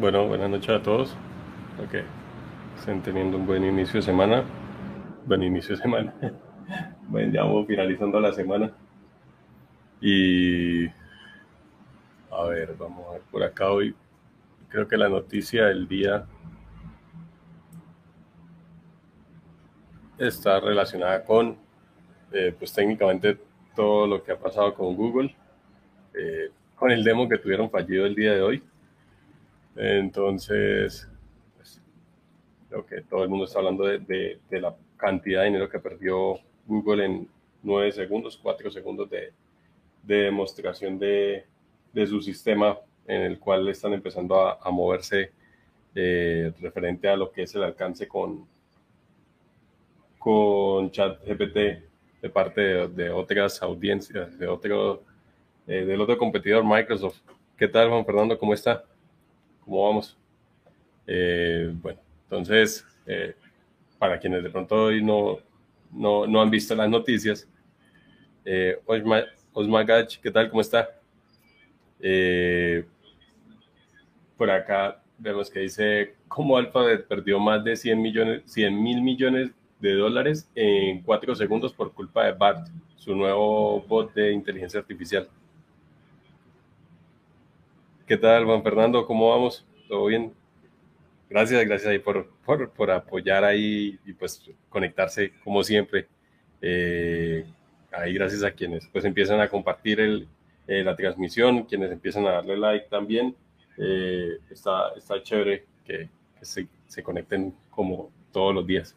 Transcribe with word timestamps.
Bueno, 0.00 0.26
buenas 0.26 0.48
noches 0.48 0.70
a 0.70 0.82
todos. 0.82 1.10
Ok, 1.78 1.96
estén 2.78 3.02
teniendo 3.02 3.36
un 3.36 3.46
buen 3.46 3.62
inicio 3.62 3.96
de 4.00 4.02
semana. 4.02 4.44
Buen 5.26 5.42
inicio 5.42 5.76
de 5.76 5.82
semana. 5.82 6.14
bueno, 7.08 7.30
ya 7.30 7.42
vamos 7.42 7.66
finalizando 7.66 8.18
la 8.18 8.32
semana. 8.32 8.72
Y 10.00 10.86
a 12.30 12.44
ver, 12.48 12.74
vamos 12.78 13.06
a 13.08 13.12
ver 13.12 13.22
por 13.30 13.42
acá 13.42 13.70
hoy. 13.70 13.94
Creo 14.70 14.88
que 14.88 14.96
la 14.96 15.10
noticia 15.10 15.66
del 15.66 15.86
día 15.86 16.24
está 20.16 20.60
relacionada 20.60 21.22
con, 21.26 21.58
eh, 22.32 22.54
pues 22.58 22.72
técnicamente 22.72 23.38
todo 23.76 24.06
lo 24.06 24.24
que 24.24 24.32
ha 24.32 24.38
pasado 24.38 24.72
con 24.72 24.96
Google, 24.96 25.36
eh, 26.14 26.50
con 26.74 26.90
el 26.90 27.04
demo 27.04 27.28
que 27.28 27.36
tuvieron 27.36 27.68
fallido 27.70 28.06
el 28.06 28.14
día 28.14 28.32
de 28.32 28.40
hoy 28.40 28.62
entonces, 29.76 31.08
pues, 31.56 31.80
creo 32.68 32.86
que 32.86 33.02
todo 33.02 33.22
el 33.22 33.28
mundo 33.28 33.44
está 33.44 33.58
hablando 33.58 33.84
de, 33.84 34.38
la 34.50 34.74
cantidad 34.96 35.40
de 35.40 35.46
dinero 35.46 35.68
que 35.68 35.78
perdió 35.78 36.38
Google 36.66 37.04
en 37.04 37.28
9 37.62 37.92
segundos, 37.92 38.38
4 38.42 38.70
segundos 38.70 39.08
de, 39.10 39.32
demostración 40.02 40.98
de, 40.98 41.44
su 42.06 42.20
sistema 42.20 42.78
en 43.06 43.22
el 43.22 43.38
cual 43.38 43.68
están 43.68 43.92
empezando 43.92 44.40
a, 44.40 44.70
moverse 44.70 45.32
eh, 45.94 46.52
referente 46.60 47.08
a 47.08 47.16
lo 47.16 47.30
que 47.30 47.42
es 47.42 47.54
el 47.54 47.64
alcance 47.64 48.06
con, 48.06 48.46
con 50.18 50.90
ChatGPT 50.90 51.56
de 52.22 52.30
parte 52.30 52.88
de, 52.88 53.10
otras 53.10 53.62
audiencias, 53.62 54.38
de 54.38 54.46
otro, 54.46 55.02
eh, 55.66 55.84
del 55.84 56.00
otro 56.00 56.18
competidor 56.18 56.64
Microsoft. 56.64 57.20
¿Qué 57.56 57.68
tal, 57.68 57.88
Juan 57.88 58.04
Fernando? 58.04 58.38
¿Cómo 58.38 58.54
está? 58.54 58.84
Cómo 59.70 59.88
vamos. 59.88 60.18
Eh, 61.06 61.72
bueno, 61.80 62.00
entonces, 62.24 62.84
eh, 63.06 63.34
para 63.98 64.18
quienes 64.18 64.42
de 64.42 64.50
pronto 64.50 64.74
hoy 64.74 65.02
no, 65.02 65.38
no, 65.92 66.26
no 66.26 66.42
han 66.42 66.50
visto 66.50 66.74
las 66.74 66.90
noticias, 66.90 67.48
eh, 68.44 68.78
Osmar 69.52 69.86
Gach, 69.86 70.18
¿qué 70.20 70.30
tal? 70.30 70.50
¿Cómo 70.50 70.60
está? 70.60 70.88
Eh, 72.00 72.84
por 74.36 74.50
acá 74.50 75.02
vemos 75.18 75.50
que 75.50 75.60
dice 75.60 76.14
cómo 76.26 76.56
Alphabet 76.56 77.06
perdió 77.06 77.38
más 77.38 77.62
de 77.62 77.76
100 77.76 78.02
millones, 78.02 78.42
100 78.46 78.82
mil 78.82 79.02
millones 79.02 79.50
de 79.78 79.94
dólares 79.94 80.50
en 80.54 81.02
cuatro 81.02 81.34
segundos 81.34 81.72
por 81.72 81.92
culpa 81.92 82.24
de 82.24 82.32
BART, 82.32 82.68
su 82.96 83.14
nuevo 83.14 83.82
bot 83.82 84.12
de 84.14 84.32
inteligencia 84.32 84.80
artificial. 84.80 85.28
¿Qué 88.10 88.16
tal, 88.16 88.44
Juan 88.44 88.64
Fernando? 88.64 89.06
¿Cómo 89.06 89.30
vamos? 89.30 89.64
¿Todo 89.86 90.06
bien? 90.06 90.32
Gracias, 91.28 91.64
gracias 91.64 91.92
ahí 91.92 92.00
por, 92.00 92.28
por, 92.44 92.90
apoyar 92.90 93.44
ahí 93.44 94.00
y 94.04 94.12
pues 94.14 94.50
conectarse 94.68 95.32
como 95.44 95.62
siempre. 95.62 96.08
Eh, 96.60 97.44
ahí 97.92 98.14
gracias 98.14 98.42
a 98.42 98.50
quienes 98.50 98.88
pues 98.88 99.04
empiezan 99.04 99.40
a 99.40 99.48
compartir 99.48 100.00
el, 100.00 100.26
eh, 100.66 100.82
la 100.82 100.96
transmisión, 100.96 101.62
quienes 101.62 101.92
empiezan 101.92 102.26
a 102.26 102.32
darle 102.32 102.56
like 102.56 102.88
también. 102.90 103.32
Eh, 103.78 104.38
está, 104.50 104.88
está 104.96 105.22
chévere 105.22 105.66
que, 105.84 106.08
se, 106.40 106.66
se, 106.88 107.04
conecten 107.04 107.54
como 107.70 108.10
todos 108.32 108.52
los 108.52 108.66
días. 108.66 108.96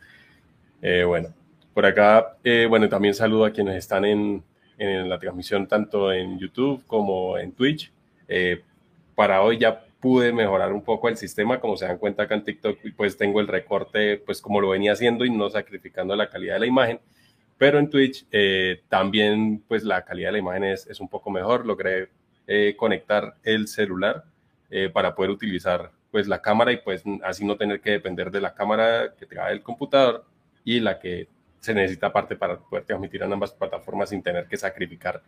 bueno, 1.05 1.31
por 1.71 1.85
acá, 1.85 2.35
bueno, 2.67 2.89
también 2.89 3.13
saludo 3.13 3.45
a 3.45 3.51
quienes 3.51 3.75
están 3.75 4.05
en, 4.05 4.43
en, 4.79 5.07
la 5.07 5.19
transmisión 5.19 5.67
tanto 5.67 6.11
en 6.11 6.39
YouTube 6.39 6.83
como 6.87 7.37
en 7.37 7.51
Twitch 7.51 7.91
para 9.15 9.41
hoy 9.41 9.57
ya 9.57 9.85
pude 9.99 10.33
mejorar 10.33 10.73
un 10.73 10.83
poco 10.83 11.07
el 11.07 11.15
sistema, 11.15 11.59
como 11.59 11.77
se 11.77 11.85
dan 11.85 11.97
cuenta 11.97 12.23
acá 12.23 12.35
en 12.35 12.43
TikTok, 12.43 12.77
pues 12.97 13.15
tengo 13.15 13.39
el 13.39 13.47
recorte, 13.47 14.17
pues 14.17 14.41
como 14.41 14.59
lo 14.59 14.69
venía 14.69 14.91
haciendo 14.91 15.23
y 15.23 15.29
no 15.29 15.49
sacrificando 15.49 16.15
la 16.15 16.29
calidad 16.29 16.55
de 16.55 16.59
la 16.59 16.65
imagen, 16.65 16.99
pero 17.57 17.79
en 17.79 17.89
Twitch 17.89 18.25
eh, 18.29 18.81
también 18.89 19.63
pues 19.65 19.83
la 19.83 20.03
calidad 20.03 20.27
de 20.27 20.33
la 20.33 20.37
imagen 20.39 20.65
es, 20.65 20.99
un 20.99 21.07
poco 21.07 21.31
mejor, 21.31 21.65
logré 21.65 22.09
eh, 22.47 22.75
conectar 22.77 23.35
el 23.43 23.69
celular 23.69 24.25
eh, 24.69 24.89
para 24.91 25.15
poder 25.15 25.31
utilizar 25.31 25.89
pues 26.11 26.27
la 26.27 26.41
cámara 26.41 26.73
y 26.73 26.77
pues 26.77 27.03
así 27.23 27.45
no 27.45 27.55
tener 27.55 27.79
que 27.79 27.91
depender 27.91 28.29
de 28.29 28.41
la 28.41 28.53
cámara 28.53 29.13
que 29.17 29.25
trae 29.25 29.53
el 29.53 29.61
computador 29.61 30.25
y 30.65 30.81
la 30.81 30.99
que 30.99 31.29
se 31.61 31.73
necesita 31.73 32.07
aparte 32.07 32.35
para 32.35 32.57
poder 32.57 32.83
transmitir 32.83 33.23
en 33.23 33.31
ambas 33.31 33.53
plataformas 33.53 34.09
sin 34.09 34.21
tener 34.21 34.47
que 34.47 34.57
sacrificar 34.57 35.23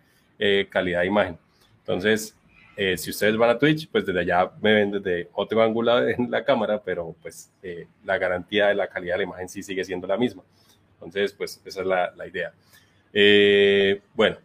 calidad 0.70 1.00
de 1.00 1.08
imagen. 1.08 1.38
Entonces, 1.78 2.36
eh, 2.78 2.98
si 2.98 3.10
ustedes 3.10 3.38
van 3.38 3.52
a 3.52 3.58
Twitch, 3.58 3.90
pues 3.90 4.06
desde 4.06 4.20
allá 4.20 4.52
me 4.62 4.74
ven 4.74 4.92
desde 4.92 5.30
otro 5.34 5.62
ángulo 5.62 6.08
en 6.10 6.30
la 6.30 6.44
cámara, 6.44 6.82
pero 6.84 7.16
pues 7.22 7.52
eh, 7.64 7.88
la 8.04 8.18
garantía 8.18 8.68
de 8.68 8.76
la 8.76 8.88
calidad 8.88 9.14
de 9.16 9.20
la 9.20 9.24
imagen 9.24 9.50
sí 9.50 9.64
sigue 9.64 9.84
siendo 9.84 10.08
la 10.08 10.18
misma. 10.18 10.44
Entonces, 10.96 11.34
pues 11.34 11.62
esa 11.64 11.82
es 11.82 11.88
la, 11.88 12.28
idea. 12.28 12.52
Eh, 13.14 14.02
bueno, 14.14 14.38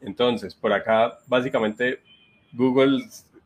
entonces, 0.00 0.54
por 0.54 0.72
acá, 0.72 1.18
básicamente, 1.26 2.00
Google, 2.52 3.04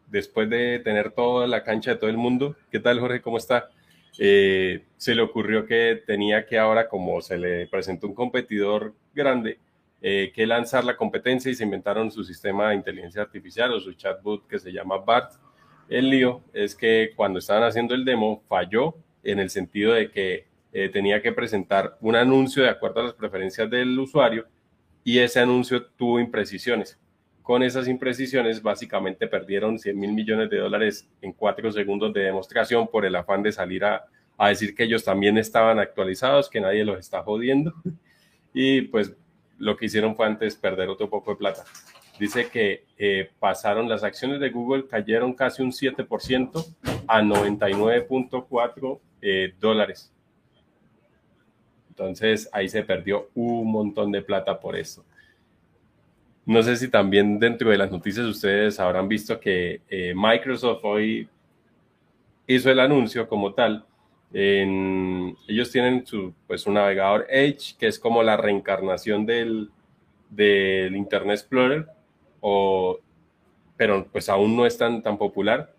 después 0.09 0.49
de 0.49 0.81
tener 0.81 1.13
toda 1.13 1.47
la 1.47 1.63
cancha 1.63 1.93
de 1.93 1.97
todo 1.97 2.11
el 2.11 2.17
mundo, 2.17 2.57
¿qué 2.71 2.81
tal 2.81 3.01
Jorge? 3.01 3.21
¿Cómo 3.21 3.39
está? 3.39 3.71
se 4.17 5.15
le 5.17 5.23
ocurrió 5.23 5.67
que 5.67 6.01
tenía 6.07 6.47
que 6.47 6.57
ahora, 6.57 6.89
como 6.89 7.21
se 7.21 7.37
le 7.37 7.67
presentó 7.67 8.07
un 8.07 8.15
competidor 8.15 8.95
grande, 9.13 9.59
eh, 10.07 10.33
que 10.35 10.47
lanzar 10.47 10.85
la 10.85 10.99
competencia 10.99 11.51
y 11.51 11.55
se 11.55 11.65
inventaron 11.65 12.11
su 12.11 12.23
sistema 12.25 12.69
de 12.69 12.75
inteligencia 12.75 13.23
artificial 13.23 13.73
o 13.73 13.81
su 13.81 13.95
chatbot 13.95 14.47
que 14.47 14.59
se 14.59 14.71
llama 14.71 14.99
BART. 14.99 15.33
El 15.89 16.11
lío 16.11 16.43
es 16.53 16.75
que 16.75 17.13
cuando 17.17 17.39
estaban 17.39 17.63
haciendo 17.63 17.95
el 17.95 18.05
demo 18.05 18.43
falló 18.47 18.97
en 19.23 19.39
el 19.39 19.49
sentido 19.49 19.95
de 19.95 20.11
que 20.11 20.45
eh, 20.75 20.91
tenía 20.91 21.23
que 21.23 21.33
presentar 21.33 21.97
un 22.03 22.17
anuncio 22.17 22.63
de 22.63 22.69
acuerdo 22.69 23.01
a 23.01 23.05
las 23.05 23.15
preferencias 23.15 23.71
del 23.71 23.99
usuario 23.99 24.47
y 25.05 25.21
ese 25.21 25.41
anuncio 25.41 25.83
tuvo 25.83 26.21
imprecisiones. 26.21 26.99
Con 27.41 27.63
esas 27.63 27.89
imprecisiones 27.89 28.61
básicamente 28.61 29.27
perdieron 29.27 29.79
100 29.79 29.99
mil 29.99 30.13
millones 30.13 30.51
de 30.51 30.59
dólares 30.59 31.09
en 31.23 31.33
cuatro 31.33 31.73
segundos 31.73 32.13
de 32.13 32.25
demostración 32.25 32.89
por 32.89 33.07
el 33.07 33.17
afán 33.17 33.43
de 33.43 33.53
salir 33.53 33.87
a, 33.87 34.05
a 34.37 34.49
decir 34.51 34.75
que 34.75 34.85
ellos 34.85 35.03
también 35.03 35.39
estaban 35.39 35.79
actualizados, 35.79 36.51
que 36.51 36.61
nadie 36.61 36.85
los 36.85 36.99
está 36.99 37.23
jodiendo. 37.23 37.73
Y 38.57 38.83
pues 38.83 39.13
lo 39.59 39.77
que 39.77 39.87
hicieron 39.87 40.17
fue 40.17 40.27
antes 40.27 40.57
perder 40.57 40.89
otro 40.89 41.09
poco 41.09 41.33
de 41.33 41.37
plata. 41.37 41.65
Dice 42.19 42.49
que 42.49 42.85
eh, 42.97 43.31
pasaron 43.39 43.89
las 43.89 44.05
acciones 44.05 44.41
de 44.41 44.51
Google, 44.51 44.87
cayeron 44.87 45.35
casi 45.35 45.63
un 45.63 45.73
7% 45.73 46.65
a 47.07 47.23
99.4 47.23 49.01
eh, 49.21 49.55
dólares. 49.61 50.13
Entonces 51.89 52.49
ahí 52.53 52.69
se 52.69 52.83
perdió 52.83 53.31
un 53.35 53.71
montón 53.71 54.13
de 54.13 54.23
plata 54.23 54.59
por 54.59 54.77
eso. 54.77 55.05
No 56.47 56.63
sé 56.63 56.77
si 56.77 56.89
también 56.89 57.39
dentro 57.39 57.71
de 57.71 57.79
las 57.79 57.91
noticias 57.91 58.27
ustedes 58.27 58.79
habrán 58.79 59.09
visto 59.09 59.41
que 59.41 59.81
eh, 59.89 60.13
Microsoft 60.15 60.81
hoy 60.85 61.29
hizo 62.47 62.71
el 62.71 62.81
anuncio 62.81 63.27
como 63.29 63.55
tal 63.55 63.85
ellos 64.37 65.71
tienen 65.71 66.05
su, 66.05 66.35
pues, 66.49 66.67
un 66.67 66.75
navegador 66.75 67.27
Edge, 67.31 67.77
que 67.79 67.87
es 67.87 68.01
como 68.01 68.23
la 68.23 68.37
reencarnación 68.37 69.25
del, 69.27 69.71
del 70.29 70.97
Internet 70.97 71.39
Explorer, 71.39 71.87
o, 72.41 72.99
pero 73.77 74.07
pues 74.11 74.29
aún 74.29 74.57
no 74.57 74.67
es 74.67 74.77
tan, 74.77 75.03
tan 75.03 75.19
popular. 75.19 75.73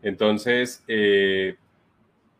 Entonces, 0.00 0.82
eh, 0.88 1.56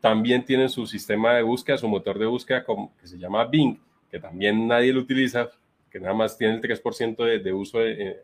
también 0.00 0.42
tienen 0.44 0.70
su 0.70 0.86
sistema 0.86 1.34
de 1.34 1.42
búsqueda, 1.42 1.76
su 1.76 1.88
motor 1.88 2.18
de 2.18 2.26
búsqueda 2.26 2.64
como, 2.64 2.96
que 2.98 3.06
se 3.06 3.18
llama 3.18 3.44
Bing, 3.44 3.78
que 4.10 4.18
también 4.18 4.66
nadie 4.66 4.92
lo 4.92 5.00
utiliza, 5.00 5.50
que 5.90 6.00
nada 6.00 6.14
más 6.14 6.38
tiene 6.38 6.54
el 6.54 6.62
3% 6.62 7.24
de, 7.24 7.40
de, 7.40 7.52
uso 7.52 7.84
en, 7.84 8.16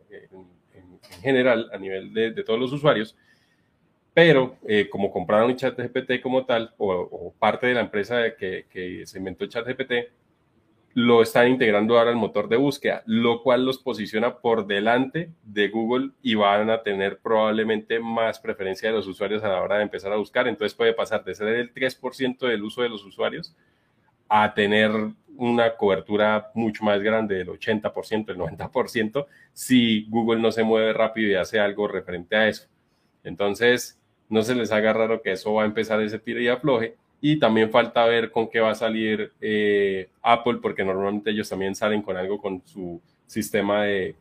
general 1.21 1.69
a 1.73 1.79
nivel 1.79 2.13
de, 2.15 2.31
de 2.31 2.43
todos 2.43 2.59
los 2.59 2.73
usuarios 2.73 3.15
pero 4.15 4.57
eh, 4.67 4.89
como 4.89 5.11
compraron 5.11 5.57
ChatGPT 5.57 6.23
como 6.23 6.47
tal, 6.47 6.73
o, 6.79 7.35
parte 7.39 7.67
de 7.67 7.75
la 7.75 7.81
empresa 7.81 8.37
que, 8.39 8.67
que 8.71 9.05
se 9.05 9.19
inventó 9.19 9.47
ChatGPT, 9.47 9.93
lo 10.95 11.23
están 11.23 11.49
integrando 11.49 11.99
ahora 11.99 12.11
al 12.11 12.17
motor 12.17 12.49
de 12.49 12.57
búsqueda, 12.57 13.03
lo 13.07 13.43
cual 13.43 13.67
los 13.67 13.79
posiciona 13.79 14.37
por 14.37 14.69
delante 14.69 15.33
de 15.43 15.69
Google 15.69 16.11
y 16.23 16.37
van 16.37 16.71
a 16.71 16.85
tener 16.85 17.19
probablemente 17.19 17.99
más 17.99 18.39
preferencia 18.39 18.91
de 18.91 18.95
los 18.95 19.09
usuarios 19.09 19.43
a 19.43 19.49
la 19.49 19.61
hora 19.61 19.79
de 19.79 19.83
empezar 19.83 20.13
a 20.13 20.17
buscar. 20.17 20.47
Entonces 20.47 20.73
puede 20.73 20.93
pasar 20.93 21.25
de 21.25 21.35
ser 21.35 21.49
el 21.49 21.75
3% 21.75 22.47
del 22.47 22.63
uso 22.63 22.83
de 22.83 22.89
los 22.89 23.05
usuarios 23.05 23.57
a 24.29 24.55
tener 24.55 24.93
una 25.37 25.77
cobertura 25.77 26.53
mucho 26.55 26.85
más 26.85 27.03
grande 27.03 27.35
del 27.35 27.49
80%, 27.49 28.31
el 28.31 28.39
90%, 28.39 29.27
si 29.53 30.07
Google 30.09 30.41
no 30.41 30.53
se 30.53 30.63
mueve 30.63 30.93
rápido 30.93 31.33
y 31.33 31.35
hace 31.35 31.59
algo 31.59 31.89
referente 31.89 32.37
a 32.37 32.47
eso. 32.47 32.69
Entonces, 33.25 34.01
no 34.29 34.43
se 34.43 34.55
les 34.55 34.73
haga 34.73 34.93
raro 34.93 35.23
que 35.23 35.32
eso 35.32 35.55
va 35.55 35.62
a 35.62 35.67
empezar 35.67 36.00
ese 36.00 36.19
tiro 36.19 36.41
y 36.41 36.49
afloje. 36.49 36.97
Y 37.21 37.38
también 37.38 37.71
falta 37.71 38.05
ver 38.05 38.31
con 38.31 38.50
qué 38.50 38.61
va 38.61 38.71
a 38.71 38.75
salir 38.75 39.32
eh, 39.41 40.09
Apple, 40.23 40.59
porque 40.61 40.85
normalmente 40.85 41.31
ellos 41.31 41.49
también 41.49 41.75
salen 41.75 42.03
con 42.03 42.17
algo 42.17 42.38
con 42.38 42.62
su 42.67 43.00
sistema 43.26 43.85
de, 43.85 44.15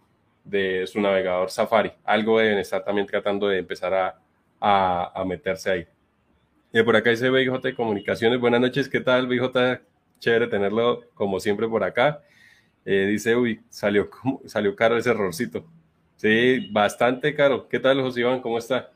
su 0.87 1.01
navegador 1.01 1.49
Safari. 1.49 1.91
Algo 2.05 2.39
deben 2.39 2.59
estar 2.59 2.83
también 2.83 3.07
tratando 3.07 3.47
de 3.47 3.59
empezar 3.59 3.93
a, 3.93 4.19
a, 4.59 5.23
meterse 5.25 5.71
ahí. 5.71 5.87
Y 6.71 6.81
por 6.83 6.95
acá 6.95 7.09
dice 7.09 7.29
BJ 7.29 7.75
Comunicaciones, 7.75 8.39
buenas 8.39 8.61
noches, 8.61 8.87
¿qué 8.87 9.01
tal 9.01 9.27
BJ? 9.27 9.81
Chévere 10.19 10.47
tenerlo 10.47 11.01
como 11.13 11.39
siempre 11.39 11.67
por 11.67 11.83
acá. 11.83 12.21
Eh, 12.85 13.07
dice, 13.09 13.35
uy, 13.35 13.61
salió, 13.69 14.09
salió 14.45 14.75
caro 14.75 14.97
ese 14.97 15.09
errorcito. 15.09 15.65
Sí, 16.15 16.69
bastante 16.71 17.35
caro. 17.35 17.67
¿Qué 17.67 17.79
tal, 17.79 18.01
José 18.01 18.21
Iván? 18.21 18.39
¿Cómo 18.39 18.57
está? 18.57 18.91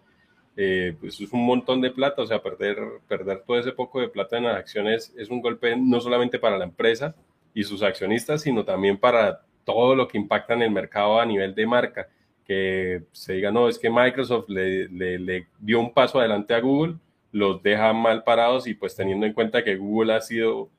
Eh, 0.59 0.95
pues 1.00 1.21
es 1.21 1.31
un 1.31 1.45
montón 1.45 1.81
de 1.81 1.92
plata, 1.92 2.24
o 2.24 2.25
sea, 2.25 2.42
perder, 2.42 2.77
perder 3.07 3.44
todo 3.45 3.59
ese 3.59 3.71
poco 3.74 4.01
de 4.01 4.09
plata 4.09 4.38
en 4.38 4.45
las 4.45 4.57
acciones 4.57 5.13
es 5.15 5.30
un 5.30 5.39
golpe 5.39 5.75
no 5.77 6.01
solamente 6.01 6.39
para 6.39 6.57
la 6.57 6.65
empresa 6.65 7.15
y 7.54 7.63
sus 7.63 7.83
accionistas, 7.83 8.42
sino 8.42 8.65
también 8.65 8.98
para 8.98 9.44
todo 9.63 9.95
lo 9.95 10.07
que 10.07 10.18
impacta 10.18 10.56
en 10.56 10.63
el 10.63 10.71
mercado 10.71 11.19
a 11.19 11.25
nivel 11.27 11.54
de 11.54 11.68
marca. 11.68 12.09
Que 12.44 13.04
se 13.12 13.33
diga, 13.33 13.51
no, 13.51 13.69
es 13.69 13.77
que 13.77 13.92
Microsoft 13.92 14.50
le, 14.50 14.88
le 14.89 15.48
dio 15.59 15.80
un 15.80 15.94
paso 15.94 16.19
adelante 16.19 16.56
a 16.56 16.60
Google, 16.60 16.95
los 17.31 17.62
deja 17.62 17.94
mal 17.94 18.24
parados 18.24 18.65
y 18.65 18.74
pues 18.74 18.95
teniendo 18.95 19.27
en 19.27 19.33
cuenta 19.33 19.63
que 19.63 19.75
Google 19.75 20.13
ha 20.13 20.21
sido 20.21 20.69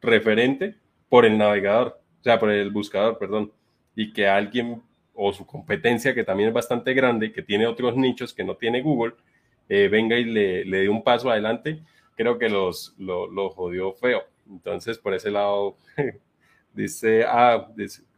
referente 0.00 0.76
por 1.10 1.26
el 1.26 1.36
navegador, 1.36 2.00
o 2.20 2.22
sea, 2.22 2.38
por 2.38 2.50
el 2.50 2.70
buscador, 2.70 3.18
perdón, 3.18 3.52
y 3.94 4.12
que 4.12 4.26
alguien 4.26 4.82
o 5.16 5.32
su 5.32 5.46
competencia, 5.46 6.14
que 6.14 6.24
también 6.24 6.48
es 6.50 6.54
bastante 6.54 6.94
grande, 6.94 7.32
que 7.32 7.42
tiene 7.42 7.66
otros 7.66 7.96
nichos 7.96 8.34
que 8.34 8.44
no 8.44 8.56
tiene 8.56 8.82
Google, 8.82 9.14
eh, 9.68 9.88
venga 9.88 10.16
y 10.18 10.24
le, 10.24 10.64
le 10.64 10.78
dé 10.82 10.88
un 10.88 11.02
paso 11.02 11.30
adelante, 11.30 11.82
creo 12.16 12.38
que 12.38 12.48
los, 12.48 12.94
lo, 12.98 13.50
jodió 13.50 13.92
feo. 13.92 14.22
Entonces, 14.48 14.98
por 14.98 15.14
ese 15.14 15.30
lado, 15.30 15.76
dice, 16.74 17.24
ah, 17.26 17.68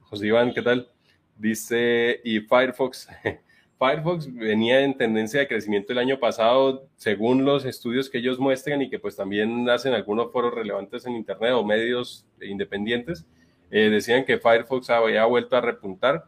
José 0.00 0.26
Iván, 0.26 0.52
¿qué 0.54 0.62
tal? 0.62 0.88
Dice, 1.36 2.20
y 2.24 2.40
Firefox, 2.40 3.08
Firefox 3.78 4.32
venía 4.34 4.80
en 4.80 4.96
tendencia 4.96 5.40
de 5.40 5.48
crecimiento 5.48 5.92
el 5.92 5.98
año 5.98 6.18
pasado, 6.18 6.88
según 6.96 7.44
los 7.44 7.64
estudios 7.64 8.10
que 8.10 8.18
ellos 8.18 8.38
muestran 8.38 8.82
y 8.82 8.90
que 8.90 8.98
pues 8.98 9.16
también 9.16 9.68
hacen 9.70 9.94
algunos 9.94 10.32
foros 10.32 10.54
relevantes 10.54 11.06
en 11.06 11.14
Internet 11.14 11.52
o 11.52 11.64
medios 11.64 12.26
independientes, 12.40 13.26
eh, 13.70 13.90
decían 13.90 14.24
que 14.24 14.38
Firefox 14.38 14.90
había 14.90 15.24
vuelto 15.26 15.56
a 15.56 15.60
repuntar 15.60 16.24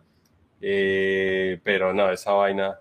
eh, 0.61 1.61
pero 1.65 1.93
no, 1.93 2.11
esa 2.11 2.33
vaina. 2.33 2.79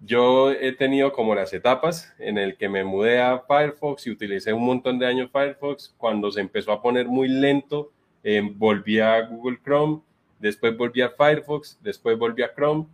Yo 0.00 0.50
he 0.50 0.72
tenido 0.72 1.12
como 1.12 1.34
las 1.34 1.52
etapas 1.52 2.14
en 2.18 2.38
el 2.38 2.56
que 2.56 2.68
me 2.68 2.84
mudé 2.84 3.20
a 3.20 3.40
Firefox 3.40 4.06
y 4.06 4.10
utilicé 4.10 4.52
un 4.52 4.64
montón 4.64 4.98
de 4.98 5.06
años 5.06 5.30
Firefox. 5.30 5.94
Cuando 5.98 6.30
se 6.30 6.40
empezó 6.40 6.72
a 6.72 6.80
poner 6.80 7.06
muy 7.06 7.28
lento, 7.28 7.92
eh, 8.24 8.42
volví 8.54 8.98
a 8.98 9.20
Google 9.26 9.58
Chrome, 9.62 10.00
después 10.38 10.76
volví 10.76 11.02
a 11.02 11.10
Firefox, 11.10 11.78
después 11.82 12.18
volví 12.18 12.42
a 12.42 12.54
Chrome. 12.54 12.86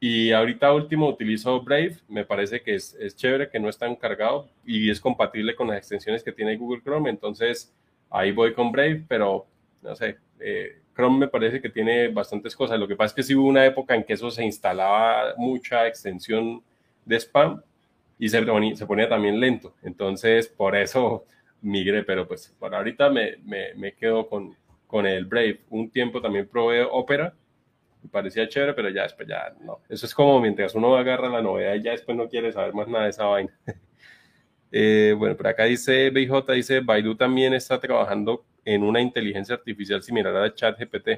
Y 0.00 0.32
ahorita 0.32 0.74
último 0.74 1.08
utilizo 1.08 1.62
Brave, 1.62 1.96
me 2.08 2.26
parece 2.26 2.60
que 2.60 2.74
es, 2.74 2.94
es 3.00 3.16
chévere, 3.16 3.48
que 3.48 3.58
no 3.58 3.70
está 3.70 3.94
cargado 3.96 4.50
y 4.66 4.90
es 4.90 5.00
compatible 5.00 5.54
con 5.56 5.68
las 5.68 5.78
extensiones 5.78 6.22
que 6.22 6.32
tiene 6.32 6.56
Google 6.58 6.82
Chrome. 6.82 7.08
Entonces 7.08 7.72
ahí 8.10 8.32
voy 8.32 8.52
con 8.52 8.70
Brave, 8.70 9.04
pero 9.08 9.46
no 9.82 9.94
sé, 9.96 10.18
eh, 10.40 10.80
Chrome 10.94 11.18
me 11.18 11.28
parece 11.28 11.60
que 11.60 11.68
tiene 11.68 12.08
bastantes 12.08 12.54
cosas. 12.54 12.78
Lo 12.78 12.88
que 12.88 12.96
pasa 12.96 13.08
es 13.08 13.14
que 13.14 13.22
sí 13.22 13.34
hubo 13.34 13.48
una 13.48 13.66
época 13.66 13.94
en 13.94 14.04
que 14.04 14.12
eso 14.12 14.30
se 14.30 14.44
instalaba 14.44 15.34
mucha 15.36 15.86
extensión 15.86 16.62
de 17.04 17.16
spam 17.16 17.62
y 18.18 18.28
se 18.28 18.42
ponía, 18.42 18.76
se 18.76 18.86
ponía 18.86 19.08
también 19.08 19.40
lento. 19.40 19.74
Entonces, 19.82 20.48
por 20.48 20.76
eso 20.76 21.24
migré, 21.60 22.04
pero 22.04 22.28
pues 22.28 22.54
por 22.58 22.74
ahorita 22.74 23.10
me, 23.10 23.38
me, 23.44 23.74
me, 23.74 23.92
quedo 23.94 24.28
con, 24.28 24.54
con 24.86 25.06
el 25.06 25.24
Brave. 25.24 25.60
Un 25.70 25.90
tiempo 25.90 26.20
también 26.20 26.46
probé 26.46 26.82
Opera, 26.82 27.34
me 28.02 28.10
parecía 28.10 28.48
chévere, 28.48 28.74
pero 28.74 28.90
ya 28.90 29.02
después 29.02 29.26
ya 29.26 29.54
no. 29.60 29.80
Eso 29.88 30.06
es 30.06 30.14
como 30.14 30.40
mientras 30.40 30.74
uno 30.74 30.96
agarra 30.96 31.28
la 31.28 31.42
novedad 31.42 31.74
y 31.74 31.82
ya 31.82 31.92
después 31.92 32.16
no 32.16 32.28
quiere 32.28 32.52
saber 32.52 32.74
más 32.74 32.86
nada 32.86 33.04
de 33.04 33.10
esa 33.10 33.24
vaina. 33.24 33.52
eh, 34.72 35.14
bueno, 35.16 35.36
por 35.36 35.46
acá 35.48 35.64
dice 35.64 36.10
BJ, 36.10 36.52
dice 36.52 36.80
Baidu 36.80 37.16
también 37.16 37.54
está 37.54 37.80
trabajando 37.80 38.44
en 38.64 38.82
una 38.82 39.00
inteligencia 39.00 39.54
artificial 39.54 40.02
similar 40.02 40.36
a 40.36 40.54
ChatGPT. 40.54 41.08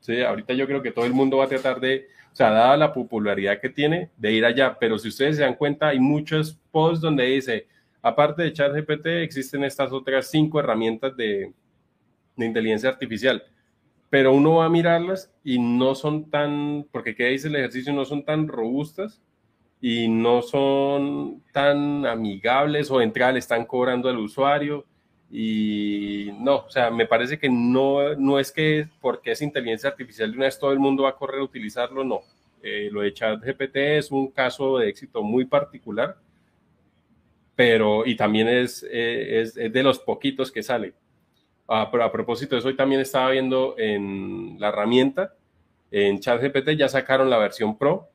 Sí, 0.00 0.22
ahorita 0.22 0.54
yo 0.54 0.66
creo 0.66 0.82
que 0.82 0.90
todo 0.90 1.04
el 1.04 1.12
mundo 1.12 1.38
va 1.38 1.44
a 1.44 1.48
tratar 1.48 1.80
de, 1.80 2.08
o 2.32 2.36
sea, 2.36 2.50
dada 2.50 2.76
la 2.76 2.92
popularidad 2.92 3.60
que 3.60 3.70
tiene, 3.70 4.10
de 4.16 4.32
ir 4.32 4.44
allá, 4.44 4.76
pero 4.78 4.98
si 4.98 5.08
ustedes 5.08 5.36
se 5.36 5.42
dan 5.42 5.54
cuenta, 5.54 5.88
hay 5.88 5.98
muchos 5.98 6.58
posts 6.70 7.00
donde 7.00 7.24
dice, 7.24 7.66
aparte 8.02 8.42
de 8.42 8.52
ChatGPT, 8.52 9.06
existen 9.06 9.64
estas 9.64 9.92
otras 9.92 10.30
cinco 10.30 10.60
herramientas 10.60 11.16
de, 11.16 11.52
de 12.36 12.46
inteligencia 12.46 12.90
artificial, 12.90 13.42
pero 14.10 14.32
uno 14.32 14.56
va 14.56 14.66
a 14.66 14.70
mirarlas 14.70 15.32
y 15.42 15.58
no 15.58 15.94
son 15.94 16.30
tan, 16.30 16.86
porque 16.92 17.14
qué 17.14 17.28
dice 17.28 17.48
el 17.48 17.56
ejercicio, 17.56 17.92
no 17.92 18.04
son 18.04 18.24
tan 18.24 18.46
robustas 18.46 19.22
y 19.80 20.08
no 20.08 20.40
son 20.42 21.42
tan 21.52 22.06
amigables 22.06 22.90
o 22.90 23.00
entrada 23.00 23.32
le 23.32 23.38
están 23.38 23.64
cobrando 23.64 24.08
al 24.08 24.18
usuario 24.18 24.86
y 25.30 26.30
no, 26.38 26.58
o 26.58 26.70
sea, 26.70 26.90
me 26.90 27.06
parece 27.06 27.38
que 27.38 27.48
no, 27.48 28.14
no 28.14 28.38
es 28.38 28.52
que 28.52 28.88
porque 29.00 29.32
es 29.32 29.42
inteligencia 29.42 29.90
artificial 29.90 30.30
de 30.30 30.36
una 30.36 30.46
vez 30.46 30.58
todo 30.58 30.72
el 30.72 30.78
mundo 30.78 31.04
va 31.04 31.10
a 31.10 31.16
correr 31.16 31.40
a 31.40 31.44
utilizarlo, 31.44 32.04
no. 32.04 32.20
Eh, 32.62 32.88
lo 32.90 33.02
de 33.02 33.12
ChatGPT 33.12 33.76
es 33.76 34.10
un 34.10 34.30
caso 34.30 34.78
de 34.78 34.88
éxito 34.88 35.22
muy 35.22 35.44
particular, 35.44 36.16
pero 37.56 38.06
y 38.06 38.16
también 38.16 38.48
es, 38.48 38.86
eh, 38.90 39.40
es, 39.40 39.54
de 39.54 39.82
los 39.82 39.98
poquitos 39.98 40.50
que 40.50 40.62
sale. 40.62 40.94
Ah, 41.68 41.88
pero 41.90 42.04
a 42.04 42.12
propósito 42.12 42.54
de 42.54 42.60
eso, 42.60 42.68
hoy 42.68 42.76
también 42.76 43.00
estaba 43.00 43.30
viendo 43.30 43.74
en 43.78 44.56
la 44.58 44.68
herramienta, 44.68 45.34
en 45.90 46.20
ChatGPT 46.20 46.70
ya 46.70 46.88
sacaron 46.88 47.30
la 47.30 47.38
versión 47.38 47.76
Pro, 47.78 48.08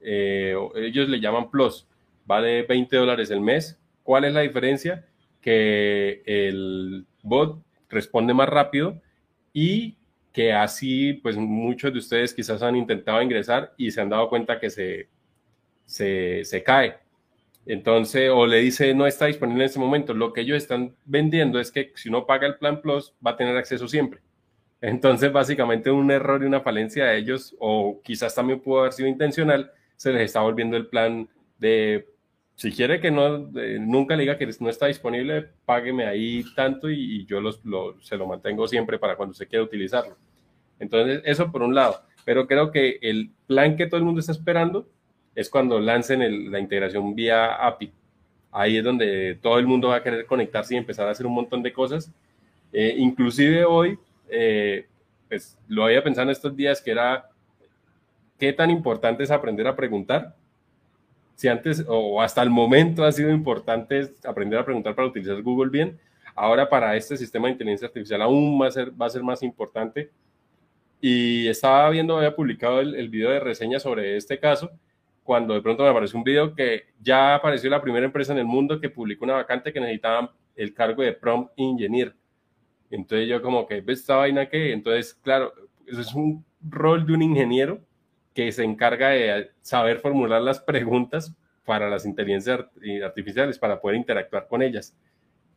eh, 0.00 0.54
ellos 0.76 1.08
le 1.08 1.20
llaman 1.20 1.50
Plus, 1.50 1.86
vale 2.26 2.62
20 2.62 2.96
dólares 2.96 3.30
el 3.30 3.40
mes. 3.40 3.78
¿Cuál 4.02 4.24
es 4.24 4.34
la 4.34 4.40
diferencia? 4.40 5.06
Que 5.44 6.22
el 6.24 7.04
bot 7.22 7.62
responde 7.90 8.32
más 8.32 8.48
rápido 8.48 8.98
y 9.52 9.98
que 10.32 10.54
así, 10.54 11.12
pues 11.12 11.36
muchos 11.36 11.92
de 11.92 11.98
ustedes 11.98 12.32
quizás 12.32 12.62
han 12.62 12.76
intentado 12.76 13.20
ingresar 13.20 13.74
y 13.76 13.90
se 13.90 14.00
han 14.00 14.08
dado 14.08 14.30
cuenta 14.30 14.58
que 14.58 14.70
se, 14.70 15.10
se, 15.84 16.62
cae. 16.64 16.96
Entonces, 17.66 18.30
o 18.32 18.46
le 18.46 18.56
dice 18.60 18.94
no 18.94 19.06
está 19.06 19.26
disponible 19.26 19.64
en 19.64 19.66
este 19.66 19.78
momento. 19.78 20.14
Lo 20.14 20.32
que 20.32 20.40
ellos 20.40 20.56
están 20.56 20.94
vendiendo 21.04 21.60
es 21.60 21.70
que 21.70 21.92
si 21.94 22.08
uno 22.08 22.24
paga 22.24 22.46
el 22.46 22.56
plan 22.56 22.80
Plus, 22.80 23.12
va 23.24 23.32
a 23.32 23.36
tener 23.36 23.54
acceso 23.54 23.86
siempre. 23.86 24.20
Entonces, 24.80 25.30
básicamente 25.30 25.90
un 25.90 26.10
error 26.10 26.42
y 26.42 26.46
una 26.46 26.62
falencia 26.62 27.04
de 27.04 27.18
ellos, 27.18 27.54
o 27.58 28.00
quizás 28.02 28.34
también 28.34 28.60
pudo 28.60 28.80
haber 28.80 28.94
sido 28.94 29.08
intencional, 29.10 29.70
se 29.96 30.10
les 30.10 30.22
está 30.22 30.40
volviendo 30.40 30.78
el 30.78 30.86
plan 30.86 31.28
de 31.58 32.13
si 32.56 32.70
quiere 32.70 33.00
que 33.00 33.10
no, 33.10 33.50
eh, 33.58 33.78
nunca 33.80 34.14
le 34.14 34.22
diga 34.22 34.38
que 34.38 34.48
no 34.60 34.68
está 34.68 34.86
disponible, 34.86 35.48
págueme 35.64 36.06
ahí 36.06 36.44
tanto 36.54 36.88
y, 36.88 37.26
yo 37.26 37.40
se 38.00 38.16
lo 38.16 38.26
mantengo 38.26 38.68
siempre 38.68 38.98
para 38.98 39.16
cuando 39.16 39.34
se 39.34 39.46
quiera 39.46 39.64
utilizarlo. 39.64 40.16
Entonces, 40.78 41.22
eso 41.24 41.50
por 41.50 41.62
un 41.62 41.74
lado. 41.74 42.02
Pero 42.24 42.46
creo 42.46 42.70
que 42.70 42.98
el 43.02 43.30
plan 43.46 43.76
que 43.76 43.86
todo 43.86 43.98
el 43.98 44.04
mundo 44.04 44.20
está 44.20 44.32
esperando 44.32 44.88
es 45.34 45.50
cuando 45.50 45.80
lancen 45.80 46.50
la 46.50 46.60
integración 46.60 47.14
vía 47.14 47.54
API. 47.54 47.92
Ahí 48.52 48.76
es 48.76 48.84
donde 48.84 49.36
todo 49.42 49.58
el 49.58 49.66
mundo 49.66 49.88
va 49.88 49.96
a 49.96 50.02
querer 50.02 50.26
conectarse 50.26 50.74
y 50.74 50.78
empezar 50.78 51.08
a 51.08 51.10
hacer 51.10 51.26
un 51.26 51.34
montón 51.34 51.62
de 51.62 51.72
cosas. 51.72 52.10
Eh, 52.72 52.94
inclusive 52.98 53.64
hoy, 53.64 53.98
eh, 54.28 54.86
pues 55.28 55.58
lo 55.66 55.84
había 55.84 56.04
pensado 56.04 56.30
estos 56.30 56.54
días 56.56 56.80
que 56.80 56.92
era 56.92 57.28
qué 58.38 58.52
tan 58.52 58.70
importante 58.70 59.24
es 59.24 59.30
aprender 59.32 59.66
a 59.66 59.74
preguntar 59.74 60.36
si 61.34 61.48
antes 61.48 61.84
o 61.88 62.20
hasta 62.22 62.42
el 62.42 62.50
momento 62.50 63.04
ha 63.04 63.12
sido 63.12 63.30
importante 63.30 64.12
aprender 64.24 64.58
a 64.58 64.64
preguntar 64.64 64.94
para 64.94 65.08
utilizar 65.08 65.40
Google 65.42 65.70
bien, 65.70 65.98
ahora 66.34 66.68
para 66.68 66.96
este 66.96 67.16
sistema 67.16 67.46
de 67.46 67.52
inteligencia 67.52 67.88
artificial 67.88 68.22
aún 68.22 68.60
va 68.60 68.68
a 68.68 68.70
ser, 68.70 68.90
va 69.00 69.06
a 69.06 69.10
ser 69.10 69.22
más 69.22 69.42
importante. 69.42 70.10
Y 71.00 71.48
estaba 71.48 71.90
viendo, 71.90 72.16
había 72.16 72.34
publicado 72.34 72.80
el, 72.80 72.94
el 72.94 73.08
video 73.08 73.30
de 73.30 73.40
reseña 73.40 73.78
sobre 73.78 74.16
este 74.16 74.38
caso, 74.38 74.70
cuando 75.22 75.54
de 75.54 75.62
pronto 75.62 75.82
me 75.82 75.88
apareció 75.88 76.18
un 76.18 76.24
video 76.24 76.54
que 76.54 76.84
ya 77.00 77.34
apareció 77.34 77.68
la 77.70 77.82
primera 77.82 78.06
empresa 78.06 78.32
en 78.32 78.38
el 78.38 78.44
mundo 78.44 78.80
que 78.80 78.90
publicó 78.90 79.24
una 79.24 79.34
vacante 79.34 79.72
que 79.72 79.80
necesitaba 79.80 80.34
el 80.54 80.72
cargo 80.72 81.02
de 81.02 81.12
prompt 81.12 81.52
engineer. 81.56 82.14
Entonces 82.90 83.28
yo 83.28 83.42
como 83.42 83.66
que, 83.66 83.80
¿ves 83.80 84.00
esta 84.00 84.16
vaina 84.16 84.48
qué? 84.48 84.72
Entonces, 84.72 85.14
claro, 85.14 85.52
eso 85.86 86.00
es 86.00 86.14
un 86.14 86.44
rol 86.62 87.06
de 87.06 87.12
un 87.12 87.22
ingeniero 87.22 87.80
que 88.34 88.50
se 88.52 88.64
encarga 88.64 89.10
de 89.10 89.50
saber 89.62 90.00
formular 90.00 90.42
las 90.42 90.60
preguntas 90.60 91.34
para 91.64 91.88
las 91.88 92.04
inteligencias 92.04 92.60
artificiales, 93.02 93.58
para 93.58 93.80
poder 93.80 93.96
interactuar 93.96 94.46
con 94.48 94.60
ellas. 94.60 94.96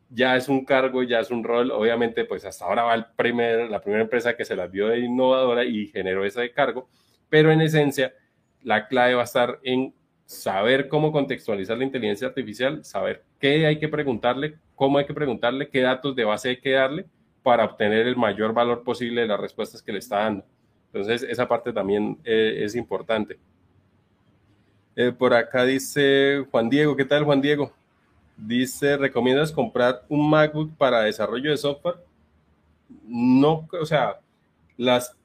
Ya 0.09 0.37
es 0.37 0.47
un 0.47 0.63
cargo, 0.63 1.03
ya 1.03 1.19
es 1.19 1.31
un 1.31 1.43
rol, 1.43 1.71
obviamente, 1.71 2.23
pues 2.23 2.45
hasta 2.45 2.63
ahora 2.63 2.83
va 2.83 2.95
el 2.95 3.05
primer, 3.17 3.69
la 3.69 3.81
primera 3.81 4.03
empresa 4.03 4.37
que 4.37 4.45
se 4.45 4.55
las 4.55 4.71
vio 4.71 4.87
de 4.87 4.99
innovadora 4.99 5.65
y 5.65 5.87
generó 5.87 6.23
ese 6.23 6.49
cargo, 6.51 6.87
pero 7.27 7.51
en 7.51 7.61
esencia 7.61 8.13
la 8.61 8.87
clave 8.87 9.15
va 9.15 9.21
a 9.21 9.25
estar 9.25 9.59
en 9.63 9.93
saber 10.25 10.87
cómo 10.87 11.11
contextualizar 11.11 11.77
la 11.77 11.83
inteligencia 11.83 12.27
artificial, 12.27 12.85
saber 12.85 13.23
qué 13.39 13.65
hay 13.65 13.79
que 13.79 13.89
preguntarle, 13.89 14.55
cómo 14.75 14.97
hay 14.97 15.05
que 15.05 15.13
preguntarle, 15.13 15.69
qué 15.69 15.81
datos 15.81 16.15
de 16.15 16.23
base 16.23 16.49
hay 16.49 16.61
que 16.61 16.71
darle 16.71 17.05
para 17.43 17.65
obtener 17.65 18.07
el 18.07 18.15
mayor 18.15 18.53
valor 18.53 18.83
posible 18.83 19.21
de 19.21 19.27
las 19.27 19.39
respuestas 19.39 19.81
que 19.81 19.93
le 19.93 19.99
está 19.99 20.19
dando. 20.19 20.45
Entonces, 20.91 21.23
esa 21.23 21.47
parte 21.47 21.73
también 21.73 22.17
eh, 22.23 22.61
es 22.63 22.75
importante. 22.75 23.37
Eh, 24.95 25.11
por 25.11 25.33
acá 25.33 25.63
dice 25.63 26.45
Juan 26.49 26.69
Diego, 26.69 26.95
¿qué 26.95 27.05
tal 27.05 27.23
Juan 27.23 27.41
Diego? 27.41 27.71
Dice, 28.35 28.97
¿recomiendas 28.97 29.51
comprar 29.51 30.03
un 30.09 30.29
MacBook 30.29 30.75
para 30.75 31.01
desarrollo 31.01 31.51
de 31.51 31.57
software? 31.57 31.97
No, 33.05 33.67
o 33.79 33.85
sea, 33.85 34.19
las 34.77 35.15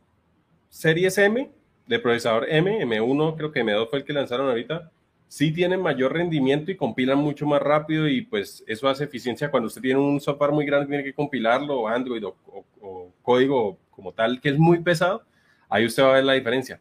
series 0.69 1.17
M 1.19 1.51
de 1.87 1.99
procesador 1.99 2.47
M, 2.49 2.85
M1, 2.85 3.37
creo 3.37 3.53
que 3.53 3.65
M2 3.65 3.89
fue 3.89 4.01
el 4.01 4.05
que 4.05 4.13
lanzaron 4.13 4.49
ahorita, 4.49 4.91
sí 5.29 5.51
tienen 5.51 5.81
mayor 5.81 6.13
rendimiento 6.13 6.71
y 6.71 6.77
compilan 6.77 7.17
mucho 7.17 7.47
más 7.47 7.63
rápido 7.63 8.07
y 8.07 8.21
pues 8.21 8.63
eso 8.67 8.87
hace 8.87 9.05
eficiencia 9.05 9.51
cuando 9.51 9.67
usted 9.67 9.81
tiene 9.81 9.99
un 9.99 10.21
software 10.21 10.53
muy 10.53 10.67
grande, 10.67 10.89
tiene 10.89 11.05
que 11.05 11.15
compilarlo, 11.15 11.89
Android 11.89 12.23
o, 12.27 12.35
código 13.23 13.79
como 13.91 14.13
tal, 14.13 14.41
que 14.41 14.51
es 14.51 14.59
muy 14.59 14.81
pesado, 14.81 15.23
ahí 15.73 15.87
usted 15.87 16.03
va 16.03 16.11
a 16.11 16.15
ver 16.15 16.25
la 16.25 16.35
diferencia. 16.35 16.81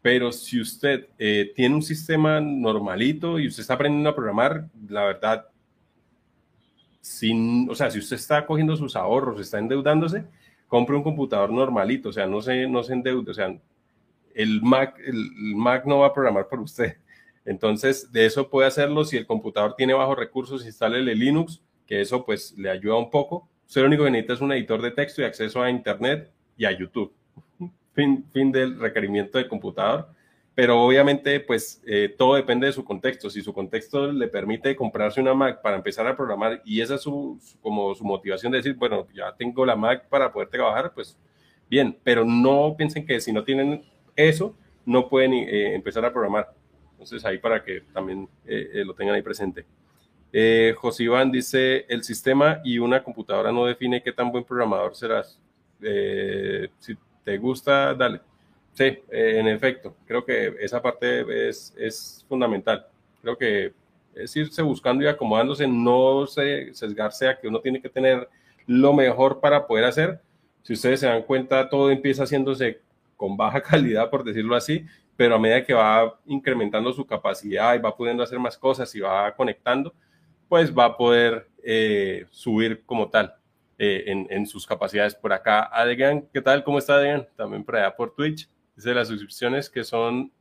Pero 0.00 0.30
si 0.30 0.60
usted 0.60 1.08
eh, 1.18 1.52
tiene 1.56 1.74
un 1.74 1.82
sistema 1.82 2.40
normalito 2.40 3.38
y 3.38 3.48
usted 3.48 3.62
está 3.62 3.74
aprendiendo 3.74 4.08
a 4.08 4.14
programar, 4.14 4.68
la 4.88 5.04
verdad, 5.04 5.48
sin, 7.00 7.68
o 7.68 7.74
sea, 7.74 7.90
si 7.90 7.98
usted 7.98 8.16
está 8.16 8.46
cogiendo 8.46 8.76
sus 8.76 8.94
ahorros, 8.94 9.40
está 9.40 9.58
endeudándose, 9.58 10.24
compre 10.68 10.94
un 10.94 11.02
computador 11.02 11.50
normalito, 11.50 12.10
o 12.10 12.12
sea, 12.12 12.26
no 12.26 12.40
se, 12.40 12.68
no 12.68 12.84
se 12.84 12.92
endeude, 12.92 13.30
o 13.30 13.34
sea, 13.34 13.58
el 14.34 14.62
Mac, 14.62 14.96
el, 15.04 15.16
Mac 15.56 15.84
no 15.84 15.98
va 15.98 16.06
a 16.06 16.14
programar 16.14 16.46
por 16.48 16.60
usted. 16.60 16.96
Entonces, 17.44 18.12
de 18.12 18.26
eso 18.26 18.48
puede 18.48 18.68
hacerlo 18.68 19.04
si 19.04 19.16
el 19.16 19.26
computador 19.26 19.74
tiene 19.74 19.94
bajos 19.94 20.16
recursos, 20.16 20.64
instale 20.64 21.02
Linux, 21.14 21.60
que 21.86 22.00
eso 22.00 22.24
pues 22.24 22.54
le 22.56 22.70
ayuda 22.70 22.96
un 22.96 23.10
poco. 23.10 23.48
Usted 23.66 23.80
lo 23.80 23.88
único 23.88 24.04
que 24.04 24.10
necesita 24.10 24.34
es 24.34 24.40
un 24.42 24.52
editor 24.52 24.80
de 24.80 24.92
texto 24.92 25.22
y 25.22 25.24
acceso 25.24 25.60
a 25.60 25.70
Internet 25.70 26.30
y 26.56 26.66
a 26.66 26.78
YouTube. 26.78 27.12
Fin, 27.98 28.24
fin 28.32 28.52
del 28.52 28.78
requerimiento 28.78 29.38
del 29.38 29.48
computador 29.48 30.08
pero 30.58 30.82
obviamente 30.82 31.38
pues 31.38 31.80
eh, 31.86 32.12
todo 32.18 32.34
depende 32.34 32.66
de 32.66 32.72
su 32.72 32.84
contexto. 32.84 33.30
Si 33.30 33.42
su 33.42 33.54
contexto 33.54 34.10
le 34.10 34.26
permite 34.26 34.74
comprarse 34.74 35.20
una 35.20 35.32
Mac 35.32 35.62
para 35.62 35.76
empezar 35.76 36.04
a 36.08 36.16
programar 36.16 36.60
y 36.64 36.80
esa 36.80 36.96
es 36.96 37.02
su, 37.02 37.38
como 37.62 37.94
su 37.94 38.02
motivación 38.02 38.50
de 38.50 38.58
decir, 38.58 38.74
bueno, 38.74 39.06
ya 39.14 39.32
tengo 39.36 39.64
la 39.64 39.76
Mac 39.76 40.08
para 40.08 40.32
poder 40.32 40.48
trabajar, 40.48 40.92
pues 40.92 41.16
bien, 41.70 41.96
pero 42.02 42.24
no 42.24 42.74
piensen 42.76 43.06
que 43.06 43.20
si 43.20 43.32
no 43.32 43.44
tienen 43.44 43.84
eso, 44.16 44.56
no 44.84 45.08
pueden 45.08 45.32
eh, 45.32 45.76
empezar 45.76 46.04
a 46.04 46.10
programar. 46.10 46.52
Entonces 46.90 47.24
ahí 47.24 47.38
para 47.38 47.62
que 47.62 47.82
también 47.92 48.28
eh, 48.44 48.82
lo 48.84 48.94
tengan 48.94 49.14
ahí 49.14 49.22
presente. 49.22 49.64
Eh, 50.32 50.74
José 50.76 51.04
Iván 51.04 51.30
dice, 51.30 51.86
el 51.88 52.02
sistema 52.02 52.60
y 52.64 52.80
una 52.80 53.04
computadora 53.04 53.52
no 53.52 53.64
define 53.64 54.02
qué 54.02 54.12
tan 54.12 54.32
buen 54.32 54.42
programador 54.42 54.96
serás. 54.96 55.40
si 56.80 56.96
te 57.28 57.36
gusta, 57.36 57.94
dale. 57.94 58.22
Sí, 58.72 58.84
eh, 58.84 59.36
en 59.38 59.48
efecto, 59.48 59.94
creo 60.06 60.24
que 60.24 60.54
esa 60.60 60.80
parte 60.80 61.48
es, 61.50 62.24
fundamental. 62.26 62.86
Creo 63.20 63.36
que 63.36 63.74
es 64.14 64.34
irse 64.34 64.62
buscando 64.62 65.04
y 65.04 65.08
acomodándose, 65.08 65.66
no 65.68 66.26
sesgarse 66.26 67.28
a 67.28 67.38
que 67.38 67.46
uno 67.46 67.60
tiene 67.60 67.82
que 67.82 67.90
tener 67.90 68.26
lo 68.66 68.94
mejor 68.94 69.40
para 69.40 69.66
poder 69.66 69.84
hacer. 69.84 70.20
Si 70.62 70.72
ustedes 70.72 71.00
se 71.00 71.06
dan 71.06 71.22
cuenta, 71.22 71.68
todo 71.68 71.90
empieza 71.90 72.22
haciéndose 72.22 72.80
con 73.14 73.36
baja 73.36 73.60
calidad, 73.70 74.08
por 74.08 74.24
decirlo 74.24 74.56
así, 74.56 74.86
pero 75.14 75.34
a 75.34 75.38
medida 75.38 75.62
que 75.64 75.74
va 75.74 76.18
incrementando 76.24 76.94
su 76.94 77.04
capacidad 77.04 77.74
y 77.74 77.78
va 77.78 77.94
pudiendo 77.94 78.22
hacer 78.22 78.38
más 78.38 78.56
cosas 78.56 78.94
y 78.94 79.00
va 79.00 79.34
conectando, 79.34 79.92
pues 80.48 80.74
va 80.74 80.86
a 80.86 80.96
poder 80.96 81.46
eh, 81.62 82.24
subir 82.30 82.82
como 82.86 83.10
tal 83.10 83.34
eh, 83.78 84.04
en, 84.06 84.26
en, 84.30 84.46
sus 84.46 84.66
capacidades. 84.66 85.14
Por 85.14 85.32
acá, 85.32 85.62
Adrián, 85.72 86.28
¿qué 86.32 86.42
tal? 86.42 86.64
¿Cómo 86.64 86.78
está 86.78 86.96
Adrián? 86.96 87.28
También 87.36 87.62
por 87.62 87.76
allá 87.76 87.94
por 87.94 88.14
Twitch. 88.14 88.48
Dice 88.74 88.92
las 88.92 89.08
suscripciones 89.08 89.70
que 89.70 89.84
son, 89.84 90.32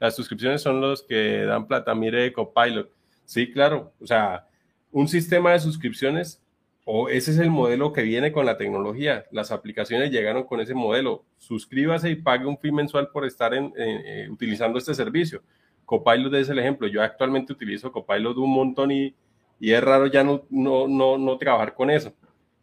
las 0.00 0.16
suscripciones 0.16 0.62
son 0.62 0.80
los 0.80 1.02
que 1.02 1.42
dan 1.44 1.66
plata. 1.66 1.94
Mire 1.94 2.32
Copilot. 2.32 2.90
Sí, 3.24 3.52
claro. 3.52 3.92
O 4.00 4.06
sea, 4.06 4.46
un 4.90 5.06
sistema 5.08 5.52
de 5.52 5.60
suscripciones, 5.60 6.42
o 6.84 7.08
ese 7.08 7.30
es 7.32 7.38
el 7.38 7.50
modelo 7.50 7.92
que 7.92 8.02
viene 8.02 8.32
con 8.32 8.46
la 8.46 8.56
tecnología. 8.56 9.26
Las 9.30 9.52
aplicaciones 9.52 10.10
llegaron 10.10 10.44
con 10.44 10.60
ese 10.60 10.74
modelo. 10.74 11.24
Suscríbase 11.38 12.10
y 12.10 12.16
pague 12.16 12.46
un 12.46 12.58
fee 12.58 12.72
mensual 12.72 13.08
por 13.08 13.24
estar 13.24 13.54
en, 13.54 13.72
eh, 13.76 14.28
utilizando 14.30 14.78
este 14.78 14.94
servicio. 14.94 15.42
Copilot 15.84 16.32
es 16.34 16.48
el 16.48 16.58
ejemplo. 16.58 16.88
Yo 16.88 17.02
actualmente 17.02 17.52
utilizo 17.52 17.92
Copilot 17.92 18.36
un 18.38 18.50
montón 18.50 18.90
y, 18.90 19.14
y 19.60 19.72
es 19.72 19.82
raro 19.82 20.06
ya 20.06 20.24
no, 20.24 20.44
no, 20.50 20.88
no, 20.88 21.18
no 21.18 21.38
trabajar 21.38 21.74
con 21.74 21.88
eso, 21.88 22.12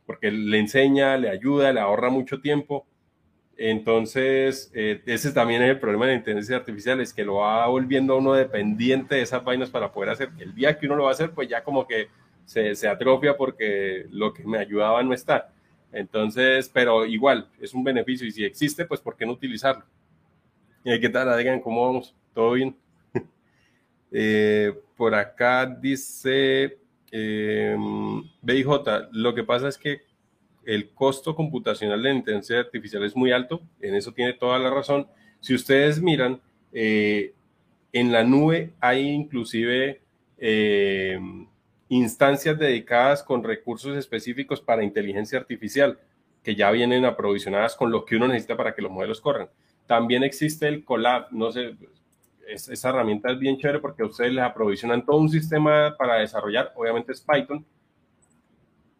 porque 0.09 0.31
le 0.31 0.57
enseña, 0.57 1.17
le 1.17 1.29
ayuda, 1.29 1.71
le 1.71 1.81
ahorra 1.81 2.09
mucho 2.09 2.41
tiempo 2.41 2.87
entonces, 3.61 4.71
eh, 4.73 5.01
ese 5.05 5.33
también 5.33 5.61
es 5.61 5.69
el 5.69 5.79
problema 5.81 6.05
de 6.05 6.13
la 6.13 6.17
inteligencia 6.19 6.55
artificial, 6.55 7.01
es 7.01 7.13
que 7.13 7.25
lo 7.25 7.35
va 7.35 7.67
volviendo 7.67 8.13
a 8.13 8.17
uno 8.17 8.31
dependiente 8.31 9.15
de 9.15 9.21
esas 9.21 9.43
vainas 9.43 9.69
para 9.69 9.91
poder 9.91 10.11
hacer. 10.11 10.29
El 10.39 10.55
día 10.55 10.77
que 10.79 10.85
uno 10.85 10.95
lo 10.95 11.03
va 11.03 11.09
a 11.09 11.11
hacer, 11.11 11.31
pues 11.31 11.49
ya 11.49 11.61
como 11.61 11.85
que 11.85 12.07
se, 12.45 12.73
se 12.73 12.87
atrofia 12.87 13.35
porque 13.35 14.05
lo 14.11 14.33
que 14.33 14.45
me 14.45 14.59
ayudaba 14.59 15.03
no 15.03 15.13
está. 15.13 15.51
Entonces, 15.91 16.71
pero 16.73 17.05
igual, 17.05 17.49
es 17.59 17.73
un 17.73 17.83
beneficio 17.83 18.25
y 18.25 18.31
si 18.31 18.45
existe, 18.45 18.85
pues 18.85 19.01
¿por 19.01 19.17
qué 19.17 19.25
no 19.25 19.33
utilizarlo? 19.33 19.83
¿Y 20.85 20.97
¿Qué 20.97 21.09
tal, 21.09 21.37
Digan 21.37 21.59
¿Cómo 21.59 21.85
vamos? 21.85 22.15
¿Todo 22.33 22.53
bien? 22.53 22.77
Eh, 24.11 24.73
por 24.97 25.13
acá 25.13 25.67
dice 25.67 26.79
eh, 27.11 27.75
BIJ, 28.41 28.67
lo 29.11 29.33
que 29.33 29.43
pasa 29.43 29.67
es 29.67 29.77
que 29.77 30.01
el 30.65 30.89
costo 30.91 31.35
computacional 31.35 32.01
de 32.01 32.09
la 32.09 32.15
inteligencia 32.15 32.59
artificial 32.59 33.03
es 33.03 33.15
muy 33.15 33.31
alto, 33.31 33.61
en 33.81 33.95
eso 33.95 34.11
tiene 34.11 34.33
toda 34.33 34.59
la 34.59 34.69
razón. 34.69 35.07
Si 35.39 35.53
ustedes 35.53 36.01
miran, 36.01 36.41
eh, 36.71 37.33
en 37.91 38.11
la 38.11 38.23
nube 38.23 38.73
hay 38.79 39.07
inclusive 39.07 40.01
eh, 40.37 41.19
instancias 41.87 42.59
dedicadas 42.59 43.23
con 43.23 43.43
recursos 43.43 43.97
específicos 43.97 44.61
para 44.61 44.83
inteligencia 44.83 45.39
artificial 45.39 45.99
que 46.43 46.55
ya 46.55 46.71
vienen 46.71 47.05
aprovisionadas 47.05 47.75
con 47.75 47.91
lo 47.91 48.05
que 48.05 48.15
uno 48.15 48.27
necesita 48.27 48.55
para 48.55 48.75
que 48.75 48.81
los 48.81 48.91
modelos 48.91 49.21
corran. 49.21 49.49
También 49.87 50.23
existe 50.23 50.67
el 50.67 50.85
Colab, 50.85 51.31
no 51.31 51.51
sé, 51.51 51.75
esa 52.53 52.89
herramienta 52.89 53.31
es 53.31 53.39
bien 53.39 53.57
chévere 53.57 53.79
porque 53.79 54.03
ustedes 54.03 54.33
les 54.33 54.43
aprovisionan 54.43 55.05
todo 55.05 55.17
un 55.17 55.29
sistema 55.29 55.95
para 55.97 56.15
desarrollar, 56.15 56.73
obviamente 56.75 57.11
es 57.11 57.21
Python, 57.21 57.65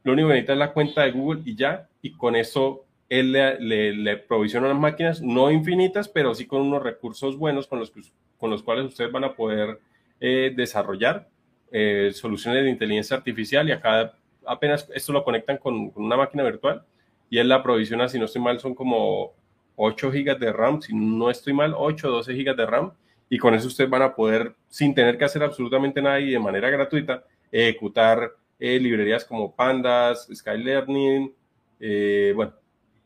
lo 0.04 0.14
único 0.14 0.30
que 0.30 0.34
necesita 0.36 0.54
es 0.54 0.60
la 0.60 0.74
cuenta 0.74 1.04
de 1.04 1.12
Google 1.12 1.42
y 1.46 1.56
ya, 1.56 1.88
y 2.02 2.12
con 2.12 2.36
eso 2.36 2.86
él 3.10 3.32
le, 3.32 3.94
le, 3.94 4.18
provisiona 4.18 4.68
unas 4.68 4.80
máquinas, 4.80 5.22
no 5.22 5.52
infinitas, 5.52 6.08
pero 6.08 6.34
sí 6.36 6.46
con 6.46 6.62
unos 6.62 6.84
recursos 6.84 7.38
buenos 7.38 7.68
con 7.68 7.80
los, 7.80 7.92
con 8.38 8.50
los 8.50 8.64
cuales 8.64 8.86
ustedes 8.86 9.12
van 9.12 9.24
a 9.24 9.36
poder 9.36 9.80
eh, 10.20 10.54
desarrollar 10.56 11.28
eh, 11.72 12.12
soluciones 12.14 12.64
de 12.64 12.70
inteligencia 12.70 13.18
artificial 13.18 13.68
y 13.68 13.72
acá 13.72 14.14
apenas 14.46 14.90
esto 14.94 15.14
lo 15.14 15.24
conectan 15.24 15.58
con, 15.58 15.92
una 15.96 16.18
máquina 16.18 16.44
virtual 16.44 16.84
y 17.30 17.38
él 17.38 17.50
la 17.50 17.62
provisiona, 17.62 18.08
si 18.08 18.18
no 18.20 18.26
estoy 18.26 18.42
mal, 18.42 18.60
son 18.60 18.74
como 18.74 19.34
8 19.76 20.12
gigas 20.12 20.40
de 20.40 20.52
RAM, 20.52 20.82
si 20.82 20.96
no 20.96 21.30
estoy 21.30 21.54
mal, 21.54 21.74
8 21.78 22.08
o 22.08 22.12
12 22.12 22.34
gigas 22.34 22.58
de 22.58 22.66
RAM 22.66 22.92
y 23.30 23.38
con 23.38 23.54
eso 23.54 23.68
ustedes 23.68 23.90
van 23.90 24.02
a 24.02 24.16
poder, 24.16 24.56
sin 24.68 24.94
tener 24.94 25.18
que 25.18 25.26
hacer 25.26 25.44
absolutamente 25.44 26.02
nada 26.02 26.20
y 26.20 26.32
de 26.32 26.40
manera 26.40 26.70
gratuita, 26.70 27.24
ejecutar 27.52 28.32
eh, 28.60 28.80
librerías 28.80 29.24
como 29.24 29.56
Pandas, 29.56 30.28
Skylearning, 30.34 31.34
eh, 31.80 32.34
bueno, 32.36 32.54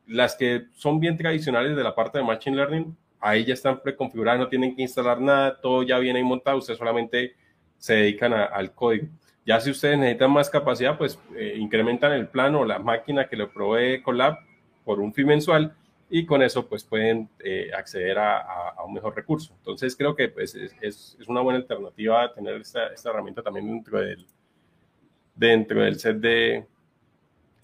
las 0.08 0.36
que 0.36 0.68
son 0.76 1.00
bien 1.00 1.18
tradicionales 1.18 1.76
de 1.76 1.84
la 1.84 1.94
parte 1.94 2.18
de 2.18 2.24
Machine 2.24 2.56
Learning, 2.56 2.98
ahí 3.20 3.46
ya 3.46 3.54
están 3.54 3.82
preconfiguradas, 3.82 4.40
no 4.40 4.48
tienen 4.48 4.76
que 4.76 4.82
instalar 4.82 5.20
nada, 5.22 5.60
todo 5.62 5.84
ya 5.84 6.00
viene 6.00 6.20
ahí 6.20 6.26
montado, 6.26 6.58
ustedes 6.58 6.80
solamente 6.80 7.36
se 7.78 7.96
dedican 7.96 8.34
al 8.34 8.74
código. 8.74 9.08
Ya 9.46 9.60
si 9.60 9.72
ustedes 9.72 9.98
necesitan 9.98 10.32
más 10.32 10.50
capacidad, 10.50 10.98
pues 10.98 11.20
eh, 11.36 11.56
incrementan 11.58 12.14
el 12.14 12.28
plan 12.28 12.56
o 12.56 12.64
la 12.64 12.80
máquina 12.80 13.28
que 13.28 13.36
le 13.36 13.48
provee 13.48 14.02
Colab 14.02 14.38
por 14.86 15.02
un 15.02 15.14
fee 15.14 15.26
mensual 15.26 15.76
y 16.16 16.28
con 16.28 16.44
eso 16.44 16.70
pues 16.70 16.84
pueden 16.84 17.28
acceder 17.76 18.20
a, 18.20 18.76
un 18.86 18.94
mejor 18.94 19.16
recurso. 19.16 19.56
Entonces 19.58 19.96
creo 19.96 20.16
que 20.16 20.30
pues, 20.30 20.54
es, 20.54 20.76
es, 20.80 21.28
una 21.28 21.42
buena 21.42 21.58
alternativa 21.58 22.32
tener 22.32 22.62
esta, 22.62 22.90
esta 22.90 23.10
herramienta 23.10 23.42
también 23.42 23.66
dentro 23.66 24.00
del, 24.00 24.28
dentro 25.34 25.82
del 25.82 26.00
set 26.00 26.18
de 26.18 26.68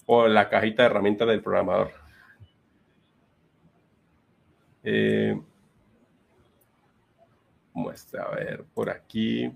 o 0.06 0.26
la 0.26 0.48
cajita 0.48 0.82
de 0.82 0.86
herramientas 0.88 1.28
del 1.28 1.42
programador. 1.42 1.92
Eh, 4.82 5.40
muestra, 7.72 8.24
a 8.24 8.34
ver, 8.34 8.64
por 8.74 8.90
aquí. 8.90 9.52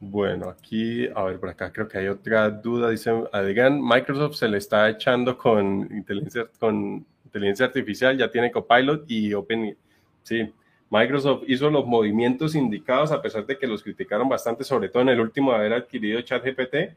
Bueno, 0.00 0.48
aquí, 0.48 1.08
a 1.14 1.24
ver, 1.24 1.40
por 1.40 1.48
acá 1.48 1.72
creo 1.72 1.88
que 1.88 1.98
hay 1.98 2.06
otra 2.08 2.48
duda. 2.50 2.90
Dice 2.90 3.10
Adrián, 3.32 3.80
Microsoft 3.82 4.36
se 4.36 4.48
le 4.48 4.58
está 4.58 4.88
echando 4.88 5.36
con 5.36 5.88
inteligencia, 5.90 6.46
con 6.58 7.04
inteligencia 7.24 7.66
artificial, 7.66 8.16
ya 8.16 8.30
tiene 8.30 8.52
Copilot 8.52 9.04
y 9.10 9.34
Open. 9.34 9.76
Sí, 10.22 10.52
Microsoft 10.90 11.44
hizo 11.48 11.70
los 11.70 11.86
movimientos 11.86 12.54
indicados 12.54 13.12
a 13.12 13.20
pesar 13.20 13.44
de 13.46 13.58
que 13.58 13.66
los 13.66 13.82
criticaron 13.82 14.28
bastante, 14.28 14.64
sobre 14.64 14.88
todo 14.88 15.02
en 15.02 15.10
el 15.10 15.20
último 15.20 15.50
de 15.52 15.58
haber 15.58 15.72
adquirido 15.74 16.20
ChatGPT. 16.20 16.96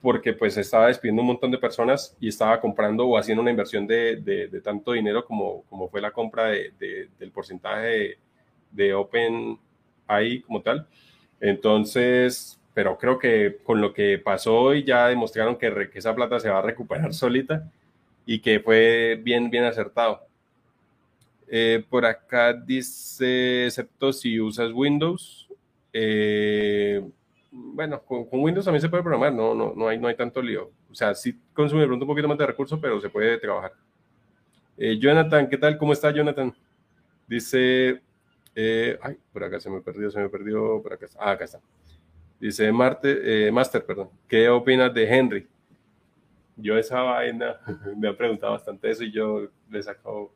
porque 0.00 0.34
pues 0.34 0.56
estaba 0.58 0.88
despidiendo 0.88 1.22
un 1.22 1.28
montón 1.28 1.50
de 1.50 1.58
personas 1.58 2.14
y 2.20 2.28
estaba 2.28 2.60
comprando 2.60 3.06
o 3.06 3.16
haciendo 3.16 3.40
una 3.40 3.50
inversión 3.50 3.86
de, 3.86 4.16
de, 4.16 4.60
tanto 4.60 4.92
dinero 4.92 5.24
como, 5.24 5.62
como 5.62 5.88
fue 5.88 6.00
la 6.00 6.10
compra 6.10 6.48
de, 6.48 7.08
del 7.18 7.30
porcentaje 7.32 8.18
de, 8.70 8.94
Open 8.94 9.58
ahí 10.06 10.42
como 10.42 10.60
tal. 10.60 10.86
Entonces, 11.44 12.58
pero 12.72 12.96
creo 12.96 13.18
que 13.18 13.58
con 13.62 13.78
lo 13.82 13.92
que 13.92 14.16
pasó 14.18 14.56
hoy 14.56 14.82
ya 14.82 15.08
demostraron 15.08 15.56
que, 15.56 15.90
que 15.92 15.98
esa 15.98 16.14
plata 16.14 16.40
se 16.40 16.48
va 16.48 16.60
a 16.60 16.62
recuperar 16.62 17.12
solita 17.12 17.70
y 18.24 18.38
que 18.40 18.60
fue 18.60 19.20
bien, 19.22 19.50
bien 19.50 19.64
acertado. 19.64 20.26
Eh, 21.46 21.84
por 21.90 22.06
acá 22.06 22.54
dice, 22.54 23.66
excepto 23.66 24.10
si 24.14 24.40
usas 24.40 24.72
Windows. 24.72 25.46
Eh, 25.92 27.06
bueno, 27.52 28.00
con, 28.00 28.26
Windows 28.32 28.64
también 28.64 28.80
se 28.80 28.88
puede 28.88 29.02
programar, 29.02 29.34
no, 29.34 29.54
no, 29.54 29.74
no, 29.76 29.88
hay, 29.88 29.98
no 29.98 30.08
hay 30.08 30.16
tanto 30.16 30.40
lío. 30.40 30.70
O 30.90 30.94
sea, 30.94 31.14
sí 31.14 31.38
consume 31.52 31.86
pronto 31.86 32.06
un 32.06 32.08
poquito 32.10 32.26
más 32.26 32.38
de 32.38 32.46
recursos, 32.46 32.78
pero 32.80 33.02
se 33.02 33.10
puede 33.10 33.36
trabajar. 33.36 33.72
Eh, 34.78 34.96
Jonathan, 34.98 35.46
¿qué 35.50 35.58
tal? 35.58 35.76
¿Cómo 35.76 35.92
está 35.92 36.10
Jonathan? 36.10 36.54
Dice, 37.28 38.00
ay, 38.56 39.18
por 39.32 39.44
acá 39.44 39.60
se 39.60 39.70
me 39.70 39.80
perdió, 39.80 40.10
se 40.10 40.20
me 40.20 40.28
perdió, 40.28 40.80
por 40.82 40.92
acá 40.92 41.06
está. 41.06 41.18
Ah, 41.20 41.32
acá 41.32 41.44
está. 41.44 41.60
Dice 42.40 42.70
Marte, 42.72 43.50
Master, 43.52 43.84
perdón, 43.84 44.10
¿qué 44.28 44.48
opinas 44.48 44.92
de 44.92 45.08
Henry? 45.08 45.46
Yo 46.56 46.76
esa 46.78 47.00
vaina 47.00 47.56
me 47.96 48.08
han 48.08 48.16
preguntado 48.16 48.52
bastante 48.52 48.90
eso 48.90 49.02
y 49.04 49.12
yo 49.12 49.48
le 49.70 49.78
he 49.78 49.82
sacado 49.82 50.30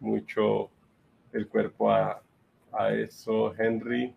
mucho 0.00 0.70
el 1.32 1.48
cuerpo 1.48 1.90
a, 1.90 2.22
a 2.72 2.92
eso. 2.92 3.54
Henry, 3.58 4.14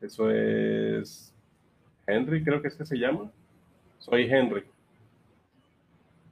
eso 0.00 0.30
es 0.30 1.32
Henry, 2.06 2.42
creo 2.42 2.60
que 2.60 2.68
es 2.68 2.74
que 2.74 2.84
se 2.84 2.98
llama. 2.98 3.30
Soy 3.98 4.24
Henry. 4.24 4.64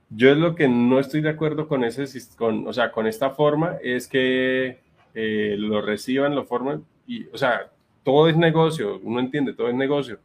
Yo 0.08 0.30
es 0.30 0.36
lo 0.36 0.56
que 0.56 0.68
no 0.68 0.98
estoy 0.98 1.20
de 1.20 1.28
acuerdo 1.28 1.68
con 1.68 1.84
ese, 1.84 2.04
con, 2.36 2.66
o 2.66 2.72
sea, 2.72 2.90
con 2.90 3.06
esta 3.06 3.30
forma, 3.30 3.76
es 3.80 4.08
que 4.08 4.80
eh, 5.14 5.56
lo 5.58 5.80
reciban, 5.82 6.34
lo 6.34 6.44
formen, 6.44 6.84
y, 7.06 7.26
o 7.28 7.38
sea, 7.38 7.70
todo 8.02 8.28
es 8.28 8.36
negocio, 8.36 9.00
uno 9.02 9.20
entiende, 9.20 9.52
todo 9.52 9.68
es 9.68 9.74
negocio, 9.74 10.18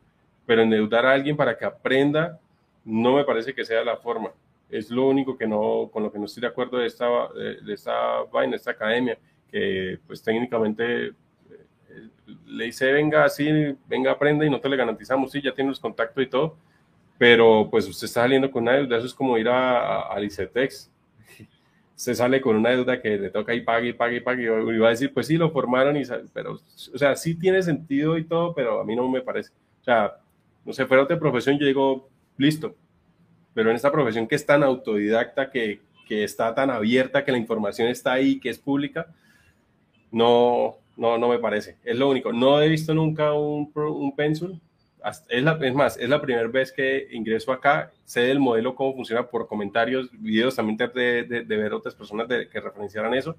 pero 0.46 0.62
endeudar 0.62 1.06
a 1.06 1.14
alguien 1.14 1.36
para 1.36 1.58
que 1.58 1.66
aprenda, 1.66 2.40
no 2.84 3.16
me 3.16 3.24
parece 3.24 3.54
que 3.54 3.66
sea 3.66 3.84
la 3.84 3.98
forma. 3.98 4.32
Es 4.70 4.90
lo 4.90 5.08
único 5.08 5.38
que 5.38 5.48
no, 5.48 5.90
con 5.92 6.04
lo 6.04 6.12
que 6.12 6.20
no 6.20 6.26
estoy 6.26 6.42
de 6.42 6.48
acuerdo 6.48 6.78
de 6.78 6.88
esta, 6.88 7.08
de, 7.34 7.74
esta 7.74 8.24
vaina, 8.32 8.56
esta 8.56 8.72
academia, 8.72 9.18
que 9.52 10.00
pues 10.08 10.22
técnicamente 10.22 11.08
eh, 11.08 11.14
le 12.48 12.66
dice, 12.66 12.92
venga 12.92 13.26
así, 13.26 13.76
venga, 13.88 14.12
aprenda 14.12 14.46
y 14.46 14.50
no 14.50 14.60
te 14.60 14.70
le 14.70 14.78
garantizamos, 14.78 15.32
sí, 15.32 15.42
ya 15.42 15.54
tiene 15.54 15.70
los 15.70 15.80
contactos 15.80 16.24
y 16.24 16.28
todo, 16.28 16.56
pero 17.18 17.68
pues 17.70 17.88
usted 17.88 18.06
está 18.06 18.22
saliendo 18.22 18.52
con 18.52 18.66
deuda, 18.66 18.98
eso 18.98 19.06
es 19.08 19.14
como 19.14 19.38
ir 19.38 19.48
a, 19.48 20.02
a, 20.02 20.20
Licetex, 20.20 20.92
se 21.96 22.14
sale 22.14 22.42
con 22.42 22.56
una 22.56 22.72
deuda 22.72 23.02
que 23.02 23.18
le 23.18 23.30
toca 23.30 23.54
y 23.54 23.62
pague 23.62 23.90
y 23.90 23.94
pague 23.94 24.18
y 24.18 24.20
pague, 24.20 24.44
y 24.44 24.78
va 24.78 24.88
a 24.88 24.92
decir, 24.92 25.14
pues 25.14 25.28
sí, 25.28 25.38
lo 25.38 25.52
formaron, 25.52 25.96
y, 25.98 26.04
pero, 26.34 26.54
o 26.94 26.98
sea, 26.98 27.16
sí 27.16 27.36
tiene 27.36 27.64
sentido 27.64 28.18
y 28.18 28.26
todo, 28.26 28.54
pero 28.54 28.82
a 28.82 28.86
mí 28.86 28.96
no 28.96 29.10
me 29.10 29.22
parece, 29.22 29.52
o 29.82 29.84
sea, 29.84 30.18
no 30.66 30.74
sé, 30.74 30.86
fuera 30.86 31.04
otra 31.04 31.18
profesión, 31.20 31.58
yo 31.58 31.66
digo, 31.66 32.10
listo, 32.38 32.76
pero 33.54 33.70
en 33.70 33.78
esta 33.78 33.92
profesión 33.92 34.28
que 34.28 34.36
es 34.36 34.46
tan 34.46 34.64
autodidacta, 34.64 35.50
que, 35.50 35.80
que 36.08 36.24
está 36.24 36.54
tan 36.54 36.70
abierta, 36.70 37.24
que 37.24 37.32
la 37.32 37.38
información 37.38 37.88
está 37.88 38.14
ahí, 38.14 38.40
que 38.40 38.50
es 38.50 38.60
pública, 38.60 39.08
no, 40.12 40.78
no, 40.98 41.18
no 41.18 41.30
me 41.30 41.40
parece. 41.40 41.78
Es 41.84 41.98
lo 41.98 42.10
único. 42.10 42.32
No 42.32 42.62
he 42.62 42.70
visto 42.70 42.94
nunca 42.94 43.34
un, 43.34 43.72
un 43.76 44.16
pencil. 44.16 44.60
Es, 45.30 45.44
la, 45.44 45.58
es 45.62 45.74
más, 45.74 45.98
es 45.98 46.10
la 46.10 46.20
primera 46.20 46.48
vez 46.48 46.72
que 46.72 47.08
ingreso 47.12 47.52
acá, 47.52 47.92
sé 48.06 48.22
del 48.22 48.40
modelo, 48.40 48.74
cómo 48.74 48.96
funciona 48.96 49.28
por 49.28 49.48
comentarios, 49.48 50.10
videos, 50.12 50.56
también 50.56 50.78
de, 50.78 51.24
de, 51.46 51.58
ver 51.58 51.74
otras 51.74 51.94
personas 51.94 52.28
que 52.28 52.60
referenciaran 52.60 53.14
eso, 53.14 53.36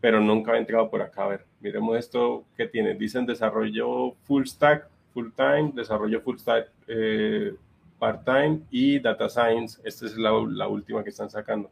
pero 0.00 0.20
nunca 0.20 0.54
he 0.54 0.58
entrado 0.58 0.88
por 0.88 1.02
acá. 1.02 1.24
A 1.24 1.28
ver, 1.28 1.44
miremos 1.60 1.98
esto 1.98 2.44
que 2.56 2.66
tiene. 2.66 2.94
Dicen 2.94 3.26
desarrollo 3.26 4.14
full 4.22 4.44
stack, 4.44 4.88
full 5.12 5.28
time, 5.36 5.72
desarrollo 5.74 6.20
full 6.22 6.38
stack 6.38 6.68
eh, 6.86 7.54
part-time 7.98 8.60
y 8.70 8.98
data 8.98 9.28
science. 9.28 9.80
Esta 9.84 10.06
es 10.06 10.16
la, 10.16 10.30
la, 10.48 10.68
última 10.68 11.02
que 11.02 11.10
están 11.10 11.28
sacando. 11.28 11.70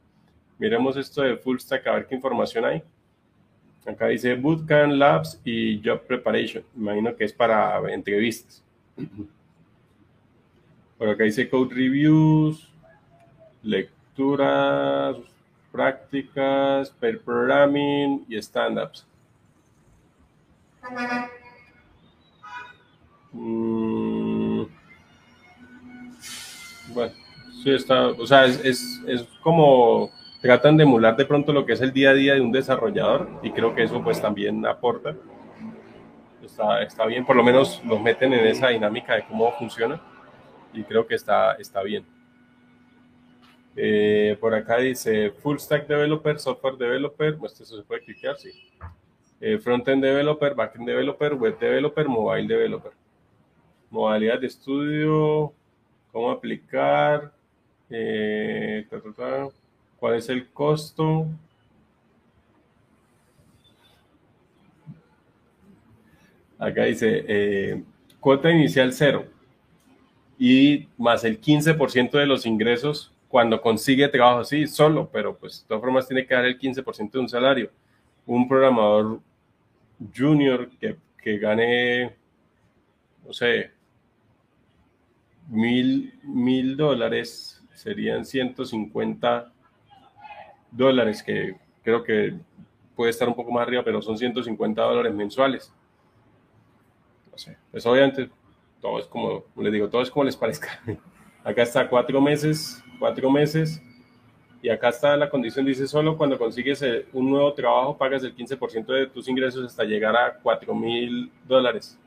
Miremos 0.59 0.97
esto 0.97 1.23
de 1.23 1.37
full 1.37 1.59
stack, 1.59 1.87
a 1.87 1.93
ver 1.93 2.07
qué 2.07 2.15
información 2.15 2.65
hay. 2.65 2.83
Acá 3.87 4.09
dice 4.09 4.35
Bootcamp 4.35 4.95
Labs 4.95 5.41
y 5.45 5.81
Job 5.85 6.03
Preparation. 6.07 6.65
Imagino 6.75 7.15
que 7.15 7.25
es 7.25 7.33
para 7.33 7.81
entrevistas. 7.93 8.64
Por 10.99 11.09
acá 11.09 11.25
dice 11.25 11.49
Code 11.49 11.75
Reviews, 11.75 12.69
lecturas, 13.63 15.17
prácticas, 15.73 16.91
pair 16.91 17.21
programming 17.21 18.25
y 18.29 18.37
stand-ups. 18.37 19.07
Bueno, 26.93 27.13
sí 27.63 27.71
está, 27.71 28.07
o 28.09 28.27
sea, 28.27 28.45
es, 28.45 28.65
es, 28.65 29.03
es, 29.09 29.23
como 29.43 30.11
tratan 30.41 30.77
de 30.77 30.85
emular 30.85 31.17
de 31.17 31.25
pronto 31.25 31.53
lo 31.53 31.67
que 31.67 31.73
es 31.73 31.81
el 31.81 31.93
día 31.93 32.11
a 32.11 32.15
día 32.15 32.35
de 32.35 32.41
un 32.41 32.53
desarrollador 32.53 33.29
y 33.43 33.51
creo 33.51 33.75
que 33.75 33.83
eso 33.83 34.03
pues 34.03 34.23
también 34.23 34.65
aporta. 34.67 35.17
Está, 36.55 36.83
está 36.85 37.05
bien, 37.07 37.27
por 37.27 37.35
lo 37.35 37.43
menos 37.43 37.83
los 37.85 38.01
meten 38.01 38.33
en 38.33 38.47
esa 38.47 38.69
dinámica 38.69 39.17
de 39.17 39.25
cómo 39.25 39.51
funciona 39.59 40.01
y 40.73 40.85
creo 40.85 41.05
que 41.05 41.17
está, 41.17 41.55
está 41.55 41.83
bien. 41.83 42.07
Eh, 43.75 44.37
por 44.39 44.55
acá 44.55 44.77
dice 44.77 45.33
Full 45.33 45.59
Stack 45.59 45.89
Developer, 45.89 46.39
Software 46.39 46.77
Developer, 46.77 47.37
pues 47.39 47.55
se 47.55 47.83
puede 47.83 48.05
clicar, 48.05 48.37
sí. 48.37 48.53
Eh, 49.41 49.59
Frontend 49.59 50.05
Developer, 50.05 50.55
Backend 50.55 50.87
Developer, 50.87 51.35
Web 51.35 51.59
Developer, 51.59 52.07
Mobile 52.07 52.47
Developer. 52.47 52.93
Modalidad 53.91 54.39
de 54.39 54.47
estudio, 54.47 55.53
cómo 56.13 56.31
aplicar, 56.31 57.33
eh, 57.91 58.87
cuál 59.99 60.15
es 60.15 60.29
el 60.29 60.49
costo. 60.53 61.27
Acá 66.65 66.85
dice, 66.85 67.25
eh, 67.29 67.83
cuota 68.21 68.51
inicial 68.51 68.91
cero 68.95 69.27
y 70.39 70.89
más 70.97 71.23
el 71.25 71.39
15% 71.39 72.13
de 72.13 72.25
los 72.25 72.47
ingresos 72.47 73.13
cuando 73.29 73.61
consigue 73.61 74.09
trabajo, 74.09 74.45
sí, 74.45 74.67
solo, 74.67 75.11
pero 75.13 75.37
pues 75.37 75.61
de 75.61 75.69
todas 75.69 75.83
formas 75.83 76.09
tiene 76.09 76.27
que 76.27 76.35
dar 76.35 76.47
el 76.47 76.59
15% 76.59 77.11
de 77.11 77.19
un 77.19 77.29
salario. 77.29 77.71
Un 78.25 78.49
programador 78.49 79.21
junior 80.17 80.71
que, 80.81 80.97
que 81.23 81.37
gane, 81.37 82.15
no 83.27 83.33
sé, 83.35 83.71
mil, 85.51 86.15
mil 86.23 86.79
dólares 86.79 87.63
serían 87.75 88.25
150 88.25 89.53
dólares, 90.71 91.23
que 91.23 91.57
creo 91.83 92.03
que 92.03 92.35
puede 92.97 93.11
estar 93.11 93.29
un 93.29 93.35
poco 93.35 93.53
más 93.53 93.67
arriba, 93.67 93.85
pero 93.85 94.01
son 94.01 94.17
150 94.17 94.81
dólares 94.81 95.13
mensuales. 95.13 95.71
No 97.35 97.39
sé, 97.39 97.57
pues 97.73 97.85
obviamente 97.85 98.31
todo 98.81 99.01
es 99.01 99.07
como, 99.07 99.45
les 99.57 99.73
digo, 99.73 99.89
todo 99.89 100.03
es 100.03 100.11
como 100.11 100.23
les 100.23 100.37
parezca. 100.37 100.81
Acá 101.43 101.63
está 101.63 101.89
cuatro 101.89 102.21
meses, 102.21 102.81
cuatro 103.01 103.29
meses, 103.29 103.83
y 104.63 104.71
acá 104.71 104.89
está 104.89 105.15
la 105.17 105.29
condición, 105.29 105.67
dice, 105.67 105.87
solo 105.87 106.17
cuando 106.17 106.39
consigues 106.39 106.83
un 107.13 107.29
nuevo 107.29 107.53
trabajo 107.53 107.99
pagas 107.99 108.23
el 108.23 108.35
15% 108.35 108.87
de 108.87 109.07
tus 109.09 109.29
ingresos 109.29 109.67
hasta 109.67 109.85
llegar 109.85 110.17
a 110.17 110.39
4 110.43 110.75
mil 110.75 111.31
dólares. 111.47 111.99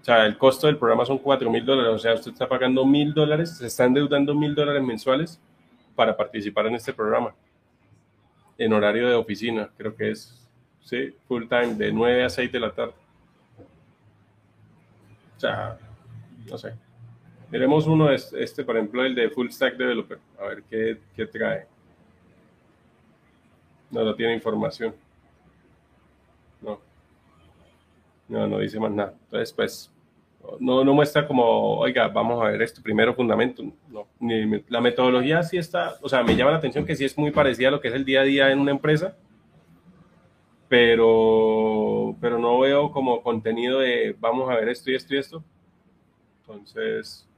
O 0.00 0.04
sea, 0.04 0.24
el 0.24 0.38
costo 0.38 0.68
del 0.68 0.76
programa 0.76 1.04
son 1.04 1.18
4 1.18 1.50
mil 1.50 1.64
dólares, 1.64 1.92
o 1.92 1.98
sea, 1.98 2.14
usted 2.14 2.30
está 2.30 2.48
pagando 2.48 2.86
mil 2.86 3.12
dólares, 3.12 3.56
se 3.56 3.66
está 3.66 3.86
endeudando 3.86 4.36
mil 4.36 4.54
dólares 4.54 4.84
mensuales 4.84 5.40
para 5.96 6.16
participar 6.16 6.66
en 6.66 6.76
este 6.76 6.92
programa. 6.92 7.34
En 8.56 8.72
horario 8.72 9.08
de 9.08 9.16
oficina, 9.16 9.68
creo 9.76 9.96
que 9.96 10.10
es, 10.12 10.48
sí, 10.80 11.12
full 11.26 11.48
time, 11.48 11.74
de 11.74 11.90
9 11.90 12.22
a 12.22 12.28
6 12.28 12.52
de 12.52 12.60
la 12.60 12.70
tarde. 12.70 13.01
Sea, 15.42 15.76
no 16.48 16.56
sé. 16.56 16.72
Miremos 17.50 17.88
uno, 17.88 18.12
este, 18.12 18.62
por 18.62 18.76
ejemplo, 18.76 19.04
el 19.04 19.12
de 19.12 19.28
Full 19.28 19.50
Stack 19.50 19.76
Developer, 19.76 20.20
a 20.38 20.44
ver 20.44 20.62
qué, 20.70 20.98
qué 21.16 21.26
trae. 21.26 21.66
No, 23.90 24.04
no 24.04 24.14
tiene 24.14 24.34
información. 24.34 24.94
No. 26.60 26.78
No, 28.28 28.46
no 28.46 28.60
dice 28.60 28.78
más 28.78 28.92
nada. 28.92 29.14
Entonces, 29.24 29.52
pues, 29.52 29.92
no, 30.60 30.84
no 30.84 30.94
muestra 30.94 31.26
como, 31.26 31.76
oiga, 31.78 32.06
vamos 32.06 32.40
a 32.40 32.50
ver 32.50 32.62
esto 32.62 32.80
primero 32.80 33.12
fundamento. 33.12 33.64
No, 33.88 34.06
la 34.68 34.80
metodología 34.80 35.42
sí 35.42 35.58
está, 35.58 35.96
o 36.02 36.08
sea, 36.08 36.22
me 36.22 36.36
llama 36.36 36.52
la 36.52 36.58
atención 36.58 36.86
que 36.86 36.94
sí 36.94 37.04
es 37.04 37.18
muy 37.18 37.32
parecida 37.32 37.66
a 37.66 37.72
lo 37.72 37.80
que 37.80 37.88
es 37.88 37.94
el 37.94 38.04
día 38.04 38.20
a 38.20 38.24
día 38.24 38.52
en 38.52 38.60
una 38.60 38.70
empresa, 38.70 39.16
pero, 40.72 42.16
pero 42.18 42.38
no 42.38 42.58
veo 42.60 42.90
como 42.92 43.22
contenido 43.22 43.80
de 43.80 44.16
vamos 44.18 44.48
a 44.48 44.54
ver 44.54 44.70
esto 44.70 44.90
y 44.90 44.94
esto 44.94 45.14
y 45.14 45.18
esto. 45.18 45.44
Entonces, 46.40 47.28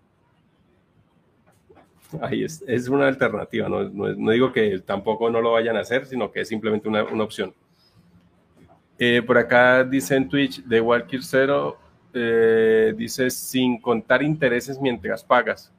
ahí 2.21 2.45
es, 2.45 2.63
es 2.69 2.87
una 2.87 3.09
alternativa, 3.09 3.69
no, 3.69 3.89
no, 3.89 4.31
digo 4.31 4.53
que 4.53 4.79
tampoco 4.79 5.29
no 5.31 5.41
lo 5.41 5.51
vayan 5.51 5.77
a 5.77 5.81
hacer, 5.81 6.07
sino 6.07 6.31
que 6.31 6.43
es 6.43 6.49
simplemente 6.49 6.89
una, 6.89 7.03
una 7.03 7.25
opción. 7.25 7.53
Eh, 9.01 9.21
por 9.21 9.37
acá 9.37 9.83
dice 9.83 10.15
en 10.15 10.29
Twitch 10.29 10.63
de 10.63 10.81
Walker 10.81 11.21
Zero, 11.25 11.77
eh, 12.13 12.95
dice 12.97 13.31
sin 13.31 13.81
contar 13.81 14.23
intereses 14.23 14.81
mientras 14.81 15.25
pagas. 15.25 15.73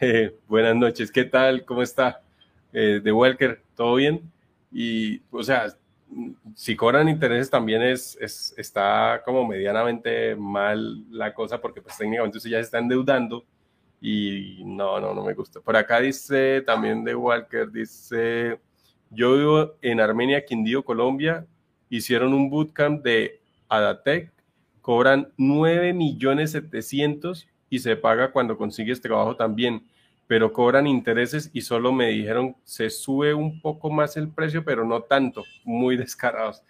buenas 0.48 0.76
noches, 0.76 1.12
¿qué 1.12 1.24
tal? 1.24 1.66
¿Cómo 1.66 1.82
está? 1.82 2.22
Eh, 2.72 3.02
de 3.04 3.12
Walker, 3.12 3.60
¿todo 3.76 3.96
bien? 3.96 4.22
Y, 4.72 5.20
o 5.30 5.42
sea, 5.42 5.66
si 6.54 6.76
cobran 6.76 7.08
intereses 7.08 7.50
también 7.50 7.82
es, 7.82 8.16
es, 8.20 8.54
está 8.56 9.22
como 9.24 9.46
medianamente 9.46 10.34
mal 10.36 11.04
la 11.10 11.34
cosa 11.34 11.60
porque 11.60 11.82
pues 11.82 11.96
técnicamente 11.96 12.38
usted 12.38 12.50
ya 12.50 12.58
se 12.58 12.62
está 12.62 12.78
endeudando 12.78 13.44
y 14.00 14.62
no, 14.64 15.00
no, 15.00 15.14
no 15.14 15.24
me 15.24 15.34
gusta. 15.34 15.60
Por 15.60 15.76
acá 15.76 16.00
dice 16.00 16.62
también 16.62 17.04
de 17.04 17.14
Walker, 17.14 17.70
dice, 17.70 18.60
yo 19.10 19.36
vivo 19.36 19.74
en 19.82 20.00
Armenia, 20.00 20.44
Quindío, 20.44 20.84
Colombia, 20.84 21.46
hicieron 21.88 22.32
un 22.32 22.48
bootcamp 22.48 23.02
de 23.02 23.40
Adatec, 23.68 24.32
cobran 24.80 25.32
9 25.36 25.92
millones 25.92 26.52
700 26.52 27.48
y 27.70 27.80
se 27.80 27.96
paga 27.96 28.32
cuando 28.32 28.56
consigues 28.56 29.00
trabajo 29.00 29.36
también, 29.36 29.86
pero 30.28 30.52
cobran 30.52 30.86
intereses 30.86 31.50
y 31.52 31.62
solo 31.62 31.90
me 31.90 32.08
dijeron 32.08 32.54
se 32.62 32.90
sube 32.90 33.34
un 33.34 33.60
poco 33.60 33.90
más 33.90 34.16
el 34.16 34.28
precio, 34.28 34.62
pero 34.62 34.84
no 34.84 35.02
tanto, 35.02 35.42
muy 35.64 35.96
descarados. 35.96 36.62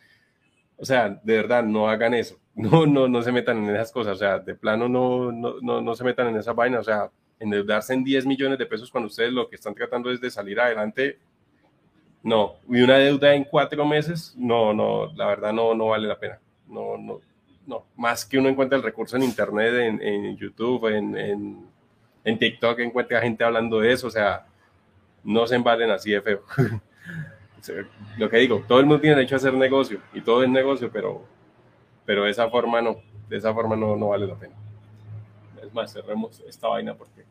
O 0.79 0.85
sea, 0.85 1.21
de 1.23 1.37
verdad, 1.37 1.65
no 1.65 1.89
hagan 1.89 2.15
eso. 2.15 2.39
No, 2.59 2.87
no, 2.87 3.07
no 3.07 3.23
se 3.23 3.31
metan 3.31 3.59
en 3.59 3.77
esas 3.77 3.93
cosas. 3.93 4.17
O 4.17 4.19
sea, 4.19 4.41
de 4.41 4.53
plano 4.57 4.89
no, 4.89 5.31
no, 5.31 5.61
no, 5.61 5.81
no 5.81 5.95
se 5.95 6.03
metan 6.03 6.27
en 6.27 6.39
esa 6.39 6.53
vaina. 6.53 6.81
O 6.81 6.83
sea, 6.83 7.09
endeudarse 7.39 7.95
en 7.95 8.03
10 8.03 8.27
millones 8.27 8.59
de 8.59 8.67
pesos 8.67 8.91
cuando 8.91 9.07
ustedes 9.07 9.33
lo 9.33 9.49
que 9.49 9.55
están 9.55 9.77
tratando 9.77 10.11
es 10.11 10.21
de 10.21 10.29
salir 10.29 10.59
adelante. 10.59 11.21
No, 12.21 12.57
y 12.69 12.81
una 12.81 12.99
deuda 12.99 13.33
en 13.33 13.45
cuatro 13.45 13.87
meses, 13.87 14.35
no, 14.37 14.75
no, 14.75 15.13
la 15.15 15.27
verdad 15.27 15.53
no, 15.53 15.73
no 15.73 15.87
vale 15.87 16.09
la 16.09 16.19
pena. 16.19 16.41
No, 16.67 16.99
no, 16.99 17.21
no. 17.65 17.85
Más 17.97 18.27
que 18.27 18.39
uno 18.39 18.49
encuentra 18.49 18.77
el 18.77 18.83
recurso 18.83 19.17
en 19.17 19.23
internet, 19.23 19.75
en, 19.75 20.03
en 20.03 20.37
YouTube, 20.37 20.89
en, 20.89 21.17
en, 21.17 21.65
en, 22.29 22.39
TikTok, 22.39 22.79
encuentra 22.81 23.21
gente 23.21 23.45
hablando 23.45 23.81
de 23.81 23.93
eso. 23.93 24.07
O 24.07 24.11
sea, 24.11 24.47
no 25.25 25.47
se 25.47 25.57
embalen 25.57 25.91
así 25.91 26.11
de 26.11 26.21
feo. 26.21 26.43
lo 28.17 28.31
que 28.31 28.37
digo, 28.39 28.65
todo 28.67 28.81
el 28.81 28.87
mundo 28.87 29.01
tiene 29.01 29.17
derecho 29.17 29.35
a 29.35 29.39
hacer 29.39 29.55
negocio 29.55 30.01
y 30.13 30.21
todo 30.21 30.43
es 30.43 30.49
negocio, 30.49 30.91
pero, 30.91 31.25
pero 32.05 32.25
de 32.25 32.31
esa 32.31 32.49
forma 32.49 32.81
no, 32.81 32.97
de 33.29 33.37
esa 33.37 33.53
forma 33.53 33.77
no, 33.77 33.97
no 33.97 34.09
vale 34.09 34.27
la 34.27 34.35
pena. 34.35 34.55
Es 35.63 35.73
más, 35.75 35.93
cerremos 35.93 36.41
esta 36.47 36.69
vaina 36.69 36.95
porque 36.95 37.25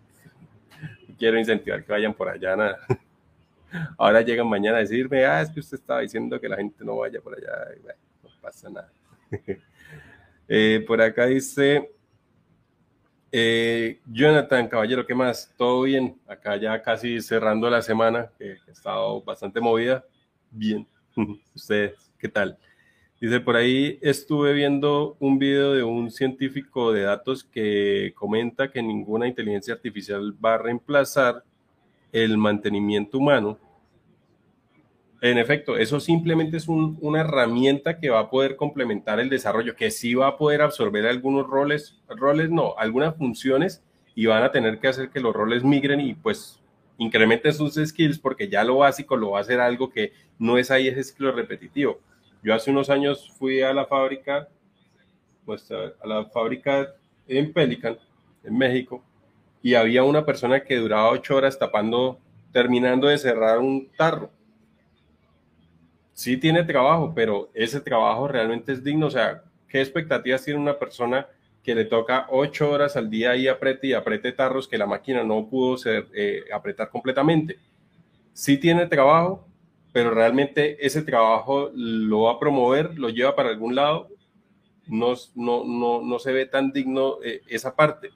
quiero 1.18 1.40
incentivar 1.40 1.84
que 1.84 1.92
vayan 1.92 2.14
por 2.14 2.30
allá. 2.30 2.56
Nada. 2.56 2.80
Ahora 3.98 4.22
llegan 4.22 4.48
mañana 4.48 4.78
a 4.78 4.82
decirme, 4.82 5.26
ah, 5.26 5.42
es 5.42 5.50
que 5.50 5.60
usted 5.60 5.78
estaba 5.78 6.02
diciendo 6.02 6.40
que 6.40 6.48
la 6.48 6.56
gente 6.56 6.84
no 6.86 6.98
vaya 6.98 7.20
por 7.20 7.36
allá. 7.36 7.52
no 8.24 8.30
pasa 8.42 8.70
nada. 8.70 8.92
Eh, 10.48 10.86
por 10.88 11.02
acá 11.02 11.26
dice 11.26 11.92
eh, 13.32 14.00
Jonathan 14.06 14.68
Caballero, 14.68 15.06
¿qué 15.06 15.16
más? 15.16 15.54
¿Todo 15.58 15.84
bien? 15.84 16.18
Acá 16.28 16.56
ya 16.58 16.82
casi 16.82 17.22
cerrando 17.22 17.70
la 17.70 17.82
semana, 17.82 18.32
que 18.38 18.58
ha 18.68 18.72
estado 18.72 19.22
bastante 19.22 19.60
movida. 19.60 20.06
Bien. 20.52 20.88
¿Ustedes 21.56 22.12
qué 22.18 22.30
tal? 22.30 22.58
Dice, 23.20 23.40
por 23.40 23.56
ahí 23.56 23.98
estuve 24.02 24.54
viendo 24.54 25.18
un 25.20 25.40
video 25.40 25.74
de 25.74 25.82
un 25.84 26.12
científico 26.12 26.94
de 26.94 27.02
datos 27.02 27.44
que 27.44 28.14
comenta 28.16 28.72
que 28.72 28.84
ninguna 28.84 29.28
inteligencia 29.28 29.74
artificial 29.74 30.34
va 30.44 30.54
a 30.54 30.58
reemplazar 30.60 31.44
el 32.12 32.38
mantenimiento 32.38 33.18
humano. 33.18 33.58
En 35.22 35.38
efecto, 35.38 35.78
eso 35.78 36.00
simplemente 36.00 36.58
es 36.58 36.68
una 36.68 37.22
herramienta 37.22 38.00
que 38.00 38.10
va 38.10 38.20
a 38.20 38.30
poder 38.30 38.56
complementar 38.56 39.20
el 39.20 39.30
desarrollo, 39.30 39.76
que 39.76 39.90
sí 39.90 40.14
va 40.14 40.28
a 40.28 40.38
poder 40.38 40.62
absorber 40.62 41.08
algunos 41.08 41.48
roles, 41.48 42.00
roles 42.08 42.52
no, 42.52 42.76
algunas 42.78 43.16
funciones 43.16 43.84
y 44.14 44.28
van 44.28 44.44
a 44.44 44.52
tener 44.52 44.80
que 44.80 44.88
hacer 44.88 45.10
que 45.10 45.20
los 45.20 45.34
roles 45.34 45.64
migren 45.64 46.02
y 46.02 46.14
pues 46.14 46.62
incrementen 47.00 47.54
sus 47.54 47.76
skills 47.76 48.20
porque 48.20 48.48
ya 48.48 48.64
lo 48.64 48.78
básico 48.78 49.18
lo 49.18 49.32
va 49.32 49.40
a 49.40 49.42
hacer 49.42 49.60
algo 49.60 49.90
que 49.90 50.14
no 50.38 50.58
es 50.58 50.70
ahí 50.70 50.88
ese 50.88 51.04
ciclo 51.04 51.32
repetitivo 51.32 52.00
yo 52.44 52.54
hace 52.54 52.72
unos 52.72 52.90
años 52.90 53.30
fui 53.38 53.62
a 53.62 53.74
la 53.74 53.86
fábrica, 53.86 54.48
pues 55.46 55.70
a 55.72 56.08
la 56.08 56.26
fábrica 56.26 56.94
en 57.28 57.52
Pelican, 57.52 57.98
en 58.44 58.58
México, 58.58 59.04
y 59.62 59.74
había 59.74 60.04
una 60.04 60.26
persona 60.26 60.64
que 60.64 60.78
duraba 60.78 61.10
ocho 61.10 61.36
horas 61.36 61.58
tapando, 61.58 62.20
terminando 62.54 63.08
de 63.08 63.18
cerrar 63.18 63.60
un 63.60 63.90
tarro. 63.98 64.32
Sí 66.18 66.36
tiene 66.38 66.64
trabajo, 66.64 67.14
pero 67.14 67.52
ese 67.54 67.80
trabajo 67.80 68.28
realmente 68.28 68.72
es 68.72 68.84
digno. 68.84 69.06
O 69.06 69.12
sea, 69.12 69.44
¿qué 69.70 69.82
expectativas 69.82 70.44
tiene 70.44 70.60
una 70.60 70.80
persona 70.80 71.28
que 71.62 71.76
le 71.76 71.86
toca 71.86 72.26
ocho 72.32 72.72
horas 72.72 72.98
al 72.98 73.08
día 73.08 73.36
y 73.36 73.48
apriete 73.48 73.86
y 73.86 73.94
apriete 73.94 74.32
tarros 74.32 74.68
que 74.68 74.80
la 74.80 74.88
máquina 74.88 75.24
no 75.24 75.48
pudo 75.48 75.78
ser, 75.78 76.08
eh, 76.16 76.46
apretar 76.52 76.90
completamente? 76.90 77.60
Sí 78.34 78.58
tiene 78.58 78.88
trabajo, 78.88 79.48
pero 79.94 80.10
realmente 80.10 80.84
ese 80.84 81.04
trabajo 81.04 81.70
lo 81.76 82.22
va 82.22 82.32
a 82.32 82.40
promover, 82.40 82.98
lo 82.98 83.10
lleva 83.10 83.36
para 83.36 83.50
algún 83.50 83.76
lado, 83.76 84.08
no, 84.88 85.14
no, 85.36 85.66
no, 85.66 86.02
no 86.02 86.18
se 86.18 86.32
ve 86.32 86.48
tan 86.48 86.72
digno 86.72 87.18
eh, 87.24 87.42
esa 87.48 87.76
parte. 87.76 88.10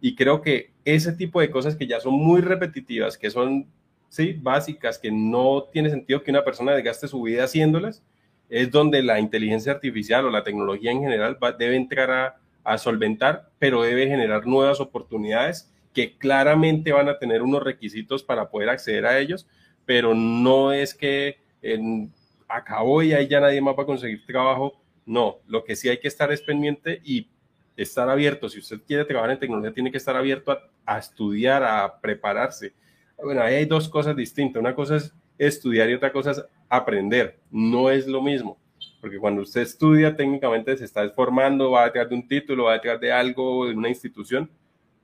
Y 0.00 0.14
creo 0.14 0.42
que 0.42 0.70
ese 0.84 1.12
tipo 1.12 1.40
de 1.40 1.50
cosas 1.50 1.74
que 1.74 1.88
ya 1.88 1.98
son 1.98 2.14
muy 2.14 2.40
repetitivas, 2.40 3.18
que 3.18 3.30
son 3.30 3.66
¿sí? 4.08 4.32
básicas, 4.32 4.98
que 4.98 5.10
no 5.10 5.64
tiene 5.72 5.90
sentido 5.90 6.22
que 6.22 6.30
una 6.30 6.44
persona 6.44 6.72
desgaste 6.74 7.08
su 7.08 7.22
vida 7.22 7.44
haciéndolas, 7.44 8.02
es 8.48 8.70
donde 8.70 9.02
la 9.02 9.20
inteligencia 9.20 9.72
artificial 9.72 10.26
o 10.26 10.30
la 10.30 10.42
tecnología 10.42 10.90
en 10.90 11.02
general 11.02 11.38
debe 11.58 11.76
entrar 11.76 12.40
a, 12.64 12.78
solventar, 12.78 13.48
pero 13.58 13.82
debe 13.82 14.08
generar 14.08 14.46
nuevas 14.46 14.78
oportunidades 14.78 15.72
que 15.94 16.18
claramente 16.18 16.92
van 16.92 17.08
a 17.08 17.18
tener 17.18 17.40
unos 17.40 17.62
requisitos 17.62 18.22
para 18.22 18.50
poder 18.50 18.68
acceder 18.68 19.06
a 19.06 19.18
ellos, 19.18 19.48
pero 19.86 20.14
no 20.14 20.72
es 20.72 20.94
que 20.94 21.38
en, 21.62 22.12
acabó 22.46 23.02
y 23.02 23.14
ahí 23.14 23.26
ya 23.26 23.40
nadie 23.40 23.60
más 23.62 23.74
va 23.78 23.84
a 23.84 23.86
conseguir 23.86 24.24
trabajo. 24.26 24.78
No, 25.06 25.38
lo 25.46 25.64
que 25.64 25.76
sí 25.76 25.88
hay 25.88 25.98
que 25.98 26.08
estar 26.08 26.30
es 26.30 26.42
pendiente 26.42 27.00
y 27.04 27.28
estar 27.74 28.10
abierto. 28.10 28.48
Si 28.48 28.58
usted 28.58 28.80
quiere 28.86 29.04
trabajar 29.06 29.30
en 29.30 29.38
tecnología, 29.38 29.72
tiene 29.72 29.90
que 29.90 29.98
estar 29.98 30.16
abierto 30.16 30.58
a 30.84 30.98
estudiar, 30.98 31.62
a 31.62 32.00
prepararse. 32.00 32.74
Bueno, 33.22 33.42
ahí 33.42 33.56
hay 33.56 33.64
dos 33.64 33.88
cosas 33.88 34.16
distintas. 34.16 34.60
Una 34.60 34.74
cosa 34.74 34.96
es 34.96 35.12
estudiar 35.38 35.90
y 35.90 35.94
otra 35.94 36.12
cosa 36.12 36.32
es 36.32 36.44
aprender. 36.68 37.38
No 37.50 37.90
es 37.90 38.06
lo 38.06 38.22
mismo. 38.22 38.58
Porque 39.00 39.18
cuando 39.18 39.42
usted 39.42 39.62
estudia, 39.62 40.16
técnicamente 40.16 40.76
se 40.76 40.84
está 40.84 41.08
formando, 41.10 41.72
va 41.72 41.84
detrás 41.84 42.08
de 42.08 42.14
un 42.14 42.26
título, 42.26 42.64
va 42.64 42.74
detrás 42.74 43.00
de 43.00 43.12
algo, 43.12 43.66
de 43.66 43.74
una 43.74 43.88
institución. 43.88 44.50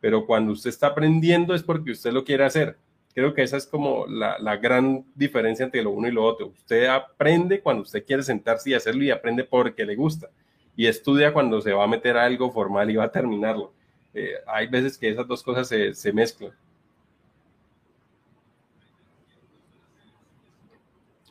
Pero 0.00 0.26
cuando 0.26 0.52
usted 0.52 0.70
está 0.70 0.88
aprendiendo 0.88 1.54
es 1.54 1.62
porque 1.62 1.92
usted 1.92 2.12
lo 2.12 2.24
quiere 2.24 2.44
hacer. 2.44 2.76
Creo 3.14 3.32
que 3.32 3.42
esa 3.42 3.56
es 3.56 3.66
como 3.66 4.06
la, 4.06 4.38
la, 4.40 4.56
gran 4.56 5.04
diferencia 5.14 5.64
entre 5.64 5.82
lo 5.82 5.90
uno 5.90 6.08
y 6.08 6.12
lo 6.12 6.24
otro. 6.24 6.48
Usted 6.48 6.86
aprende 6.86 7.60
cuando 7.60 7.82
usted 7.82 8.04
quiere 8.04 8.24
sentarse 8.24 8.70
y 8.70 8.74
hacerlo 8.74 9.04
y 9.04 9.10
aprende 9.10 9.44
porque 9.44 9.84
le 9.86 9.94
gusta. 9.94 10.30
Y 10.76 10.86
estudia 10.86 11.32
cuando 11.32 11.60
se 11.60 11.72
va 11.72 11.84
a 11.84 11.88
meter 11.88 12.16
a 12.16 12.24
algo 12.24 12.50
formal 12.50 12.90
y 12.90 12.96
va 12.96 13.04
a 13.04 13.12
terminarlo. 13.12 13.72
Eh, 14.12 14.34
hay 14.46 14.66
veces 14.66 14.98
que 14.98 15.08
esas 15.08 15.28
dos 15.28 15.44
cosas 15.44 15.68
se, 15.68 15.94
se 15.94 16.12
mezclan. 16.12 16.52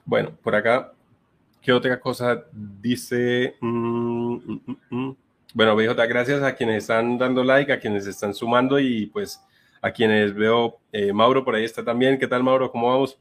Bueno, 0.06 0.32
por 0.42 0.56
acá, 0.56 0.94
¿qué 1.62 1.72
otra 1.72 2.00
cosa 2.00 2.46
dice? 2.52 3.56
Mm, 3.62 4.36
mm, 4.36 4.78
mm, 4.90 5.16
bueno, 5.54 5.76
BJ, 5.76 6.06
gracias 6.08 6.42
a 6.44 6.56
quienes 6.56 6.84
están 6.84 7.18
dando 7.18 7.44
like, 7.44 7.72
a 7.72 7.80
quienes 7.80 8.06
están 8.08 8.34
sumando 8.34 8.80
y 8.80 9.06
pues 9.08 9.40
a 9.82 9.92
quienes 9.92 10.34
veo, 10.34 10.80
eh, 10.92 11.14
Mauro 11.14 11.46
por 11.46 11.56
ahí 11.56 11.64
está 11.64 11.84
también. 11.84 12.18
¿Qué 12.18 12.28
tal, 12.28 12.44
Mauro? 12.44 12.72
¿Cómo 12.72 12.90
vamos? 12.90 13.20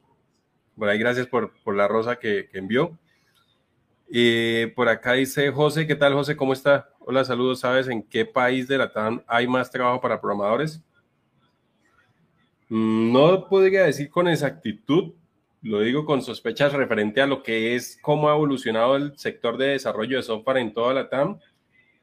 Por 0.77 0.89
ahí, 0.89 0.97
gracias 0.97 1.27
por, 1.27 1.53
por 1.63 1.75
la 1.75 1.87
rosa 1.87 2.17
que, 2.17 2.49
que 2.51 2.57
envió. 2.57 2.97
Eh, 4.11 4.71
por 4.75 4.89
acá 4.89 5.13
dice 5.13 5.51
José, 5.51 5.87
¿qué 5.87 5.95
tal, 5.95 6.13
José? 6.13 6.35
¿Cómo 6.35 6.53
está? 6.53 6.89
Hola, 6.99 7.23
saludos. 7.23 7.59
¿Sabes 7.61 7.87
en 7.87 8.03
qué 8.03 8.25
país 8.25 8.67
de 8.67 8.77
la 8.77 8.91
TAM 8.91 9.23
hay 9.27 9.47
más 9.47 9.71
trabajo 9.71 9.99
para 10.01 10.19
programadores? 10.19 10.83
No 12.69 13.47
podría 13.47 13.83
decir 13.83 14.09
con 14.09 14.27
exactitud, 14.27 15.13
lo 15.63 15.79
digo 15.79 16.05
con 16.05 16.21
sospechas 16.21 16.73
referente 16.73 17.21
a 17.21 17.27
lo 17.27 17.41
que 17.41 17.75
es 17.75 17.97
cómo 18.01 18.29
ha 18.29 18.35
evolucionado 18.35 18.97
el 18.97 19.17
sector 19.17 19.57
de 19.57 19.67
desarrollo 19.67 20.17
de 20.17 20.23
software 20.23 20.57
en 20.57 20.73
toda 20.73 20.93
la 20.93 21.09
TAM. 21.09 21.39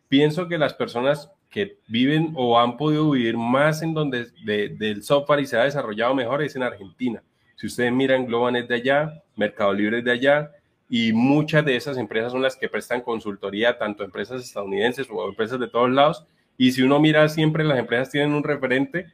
Pienso 0.08 0.48
que 0.48 0.56
las 0.56 0.72
personas 0.72 1.30
que 1.50 1.78
viven 1.86 2.32
o 2.36 2.58
han 2.58 2.78
podido 2.78 3.10
vivir 3.10 3.36
más 3.36 3.82
en 3.82 3.92
donde 3.92 4.28
del 4.44 5.02
software 5.02 5.40
y 5.40 5.46
se 5.46 5.58
ha 5.58 5.64
desarrollado 5.64 6.14
mejor 6.14 6.42
es 6.42 6.56
en 6.56 6.62
Argentina. 6.62 7.22
Si 7.56 7.66
ustedes 7.66 7.92
miran, 7.92 8.24
Globanet 8.24 8.66
de 8.66 8.76
allá, 8.76 9.22
Mercado 9.36 9.74
Libre 9.74 10.00
de 10.00 10.10
allá, 10.10 10.52
y 10.88 11.12
muchas 11.12 11.64
de 11.64 11.76
esas 11.76 11.98
empresas 11.98 12.32
son 12.32 12.40
las 12.40 12.56
que 12.56 12.68
prestan 12.68 13.02
consultoría, 13.02 13.78
tanto 13.78 14.02
empresas 14.02 14.42
estadounidenses 14.42 15.06
o 15.10 15.28
empresas 15.28 15.60
de 15.60 15.68
todos 15.68 15.90
lados. 15.90 16.26
Y 16.56 16.72
si 16.72 16.82
uno 16.82 16.98
mira 16.98 17.28
siempre, 17.28 17.62
las 17.62 17.78
empresas 17.78 18.10
tienen 18.10 18.32
un 18.32 18.42
referente 18.42 19.12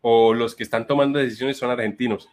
o 0.00 0.32
los 0.32 0.54
que 0.54 0.62
están 0.62 0.86
tomando 0.86 1.18
decisiones 1.18 1.58
son 1.58 1.70
argentinos. 1.70 2.30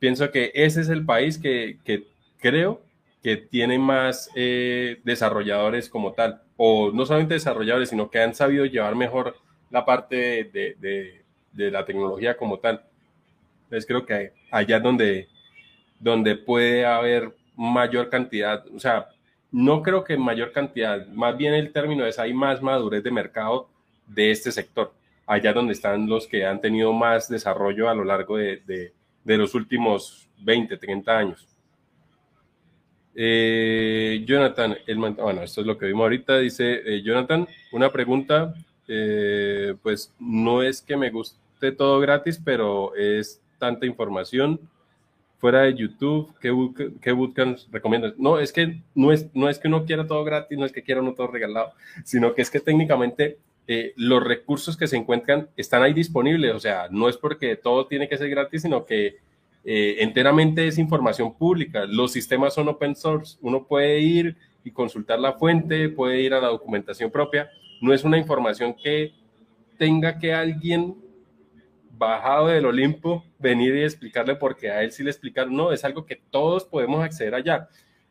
Pienso 0.00 0.32
que 0.32 0.50
ese 0.54 0.80
es 0.80 0.88
el 0.88 1.04
país 1.04 1.38
que, 1.38 1.78
que 1.84 2.08
creo 2.40 2.80
que 3.22 3.36
tiene 3.36 3.78
más 3.78 4.30
eh, 4.34 4.98
desarrolladores 5.04 5.88
como 5.88 6.12
tal, 6.14 6.42
o 6.56 6.90
no 6.90 7.04
solamente 7.06 7.34
desarrolladores, 7.34 7.90
sino 7.90 8.10
que 8.10 8.18
han 8.18 8.34
sabido 8.34 8.64
llevar 8.64 8.96
mejor 8.96 9.36
la 9.70 9.84
parte 9.84 10.50
de, 10.52 10.74
de, 10.80 11.22
de 11.52 11.70
la 11.70 11.84
tecnología 11.84 12.36
como 12.36 12.58
tal. 12.58 12.82
Entonces 13.64 13.86
creo 13.86 14.06
que 14.06 14.32
allá 14.50 14.78
es 14.78 14.82
donde, 14.82 15.28
donde 15.98 16.34
puede 16.34 16.86
haber 16.86 17.32
mayor 17.54 18.08
cantidad, 18.08 18.64
o 18.74 18.80
sea, 18.80 19.08
no 19.52 19.82
creo 19.82 20.02
que 20.02 20.16
mayor 20.16 20.52
cantidad, 20.52 21.06
más 21.08 21.36
bien 21.36 21.54
el 21.54 21.72
término 21.72 22.06
es 22.06 22.18
hay 22.18 22.32
más 22.32 22.62
madurez 22.62 23.02
de 23.02 23.10
mercado 23.10 23.68
de 24.06 24.30
este 24.30 24.50
sector, 24.50 24.92
allá 25.26 25.52
donde 25.52 25.74
están 25.74 26.08
los 26.08 26.26
que 26.26 26.46
han 26.46 26.60
tenido 26.60 26.92
más 26.92 27.28
desarrollo 27.28 27.88
a 27.88 27.94
lo 27.94 28.04
largo 28.04 28.38
de, 28.38 28.62
de, 28.66 28.92
de 29.24 29.36
los 29.36 29.54
últimos 29.54 30.28
20, 30.38 30.76
30 30.76 31.18
años. 31.18 31.46
Eh, 33.14 34.24
Jonathan, 34.26 34.76
el, 34.86 34.96
bueno, 34.96 35.42
esto 35.42 35.60
es 35.60 35.66
lo 35.66 35.76
que 35.76 35.86
vimos 35.86 36.02
ahorita, 36.02 36.38
dice 36.38 36.80
eh, 36.84 37.02
Jonathan, 37.02 37.46
una 37.72 37.90
pregunta, 37.90 38.54
eh, 38.86 39.74
pues 39.82 40.14
no 40.18 40.62
es 40.62 40.80
que 40.80 40.96
me 40.96 41.10
guste 41.10 41.72
todo 41.72 42.00
gratis, 42.00 42.40
pero 42.42 42.94
es 42.94 43.42
tanta 43.58 43.84
información 43.84 44.60
fuera 45.38 45.62
de 45.62 45.74
YouTube, 45.74 46.34
¿qué, 46.38 46.54
qué 47.00 47.12
bootcamps 47.12 47.68
recomiendas? 47.72 48.14
No, 48.18 48.38
es 48.38 48.52
que 48.52 48.80
no 48.94 49.10
es, 49.10 49.26
no 49.34 49.48
es 49.48 49.58
que 49.58 49.68
uno 49.68 49.86
quiera 49.86 50.06
todo 50.06 50.22
gratis, 50.22 50.58
no 50.58 50.66
es 50.66 50.72
que 50.72 50.82
quiera 50.82 51.00
uno 51.00 51.14
todo 51.14 51.28
regalado, 51.28 51.72
sino 52.04 52.34
que 52.34 52.42
es 52.42 52.50
que 52.50 52.60
técnicamente 52.60 53.38
eh, 53.72 53.94
los 53.94 54.24
recursos 54.24 54.76
que 54.76 54.88
se 54.88 54.96
encuentran 54.96 55.48
están 55.56 55.84
ahí 55.84 55.92
disponibles, 55.92 56.52
o 56.56 56.58
sea, 56.58 56.88
no 56.90 57.08
es 57.08 57.16
porque 57.16 57.54
todo 57.54 57.86
tiene 57.86 58.08
que 58.08 58.18
ser 58.18 58.28
gratis, 58.28 58.62
sino 58.62 58.84
que 58.84 59.18
eh, 59.62 59.98
enteramente 60.00 60.66
es 60.66 60.76
información 60.76 61.38
pública. 61.38 61.84
Los 61.86 62.10
sistemas 62.10 62.52
son 62.52 62.66
open 62.66 62.96
source, 62.96 63.38
uno 63.40 63.68
puede 63.68 64.00
ir 64.00 64.36
y 64.64 64.72
consultar 64.72 65.20
la 65.20 65.34
fuente, 65.34 65.88
puede 65.88 66.20
ir 66.20 66.34
a 66.34 66.40
la 66.40 66.48
documentación 66.48 67.12
propia, 67.12 67.48
no 67.80 67.94
es 67.94 68.02
una 68.02 68.18
información 68.18 68.74
que 68.74 69.12
tenga 69.78 70.18
que 70.18 70.34
alguien 70.34 70.96
bajado 71.92 72.48
del 72.48 72.66
Olimpo 72.66 73.24
venir 73.38 73.76
y 73.76 73.84
explicarle 73.84 74.34
porque 74.34 74.68
a 74.72 74.82
él 74.82 74.90
sí 74.90 75.04
le 75.04 75.10
explicaron, 75.10 75.54
no, 75.54 75.70
es 75.70 75.84
algo 75.84 76.06
que 76.06 76.16
todos 76.16 76.64
podemos 76.64 77.04
acceder 77.04 77.36
allá. 77.36 77.68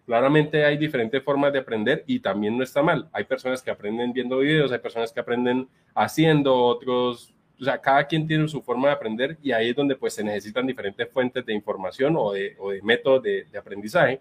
Claramente 0.10 0.66
hay 0.66 0.76
diferentes 0.76 1.22
formas 1.22 1.54
de 1.54 1.60
aprender 1.60 2.04
y 2.08 2.20
también 2.20 2.58
no 2.58 2.64
está 2.64 2.82
mal. 2.82 3.08
Hay 3.14 3.26
personas 3.26 3.62
que 3.62 3.70
aprenden 3.70 4.12
viendo 4.12 4.40
videos, 4.40 4.72
hay 4.72 4.80
personas 4.80 5.14
que 5.14 5.20
aprenden 5.20 5.68
haciendo, 5.94 6.56
otros 6.56 7.32
o 7.62 7.64
sea, 7.64 7.80
cada 7.80 8.08
quien 8.08 8.26
tiene 8.26 8.48
su 8.48 8.60
forma 8.64 8.88
de 8.88 8.96
aprender 8.96 9.38
y 9.44 9.52
ahí 9.52 9.70
es 9.70 9.76
donde 9.76 9.96
pues 9.96 10.16
se 10.16 10.24
necesitan 10.24 10.66
diferentes 10.66 11.08
fuentes 11.12 11.46
de 11.46 11.54
información 11.54 12.16
o 12.18 12.32
de, 12.32 12.56
o 12.58 12.72
de 12.72 12.82
métodos 12.82 13.22
de, 13.22 13.46
de, 13.52 13.58
aprendizaje 13.60 14.20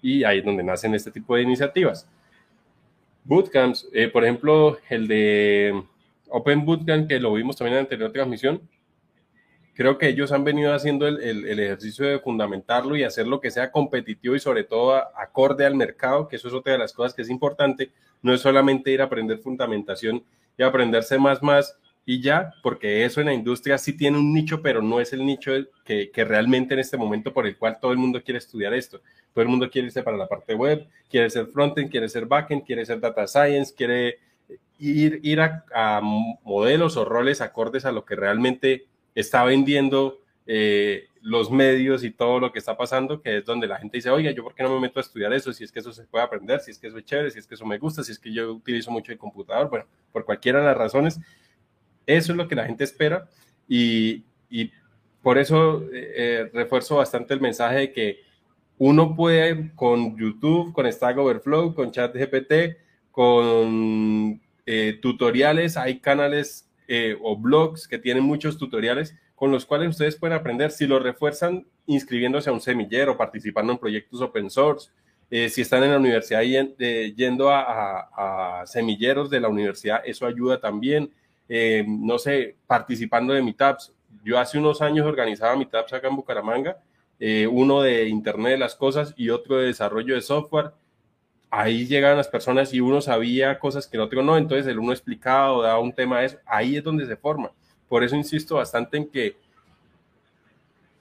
y 0.00 0.24
ahí 0.24 0.38
es 0.38 0.44
donde 0.46 0.62
nacen 0.62 0.94
este 0.94 1.10
tipo 1.10 1.36
de 1.36 1.42
iniciativas. 1.42 2.08
Bootcamps, 3.24 3.86
eh, 3.92 4.08
por 4.08 4.24
ejemplo, 4.24 4.78
el 4.88 5.06
de 5.08 5.82
Open 6.30 6.64
Bootcamp 6.64 7.06
que 7.06 7.20
lo 7.20 7.34
vimos 7.34 7.54
también 7.54 7.74
en 7.74 7.80
la 7.80 7.82
anterior 7.82 8.10
transmisión, 8.12 8.62
creo 9.78 9.96
que 9.96 10.08
ellos 10.08 10.32
han 10.32 10.42
venido 10.42 10.74
haciendo 10.74 11.06
el, 11.06 11.20
el, 11.22 11.60
ejercicio 11.60 12.04
de 12.04 12.18
fundamentarlo 12.18 12.96
y 12.96 13.04
hacer 13.04 13.28
lo 13.28 13.40
que 13.40 13.52
sea 13.52 13.70
competitivo 13.70 14.34
y 14.34 14.40
sobre 14.40 14.64
todo 14.64 14.96
acorde 15.16 15.64
al 15.64 15.76
mercado, 15.76 16.26
que 16.26 16.34
eso 16.34 16.48
es 16.48 16.54
otra 16.54 16.72
de 16.72 16.80
las 16.80 16.92
cosas 16.92 17.14
que 17.14 17.22
es 17.22 17.30
importante, 17.30 17.92
no 18.20 18.34
es 18.34 18.40
solamente 18.40 18.90
ir 18.90 19.00
a 19.00 19.04
aprender 19.04 19.38
fundamentación 19.38 20.24
y 20.56 20.64
aprenderse 20.64 21.16
más, 21.16 21.44
más, 21.44 21.78
y 22.04 22.20
ya, 22.20 22.54
porque 22.60 23.04
eso 23.04 23.20
en 23.20 23.26
la 23.26 23.34
industria 23.34 23.78
sí 23.78 23.96
tiene 23.96 24.18
un 24.18 24.34
nicho, 24.34 24.62
pero 24.62 24.82
no 24.82 25.00
es 25.00 25.12
el 25.12 25.24
nicho 25.24 25.52
que, 25.84 26.10
que, 26.10 26.24
realmente 26.24 26.74
en 26.74 26.80
este 26.80 26.96
momento 26.96 27.32
por 27.32 27.46
el 27.46 27.56
cual 27.56 27.78
todo 27.80 27.92
el 27.92 27.98
mundo 27.98 28.20
quiere 28.20 28.38
estudiar 28.38 28.74
esto. 28.74 29.00
Todo 29.32 29.42
el 29.42 29.48
mundo 29.48 29.70
quiere 29.70 29.86
irse 29.86 30.02
para 30.02 30.16
la 30.16 30.26
parte 30.26 30.56
web, 30.56 30.88
quiere 31.08 31.30
ser 31.30 31.46
frontend, 31.46 31.88
quiere 31.88 32.08
ser 32.08 32.26
backend, 32.26 32.64
quiere 32.64 32.84
ser 32.84 32.98
data 32.98 33.28
science, 33.28 33.72
quiere 33.72 34.18
ir, 34.80 35.20
ir 35.22 35.40
a 35.40 36.00
modelos 36.42 36.96
o 36.96 37.04
roles 37.04 37.40
acordes 37.40 37.84
a 37.84 37.92
lo 37.92 38.04
que 38.04 38.16
realmente 38.16 38.88
está 39.20 39.42
vendiendo 39.42 40.20
eh, 40.46 41.08
los 41.22 41.50
medios 41.50 42.04
y 42.04 42.12
todo 42.12 42.38
lo 42.38 42.52
que 42.52 42.60
está 42.60 42.76
pasando, 42.76 43.20
que 43.20 43.38
es 43.38 43.44
donde 43.44 43.66
la 43.66 43.78
gente 43.78 43.98
dice, 43.98 44.10
oiga, 44.10 44.30
yo 44.30 44.44
por 44.44 44.54
qué 44.54 44.62
no 44.62 44.72
me 44.72 44.80
meto 44.80 45.00
a 45.00 45.02
estudiar 45.02 45.32
eso, 45.32 45.52
si 45.52 45.64
es 45.64 45.72
que 45.72 45.80
eso 45.80 45.92
se 45.92 46.04
puede 46.04 46.24
aprender, 46.24 46.60
si 46.60 46.70
es 46.70 46.78
que 46.78 46.86
eso 46.86 46.98
es 46.98 47.04
chévere, 47.04 47.30
si 47.32 47.40
es 47.40 47.46
que 47.46 47.56
eso 47.56 47.66
me 47.66 47.78
gusta, 47.78 48.04
si 48.04 48.12
es 48.12 48.18
que 48.18 48.32
yo 48.32 48.52
utilizo 48.52 48.92
mucho 48.92 49.10
el 49.10 49.18
computador, 49.18 49.68
bueno, 49.68 49.86
por 50.12 50.24
cualquiera 50.24 50.60
de 50.60 50.66
las 50.66 50.76
razones, 50.76 51.18
eso 52.06 52.32
es 52.32 52.38
lo 52.38 52.46
que 52.46 52.54
la 52.54 52.64
gente 52.64 52.84
espera 52.84 53.28
y, 53.66 54.22
y 54.48 54.70
por 55.20 55.36
eso 55.36 55.82
eh, 55.92 56.12
eh, 56.16 56.50
refuerzo 56.54 56.96
bastante 56.96 57.34
el 57.34 57.40
mensaje 57.40 57.78
de 57.78 57.92
que 57.92 58.20
uno 58.78 59.16
puede 59.16 59.72
con 59.74 60.16
YouTube, 60.16 60.72
con 60.72 60.90
Stack 60.90 61.18
Overflow, 61.18 61.74
con 61.74 61.90
ChatGPT, 61.90 62.78
con 63.10 64.40
tutoriales, 65.00 65.76
hay 65.76 65.98
canales 65.98 66.67
eh, 66.90 67.18
o 67.22 67.36
blogs 67.36 67.86
que 67.86 67.98
tienen 67.98 68.24
muchos 68.24 68.56
tutoriales 68.56 69.14
con 69.34 69.52
los 69.52 69.66
cuales 69.66 69.90
ustedes 69.90 70.16
pueden 70.16 70.38
aprender 70.38 70.70
si 70.70 70.86
lo 70.86 70.98
refuerzan 70.98 71.66
inscribiéndose 71.84 72.48
a 72.48 72.52
un 72.54 72.62
semillero, 72.62 73.14
participando 73.14 73.74
en 73.74 73.78
proyectos 73.78 74.22
open 74.22 74.48
source, 74.48 74.90
eh, 75.30 75.50
si 75.50 75.60
están 75.60 75.84
en 75.84 75.90
la 75.90 75.98
universidad 75.98 76.40
yendo 76.40 77.50
a, 77.50 78.62
semilleros 78.64 79.28
de 79.28 79.38
la 79.38 79.48
universidad, 79.48 80.00
eso 80.06 80.26
ayuda 80.26 80.58
también 80.58 81.12
eh, 81.46 81.84
no 81.86 82.18
sé, 82.18 82.56
participando 82.66 83.34
de 83.34 83.42
meetups. 83.42 83.92
Yo 84.24 84.38
hace 84.38 84.58
unos 84.58 84.80
años 84.80 85.06
organizaba 85.06 85.56
meetups 85.56 85.92
acá 85.92 86.08
en 86.08 86.16
Bucaramanga, 86.16 86.78
uno 87.50 87.82
de 87.82 88.08
Internet 88.08 88.52
de 88.52 88.58
las 88.58 88.74
Cosas 88.74 89.12
y 89.16 89.28
otro 89.28 89.58
de 89.58 89.66
desarrollo 89.66 90.14
de 90.14 90.22
software. 90.22 90.72
Ahí 91.50 91.86
llegaban 91.86 92.18
las 92.18 92.28
personas 92.28 92.74
y 92.74 92.80
uno 92.80 93.00
sabía 93.00 93.58
cosas 93.58 93.86
que 93.86 93.96
el 93.96 94.02
otro 94.02 94.22
no, 94.22 94.36
entonces 94.36 94.66
el 94.66 94.78
uno 94.78 94.92
explicaba 94.92 95.52
o 95.52 95.62
daba 95.62 95.78
un 95.78 95.92
tema 95.92 96.20
de 96.20 96.26
eso. 96.26 96.38
Ahí 96.44 96.76
es 96.76 96.84
donde 96.84 97.06
se 97.06 97.16
forma. 97.16 97.50
Por 97.88 98.04
eso 98.04 98.16
insisto 98.16 98.56
bastante 98.56 98.98
en 98.98 99.08
que 99.08 99.36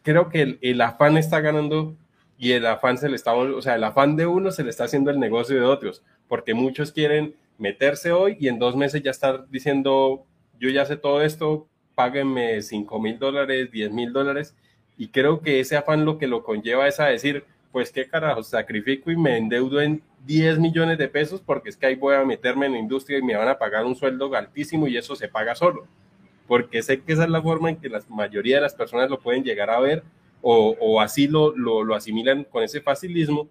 creo 0.03 0.29
que 0.29 0.57
el, 0.61 0.81
afán 0.81 1.17
está 1.17 1.41
ganando 1.41 1.93
y 2.37 2.53
el 2.53 2.65
afán 2.65 2.97
se 2.97 3.09
le 3.09 3.17
está, 3.17 3.33
o 3.33 3.61
sea, 3.61 3.75
el 3.75 3.83
afán 3.83 4.15
de 4.15 4.25
uno 4.25 4.51
se 4.51 4.63
le 4.63 4.69
está 4.69 4.85
haciendo 4.85 5.11
el 5.11 5.19
negocio 5.19 5.57
de 5.57 5.65
otros, 5.65 6.01
porque 6.29 6.53
muchos 6.53 6.93
quieren 6.93 7.35
meterse 7.57 8.13
hoy 8.13 8.37
y 8.39 8.47
en 8.47 8.57
dos 8.57 8.77
meses 8.77 9.03
ya 9.03 9.11
estar 9.11 9.49
diciendo 9.49 10.23
yo 10.59 10.69
ya 10.69 10.85
sé 10.85 10.95
todo 10.95 11.21
esto, 11.21 11.67
páguenme 11.93 12.61
5 12.61 12.99
mil 13.01 13.19
dólares, 13.19 13.69
10 13.69 13.91
mil 13.91 14.13
dólares, 14.13 14.55
y 14.97 15.09
creo 15.09 15.41
que 15.41 15.59
ese 15.59 15.75
afán 15.75 16.05
lo 16.05 16.17
que 16.17 16.27
lo 16.27 16.43
conlleva 16.43 16.87
es 16.87 17.01
a 17.01 17.07
decir, 17.07 17.43
pues 17.71 17.91
qué 17.91 18.07
carajo, 18.07 18.43
sacrifico 18.43 19.11
y 19.11 19.17
me 19.17 19.37
endeudo 19.37 19.81
en 19.81 20.01
10 20.27 20.59
millones 20.59 20.97
de 20.97 21.07
pesos 21.07 21.41
porque 21.41 21.69
es 21.69 21.77
que 21.77 21.87
ahí 21.87 21.95
voy 21.95 22.15
a 22.15 22.25
meterme 22.25 22.67
en 22.67 22.73
la 22.73 22.79
industria 22.79 23.17
y 23.17 23.23
me 23.23 23.35
van 23.35 23.47
a 23.47 23.57
pagar 23.57 23.85
un 23.85 23.95
sueldo 23.95 24.33
altísimo 24.35 24.87
y 24.87 24.97
eso 24.97 25.15
se 25.15 25.29
paga 25.29 25.55
solo. 25.55 25.87
Porque 26.47 26.83
sé 26.83 27.01
que 27.01 27.13
esa 27.13 27.23
es 27.23 27.29
la 27.29 27.41
forma 27.41 27.69
en 27.69 27.77
que 27.77 27.89
la 27.89 28.01
mayoría 28.09 28.57
de 28.57 28.61
las 28.61 28.75
personas 28.75 29.09
lo 29.09 29.19
pueden 29.19 29.43
llegar 29.43 29.69
a 29.69 29.79
ver 29.79 30.03
o, 30.41 30.75
o 30.79 31.01
así 31.01 31.27
lo, 31.27 31.55
lo, 31.55 31.83
lo, 31.83 31.95
asimilan 31.95 32.43
con 32.43 32.63
ese 32.63 32.81
facilismo 32.81 33.49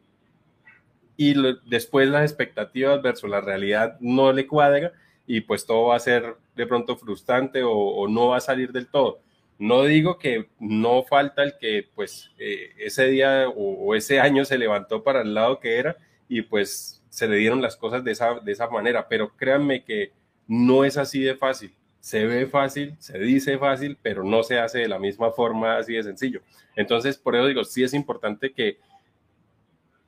y 1.17 1.35
lo, 1.35 1.55
después 1.65 2.09
las 2.09 2.23
expectativas 2.23 3.03
versus 3.03 3.29
la 3.29 3.41
realidad 3.41 3.97
no 4.01 4.33
le 4.33 4.47
cuadra 4.47 4.93
y 5.27 5.41
pues 5.41 5.67
todo 5.67 5.89
va 5.89 5.97
a 5.97 6.01
ser 6.01 6.37
de 6.55 6.67
pronto 6.67 6.97
frustrante 6.97 7.63
o, 7.63 7.73
o 7.73 8.07
no 8.09 8.29
va 8.29 8.37
a 8.37 8.41
salir 8.41 8.71
del 8.71 8.87
todo. 8.87 9.21
No 9.59 9.85
digo 9.85 10.19
que 10.19 10.49
no 10.61 11.03
falta 11.03 11.43
el 11.43 11.57
que 11.59 11.89
pues 11.95 12.31
eh, 12.39 12.73
ese 12.79 13.07
día 13.07 13.49
o, 13.49 13.87
o, 13.87 13.95
ese 13.95 14.21
año 14.21 14.45
se 14.45 14.59
levantó 14.59 15.03
para 15.03 15.23
el 15.23 15.35
lado 15.35 15.59
que 15.59 15.79
era 15.79 15.97
y 16.29 16.43
pues 16.43 17.03
se 17.09 17.29
le 17.29 17.37
dieron 17.37 17.63
las 17.63 17.77
cosas 17.77 18.05
de 18.05 18.13
esa, 18.13 18.41
de 18.41 18.53
esa 18.53 18.69
manera, 18.69 19.09
pero 19.09 19.35
créanme 19.37 19.85
que 19.85 20.13
no 20.47 20.85
es 20.85 20.97
así 20.97 21.21
de 21.21 21.35
fácil. 21.35 21.75
Se 22.01 22.25
ve 22.25 22.47
fácil, 22.47 22.95
se 22.99 23.19
dice 23.19 23.59
fácil, 23.59 23.99
pero 24.01 24.23
no 24.23 24.43
se 24.43 24.59
hace 24.59 24.81
de 24.81 24.89
la 24.89 24.99
misma 24.99 25.33
forma 25.33 25.79
así 25.79 25.95
de 25.95 26.03
sencillo. 26.03 26.41
Entonces, 26.77 27.17
por 27.17 27.35
eso 27.35 27.47
digo, 27.47 27.65
sí 27.65 27.83
es 27.83 27.95
importante 27.95 28.53
que 28.53 28.79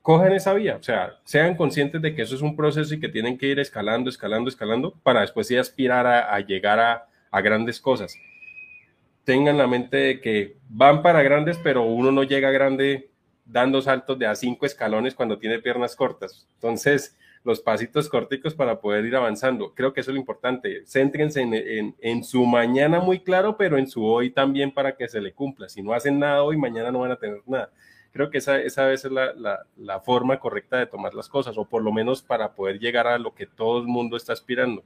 cojan 0.03 0.33
esa 0.33 0.55
vía, 0.55 0.77
o 0.77 0.83
sea, 0.83 1.19
sean 1.25 1.57
conscientes 1.57 2.01
de 2.01 2.15
que 2.15 2.23
eso 2.23 2.35
es 2.35 2.41
un 2.41 2.57
proceso 2.57 2.95
y 2.95 3.01
que 3.01 3.09
tienen 3.09 3.37
que 3.37 3.47
ir 3.47 3.59
escalando, 3.59 4.09
escalando, 4.09 4.49
escalando 4.49 4.95
para 5.03 5.21
después 5.21 5.47
sí 5.49 5.57
aspirar 5.57 6.07
a, 6.07 6.39
llegar 6.41 6.79
a, 6.79 7.09
a, 7.31 7.41
grandes 7.41 7.81
cosas. 7.81 8.15
Tengan 9.25 9.59
la 9.59 9.67
mente 9.67 9.97
de 9.97 10.21
que 10.21 10.57
van 10.69 11.03
para 11.03 11.23
grandes, 11.23 11.59
pero 11.63 11.83
uno 11.83 12.11
no 12.11 12.23
llega 12.23 12.51
grande 12.51 13.11
dando 13.49 13.81
saltos 13.83 14.19
de 14.19 14.27
a 14.27 14.35
cinco 14.35 14.67
escalones 14.67 15.15
cuando 15.15 15.39
tiene 15.39 15.59
piernas 15.59 15.97
cortas. 15.97 16.47
Entonces, 16.55 17.17
los 17.45 17.61
pasitos 17.61 18.09
corticos 18.09 18.55
para 18.55 18.81
poder 18.81 19.05
ir 19.07 19.17
avanzando. 19.17 19.73
Creo 19.75 19.93
que 19.93 20.01
eso 20.01 20.11
es 20.11 20.15
lo 20.15 20.21
importante. 20.21 20.83
Céntrense 20.87 21.41
en, 21.41 21.55
en, 21.55 21.95
en, 22.01 22.25
su 22.25 22.45
mañana 22.45 23.01
muy 23.01 23.21
claro, 23.21 23.57
pero 23.57 23.79
en 23.79 23.87
su 23.87 24.05
hoy 24.05 24.31
también 24.31 24.71
para 24.71 24.97
que 24.97 25.09
se 25.09 25.21
le 25.21 25.33
cumpla. 25.33 25.69
Si 25.69 25.83
no 25.83 25.93
hacen 25.95 26.19
nada 26.19 26.43
hoy, 26.43 26.57
mañana 26.57 26.91
no 26.91 27.01
van 27.01 27.13
a 27.13 27.17
tener 27.17 27.41
nada. 27.47 27.71
Creo 28.13 28.31
que 28.31 28.39
esa, 28.39 28.61
esa 28.61 28.85
vez 28.87 29.05
es 29.05 29.13
la, 29.13 29.33
la, 29.77 30.01
forma 30.01 30.41
correcta 30.41 30.79
de 30.79 30.87
tomar 30.87 31.15
las 31.15 31.29
cosas, 31.29 31.57
o 31.57 31.65
por 31.65 31.83
lo 31.83 31.93
menos 31.93 32.23
para 32.23 32.53
poder 32.53 32.79
llegar 32.79 33.07
a 33.07 33.19
lo 33.19 33.35
que 33.35 33.47
todo 33.47 33.79
el 33.81 33.87
mundo 33.87 34.17
está 34.17 34.33
aspirando. 34.33 34.83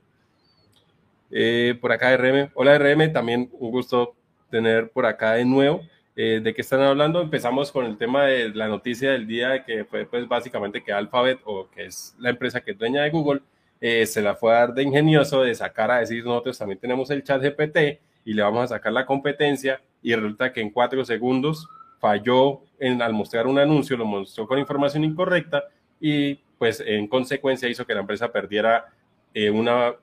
Eh, 1.31 1.79
por 1.81 1.93
acá 1.93 2.15
RM, 2.17 2.51
hola 2.55 2.79
RM, 2.79 3.13
también 3.13 3.49
un 3.53 3.71
gusto 3.71 4.15
tener 4.51 4.91
por 4.91 5.07
acá 5.07 5.33
de 5.33 5.45
nuevo. 5.45 5.81
Eh, 6.15 6.41
¿De 6.43 6.53
qué 6.53 6.61
están 6.61 6.81
hablando? 6.83 7.23
Empezamos 7.23 7.73
con 7.73 7.87
el 7.87 7.97
tema 7.97 8.27
de 8.27 8.51
la 8.51 8.69
noticia 8.69 9.13
del 9.13 9.27
día, 9.27 9.65
que 9.65 9.85
fue 9.87 10.05
pues 10.05 10.29
básicamente 10.29 10.83
que 10.83 10.93
Alphabet, 10.93 11.41
o 11.45 11.71
que 11.71 11.87
es 11.87 12.15
la 12.19 12.29
empresa 12.29 12.61
que 12.61 12.73
es 12.73 12.79
dueña 12.79 13.03
de 13.03 13.11
Google, 13.11 13.41
eh, 13.81 14.05
se 14.05 14.21
la 14.21 14.35
fue 14.35 14.55
a 14.55 14.61
dar 14.61 14.75
de 14.75 14.83
ingenioso 14.83 15.43
de 15.43 15.55
sacar 15.55 15.91
a 15.91 16.01
decir 16.01 16.25
nosotros 16.25 16.59
también 16.59 16.79
tenemos 16.79 17.11
el 17.11 17.25
chat 17.25 17.43
GPT 17.43 18.01
y 18.27 18.35
le 18.35 18.43
vamos 18.43 18.65
a 18.65 18.77
sacar 18.77 18.93
la 18.93 19.07
competencia 19.07 19.81
y 20.03 20.15
resulta 20.15 20.53
que 20.53 20.61
en 20.61 20.71
cuatro 20.71 21.05
segundos 21.05 21.67
falló 21.99 22.61
en, 22.79 23.01
al 23.01 23.15
mostrar 23.15 23.47
un 23.47 23.59
anuncio, 23.59 23.97
lo 23.97 24.05
mostró 24.05 24.47
con 24.47 24.59
información 24.59 25.05
incorrecta 25.05 25.65
y 25.99 26.35
pues 26.59 26.81
en 26.85 27.09
consecuencia 27.09 27.69
hizo 27.69 27.87
que 27.87 27.95
la 27.95 28.01
empresa 28.01 28.31
perdiera 28.31 28.85
eh, 29.33 29.51
una 29.51 29.95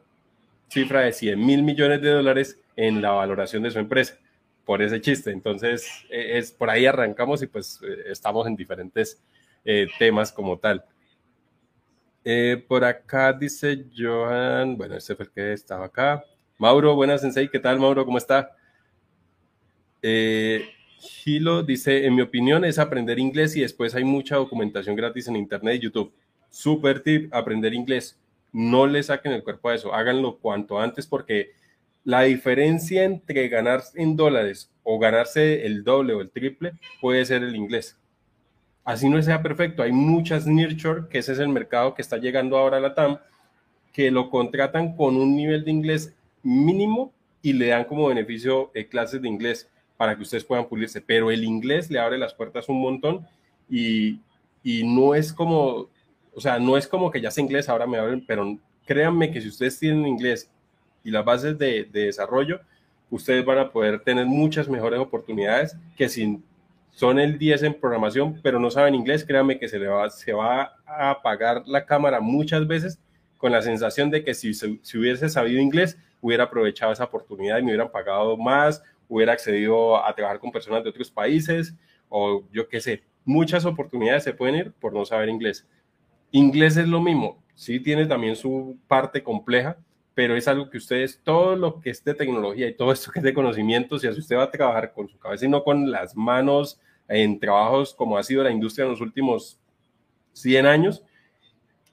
cifra 0.70 1.02
de 1.02 1.14
100 1.14 1.46
mil 1.46 1.62
millones 1.62 2.02
de 2.02 2.10
dólares 2.10 2.60
en 2.76 3.02
la 3.02 3.12
valoración 3.12 3.62
de 3.64 3.72
su 3.72 3.80
empresa 3.80 4.18
por 4.70 4.84
ese 4.84 5.02
chiste. 5.02 5.32
Entonces, 5.32 5.90
eh, 6.12 6.38
es 6.38 6.52
por 6.52 6.70
ahí 6.70 6.86
arrancamos 6.86 7.42
y 7.42 7.48
pues 7.48 7.82
eh, 7.82 8.04
estamos 8.12 8.46
en 8.46 8.56
diferentes 8.56 9.20
temas 9.98 10.32
como 10.32 10.60
tal. 10.60 10.86
por 12.68 12.86
acá 12.86 13.34
dice 13.34 13.86
Johan, 13.98 14.78
bueno, 14.78 14.96
este 14.96 15.16
fue 15.16 15.26
el 15.26 15.32
que 15.32 15.54
estaba 15.54 15.86
acá. 15.86 16.24
Mauro, 16.60 16.94
buenas 16.94 17.22
sensei, 17.22 17.50
¿qué 17.50 17.58
tal 17.58 17.80
Mauro? 17.80 18.06
¿Cómo 18.06 18.20
está? 18.20 18.56
Eh, 20.04 20.70
Gilo 21.00 21.64
dice, 21.64 22.06
en 22.06 22.14
mi 22.14 22.22
opinión 22.22 22.64
es 22.64 22.78
aprender 22.78 23.18
inglés 23.18 23.56
y 23.56 23.62
después 23.62 23.96
hay 23.96 24.04
mucha 24.04 24.36
documentación 24.36 24.96
gratis 24.96 25.28
en 25.28 25.36
internet 25.36 25.78
y 25.78 25.86
YouTube. 25.86 26.14
Super 26.52 27.02
tip, 27.02 27.34
aprender 27.34 27.74
inglés. 27.74 28.20
No 28.54 28.86
le 28.86 29.02
saquen 29.02 29.32
el 29.32 29.44
cuerpo 29.44 29.70
a 29.70 29.76
eso, 29.76 29.96
háganlo 29.96 30.38
cuanto 30.38 30.80
antes 30.80 31.08
porque 31.08 31.54
la 32.04 32.22
diferencia 32.22 33.04
entre 33.04 33.48
ganar 33.50 33.84
en 33.96 34.16
dólares 34.16 34.72
o 34.84 35.00
ganarse 35.00 35.66
el 35.66 35.84
doble 35.84 36.14
o 36.14 36.22
el 36.22 36.32
triple 36.32 36.74
puede 37.02 37.26
ser 37.26 37.44
el 37.44 37.56
inglés. 37.56 37.98
Así 38.84 39.10
no 39.10 39.22
sea 39.22 39.44
perfecto, 39.44 39.84
hay 39.84 39.92
muchas 39.92 40.48
nearshore, 40.48 41.08
que 41.10 41.20
ese 41.20 41.34
es 41.34 41.40
el 41.40 41.50
mercado 41.50 41.94
que 41.94 42.02
está 42.02 42.18
llegando 42.18 42.58
ahora 42.58 42.78
a 42.78 42.80
la 42.80 42.96
TAM, 42.96 43.20
que 43.94 44.10
lo 44.10 44.30
contratan 44.30 44.96
con 44.96 45.16
un 45.16 45.36
nivel 45.36 45.64
de 45.64 45.72
inglés 45.72 46.16
mínimo 46.42 47.14
y 47.42 47.54
le 47.54 47.68
dan 47.68 47.84
como 47.84 48.08
beneficio 48.08 48.72
clases 48.90 49.22
de 49.22 49.28
inglés 49.28 49.70
para 49.98 50.16
que 50.16 50.24
ustedes 50.24 50.46
puedan 50.46 50.68
pulirse, 50.68 51.02
pero 51.02 51.30
el 51.30 51.44
inglés 51.44 51.92
le 51.92 52.00
abre 52.00 52.18
las 52.18 52.34
puertas 52.34 52.70
un 52.70 52.82
montón 52.82 53.28
y, 53.70 54.22
y 54.64 54.84
no 54.84 55.14
es 55.14 55.34
como, 55.34 55.90
o 56.34 56.42
sea, 56.42 56.58
no 56.58 56.78
es 56.78 56.88
como 56.88 57.12
que 57.12 57.22
ya 57.22 57.30
sé 57.30 57.42
inglés, 57.42 57.70
ahora 57.70 57.86
me 57.86 57.98
abren, 57.98 58.26
pero 58.26 58.58
créanme 58.86 59.30
que 59.30 59.42
si 59.42 59.50
ustedes 59.50 59.78
tienen 59.78 60.08
inglés 60.08 60.50
y 61.04 61.12
las 61.12 61.26
bases 61.26 61.58
de, 61.58 61.86
de 61.86 62.06
desarrollo, 62.06 62.62
ustedes 63.10 63.44
van 63.46 63.60
a 63.60 63.72
poder 63.72 64.00
tener 64.02 64.26
muchas 64.26 64.68
mejores 64.68 65.00
oportunidades 65.00 65.76
que 65.98 66.10
si 66.10 66.42
son 66.92 67.20
el 67.20 67.38
10 67.38 67.64
en 67.64 67.74
programación, 67.80 68.40
pero 68.42 68.60
no 68.60 68.70
saben 68.70 68.96
inglés, 68.96 69.24
créanme 69.26 69.58
que 69.58 69.68
se, 69.68 69.80
le 69.80 69.88
va, 69.88 70.10
se 70.10 70.34
va 70.34 70.74
a 70.86 71.12
apagar 71.12 71.64
la 71.66 71.86
cámara 71.86 72.20
muchas 72.20 72.68
veces 72.68 73.00
con 73.38 73.52
la 73.52 73.62
sensación 73.62 74.10
de 74.10 74.24
que 74.24 74.34
si, 74.34 74.54
si 74.54 74.98
hubiese 74.98 75.30
sabido 75.30 75.62
inglés, 75.62 75.98
hubiera 76.22 76.46
aprovechado 76.46 76.92
esa 76.92 77.06
oportunidad 77.06 77.58
y 77.58 77.62
me 77.62 77.70
hubieran 77.70 77.92
pagado 77.92 78.36
más 78.36 78.84
hubiera 79.10 79.34
accedido 79.34 80.04
a 80.06 80.16
trabajar 80.16 80.40
con 80.40 80.52
personas 80.52 80.84
de 80.84 80.92
otros 80.92 81.12
países 81.12 81.76
o 82.08 82.44
yo 82.54 82.70
qué 82.70 82.80
sé, 82.80 83.04
muchas 83.26 83.66
oportunidades 83.66 84.24
se 84.24 84.34
pueden 84.34 84.56
ir 84.56 84.72
por 84.72 84.94
no 84.94 85.04
saber 85.04 85.28
inglés. 85.28 85.68
Inglés 86.32 86.78
es 86.78 86.88
lo 86.88 87.02
mismo, 87.02 87.44
sí 87.56 87.80
tiene 87.80 88.06
también 88.06 88.36
su 88.36 88.78
parte 88.88 89.22
compleja, 89.22 89.78
pero 90.20 90.36
es 90.36 90.50
algo 90.50 90.70
que 90.70 90.80
ustedes, 90.80 91.22
todo 91.24 91.56
lo 91.56 91.80
que 91.80 91.92
es 91.92 92.04
de 92.04 92.14
tecnología 92.14 92.68
y 92.68 92.74
todo 92.74 92.92
esto 92.92 93.10
que 93.10 93.20
es 93.20 93.24
de 93.24 93.34
conocimientos, 93.34 94.02
si 94.02 94.10
usted 94.10 94.36
va 94.36 94.44
a 94.44 94.52
trabajar 94.52 94.92
con 94.92 95.08
su 95.08 95.18
cabeza 95.18 95.46
y 95.46 95.48
no 95.48 95.64
con 95.64 95.90
las 95.90 96.14
manos 96.14 96.78
en 97.08 97.40
trabajos 97.40 97.94
como 97.94 98.18
ha 98.18 98.24
sido 98.24 98.44
la 98.44 98.52
industria 98.52 98.84
en 98.84 98.92
los 98.92 99.00
últimos 99.00 99.58
100 100.34 100.66
años, 100.66 101.06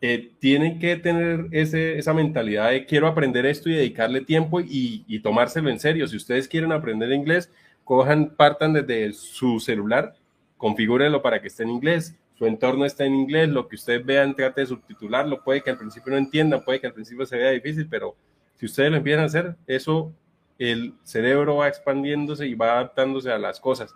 eh, 0.01 0.33
tienen 0.41 0.81
que 0.81 0.97
tener 0.97 1.47
ese, 1.53 1.99
esa 1.99 2.15
mentalidad 2.15 2.73
de 2.73 2.85
quiero 2.85 3.07
aprender 3.07 3.47
esto 3.47 3.71
y 3.71 3.75
dedicarle 3.75 4.23
tiempo 4.23 4.59
y, 4.59 5.05
y, 5.07 5.21
tomárselo 5.21 5.71
en 5.71 5.79
serio. 5.79 6.09
Si 6.09 6.17
ustedes 6.17 6.49
quieren 6.49 6.73
aprender 6.73 7.13
inglés, 7.13 7.49
cojan, 7.85 8.31
partan 8.31 8.73
desde 8.73 9.13
su 9.13 9.61
celular, 9.61 10.17
configúrenlo 10.57 11.23
para 11.23 11.41
que 11.41 11.47
esté 11.47 11.63
en 11.63 11.71
inglés, 11.71 12.17
su 12.39 12.47
entorno 12.47 12.85
está 12.85 13.05
en 13.05 13.15
inglés, 13.15 13.49
lo 13.49 13.67
que 13.67 13.77
ustedes 13.77 14.05
vean, 14.05 14.35
trate 14.35 14.61
de 14.61 14.67
subtitularlo, 14.67 15.43
puede 15.43 15.63
que 15.63 15.71
al 15.71 15.79
principio 15.79 16.13
no 16.13 16.19
entiendan, 16.19 16.63
puede 16.63 16.81
que 16.81 16.87
al 16.87 16.93
principio 16.93 17.25
se 17.25 17.39
vea 17.39 17.51
difícil, 17.51 17.89
pero 17.89 18.15
si 18.57 18.67
ustedes 18.67 18.91
lo 18.91 18.99
empiezan 18.99 19.23
a 19.23 19.27
hacer, 19.27 19.57
eso, 19.67 20.13
el 20.59 20.95
cerebro 21.03 21.57
va 21.57 21.69
expandiéndose 21.69 22.47
y 22.47 22.55
va 22.55 22.73
adaptándose 22.73 23.31
a 23.31 23.39
las 23.39 23.59
cosas. 23.59 23.95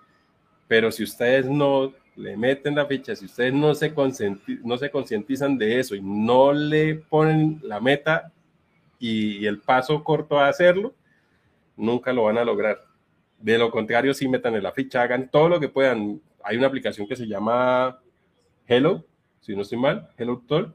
Pero 0.68 0.90
si 0.90 1.02
ustedes 1.02 1.46
no 1.46 1.92
le 2.16 2.36
meten 2.36 2.74
la 2.74 2.86
ficha, 2.86 3.14
si 3.14 3.26
ustedes 3.26 3.52
no 3.52 3.74
se, 3.74 3.92
no 4.62 4.78
se 4.78 4.90
concientizan 4.90 5.58
de 5.58 5.80
eso 5.80 5.94
y 5.94 6.00
no 6.02 6.52
le 6.52 6.94
ponen 6.94 7.60
la 7.62 7.80
meta 7.80 8.32
y, 8.98 9.44
el 9.46 9.60
paso 9.60 10.04
corto 10.04 10.38
a 10.38 10.48
hacerlo, 10.48 10.94
nunca 11.76 12.12
lo 12.12 12.24
van 12.24 12.38
a 12.38 12.44
lograr. 12.44 12.84
De 13.38 13.58
lo 13.58 13.70
contrario, 13.70 14.14
si 14.14 14.28
metan 14.28 14.54
en 14.54 14.62
la 14.62 14.72
ficha, 14.72 15.02
hagan 15.02 15.30
todo 15.30 15.48
lo 15.48 15.60
que 15.60 15.68
puedan. 15.68 16.20
Hay 16.42 16.56
una 16.56 16.66
aplicación 16.66 17.06
que 17.06 17.16
se 17.16 17.26
llama 17.26 17.98
Hello, 18.72 19.04
si 19.40 19.56
no 19.56 19.62
estoy 19.62 19.78
mal, 19.78 20.08
Hello 20.16 20.44
Talk. 20.46 20.72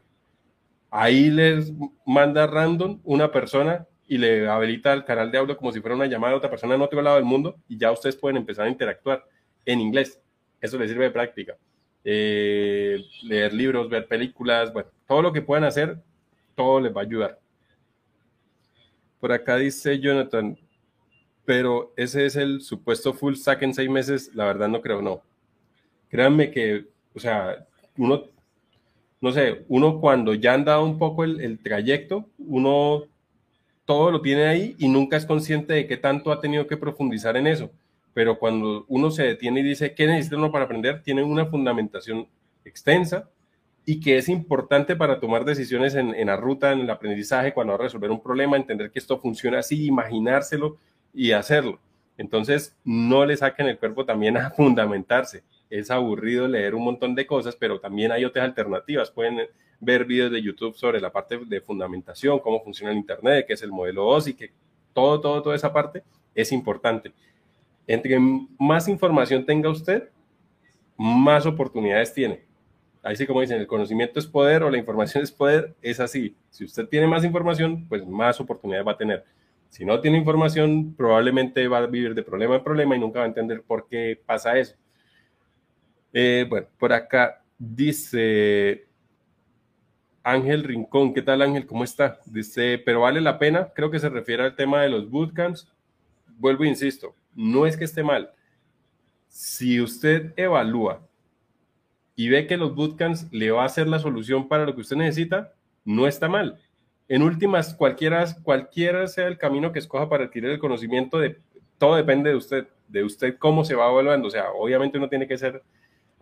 Ahí 0.91 1.29
les 1.29 1.71
manda 2.05 2.45
random 2.45 2.99
una 3.05 3.31
persona 3.31 3.87
y 4.05 4.17
le 4.17 4.49
habilita 4.49 4.91
el 4.91 5.05
canal 5.05 5.31
de 5.31 5.37
audio 5.37 5.55
como 5.55 5.71
si 5.71 5.79
fuera 5.79 5.95
una 5.95 6.05
llamada 6.05 6.33
de 6.33 6.37
otra 6.39 6.49
persona 6.49 6.75
en 6.75 6.81
otro 6.81 7.01
lado 7.01 7.15
del 7.15 7.23
mundo 7.23 7.55
y 7.69 7.77
ya 7.77 7.93
ustedes 7.93 8.17
pueden 8.17 8.35
empezar 8.35 8.65
a 8.65 8.69
interactuar 8.69 9.23
en 9.65 9.79
inglés 9.79 10.19
eso 10.59 10.77
les 10.77 10.89
sirve 10.89 11.05
de 11.05 11.11
práctica. 11.11 11.55
Eh, 12.03 13.01
leer 13.23 13.53
libros, 13.53 13.89
ver 13.89 14.09
películas, 14.09 14.73
bueno, 14.73 14.89
todo 15.07 15.21
lo 15.21 15.31
que 15.31 15.41
puedan 15.41 15.63
hacer, 15.63 15.97
todo 16.53 16.81
les 16.81 16.93
va 16.93 16.99
a 16.99 17.05
ayudar. 17.05 17.39
Por 19.21 19.31
acá 19.31 19.55
dice 19.55 20.01
Jonathan, 20.01 20.57
pero 21.45 21.93
ese 21.95 22.25
es 22.25 22.35
el 22.35 22.59
supuesto 22.59 23.13
full 23.13 23.35
stack 23.35 23.61
en 23.61 23.73
seis 23.73 23.89
meses, 23.89 24.31
la 24.35 24.43
verdad 24.47 24.67
no 24.67 24.81
creo, 24.81 25.01
no. 25.01 25.21
Créanme 26.09 26.51
que, 26.51 26.87
o 27.13 27.19
sea, 27.21 27.65
uno, 27.97 28.23
no 29.21 29.31
sé, 29.31 29.65
uno 29.67 29.99
cuando 29.99 30.33
ya 30.33 30.53
han 30.53 30.65
dado 30.65 30.83
un 30.83 30.97
poco 30.97 31.23
el, 31.23 31.59
trayecto, 31.59 32.29
uno 32.37 33.03
todo 33.85 34.11
lo 34.11 34.21
tiene 34.21 34.45
ahí 34.47 34.75
y 34.79 34.87
nunca 34.87 35.17
es 35.17 35.25
consciente 35.25 35.73
de 35.73 35.87
qué 35.87 35.97
tanto 35.97 36.31
ha 36.31 36.41
tenido 36.41 36.67
que 36.67 36.77
profundizar 36.77 37.37
en 37.37 37.47
eso 37.47 37.71
pero 38.15 38.39
cuando 38.39 38.85
uno 38.87 39.11
se 39.11 39.23
detiene 39.23 39.59
y 39.59 39.63
dice, 39.63 39.93
¿qué 39.93 40.07
necesita 40.07 40.37
uno 40.37 40.49
para 40.49 40.63
aprender? 40.63 41.01
Tiene 41.03 41.21
una 41.21 41.47
fundamentación 41.47 42.29
extensa 42.63 43.29
y 43.85 43.99
que 43.99 44.17
es 44.17 44.29
importante 44.29 44.95
para 44.95 45.19
tomar 45.19 45.43
decisiones 45.43 45.95
en, 45.95 46.25
la 46.25 46.37
ruta, 46.37 46.71
en 46.71 46.79
el 46.79 46.89
aprendizaje, 46.89 47.53
cuando 47.53 47.73
va 47.73 47.79
a 47.79 47.81
resolver 47.81 48.09
un 48.09 48.23
problema, 48.23 48.55
entender 48.55 48.89
que 48.89 48.99
esto 48.99 49.19
funciona 49.19 49.59
así, 49.59 49.85
imaginárselo 49.85 50.77
y 51.13 51.33
hacerlo. 51.33 51.77
Entonces, 52.17 52.73
no 52.85 53.25
le 53.25 53.35
saquen 53.35 53.67
el 53.67 53.77
cuerpo 53.77 54.05
también 54.05 54.37
a 54.37 54.49
fundamentarse. 54.55 55.43
Es 55.69 55.91
aburrido 55.91 56.47
leer 56.47 56.75
un 56.75 56.83
montón 56.83 57.15
de 57.15 57.25
cosas, 57.25 57.55
pero 57.55 57.79
también 57.79 58.11
hay 58.11 58.25
otras 58.25 58.45
alternativas. 58.45 59.11
Pueden 59.11 59.47
ver 59.79 60.05
videos 60.05 60.31
de 60.31 60.41
YouTube 60.41 60.75
sobre 60.75 60.99
la 61.01 61.11
parte 61.11 61.37
de 61.37 61.61
fundamentación, 61.61 62.39
cómo 62.39 62.63
funciona 62.63 62.91
el 62.91 62.97
Internet, 62.97 63.45
qué 63.47 63.53
es 63.53 63.61
el 63.61 63.71
modelo 63.71 64.07
OSI, 64.07 64.33
que 64.33 64.51
todo, 64.93 65.19
todo, 65.19 65.41
toda 65.41 65.55
esa 65.55 65.73
parte 65.73 66.03
es 66.33 66.51
importante. 66.51 67.11
Entre 67.87 68.17
más 68.59 68.87
información 68.87 69.45
tenga 69.45 69.69
usted, 69.69 70.09
más 70.97 71.45
oportunidades 71.45 72.13
tiene. 72.13 72.43
Ahí 73.03 73.15
sí 73.15 73.27
como 73.27 73.41
dicen, 73.41 73.59
el 73.59 73.67
conocimiento 73.67 74.19
es 74.19 74.25
poder 74.25 74.63
o 74.63 74.69
la 74.69 74.77
información 74.77 75.23
es 75.25 75.31
poder, 75.31 75.75
es 75.81 75.99
así. 75.99 76.35
Si 76.49 76.65
usted 76.65 76.87
tiene 76.87 77.07
más 77.07 77.23
información, 77.23 77.85
pues 77.87 78.05
más 78.05 78.39
oportunidades 78.39 78.87
va 78.87 78.93
a 78.93 78.97
tener. 78.97 79.23
Si 79.69 79.85
no 79.85 79.99
tiene 79.99 80.17
información, 80.17 80.93
probablemente 80.95 81.67
va 81.67 81.79
a 81.79 81.85
vivir 81.85 82.15
de 82.15 82.23
problema 82.23 82.55
en 82.55 82.63
problema 82.63 82.95
y 82.95 82.99
nunca 82.99 83.19
va 83.19 83.25
a 83.25 83.27
entender 83.27 83.61
por 83.61 83.87
qué 83.87 84.19
pasa 84.25 84.57
eso. 84.57 84.75
Eh, 86.17 86.45
bueno, 86.49 86.67
por 86.79 86.93
acá 86.93 87.43
dice 87.57 88.87
Ángel 90.23 90.63
Rincón, 90.63 91.13
¿qué 91.13 91.21
tal 91.21 91.41
Ángel? 91.41 91.65
¿Cómo 91.65 91.83
está? 91.83 92.21
Dice, 92.25 92.81
pero 92.85 93.01
vale 93.01 93.19
la 93.19 93.37
pena, 93.37 93.73
creo 93.75 93.91
que 93.91 93.99
se 93.99 94.07
refiere 94.07 94.43
al 94.43 94.55
tema 94.55 94.81
de 94.81 94.87
los 94.87 95.09
bootcamps. 95.09 95.67
Vuelvo 96.37 96.63
e 96.63 96.69
insisto, 96.69 97.13
no 97.35 97.65
es 97.65 97.75
que 97.75 97.83
esté 97.83 98.01
mal. 98.01 98.31
Si 99.27 99.81
usted 99.81 100.31
evalúa 100.37 101.05
y 102.15 102.29
ve 102.29 102.47
que 102.47 102.55
los 102.55 102.73
bootcamps 102.73 103.27
le 103.33 103.51
va 103.51 103.65
a 103.65 103.69
ser 103.69 103.85
la 103.87 103.99
solución 103.99 104.47
para 104.47 104.65
lo 104.65 104.73
que 104.73 104.81
usted 104.81 104.95
necesita, 104.95 105.53
no 105.83 106.07
está 106.07 106.29
mal. 106.29 106.61
En 107.09 107.23
últimas, 107.23 107.73
cualquiera, 107.73 108.25
cualquiera 108.41 109.05
sea 109.07 109.27
el 109.27 109.37
camino 109.37 109.73
que 109.73 109.79
escoja 109.79 110.07
para 110.07 110.23
adquirir 110.23 110.51
el 110.51 110.59
conocimiento, 110.59 111.19
todo 111.77 111.97
depende 111.97 112.29
de 112.29 112.37
usted, 112.37 112.67
de 112.87 113.03
usted 113.03 113.37
cómo 113.37 113.65
se 113.65 113.75
va 113.75 113.91
evaluando. 113.91 114.29
O 114.29 114.31
sea, 114.31 114.51
obviamente 114.51 114.97
uno 114.97 115.09
tiene 115.09 115.27
que 115.27 115.37
ser, 115.37 115.61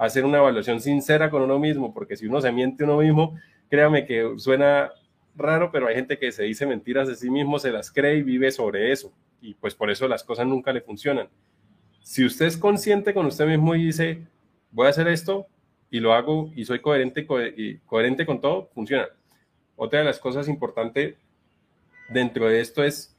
hacer 0.06 0.26
una 0.26 0.40
evaluación 0.40 0.82
sincera 0.82 1.30
con 1.30 1.42
uno 1.42 1.60
mismo, 1.60 1.94
porque 1.94 2.16
si 2.18 2.28
uno 2.28 2.42
se 2.42 2.52
miente 2.52 2.84
uno 2.84 2.98
mismo, 2.98 3.38
créame 3.70 4.06
que 4.06 4.34
suena 4.38 4.92
raro, 5.36 5.72
pero 5.72 5.88
hay 5.88 5.96
gente 5.96 6.18
que 6.18 6.32
se 6.32 6.44
dice 6.44 6.66
mentiras 6.66 7.08
de 7.08 7.16
sí 7.16 7.30
mismo, 7.30 7.60
se 7.60 7.72
las 7.72 7.92
cree 7.92 8.18
y 8.18 8.24
vive 8.24 8.52
sobre 8.52 8.92
eso 8.92 9.12
y 9.44 9.54
pues 9.56 9.76
por 9.76 9.92
eso 9.92 10.08
las 10.08 10.24
cosas 10.24 10.48
nunca 10.48 10.72
le 10.72 10.82
funcionan. 10.82 11.28
Si 12.02 12.26
usted 12.26 12.46
es 12.46 12.58
consciente 12.58 13.14
con 13.14 13.26
usted 13.26 13.46
mismo 13.46 13.76
y 13.76 13.86
dice, 13.86 14.26
voy 14.72 14.88
a 14.88 14.90
hacer 14.90 15.08
esto 15.10 15.48
y 15.92 16.00
lo 16.00 16.14
hago 16.14 16.50
y 16.56 16.64
soy 16.64 16.80
coherente, 16.80 17.28
y 17.58 17.78
coherente 17.80 18.26
con 18.26 18.40
todo, 18.40 18.70
funciona. 18.74 19.08
Otra 19.76 20.00
de 20.00 20.06
las 20.06 20.18
cosas 20.18 20.48
importantes 20.48 21.16
dentro 22.10 22.48
de 22.48 22.62
esto 22.62 22.84
es 22.84 23.16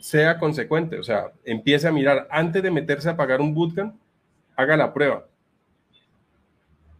sea 0.00 0.38
consecuente, 0.38 0.98
o 0.98 1.02
sea, 1.02 1.32
empiece 1.44 1.86
a 1.86 1.92
mirar 1.92 2.26
antes 2.30 2.62
de 2.62 2.70
meterse 2.70 3.08
a 3.10 3.16
pagar 3.16 3.40
un 3.40 3.54
bootcamp, 3.54 3.96
haga 4.56 4.76
la 4.78 4.94
prueba. 4.94 5.26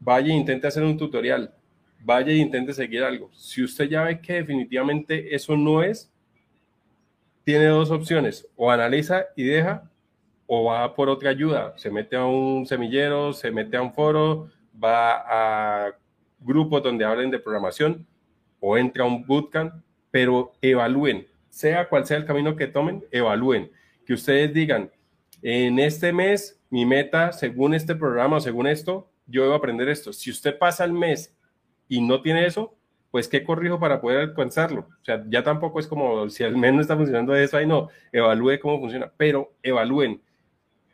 Vaya 0.05 0.35
e 0.35 0.37
intente 0.37 0.67
hacer 0.67 0.83
un 0.83 0.99
tutorial, 0.99 1.55
vaya 2.01 2.31
e 2.31 2.37
intente 2.37 2.75
seguir 2.75 3.03
algo. 3.03 3.31
Si 3.33 3.65
usted 3.65 3.89
ya 3.89 4.03
ve 4.03 4.21
que 4.21 4.35
definitivamente 4.35 5.35
eso 5.35 5.57
no 5.57 5.83
es, 5.83 6.13
tiene 7.43 7.65
dos 7.69 7.91
opciones, 7.91 8.47
o 8.55 8.71
analiza 8.71 9.25
y 9.35 9.45
deja, 9.45 9.91
o 10.47 10.65
va 10.65 10.95
por 10.95 11.09
otra 11.09 11.31
ayuda, 11.31 11.73
se 11.79 11.91
mete 11.91 12.17
a 12.17 12.27
un 12.27 12.67
semillero, 12.67 13.33
se 13.33 13.51
mete 13.51 13.79
a 13.79 13.83
un 13.83 13.95
foro, 13.95 14.51
va 14.83 15.87
a 15.87 15.93
grupos 16.39 16.83
donde 16.83 17.07
hablen 17.07 17.31
de 17.31 17.39
programación, 17.39 18.07
o 18.61 18.77
entra 18.77 19.05
a 19.05 19.07
un 19.07 19.25
bootcamp, 19.25 19.73
pero 20.11 20.53
evalúen, 20.61 21.27
sea 21.49 21.89
cual 21.89 22.05
sea 22.05 22.19
el 22.19 22.27
camino 22.27 22.57
que 22.57 22.67
tomen, 22.67 23.03
evalúen, 23.11 23.71
que 24.05 24.13
ustedes 24.13 24.53
digan, 24.53 24.91
en 25.41 25.79
este 25.79 26.13
mes, 26.13 26.61
mi 26.69 26.85
meta, 26.85 27.33
según 27.33 27.73
este 27.73 27.95
programa 27.95 28.39
según 28.41 28.67
esto, 28.67 29.09
yo 29.27 29.43
debo 29.43 29.55
aprender 29.55 29.89
esto. 29.89 30.13
Si 30.13 30.31
usted 30.31 30.59
pasa 30.59 30.85
el 30.85 30.93
mes 30.93 31.35
y 31.89 32.01
no 32.01 32.23
tiene 32.23 32.47
eso, 32.47 32.77
pues 33.11 33.29
qué 33.29 33.45
corrijo 33.45 33.79
para 33.79 34.01
poder 34.01 34.19
alcanzarlo. 34.19 34.89
O 35.01 35.05
sea, 35.05 35.25
ya 35.29 35.45
tampoco 35.45 35.79
es 35.79 35.87
como 35.87 36.29
si 36.31 36.43
al 36.43 36.57
menos 36.57 36.81
está 36.81 36.97
funcionando 36.97 37.35
eso, 37.37 37.57
ahí 37.57 37.67
no, 37.67 37.89
evalúe 38.13 38.59
cómo 38.61 38.81
funciona, 38.81 39.13
pero 39.17 39.55
evalúen, 39.63 40.21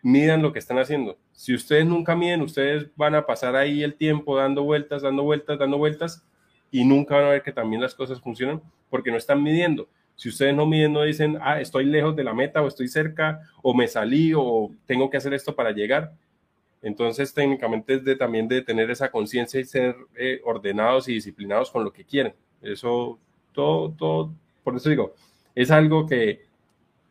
midan 0.03 0.43
lo 0.43 0.53
que 0.53 0.59
están 0.59 0.79
haciendo. 0.79 1.19
Si 1.33 1.55
ustedes 1.55 1.87
nunca 1.87 2.15
miden, 2.15 2.43
ustedes 2.43 2.89
van 2.97 3.15
a 3.15 3.25
pasar 3.25 3.57
ahí 3.57 3.83
el 3.83 3.95
tiempo 3.95 4.37
dando 4.37 4.65
vueltas, 4.65 5.01
dando 5.01 5.23
vueltas, 5.23 5.59
dando 5.59 5.79
vueltas 5.79 6.27
y 6.71 6.85
nunca 6.85 7.17
van 7.17 7.25
a 7.25 7.29
ver 7.31 7.43
que 7.43 7.53
también 7.53 7.81
las 7.81 7.95
cosas 7.95 8.21
funcionan 8.21 8.61
porque 8.91 9.11
no 9.11 9.17
están 9.17 9.43
midiendo. 9.43 9.89
Si 10.15 10.29
ustedes 10.29 10.55
no 10.55 10.67
miden, 10.67 10.93
no 10.93 11.03
dicen, 11.03 11.39
ah, 11.41 11.59
estoy 11.59 11.87
lejos 11.87 12.15
de 12.15 12.25
la 12.25 12.35
meta 12.35 12.61
o 12.61 12.69
estoy 12.69 12.89
cerca 12.89 13.41
o 13.63 13.73
me 13.73 13.89
salí 13.89 14.35
o 14.37 14.71
tengo 14.85 15.09
que 15.09 15.17
hacer 15.17 15.33
esto 15.33 15.57
para 15.57 15.71
llegar. 15.71 16.13
Entonces, 16.83 17.35
técnicamente 17.35 17.95
es 17.95 18.05
de 18.05 18.17
también 18.17 18.49
de 18.49 18.63
tener 18.63 18.91
esa 18.91 19.11
conciencia 19.11 19.61
y 19.61 19.65
ser 19.65 19.97
eh, 20.17 20.41
ordenados 20.45 21.09
y 21.09 21.15
disciplinados 21.15 21.71
con 21.71 21.85
lo 21.85 21.93
que 21.93 22.05
quieren. 22.05 22.35
Eso, 22.63 23.19
todo, 23.53 23.93
todo, 23.93 24.33
por 24.65 24.77
eso 24.77 24.89
digo, 24.89 25.15
es 25.55 25.71
algo 25.71 26.07
que 26.07 26.43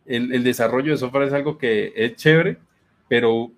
el, 0.06 0.34
el 0.34 0.44
desarrollo 0.44 0.92
de 0.92 0.98
software 0.98 1.28
es 1.28 1.34
algo 1.34 1.58
que 1.58 1.94
es 1.96 2.16
chévere, 2.16 2.58
pero 3.08 3.52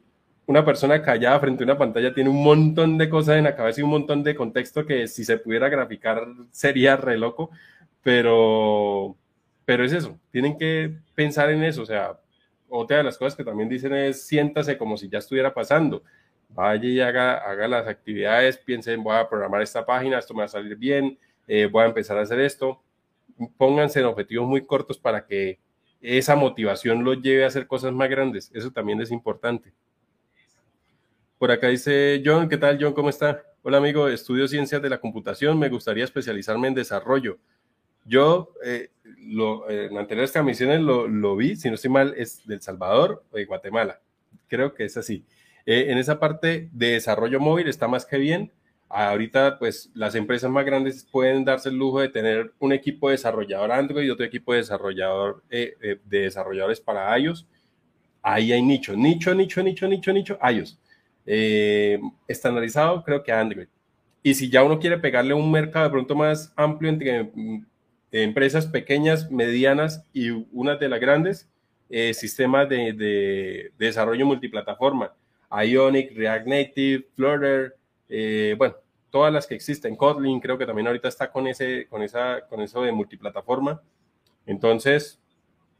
una 0.51 0.66
persona 0.66 1.01
callada 1.01 1.39
frente 1.39 1.64
a 1.64 1.66
una 1.66 1.78
pantalla 1.78 2.14
tiene 2.14 2.30
un 2.30 2.43
montón 2.43 2.97
de 2.97 3.09
cosas 3.09 3.38
en 3.38 3.45
la 3.45 3.55
cabeza 3.55 3.80
y 3.82 3.84
un 3.84 3.91
montón 3.91 4.24
de 4.24 4.36
contexto 4.36 4.86
que 4.86 5.07
si 5.07 5.24
se 5.24 5.38
pudiera 5.38 5.70
graficar 5.70 6.28
sería 6.51 6.97
re 6.97 7.18
loco, 7.18 7.51
pero, 8.03 9.16
pero 9.66 9.86
es 9.86 9.93
eso, 9.93 10.20
tienen 10.32 10.57
que 10.57 10.93
pensar 11.16 11.49
en 11.51 11.64
eso, 11.64 11.84
o 11.84 11.86
sea, 11.86 12.20
otra 12.72 12.97
de 12.97 13.03
las 13.03 13.17
cosas 13.17 13.36
que 13.36 13.43
también 13.43 13.67
dicen 13.67 13.93
es 13.93 14.26
siéntase 14.26 14.78
como 14.78 14.95
si 14.95 15.09
ya 15.09 15.19
estuviera 15.19 15.53
pasando, 15.53 16.03
vaya 16.49 16.88
y 16.88 16.99
haga, 17.01 17.38
haga 17.38 17.67
las 17.67 17.88
actividades, 17.88 18.57
piensen, 18.57 19.03
voy 19.03 19.15
a 19.15 19.28
programar 19.28 19.61
esta 19.61 19.86
página, 19.86 20.17
esto 20.17 20.34
me 20.34 20.39
va 20.39 20.45
a 20.45 20.49
salir 20.49 20.76
bien, 20.78 21.19
eh, 21.47 21.67
voy 21.69 21.84
a 21.84 21.88
empezar 21.88 22.17
a 22.17 22.22
hacer 22.22 22.39
esto, 22.39 22.82
pónganse 23.57 23.99
en 23.99 24.05
objetivos 24.05 24.47
muy 24.47 24.65
cortos 24.65 24.97
para 24.97 25.26
que 25.26 25.59
esa 25.99 26.36
motivación 26.36 27.03
los 27.03 27.22
lleve 27.22 27.43
a 27.43 27.47
hacer 27.47 27.67
cosas 27.67 27.91
más 27.91 28.09
grandes, 28.09 28.49
eso 28.53 28.72
también 28.72 29.01
es 29.01 29.11
importante. 29.11 29.74
Por 31.38 31.51
acá 31.51 31.67
dice 31.67 32.22
John, 32.24 32.47
¿qué 32.47 32.57
tal 32.57 32.78
John? 32.80 32.93
¿Cómo 32.93 33.09
está? 33.09 33.43
Hola 33.63 33.78
amigo, 33.78 34.07
estudio 34.07 34.47
ciencias 34.47 34.82
de 34.82 34.89
la 34.89 34.99
computación, 34.99 35.59
me 35.59 35.69
gustaría 35.69 36.05
especializarme 36.05 36.69
en 36.69 36.76
desarrollo. 36.76 37.38
Yo 38.06 38.54
eh, 38.64 38.89
lo, 39.20 39.70
eh, 39.70 39.88
en 39.88 39.97
anteriores 39.97 40.32
transmisiones 40.32 40.82
lo, 40.82 41.08
lo, 41.08 41.36
vi, 41.36 41.56
si 41.56 41.70
no 41.70 41.76
estoy 41.76 41.91
mal, 41.91 42.14
es 42.18 42.45
del 42.45 42.62
Salvador 42.62 43.24
o 43.32 43.38
de 43.38 43.45
Guatemala. 43.45 43.99
Creo 44.47 44.74
que 44.74 44.86
es 44.86 44.97
así. 44.97 45.26
Eh, 45.66 45.86
en 45.89 45.97
esa 45.97 46.20
parte 46.20 46.70
de 46.72 46.91
desarrollo 46.93 47.39
móvil 47.39 47.68
está 47.68 47.88
más 47.88 48.06
que 48.06 48.18
bien. 48.18 48.52
Ahorita, 48.89 49.58
pues 49.58 49.89
las 49.93 50.16
empresas 50.16 50.52
más 50.52 50.66
grandes 50.66 51.06
pueden 51.10 51.45
darse 51.45 51.70
el 51.70 51.78
lujo 51.78 52.02
de 52.02 52.10
tener 52.10 52.52
un 52.60 52.74
equipo 52.74 53.08
de 53.08 53.14
desarrollador 53.14 53.72
Android 53.72 54.06
y 54.06 54.10
otro 54.10 54.26
equipo 54.26 54.52
de 54.52 54.60
desarrollador 54.60 55.43
de 55.49 55.99
desarrolladores 56.04 56.82
para 56.82 57.18
iOS. 57.18 57.47
Ahí 58.22 58.52
hay 58.52 58.62
nicho, 58.62 58.93
nicho, 58.95 59.34
nicho, 59.34 59.64
nicho, 59.64 59.88
nicho, 59.88 60.12
nicho, 60.12 60.39
iOS 60.43 60.78
eh, 61.26 61.99
estandarizado, 62.28 63.04
creo 63.04 63.24
que 63.24 63.32
Android. 63.32 63.68
Y 64.24 64.34
si 64.36 64.49
ya 64.49 64.64
uno 64.64 64.80
quiere 64.80 64.97
pegarle 64.97 65.34
un 65.34 65.52
mercado 65.52 65.86
de 65.86 65.91
pronto 65.91 66.16
más 66.16 66.54
amplio 66.56 66.89
entre 66.89 67.24
mm, 67.24 67.66
empresas 68.12 68.68
pequeñas, 68.68 69.32
medianas 69.32 70.05
y 70.14 70.30
unas 70.30 70.80
de 70.80 70.89
las 70.89 70.99
grandes, 70.99 71.49
eh, 71.89 72.14
sistemas 72.14 72.70
de, 72.70 73.72
desarrollo 73.78 74.26
multiplataforma, 74.26 75.14
Ionic, 75.51 76.16
React 76.16 76.47
Native, 76.47 77.07
Flutter, 77.16 77.76
eh, 78.07 78.55
bueno, 78.57 78.76
todas 79.09 79.34
las 79.34 79.47
que 79.47 79.55
existen, 79.55 79.95
Kotlin 79.95 80.39
creo 80.39 80.57
que 80.57 80.66
también 80.66 80.88
ahorita 80.88 81.07
está 81.07 81.32
con, 81.32 81.47
ese, 81.47 81.88
con, 81.89 82.01
esa, 82.01 82.41
con 82.47 82.62
eso 82.62 82.82
de 82.82 82.91
multiplataforma. 82.91 83.82
Entonces, 84.45 85.22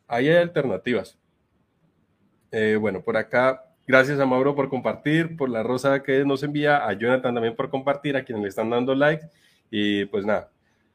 ahí 0.08 0.28
hay 0.28 0.38
alternativas. 0.38 1.18
Eh, 2.52 2.78
bueno, 2.80 3.02
por 3.02 3.16
acá 3.16 3.72
Gracias 3.92 4.20
a 4.22 4.26
Mauro 4.26 4.56
por 4.56 4.70
compartir, 4.70 5.36
por 5.36 5.50
la 5.50 5.64
rosa 5.64 6.02
que 6.02 6.24
nos 6.24 6.44
envía, 6.44 6.88
a 6.88 6.94
Jonathan 6.94 7.34
también 7.34 7.58
por 7.58 7.70
compartir, 7.70 8.16
a 8.16 8.24
quienes 8.24 8.44
le 8.44 8.48
están 8.48 8.70
dando 8.70 8.96
like. 8.96 9.26
Y 9.70 10.06
pues 10.06 10.26
nada, 10.26 10.50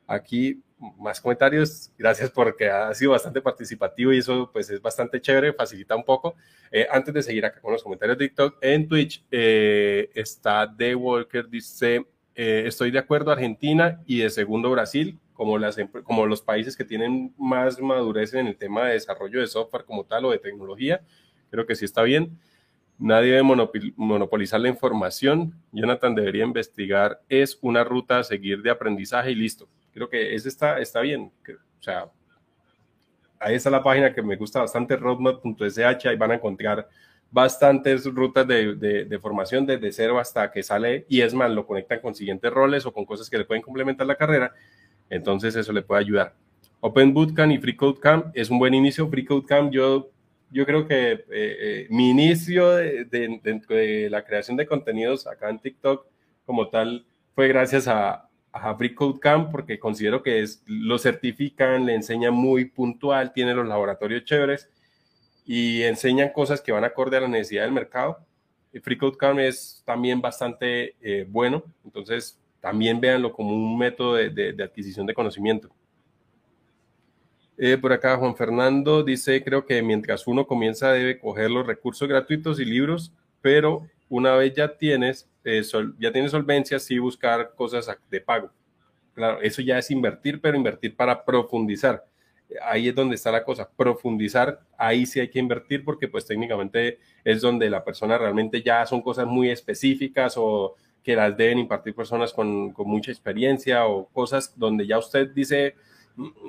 aquí 0.06 0.62
más 0.98 1.20
comentarios. 1.20 1.90
Gracias 1.98 2.30
porque 2.30 2.68
ha 2.68 2.92
sido 2.94 3.12
bastante 3.12 3.40
participativo 3.40 4.12
y 4.12 4.18
eso 4.18 4.50
pues 4.52 4.70
es 4.70 4.80
bastante 4.80 5.20
chévere, 5.20 5.52
facilita 5.52 5.96
un 5.96 6.04
poco. 6.04 6.36
Eh, 6.70 6.86
antes 6.90 7.14
de 7.14 7.22
seguir 7.22 7.44
acá 7.44 7.60
con 7.60 7.72
los 7.72 7.82
comentarios 7.82 8.18
de 8.18 8.28
TikTok, 8.28 8.58
en 8.60 8.88
Twitch 8.88 9.24
eh, 9.30 10.10
está 10.14 10.72
The 10.76 10.94
Walker, 10.94 11.48
dice, 11.48 12.06
eh, 12.34 12.64
estoy 12.66 12.90
de 12.90 12.98
acuerdo 12.98 13.30
Argentina 13.30 14.02
y 14.06 14.18
de 14.18 14.30
segundo 14.30 14.70
Brasil, 14.70 15.18
como, 15.32 15.58
las, 15.58 15.76
como 16.04 16.26
los 16.26 16.42
países 16.42 16.76
que 16.76 16.84
tienen 16.84 17.34
más 17.38 17.80
madurez 17.80 18.34
en 18.34 18.46
el 18.46 18.56
tema 18.56 18.86
de 18.86 18.94
desarrollo 18.94 19.40
de 19.40 19.46
software 19.46 19.84
como 19.84 20.04
tal 20.04 20.26
o 20.26 20.30
de 20.30 20.38
tecnología. 20.38 21.02
Creo 21.50 21.66
que 21.66 21.74
sí 21.74 21.84
está 21.84 22.02
bien. 22.02 22.38
Nadie 22.98 23.32
debe 23.32 23.42
monopolizar 23.96 24.58
la 24.60 24.68
información. 24.68 25.54
Jonathan 25.70 26.14
debería 26.14 26.44
investigar, 26.44 27.20
es 27.28 27.58
una 27.60 27.84
ruta 27.84 28.18
a 28.18 28.24
seguir 28.24 28.62
de 28.62 28.70
aprendizaje 28.70 29.32
y 29.32 29.34
listo. 29.34 29.68
Creo 29.96 30.10
que 30.10 30.34
ese 30.34 30.50
está, 30.50 30.78
está 30.78 31.00
bien. 31.00 31.32
O 31.48 31.82
sea, 31.82 32.10
ahí 33.40 33.54
está 33.54 33.70
la 33.70 33.82
página 33.82 34.12
que 34.12 34.20
me 34.20 34.36
gusta 34.36 34.60
bastante, 34.60 34.94
roadmap.sh, 34.94 36.06
ahí 36.06 36.16
van 36.16 36.32
a 36.32 36.34
encontrar 36.34 36.86
bastantes 37.30 38.04
rutas 38.04 38.46
de, 38.46 38.74
de, 38.74 39.18
formación 39.18 39.64
desde 39.64 39.90
cero 39.90 40.18
hasta 40.18 40.52
que 40.52 40.62
sale 40.62 41.06
y 41.08 41.22
es 41.22 41.32
más, 41.32 41.50
lo 41.50 41.66
conectan 41.66 42.00
con 42.00 42.14
siguientes 42.14 42.52
roles 42.52 42.84
o 42.84 42.92
con 42.92 43.06
cosas 43.06 43.30
que 43.30 43.38
le 43.38 43.46
pueden 43.46 43.62
complementar 43.62 44.06
la 44.06 44.16
carrera. 44.16 44.52
Entonces 45.08 45.56
eso 45.56 45.72
le 45.72 45.80
puede 45.80 46.02
ayudar. 46.02 46.34
Open 46.80 47.14
Bootcamp 47.14 47.52
y 47.52 47.58
Free 47.58 47.74
Code 47.76 47.98
Camp 47.98 48.26
es 48.34 48.50
un 48.50 48.58
buen 48.58 48.74
inicio. 48.74 49.08
Free 49.08 49.24
Code 49.24 49.46
Camp 49.46 49.72
yo 49.72 50.10
yo 50.50 50.66
creo 50.66 50.86
que 50.86 51.12
eh, 51.12 51.24
eh, 51.30 51.86
mi 51.88 52.10
inicio 52.10 52.68
de, 52.72 53.06
de, 53.06 54.08
la 54.10 54.26
creación 54.26 54.58
de 54.58 54.66
contenidos 54.66 55.26
acá 55.26 55.48
en 55.48 55.58
TikTok 55.58 56.06
como 56.44 56.68
tal 56.68 57.06
fue 57.34 57.48
gracias 57.48 57.88
a, 57.88 58.26
a 58.62 58.74
Free 58.76 58.94
Camp 59.20 59.50
porque 59.50 59.78
considero 59.78 60.22
que 60.22 60.42
es, 60.42 60.62
lo 60.66 60.98
certifican, 60.98 61.86
le 61.86 61.94
enseñan 61.94 62.34
muy 62.34 62.66
puntual, 62.66 63.32
tiene 63.32 63.54
los 63.54 63.66
laboratorios 63.66 64.24
chéveres 64.24 64.68
y 65.44 65.82
enseñan 65.82 66.30
cosas 66.30 66.60
que 66.60 66.72
van 66.72 66.84
acorde 66.84 67.16
a 67.16 67.20
la 67.20 67.28
necesidad 67.28 67.64
del 67.64 67.72
mercado. 67.72 68.18
Free 68.82 68.98
Code 68.98 69.16
Camp 69.16 69.38
es 69.38 69.82
también 69.86 70.20
bastante 70.20 70.96
eh, 71.00 71.26
bueno, 71.28 71.62
entonces 71.84 72.38
también 72.60 73.00
véanlo 73.00 73.32
como 73.32 73.54
un 73.54 73.78
método 73.78 74.14
de 74.14 74.62
adquisición 74.62 75.06
de 75.06 75.14
conocimiento. 75.14 75.70
Eh, 77.58 77.78
por 77.78 77.92
acá 77.92 78.18
Juan 78.18 78.36
Fernando 78.36 79.02
dice, 79.02 79.42
creo 79.42 79.64
que 79.64 79.82
mientras 79.82 80.26
uno 80.26 80.46
comienza 80.46 80.92
debe 80.92 81.18
coger 81.18 81.50
los 81.50 81.66
recursos 81.66 82.06
gratuitos 82.06 82.60
y 82.60 82.66
libros, 82.66 83.12
pero 83.40 83.88
una 84.08 84.34
vez 84.34 84.54
ya 84.54 84.76
tienes, 84.76 85.28
eh, 85.44 85.62
ya 85.98 86.12
tienes 86.12 86.30
solvencia, 86.30 86.78
sí 86.78 86.98
buscar 86.98 87.54
cosas 87.54 87.90
de 88.10 88.20
pago. 88.20 88.50
Claro, 89.14 89.40
eso 89.40 89.62
ya 89.62 89.78
es 89.78 89.90
invertir, 89.90 90.40
pero 90.40 90.56
invertir 90.56 90.94
para 90.94 91.24
profundizar. 91.24 92.04
Ahí 92.62 92.88
es 92.88 92.94
donde 92.94 93.16
está 93.16 93.32
la 93.32 93.42
cosa, 93.42 93.68
profundizar, 93.76 94.60
ahí 94.78 95.04
sí 95.06 95.18
hay 95.18 95.28
que 95.28 95.38
invertir 95.38 95.84
porque 95.84 96.06
pues 96.06 96.26
técnicamente 96.26 96.98
es 97.24 97.40
donde 97.40 97.68
la 97.68 97.82
persona 97.82 98.18
realmente 98.18 98.62
ya 98.62 98.86
son 98.86 99.02
cosas 99.02 99.26
muy 99.26 99.50
específicas 99.50 100.34
o 100.36 100.76
que 101.02 101.16
las 101.16 101.36
deben 101.36 101.58
impartir 101.58 101.94
personas 101.94 102.32
con, 102.32 102.72
con 102.72 102.88
mucha 102.88 103.10
experiencia 103.10 103.86
o 103.86 104.06
cosas 104.08 104.56
donde 104.56 104.86
ya 104.86 104.98
usted 104.98 105.30
dice, 105.30 105.74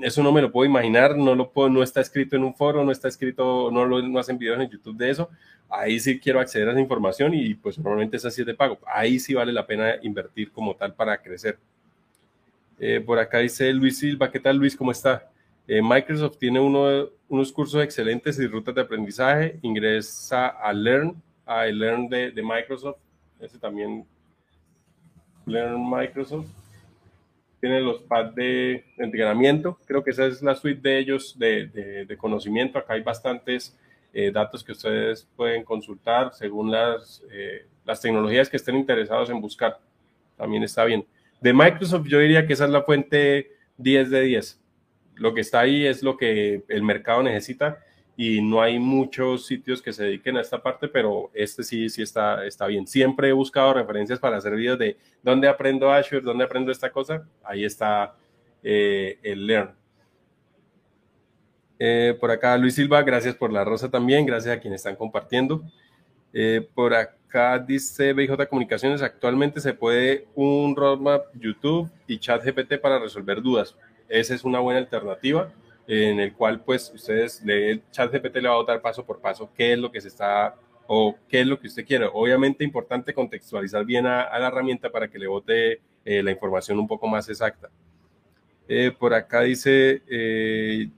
eso 0.02 0.24
no 0.24 0.32
me 0.32 0.42
lo 0.42 0.52
puedo 0.52 0.70
imaginar, 0.70 1.18
no 1.18 1.36
lo 1.36 1.52
puedo, 1.52 1.70
no 1.70 1.84
está 1.84 2.00
escrito 2.00 2.36
en 2.36 2.44
un 2.44 2.56
foro, 2.56 2.84
no 2.84 2.92
está 2.92 3.08
escrito, 3.08 3.70
no 3.72 3.86
lo 3.86 4.02
no 4.02 4.20
hacen 4.20 4.38
videos 4.38 4.62
en 4.62 4.70
YouTube 4.70 4.98
de 4.98 5.10
eso. 5.10 5.30
Ahí 5.70 6.00
sí 6.00 6.20
quiero 6.20 6.40
acceder 6.40 6.70
a 6.70 6.72
esa 6.72 6.80
información 6.80 7.34
y 7.34 7.54
pues 7.54 7.78
normalmente 7.78 8.18
es 8.18 8.26
así 8.26 8.44
de 8.44 8.54
pago. 8.54 8.80
Ahí 8.86 9.20
sí 9.20 9.34
vale 9.34 9.52
la 9.52 9.68
pena 9.68 9.96
invertir 10.02 10.52
como 10.52 10.76
tal 10.76 10.94
para 10.94 11.22
crecer. 11.22 11.58
Eh, 12.80 13.02
por 13.06 13.20
acá 13.20 13.40
dice 13.40 13.74
Luis 13.74 13.98
Silva, 13.98 14.32
¿qué 14.32 14.40
tal 14.40 14.58
Luis? 14.58 14.76
¿Cómo 14.76 14.92
está? 14.92 15.30
Eh, 15.68 15.82
Microsoft 15.82 16.38
tiene 16.38 16.60
uno, 16.62 17.10
unos 17.28 17.52
cursos 17.52 17.84
excelentes 17.84 18.40
y 18.40 18.48
rutas 18.48 18.74
de 18.74 18.82
aprendizaje. 18.82 19.60
Ingresa 19.62 20.48
a 20.48 20.72
Learn, 20.72 21.22
a 21.46 21.66
Learn 21.66 22.08
de, 22.08 22.32
de 22.32 22.42
Microsoft. 22.42 23.00
Ese 23.40 23.60
también, 23.60 24.06
Learn 25.46 25.90
Microsoft 25.90 26.48
tiene 27.60 27.82
los 27.82 28.02
pads 28.02 28.36
de 28.36 28.86
entrenamiento. 28.98 29.80
Creo 29.86 30.04
que 30.04 30.12
esa 30.12 30.26
es 30.26 30.42
la 30.42 30.56
suite 30.56 30.82
de 30.82 31.00
ellos 31.00 31.38
de, 31.38 32.06
de, 32.08 32.18
conocimiento. 32.18 32.78
Acá 32.78 32.94
hay 32.94 33.02
bastantes 33.02 33.78
eh, 34.14 34.32
datos 34.32 34.64
que 34.64 34.72
ustedes 34.72 35.28
pueden 35.36 35.64
consultar 35.64 36.34
según 36.34 36.72
las, 36.72 37.24
eh, 37.32 37.66
las 37.86 38.02
tecnologías 38.02 38.50
que 38.50 38.58
estén 38.58 38.76
interesados 38.76 39.30
en 39.30 39.42
buscar. 39.42 39.80
También 40.36 40.64
está 40.64 40.86
bien. 40.86 41.06
De 41.42 41.54
Microsoft 41.54 42.08
yo 42.08 42.20
diría 42.20 42.46
que 42.46 42.54
esa 42.54 42.66
es 42.66 42.72
la 42.72 42.84
fuente 42.84 43.52
10 43.78 44.10
de 44.10 44.22
10. 44.22 44.62
Lo 45.16 45.34
que 45.34 45.42
está 45.42 45.62
ahí 45.62 45.86
es 45.86 46.04
lo 46.04 46.16
que 46.18 46.64
el 46.68 46.84
mercado 46.84 47.24
necesita 47.24 47.80
y 48.20 48.42
no 48.42 48.64
hay 48.64 48.80
muchos 48.80 49.46
sitios 49.46 49.80
que 49.80 49.94
se 49.94 50.06
dediquen 50.06 50.38
a 50.38 50.42
esta 50.42 50.62
parte, 50.62 50.88
pero 50.88 51.30
este 51.36 51.62
sí, 51.64 51.88
sí 51.88 52.02
está, 52.02 52.44
está 52.48 52.66
bien. 52.66 52.88
Siempre 52.88 53.30
he 53.30 53.32
buscado 53.32 53.76
referencias 53.76 54.20
para 54.20 54.38
hacer 54.38 54.56
videos 54.56 54.80
de 54.80 54.98
dónde 55.22 55.48
aprendo 55.48 55.92
Azure, 55.92 56.22
dónde 56.22 56.44
aprendo 56.44 56.72
esta 56.72 56.92
cosa. 56.92 57.28
Ahí 57.44 57.64
está 57.64 58.16
eh, 58.64 59.20
el 59.22 59.46
Learn. 59.46 59.76
Eh, 61.78 62.18
por 62.20 62.32
acá 62.32 62.58
Luis 62.58 62.74
Silva, 62.74 63.04
gracias 63.04 63.36
por 63.36 63.54
la 63.54 63.64
rosa 63.64 63.92
también, 63.92 64.26
gracias 64.26 64.58
a 64.58 64.60
quienes 64.60 64.80
están 64.80 64.96
compartiendo. 64.96 65.62
Eh, 66.34 66.68
por 66.74 66.96
acá 66.96 67.60
dice 67.60 68.14
BJ 68.14 68.48
Comunicaciones, 68.50 69.04
actualmente 69.04 69.62
se 69.62 69.76
puede 69.76 70.26
un 70.34 70.76
roadmap 70.76 71.28
YouTube 71.36 71.88
y 72.08 72.18
chat 72.18 72.44
GPT 72.44 72.82
para 72.82 72.98
resolver 72.98 73.44
dudas. 73.44 73.76
Esa 74.10 74.34
es 74.34 74.44
una 74.44 74.60
buena 74.60 74.80
alternativa 74.80 75.52
en 75.88 76.20
el 76.20 76.34
cual 76.34 76.62
pues 76.62 76.92
ustedes, 76.94 77.42
el 77.46 77.82
chat 77.92 78.12
GPT 78.12 78.36
le 78.38 78.50
va 78.50 78.56
a 78.56 78.58
votar 78.58 78.82
paso 78.82 79.06
por 79.06 79.22
paso 79.22 79.50
qué 79.56 79.74
es 79.74 79.80
lo 79.80 79.90
que 79.90 80.02
se 80.02 80.10
está 80.10 80.56
o 80.86 81.16
qué 81.30 81.42
es 81.42 81.48
lo 81.48 81.60
que 81.60 81.68
usted 81.68 81.86
quiere. 81.86 82.10
Obviamente 82.12 82.64
importante 82.64 83.14
contextualizar 83.14 83.86
bien 83.86 84.06
a, 84.06 84.38
la 84.38 84.48
herramienta 84.48 84.90
para 84.90 85.08
que 85.08 85.18
le 85.18 85.28
vote 85.28 85.82
eh, 86.04 86.24
la 86.24 86.32
información 86.32 86.80
un 86.80 86.88
poco 86.88 87.08
más 87.08 87.30
exacta. 87.30 87.70
Eh, 88.68 88.92
por 88.92 89.14
acá 89.14 89.42
dice 89.42 90.02
eh, 90.10 90.90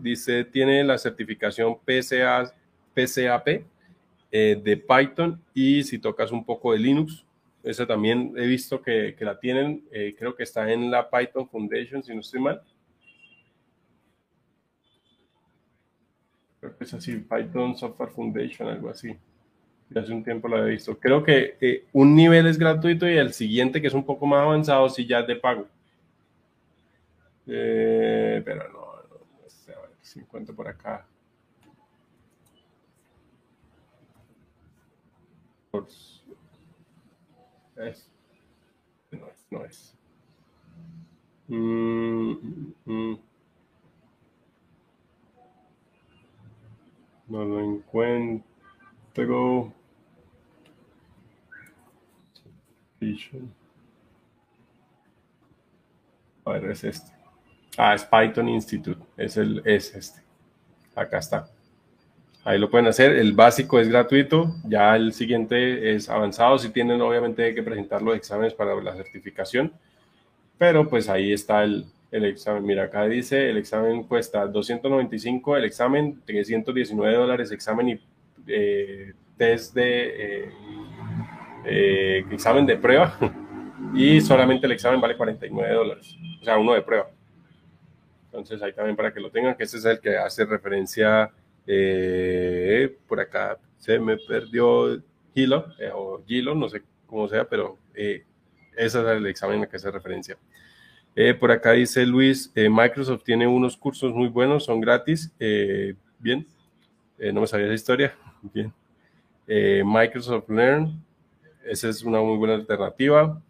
dice, 0.00 0.44
tiene 0.44 0.84
la 0.84 0.98
certificación 0.98 1.78
PCA, 1.78 2.52
PCAP 2.92 3.48
eh, 4.30 4.60
de 4.62 4.76
Python 4.76 5.40
y 5.54 5.82
si 5.84 5.98
tocas 5.98 6.30
un 6.30 6.44
poco 6.44 6.72
de 6.72 6.78
Linux, 6.78 7.24
esa 7.62 7.86
también 7.86 8.34
he 8.36 8.46
visto 8.46 8.82
que, 8.82 9.14
que 9.16 9.24
la 9.24 9.38
tienen, 9.38 9.84
creo 10.18 10.34
que 10.34 10.42
está 10.42 10.70
en 10.70 10.90
la 10.90 11.08
Python 11.08 11.48
Foundation, 11.48 12.02
si 12.02 12.12
no 12.12 12.20
estoy 12.20 12.40
mal. 12.40 12.60
Creo 16.64 16.78
que 16.78 16.84
es 16.84 16.94
así, 16.94 17.16
Python 17.16 17.76
Software 17.76 18.10
Foundation, 18.10 18.68
algo 18.68 18.88
así. 18.88 19.14
hace 19.94 20.12
un 20.12 20.24
tiempo 20.24 20.48
lo 20.48 20.56
había 20.56 20.70
visto. 20.70 20.98
Creo 20.98 21.22
que 21.22 21.56
eh, 21.60 21.84
un 21.92 22.14
nivel 22.14 22.46
es 22.46 22.58
gratuito 22.58 23.08
y 23.08 23.16
el 23.16 23.34
siguiente, 23.34 23.82
que 23.82 23.88
es 23.88 23.94
un 23.94 24.04
poco 24.04 24.26
más 24.26 24.40
avanzado, 24.40 24.88
sí 24.88 25.06
ya 25.06 25.20
es 25.20 25.26
de 25.26 25.36
pago. 25.36 25.66
Eh, 27.46 28.42
pero 28.44 28.68
no, 28.72 28.80
no, 28.80 29.48
sé, 29.48 29.72
a 29.74 29.80
ver 29.80 29.90
si 30.00 30.20
encuentro 30.20 30.54
por 30.54 30.68
acá. 30.68 31.06
Es. 37.76 38.10
No 39.10 39.26
es, 39.28 39.46
no 39.50 39.64
es. 39.64 39.94
Mm, 41.48 42.32
mm, 42.32 42.74
mm. 42.86 43.18
No 47.28 47.44
lo 47.44 47.60
encuentro. 47.60 48.44
A 56.44 56.50
ver, 56.50 56.70
es 56.70 56.84
este. 56.84 57.12
Ah, 57.76 57.94
es 57.94 58.04
Python 58.04 58.48
Institute. 58.48 59.02
Es, 59.16 59.36
el, 59.36 59.62
es 59.64 59.94
este. 59.94 60.22
Acá 60.94 61.18
está. 61.18 61.48
Ahí 62.44 62.58
lo 62.58 62.70
pueden 62.70 62.86
hacer. 62.86 63.12
El 63.12 63.32
básico 63.32 63.80
es 63.80 63.88
gratuito. 63.88 64.54
Ya 64.64 64.94
el 64.96 65.12
siguiente 65.12 65.94
es 65.94 66.08
avanzado. 66.08 66.58
Si 66.58 66.70
tienen, 66.70 67.00
obviamente, 67.00 67.54
que 67.54 67.62
presentar 67.62 68.02
los 68.02 68.16
exámenes 68.16 68.54
para 68.54 68.74
la 68.80 68.94
certificación. 68.94 69.72
Pero 70.58 70.88
pues 70.88 71.08
ahí 71.08 71.32
está 71.32 71.64
el, 71.64 71.86
el 72.14 72.24
examen. 72.26 72.64
Mira, 72.64 72.84
acá 72.84 73.06
dice, 73.06 73.50
el 73.50 73.56
examen 73.56 74.04
cuesta 74.04 74.46
295, 74.46 75.56
el 75.56 75.64
examen 75.64 76.22
319 76.24 77.16
dólares, 77.16 77.50
examen 77.50 77.88
y 77.88 78.00
eh, 78.46 79.12
test 79.36 79.74
de 79.74 80.44
eh, 80.44 80.52
eh, 81.64 82.24
examen 82.30 82.66
de 82.66 82.76
prueba 82.76 83.18
y 83.94 84.20
solamente 84.20 84.66
el 84.66 84.72
examen 84.72 85.00
vale 85.00 85.16
49 85.16 85.74
dólares, 85.74 86.16
o 86.40 86.44
sea, 86.44 86.56
uno 86.56 86.74
de 86.74 86.82
prueba. 86.82 87.10
Entonces 88.26 88.62
ahí 88.62 88.72
también 88.72 88.94
para 88.94 89.12
que 89.12 89.18
lo 89.18 89.30
tengan, 89.30 89.56
que 89.56 89.64
ese 89.64 89.78
es 89.78 89.84
el 89.84 89.98
que 89.98 90.16
hace 90.16 90.44
referencia, 90.44 91.32
por 93.08 93.20
acá 93.20 93.58
se 93.78 93.98
me 93.98 94.16
perdió 94.18 95.02
Gilo, 95.34 95.66
o 95.94 96.22
Gilo, 96.24 96.54
no 96.54 96.68
sé 96.68 96.82
cómo 97.06 97.26
sea, 97.26 97.44
pero 97.44 97.76
ese 97.92 98.22
es 98.76 98.94
el 98.94 99.26
examen 99.26 99.62
al 99.62 99.68
que 99.68 99.76
hace 99.76 99.90
referencia. 99.90 100.36
Eh, 101.16 101.32
por 101.32 101.52
acá 101.52 101.72
dice 101.72 102.04
Luis, 102.04 102.50
eh, 102.56 102.68
Microsoft 102.68 103.22
tiene 103.22 103.46
unos 103.46 103.76
cursos 103.76 104.12
muy 104.12 104.28
buenos, 104.28 104.64
son 104.64 104.80
gratis. 104.80 105.32
Eh, 105.38 105.94
bien, 106.18 106.46
no 107.32 107.40
me 107.40 107.46
sabía 107.46 107.66
esa 107.66 107.74
historia. 107.74 108.14
Bien. 108.52 108.72
Microsoft 109.84 110.48
Learn, 110.48 111.02
esa 111.64 111.88
es 111.88 112.02
una 112.02 112.20
muy 112.20 112.36
buena 112.36 112.54
alternativa. 112.54 113.40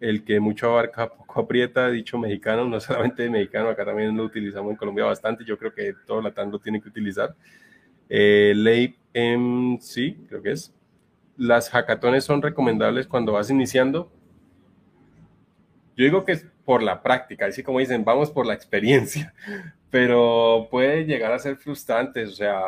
El 0.00 0.24
que 0.24 0.40
mucho 0.40 0.68
abarca, 0.68 1.08
poco 1.16 1.40
aprieta, 1.40 1.88
dicho 1.90 2.18
mexicano, 2.18 2.64
no 2.64 2.80
solamente 2.80 3.30
mexicano, 3.30 3.68
acá 3.68 3.84
también 3.84 4.16
lo 4.16 4.24
utilizamos 4.24 4.72
en 4.72 4.76
Colombia 4.76 5.04
bastante. 5.04 5.44
Yo 5.44 5.56
creo 5.56 5.72
que 5.72 5.94
todo 6.06 6.20
la 6.20 6.32
lo 6.44 6.58
tiene 6.58 6.80
que 6.82 6.88
utilizar. 6.88 7.36
Ley 8.08 8.96
MC, 9.14 10.16
creo 10.28 10.42
que 10.42 10.50
es. 10.50 10.74
Las 11.36 11.70
hackatones 11.70 12.24
son 12.24 12.42
recomendables 12.42 13.06
cuando 13.06 13.32
vas 13.32 13.48
iniciando. 13.48 14.10
Yo 15.96 16.04
digo 16.04 16.24
que 16.24 16.51
por 16.64 16.82
la 16.82 17.02
práctica, 17.02 17.46
así 17.46 17.62
como 17.62 17.78
dicen, 17.78 18.04
vamos 18.04 18.30
por 18.30 18.46
la 18.46 18.54
experiencia, 18.54 19.34
pero 19.90 20.68
puede 20.70 21.04
llegar 21.04 21.32
a 21.32 21.38
ser 21.38 21.56
frustrante, 21.56 22.24
o 22.24 22.30
sea, 22.30 22.60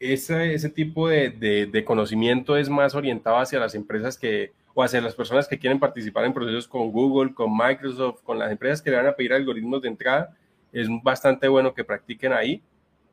ese, 0.00 0.54
ese 0.54 0.68
tipo 0.68 1.08
de, 1.08 1.30
de, 1.30 1.84
conocimiento 1.84 2.56
es 2.56 2.68
más 2.68 2.94
orientado 2.94 3.38
hacia 3.38 3.58
las 3.58 3.74
empresas 3.74 4.16
que, 4.16 4.52
o 4.74 4.82
hacia 4.82 5.00
las 5.00 5.14
personas 5.14 5.48
que 5.48 5.58
quieren 5.58 5.80
participar 5.80 6.24
en 6.24 6.32
procesos 6.32 6.68
con 6.68 6.92
Google, 6.92 7.34
con 7.34 7.56
Microsoft, 7.56 8.22
con 8.22 8.38
las 8.38 8.52
empresas 8.52 8.80
que 8.80 8.90
le 8.90 8.96
van 8.96 9.08
a 9.08 9.12
pedir 9.12 9.32
algoritmos 9.32 9.82
de 9.82 9.88
entrada, 9.88 10.36
es 10.72 10.86
bastante 11.02 11.48
bueno 11.48 11.74
que 11.74 11.84
practiquen 11.84 12.32
ahí, 12.32 12.62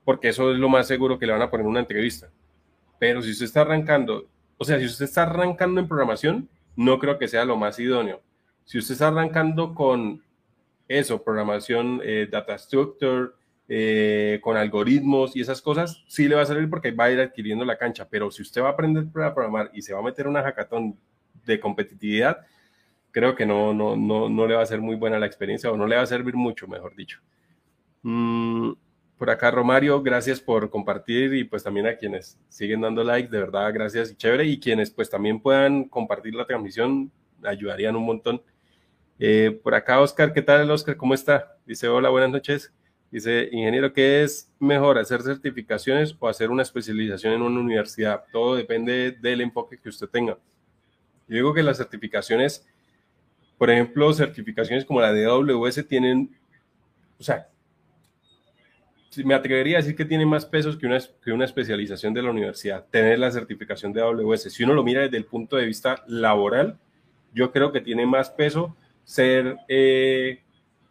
porque 0.03 0.29
eso 0.29 0.51
es 0.51 0.59
lo 0.59 0.69
más 0.69 0.87
seguro 0.87 1.17
que 1.17 1.25
le 1.25 1.31
van 1.31 1.41
a 1.41 1.49
poner 1.49 1.65
en 1.65 1.71
una 1.71 1.79
entrevista. 1.79 2.29
Pero 2.99 3.21
si 3.21 3.31
usted 3.31 3.45
está 3.45 3.61
arrancando, 3.61 4.27
o 4.57 4.63
sea, 4.63 4.77
si 4.77 4.85
usted 4.85 5.05
está 5.05 5.23
arrancando 5.23 5.81
en 5.81 5.87
programación, 5.87 6.49
no 6.75 6.99
creo 6.99 7.17
que 7.17 7.27
sea 7.27 7.45
lo 7.45 7.57
más 7.57 7.79
idóneo 7.79 8.21
si 8.65 8.79
usted 8.79 8.93
está 8.93 9.07
arrancando 9.07 9.73
con 9.73 10.21
eso, 10.87 11.23
programación, 11.23 12.01
eh, 12.03 12.27
data 12.29 12.57
structure, 12.57 13.29
eh, 13.67 14.39
con 14.43 14.57
algoritmos 14.57 15.35
y 15.35 15.41
esas 15.41 15.61
cosas, 15.61 16.03
sí 16.07 16.27
le 16.27 16.35
va 16.35 16.43
a 16.43 16.45
salir 16.45 16.69
porque 16.69 16.91
va 16.91 17.05
a 17.05 17.11
ir 17.11 17.19
adquiriendo 17.19 17.65
la 17.65 17.77
cancha. 17.77 18.07
Pero 18.09 18.29
si 18.29 18.41
usted 18.41 18.61
va 18.61 18.69
a 18.69 18.71
aprender 18.71 19.05
a 19.23 19.33
programar 19.33 19.71
y 19.73 19.81
se 19.81 19.93
va 19.93 19.99
a 19.99 20.03
meter 20.03 20.27
una 20.27 20.43
hackathon 20.43 20.97
de 21.45 21.59
competitividad, 21.59 22.45
creo 23.11 23.35
que 23.35 23.45
no, 23.45 23.73
no, 23.73 23.95
no, 23.95 24.29
no 24.29 24.47
le 24.47 24.55
va 24.55 24.61
a 24.61 24.65
ser 24.67 24.81
muy 24.81 24.95
buena 24.95 25.19
la 25.19 25.25
experiencia 25.25 25.71
o 25.71 25.77
no 25.77 25.87
le 25.87 25.95
va 25.95 26.01
a 26.01 26.07
servir 26.07 26.35
mucho, 26.35 26.67
mejor 26.67 26.95
dicho. 26.95 27.21
Mm, 28.03 28.73
por 29.17 29.29
acá, 29.29 29.49
Romario, 29.49 30.03
gracias 30.03 30.41
por 30.41 30.69
compartir 30.69 31.33
y 31.33 31.45
pues 31.45 31.63
también 31.63 31.87
a 31.87 31.95
quienes 31.95 32.37
siguen 32.49 32.81
dando 32.81 33.03
like, 33.03 33.29
de 33.29 33.39
verdad, 33.39 33.73
gracias 33.73 34.11
y 34.11 34.15
chévere. 34.15 34.45
Y 34.45 34.59
quienes 34.59 34.91
pues 34.91 35.09
también 35.09 35.39
puedan 35.39 35.85
compartir 35.85 36.35
la 36.35 36.45
transmisión, 36.45 37.11
ayudarían 37.43 37.95
un 37.95 38.05
montón. 38.05 38.41
Eh, 39.19 39.59
por 39.63 39.73
acá, 39.75 40.01
Oscar, 40.01 40.33
¿qué 40.33 40.41
tal, 40.41 40.69
Oscar? 40.69 40.97
¿Cómo 40.97 41.13
está? 41.13 41.57
Dice, 41.65 41.87
hola, 41.87 42.09
buenas 42.09 42.29
noches. 42.29 42.73
Dice, 43.11 43.49
ingeniero, 43.51 43.93
¿qué 43.93 44.23
es 44.23 44.51
mejor, 44.59 44.97
hacer 44.97 45.21
certificaciones 45.21 46.15
o 46.19 46.27
hacer 46.27 46.49
una 46.49 46.63
especialización 46.63 47.33
en 47.33 47.41
una 47.41 47.59
universidad? 47.59 48.23
Todo 48.31 48.55
depende 48.55 49.11
del 49.11 49.41
enfoque 49.41 49.77
que 49.77 49.89
usted 49.89 50.07
tenga. 50.07 50.37
Yo 51.27 51.35
digo 51.35 51.53
que 51.53 51.63
las 51.63 51.77
certificaciones, 51.77 52.67
por 53.57 53.69
ejemplo, 53.69 54.11
certificaciones 54.13 54.83
como 54.83 55.01
la 55.01 55.13
de 55.13 55.25
AWS 55.25 55.87
tienen 55.87 56.35
o 57.19 57.23
sea, 57.23 57.47
me 59.23 59.33
atrevería 59.33 59.77
a 59.77 59.81
decir 59.81 59.95
que 59.95 60.03
tiene 60.03 60.25
más 60.25 60.45
pesos 60.45 60.75
que 60.75 60.85
una, 60.85 60.99
que 61.23 61.31
una 61.31 61.45
especialización 61.45 62.13
de 62.13 62.21
la 62.21 62.31
universidad, 62.31 62.85
tener 62.91 63.17
la 63.17 63.31
certificación 63.31 63.93
de 63.93 64.01
AWS. 64.01 64.53
Si 64.53 64.63
uno 64.63 64.73
lo 64.73 64.83
mira 64.83 65.01
desde 65.01 65.17
el 65.17 65.25
punto 65.25 65.55
de 65.55 65.65
vista 65.65 66.03
laboral, 66.07 66.77
yo 67.33 67.51
creo 67.51 67.71
que 67.71 67.79
tiene 67.79 68.05
más 68.05 68.29
peso 68.29 68.75
ser 69.05 69.57
eh, 69.69 70.43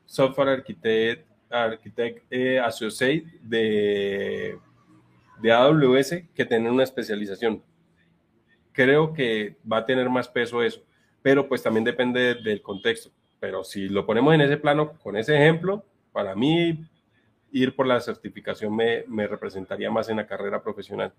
software 0.07 0.49
architect, 0.49 1.29
architect 1.51 2.25
eh, 2.31 2.59
associate 2.59 3.27
de, 3.43 4.59
de 5.43 5.53
AWS 5.53 6.23
que 6.35 6.45
tener 6.45 6.71
una 6.71 6.85
especialización. 6.85 7.63
Creo 8.73 9.13
que 9.13 9.57
va 9.71 9.79
a 9.79 9.87
tener 9.87 10.09
más 10.09 10.29
peso 10.29 10.63
eso, 10.63 10.83
pero 11.21 11.47
pues 11.49 11.63
también 11.63 11.85
depende 11.85 12.35
del 12.37 12.63
contexto. 12.63 13.11
Pero 13.41 13.63
si 13.63 13.89
lo 13.89 14.07
ponemos 14.07 14.33
en 14.33 14.41
ese 14.41 14.57
plano, 14.57 14.93
con 15.03 15.17
ese 15.17 15.35
ejemplo, 15.35 15.85
para 16.13 16.35
mí 16.35 16.89
ir 17.51 17.77
por 17.77 17.87
la 17.87 18.01
certificación 18.01 18.75
me, 18.75 19.05
me 19.07 19.27
representaría 19.27 19.91
más 19.91 20.09
en 20.09 20.17
la 20.17 20.27
carrera 20.27 20.63
profesional. 20.63 21.13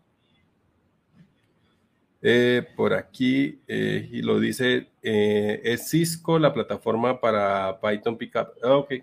Eh, 2.28 2.68
por 2.76 2.96
aquí, 2.96 3.62
eh, 3.68 4.10
y 4.12 4.24
lo 4.24 4.40
dice, 4.40 4.88
eh, 5.04 5.62
es 5.64 5.92
Cisco 5.92 6.40
la 6.40 6.52
plataforma 6.52 7.22
para 7.22 7.80
Python 7.80 8.18
Pickup. 8.18 8.48
Ah, 8.64 8.78
ok. 8.78 8.96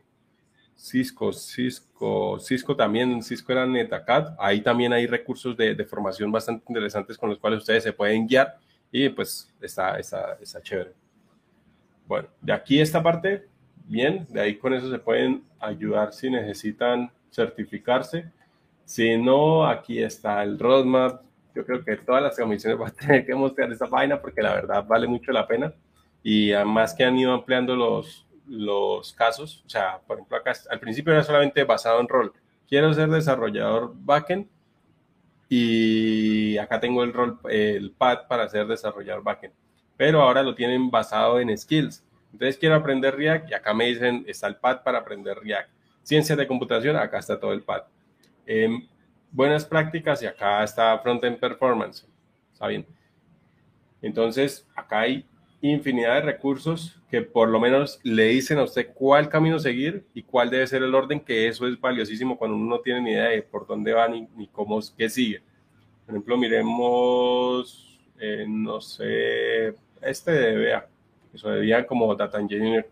Cisco, 0.74 1.32
Cisco, 1.32 2.40
Cisco 2.40 2.74
también, 2.74 3.22
Cisco 3.22 3.52
era 3.52 3.64
NetAcad. 3.64 4.34
Ahí 4.40 4.60
también 4.60 4.92
hay 4.92 5.06
recursos 5.06 5.56
de, 5.56 5.76
de, 5.76 5.84
formación 5.84 6.32
bastante 6.32 6.64
interesantes 6.66 7.16
con 7.16 7.30
los 7.30 7.38
cuales 7.38 7.60
ustedes 7.60 7.84
se 7.84 7.92
pueden 7.92 8.26
guiar 8.26 8.58
y 8.90 9.08
pues 9.08 9.54
está, 9.60 10.00
está, 10.00 10.36
está 10.40 10.60
chévere. 10.60 10.92
Bueno, 12.08 12.26
de 12.40 12.52
aquí 12.52 12.80
esta 12.80 13.00
parte, 13.00 13.46
bien, 13.86 14.26
de 14.30 14.40
ahí 14.40 14.56
con 14.56 14.74
eso 14.74 14.90
se 14.90 14.98
pueden 14.98 15.44
ayudar 15.60 16.12
si 16.12 16.28
necesitan 16.28 17.08
certificarse. 17.30 18.32
Si 18.84 19.16
no, 19.16 19.64
aquí 19.64 20.02
está 20.02 20.42
el 20.42 20.58
roadmap. 20.58 21.22
Yo 21.54 21.64
creo 21.64 21.84
que 21.84 21.96
todas 21.96 22.22
las 22.22 22.36
comisiones 22.36 22.78
van 22.78 22.90
a 22.90 22.94
tener 22.94 23.26
que 23.26 23.34
mostrar 23.34 23.70
esa 23.70 23.86
vaina 23.86 24.20
porque 24.20 24.42
la 24.42 24.54
verdad 24.54 24.84
vale 24.86 25.06
mucho 25.06 25.32
la 25.32 25.46
pena. 25.46 25.72
Y 26.22 26.52
además 26.52 26.94
que 26.94 27.04
han 27.04 27.18
ido 27.18 27.32
ampliando 27.32 27.74
los, 27.74 28.26
los 28.46 29.12
casos. 29.12 29.62
O 29.66 29.68
sea, 29.68 30.00
por 30.06 30.18
ejemplo, 30.18 30.36
acá 30.36 30.52
al 30.70 30.80
principio 30.80 31.12
era 31.12 31.24
solamente 31.24 31.64
basado 31.64 32.00
en 32.00 32.08
rol. 32.08 32.32
Quiero 32.68 32.92
ser 32.94 33.08
desarrollador 33.10 33.92
backend 33.94 34.46
y 35.48 36.56
acá 36.58 36.80
tengo 36.80 37.04
el 37.04 37.12
rol, 37.12 37.38
el 37.50 37.90
pad 37.90 38.26
para 38.28 38.48
ser 38.48 38.66
desarrollador 38.66 39.22
backend. 39.22 39.52
Pero 39.96 40.22
ahora 40.22 40.42
lo 40.42 40.54
tienen 40.54 40.90
basado 40.90 41.38
en 41.38 41.56
skills. 41.56 42.04
Entonces 42.32 42.56
quiero 42.56 42.76
aprender 42.76 43.14
React 43.14 43.50
y 43.50 43.54
acá 43.54 43.74
me 43.74 43.86
dicen 43.86 44.24
está 44.26 44.46
el 44.46 44.56
pad 44.56 44.82
para 44.82 44.98
aprender 44.98 45.38
React 45.38 45.68
Ciencias 46.02 46.36
de 46.36 46.46
computación, 46.48 46.96
acá 46.96 47.18
está 47.18 47.38
todo 47.38 47.52
el 47.52 47.62
pad. 47.62 47.82
Em, 48.44 48.88
buenas 49.32 49.64
prácticas 49.64 50.22
y 50.22 50.26
acá 50.26 50.62
está 50.62 50.98
Frontend 50.98 51.38
Performance. 51.38 52.06
¿Está 52.52 52.68
bien? 52.68 52.86
Entonces, 54.00 54.66
acá 54.76 55.00
hay 55.00 55.24
infinidad 55.60 56.16
de 56.16 56.22
recursos 56.22 57.00
que 57.08 57.22
por 57.22 57.48
lo 57.48 57.60
menos 57.60 58.00
le 58.02 58.28
dicen 58.28 58.58
a 58.58 58.64
usted 58.64 58.92
cuál 58.94 59.28
camino 59.28 59.58
seguir 59.58 60.04
y 60.12 60.22
cuál 60.22 60.50
debe 60.50 60.66
ser 60.66 60.82
el 60.82 60.94
orden, 60.94 61.20
que 61.20 61.46
eso 61.46 61.66
es 61.66 61.80
valiosísimo 61.80 62.36
cuando 62.36 62.56
uno 62.56 62.76
no 62.76 62.80
tiene 62.80 63.00
ni 63.00 63.10
idea 63.12 63.28
de 63.28 63.42
por 63.42 63.66
dónde 63.66 63.92
va 63.92 64.08
ni, 64.08 64.28
ni 64.36 64.48
cómo, 64.48 64.80
qué 64.96 65.08
sigue. 65.08 65.40
Por 66.04 66.14
ejemplo, 66.14 66.36
miremos, 66.36 68.00
eh, 68.18 68.44
no 68.48 68.80
sé, 68.80 69.74
este 70.00 70.32
de 70.32 70.72
BA, 70.72 70.86
eso 71.32 71.50
debía 71.50 71.86
como 71.86 72.14
Data 72.14 72.40
Engineer 72.40 72.88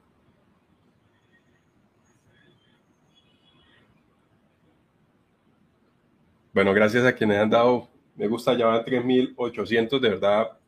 Bueno, 6.53 6.75
gracias 6.75 7.05
a 7.05 7.13
quienes 7.13 7.39
han 7.39 7.51
dado, 7.51 7.89
me 8.17 8.27
gusta, 8.27 8.55
ya 8.55 8.67
van 8.67 8.85
3.800, 8.85 10.01
de 10.01 10.09
verdad, 10.09 10.59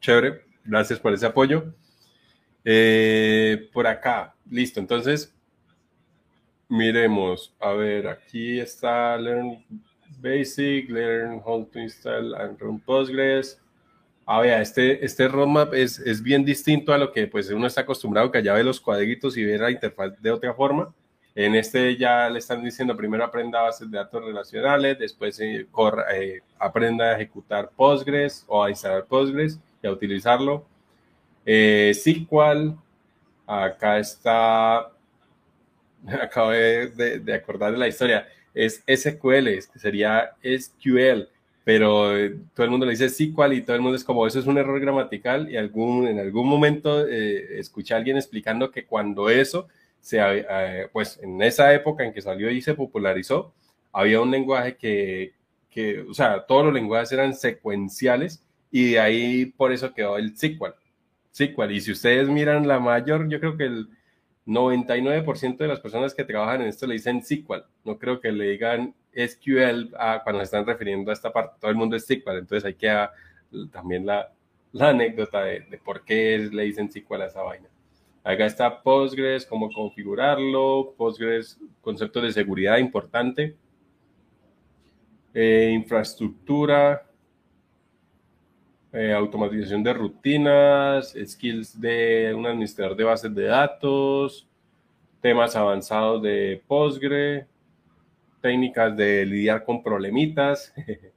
chévere. 0.00 0.42
Gracias 0.64 0.98
por 0.98 1.12
ese 1.12 1.26
apoyo. 1.26 1.72
Eh, 2.64 3.68
por 3.72 3.86
acá, 3.86 4.34
listo. 4.50 4.80
Entonces, 4.80 5.32
miremos. 6.68 7.54
A 7.60 7.72
ver, 7.72 8.08
aquí 8.08 8.58
está 8.58 9.16
Learn 9.16 9.64
Basic, 10.18 10.88
Learn 10.90 11.40
How 11.44 11.66
to 11.66 11.78
Install 11.78 12.34
and 12.34 12.58
Run 12.58 12.80
Postgres. 12.80 13.60
A 14.26 14.40
ver, 14.40 14.60
este, 14.60 15.04
este 15.04 15.28
roadmap 15.28 15.74
es, 15.74 15.98
es 15.98 16.22
bien 16.22 16.44
distinto 16.44 16.92
a 16.92 16.98
lo 16.98 17.12
que 17.12 17.26
pues 17.26 17.50
uno 17.50 17.66
está 17.66 17.82
acostumbrado, 17.82 18.30
que 18.32 18.38
allá 18.38 18.54
ve 18.54 18.64
los 18.64 18.80
cuadritos 18.80 19.36
y 19.36 19.44
ve 19.44 19.58
la 19.58 19.70
interfaz 19.70 20.20
de 20.20 20.30
otra 20.30 20.54
forma. 20.54 20.94
En 21.36 21.56
este 21.56 21.96
ya 21.96 22.30
le 22.30 22.38
están 22.38 22.62
diciendo, 22.62 22.96
primero 22.96 23.24
aprenda 23.24 23.62
bases 23.62 23.90
de 23.90 23.98
datos 23.98 24.24
relacionales, 24.24 24.98
después 24.98 25.38
eh, 25.40 25.66
eh, 26.14 26.40
aprenda 26.58 27.06
a 27.06 27.14
ejecutar 27.14 27.70
Postgres 27.74 28.44
o 28.46 28.62
a 28.62 28.70
instalar 28.70 29.04
Postgres 29.06 29.58
y 29.82 29.86
a 29.88 29.90
utilizarlo. 29.90 30.64
Eh, 31.44 31.92
SQL, 31.92 32.76
acá 33.48 33.98
está, 33.98 34.92
acabo 36.22 36.50
de, 36.50 37.20
de, 37.20 37.34
acordar 37.34 37.72
de 37.72 37.78
la 37.78 37.88
historia, 37.88 38.28
es 38.54 38.84
SQL, 38.86 39.48
sería 39.76 40.36
SQL, 40.40 41.28
pero 41.64 42.12
todo 42.54 42.64
el 42.64 42.70
mundo 42.70 42.86
le 42.86 42.92
dice 42.92 43.08
SQL 43.08 43.54
y 43.54 43.62
todo 43.62 43.74
el 43.74 43.82
mundo 43.82 43.96
es 43.96 44.04
como, 44.04 44.24
eso 44.24 44.38
es 44.38 44.46
un 44.46 44.56
error 44.56 44.78
gramatical 44.78 45.50
y 45.50 45.56
algún, 45.56 46.06
en 46.06 46.20
algún 46.20 46.46
momento 46.48 47.04
escuché 47.08 47.94
a 47.94 47.96
alguien 47.96 48.16
explicando 48.16 48.70
que 48.70 48.84
cuando 48.84 49.28
eso 49.28 49.66
eh, 50.12 50.88
pues 50.92 51.18
en 51.22 51.40
esa 51.42 51.72
época 51.72 52.04
en 52.04 52.12
que 52.12 52.20
salió 52.20 52.50
y 52.50 52.60
se 52.60 52.74
popularizó, 52.74 53.54
había 53.92 54.20
un 54.20 54.30
lenguaje 54.30 54.76
que, 54.76 55.34
que, 55.70 56.00
o 56.02 56.14
sea, 56.14 56.44
todos 56.46 56.66
los 56.66 56.74
lenguajes 56.74 57.12
eran 57.12 57.34
secuenciales 57.34 58.44
y 58.70 58.92
de 58.92 59.00
ahí 59.00 59.46
por 59.46 59.72
eso 59.72 59.94
quedó 59.94 60.18
el 60.18 60.36
SQL. 60.36 60.74
SQL. 61.32 61.72
Y 61.72 61.80
si 61.80 61.92
ustedes 61.92 62.28
miran 62.28 62.68
la 62.68 62.78
mayor, 62.80 63.28
yo 63.28 63.40
creo 63.40 63.56
que 63.56 63.64
el 63.64 63.88
99% 64.46 65.56
de 65.56 65.68
las 65.68 65.80
personas 65.80 66.14
que 66.14 66.24
trabajan 66.24 66.62
en 66.62 66.68
esto 66.68 66.86
le 66.86 66.94
dicen 66.94 67.22
SQL. 67.22 67.64
No 67.84 67.98
creo 67.98 68.20
que 68.20 68.30
le 68.32 68.50
digan 68.50 68.94
SQL 69.14 69.90
cuando 70.22 70.40
se 70.40 70.44
están 70.44 70.66
refiriendo 70.66 71.10
a 71.10 71.14
esta 71.14 71.32
parte. 71.32 71.56
Todo 71.60 71.70
el 71.70 71.76
mundo 71.76 71.96
es 71.96 72.04
SQL. 72.04 72.38
Entonces 72.38 72.64
hay 72.64 72.74
que 72.74 73.08
también 73.72 74.06
la, 74.06 74.32
la 74.72 74.90
anécdota 74.90 75.44
de, 75.44 75.60
de, 75.60 75.78
por 75.78 76.04
qué 76.04 76.48
le 76.52 76.64
dicen 76.64 76.90
SQL 76.90 77.22
a 77.22 77.26
esa 77.26 77.42
vaina. 77.42 77.68
Acá 78.26 78.46
está 78.46 78.82
Postgres, 78.82 79.44
cómo 79.44 79.70
configurarlo, 79.70 80.94
Postgres, 80.96 81.60
concepto 81.82 82.22
de 82.22 82.32
seguridad 82.32 82.78
importante, 82.78 83.54
eh, 85.34 85.70
infraestructura, 85.74 87.06
eh, 88.94 89.12
automatización 89.12 89.82
de 89.82 89.92
rutinas, 89.92 91.14
skills 91.22 91.78
de 91.78 92.32
un 92.34 92.46
administrador 92.46 92.96
de 92.96 93.04
bases 93.04 93.34
de 93.34 93.44
datos, 93.44 94.48
temas 95.20 95.54
avanzados 95.54 96.22
de 96.22 96.62
Postgre, 96.66 97.46
técnicas 98.40 98.96
de 98.96 99.26
lidiar 99.26 99.64
con 99.64 99.82
problemitas. 99.82 100.72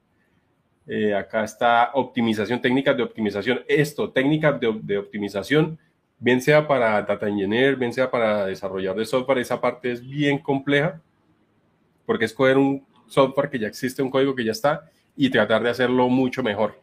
Eh, 0.89 1.13
acá 1.13 1.43
está 1.43 1.91
optimización, 1.95 2.61
técnicas 2.61 2.95
de 2.95 3.03
optimización. 3.03 3.59
Esto, 3.67 4.09
técnicas 4.09 4.57
de 4.57 4.97
optimización 4.97 5.77
bien 6.19 6.41
sea 6.41 6.67
para 6.67 7.01
data 7.01 7.27
engineer, 7.27 7.75
bien 7.75 7.93
sea 7.93 8.09
para 8.09 8.45
desarrollar 8.45 8.95
de 8.95 9.05
software, 9.05 9.39
esa 9.39 9.61
parte 9.61 9.91
es 9.91 10.07
bien 10.07 10.39
compleja, 10.39 11.01
porque 12.05 12.25
es 12.25 12.33
coger 12.33 12.57
un 12.57 12.85
software 13.07 13.49
que 13.49 13.59
ya 13.59 13.67
existe, 13.67 14.01
un 14.01 14.09
código 14.09 14.35
que 14.35 14.45
ya 14.45 14.51
está, 14.51 14.89
y 15.15 15.29
tratar 15.29 15.63
de 15.63 15.69
hacerlo 15.69 16.09
mucho 16.09 16.43
mejor. 16.43 16.79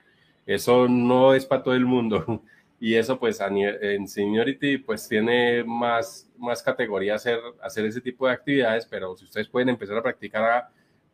Eso 0.46 0.88
no 0.88 1.34
es 1.34 1.46
para 1.46 1.62
todo 1.62 1.74
el 1.74 1.86
mundo. 1.86 2.42
Y 2.80 2.96
eso, 2.96 3.18
pues, 3.18 3.40
en 3.40 4.06
Seniority, 4.06 4.76
pues, 4.76 5.08
tiene 5.08 5.64
más, 5.64 6.28
más 6.36 6.62
categoría 6.62 7.14
hacer, 7.14 7.38
hacer 7.62 7.86
ese 7.86 8.00
tipo 8.00 8.26
de 8.26 8.34
actividades, 8.34 8.84
pero 8.84 9.16
si 9.16 9.24
ustedes 9.24 9.48
pueden 9.48 9.70
empezar 9.70 9.96
a 9.96 10.02
practicar, 10.02 10.68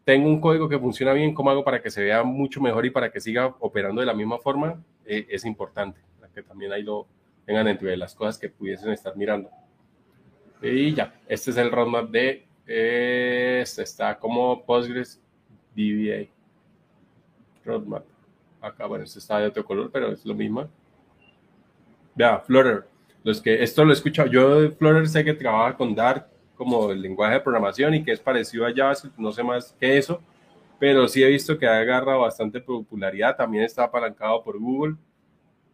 tengo 0.05 0.27
un 0.27 0.41
código 0.41 0.69
que 0.69 0.79
funciona 0.81 1.13
bien, 1.13 1.33
¿cómo 1.33 1.49
hago 1.51 1.63
para 1.63 1.81
que 1.81 1.91
se 1.91 2.03
vea 2.03 2.25
mucho 2.25 2.61
mejor 2.61 2.87
y 2.87 2.91
para 2.91 3.13
que 3.13 3.21
siga 3.21 3.55
operando 3.61 4.01
de 4.01 4.07
la 4.07 4.15
misma 4.15 4.39
forma? 4.39 4.83
Eh, 5.05 5.29
es 5.31 5.45
importante, 5.45 6.01
que 6.35 6.43
también 6.43 6.73
ahí 6.73 6.83
lo, 6.83 7.07
tengan 7.45 7.69
entre 7.69 7.97
las 7.97 8.15
cosas 8.15 8.39
que 8.39 8.49
pudiesen 8.49 8.93
estar 8.93 9.17
mirando. 9.17 9.51
Y 10.63 10.95
ya, 10.95 11.15
este 11.27 11.51
es 11.51 11.57
el 11.57 11.71
roadmap 11.71 12.11
de, 12.11 12.47
este 12.67 13.83
está 13.83 14.19
como 14.19 14.65
Postgres 14.65 15.21
DBA. 15.75 16.29
Roadmap. 17.65 18.05
Acá, 18.61 18.87
bueno, 18.87 19.05
este 19.05 19.19
está 19.19 19.39
de 19.39 19.47
otro 19.47 19.65
color, 19.65 19.91
pero 19.91 20.13
es 20.13 20.25
lo 20.25 20.35
mismo. 20.35 20.69
Vea, 22.15 22.39
Flutter. 22.41 22.87
Los 23.23 23.41
que, 23.41 23.63
esto 23.63 23.85
lo 23.85 23.91
he 23.91 23.95
escuchado. 23.95 24.29
Yo 24.29 24.61
de 24.61 24.71
Flutter 24.71 25.09
sé 25.09 25.25
que 25.25 25.35
trabaja 25.35 25.77
con 25.77 25.95
Dart 25.95 26.27
como 26.55 26.91
el 26.91 27.01
lenguaje 27.01 27.35
de 27.35 27.41
programación 27.41 27.95
y 27.95 28.05
que 28.05 28.13
es 28.13 28.21
parecido 28.21 28.67
a 28.67 28.73
JavaScript, 28.75 29.17
no 29.17 29.33
sé 29.33 29.43
más 29.43 29.75
que 29.81 29.97
eso, 29.97 30.23
pero 30.79 31.09
sí 31.09 31.23
he 31.23 31.29
visto 31.29 31.59
que 31.59 31.67
ha 31.67 31.79
agarrado 31.79 32.21
bastante 32.21 32.61
popularidad. 32.61 33.35
También 33.35 33.65
está 33.65 33.85
apalancado 33.85 34.43
por 34.43 34.59
Google 34.59 34.97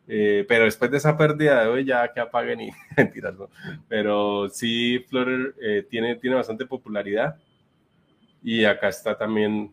Eh, 0.08 0.44
pero 0.48 0.64
después 0.64 0.90
de 0.90 0.98
esa 0.98 1.16
pérdida 1.16 1.62
de 1.62 1.68
hoy 1.68 1.84
ya 1.84 2.12
que 2.12 2.20
apaguen 2.20 2.60
y 2.60 2.70
mentiras, 2.96 3.34
¿no? 3.34 3.50
Pero 3.88 4.48
sí, 4.48 5.04
Flutter 5.08 5.54
eh, 5.60 5.86
tiene, 5.88 6.16
tiene 6.16 6.36
bastante 6.36 6.64
popularidad 6.64 7.36
y 8.42 8.64
acá 8.64 8.88
está 8.88 9.16
también 9.16 9.72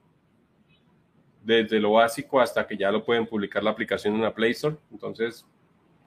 desde 1.43 1.79
lo 1.79 1.93
básico 1.93 2.39
hasta 2.39 2.65
que 2.65 2.77
ya 2.77 2.91
lo 2.91 3.05
pueden 3.05 3.27
publicar 3.27 3.63
la 3.63 3.71
aplicación 3.71 4.15
en 4.15 4.21
la 4.21 4.33
Play 4.33 4.51
Store. 4.51 4.77
Entonces, 4.91 5.45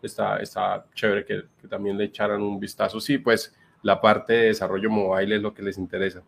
está, 0.02 0.38
está 0.38 0.86
chévere 0.94 1.24
que, 1.24 1.42
que 1.60 1.68
también 1.68 1.96
le 1.96 2.04
echaran 2.04 2.42
un 2.42 2.58
vistazo. 2.58 3.00
Sí, 3.00 3.18
pues 3.18 3.54
la 3.82 4.00
parte 4.00 4.32
de 4.32 4.46
desarrollo 4.46 4.90
mobile 4.90 5.36
es 5.36 5.42
lo 5.42 5.54
que 5.54 5.62
les 5.62 5.78
interesa. 5.78 6.22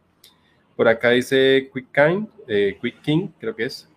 Por 0.76 0.86
acá 0.86 1.10
dice 1.10 1.68
Quick, 1.74 1.88
Kind, 1.92 2.28
eh, 2.46 2.78
Quick 2.80 3.02
King, 3.02 3.28
creo 3.40 3.56
que 3.56 3.64
es. 3.64 3.88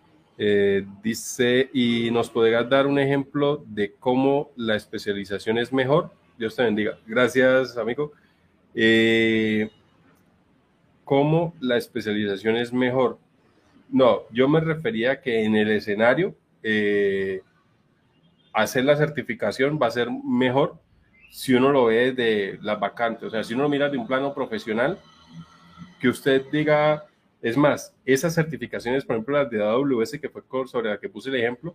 Eh, 0.44 0.84
dice, 1.04 1.70
¿y 1.72 2.10
nos 2.10 2.28
podrías 2.28 2.68
dar 2.68 2.88
un 2.88 2.98
ejemplo 2.98 3.62
de 3.64 3.92
cómo 3.92 4.50
la 4.56 4.74
especialización 4.74 5.56
es 5.56 5.72
mejor? 5.72 6.10
Dios 6.36 6.56
te 6.56 6.64
bendiga. 6.64 6.98
Gracias, 7.06 7.76
amigo. 7.76 8.10
Eh, 8.74 9.70
¿Cómo 11.04 11.54
la 11.60 11.76
especialización 11.76 12.56
es 12.56 12.72
mejor? 12.72 13.20
No, 13.88 14.22
yo 14.32 14.48
me 14.48 14.58
refería 14.58 15.20
que 15.20 15.44
en 15.44 15.54
el 15.54 15.70
escenario 15.70 16.34
hacer 18.52 18.84
la 18.84 18.96
certificación 18.96 19.78
va 19.80 19.86
a 19.86 19.92
ser 19.92 20.08
mejor 20.10 20.74
si 21.30 21.54
uno 21.54 21.70
lo 21.70 21.84
ve 21.84 22.10
de 22.10 22.58
las 22.62 22.80
vacantes. 22.80 23.28
O 23.28 23.30
sea, 23.30 23.44
si 23.44 23.54
uno 23.54 23.62
lo 23.62 23.68
mira 23.68 23.88
de 23.88 23.96
un 23.96 24.08
plano 24.08 24.34
profesional, 24.34 24.98
que 26.00 26.08
usted 26.08 26.46
diga, 26.50 27.06
es 27.42 27.56
más, 27.56 27.94
esas 28.04 28.34
certificaciones, 28.34 29.04
por 29.04 29.16
ejemplo, 29.16 29.36
las 29.36 29.50
de 29.50 29.62
AWS, 29.62 30.12
que 30.20 30.28
fue 30.28 30.42
sobre 30.66 30.90
la 30.90 30.98
que 30.98 31.08
puse 31.08 31.28
el 31.28 31.36
ejemplo, 31.36 31.74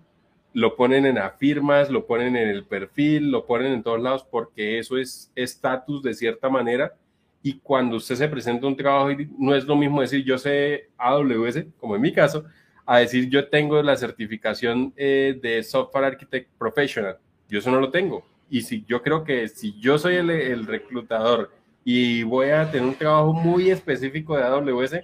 lo 0.54 0.76
ponen 0.78 1.06
en 1.06 1.18
afirmas, 1.18 1.90
lo 1.90 2.08
ponen 2.08 2.38
en 2.38 2.48
el 2.48 2.64
perfil, 2.64 3.30
lo 3.30 3.46
ponen 3.46 3.74
en 3.74 3.84
todos 3.84 4.02
lados, 4.02 4.26
porque 4.32 4.80
eso 4.80 4.98
es 4.98 5.30
estatus 5.36 6.02
de 6.02 6.14
cierta 6.14 6.50
manera. 6.50 6.96
Y 7.44 7.60
cuando 7.60 7.98
usted 7.98 8.16
se 8.16 8.30
presenta 8.30 8.66
un 8.66 8.78
trabajo, 8.78 9.10
no 9.38 9.54
es 9.54 9.66
lo 9.66 9.76
mismo 9.76 10.02
decir 10.02 10.24
yo 10.24 10.38
sé 10.38 10.90
AWS, 10.98 11.66
como 11.80 11.96
en 11.96 12.02
mi 12.02 12.14
caso, 12.14 12.46
a 12.86 13.00
decir 13.00 13.30
yo 13.30 13.50
tengo 13.50 13.82
la 13.84 13.98
certificación 13.98 14.94
eh, 14.96 15.38
de 15.42 15.62
Software 15.64 16.06
Architect 16.06 16.50
Professional. 16.58 17.18
Yo 17.50 17.60
eso 17.60 17.70
no 17.70 17.82
lo 17.82 17.92
tengo. 17.92 18.26
Y 18.50 18.62
si 18.62 18.86
yo 18.88 19.02
creo 19.04 19.26
que 19.26 19.50
si 19.50 19.78
yo 19.80 20.00
soy 20.00 20.16
el, 20.16 20.30
el 20.30 20.66
reclutador 20.66 21.52
y 21.84 22.24
voy 22.24 22.50
a 22.50 22.72
tener 22.72 22.88
un 22.88 22.96
trabajo 22.96 23.34
muy 23.34 23.70
específico 23.70 24.38
de 24.38 24.44
AWS, 24.44 25.02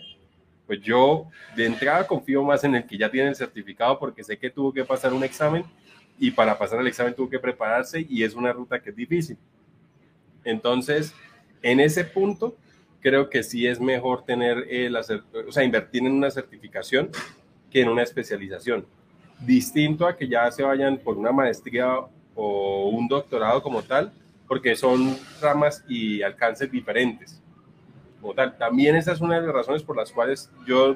pues 0.68 0.82
yo 0.82 1.28
de 1.56 1.66
entrada 1.66 2.08
confío 2.08 2.44
más 2.44 2.64
en 2.64 2.76
el 2.76 2.86
que 2.86 2.98
ya 2.98 3.10
tiene 3.10 3.30
el 3.30 3.36
certificado 3.36 4.00
porque 4.00 4.24
sé 4.24 4.38
que 4.38 4.50
tuvo 4.50 4.74
que 4.74 4.86
pasar 4.86 5.14
un 5.14 5.24
examen 5.24 5.66
y 6.20 6.32
para 6.32 6.58
pasar 6.58 6.80
el 6.80 6.88
examen 6.88 7.14
tuvo 7.14 7.30
que 7.30 7.40
prepararse 7.40 8.06
y 8.08 8.24
es 8.24 8.34
una 8.36 8.54
ruta 8.54 8.80
que 8.82 8.92
es 8.92 8.96
difícil. 8.96 9.38
Entonces, 10.44 11.14
en 11.62 11.80
ese 11.80 12.04
punto, 12.04 12.56
creo 13.02 13.30
que 13.30 13.44
sí 13.44 13.68
es 13.68 13.80
mejor 13.80 14.24
tener, 14.24 14.66
el, 14.70 14.96
o 14.96 15.52
sea, 15.52 15.64
invertir 15.64 16.06
en 16.06 16.14
una 16.14 16.32
certificación 16.32 17.10
que 17.70 17.82
en 17.82 17.90
una 17.90 18.04
especialización. 18.04 18.86
Distinto 19.40 20.08
a 20.08 20.16
que 20.16 20.28
ya 20.28 20.50
se 20.52 20.64
vayan 20.64 20.98
por 20.98 21.18
una 21.18 21.32
maestría 21.32 21.98
o 22.36 22.90
un 22.90 23.08
doctorado 23.08 23.62
como 23.62 23.84
tal, 23.84 24.14
porque 24.48 24.76
son 24.76 25.18
ramas 25.42 25.84
y 25.88 26.22
alcances 26.22 26.72
diferentes. 26.72 27.42
Como 28.24 28.34
tal. 28.34 28.58
También 28.58 28.96
esa 28.96 29.12
es 29.12 29.20
una 29.20 29.36
de 29.36 29.46
las 29.46 29.54
razones 29.54 29.84
por 29.84 29.98
las 29.98 30.14
cuales 30.14 30.50
yo 30.66 30.96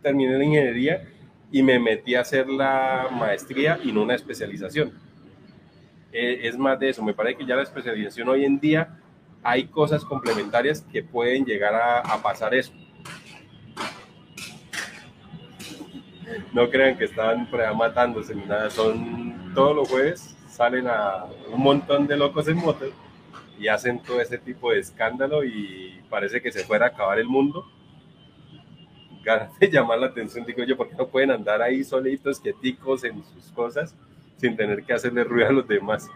terminé 0.00 0.38
la 0.38 0.44
ingeniería 0.44 1.06
y 1.52 1.62
me 1.62 1.78
metí 1.78 2.14
a 2.14 2.22
hacer 2.22 2.48
la 2.48 3.08
maestría 3.12 3.78
y 3.84 3.92
no 3.92 4.02
una 4.02 4.14
especialización. 4.14 4.90
E, 6.10 6.48
es 6.48 6.56
más 6.56 6.80
de 6.80 6.88
eso, 6.88 7.02
me 7.02 7.12
parece 7.12 7.36
que 7.36 7.44
ya 7.44 7.54
la 7.54 7.64
especialización 7.64 8.30
hoy 8.30 8.46
en 8.46 8.58
día 8.58 8.98
hay 9.42 9.66
cosas 9.66 10.06
complementarias 10.06 10.80
que 10.90 11.02
pueden 11.02 11.44
llegar 11.44 11.74
a, 11.74 11.98
a 11.98 12.22
pasar 12.22 12.54
eso. 12.54 12.72
No 16.54 16.70
crean 16.70 16.96
que 16.96 17.04
están 17.04 17.46
matándose 17.76 18.34
ni 18.34 18.46
nada, 18.46 18.70
son 18.70 19.52
todos 19.54 19.76
los 19.76 19.86
jueves 19.86 20.34
salen 20.48 20.86
a 20.86 21.26
un 21.52 21.60
montón 21.60 22.06
de 22.06 22.16
locos 22.16 22.46
en 22.46 22.56
moto 22.56 22.86
y 23.58 23.68
hacen 23.68 24.00
todo 24.00 24.20
ese 24.20 24.38
tipo 24.38 24.72
de 24.72 24.80
escándalo 24.80 25.44
y 25.44 26.02
parece 26.10 26.40
que 26.40 26.52
se 26.52 26.64
fuera 26.64 26.86
a 26.86 26.88
acabar 26.88 27.18
el 27.18 27.26
mundo. 27.26 27.66
Ganas 29.24 29.58
de 29.58 29.68
llamar 29.72 29.98
la 29.98 30.06
atención, 30.06 30.44
digo 30.44 30.64
yo, 30.64 30.76
porque 30.76 30.94
no 30.94 31.08
pueden 31.08 31.30
andar 31.30 31.62
ahí 31.62 31.84
solitos, 31.84 32.40
quieticos 32.40 33.04
en 33.04 33.24
sus 33.24 33.50
cosas, 33.52 33.94
sin 34.36 34.56
tener 34.56 34.84
que 34.84 34.92
hacerle 34.92 35.24
ruido 35.24 35.48
a 35.48 35.52
los 35.52 35.68
demás. 35.68 36.08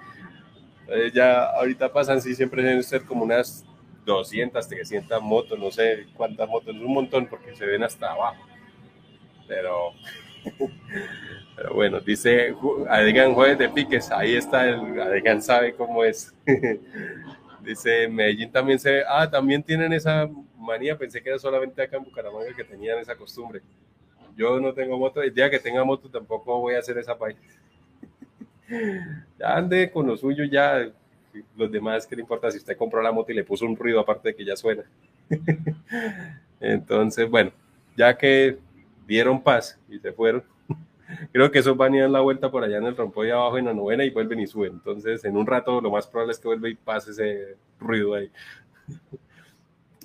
ya 1.15 1.45
ahorita 1.45 1.93
pasan, 1.93 2.21
sí, 2.21 2.35
siempre 2.35 2.63
deben 2.63 2.83
ser 2.83 3.05
como 3.05 3.25
unas 3.25 3.65
200, 4.05 4.67
300 4.67 5.23
motos, 5.23 5.59
no 5.59 5.71
sé 5.71 6.07
cuántas 6.15 6.49
motos, 6.49 6.75
un 6.75 6.93
montón 6.93 7.27
porque 7.27 7.55
se 7.55 7.67
ven 7.67 7.83
hasta 7.83 8.13
abajo. 8.13 8.43
Pero 9.47 9.93
Pero 11.59 11.75
bueno, 11.75 11.99
dice 11.99 12.55
Adegan 12.89 13.35
Jueves 13.35 13.59
de 13.59 13.69
Piques, 13.69 14.13
ahí 14.13 14.37
está 14.37 14.69
el 14.69 15.01
Adegan 15.01 15.43
sabe 15.43 15.75
cómo 15.75 16.05
es. 16.05 16.33
dice 17.65 18.07
Medellín 18.07 18.53
también 18.53 18.79
se 18.79 19.03
ah, 19.09 19.29
también 19.29 19.65
tienen 19.65 19.93
esa 19.93 20.31
manía, 20.57 20.97
pensé 20.97 21.21
que 21.21 21.31
era 21.31 21.39
solamente 21.41 21.83
acá 21.83 21.97
en 21.97 22.05
Bucaramanga 22.05 22.55
que 22.55 22.63
tenían 22.63 23.01
esa 23.01 23.17
costumbre. 23.17 23.61
Yo 24.37 24.61
no 24.61 24.73
tengo 24.73 24.97
moto, 24.97 25.21
el 25.21 25.35
día 25.35 25.51
que 25.51 25.59
tenga 25.59 25.83
moto 25.83 26.09
tampoco 26.09 26.61
voy 26.61 26.77
a 26.77 26.79
hacer 26.79 26.97
esa 26.97 27.19
país. 27.19 27.37
ya 29.37 29.57
ande 29.57 29.91
con 29.91 30.07
lo 30.07 30.17
suyo, 30.17 30.45
ya 30.45 30.89
los 31.57 31.73
demás, 31.73 32.07
¿qué 32.07 32.15
le 32.15 32.23
importa 32.23 32.53
si 32.53 32.59
usted 32.59 32.77
compró 32.77 33.03
la 33.03 33.11
moto 33.11 33.33
y 33.33 33.35
le 33.35 33.43
puso 33.43 33.67
un 33.67 33.77
ruido 33.77 33.99
aparte 33.99 34.29
de 34.29 34.37
que 34.37 34.45
ya 34.45 34.55
suena? 34.55 34.85
Entonces, 36.61 37.29
bueno, 37.29 37.51
ya 37.97 38.17
que 38.17 38.59
dieron 39.09 39.43
paz 39.43 39.77
y 39.89 39.99
se 39.99 40.13
fueron, 40.13 40.45
creo 41.33 41.51
que 41.51 41.59
esos 41.59 41.77
van 41.77 41.95
a 41.95 42.03
dar 42.03 42.11
la 42.11 42.21
vuelta 42.21 42.51
por 42.51 42.65
allá 42.65 42.79
en 42.79 42.87
el 42.87 42.97
rompoy 42.97 43.31
abajo 43.31 43.59
en 43.59 43.67
la 43.67 43.75
novena 43.75 44.05
y 44.05 44.11
vuelven 44.11 44.41
y 44.41 44.47
suben. 44.47 44.73
Entonces, 44.73 45.25
en 45.25 45.37
un 45.37 45.47
rato 45.47 45.81
lo 45.81 45.91
más 45.91 46.07
probable 46.07 46.33
es 46.33 46.39
que 46.39 46.49
vuelva 46.49 46.69
y 46.69 46.75
pase 46.75 47.11
ese 47.11 47.57
ruido 47.79 48.15
ahí. 48.15 48.31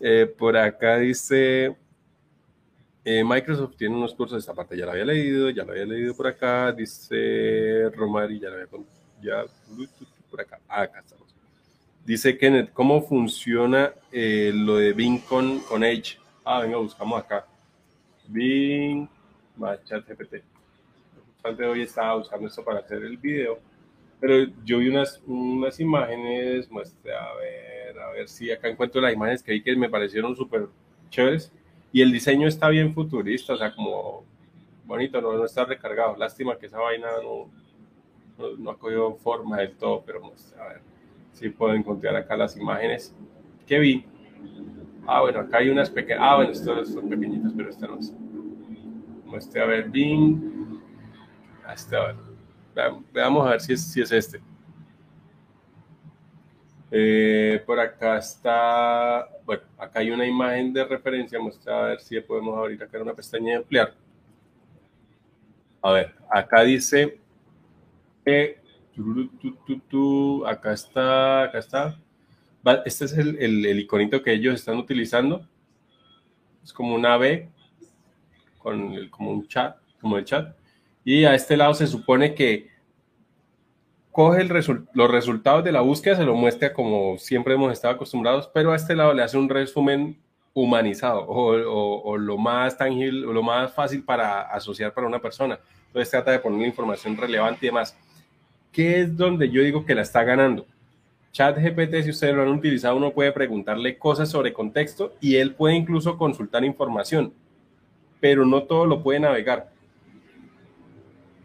Eh, 0.06 0.26
por 0.26 0.58
acá 0.58 0.98
dice, 0.98 1.78
eh, 3.06 3.24
Microsoft 3.24 3.78
tiene 3.78 3.96
unos 3.96 4.14
cursos, 4.14 4.38
esta 4.38 4.54
parte 4.54 4.76
ya 4.76 4.86
la 4.86 4.92
había 4.92 5.06
leído, 5.06 5.50
ya 5.50 5.64
la 5.64 5.72
había 5.72 5.86
leído 5.86 6.14
por 6.14 6.28
acá, 6.28 6.74
dice 6.74 7.90
Romari, 7.96 8.38
ya 8.38 8.50
la 8.50 8.56
había 8.56 8.68
ya 9.22 9.46
por 10.30 10.42
acá, 10.42 10.60
ah, 10.68 10.82
acá 10.82 11.00
estamos. 11.00 11.34
Dice 12.04 12.38
Kenneth, 12.38 12.74
¿cómo 12.74 13.02
funciona 13.02 13.94
eh, 14.12 14.52
lo 14.54 14.76
de 14.76 14.92
Bing 14.92 15.20
con, 15.22 15.60
con 15.62 15.86
Edge? 15.86 16.18
Ah, 16.44 16.60
venga, 16.60 16.76
buscamos 16.76 17.22
acá. 17.22 17.46
Bing 18.28 19.08
más 19.56 19.82
chat 19.86 20.06
GPT 20.06 20.53
de 21.52 21.66
hoy 21.66 21.82
estaba 21.82 22.16
usando 22.16 22.48
esto 22.48 22.64
para 22.64 22.80
hacer 22.80 23.04
el 23.04 23.18
video, 23.18 23.60
pero 24.20 24.50
yo 24.64 24.78
vi 24.80 24.88
unas, 24.88 25.22
unas 25.28 25.80
imágenes, 25.80 26.72
muestre, 26.72 27.14
a 27.14 27.34
ver, 27.36 28.00
a 28.00 28.12
ver 28.12 28.30
si 28.30 28.50
acá 28.50 28.70
encuentro 28.70 29.02
las 29.02 29.14
imágenes 29.14 29.44
que 29.44 29.52
vi 29.52 29.62
que 29.62 29.76
me 29.76 29.90
parecieron 29.90 30.36
súper 30.36 30.68
chéveres 31.10 31.52
y 31.92 32.02
el 32.02 32.12
diseño 32.12 32.48
está 32.48 32.70
bien 32.70 32.94
futurista, 32.94 33.54
o 33.54 33.58
sea, 33.58 33.76
como 33.76 34.24
bonito, 34.86 35.22
no, 35.22 35.34
no 35.34 35.46
está 35.46 35.66
recargado. 35.66 36.16
Lástima 36.18 36.58
que 36.58 36.68
esa 36.68 36.80
vaina 36.80 37.08
no, 37.22 37.50
no, 38.58 38.72
ha 38.72 38.78
cogido 38.78 39.14
forma 39.16 39.58
del 39.58 39.74
todo, 39.74 40.02
pero 40.06 40.22
a 40.60 40.68
ver 40.70 40.82
si 41.34 41.50
puedo 41.50 41.74
encontrar 41.74 42.16
acá 42.16 42.38
las 42.38 42.56
imágenes 42.58 43.14
que 43.68 43.80
vi. 43.80 44.06
Ah, 45.06 45.22
bueno, 45.22 45.42
acá 45.42 45.58
hay 45.58 45.70
unas 45.70 45.90
pequeñas. 45.90 46.22
Ah, 46.24 46.38
bueno, 46.38 46.52
estas 46.52 46.90
son 46.90 47.10
pequeñitas, 47.10 47.52
pero 47.56 47.70
esta 47.70 47.88
no 47.88 48.00
es. 48.00 48.14
Muestre 49.26 49.62
a 49.62 49.66
ver, 49.66 49.90
Bing. 49.90 50.63
Hasta 51.66 52.16
Veamos 53.14 53.46
a 53.46 53.52
ver 53.52 53.62
si 53.62 53.74
es, 53.74 53.92
si 53.92 54.02
es 54.02 54.12
este. 54.12 54.42
Eh, 56.92 57.64
por 57.66 57.80
acá 57.80 58.18
está, 58.18 59.28
bueno, 59.46 59.64
acá 59.78 60.00
hay 60.00 60.12
una 60.12 60.28
imagen 60.28 60.72
de 60.74 60.84
referencia, 60.86 61.40
vamos 61.40 61.60
a 61.68 61.82
ver 61.82 62.00
si 62.00 62.20
podemos 62.22 62.56
abrir 62.58 62.82
acá 62.84 63.02
una 63.02 63.14
pestaña 63.14 63.54
de 63.54 63.58
emplear. 63.58 63.94
A 65.82 65.92
ver, 65.92 66.16
acá 66.30 66.62
dice, 66.62 67.20
acá 70.46 70.74
está, 70.74 71.44
acá 71.44 71.60
está. 71.60 72.00
Este 72.86 73.06
es 73.06 73.14
el, 73.14 73.38
el, 73.66 73.80
iconito 73.80 74.22
que 74.22 74.32
ellos 74.32 74.56
están 74.56 74.78
utilizando. 74.78 75.48
Es 76.64 76.72
como 76.72 76.96
una 76.96 77.18
B 77.18 77.50
con 78.60 79.10
como 79.10 79.32
un 79.32 79.48
chat, 79.48 79.78
como 80.00 80.18
el 80.18 80.26
chat. 80.26 80.56
Y 81.04 81.26
a 81.26 81.36
este 81.36 81.58
lado 81.58 81.74
se 81.74 81.88
supone 81.88 82.34
que 82.34 82.70
coge 84.12 84.44
los 84.46 85.12
resultados 85.12 85.64
de 85.64 85.72
la 85.72 85.82
búsqueda, 85.82 86.16
se 86.16 86.24
lo 86.24 86.36
muestra 86.36 86.72
como 86.72 87.18
siempre 87.18 87.56
hemos 87.56 87.74
estado 87.74 87.96
acostumbrados, 87.96 88.50
pero 88.54 88.72
a 88.72 88.76
este 88.76 88.96
lado 88.96 89.14
le 89.14 89.24
hace 89.24 89.38
un 89.38 89.50
resumen 89.50 90.18
humanizado 90.54 91.26
o, 91.28 92.18
lo 92.18 92.38
más 92.38 92.78
tangible, 92.78 93.26
o 93.26 93.34
lo 93.34 93.42
más 93.42 93.74
fácil 93.74 94.04
para 94.04 94.42
asociar 94.42 94.94
para 94.94 95.08
una 95.08 95.20
persona. 95.20 95.60
Entonces 95.88 96.12
trata 96.12 96.32
de 96.32 96.40
poner 96.40 96.68
información 96.68 97.18
relevante 97.18 97.66
y 97.66 97.70
demás. 97.70 97.98
¿qué 98.74 99.02
es 99.02 99.16
donde 99.16 99.50
yo 99.50 99.62
digo 99.62 99.86
que 99.86 99.96
la 99.96 100.02
está 100.02 100.24
ganando? 100.24 100.66
Chat 101.32 101.58
GPT, 101.58 102.04
si 102.04 102.10
ustedes 102.10 102.36
lo 102.36 102.42
han 102.42 102.50
utilizado, 102.50 102.98
uno 102.98 103.12
puede 103.12 103.32
preguntarle 103.32 103.98
cosas 103.98 104.30
sobre 104.30 104.52
contexto 104.52 105.14
y 105.22 105.38
él 105.38 105.56
puede 105.56 105.76
incluso 105.76 106.18
consultar 106.18 106.64
información, 106.64 107.34
pero 108.20 108.46
no 108.46 108.64
todo 108.64 108.86
lo 108.86 109.02
puede 109.02 109.20
navegar. 109.20 109.73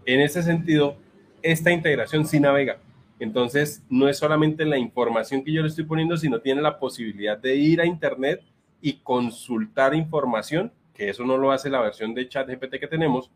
En 0.08 0.20
ese 0.20 0.42
sentido, 0.42 0.96
esta 1.42 1.70
integración 1.70 2.26
sí 2.26 2.40
navega. 2.40 2.78
Entonces, 3.18 3.84
no 3.90 4.08
es 4.08 4.16
solamente 4.16 4.64
la 4.64 4.78
información 4.78 5.44
que 5.44 5.52
yo 5.52 5.60
le 5.60 5.68
estoy 5.68 5.84
poniendo, 5.84 6.16
sino 6.16 6.40
tiene 6.40 6.62
la 6.62 6.78
posibilidad 6.78 7.36
de 7.36 7.54
ir 7.56 7.78
a 7.82 7.84
Internet 7.84 8.42
y 8.80 8.94
consultar 8.94 9.94
información, 9.94 10.72
que 10.94 11.10
eso 11.10 11.26
no 11.26 11.36
lo 11.36 11.52
hace 11.52 11.68
la 11.68 11.82
versión 11.82 12.14
de 12.14 12.26
chat 12.26 12.48
GPT 12.48 12.80
que 12.80 12.86
tenemos, 12.86 13.30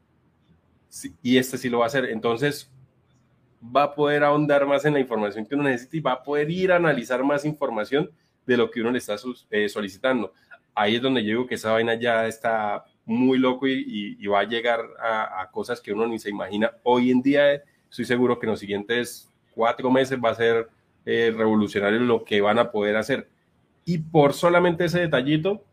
y 1.22 1.36
este 1.36 1.58
sí 1.58 1.68
lo 1.68 1.80
va 1.80 1.84
a 1.84 1.88
hacer. 1.88 2.06
Entonces, 2.06 2.72
va 3.62 3.82
a 3.82 3.94
poder 3.94 4.24
ahondar 4.24 4.64
más 4.64 4.86
en 4.86 4.94
la 4.94 5.00
información 5.00 5.44
que 5.44 5.54
uno 5.54 5.64
necesita 5.64 5.96
y 5.98 6.00
va 6.00 6.12
a 6.12 6.22
poder 6.22 6.50
ir 6.50 6.72
a 6.72 6.76
analizar 6.76 7.22
más 7.22 7.44
información 7.44 8.10
de 8.46 8.56
lo 8.56 8.70
que 8.70 8.80
uno 8.80 8.92
le 8.92 8.96
está 8.96 9.16
eh, 9.50 9.68
solicitando. 9.68 10.32
Ahí 10.74 10.96
es 10.96 11.02
donde 11.02 11.22
yo 11.22 11.28
digo 11.28 11.46
que 11.46 11.56
esa 11.56 11.72
vaina 11.72 11.96
ya 11.96 12.26
está 12.26 12.86
muy 13.04 13.38
loco 13.38 13.66
y, 13.66 14.26
va 14.26 14.40
a 14.40 14.44
llegar 14.44 14.80
a, 15.00 15.48
cosas 15.50 15.80
que 15.80 15.92
uno 15.92 16.06
ni 16.06 16.18
se 16.18 16.30
imagina. 16.30 16.72
Hoy 16.82 17.10
en 17.10 17.22
día 17.22 17.62
estoy 17.90 18.04
seguro 18.04 18.38
que 18.38 18.46
en 18.46 18.50
los 18.50 18.60
siguientes 18.60 19.30
cuatro 19.54 19.90
meses 19.90 20.18
va 20.22 20.30
a 20.30 20.34
ser 20.34 20.68
eh, 21.04 21.32
revolucionario 21.36 22.00
lo 22.00 22.24
que 22.24 22.40
van 22.40 22.58
a 22.58 22.70
poder 22.70 22.96
hacer. 22.96 23.28
Y 23.84 23.98
por 23.98 24.32
solamente 24.32 24.84
ese 24.84 25.00
detallito, 25.00 25.64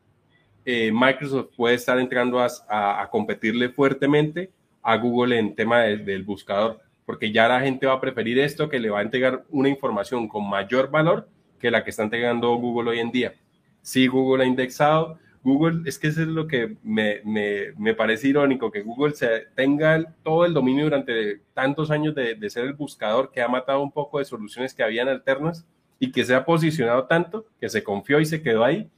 eh, 0.65 0.91
Microsoft 0.93 1.55
puede 1.55 1.75
estar 1.75 1.99
entrando 1.99 2.39
a, 2.39 3.07
competirle 3.11 3.69
fuertemente 3.69 4.51
a 4.81 4.97
Google 4.97 5.37
en 5.37 5.55
tema 5.55 5.81
del 5.81 6.23
buscador, 6.23 6.79
porque 7.05 7.31
ya 7.31 7.47
la 7.47 7.61
gente 7.61 7.87
va 7.87 7.93
a 7.93 8.01
preferir 8.01 8.39
esto 8.39 8.69
que 8.69 8.79
le 8.79 8.89
va 8.89 8.99
a 8.99 9.03
entregar 9.03 9.43
una 9.49 9.69
información 9.69 10.27
con 10.27 10.47
mayor 10.49 10.89
valor 10.89 11.27
que 11.59 11.71
la 11.71 11.83
que 11.83 11.89
está 11.89 12.03
entregando 12.03 12.53
Google 12.55 12.91
hoy 12.91 12.99
en 12.99 13.11
día. 13.11 13.33
Si 13.81 14.07
Google 14.07 14.43
ha 14.43 14.47
indexado, 14.47 15.17
Google, 15.49 15.81
es 15.89 15.97
que 15.97 16.07
eso 16.07 16.21
es 16.21 16.27
lo 16.27 16.47
que 16.47 16.77
me, 16.83 17.21
me, 17.25 17.73
me, 17.77 17.93
parece 17.93 18.27
irónico, 18.27 18.71
que 18.71 18.81
Google 18.81 19.13
se 19.15 19.47
tenga 19.55 20.13
todo 20.23 20.45
el 20.45 20.53
dominio 20.53 20.85
durante 20.85 21.41
tantos 21.53 21.91
años 21.91 22.15
de, 22.15 22.35
de, 22.35 22.49
ser 22.49 22.65
el 22.65 22.73
buscador 22.73 23.31
que 23.31 23.41
ha 23.41 23.47
matado 23.47 23.81
un 23.81 23.91
poco 23.91 24.19
de 24.19 24.25
soluciones 24.25 24.73
que 24.73 24.83
habían 24.83 25.09
alternas 25.09 25.67
y 25.99 26.11
que 26.11 26.23
se 26.23 26.35
ha 26.35 26.45
posicionado 26.45 27.05
tanto, 27.05 27.47
que 27.59 27.69
se 27.69 27.83
confió 27.83 28.19
y 28.19 28.25
se 28.25 28.41
quedó 28.41 28.63
ahí, 28.63 28.89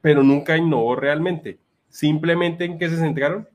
pero 0.00 0.22
nunca 0.22 0.56
innovó 0.56 0.96
realmente. 0.96 1.58
Simplemente 1.88 2.64
en 2.64 2.78
qué 2.78 2.88
se 2.88 2.96
centraron, 2.96 3.48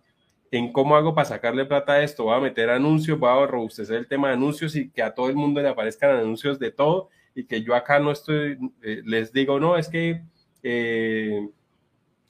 en 0.52 0.72
cómo 0.72 0.96
hago 0.96 1.14
para 1.14 1.26
sacarle 1.26 1.66
plata 1.66 1.94
a 1.94 2.04
esto, 2.04 2.26
voy 2.26 2.36
a 2.36 2.40
meter 2.40 2.70
anuncios, 2.70 3.20
voy 3.20 3.30
a 3.30 3.46
robustecer 3.48 3.98
el 3.98 4.08
tema 4.08 4.30
de 4.30 4.36
anuncios 4.36 4.76
y 4.76 4.90
que 4.90 5.04
a 5.04 5.14
todo 5.14 5.30
el 5.30 5.36
mundo 5.36 5.62
le 5.62 5.70
aparezcan 5.70 6.12
anuncios 6.12 6.60
de 6.60 6.72
todo 6.72 7.10
y 7.36 7.46
que 7.46 7.62
yo 7.62 7.76
acá 7.76 8.00
no 8.00 8.12
estoy, 8.12 8.58
eh, 8.82 9.02
les 9.06 9.32
digo, 9.32 9.60
no, 9.60 9.78
es 9.78 9.90
que... 9.90 10.22
Eh, 10.64 11.48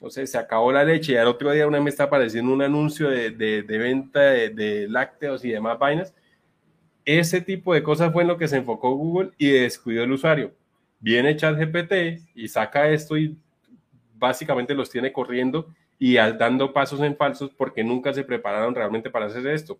sé, 0.09 0.27
se 0.27 0.37
acabó 0.37 0.71
la 0.71 0.83
leche 0.83 1.13
y 1.13 1.17
al 1.17 1.27
otro 1.27 1.51
día 1.51 1.67
una 1.67 1.79
me 1.79 1.89
está 1.89 2.03
apareciendo 2.03 2.53
un 2.53 2.61
anuncio 2.61 3.09
de, 3.09 3.31
de, 3.31 3.77
venta 3.77 4.19
de, 4.19 4.87
lácteos 4.89 5.43
y 5.45 5.51
demás 5.51 5.79
vainas. 5.79 6.13
Ese 7.05 7.41
tipo 7.41 7.73
de 7.73 7.83
cosas 7.83 8.11
fue 8.13 8.23
en 8.23 8.29
lo 8.29 8.37
que 8.37 8.47
se 8.47 8.57
enfocó 8.57 8.95
Google 8.95 9.31
y 9.37 9.49
descuidó 9.49 10.03
el 10.03 10.11
usuario. 10.11 10.53
Viene 10.99 11.35
ChatGPT 11.35 12.21
y 12.35 12.47
saca 12.47 12.89
esto 12.89 13.17
y 13.17 13.37
básicamente 14.15 14.73
los 14.73 14.89
tiene 14.89 15.11
corriendo 15.11 15.67
y 15.99 16.15
dando 16.15 16.73
pasos 16.73 16.99
en 17.01 17.15
falsos 17.15 17.51
porque 17.51 17.83
nunca 17.83 18.13
se 18.13 18.23
prepararon 18.23 18.73
realmente 18.75 19.09
para 19.09 19.27
hacer 19.27 19.45
esto. 19.47 19.77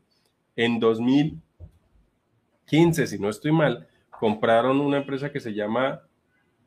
En 0.56 0.80
2015, 0.80 3.08
si 3.08 3.20
no 3.20 3.30
estoy 3.30 3.52
mal, 3.52 3.88
compraron 4.10 4.80
una 4.80 4.98
empresa 4.98 5.32
que 5.32 5.40
se 5.40 5.54
llama, 5.54 6.02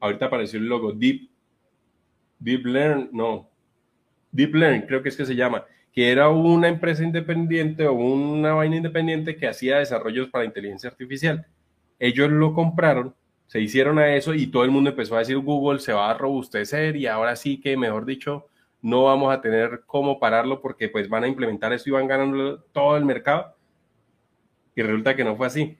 ahorita 0.00 0.26
apareció 0.26 0.58
el 0.58 0.66
logo, 0.66 0.92
Deep 0.92 1.28
Deep 2.38 2.66
Learn, 2.66 3.10
no, 3.12 3.47
Deep 4.32 4.54
Learn 4.54 4.82
creo 4.82 5.02
que 5.02 5.08
es 5.08 5.16
que 5.16 5.26
se 5.26 5.34
llama, 5.34 5.64
que 5.92 6.10
era 6.10 6.28
una 6.28 6.68
empresa 6.68 7.02
independiente 7.02 7.86
o 7.86 7.94
una 7.94 8.54
vaina 8.54 8.76
independiente 8.76 9.36
que 9.36 9.48
hacía 9.48 9.78
desarrollos 9.78 10.28
para 10.28 10.44
inteligencia 10.44 10.90
artificial. 10.90 11.46
Ellos 11.98 12.30
lo 12.30 12.54
compraron, 12.54 13.14
se 13.46 13.60
hicieron 13.60 13.98
a 13.98 14.14
eso 14.14 14.34
y 14.34 14.46
todo 14.48 14.64
el 14.64 14.70
mundo 14.70 14.90
empezó 14.90 15.16
a 15.16 15.20
decir 15.20 15.38
Google 15.38 15.80
se 15.80 15.92
va 15.92 16.10
a 16.10 16.14
robustecer 16.14 16.96
y 16.96 17.06
ahora 17.06 17.36
sí 17.36 17.60
que, 17.60 17.76
mejor 17.76 18.04
dicho, 18.04 18.46
no 18.80 19.04
vamos 19.04 19.34
a 19.34 19.40
tener 19.40 19.82
cómo 19.86 20.20
pararlo 20.20 20.60
porque 20.60 20.88
pues 20.88 21.08
van 21.08 21.24
a 21.24 21.28
implementar 21.28 21.72
eso 21.72 21.88
y 21.88 21.92
van 21.92 22.06
ganando 22.06 22.60
todo 22.72 22.96
el 22.96 23.04
mercado. 23.04 23.56
Y 24.76 24.82
resulta 24.82 25.16
que 25.16 25.24
no 25.24 25.36
fue 25.36 25.48
así 25.48 25.78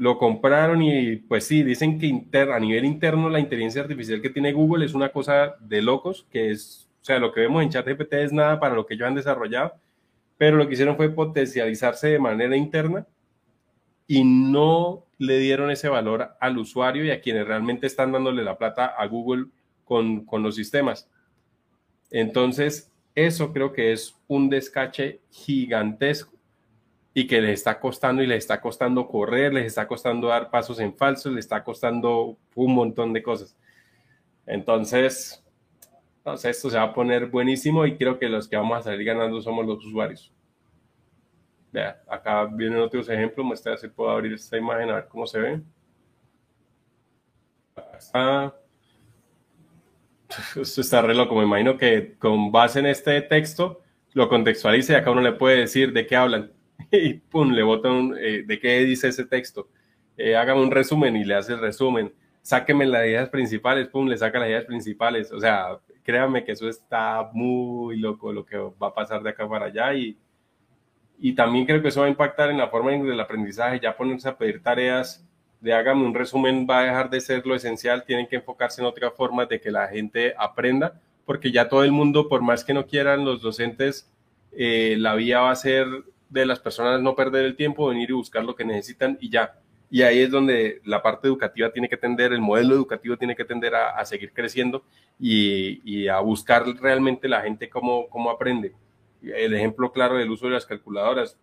lo 0.00 0.16
compraron 0.16 0.82
y 0.82 1.16
pues 1.16 1.46
sí, 1.46 1.62
dicen 1.62 1.98
que 1.98 2.26
a 2.40 2.58
nivel 2.58 2.86
interno 2.86 3.28
la 3.28 3.38
inteligencia 3.38 3.82
artificial 3.82 4.22
que 4.22 4.30
tiene 4.30 4.54
Google 4.54 4.86
es 4.86 4.94
una 4.94 5.10
cosa 5.10 5.56
de 5.60 5.82
locos, 5.82 6.26
que 6.30 6.50
es, 6.50 6.89
o 7.00 7.04
sea, 7.04 7.18
lo 7.18 7.32
que 7.32 7.40
vemos 7.40 7.62
en 7.62 7.70
ChatGPT 7.70 8.12
es 8.14 8.32
nada 8.32 8.60
para 8.60 8.74
lo 8.74 8.84
que 8.86 8.94
ellos 8.94 9.08
han 9.08 9.14
desarrollado, 9.14 9.74
pero 10.36 10.56
lo 10.56 10.66
que 10.66 10.74
hicieron 10.74 10.96
fue 10.96 11.10
potencializarse 11.10 12.08
de 12.08 12.18
manera 12.18 12.56
interna 12.56 13.06
y 14.06 14.24
no 14.24 15.06
le 15.18 15.38
dieron 15.38 15.70
ese 15.70 15.88
valor 15.88 16.36
al 16.40 16.58
usuario 16.58 17.04
y 17.04 17.10
a 17.10 17.20
quienes 17.20 17.46
realmente 17.46 17.86
están 17.86 18.12
dándole 18.12 18.42
la 18.42 18.58
plata 18.58 18.86
a 18.86 19.06
Google 19.06 19.46
con, 19.84 20.24
con 20.24 20.42
los 20.42 20.56
sistemas. 20.56 21.08
Entonces, 22.10 22.90
eso 23.14 23.52
creo 23.52 23.72
que 23.72 23.92
es 23.92 24.16
un 24.28 24.50
descache 24.50 25.20
gigantesco 25.30 26.36
y 27.14 27.26
que 27.26 27.40
les 27.40 27.54
está 27.54 27.80
costando 27.80 28.22
y 28.22 28.26
les 28.26 28.38
está 28.38 28.60
costando 28.60 29.08
correr, 29.08 29.52
les 29.52 29.66
está 29.66 29.86
costando 29.86 30.28
dar 30.28 30.50
pasos 30.50 30.80
en 30.80 30.94
falso, 30.96 31.30
les 31.30 31.44
está 31.44 31.62
costando 31.64 32.36
un 32.54 32.74
montón 32.74 33.12
de 33.12 33.22
cosas. 33.22 33.56
Entonces, 34.46 35.44
esto 36.24 36.70
se 36.70 36.76
va 36.76 36.84
a 36.84 36.94
poner 36.94 37.26
buenísimo 37.26 37.86
y 37.86 37.96
creo 37.96 38.18
que 38.18 38.28
los 38.28 38.48
que 38.48 38.56
vamos 38.56 38.78
a 38.78 38.82
salir 38.82 39.04
ganando 39.04 39.40
somos 39.40 39.66
los 39.66 39.84
usuarios. 39.84 40.32
Vea, 41.72 42.02
acá 42.08 42.46
vienen 42.46 42.80
otros 42.80 43.08
ejemplos, 43.08 43.46
muestra 43.46 43.76
si 43.76 43.88
puedo 43.88 44.10
abrir 44.10 44.32
esta 44.32 44.56
imagen 44.56 44.90
a 44.90 44.96
ver 44.96 45.08
cómo 45.08 45.26
se 45.26 45.38
ve. 45.38 45.60
está. 47.96 48.54
Esto 50.60 50.80
está 50.80 51.02
re 51.02 51.14
loco, 51.14 51.34
me 51.34 51.44
imagino 51.44 51.76
que 51.76 52.16
con 52.18 52.52
base 52.52 52.78
en 52.78 52.86
este 52.86 53.20
texto 53.22 53.82
lo 54.12 54.28
contextualice 54.28 54.92
y 54.92 54.96
acá 54.96 55.10
uno 55.10 55.20
le 55.20 55.32
puede 55.32 55.58
decir 55.58 55.92
de 55.92 56.06
qué 56.06 56.16
hablan 56.16 56.52
y 56.90 57.14
pum, 57.14 57.52
le 57.52 57.62
botan 57.62 58.14
eh, 58.18 58.42
de 58.46 58.58
qué 58.58 58.80
dice 58.80 59.08
ese 59.08 59.24
texto. 59.24 59.68
Eh, 60.16 60.36
un 60.52 60.70
resumen 60.70 61.16
y 61.16 61.24
le 61.24 61.34
hace 61.34 61.54
el 61.54 61.60
resumen. 61.60 62.12
Sáqueme 62.42 62.86
las 62.86 63.06
ideas 63.06 63.28
principales, 63.28 63.88
pum, 63.88 64.06
le 64.06 64.16
saca 64.16 64.38
las 64.38 64.48
ideas 64.48 64.64
principales. 64.64 65.32
O 65.32 65.40
sea, 65.40 65.78
créanme 66.10 66.44
que 66.44 66.52
eso 66.52 66.68
está 66.68 67.30
muy 67.32 67.96
loco 67.96 68.32
lo 68.32 68.44
que 68.44 68.56
va 68.56 68.88
a 68.88 68.94
pasar 68.94 69.22
de 69.22 69.30
acá 69.30 69.48
para 69.48 69.66
allá 69.66 69.94
y, 69.94 70.16
y 71.18 71.34
también 71.34 71.66
creo 71.66 71.80
que 71.80 71.88
eso 71.88 72.00
va 72.00 72.06
a 72.06 72.10
impactar 72.10 72.50
en 72.50 72.58
la 72.58 72.68
forma 72.68 72.90
del 72.90 73.20
aprendizaje, 73.20 73.78
ya 73.80 73.96
ponerse 73.96 74.28
a 74.28 74.36
pedir 74.36 74.62
tareas 74.62 75.24
de 75.60 75.74
hágame 75.74 76.04
un 76.04 76.14
resumen 76.14 76.66
va 76.68 76.80
a 76.80 76.84
dejar 76.84 77.10
de 77.10 77.20
ser 77.20 77.46
lo 77.46 77.54
esencial, 77.54 78.04
tienen 78.04 78.26
que 78.26 78.36
enfocarse 78.36 78.80
en 78.80 78.86
otra 78.86 79.10
forma 79.10 79.46
de 79.46 79.60
que 79.60 79.70
la 79.70 79.86
gente 79.88 80.34
aprenda, 80.36 81.00
porque 81.26 81.52
ya 81.52 81.68
todo 81.68 81.84
el 81.84 81.92
mundo, 81.92 82.28
por 82.28 82.40
más 82.40 82.64
que 82.64 82.74
no 82.74 82.86
quieran 82.86 83.24
los 83.24 83.42
docentes, 83.42 84.10
eh, 84.52 84.96
la 84.98 85.14
vía 85.14 85.40
va 85.40 85.50
a 85.50 85.56
ser 85.56 85.86
de 86.28 86.46
las 86.46 86.60
personas 86.60 87.00
no 87.02 87.14
perder 87.14 87.44
el 87.44 87.56
tiempo, 87.56 87.88
venir 87.88 88.10
y 88.10 88.14
buscar 88.14 88.42
lo 88.44 88.56
que 88.56 88.64
necesitan 88.64 89.18
y 89.20 89.28
ya. 89.28 89.60
Y 89.90 90.02
ahí 90.02 90.20
es 90.20 90.30
donde 90.30 90.80
la 90.84 91.02
parte 91.02 91.26
educativa 91.26 91.72
tiene 91.72 91.88
que 91.88 91.96
tender, 91.96 92.32
el 92.32 92.40
modelo 92.40 92.74
educativo 92.74 93.16
tiene 93.16 93.34
que 93.34 93.44
tender 93.44 93.74
a, 93.74 94.04
seguir 94.04 94.32
creciendo 94.32 94.84
y, 95.18 96.06
a 96.06 96.20
buscar 96.20 96.64
realmente 96.80 97.28
la 97.28 97.42
gente 97.42 97.68
cómo, 97.68 98.08
cómo 98.08 98.30
aprende. 98.30 98.72
El 99.22 99.52
ejemplo 99.52 99.90
claro 99.92 100.16
del 100.16 100.30
uso 100.30 100.46
de 100.46 100.52
las 100.52 100.64
calculadoras. 100.64 101.36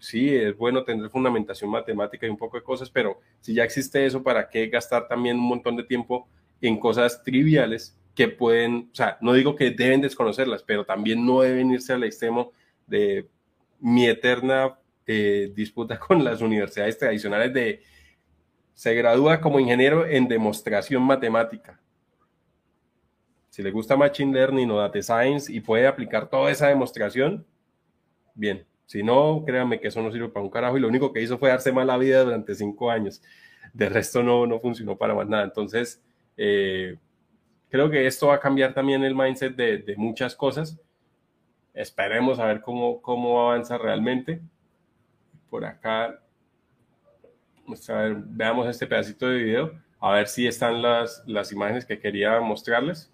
Sí, 0.00 0.34
es 0.34 0.56
bueno 0.56 0.82
tener 0.82 1.08
fundamentación 1.10 1.70
matemática 1.70 2.26
y 2.26 2.30
un 2.30 2.36
poco 2.36 2.56
de 2.56 2.64
cosas, 2.64 2.90
pero 2.90 3.20
si 3.40 3.54
ya 3.54 3.62
existe 3.62 4.04
eso, 4.04 4.20
¿para 4.20 4.48
qué 4.48 4.66
gastar 4.66 5.06
también 5.06 5.38
un 5.38 5.46
montón 5.46 5.76
de 5.76 5.84
tiempo 5.84 6.28
en 6.60 6.76
cosas 6.76 7.22
triviales 7.22 7.96
que 8.14 8.26
pueden, 8.28 8.90
o 8.92 8.94
sea, 8.94 9.16
no 9.20 9.32
digo 9.32 9.54
que 9.54 9.70
deben 9.70 10.00
desconocerlas, 10.00 10.64
pero 10.64 10.84
también 10.84 11.24
no 11.24 11.40
deben 11.40 11.70
irse 11.70 11.92
al 11.92 12.04
extremo 12.04 12.52
de 12.86 13.28
mi 13.78 14.06
eterna 14.06 14.76
eh, 15.12 15.50
disputa 15.54 15.98
con 15.98 16.22
las 16.22 16.40
universidades 16.40 16.96
tradicionales 16.96 17.52
de 17.52 17.82
se 18.74 18.94
gradúa 18.94 19.40
como 19.40 19.58
ingeniero 19.58 20.06
en 20.06 20.28
demostración 20.28 21.02
matemática. 21.02 21.80
Si 23.48 23.60
le 23.60 23.72
gusta 23.72 23.96
Machine 23.96 24.32
Learning 24.32 24.70
o 24.70 24.78
Data 24.78 25.02
Science 25.02 25.52
y 25.52 25.60
puede 25.60 25.88
aplicar 25.88 26.30
toda 26.30 26.50
esa 26.50 26.68
demostración, 26.68 27.44
bien. 28.34 28.64
Si 28.86 29.02
no, 29.02 29.42
créanme 29.44 29.80
que 29.80 29.88
eso 29.88 30.00
no 30.00 30.12
sirve 30.12 30.28
para 30.28 30.44
un 30.44 30.50
carajo 30.50 30.76
y 30.76 30.80
lo 30.80 30.88
único 30.88 31.12
que 31.12 31.20
hizo 31.20 31.38
fue 31.38 31.48
darse 31.48 31.72
mala 31.72 31.98
vida 31.98 32.22
durante 32.22 32.54
cinco 32.54 32.90
años. 32.90 33.20
De 33.72 33.88
resto 33.88 34.22
no, 34.22 34.46
no 34.46 34.60
funcionó 34.60 34.96
para 34.96 35.14
más 35.14 35.28
nada. 35.28 35.42
Entonces, 35.42 36.02
eh, 36.36 36.96
creo 37.68 37.90
que 37.90 38.06
esto 38.06 38.28
va 38.28 38.36
a 38.36 38.40
cambiar 38.40 38.74
también 38.74 39.02
el 39.02 39.14
mindset 39.14 39.56
de, 39.56 39.78
de 39.78 39.96
muchas 39.96 40.36
cosas 40.36 40.80
Esperemos 41.74 42.38
a 42.38 42.46
ver 42.46 42.60
cómo, 42.60 43.00
cómo 43.00 43.40
avanza 43.40 43.78
realmente. 43.78 44.40
Por 45.50 45.64
acá 45.64 46.20
A 47.88 47.92
ver, 47.92 48.16
veamos 48.26 48.66
este 48.68 48.86
pedacito 48.86 49.26
de 49.28 49.38
video, 49.42 49.72
a 50.00 50.12
ver 50.12 50.28
si 50.28 50.46
están 50.46 50.80
las, 50.80 51.22
las 51.26 51.52
imágenes 51.52 51.84
que 51.84 51.98
quería 51.98 52.40
mostrarles. 52.40 53.12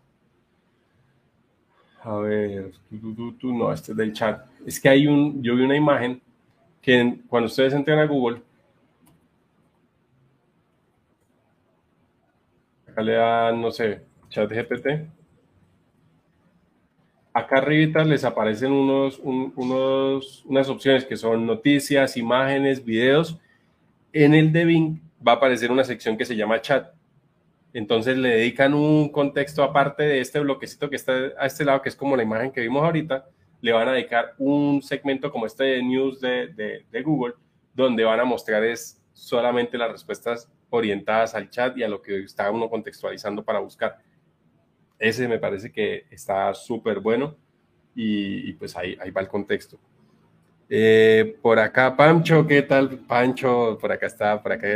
A 2.03 2.17
ver, 2.19 2.73
no, 3.43 3.73
este 3.73 3.93
es 3.93 3.99
del 3.99 4.13
chat. 4.13 4.47
Es 4.65 4.81
que 4.81 4.89
hay 4.89 5.07
un, 5.07 5.43
yo 5.43 5.57
vi 5.57 5.63
una 5.63 5.77
imagen 5.77 6.23
que 6.81 7.21
cuando 7.29 7.47
ustedes 7.49 7.75
entran 7.75 7.99
a 7.99 8.07
Google, 8.07 8.43
acá 12.89 13.03
le 13.03 13.13
dan, 13.13 13.61
no 13.61 13.71
sé, 13.71 14.03
chat 14.29 14.51
GPT. 14.51 15.16
Acá 17.37 17.59
arriba 17.59 18.03
les 18.03 18.25
aparecen 18.25 18.73
unos, 18.73 19.19
unas 19.19 20.69
opciones 20.71 21.05
que 21.05 21.19
son 21.19 21.45
noticias, 21.45 22.17
imágenes, 22.17 22.83
videos. 22.83 23.39
En 24.11 24.33
el 24.33 24.51
de 24.55 24.97
va 25.21 25.33
a 25.33 25.35
aparecer 25.35 25.71
una 25.71 25.85
sección 25.85 26.17
que 26.17 26.25
se 26.25 26.35
llama 26.35 26.63
chat. 26.63 26.95
Entonces 27.75 28.17
le 28.17 28.31
dedican 28.31 28.73
un 28.73 29.11
contexto 29.11 29.63
aparte 29.63 30.05
de 30.05 30.21
este 30.21 30.41
bloquecito 30.41 30.89
que 30.89 30.97
está 30.97 31.13
a 31.39 31.45
este 31.45 31.67
lado, 31.67 31.83
que 31.83 31.91
es 31.91 31.95
como 31.95 32.17
la 32.17 32.23
imagen 32.23 32.51
que 32.51 32.63
vimos 32.63 32.83
ahorita, 32.83 33.27
le 33.61 33.73
van 33.75 33.89
a 33.89 33.93
dedicar 33.93 34.33
un 34.39 34.81
segmento 34.81 35.31
como 35.31 35.45
este 35.45 35.65
de 35.65 35.83
news 35.83 36.23
de, 36.23 36.87
de, 36.91 37.03
Google, 37.03 37.35
donde 37.75 38.03
van 38.03 38.21
a 38.21 38.25
mostrar 38.25 38.65
es 38.65 39.05
solamente 39.13 39.77
las 39.77 39.93
respuestas 39.93 40.51
orientadas 40.71 41.35
al 41.35 41.51
chat 41.51 41.77
y 41.77 41.83
a 41.83 41.89
lo 41.89 42.01
que 42.01 42.21
está 42.21 42.51
uno 42.51 42.71
contextualizando 42.71 43.45
para 43.45 43.59
buscar. 43.59 43.99
Ese 44.99 45.29
me 45.29 45.39
parece 45.39 45.71
que 45.71 46.07
está 46.11 46.53
súper 46.55 47.01
bueno 47.01 47.37
y, 47.95 48.53
pues 48.55 48.77
ahí, 48.77 48.97
ahí 49.01 49.11
va 49.11 49.21
el 49.21 49.29
contexto. 49.29 49.79
Eh, 50.69 51.39
por 51.41 51.59
acá, 51.59 51.97
Pancho, 51.97 52.47
¿qué 52.47 52.63
tal, 52.63 52.91
Pancho? 53.07 53.79
Por 53.81 53.93
acá 53.93 54.07
está, 54.07 54.43
por 54.43 54.53
acá 54.53 54.67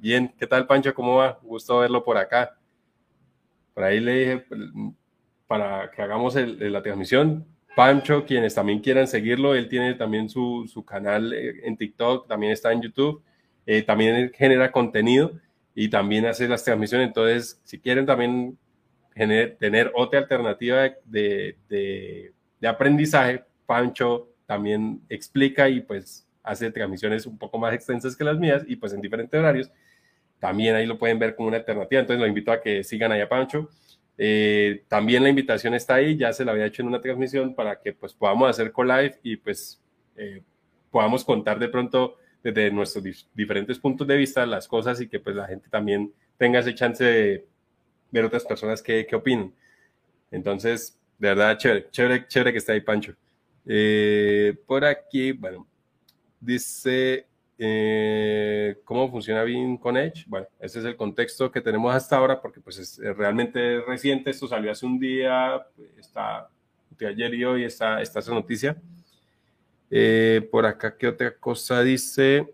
Bien, 0.00 0.32
¿qué 0.38 0.46
tal 0.46 0.66
Pancho? 0.66 0.94
¿Cómo 0.94 1.16
va? 1.16 1.40
Gusto 1.42 1.78
verlo 1.78 2.04
por 2.04 2.16
acá. 2.16 2.56
Por 3.74 3.82
ahí 3.82 3.98
le 3.98 4.12
dije 4.14 4.44
para 5.48 5.90
que 5.90 6.02
hagamos 6.02 6.36
la 6.36 6.82
transmisión. 6.82 7.44
Pancho, 7.74 8.24
quienes 8.24 8.54
también 8.54 8.80
quieran 8.80 9.08
seguirlo, 9.08 9.54
él 9.54 9.68
tiene 9.68 9.94
también 9.94 10.28
su, 10.28 10.84
canal 10.86 11.32
eh, 11.32 11.60
en 11.64 11.76
TikTok, 11.76 12.28
también 12.28 12.52
está 12.52 12.72
en 12.72 12.82
YouTube, 12.82 13.22
eh, 13.66 13.82
también 13.82 14.32
genera 14.34 14.70
contenido 14.70 15.32
y 15.74 15.88
también 15.88 16.26
hace 16.26 16.48
las 16.48 16.64
transmisiones. 16.64 17.08
Entonces, 17.08 17.60
si 17.64 17.78
quieren 17.78 18.06
también 18.06 18.58
tener 19.58 19.92
otra 19.94 20.20
alternativa 20.20 20.90
de, 21.04 21.56
de 21.68 22.68
aprendizaje, 22.68 23.44
Pancho 23.66 24.28
también 24.46 25.02
explica 25.08 25.68
y 25.68 25.80
pues 25.80 26.26
hace 26.42 26.70
transmisiones 26.70 27.26
un 27.26 27.36
poco 27.36 27.58
más 27.58 27.74
extensas 27.74 28.16
que 28.16 28.24
las 28.24 28.38
mías 28.38 28.64
y 28.66 28.76
pues 28.76 28.92
en 28.92 29.00
diferentes 29.00 29.38
horarios 29.38 29.70
también 30.38 30.74
ahí 30.74 30.86
lo 30.86 30.98
pueden 30.98 31.18
ver 31.18 31.34
como 31.34 31.48
una 31.48 31.58
alternativa. 31.58 32.00
Entonces 32.00 32.20
lo 32.20 32.26
invito 32.26 32.52
a 32.52 32.60
que 32.60 32.84
sigan 32.84 33.12
ahí 33.12 33.20
a 33.20 33.28
Pancho. 33.28 33.68
Eh, 34.16 34.84
también 34.88 35.22
la 35.22 35.28
invitación 35.28 35.74
está 35.74 35.94
ahí, 35.94 36.16
ya 36.16 36.32
se 36.32 36.44
la 36.44 36.52
había 36.52 36.66
hecho 36.66 36.82
en 36.82 36.88
una 36.88 37.00
transmisión 37.00 37.54
para 37.54 37.80
que 37.80 37.92
pues 37.92 38.14
podamos 38.14 38.50
hacer 38.50 38.72
co-live 38.72 39.18
y 39.22 39.36
pues 39.36 39.80
eh, 40.16 40.42
podamos 40.90 41.24
contar 41.24 41.58
de 41.58 41.68
pronto 41.68 42.16
desde 42.42 42.70
nuestros 42.70 43.04
diferentes 43.34 43.78
puntos 43.78 44.06
de 44.06 44.16
vista 44.16 44.44
las 44.46 44.66
cosas 44.66 45.00
y 45.00 45.08
que 45.08 45.20
pues 45.20 45.36
la 45.36 45.46
gente 45.46 45.68
también 45.68 46.12
tenga 46.36 46.60
ese 46.60 46.74
chance 46.74 47.04
de 47.04 47.46
ver 48.10 48.24
otras 48.24 48.44
personas 48.44 48.82
que, 48.82 49.06
que 49.06 49.16
opinan. 49.16 49.54
Entonces, 50.30 50.98
de 51.18 51.28
verdad, 51.28 51.58
chévere, 51.58 51.90
chévere, 51.90 52.26
chévere 52.26 52.52
que 52.52 52.58
está 52.58 52.72
ahí 52.72 52.80
Pancho. 52.80 53.14
Eh, 53.66 54.56
por 54.66 54.84
aquí, 54.84 55.32
bueno, 55.32 55.66
dice 56.40 57.28
eh, 57.60 58.76
¿Cómo 58.84 59.10
funciona 59.10 59.42
bien 59.42 59.76
con 59.76 59.96
Edge? 59.96 60.24
Bueno, 60.28 60.46
ese 60.60 60.78
es 60.78 60.84
el 60.84 60.94
contexto 60.94 61.50
que 61.50 61.60
tenemos 61.60 61.92
hasta 61.92 62.16
ahora 62.16 62.40
porque 62.40 62.60
pues 62.60 62.78
es, 62.78 62.98
realmente 63.16 63.80
reciente, 63.80 64.30
esto 64.30 64.46
salió 64.46 64.70
hace 64.70 64.86
un 64.86 65.00
día, 65.00 65.66
está 65.96 66.48
de 66.96 67.08
ayer 67.08 67.34
y 67.34 67.44
hoy 67.44 67.64
está, 67.64 68.00
está 68.00 68.20
esa 68.20 68.32
noticia. 68.32 68.80
Eh, 69.90 70.46
por 70.52 70.66
acá, 70.66 70.96
¿qué 70.96 71.08
otra 71.08 71.36
cosa 71.36 71.82
dice? 71.82 72.46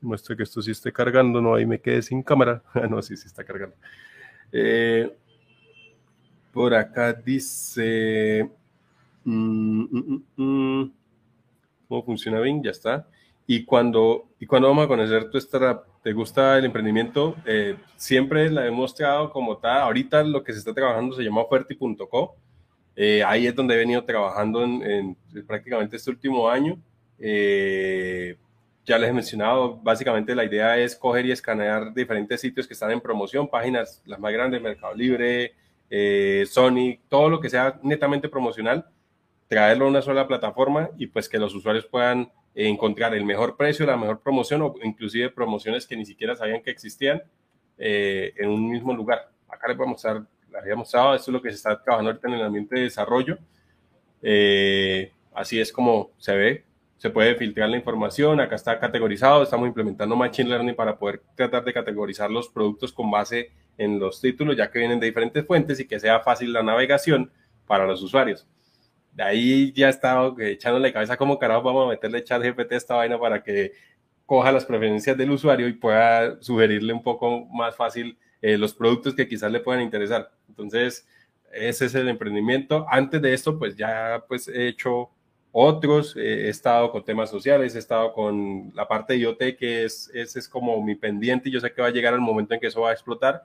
Muestra 0.00 0.34
que 0.34 0.42
esto 0.42 0.60
sí 0.60 0.72
esté 0.72 0.92
cargando, 0.92 1.40
no, 1.40 1.54
ahí 1.54 1.64
me 1.64 1.80
quedé 1.80 2.02
sin 2.02 2.20
cámara. 2.20 2.64
no, 2.90 3.00
sí, 3.00 3.16
sí 3.16 3.28
está 3.28 3.44
cargando. 3.44 3.76
Eh, 4.52 5.10
por 6.52 6.74
acá 6.74 7.12
dice... 7.12 8.48
Mm, 9.24 9.82
mm, 9.82 10.22
mm, 10.36 10.92
¿Cómo 11.88 12.04
funciona 12.04 12.40
bien? 12.40 12.62
Ya 12.62 12.70
está. 12.70 13.06
Y 13.46 13.64
cuando, 13.64 14.28
y 14.38 14.46
cuando 14.46 14.68
vamos 14.68 14.84
a 14.84 14.88
conocer 14.88 15.30
tu 15.30 15.38
startup, 15.38 15.84
¿te 16.02 16.12
gusta 16.12 16.58
el 16.58 16.64
emprendimiento? 16.64 17.36
Eh, 17.44 17.76
siempre 17.96 18.50
la 18.50 18.66
he 18.66 18.70
mostrado 18.70 19.30
como 19.30 19.56
tal. 19.58 19.82
Ahorita 19.82 20.22
lo 20.22 20.42
que 20.42 20.52
se 20.52 20.60
está 20.60 20.72
trabajando 20.72 21.14
se 21.16 21.22
llama 21.22 21.42
Oferti.co. 21.42 22.36
Eh, 22.94 23.22
ahí 23.24 23.46
es 23.46 23.54
donde 23.54 23.74
he 23.74 23.78
venido 23.78 24.04
trabajando 24.04 24.62
en, 24.62 25.16
prácticamente 25.46 25.96
este 25.96 26.10
último 26.10 26.48
año. 26.48 26.78
Eh, 27.18 28.36
ya 28.84 28.98
les 28.98 29.10
he 29.10 29.12
mencionado, 29.12 29.76
básicamente 29.76 30.34
la 30.34 30.44
idea 30.44 30.76
es 30.76 30.96
coger 30.96 31.26
y 31.26 31.32
escanear 31.32 31.94
diferentes 31.94 32.40
sitios 32.40 32.66
que 32.66 32.74
están 32.74 32.90
en 32.90 33.00
promoción, 33.00 33.48
páginas 33.48 34.02
las 34.06 34.18
más 34.18 34.32
grandes, 34.32 34.60
Mercado 34.60 34.94
Libre, 34.94 35.54
eh, 35.88 36.44
Sony, 36.48 36.98
todo 37.08 37.28
lo 37.28 37.40
que 37.40 37.48
sea 37.48 37.78
netamente 37.82 38.28
promocional, 38.28 38.86
traerlo 39.46 39.84
a 39.84 39.88
una 39.88 40.02
sola 40.02 40.26
plataforma 40.26 40.90
y 40.98 41.06
pues 41.06 41.28
que 41.28 41.38
los 41.38 41.54
usuarios 41.54 41.86
puedan 41.86 42.32
encontrar 42.54 43.14
el 43.14 43.24
mejor 43.24 43.56
precio, 43.56 43.86
la 43.86 43.96
mejor 43.96 44.20
promoción 44.20 44.62
o 44.62 44.74
inclusive 44.82 45.30
promociones 45.30 45.86
que 45.86 45.96
ni 45.96 46.04
siquiera 46.04 46.34
sabían 46.34 46.62
que 46.62 46.70
existían 46.70 47.22
eh, 47.78 48.32
en 48.36 48.48
un 48.48 48.70
mismo 48.70 48.94
lugar. 48.94 49.30
Acá 49.48 49.68
les 49.68 49.76
voy 49.76 49.86
a 49.86 49.90
mostrar, 49.90 50.22
les 50.50 50.60
había 50.60 50.76
mostrado, 50.76 51.14
esto 51.14 51.30
es 51.30 51.32
lo 51.32 51.42
que 51.42 51.50
se 51.50 51.56
está 51.56 51.82
trabajando 51.82 52.10
ahorita 52.10 52.28
en 52.28 52.34
el 52.34 52.42
ambiente 52.42 52.74
de 52.74 52.82
desarrollo. 52.82 53.38
Eh, 54.22 55.12
así 55.34 55.60
es 55.60 55.72
como 55.72 56.10
se 56.18 56.36
ve, 56.36 56.64
se 57.02 57.10
puede 57.10 57.34
filtrar 57.34 57.68
la 57.68 57.76
información, 57.76 58.38
acá 58.38 58.54
está 58.54 58.78
categorizado, 58.78 59.42
estamos 59.42 59.66
implementando 59.66 60.14
Machine 60.14 60.50
Learning 60.50 60.76
para 60.76 60.96
poder 60.96 61.20
tratar 61.34 61.64
de 61.64 61.72
categorizar 61.72 62.30
los 62.30 62.48
productos 62.48 62.92
con 62.92 63.10
base 63.10 63.50
en 63.76 63.98
los 63.98 64.20
títulos, 64.20 64.56
ya 64.56 64.70
que 64.70 64.78
vienen 64.78 65.00
de 65.00 65.06
diferentes 65.06 65.44
fuentes 65.44 65.80
y 65.80 65.88
que 65.88 65.98
sea 65.98 66.20
fácil 66.20 66.52
la 66.52 66.62
navegación 66.62 67.32
para 67.66 67.86
los 67.86 68.00
usuarios 68.02 68.46
de 69.12 69.22
ahí 69.22 69.72
ya 69.72 69.88
estaba 69.88 70.32
echándole 70.38 70.92
cabeza 70.92 71.16
como 71.16 71.38
carajo, 71.38 71.62
vamos 71.62 71.86
a 71.86 71.90
meterle 71.90 72.24
chat 72.24 72.42
GPT 72.42 72.72
a 72.72 72.76
esta 72.76 72.94
vaina 72.94 73.18
para 73.18 73.42
que 73.42 73.72
coja 74.24 74.52
las 74.52 74.64
preferencias 74.64 75.16
del 75.16 75.30
usuario 75.30 75.68
y 75.68 75.74
pueda 75.74 76.40
sugerirle 76.40 76.92
un 76.92 77.02
poco 77.02 77.46
más 77.46 77.76
fácil 77.76 78.16
eh, 78.40 78.56
los 78.56 78.72
productos 78.74 79.14
que 79.14 79.28
quizás 79.28 79.52
le 79.52 79.60
puedan 79.60 79.82
interesar. 79.82 80.32
Entonces, 80.48 81.06
ese 81.52 81.86
es 81.86 81.94
el 81.94 82.08
emprendimiento. 82.08 82.86
Antes 82.88 83.20
de 83.20 83.34
esto, 83.34 83.58
pues 83.58 83.76
ya 83.76 84.24
pues 84.26 84.48
he 84.48 84.68
hecho 84.68 85.10
otros, 85.52 86.16
eh, 86.16 86.46
he 86.46 86.48
estado 86.48 86.90
con 86.90 87.04
temas 87.04 87.30
sociales, 87.30 87.74
he 87.74 87.78
estado 87.78 88.12
con 88.12 88.72
la 88.74 88.88
parte 88.88 89.12
de 89.12 89.20
IoT, 89.20 89.56
que 89.58 89.84
es, 89.84 90.10
ese 90.14 90.38
es 90.38 90.48
como 90.48 90.82
mi 90.82 90.94
pendiente 90.94 91.50
yo 91.50 91.60
sé 91.60 91.72
que 91.72 91.82
va 91.82 91.88
a 91.88 91.92
llegar 91.92 92.14
el 92.14 92.20
momento 92.20 92.54
en 92.54 92.60
que 92.60 92.68
eso 92.68 92.80
va 92.80 92.90
a 92.90 92.94
explotar 92.94 93.44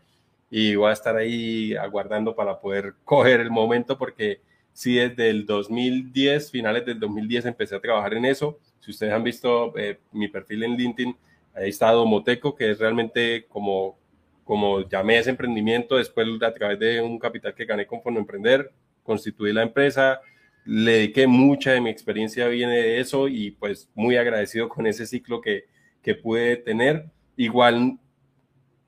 y 0.50 0.76
voy 0.76 0.90
a 0.90 0.94
estar 0.94 1.16
ahí 1.18 1.76
aguardando 1.76 2.36
para 2.36 2.60
poder 2.60 2.94
coger 3.04 3.42
el 3.42 3.52
momento 3.52 3.98
porque 3.98 4.42
Sí, 4.78 4.94
desde 4.94 5.32
el 5.32 5.48
2010, 5.48 6.52
finales 6.52 6.86
del 6.86 7.00
2010, 7.00 7.48
empecé 7.48 7.76
a 7.76 7.80
trabajar 7.80 8.14
en 8.14 8.26
eso. 8.26 8.60
Si 8.80 8.92
ustedes 8.92 9.12
han 9.12 9.24
visto 9.24 9.76
eh, 9.76 9.98
mi 10.12 10.28
perfil 10.28 10.62
en 10.62 10.78
LinkedIn, 10.78 11.18
ahí 11.56 11.70
está 11.70 11.90
Domoteco, 11.90 12.54
que 12.54 12.70
es 12.70 12.78
realmente 12.78 13.48
como, 13.50 13.98
como 14.44 14.88
llamé 14.88 15.18
ese 15.18 15.32
emprendimiento 15.32 15.96
después 15.96 16.28
a 16.44 16.54
través 16.54 16.78
de 16.78 17.02
un 17.02 17.18
capital 17.18 17.56
que 17.56 17.66
gané 17.66 17.88
con 17.88 18.04
Fondo 18.04 18.20
Emprender, 18.20 18.72
constituí 19.02 19.52
la 19.52 19.64
empresa, 19.64 20.22
le 20.68 20.92
dediqué 20.94 21.28
mucha 21.28 21.72
de 21.72 21.82
mi 21.82 21.90
experiencia, 21.90 22.48
viene 22.48 22.76
de 22.76 23.00
eso 23.00 23.28
y 23.28 23.52
pues 23.52 23.90
muy 23.96 24.18
agradecido 24.18 24.70
con 24.70 24.86
ese 24.88 25.06
ciclo 25.08 25.42
que, 25.42 25.66
que 26.02 26.16
pude 26.16 26.58
tener. 26.58 27.06
Igual 27.36 28.00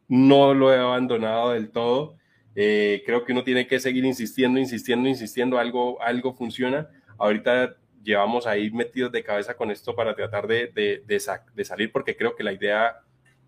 no 0.07 0.53
lo 0.53 0.73
he 0.73 0.77
abandonado 0.77 1.51
del 1.51 1.71
todo 1.71 2.19
eh, 2.61 3.03
creo 3.05 3.23
que 3.23 3.31
uno 3.31 3.43
tiene 3.45 3.67
que 3.67 3.79
seguir 3.79 4.03
insistiendo, 4.03 4.59
insistiendo, 4.59 5.07
insistiendo, 5.07 5.59
algo, 5.59 6.01
algo 6.01 6.33
funciona. 6.33 6.89
Ahorita 7.17 7.77
llevamos 8.03 8.47
ahí 8.47 8.69
metidos 8.71 9.13
de 9.13 9.23
cabeza 9.23 9.55
con 9.55 9.71
esto 9.71 9.95
para 9.95 10.13
tratar 10.13 10.45
de, 10.45 10.67
de, 10.67 11.01
de, 11.05 11.65
salir, 11.65 11.91
porque 11.91 12.17
creo 12.17 12.35
que 12.35 12.43
la 12.43 12.51
idea 12.51 12.97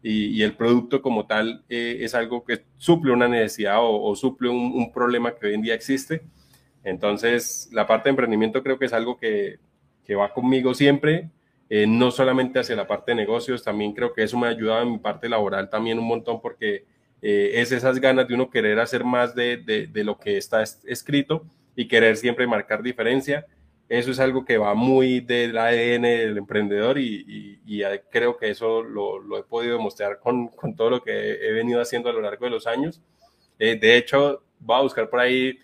y, 0.01 0.41
el 0.41 0.55
producto 0.55 1.01
como 1.01 1.27
tal 1.27 1.65
eh, 1.67 1.97
es 2.01 2.15
algo 2.15 2.43
que 2.45 2.63
suple 2.77 3.11
una 3.11 3.27
necesidad 3.27 3.79
o, 3.81 4.15
suple 4.15 4.47
un, 4.49 4.91
problema 4.93 5.35
que 5.35 5.47
hoy 5.47 5.53
en 5.55 5.61
día 5.61 5.75
existe. 5.75 6.21
Entonces, 6.83 7.69
la 7.71 7.87
parte 7.87 8.05
de 8.05 8.11
emprendimiento 8.11 8.63
creo 8.63 8.79
que 8.79 8.85
es 8.85 8.93
algo 8.93 9.17
que, 9.17 9.59
que 10.05 10.15
va 10.15 10.33
conmigo 10.33 10.73
siempre, 10.73 11.29
eh, 11.69 11.87
no 11.87 12.11
solamente 12.11 12.59
hacia 12.59 12.75
la 12.75 12.85
parte 12.85 13.11
de 13.11 13.15
negocios, 13.15 13.63
también 13.63 13.93
creo 13.93 14.13
que 14.13 14.23
eso 14.23 14.37
me 14.37 14.47
ha 14.47 14.49
ayudado 14.49 14.81
en 14.81 14.91
mi 14.91 14.97
parte 14.97 15.29
laboral 15.29 15.69
también 15.69 15.99
un 15.99 16.05
montón 16.05 16.41
porque 16.41 16.83
eh, 17.21 17.51
es 17.61 17.71
esas 17.71 17.99
ganas 17.99 18.27
de 18.27 18.33
uno 18.33 18.49
querer 18.49 18.77
hacer 18.79 19.05
más 19.05 19.33
de, 19.35 19.55
de, 19.57 20.03
lo 20.03 20.17
que 20.19 20.35
está 20.37 20.63
escrito 20.63 21.45
y 21.73 21.87
querer 21.87 22.17
siempre 22.17 22.45
marcar 22.45 22.83
diferencia. 22.83 23.45
Eso 23.87 24.11
es 24.11 24.19
algo 24.19 24.43
que 24.43 24.57
va 24.57 24.73
muy 24.73 25.21
del 25.21 25.57
ADN 25.57 26.01
del 26.01 26.37
emprendedor 26.37 26.97
y, 26.97 27.61
creo 28.09 28.35
que 28.35 28.49
eso 28.49 28.83
lo, 28.83 29.37
he 29.37 29.43
podido 29.43 29.77
demostrar 29.77 30.19
con, 30.19 30.47
con, 30.49 30.75
todo 30.75 30.89
lo 30.89 31.03
que 31.03 31.11
he 31.11 31.53
venido 31.53 31.79
haciendo 31.79 32.09
a 32.09 32.13
lo 32.13 32.21
largo 32.21 32.43
de 32.43 32.51
los 32.51 32.67
años. 32.67 33.01
Eh, 33.59 33.77
de 33.79 33.95
hecho, 33.95 34.43
voy 34.59 34.77
a 34.77 34.81
buscar 34.81 35.09
por 35.09 35.21
ahí 35.21 35.57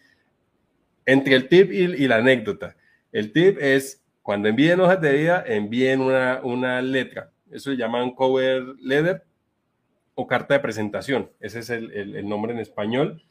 entre 1.07 1.35
el 1.35 1.47
tip 1.47 1.71
y, 1.71 2.07
la 2.07 2.17
anécdota. 2.17 2.75
El 3.11 3.31
tip 3.31 3.57
es 3.59 4.03
cuando 4.21 4.49
envíen 4.49 4.79
hojas 4.81 5.01
de 5.01 5.13
vida, 5.13 5.43
envíen 5.47 6.01
una, 6.01 6.81
letra. 6.81 7.31
Eso 7.49 7.71
se 7.71 7.77
llaman 7.77 8.11
cover 8.11 8.61
letter 8.81 9.23
o 10.15 10.27
carta 10.27 10.53
de 10.53 10.59
presentación. 10.59 11.31
Ese 11.39 11.59
es 11.59 11.69
el, 11.69 12.27
nombre 12.27 12.51
en 12.51 12.59
español. 12.59 13.23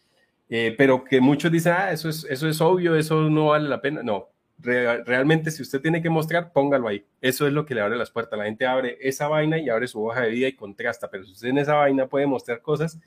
Eh, 0.49 0.74
pero 0.79 1.05
que 1.05 1.20
muchos 1.20 1.53
dicen, 1.53 1.74
ah, 1.77 1.93
eso 1.93 2.09
es, 2.09 2.24
eso 2.31 2.49
es 2.49 2.61
obvio, 2.61 2.97
eso 2.97 3.29
no 3.29 3.49
vale 3.49 3.68
la 3.68 3.83
pena. 3.83 4.03
No, 4.03 4.31
realmente 4.59 5.51
si 5.51 5.61
usted 5.61 5.83
tiene 5.83 6.01
que 6.01 6.09
mostrar, 6.09 6.53
póngalo 6.53 6.89
ahí. 6.89 7.05
Eso 7.20 7.47
es 7.47 7.53
lo 7.53 7.66
que 7.66 7.74
le 7.74 7.83
abre 7.83 7.99
las 7.99 8.11
puertas. 8.11 8.39
La 8.39 8.47
gente 8.47 8.64
abre 8.64 8.97
esa 9.03 9.29
vaina 9.29 9.59
y 9.59 9.68
abre 9.68 9.87
su 9.87 10.03
hoja 10.03 10.22
de 10.22 10.31
vida 10.31 10.49
y 10.49 10.55
contrasta, 10.55 11.11
pero 11.11 11.24
si 11.24 11.33
usted 11.33 11.49
en 11.49 11.59
esa 11.59 11.74
vaina 11.74 12.07
puede 12.07 12.27
mostrar 12.27 12.62
cosas 12.62 12.99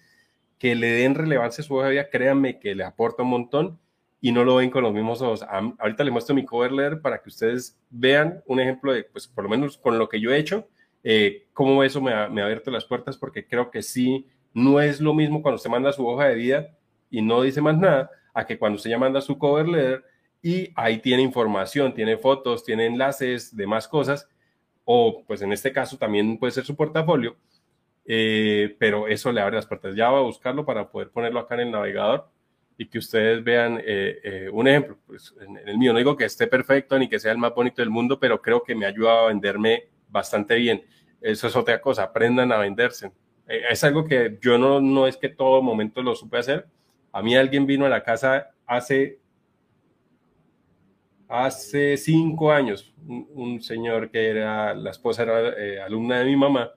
que 0.59 0.75
le 0.75 0.91
den 0.91 1.15
relevancia 1.15 1.63
a 1.63 1.65
su 1.65 1.73
hoja 1.73 1.87
de 1.87 1.93
vida, 1.93 2.09
créanme 2.11 2.59
que 2.59 2.75
le 2.75 2.83
aporta 2.83 3.23
un 3.23 3.29
montón 3.29 3.79
y 4.21 4.31
no 4.31 4.43
lo 4.43 4.55
ven 4.55 4.69
con 4.69 4.83
los 4.83 4.93
mismos 4.93 5.21
ojos. 5.21 5.43
ahorita 5.43 6.03
les 6.03 6.11
muestro 6.11 6.35
mi 6.35 6.45
cover 6.45 6.71
letter 6.71 7.01
para 7.01 7.21
que 7.21 7.29
ustedes 7.29 7.79
vean 7.89 8.43
un 8.45 8.59
ejemplo 8.59 8.91
de, 8.91 9.03
pues 9.03 9.27
por 9.27 9.43
lo 9.43 9.49
menos 9.49 9.77
con 9.77 9.97
lo 9.97 10.09
que 10.09 10.19
yo 10.19 10.31
he 10.31 10.37
hecho, 10.37 10.67
eh, 11.03 11.47
cómo 11.53 11.83
eso 11.83 12.01
me 12.01 12.13
ha, 12.13 12.27
me 12.27 12.41
ha 12.41 12.45
abierto 12.45 12.71
las 12.71 12.85
puertas, 12.85 13.17
porque 13.17 13.47
creo 13.47 13.71
que 13.71 13.81
sí, 13.81 14.27
no 14.53 14.81
es 14.81 14.99
lo 14.99 15.13
mismo 15.13 15.41
cuando 15.41 15.55
usted 15.55 15.69
manda 15.69 15.93
su 15.93 16.05
hoja 16.07 16.27
de 16.27 16.35
vida 16.35 16.77
y 17.09 17.21
no 17.21 17.41
dice 17.41 17.61
más 17.61 17.77
nada, 17.77 18.11
a 18.33 18.45
que 18.45 18.57
cuando 18.57 18.75
usted 18.77 18.89
ya 18.89 18.97
manda 18.97 19.21
su 19.21 19.37
cover 19.37 19.67
letter 19.67 20.03
y 20.41 20.71
ahí 20.75 20.99
tiene 20.99 21.21
información, 21.23 21.93
tiene 21.93 22.17
fotos, 22.17 22.63
tiene 22.63 22.85
enlaces, 22.85 23.55
demás 23.55 23.87
cosas, 23.87 24.27
o 24.85 25.23
pues 25.25 25.41
en 25.41 25.53
este 25.53 25.71
caso 25.71 25.97
también 25.97 26.37
puede 26.37 26.51
ser 26.51 26.65
su 26.65 26.75
portafolio, 26.75 27.37
eh, 28.05 28.75
pero 28.79 29.07
eso 29.07 29.31
le 29.31 29.41
abre 29.41 29.55
las 29.55 29.67
puertas. 29.67 29.95
Ya 29.95 30.09
va 30.09 30.19
a 30.19 30.23
buscarlo 30.23 30.65
para 30.65 30.89
poder 30.89 31.09
ponerlo 31.11 31.39
acá 31.39 31.55
en 31.55 31.61
el 31.61 31.71
navegador 31.71 32.29
y 32.79 32.87
que 32.87 32.97
ustedes 32.97 33.43
vean 33.43 33.77
eh, 33.85 34.21
eh, 34.23 34.49
un 34.53 34.65
ejemplo. 34.65 34.97
Pues 35.05 35.35
en, 35.41 35.57
el 35.67 35.77
mío 35.77 35.91
no 35.91 35.99
digo 35.99 36.15
que 36.15 36.23
esté 36.23 36.47
perfecto 36.47 36.97
ni 36.97 37.09
que 37.09 37.19
sea 37.19 37.33
el 37.33 37.37
más 37.37 37.53
bonito 37.53 37.81
del 37.81 37.89
mundo, 37.89 38.17
pero 38.17 38.41
creo 38.41 38.63
que 38.63 38.73
me 38.73 38.85
ha 38.85 38.87
ayudado 38.87 39.25
a 39.25 39.27
venderme 39.27 39.89
bastante 40.07 40.55
bien. 40.55 40.81
Eso 41.19 41.47
es 41.47 41.57
otra 41.57 41.81
cosa, 41.81 42.03
aprendan 42.03 42.53
a 42.53 42.57
venderse. 42.57 43.11
Eh, 43.49 43.63
es 43.69 43.83
algo 43.83 44.05
que 44.05 44.37
yo 44.41 44.57
no, 44.57 44.79
no 44.79 45.07
es 45.07 45.17
que 45.17 45.27
todo 45.27 45.61
momento 45.61 46.01
lo 46.01 46.15
supe 46.15 46.37
hacer. 46.37 46.67
A 47.11 47.21
mí 47.21 47.35
alguien 47.35 47.65
vino 47.65 47.85
a 47.85 47.89
la 47.89 48.01
casa 48.01 48.51
hace, 48.65 49.19
hace 51.27 51.97
cinco 51.97 52.49
años, 52.49 52.93
un, 53.05 53.61
señor 53.61 54.09
que 54.09 54.29
era, 54.29 54.73
la 54.73 54.91
esposa 54.91 55.23
era 55.23 55.85
alumna 55.85 56.19
de 56.19 56.25
mi 56.25 56.37
mamá, 56.37 56.71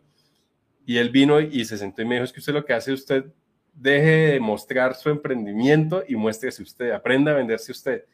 y 0.85 0.97
él 0.97 1.11
vino 1.11 1.41
y 1.41 1.65
se 1.65 1.79
sentó 1.79 2.03
y 2.03 2.07
me 2.07 2.17
dijo, 2.17 2.25
es 2.25 2.33
que 2.33 2.41
usted 2.41 2.55
lo 2.55 2.65
que 2.65 2.73
hace, 2.73 2.93
usted 2.93 3.27
deje 3.73 4.33
de 4.33 4.41
mostrar 4.41 4.95
su 4.95 5.11
emprendimiento 5.11 6.05
y 6.07 6.17
muéstrese 6.17 6.63
usted, 6.63 6.91
aprenda 6.91 7.33
a 7.33 7.37
venderse 7.37 7.73
usted. 7.73 8.05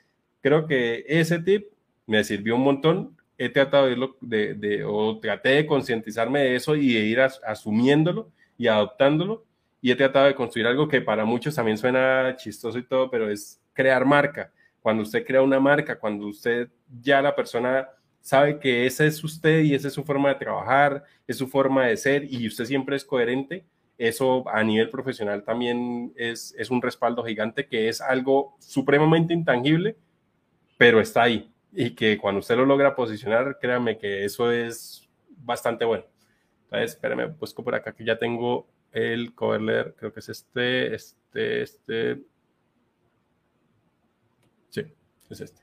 Creo 0.41 0.67
que 0.67 1.05
ese 1.09 1.39
tip 1.41 1.67
me 2.07 2.25
sirvió 2.25 2.57
un 2.57 2.63
montón. 2.63 3.17
He 3.37 3.49
tratado 3.49 3.87
de, 4.21 4.55
de, 4.55 4.85
o 4.85 5.19
traté 5.21 5.51
de 5.51 5.67
concientizarme 5.67 6.41
de 6.41 6.57
eso 6.57 6.75
y 6.75 6.95
de 6.95 7.01
ir 7.01 7.21
asumiéndolo 7.21 8.31
y 8.57 8.67
adoptándolo. 8.67 9.45
Y 9.81 9.93
he 9.93 9.97
tratado 9.97 10.27
de 10.27 10.35
construir 10.35 10.67
algo 10.67 10.89
que 10.89 11.01
para 11.01 11.25
muchos 11.25 11.55
también 11.55 11.79
suena 11.79 12.35
chistoso 12.37 12.79
y 12.79 12.83
todo, 12.83 13.11
pero 13.11 13.31
es 13.31 13.61
crear 13.73 14.05
marca. 14.05 14.53
Cuando 14.81 15.03
usted 15.03 15.25
crea 15.25 15.43
una 15.43 15.61
marca, 15.61 15.99
cuando 15.99 16.27
usted 16.27 16.69
ya 17.01 17.23
la 17.23 17.35
persona 17.35 17.89
sabe 18.21 18.59
que 18.59 18.87
esa 18.87 19.05
es 19.05 19.23
usted 19.23 19.61
y 19.61 19.75
esa 19.75 19.89
es 19.89 19.95
su 19.95 20.05
forma 20.05 20.31
de 20.31 20.35
trabajar, 20.35 21.05
es 21.27 21.37
su 21.37 21.47
forma 21.47 21.87
de 21.87 21.97
ser 21.97 22.25
y 22.25 22.47
usted 22.47 22.65
siempre 22.65 22.97
es 22.97 23.05
coherente, 23.05 23.65
eso 23.99 24.49
a 24.49 24.63
nivel 24.63 24.91
profesional 24.91 25.43
también 25.43 26.13
es, 26.17 26.55
es 26.57 26.71
un 26.71 26.81
respaldo 26.81 27.25
gigante 27.25 27.67
que 27.67 27.89
es 27.89 28.01
algo 28.01 28.57
supremamente 28.61 29.35
intangible, 29.35 29.97
pero 30.79 31.01
está 31.01 31.25
ahí. 31.25 31.53
Y 31.73 31.91
que 31.91 32.17
cuando 32.17 32.39
usted 32.39 32.57
lo 32.57 32.65
logra 32.65 32.95
posicionar, 32.95 33.59
créanme 33.61 33.99
que 33.99 34.25
eso 34.25 34.53
es 34.53 35.09
bastante 35.37 35.85
bueno. 35.85 36.05
Entonces, 36.65 36.93
espérame, 36.93 37.35
busco 37.39 37.65
por 37.65 37.75
acá 37.75 37.93
que 37.93 38.05
ya 38.05 38.19
tengo 38.19 38.69
el 38.93 39.35
cover 39.35 39.61
letter, 39.61 39.95
creo 39.99 40.13
que 40.13 40.21
es 40.21 40.29
este, 40.29 40.95
este, 40.95 41.63
este. 41.63 42.23
Sí, 44.71 44.83
es 45.29 45.41
este. 45.41 45.63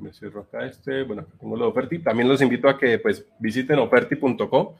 Me 0.00 0.12
cierro 0.12 0.40
acá 0.40 0.64
este. 0.64 1.02
Bueno, 1.02 1.26
tengo 1.38 1.56
de 1.58 1.64
Oferti. 1.64 1.98
También 1.98 2.28
los 2.28 2.40
invito 2.40 2.68
a 2.68 2.78
que 2.78 2.98
pues 2.98 3.26
visiten 3.38 3.78
oferti.com 3.78 4.74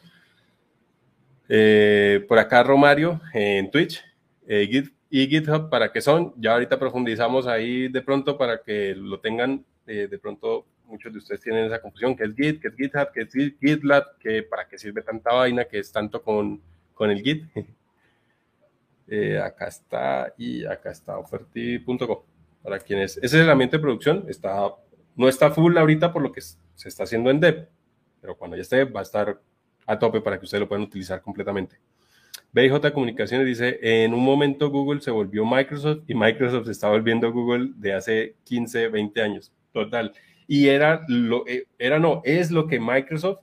eh, 1.54 2.24
por 2.28 2.38
acá 2.38 2.62
Romario 2.62 3.20
en 3.34 3.70
Twitch 3.70 4.02
eh, 4.46 4.66
y 5.10 5.26
GitHub 5.28 5.68
para 5.68 5.92
que 5.92 6.00
son. 6.00 6.32
Ya 6.38 6.54
ahorita 6.54 6.78
profundizamos 6.78 7.46
ahí 7.46 7.88
de 7.88 8.00
pronto 8.00 8.38
para 8.38 8.62
que 8.62 8.94
lo 8.94 9.20
tengan. 9.20 9.62
Eh, 9.86 10.08
de 10.10 10.18
pronto 10.18 10.64
muchos 10.86 11.12
de 11.12 11.18
ustedes 11.18 11.42
tienen 11.42 11.66
esa 11.66 11.82
confusión, 11.82 12.16
que 12.16 12.24
es 12.24 12.34
Git, 12.34 12.62
que 12.62 12.68
es 12.68 12.74
GitHub, 12.74 13.12
que 13.12 13.20
es 13.20 13.56
GitLab, 13.60 14.16
que 14.18 14.42
para 14.44 14.66
qué 14.66 14.78
sirve 14.78 15.02
tanta 15.02 15.34
vaina, 15.34 15.66
que 15.66 15.78
es 15.80 15.92
tanto 15.92 16.22
con, 16.22 16.58
con 16.94 17.10
el 17.10 17.20
Git. 17.20 17.44
acá 19.44 19.66
está 19.68 20.32
y 20.38 20.64
acá 20.64 20.90
está 20.90 21.18
oferti.com. 21.18 22.20
Para 22.62 22.78
quienes, 22.78 23.18
ese 23.18 23.26
es 23.26 23.34
el 23.34 23.50
ambiente 23.50 23.76
de 23.76 23.82
producción, 23.82 24.24
está, 24.26 24.74
no 25.16 25.28
está 25.28 25.50
full 25.50 25.76
ahorita 25.76 26.14
por 26.14 26.22
lo 26.22 26.32
que 26.32 26.40
se 26.40 26.88
está 26.88 27.02
haciendo 27.02 27.28
en 27.28 27.40
Dev, 27.40 27.68
pero 28.22 28.38
cuando 28.38 28.56
ya 28.56 28.62
esté 28.62 28.84
va 28.84 29.00
a 29.00 29.02
estar 29.02 29.38
a 29.92 29.98
tope 29.98 30.20
para 30.20 30.38
que 30.38 30.44
ustedes 30.44 30.60
lo 30.60 30.68
puedan 30.68 30.84
utilizar 30.84 31.20
completamente. 31.20 31.76
BJ 32.52 32.92
Comunicaciones 32.92 33.46
dice, 33.46 33.78
en 33.80 34.12
un 34.12 34.24
momento 34.24 34.70
Google 34.70 35.00
se 35.00 35.10
volvió 35.10 35.44
Microsoft 35.46 36.02
y 36.06 36.14
Microsoft 36.14 36.66
se 36.66 36.72
está 36.72 36.88
volviendo 36.88 37.32
Google 37.32 37.70
de 37.76 37.94
hace 37.94 38.36
15, 38.44 38.88
20 38.88 39.22
años. 39.22 39.52
Total. 39.72 40.12
Y 40.46 40.68
era 40.68 41.04
lo, 41.08 41.46
eh, 41.46 41.66
era 41.78 41.98
no, 41.98 42.20
es 42.24 42.50
lo 42.50 42.66
que 42.66 42.78
Microsoft 42.78 43.40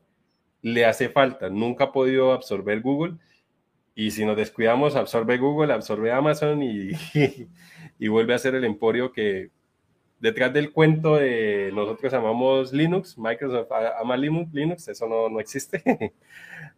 le 0.61 0.85
hace 0.85 1.09
falta. 1.09 1.49
Nunca 1.49 1.85
ha 1.85 1.91
podido 1.91 2.33
absorber 2.33 2.81
Google. 2.81 3.15
Y 3.95 4.11
si 4.11 4.25
nos 4.25 4.37
descuidamos, 4.37 4.95
absorbe 4.95 5.37
Google, 5.37 5.73
absorbe 5.73 6.11
Amazon 6.11 6.61
y, 6.61 6.91
y 7.99 8.07
vuelve 8.07 8.33
a 8.35 8.39
ser 8.39 8.55
el 8.55 8.63
emporio 8.63 9.11
que, 9.11 9.49
detrás 10.19 10.53
del 10.53 10.71
cuento 10.71 11.15
de 11.15 11.71
nosotros 11.73 12.13
amamos 12.13 12.73
Linux, 12.73 13.17
Microsoft 13.17 13.71
ama 13.99 14.17
Linux, 14.17 14.87
eso 14.87 15.07
no, 15.07 15.29
no 15.29 15.39
existe, 15.39 15.81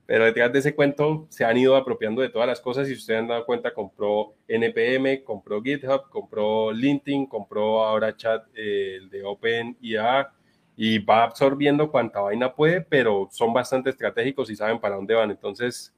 pero 0.05 0.25
detrás 0.25 0.53
de 0.53 0.59
ese 0.59 0.75
cuento 0.75 1.27
se 1.29 1.43
han 1.43 1.57
ido 1.57 1.75
apropiando 1.75 2.21
de 2.21 2.29
todas 2.29 2.47
las 2.47 2.61
cosas 2.61 2.87
y 2.87 2.93
si 2.93 2.99
ustedes 2.99 3.21
han 3.21 3.27
dado 3.27 3.45
cuenta, 3.45 3.73
compró 3.73 4.35
NPM, 4.47 5.23
compró 5.23 5.61
GitHub, 5.61 6.09
compró 6.09 6.71
LinkedIn, 6.71 7.25
compró 7.27 7.83
ahora 7.83 8.15
chat 8.15 8.45
eh, 8.53 8.97
el 9.01 9.09
de 9.09 9.23
OpenIA 9.23 10.31
y 10.75 10.99
va 10.99 11.23
absorbiendo 11.23 11.91
cuanta 11.91 12.21
vaina 12.21 12.53
puede, 12.53 12.81
pero 12.81 13.27
son 13.31 13.53
bastante 13.53 13.89
estratégicos 13.89 14.49
y 14.49 14.55
saben 14.55 14.79
para 14.79 14.95
dónde 14.95 15.13
van. 15.13 15.31
Entonces, 15.31 15.93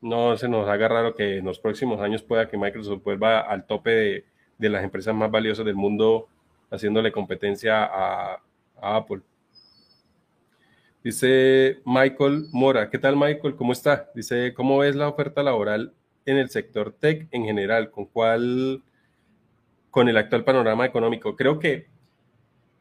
no 0.00 0.36
se 0.36 0.48
nos 0.48 0.68
haga 0.68 0.88
raro 0.88 1.14
que 1.14 1.38
en 1.38 1.44
los 1.44 1.60
próximos 1.60 2.00
años 2.00 2.22
pueda 2.22 2.48
que 2.48 2.56
Microsoft 2.58 3.04
vuelva 3.04 3.40
al 3.40 3.66
tope 3.66 3.90
de 3.90 4.24
de 4.62 4.68
las 4.68 4.84
empresas 4.84 5.12
más 5.12 5.30
valiosas 5.30 5.66
del 5.66 5.74
mundo 5.74 6.28
haciéndole 6.70 7.10
competencia 7.12 7.84
a, 7.84 8.40
Apple. 8.84 9.20
Dice 11.04 11.80
Michael 11.84 12.46
Mora, 12.50 12.90
¿qué 12.90 12.98
tal 12.98 13.16
Michael? 13.16 13.54
¿Cómo 13.54 13.72
está? 13.72 14.10
Dice, 14.12 14.54
¿cómo 14.54 14.78
ves 14.78 14.96
la 14.96 15.08
oferta 15.08 15.40
laboral 15.44 15.92
en 16.26 16.36
el 16.38 16.50
sector 16.50 16.92
tech 16.92 17.28
en 17.30 17.44
general? 17.44 17.92
¿Con 17.92 18.06
cuál, 18.06 18.82
con 19.90 20.08
el 20.08 20.16
actual 20.16 20.42
panorama 20.42 20.84
económico? 20.84 21.36
Creo 21.36 21.60
que 21.60 21.86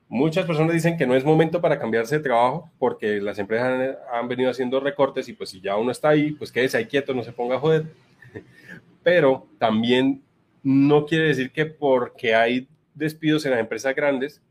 muchas 0.08 0.48
personas 0.48 0.74
dicen 0.74 0.98
que 0.98 1.06
no 1.06 1.16
es 1.16 1.24
momento 1.24 1.62
para 1.62 1.78
cambiarse 1.78 2.18
de 2.18 2.24
trabajo 2.24 2.72
porque 2.80 3.22
las 3.22 3.38
empresas 3.38 3.68
han, 3.68 3.96
han 4.12 4.28
venido 4.28 4.50
haciendo 4.50 4.80
recortes 4.80 5.30
y 5.30 5.34
pues 5.34 5.52
si 5.52 5.62
ya 5.62 5.78
uno 5.78 5.92
está 5.92 6.10
ahí, 6.10 6.32
pues 6.32 6.52
quédese 6.52 6.78
ahí 6.78 6.86
quieto, 6.86 7.14
no 7.14 7.24
se 7.24 7.32
ponga 7.32 7.58
a 7.58 7.60
joder. 7.60 7.86
Pero 9.04 9.46
también 9.60 10.24
no 10.64 11.06
quiere 11.06 11.28
decir 11.28 11.52
que 11.52 11.66
porque 11.66 12.36
hay 12.36 12.68
despidos 12.94 13.46
en 13.46 13.52
las 13.52 13.60
empresas 13.60 13.96
grandes, 13.96 14.42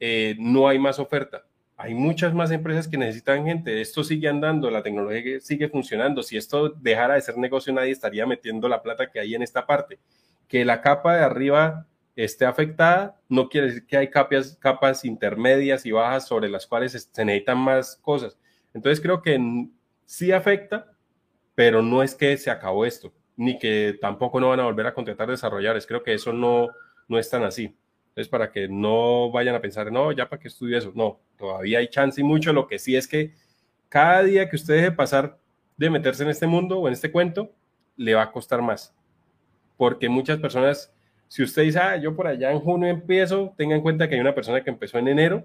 eh, 0.00 0.36
no 0.38 0.68
hay 0.68 0.78
más 0.78 0.98
oferta. 0.98 1.44
Hay 1.76 1.94
muchas 1.94 2.32
más 2.32 2.50
empresas 2.50 2.86
que 2.86 2.96
necesitan 2.96 3.44
gente. 3.44 3.80
Esto 3.80 4.04
sigue 4.04 4.28
andando, 4.28 4.70
la 4.70 4.82
tecnología 4.82 5.40
sigue 5.40 5.68
funcionando. 5.68 6.22
Si 6.22 6.36
esto 6.36 6.68
dejara 6.70 7.14
de 7.14 7.20
ser 7.20 7.36
negocio, 7.36 7.72
nadie 7.72 7.90
estaría 7.90 8.26
metiendo 8.26 8.68
la 8.68 8.82
plata 8.82 9.10
que 9.10 9.20
hay 9.20 9.34
en 9.34 9.42
esta 9.42 9.66
parte. 9.66 9.98
Que 10.48 10.64
la 10.64 10.80
capa 10.80 11.16
de 11.16 11.24
arriba 11.24 11.86
esté 12.14 12.46
afectada 12.46 13.20
no 13.28 13.48
quiere 13.48 13.66
decir 13.68 13.86
que 13.86 13.96
hay 13.96 14.08
capas, 14.08 14.56
capas 14.60 15.04
intermedias 15.04 15.84
y 15.84 15.90
bajas 15.90 16.28
sobre 16.28 16.48
las 16.48 16.66
cuales 16.66 16.92
se 16.92 17.24
necesitan 17.24 17.58
más 17.58 17.96
cosas. 17.96 18.38
Entonces 18.72 19.00
creo 19.00 19.20
que 19.20 19.38
sí 20.06 20.30
afecta, 20.30 20.92
pero 21.56 21.82
no 21.82 22.04
es 22.04 22.14
que 22.14 22.36
se 22.36 22.50
acabó 22.50 22.86
esto 22.86 23.12
ni 23.36 23.58
que 23.58 23.98
tampoco 24.00 24.40
no 24.40 24.50
van 24.50 24.60
a 24.60 24.64
volver 24.64 24.86
a 24.86 24.94
contratar 24.94 25.28
desarrolladores. 25.28 25.86
Creo 25.86 26.02
que 26.02 26.14
eso 26.14 26.32
no, 26.32 26.68
no 27.08 27.18
es 27.18 27.28
tan 27.28 27.42
así. 27.42 27.74
Entonces, 28.08 28.28
para 28.28 28.52
que 28.52 28.68
no 28.68 29.30
vayan 29.30 29.54
a 29.54 29.60
pensar, 29.60 29.90
no, 29.90 30.12
ya 30.12 30.28
para 30.28 30.40
que 30.40 30.48
estudie 30.48 30.78
eso. 30.78 30.92
No, 30.94 31.20
todavía 31.36 31.78
hay 31.78 31.88
chance 31.88 32.20
y 32.20 32.24
mucho. 32.24 32.52
Lo 32.52 32.66
que 32.66 32.78
sí 32.78 32.96
es 32.96 33.08
que 33.08 33.32
cada 33.88 34.22
día 34.22 34.48
que 34.48 34.56
usted 34.56 34.74
deje 34.74 34.92
pasar 34.92 35.38
de 35.76 35.90
meterse 35.90 36.22
en 36.22 36.30
este 36.30 36.46
mundo 36.46 36.78
o 36.78 36.86
en 36.86 36.94
este 36.94 37.10
cuento, 37.10 37.50
le 37.96 38.14
va 38.14 38.22
a 38.22 38.32
costar 38.32 38.62
más. 38.62 38.94
Porque 39.76 40.08
muchas 40.08 40.38
personas, 40.38 40.92
si 41.26 41.42
usted 41.42 41.62
dice, 41.62 41.80
ah, 41.80 41.96
yo 41.96 42.14
por 42.14 42.28
allá 42.28 42.52
en 42.52 42.60
junio 42.60 42.88
empiezo, 42.88 43.52
tenga 43.56 43.74
en 43.74 43.82
cuenta 43.82 44.08
que 44.08 44.14
hay 44.14 44.20
una 44.20 44.34
persona 44.34 44.62
que 44.62 44.70
empezó 44.70 44.98
en 44.98 45.08
enero 45.08 45.44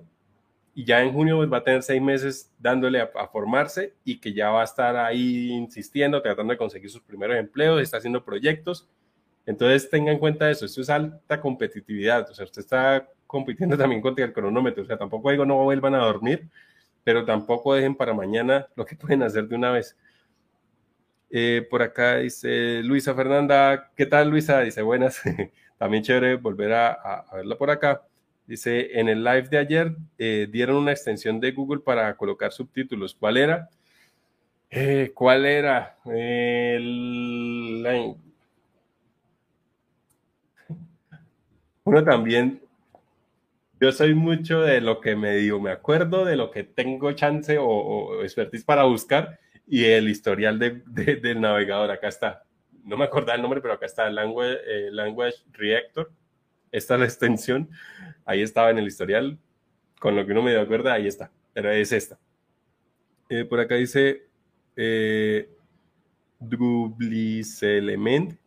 y 0.73 0.85
ya 0.85 1.01
en 1.01 1.11
junio 1.11 1.37
pues, 1.37 1.51
va 1.51 1.57
a 1.57 1.63
tener 1.63 1.83
seis 1.83 2.01
meses 2.01 2.51
dándole 2.59 3.01
a, 3.01 3.27
formarse 3.27 3.95
y 4.03 4.19
que 4.19 4.33
ya 4.33 4.49
va 4.49 4.61
a 4.61 4.65
estar 4.65 4.95
ahí 4.95 5.49
insistiendo, 5.51 6.21
tratando 6.21 6.51
de 6.51 6.57
conseguir 6.57 6.89
sus 6.89 7.01
primeros 7.01 7.37
empleos, 7.37 7.81
está 7.81 7.97
haciendo 7.97 8.23
proyectos. 8.23 8.87
Entonces 9.45 9.89
tenga 9.89 10.11
en 10.11 10.19
cuenta 10.19 10.49
eso, 10.49 10.65
esto 10.65 10.81
es 10.81 10.89
alta 10.89 11.41
competitividad, 11.41 12.29
o 12.29 12.33
sea, 12.33 12.45
usted 12.45 12.61
está 12.61 13.07
compitiendo 13.25 13.77
también 13.77 14.01
contra 14.01 14.25
el 14.25 14.33
cronómetro, 14.33 14.83
o 14.83 14.85
sea, 14.85 14.97
tampoco 14.97 15.31
digo 15.31 15.45
no 15.45 15.63
vuelvan 15.63 15.95
a 15.95 15.99
dormir, 15.99 16.49
pero 17.03 17.25
tampoco 17.25 17.73
dejen 17.73 17.95
para 17.95 18.13
mañana 18.13 18.67
lo 18.75 18.85
que 18.85 18.95
pueden 18.95 19.23
hacer 19.23 19.47
de 19.47 19.55
una 19.55 19.71
vez. 19.71 19.97
Eh, 21.31 21.67
por 21.69 21.81
acá 21.83 22.17
dice 22.17 22.81
Luisa 22.83 23.13
Fernanda, 23.13 23.91
¿qué 23.95 24.05
tal 24.07 24.29
Luisa? 24.29 24.61
Dice 24.61 24.81
buenas, 24.81 25.21
también 25.77 26.03
chévere 26.03 26.35
volver 26.35 26.73
a, 26.73 27.25
verla 27.33 27.57
por 27.57 27.69
acá. 27.69 28.03
Dice, 28.49 28.99
en 28.99 29.09
el 29.09 29.23
live 29.23 29.43
de 29.43 29.59
ayer 29.59 29.95
eh, 30.17 30.47
dieron 30.49 30.77
una 30.77 30.91
extensión 30.91 31.39
de 31.39 31.51
Google 31.51 31.81
para 31.81 32.17
colocar 32.17 32.51
subtítulos. 32.51 33.13
¿Cuál 33.13 33.37
era? 33.37 33.69
Eh, 34.71 35.11
¿Cuál 35.13 35.45
era? 35.45 35.99
El... 36.03 37.85
Uno 41.83 42.03
también, 42.03 42.59
yo 43.79 43.91
soy 43.91 44.15
mucho 44.15 44.61
de 44.61 44.81
lo 44.81 44.99
que 44.99 45.15
me 45.15 45.35
digo, 45.35 45.59
me 45.61 45.69
acuerdo 45.69 46.25
de 46.25 46.35
lo 46.35 46.49
que 46.49 46.63
tengo 46.63 47.11
chance 47.11 47.59
o, 47.59 47.67
o 47.67 48.23
expertise 48.23 48.63
para 48.63 48.85
buscar 48.85 49.37
y 49.67 49.85
el 49.85 50.09
historial 50.09 50.57
de, 50.57 50.81
del 50.87 51.39
navegador, 51.39 51.91
acá 51.91 52.07
está. 52.07 52.43
No 52.83 52.97
me 52.97 53.05
acordaba 53.05 53.35
el 53.35 53.43
nombre, 53.43 53.61
pero 53.61 53.75
acá 53.75 53.85
está 53.85 54.09
Language, 54.09 54.57
eh, 54.65 54.89
Language 54.91 55.37
Reactor. 55.51 56.11
Esta 56.71 56.93
es 56.95 56.99
la 56.99 57.05
extensión. 57.05 57.69
Ahí 58.25 58.41
estaba 58.41 58.69
en 58.69 58.77
el 58.77 58.87
historial. 58.87 59.37
Con 59.99 60.15
lo 60.15 60.25
que 60.25 60.31
uno 60.31 60.43
me 60.43 60.51
dio 60.51 60.61
acuerdo, 60.61 60.91
ahí 60.91 61.07
está. 61.07 61.31
Pero 61.53 61.71
es 61.71 61.91
esta. 61.91 62.19
Eh, 63.29 63.45
por 63.45 63.59
acá 63.59 63.75
dice 63.75 64.27
eh, 64.75 65.49
Element. 67.61 68.39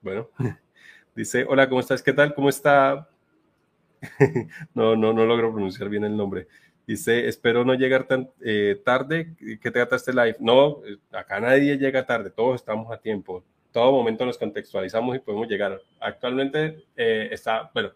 Bueno, 0.00 0.30
dice, 1.14 1.44
hola, 1.48 1.68
¿cómo 1.68 1.80
estás? 1.80 2.02
¿Qué 2.02 2.12
tal? 2.12 2.34
¿Cómo 2.34 2.48
está? 2.48 3.08
no, 4.74 4.96
no, 4.96 5.12
no 5.12 5.24
logro 5.24 5.52
pronunciar 5.52 5.88
bien 5.88 6.04
el 6.04 6.16
nombre. 6.16 6.46
Dice, 6.86 7.26
espero 7.26 7.64
no 7.64 7.74
llegar 7.74 8.04
tan 8.04 8.30
eh, 8.42 8.80
tarde. 8.84 9.34
¿Qué 9.60 9.70
trata 9.70 9.96
este 9.96 10.12
live? 10.12 10.36
No, 10.40 10.82
acá 11.12 11.40
nadie 11.40 11.78
llega 11.78 12.06
tarde, 12.06 12.30
todos 12.30 12.56
estamos 12.56 12.92
a 12.92 12.98
tiempo. 12.98 13.42
Todo 13.74 13.90
momento 13.90 14.24
nos 14.24 14.38
contextualizamos 14.38 15.16
y 15.16 15.18
podemos 15.18 15.48
llegar. 15.48 15.82
Actualmente 15.98 16.84
eh, 16.96 17.28
está, 17.32 17.72
bueno, 17.74 17.90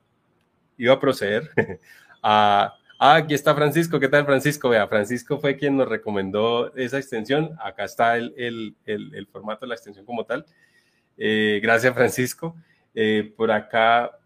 iba 0.77 0.95
a 0.95 0.99
proceder 1.01 1.49
a... 2.23 2.75
Ah, 3.01 3.15
aquí 3.15 3.33
está 3.33 3.55
Francisco. 3.55 4.01
¿Qué 4.01 4.09
tal, 4.09 4.25
Francisco? 4.25 4.69
Vea, 4.69 4.89
Francisco 4.89 5.39
fue 5.39 5.57
quien 5.57 5.77
nos 5.77 5.89
recomendó 5.89 6.75
esa 6.75 6.99
extensión. 6.99 7.57
Acá 7.63 7.85
está 7.85 8.17
el, 8.17 8.35
el, 8.37 8.75
el, 8.87 9.27
formato 9.29 9.67
de 9.67 9.69
la 9.69 9.77
extensión 9.77 10.05
como 10.05 10.25
tal. 10.25 10.45
gracias, 11.17 11.95
Francisco. 11.95 12.57
por 13.37 13.53
acá 13.53 14.19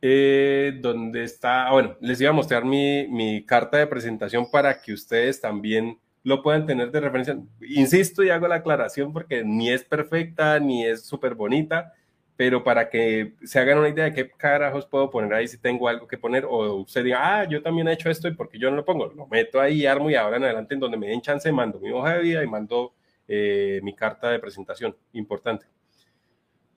eh, 0.00 0.78
donde 0.80 1.22
está, 1.24 1.68
ah, 1.68 1.72
bueno, 1.72 1.96
les 2.00 2.20
iba 2.20 2.30
a 2.30 2.32
mostrar 2.32 2.64
mi, 2.64 3.06
mi, 3.08 3.44
carta 3.44 3.78
de 3.78 3.86
presentación 3.86 4.50
para 4.50 4.80
que 4.80 4.92
ustedes 4.92 5.40
también 5.40 5.98
lo 6.28 6.42
puedan 6.42 6.66
tener 6.66 6.90
de 6.90 7.00
referencia. 7.00 7.38
Insisto 7.62 8.22
y 8.22 8.28
hago 8.28 8.46
la 8.46 8.56
aclaración 8.56 9.14
porque 9.14 9.42
ni 9.44 9.70
es 9.70 9.82
perfecta 9.82 10.60
ni 10.60 10.84
es 10.84 11.06
súper 11.06 11.34
bonita, 11.34 11.94
pero 12.36 12.62
para 12.62 12.90
que 12.90 13.32
se 13.44 13.58
hagan 13.58 13.78
una 13.78 13.88
idea 13.88 14.04
de 14.04 14.12
qué 14.12 14.30
carajos 14.30 14.84
puedo 14.84 15.08
poner 15.08 15.32
ahí 15.32 15.48
si 15.48 15.56
tengo 15.56 15.88
algo 15.88 16.06
que 16.06 16.18
poner 16.18 16.44
o 16.44 16.74
usted 16.74 17.02
diga, 17.02 17.40
ah, 17.40 17.44
yo 17.44 17.62
también 17.62 17.88
he 17.88 17.94
hecho 17.94 18.10
esto 18.10 18.28
y 18.28 18.34
porque 18.34 18.58
yo 18.58 18.68
no 18.68 18.76
lo 18.76 18.84
pongo, 18.84 19.06
lo 19.06 19.26
meto 19.26 19.58
ahí, 19.58 19.86
armo 19.86 20.10
y 20.10 20.16
ahora 20.16 20.36
en 20.36 20.44
adelante 20.44 20.74
en 20.74 20.80
donde 20.80 20.98
me 20.98 21.08
den 21.08 21.22
chance 21.22 21.50
mando 21.50 21.80
mi 21.80 21.90
hoja 21.90 22.16
de 22.16 22.20
vida 22.20 22.44
y 22.44 22.46
mando 22.46 22.92
eh, 23.26 23.80
mi 23.82 23.94
carta 23.94 24.30
de 24.30 24.38
presentación, 24.38 24.94
importante. 25.14 25.64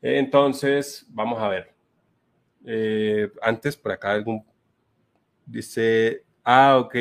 Entonces, 0.01 1.05
vamos 1.09 1.41
a 1.41 1.49
ver. 1.49 1.73
Eh, 2.65 3.29
antes, 3.41 3.75
por 3.75 3.91
acá 3.91 4.11
algún 4.13 4.45
dice, 5.45 6.23
ah, 6.45 6.77
ok, 6.77 6.95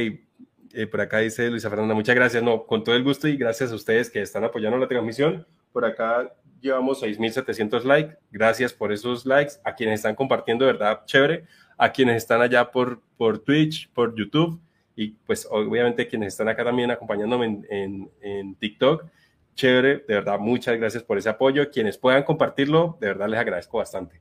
eh, 0.72 0.86
por 0.86 1.00
acá 1.00 1.18
dice 1.18 1.50
Luisa 1.50 1.68
Fernanda, 1.68 1.94
muchas 1.94 2.14
gracias, 2.14 2.42
no, 2.42 2.64
con 2.64 2.84
todo 2.84 2.94
el 2.94 3.02
gusto 3.02 3.26
y 3.28 3.36
gracias 3.36 3.72
a 3.72 3.74
ustedes 3.74 4.10
que 4.10 4.22
están 4.22 4.44
apoyando 4.44 4.78
la 4.78 4.88
transmisión. 4.88 5.46
Por 5.72 5.84
acá 5.84 6.32
llevamos 6.60 7.02
6.700 7.02 7.82
likes, 7.84 8.16
gracias 8.30 8.72
por 8.72 8.92
esos 8.92 9.26
likes, 9.26 9.54
a 9.64 9.74
quienes 9.74 10.00
están 10.00 10.14
compartiendo, 10.14 10.66
verdad, 10.66 11.04
chévere, 11.06 11.44
a 11.76 11.90
quienes 11.90 12.16
están 12.18 12.40
allá 12.40 12.70
por, 12.70 13.00
por 13.16 13.38
Twitch, 13.38 13.90
por 13.92 14.14
YouTube. 14.14 14.60
Y 14.96 15.12
pues 15.26 15.48
obviamente 15.50 16.06
quienes 16.06 16.34
están 16.34 16.48
acá 16.48 16.64
también 16.64 16.90
acompañándome 16.90 17.46
en, 17.46 17.66
en, 17.70 18.10
en 18.20 18.54
TikTok. 18.56 19.06
Chévere, 19.54 20.04
de 20.06 20.14
verdad, 20.14 20.38
muchas 20.38 20.76
gracias 20.76 21.02
por 21.02 21.16
ese 21.16 21.30
apoyo. 21.30 21.70
Quienes 21.70 21.96
puedan 21.96 22.22
compartirlo, 22.22 22.98
de 23.00 23.08
verdad 23.08 23.28
les 23.28 23.40
agradezco 23.40 23.78
bastante. 23.78 24.20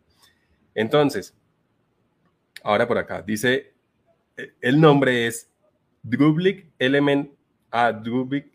Entonces, 0.73 1.35
ahora 2.63 2.88
por 2.88 2.97
acá, 2.97 3.21
dice, 3.21 3.73
eh, 4.38 4.53
el 4.61 4.80
nombre 4.80 5.27
es 5.27 5.49
Drublic 6.03 6.67
Element 6.80 7.31
a 7.71 7.88
ah, 7.88 8.01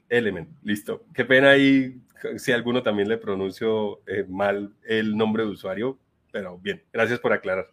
Element. 0.08 0.48
Listo. 0.62 1.04
Qué 1.14 1.24
pena 1.24 1.50
ahí 1.50 2.00
si 2.36 2.52
alguno 2.52 2.82
también 2.82 3.08
le 3.08 3.18
pronuncio 3.18 4.00
eh, 4.06 4.24
mal 4.28 4.72
el 4.84 5.16
nombre 5.16 5.44
de 5.44 5.50
usuario, 5.50 5.98
pero 6.32 6.58
bien, 6.58 6.82
gracias 6.92 7.18
por 7.20 7.32
aclarar. 7.32 7.68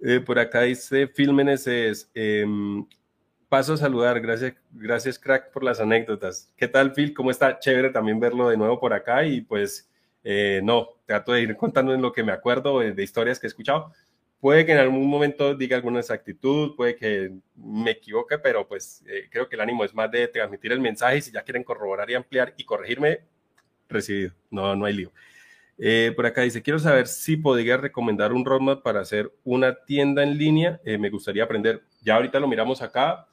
Eh, 0.00 0.20
por 0.20 0.38
acá 0.38 0.62
dice 0.62 1.06
Phil 1.06 1.32
Meneses, 1.32 2.10
em, 2.14 2.86
paso 3.48 3.74
a 3.74 3.76
saludar, 3.76 4.20
gracias, 4.20 4.54
gracias 4.72 5.18
crack 5.18 5.52
por 5.52 5.62
las 5.62 5.80
anécdotas. 5.80 6.52
¿Qué 6.56 6.68
tal 6.68 6.92
Phil? 6.92 7.14
¿Cómo 7.14 7.30
está? 7.30 7.58
Chévere 7.58 7.90
también 7.90 8.18
verlo 8.18 8.48
de 8.48 8.56
nuevo 8.56 8.80
por 8.80 8.92
acá 8.92 9.24
y 9.24 9.42
pues 9.42 9.90
eh, 10.24 10.60
no, 10.62 10.88
trato 11.06 11.32
de 11.32 11.42
ir 11.42 11.56
contando 11.56 11.92
en 11.94 12.02
lo 12.02 12.12
que 12.12 12.22
me 12.22 12.32
acuerdo 12.32 12.80
de, 12.80 13.02
historias 13.02 13.38
que 13.38 13.46
he 13.46 13.48
escuchado. 13.48 13.92
Puede 14.42 14.66
que 14.66 14.72
en 14.72 14.78
algún 14.78 15.08
momento 15.08 15.54
diga 15.54 15.76
alguna 15.76 16.00
exactitud, 16.00 16.74
puede 16.74 16.96
que 16.96 17.30
me 17.54 17.92
equivoque, 17.92 18.38
pero 18.38 18.66
pues 18.66 19.04
eh, 19.06 19.28
creo 19.30 19.48
que 19.48 19.54
el 19.54 19.60
ánimo 19.60 19.84
es 19.84 19.94
más 19.94 20.10
de 20.10 20.26
transmitir 20.26 20.72
el 20.72 20.80
mensaje 20.80 21.18
y 21.18 21.22
si 21.22 21.30
ya 21.30 21.42
quieren 21.42 21.62
corroborar 21.62 22.10
y 22.10 22.14
ampliar 22.14 22.52
y 22.56 22.64
corregirme, 22.64 23.20
recibido, 23.88 24.32
no, 24.50 24.74
no 24.74 24.84
hay 24.84 24.94
lío. 24.94 25.12
Eh, 25.78 26.12
por 26.16 26.26
acá 26.26 26.42
dice, 26.42 26.60
quiero 26.60 26.80
saber 26.80 27.06
si 27.06 27.36
podría 27.36 27.76
recomendar 27.76 28.32
un 28.32 28.44
roadmap 28.44 28.82
para 28.82 28.98
hacer 28.98 29.32
una 29.44 29.76
tienda 29.84 30.24
en 30.24 30.36
línea. 30.36 30.80
me 30.84 31.08
gustaría 31.08 31.44
aprender. 31.44 31.84
Ya 32.02 32.16
ahorita 32.16 32.40
lo 32.40 32.48
miramos 32.48 32.82
acá. 32.82 33.28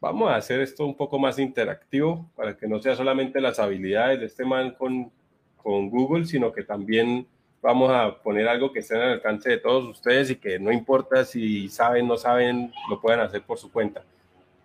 Vamos 0.00 0.30
a 0.32 0.36
hacer 0.36 0.60
esto 0.60 0.84
un 0.84 0.96
poco 0.96 1.16
más 1.16 1.38
interactivo 1.38 2.28
para 2.34 2.56
que 2.56 2.66
no 2.66 2.82
sea 2.82 2.96
solamente 2.96 3.40
las 3.40 3.60
habilidades 3.60 4.18
de 4.18 4.26
este 4.26 4.44
man 4.44 4.72
con 4.72 5.12
con 5.62 5.90
Google, 5.90 6.26
sino 6.26 6.52
que 6.52 6.64
también 6.64 7.26
vamos 7.62 7.90
a 7.90 8.16
poner 8.22 8.48
algo 8.48 8.72
que 8.72 8.80
esté 8.80 8.96
al 8.96 9.12
alcance 9.12 9.48
de 9.48 9.58
todos 9.58 9.84
ustedes 9.84 10.30
y 10.30 10.36
que 10.36 10.58
no 10.58 10.72
importa 10.72 11.24
si 11.24 11.68
saben, 11.68 12.08
no 12.08 12.16
saben, 12.16 12.72
lo 12.88 13.00
pueden 13.00 13.20
hacer 13.20 13.42
por 13.42 13.58
su 13.58 13.70
cuenta. 13.70 14.02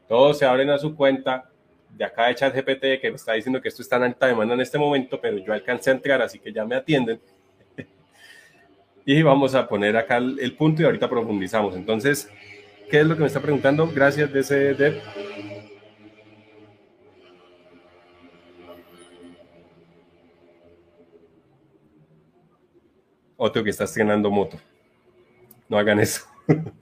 Todos 0.07 0.38
se 0.38 0.45
abren 0.45 0.69
a 0.69 0.77
su 0.77 0.95
cuenta 0.95 1.49
de 1.89 2.05
acá 2.05 2.27
de 2.27 2.35
ChatGPT 2.35 3.01
que 3.01 3.09
me 3.09 3.15
está 3.15 3.34
diciendo 3.34 3.61
que 3.61 3.69
esto 3.69 3.81
está 3.81 3.95
en 3.97 4.03
alta 4.03 4.27
demanda 4.27 4.53
en 4.53 4.61
este 4.61 4.77
momento, 4.77 5.19
pero 5.19 5.38
yo 5.38 5.53
alcancé 5.53 5.89
a 5.89 5.93
entrar, 5.93 6.22
así 6.22 6.39
que 6.39 6.51
ya 6.51 6.65
me 6.65 6.76
atienden. 6.76 7.19
y 9.05 9.22
vamos 9.22 9.55
a 9.55 9.67
poner 9.67 9.95
acá 9.97 10.17
el, 10.17 10.55
punto 10.55 10.81
y 10.81 10.85
ahorita 10.85 11.09
profundizamos. 11.09 11.76
Entonces, 11.76 12.30
¿qué 12.89 12.99
es 12.99 13.05
lo 13.05 13.15
que 13.15 13.22
me 13.22 13.27
está 13.27 13.39
preguntando? 13.39 13.89
Gracias, 13.93 14.31
DC 14.31 14.76
otro 23.38 23.64
que 23.64 23.70
está 23.70 23.84
estrenando 23.84 24.32
moto. 24.32 24.57
No 25.70 25.78
hagan 25.78 25.99
eso. 25.99 26.26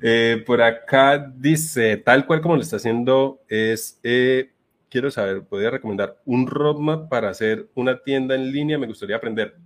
Eh, 0.00 0.44
por 0.46 0.62
acá 0.62 1.18
dice, 1.18 1.96
tal 1.96 2.24
cual 2.24 2.40
como 2.40 2.54
lo 2.54 2.62
está 2.62 2.76
haciendo, 2.76 3.42
es, 3.48 3.98
eh, 4.04 4.52
quiero 4.88 5.10
saber, 5.10 5.42
podría 5.44 5.70
recomendar 5.70 6.20
un 6.24 6.46
roadmap 6.46 7.08
para 7.08 7.30
hacer 7.30 7.68
una 7.74 8.00
tienda 8.00 8.36
en 8.36 8.52
línea, 8.52 8.78
me 8.78 8.86
gustaría 8.86 9.16
aprender. 9.16 9.56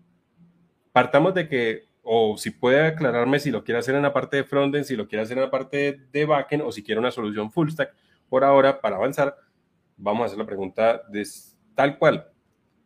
Partamos 0.90 1.34
de 1.34 1.48
que, 1.48 1.84
o 2.02 2.38
si 2.38 2.50
puede 2.50 2.86
aclararme 2.86 3.40
si 3.40 3.50
lo 3.50 3.62
quiere 3.62 3.80
hacer 3.80 3.94
en 3.94 4.02
la 4.02 4.12
parte 4.14 4.38
de 4.38 4.44
frontend, 4.44 4.84
si 4.84 4.96
lo 4.96 5.06
quiere 5.06 5.22
hacer 5.22 5.36
en 5.36 5.44
la 5.44 5.50
parte 5.50 6.00
de 6.10 6.24
backend, 6.24 6.62
o 6.62 6.72
si 6.72 6.82
quiere 6.82 6.98
una 6.98 7.10
solución 7.10 7.50
full 7.52 7.68
stack. 7.68 7.92
Por 8.28 8.42
ahora, 8.42 8.80
para 8.80 8.96
avanzar, 8.96 9.36
vamos 9.96 10.22
a 10.22 10.24
hacer 10.26 10.38
la 10.38 10.46
pregunta 10.46 11.02
de 11.10 11.26
tal 11.74 11.98
cual. 11.98 12.26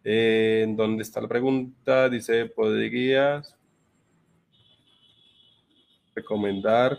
Eh, 0.04 0.62
¿En 0.64 0.76
dónde 0.76 1.02
está 1.02 1.20
la 1.20 1.28
pregunta? 1.28 2.08
Dice, 2.08 2.46
¿podrías? 2.46 3.56
recomendar 6.14 6.98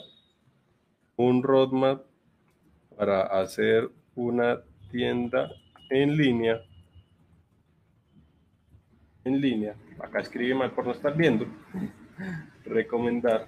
un 1.16 1.44
roadmap 1.44 2.04
para 2.98 3.22
hacer 3.22 3.90
una 4.16 4.62
tienda 4.90 5.52
en 5.90 6.18
línea. 6.18 6.62
En 9.24 9.40
línea. 9.40 9.76
Acá 10.00 10.20
escribe 10.20 10.56
mal 10.56 10.72
por 10.72 10.86
no 10.86 10.92
estar 10.92 11.16
viendo. 11.16 11.46
Recomendar 12.66 13.48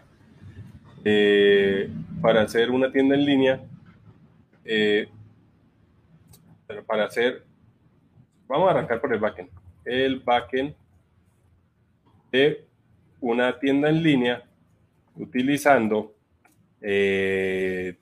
eh, 1.04 1.90
para 2.22 2.42
hacer 2.42 2.70
una 2.70 2.92
tienda 2.92 3.16
en 3.16 3.26
línea. 3.26 3.62
Eh, 4.66 5.10
pero 6.68 6.84
para 6.86 7.06
hacer, 7.06 7.44
vamos 8.48 8.68
a 8.68 8.72
arrancar 8.72 9.02
por 9.02 9.14
el 9.14 9.20
backend. 9.20 9.50
El 9.86 10.20
backend 10.20 10.76
de 12.32 12.68
una 13.20 13.60
tienda 13.60 13.90
en 13.90 14.04
línea 14.04 14.44
utilizando 15.16 16.16
eh, 16.82 17.98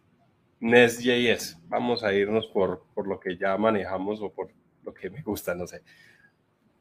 Nest.js. 0.59 1.59
Vamos 1.67 2.03
a 2.03 2.13
irnos 2.13 2.47
por, 2.47 2.85
por 2.93 3.07
lo 3.07 3.19
que 3.19 3.37
ya 3.37 3.57
manejamos 3.57 4.21
o 4.21 4.31
por 4.31 4.51
lo 4.83 4.93
que 4.93 5.09
me 5.09 5.21
gusta, 5.21 5.53
no 5.53 5.67
sé. 5.67 5.83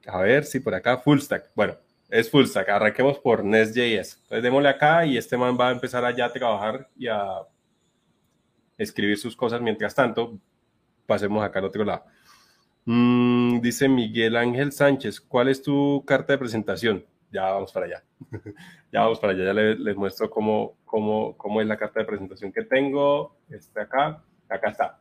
A 0.06 0.20
ver 0.20 0.44
si 0.44 0.60
por 0.60 0.74
acá 0.74 0.98
full 0.98 1.18
stack. 1.18 1.50
Bueno, 1.54 1.76
es 2.08 2.30
full 2.30 2.44
stack. 2.46 2.68
Arranquemos 2.68 3.18
por 3.18 3.44
Nest.js. 3.44 4.20
Entonces 4.22 4.42
démosle 4.42 4.68
acá 4.68 5.04
y 5.04 5.16
este 5.16 5.36
man 5.36 5.56
va 5.58 5.68
a 5.68 5.72
empezar 5.72 6.04
allá 6.04 6.26
a 6.26 6.32
trabajar 6.32 6.88
y 6.96 7.08
a 7.08 7.42
escribir 8.78 9.18
sus 9.18 9.36
cosas. 9.36 9.60
Mientras 9.60 9.94
tanto, 9.94 10.38
pasemos 11.06 11.44
acá 11.44 11.58
al 11.58 11.66
otro 11.66 11.84
lado. 11.84 12.04
Mm, 12.84 13.60
dice 13.60 13.88
Miguel 13.88 14.36
Ángel 14.36 14.72
Sánchez, 14.72 15.20
¿cuál 15.20 15.48
es 15.48 15.62
tu 15.62 16.02
carta 16.06 16.32
de 16.32 16.38
presentación? 16.38 17.04
Ya 17.30 17.50
vamos 17.50 17.72
para 17.72 17.86
allá. 17.86 18.04
ya 18.92 19.00
vamos 19.00 19.18
para 19.20 19.32
allá. 19.32 19.44
Ya 19.44 19.52
les, 19.52 19.96
muestro 19.96 20.30
cómo, 20.30 20.76
cómo, 20.84 21.36
cómo 21.36 21.60
es 21.60 21.66
la 21.66 21.76
carta 21.76 22.00
de 22.00 22.06
presentación 22.06 22.52
que 22.52 22.64
tengo. 22.64 23.36
Este 23.48 23.80
acá, 23.80 24.22
acá 24.48 24.70
está. 24.70 24.98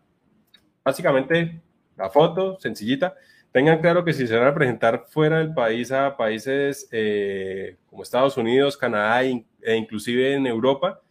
Básicamente, 0.83 1.61
la 1.97 2.09
foto, 2.09 2.59
sencillita. 2.59 3.15
Tengan 3.51 3.79
claro 3.79 4.05
que 4.05 4.13
si 4.13 4.27
se 4.27 4.37
van 4.37 4.47
a 4.47 4.53
presentar 4.53 5.05
fuera 5.07 5.39
del 5.39 5.53
país 5.53 5.91
a 5.91 6.15
países 6.15 6.87
eh, 6.91 7.77
como 7.87 8.03
Estados 8.03 8.37
Unidos, 8.37 8.77
Canadá 8.77 9.23
e 9.23 9.75
inclusive 9.75 10.35
en 10.35 10.45
Europa, 10.45 11.01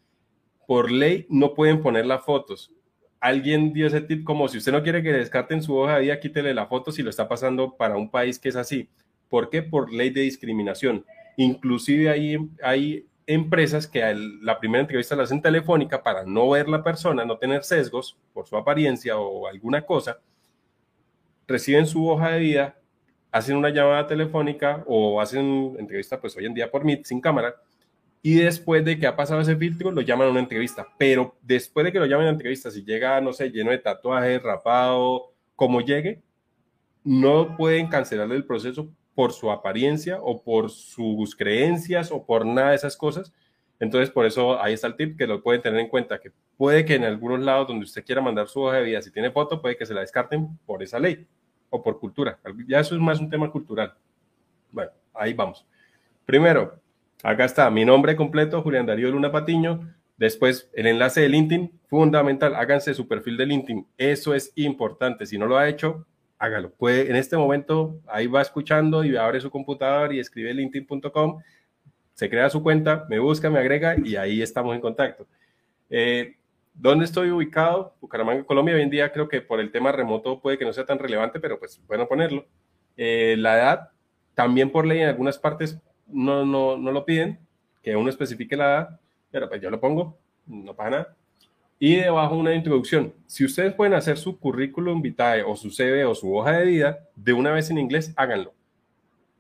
por 0.67 0.91
ley 0.91 1.27
no 1.29 1.55
pueden 1.55 1.83
poner 1.83 2.07
las 2.07 2.25
fotos. 2.25 2.73
Alguien 3.21 3.73
dio 3.73 3.87
ese 3.87 4.01
tip 4.01 4.25
como 4.25 4.49
si 4.49 4.59
usted 4.59 4.73
no 4.73 4.83
quiere 4.83 5.03
que 5.03 5.13
descarten 5.13 5.63
su 5.63 5.77
hoja 5.77 5.97
de 5.97 6.03
vida, 6.03 6.21
quítele 6.21 6.55
la 6.55 6.67
foto 6.67 6.93
si 6.93 7.03
lo 7.03 7.11
está 7.11 7.29
pasando 7.29 7.77
para 7.77 7.97
un 7.97 8.11
país 8.11 8.39
que 8.39 8.49
es 8.49 8.57
así. 8.57 8.89
¿Por 9.29 9.51
qué? 9.51 9.63
Por 9.63 9.93
ley 9.93 10.11
de 10.11 10.23
discriminación. 10.23 11.05
Inclusive 11.37 12.11
hay, 12.11 12.39
hay 12.63 13.07
empresas 13.27 13.87
que 13.87 14.03
la 14.43 14.59
primera 14.59 14.81
entrevista 14.81 15.17
la 15.17 15.25
hacen 15.25 15.43
telefónica 15.43 16.03
para 16.03 16.25
no 16.25 16.51
ver 16.51 16.69
la 16.69 16.83
persona, 16.83 17.25
no 17.25 17.39
tener 17.39 17.65
sesgos 17.65 18.17
por 18.33 18.47
su 18.47 18.57
apariencia 18.57 19.19
o 19.19 19.47
alguna 19.47 19.83
cosa 19.83 20.21
reciben 21.49 21.87
su 21.87 22.07
hoja 22.07 22.31
de 22.31 22.39
vida, 22.39 22.79
hacen 23.33 23.57
una 23.57 23.71
llamada 23.71 24.07
telefónica 24.07 24.85
o 24.87 25.21
hacen 25.21 25.75
entrevista, 25.79 26.21
pues 26.21 26.37
hoy 26.37 26.45
en 26.45 26.55
día 26.55 26.71
por 26.71 26.85
Meet, 26.85 27.07
sin 27.07 27.21
cámara, 27.21 27.57
y 28.23 28.35
después 28.35 28.85
de 28.85 28.99
que 28.99 29.07
ha 29.07 29.17
pasado 29.17 29.41
ese 29.41 29.57
filtro, 29.57 29.91
lo 29.91 30.01
llaman 30.01 30.29
a 30.29 30.31
una 30.31 30.41
entrevista. 30.41 30.87
Pero 30.99 31.37
después 31.43 31.85
de 31.85 31.93
que 31.93 31.99
lo 31.99 32.07
llamen 32.07 32.27
a 32.27 32.31
entrevista, 32.31 32.71
si 32.71 32.85
llega, 32.85 33.21
no 33.21 33.33
sé, 33.33 33.51
lleno 33.51 33.71
de 33.71 33.79
tatuajes, 33.79 34.43
rapado, 34.43 35.33
como 35.55 35.81
llegue, 35.81 36.23
no 37.05 37.57
pueden 37.57 37.89
cancelarle 37.89 38.37
el 38.37 38.45
proceso 38.45 38.89
por 39.15 39.33
su 39.33 39.51
apariencia 39.51 40.19
o 40.21 40.43
por 40.43 40.71
sus 40.71 41.35
creencias 41.35 42.13
o 42.13 42.25
por 42.25 42.45
nada 42.47 42.71
de 42.71 42.77
esas 42.77 42.97
cosas. 42.97 43.33
Entonces, 43.81 44.11
por 44.11 44.27
eso 44.27 44.61
ahí 44.61 44.75
está 44.75 44.89
el 44.89 44.97
tip 44.97 45.17
que 45.17 45.27
lo 45.27 45.43
pueden 45.43 45.63
tener 45.63 45.81
en 45.81 45.89
cuenta, 45.89 46.21
que 46.21 46.33
puede 46.57 46.85
que 46.85 46.97
en 46.97 47.05
algunos 47.05 47.41
lados 47.41 47.69
donde 47.69 47.85
usted 47.85 48.05
quiera 48.05 48.21
mandar 48.21 48.49
su 48.49 48.61
hoja 48.61 48.77
de 48.77 48.85
vida, 48.85 49.03
si 49.03 49.13
tiene 49.13 49.31
foto, 49.31 49.63
puede 49.63 49.77
que 49.77 49.87
se 49.87 49.95
la 49.95 50.01
descarten 50.01 50.59
por 50.67 50.83
esa 50.83 50.99
ley 50.99 51.27
o 51.71 51.83
por 51.83 51.99
cultura. 51.99 52.39
Ya 52.67 52.81
eso 52.81 52.95
es 52.95 53.01
más 53.01 53.21
un 53.21 53.31
tema 53.31 53.51
cultural. 53.51 53.95
Bueno, 54.71 54.91
ahí 55.15 55.33
vamos. 55.33 55.67
Primero, 56.25 56.81
acá 57.23 57.45
está 57.45 57.71
mi 57.71 57.85
nombre 57.85 58.17
completo, 58.17 58.63
Julián 58.63 58.87
Darío 58.87 59.11
Luna 59.11 59.33
Patiño. 59.33 59.95
Después, 60.17 60.69
el 60.75 60.87
enlace 60.87 61.21
de 61.21 61.29
LinkedIn, 61.29 61.81
fundamental, 61.87 62.55
háganse 62.57 62.93
su 62.93 63.07
perfil 63.07 63.37
de 63.37 63.47
LinkedIn. 63.47 63.87
Eso 63.97 64.35
es 64.35 64.53
importante. 64.57 65.27
Si 65.27 65.39
no 65.39 65.47
lo 65.47 65.57
ha 65.57 65.69
hecho, 65.69 66.07
hágalo. 66.39 66.71
Puede, 66.71 67.09
en 67.09 67.17
este 67.17 67.37
momento, 67.37 68.01
ahí 68.07 68.27
va 68.27 68.43
escuchando 68.43 69.05
y 69.05 69.17
abre 69.17 69.41
su 69.41 69.51
computador 69.51 70.13
y 70.13 70.21
escribe 70.21 70.53
linkedin.com, 70.55 71.41
se 72.15 72.29
crea 72.29 72.51
su 72.51 72.63
cuenta, 72.63 73.07
me 73.09 73.19
busca, 73.19 73.49
me 73.49 73.61
agrega 73.61 73.97
y 74.03 74.17
ahí 74.17 74.43
estamos 74.43 74.75
en 74.75 74.81
contacto. 74.81 75.27
Eh, 75.89 76.35
¿Dónde 76.75 77.05
estoy 77.05 77.31
ubicado? 77.31 77.97
Bucaramanga, 78.01 78.45
Colombia. 78.45 78.77
Hoy 78.77 78.83
en 78.83 78.91
día 78.91 79.13
creo 79.13 79.29
que 79.29 79.41
por 79.41 79.61
el 79.61 79.73
tema 79.73 79.91
remoto 79.93 80.41
puede 80.41 80.59
que 80.59 80.65
no 80.65 80.73
sea 80.73 80.87
tan 80.87 80.99
relevante, 80.99 81.41
pero 81.41 81.59
pues 81.59 81.81
bueno 81.87 82.07
ponerlo. 82.07 82.47
Eh, 82.97 83.37
la 83.39 83.57
edad, 83.57 83.91
también 84.35 84.71
por 84.71 84.87
ley 84.87 85.01
en 85.01 85.09
algunas 85.09 85.39
partes 85.39 85.79
no, 86.09 86.45
no, 86.45 86.77
no 86.77 86.93
lo 86.93 87.05
piden, 87.05 87.39
que 87.83 87.97
uno 87.97 88.11
especifique 88.11 88.57
la 88.57 88.65
edad, 88.65 89.01
pero 89.31 89.49
pues 89.49 89.61
yo 89.61 89.71
lo 89.71 89.81
pongo, 89.81 90.19
no 90.47 90.75
pasa 90.75 90.91
nada. 90.91 91.17
Y 91.79 91.97
debajo 91.97 92.37
una 92.37 92.55
introducción. 92.55 93.15
Si 93.27 93.45
ustedes 93.45 93.73
pueden 93.75 93.95
hacer 93.95 94.19
su 94.19 94.39
currículum 94.39 95.01
vitae 95.01 95.43
o 95.43 95.55
su 95.55 95.71
CV 95.71 96.05
o 96.05 96.15
su 96.15 96.35
hoja 96.35 96.53
de 96.53 96.65
vida 96.65 96.99
de 97.15 97.33
una 97.33 97.53
vez 97.53 97.71
en 97.71 97.79
inglés, 97.79 98.13
háganlo. 98.17 98.53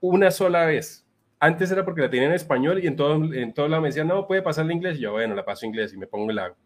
Una 0.00 0.30
sola 0.30 0.64
vez. 0.66 1.04
Antes 1.40 1.70
era 1.72 1.84
porque 1.84 2.02
la 2.02 2.10
tenían 2.10 2.30
en 2.30 2.36
español 2.36 2.82
y 2.82 2.86
en 2.86 2.94
todo, 2.94 3.32
en 3.34 3.52
todo 3.52 3.66
lado 3.66 3.82
me 3.82 3.88
decían, 3.88 4.06
no, 4.06 4.26
puede 4.28 4.42
pasar 4.42 4.66
el 4.66 4.72
inglés. 4.72 4.98
Y 4.98 5.02
yo, 5.02 5.12
bueno, 5.12 5.34
la 5.34 5.44
paso 5.44 5.66
inglés 5.66 5.92
y 5.92 5.96
me 5.96 6.06
pongo 6.06 6.30
el 6.30 6.38
hago 6.38 6.56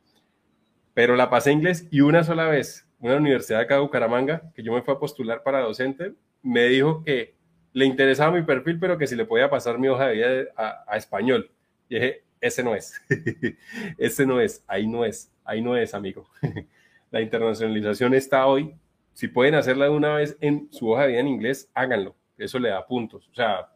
pero 0.94 1.16
la 1.16 1.30
pasé 1.30 1.52
inglés 1.52 1.86
y 1.90 2.00
una 2.00 2.22
sola 2.22 2.46
vez, 2.46 2.86
una 3.00 3.16
universidad 3.16 3.60
acá 3.60 3.76
de 3.76 3.80
Bucaramanga, 3.80 4.52
que 4.54 4.62
yo 4.62 4.72
me 4.72 4.82
fui 4.82 4.94
a 4.94 4.98
postular 4.98 5.42
para 5.42 5.60
docente, 5.60 6.14
me 6.42 6.66
dijo 6.68 7.02
que 7.04 7.34
le 7.72 7.86
interesaba 7.86 8.32
mi 8.32 8.42
perfil, 8.42 8.78
pero 8.78 8.98
que 8.98 9.06
si 9.06 9.16
le 9.16 9.24
podía 9.24 9.48
pasar 9.48 9.78
mi 9.78 9.88
hoja 9.88 10.08
de 10.08 10.14
vida 10.14 10.84
a, 10.86 10.96
español. 10.96 11.50
Y 11.88 11.94
dije, 11.96 12.24
ese 12.40 12.62
no 12.62 12.74
es, 12.74 13.00
ese 13.98 14.26
no 14.26 14.40
es, 14.40 14.64
ahí 14.66 14.86
no 14.86 15.04
es, 15.04 15.32
ahí 15.44 15.60
no 15.62 15.76
es, 15.76 15.94
amigo. 15.94 16.28
la 17.10 17.20
internacionalización 17.20 18.14
está 18.14 18.46
hoy. 18.46 18.74
Si 19.12 19.28
pueden 19.28 19.54
hacerla 19.54 19.86
de 19.86 19.90
una 19.90 20.14
vez 20.14 20.36
en 20.40 20.68
su 20.72 20.90
hoja 20.90 21.02
de 21.02 21.08
vida 21.08 21.20
en 21.20 21.28
inglés, 21.28 21.70
háganlo. 21.74 22.16
Eso 22.38 22.58
le 22.58 22.70
da 22.70 22.86
puntos. 22.86 23.28
O 23.28 23.34
sea, 23.34 23.68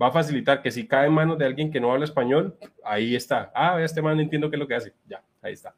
va 0.00 0.08
a 0.08 0.12
facilitar 0.12 0.62
que 0.62 0.70
si 0.70 0.86
cae 0.86 1.06
en 1.06 1.14
manos 1.14 1.38
de 1.38 1.46
alguien 1.46 1.70
que 1.70 1.80
no 1.80 1.90
habla 1.92 2.04
español, 2.04 2.56
ahí 2.84 3.16
está. 3.16 3.50
Ah, 3.54 3.82
este 3.82 4.02
man 4.02 4.20
entiendo 4.20 4.50
qué 4.50 4.56
es 4.56 4.60
lo 4.60 4.68
que 4.68 4.74
hace. 4.74 4.94
Ya, 5.06 5.22
ahí 5.42 5.54
está. 5.54 5.74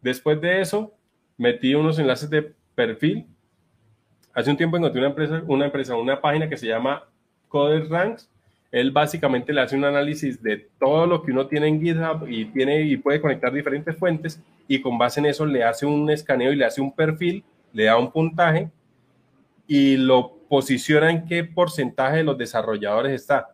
Después 0.00 0.40
de 0.40 0.60
eso, 0.60 0.94
metí 1.36 1.74
unos 1.74 1.98
enlaces 1.98 2.28
de 2.28 2.52
perfil. 2.74 3.26
Hace 4.34 4.50
un 4.50 4.56
tiempo 4.56 4.76
encontré 4.76 5.00
una 5.00 5.10
empresa, 5.10 5.42
una 5.46 5.64
empresa, 5.66 5.96
una 5.96 6.20
página 6.20 6.48
que 6.48 6.56
se 6.56 6.66
llama 6.66 7.04
Coder 7.48 7.88
Ranks. 7.88 8.28
Él 8.72 8.90
básicamente 8.90 9.52
le 9.52 9.60
hace 9.60 9.76
un 9.76 9.84
análisis 9.84 10.42
de 10.42 10.68
todo 10.80 11.06
lo 11.06 11.22
que 11.22 11.30
uno 11.30 11.46
tiene 11.46 11.68
en 11.68 11.80
GitHub 11.80 12.26
y 12.28 12.46
tiene 12.46 12.82
y 12.82 12.96
puede 12.96 13.20
conectar 13.20 13.52
diferentes 13.52 13.96
fuentes 13.96 14.42
y 14.66 14.80
con 14.80 14.98
base 14.98 15.20
en 15.20 15.26
eso 15.26 15.46
le 15.46 15.62
hace 15.62 15.86
un 15.86 16.10
escaneo 16.10 16.52
y 16.52 16.56
le 16.56 16.64
hace 16.64 16.80
un 16.80 16.92
perfil, 16.92 17.44
le 17.72 17.84
da 17.84 17.96
un 17.96 18.10
puntaje 18.10 18.68
y 19.68 19.96
lo 19.96 20.36
posiciona 20.48 21.10
en 21.10 21.26
qué 21.26 21.44
porcentaje 21.44 22.18
de 22.18 22.24
los 22.24 22.36
desarrolladores 22.36 23.12
está. 23.12 23.50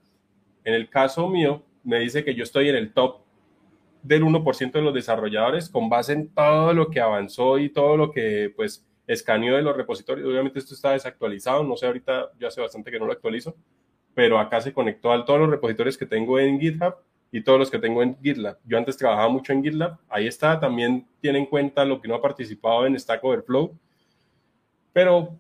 En 0.65 0.73
el 0.73 0.89
caso 0.89 1.29
mío, 1.29 1.63
me 1.85 1.99
dice 1.99 2.25
que 2.25 2.35
yo 2.35 2.43
estoy 2.43 2.71
en 2.71 2.77
el 2.77 2.93
top 2.93 3.19
del 4.03 4.23
1% 4.23 4.73
de 4.73 4.83
los 4.83 4.95
desarrolladores 4.95 5.69
con 5.69 5.91
base 5.91 6.15
en 6.15 6.29
todo 6.29 6.73
lo 6.73 6.89
que 6.89 7.01
avanzó 7.01 7.59
y 7.59 7.69
todo 7.69 7.99
lo 7.99 8.11
que 8.13 8.51
pues 8.57 8.87
escaneó 9.13 9.57
de 9.57 9.63
los 9.63 9.77
repositorios. 9.77 10.29
Obviamente 10.29 10.61
esto 10.61 10.75
está 10.75 10.93
desactualizado, 10.93 11.65
no 11.65 11.77
sé, 11.77 11.87
ahorita 11.87 12.31
yo 12.39 12.47
hace 12.47 12.61
bastante 12.61 12.93
que 12.93 12.99
no 12.99 13.07
lo 13.07 13.13
actualizo, 13.13 13.57
pero 14.15 14.39
acá 14.39 14.61
se 14.61 14.73
conectó 14.73 15.13
a 15.13 15.25
todos 15.25 15.41
los 15.41 15.51
repositorios 15.51 15.99
que 15.99 16.07
tengo 16.07 16.39
en 16.39 16.61
GitHub 16.61 16.95
y 17.33 17.43
todos 17.43 17.59
los 17.59 17.71
que 17.71 17.81
tengo 17.81 18.03
en 18.05 18.17
GitLab. 18.23 18.59
Yo 18.65 18.79
antes 18.79 18.97
trabajaba 18.97 19.29
mucho 19.29 19.53
en 19.53 19.65
GitLab, 19.65 19.99
ahí 20.09 20.29
está, 20.29 20.61
también 20.61 21.09
tiene 21.21 21.41
en 21.41 21.47
cuenta 21.47 21.85
lo 21.85 22.01
que 22.01 22.07
no 22.07 22.15
ha 22.15 22.23
participado 22.23 22.87
en 22.87 22.99
Stack 22.99 23.25
Overflow, 23.25 23.77
pero 24.93 25.37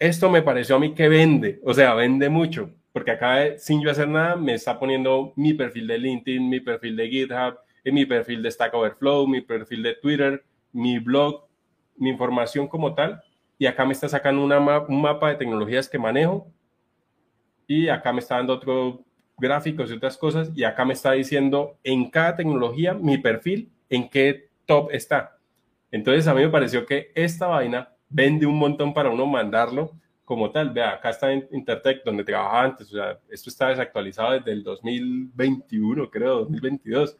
esto 0.00 0.28
me 0.28 0.42
pareció 0.42 0.74
a 0.74 0.80
mí 0.80 0.92
que 0.92 1.08
vende, 1.08 1.60
o 1.64 1.72
sea, 1.72 1.94
vende 1.94 2.28
mucho, 2.28 2.70
porque 2.92 3.12
acá 3.12 3.56
sin 3.56 3.82
yo 3.82 3.90
hacer 3.90 4.08
nada 4.08 4.34
me 4.34 4.54
está 4.54 4.80
poniendo 4.80 5.32
mi 5.36 5.54
perfil 5.54 5.86
de 5.86 5.98
LinkedIn, 5.98 6.48
mi 6.48 6.58
perfil 6.58 6.96
de 6.96 7.08
GitHub, 7.08 7.58
en 7.84 7.94
mi 7.94 8.04
perfil 8.04 8.42
de 8.42 8.50
Stack 8.50 8.74
Overflow, 8.74 9.28
mi 9.28 9.42
perfil 9.42 9.84
de 9.84 9.94
Twitter, 9.94 10.44
mi 10.72 10.98
blog, 10.98 11.51
mi 12.02 12.10
información 12.10 12.68
como 12.68 12.94
tal. 12.94 13.22
Y 13.58 13.66
acá 13.66 13.84
me 13.84 13.92
está 13.92 14.08
sacando 14.08 14.42
un 14.42 15.02
mapa 15.02 15.28
de 15.28 15.36
tecnologías 15.36 15.88
que 15.88 15.98
manejo. 15.98 16.46
Y 17.66 17.88
acá 17.88 18.12
me 18.12 18.20
está 18.20 18.36
dando 18.36 18.54
otro 18.54 19.04
gráficos 19.38 19.90
y 19.90 19.94
otras 19.94 20.16
cosas. 20.16 20.50
Y 20.54 20.64
acá 20.64 20.84
me 20.84 20.94
está 20.94 21.12
diciendo 21.12 21.78
en 21.84 22.10
cada 22.10 22.36
tecnología 22.36 22.94
mi 22.94 23.18
perfil, 23.18 23.70
en 23.88 24.08
qué 24.08 24.50
top 24.66 24.90
está. 24.92 25.38
Entonces 25.90 26.26
a 26.26 26.34
mí 26.34 26.42
me 26.42 26.48
pareció 26.48 26.84
que 26.84 27.12
esta 27.14 27.46
vaina 27.46 27.88
vende 28.08 28.46
un 28.46 28.58
montón 28.58 28.92
para 28.92 29.10
uno 29.10 29.26
mandarlo 29.26 29.92
como 30.24 30.50
tal. 30.50 30.70
Vea, 30.70 30.92
acá 30.92 31.10
está 31.10 31.32
en 31.32 31.48
Intertech, 31.52 32.04
donde 32.04 32.24
trabajaba 32.24 32.64
antes. 32.64 32.88
O 32.92 32.96
sea, 32.96 33.18
esto 33.30 33.50
está 33.50 33.68
desactualizado 33.68 34.32
desde 34.32 34.52
el 34.52 34.62
2021, 34.62 36.10
creo, 36.10 36.38
2022 36.40 37.16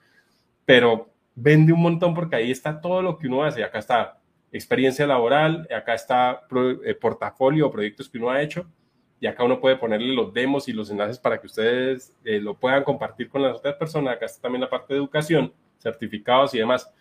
pero 0.64 1.12
vende 1.34 1.72
un 1.72 1.82
montón 1.82 2.14
porque 2.14 2.36
ahí 2.36 2.50
está 2.50 2.80
todo 2.80 3.02
lo 3.02 3.18
que 3.18 3.26
uno 3.26 3.42
hace. 3.44 3.64
Acá 3.64 3.78
está 3.78 4.18
experiencia 4.52 5.06
laboral, 5.06 5.66
acá 5.74 5.94
está 5.94 6.42
eh, 6.84 6.94
portafolio 6.94 7.66
o 7.66 7.70
proyectos 7.70 8.08
que 8.08 8.18
uno 8.18 8.30
ha 8.30 8.42
hecho 8.42 8.66
y 9.22 9.26
acá 9.26 9.44
uno 9.44 9.60
puede 9.60 9.76
ponerle 9.76 10.14
los 10.14 10.34
demos 10.34 10.68
y 10.68 10.72
los 10.72 10.90
enlaces 10.90 11.18
para 11.18 11.40
que 11.40 11.46
ustedes 11.46 12.12
eh, 12.24 12.40
lo 12.40 12.54
puedan 12.54 12.82
compartir 12.82 13.28
con 13.28 13.40
las 13.40 13.56
otras 13.56 13.76
personas. 13.76 14.16
Acá 14.16 14.26
está 14.26 14.42
también 14.42 14.60
la 14.62 14.68
parte 14.68 14.94
de 14.94 14.98
educación, 14.98 15.52
certificados 15.78 16.52
y 16.54 16.58
demás. 16.58 16.92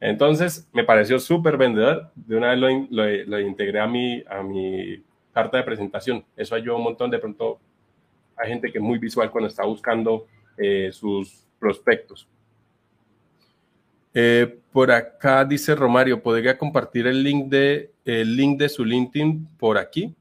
Entonces, 0.00 0.68
me 0.72 0.82
pareció 0.82 1.20
súper 1.20 1.56
vendedor. 1.56 2.10
De 2.16 2.36
una 2.36 2.50
vez 2.50 2.88
lo, 2.90 3.38
integré 3.38 3.78
a 3.78 3.86
mi, 3.86 4.20
a 4.28 4.42
mi 4.42 5.00
carta 5.32 5.58
de 5.58 5.62
presentación. 5.62 6.24
Eso 6.36 6.56
ayudó 6.56 6.76
un 6.76 6.82
montón. 6.82 7.08
De 7.08 7.20
pronto, 7.20 7.60
hay 8.36 8.48
gente 8.48 8.72
que 8.72 8.78
es 8.78 8.84
muy 8.84 8.98
visual 8.98 9.30
cuando 9.30 9.46
está 9.46 9.64
buscando 9.64 10.26
eh, 10.56 10.90
sus 10.90 11.46
prospectos. 11.60 12.26
Eh, 14.12 14.60
por 14.72 14.90
acá 14.90 15.44
dice 15.44 15.74
Romario, 15.74 16.22
¿podría 16.22 16.58
compartir 16.58 17.06
el 17.06 17.22
link, 17.22 17.48
de, 17.48 17.92
el 18.04 18.36
link 18.36 18.58
de 18.58 18.68
su 18.68 18.84
LinkedIn 18.84 19.46
por 19.58 19.78
aquí? 19.78 20.14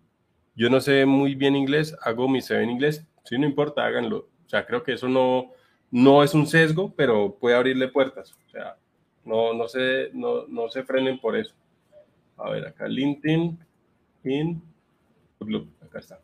Yo 0.55 0.69
no 0.69 0.81
sé 0.81 1.05
muy 1.05 1.35
bien 1.35 1.55
inglés, 1.55 1.95
hago 2.01 2.27
mi 2.27 2.41
CV 2.41 2.63
en 2.63 2.69
inglés. 2.71 3.05
Si 3.23 3.37
no 3.37 3.45
importa, 3.45 3.85
háganlo. 3.85 4.27
O 4.45 4.49
sea, 4.49 4.65
creo 4.65 4.83
que 4.83 4.93
eso 4.93 5.07
no, 5.07 5.51
no 5.91 6.23
es 6.23 6.33
un 6.33 6.47
sesgo, 6.47 6.93
pero 6.95 7.35
puede 7.35 7.55
abrirle 7.55 7.87
puertas. 7.87 8.33
O 8.47 8.49
sea, 8.49 8.77
no, 9.25 9.53
no, 9.53 9.67
se, 9.67 10.09
no, 10.13 10.47
no 10.47 10.69
se 10.69 10.83
frenen 10.83 11.19
por 11.19 11.37
eso. 11.37 11.53
A 12.37 12.49
ver, 12.49 12.67
acá 12.67 12.87
LinkedIn, 12.87 13.59
in, 14.23 14.61
acá 15.81 15.99
está. 15.99 16.19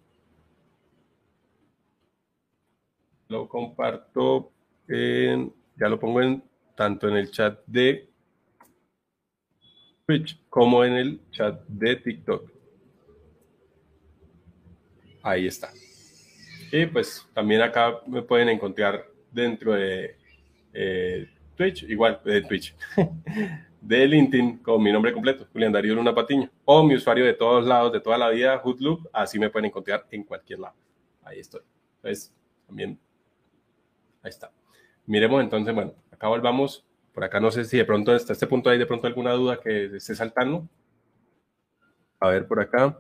Lo 3.28 3.48
comparto 3.48 4.52
en, 4.88 5.54
ya 5.78 5.90
lo 5.90 6.00
pongo 6.00 6.22
en 6.22 6.44
tanto 6.76 7.08
en 7.08 7.16
el 7.16 7.32
chat 7.32 7.60
de 7.66 8.10
Twitch 10.06 10.40
como 10.50 10.84
en 10.84 10.94
el 10.94 11.22
chat 11.32 11.62
de 11.68 11.96
TikTok. 11.96 12.52
Ahí 15.24 15.48
está. 15.48 15.72
Y 16.72 16.86
pues 16.86 17.28
también 17.34 17.62
acá 17.62 18.02
me 18.06 18.22
pueden 18.22 18.50
encontrar 18.50 19.06
dentro 19.32 19.74
de 19.74 20.16
eh, 20.74 21.30
Twitch, 21.56 21.84
igual 21.84 22.22
de 22.24 22.42
Twitch, 22.42 22.76
de 23.82 24.08
LinkedIn 24.08 24.58
con 24.60 24.84
mi 24.84 24.92
nombre 24.92 25.14
completo, 25.14 25.48
Julián 25.52 25.72
Darío 25.72 25.96
Luna 25.96 26.14
Patiño, 26.14 26.50
o 26.66 26.84
mi 26.84 26.96
usuario 26.96 27.26
de 27.26 27.34
todos 27.34 27.66
lados, 27.66 27.94
de 27.94 28.02
toda 28.02 28.18
la 28.18 28.30
vida, 28.30 28.62
Hoodloop, 28.64 29.08
así 29.14 29.40
me 29.40 29.50
pueden 29.50 29.68
encontrar 29.68 30.06
en 30.12 30.24
cualquier 30.24 30.60
lado. 30.60 30.76
Ahí 31.24 31.40
estoy. 31.40 31.62
Entonces, 31.98 32.34
también, 32.68 33.00
ahí 34.22 34.30
está. 34.30 34.52
Miremos 35.06 35.42
entonces, 35.42 35.74
bueno, 35.74 35.94
acá 36.16 36.28
volvamos. 36.28 36.86
Por 37.14 37.24
acá 37.24 37.40
no 37.40 37.52
sé 37.52 37.64
si 37.66 37.78
de 37.78 37.86
pronto 37.86 38.12
hasta 38.12 38.34
este 38.34 38.48
punto 38.48 38.70
hay 38.70 38.78
de 38.78 38.86
pronto 38.86 39.08
alguna 39.08 39.32
duda 39.34 39.60
que 39.62 39.96
esté 39.96 40.16
saltando. 40.16 40.68
A 42.20 42.30
ver 42.30 42.48
por 42.48 42.60
acá. 42.60 42.98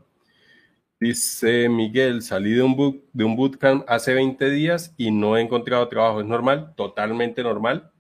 Dice 1.00 1.68
Miguel, 1.68 2.22
salí 2.22 2.54
de 2.54 2.64
un, 2.64 2.76
boot, 2.76 3.04
de 3.12 3.26
un 3.26 3.36
bootcamp 3.36 3.84
hace 3.88 4.14
20 4.14 4.50
días 4.50 4.94
y 4.98 5.12
no 5.12 5.36
he 5.36 5.42
encontrado 5.42 5.88
trabajo. 5.90 6.22
¿Es 6.22 6.28
normal? 6.28 6.74
Totalmente 6.76 7.44
normal. 7.44 7.92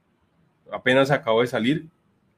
Apenas 0.72 1.12
acabo 1.12 1.42
de 1.42 1.48
salir. 1.48 1.90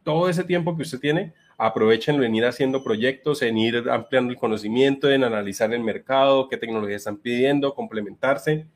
Todo 0.04 0.30
ese 0.30 0.44
tiempo 0.44 0.76
que 0.76 0.84
usted 0.84 0.99
tiene, 0.99 1.34
aprovechenlo 1.58 2.24
en 2.24 2.34
ir 2.34 2.45
haciendo 2.45 2.84
proyectos, 2.84 3.41
en 3.41 3.58
ir 3.58 3.90
ampliando 3.90 4.32
el 4.32 4.40
conocimiento, 4.40 5.12
en 5.12 5.24
analizar 5.24 5.74
el 5.74 5.84
mercado, 5.84 6.48
qué 6.49 6.58
tecnologías 6.58 7.02
están 7.02 7.18
pidiendo, 7.18 7.76
complementarse 7.76 8.68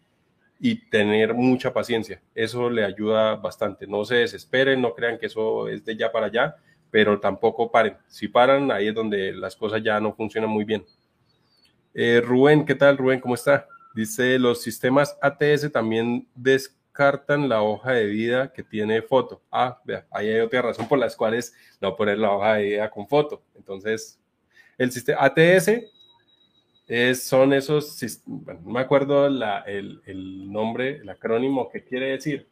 y 0.63 0.75
tener 0.75 1.33
mucha 1.33 1.73
paciencia. 1.73 2.21
Eso 2.35 2.69
le 2.69 2.85
ayuda 2.85 3.35
bastante. 3.35 3.88
No 3.88 4.05
se 4.05 4.17
desesperen, 4.17 4.79
no 4.79 4.93
crean 4.93 5.17
que 5.17 5.25
eso 5.25 5.67
es 5.67 5.83
de 5.83 5.97
ya 5.97 6.11
para 6.11 6.27
allá, 6.27 6.55
pero 6.91 7.19
tampoco 7.19 7.71
paren. 7.71 7.97
Si 8.07 8.27
paran, 8.27 8.71
ahí 8.71 8.89
es 8.89 8.93
donde 8.93 9.33
las 9.33 9.55
cosas 9.55 9.81
ya 9.83 9.99
no 9.99 10.13
funcionan 10.13 10.51
muy 10.51 10.63
bien. 10.63 10.85
Eh, 11.95 12.21
Rubén, 12.23 12.63
¿qué 12.63 12.75
tal? 12.75 12.95
Rubén, 12.95 13.19
¿cómo 13.19 13.33
está? 13.33 13.67
Dice, 13.95 14.38
los 14.38 14.61
sistemas 14.61 15.17
ATS 15.19 15.71
también 15.71 16.27
descartan 16.35 17.49
la 17.49 17.63
hoja 17.63 17.93
de 17.93 18.05
vida 18.05 18.53
que 18.53 18.61
tiene 18.61 19.01
foto. 19.01 19.41
Ah, 19.51 19.81
vea, 19.83 20.05
ahí 20.11 20.29
hay 20.29 20.41
otra 20.41 20.61
razón 20.61 20.88
por 20.88 20.99
las 20.99 21.15
cuales 21.15 21.55
no 21.81 21.95
poner 21.95 22.19
la 22.19 22.33
hoja 22.33 22.53
de 22.53 22.63
vida 22.65 22.89
con 22.91 23.07
foto. 23.07 23.41
Entonces, 23.55 24.21
el 24.77 24.91
sistema 24.91 25.23
ATS 25.23 25.71
son 27.15 27.53
esos, 27.53 27.99
bueno, 28.25 28.61
no 28.65 28.71
me 28.71 28.79
acuerdo 28.79 29.27
el, 29.27 30.51
nombre, 30.51 30.97
el 30.97 31.09
acrónimo 31.09 31.69
que 31.69 31.83
quiere 31.83 32.11
decir. 32.11 32.47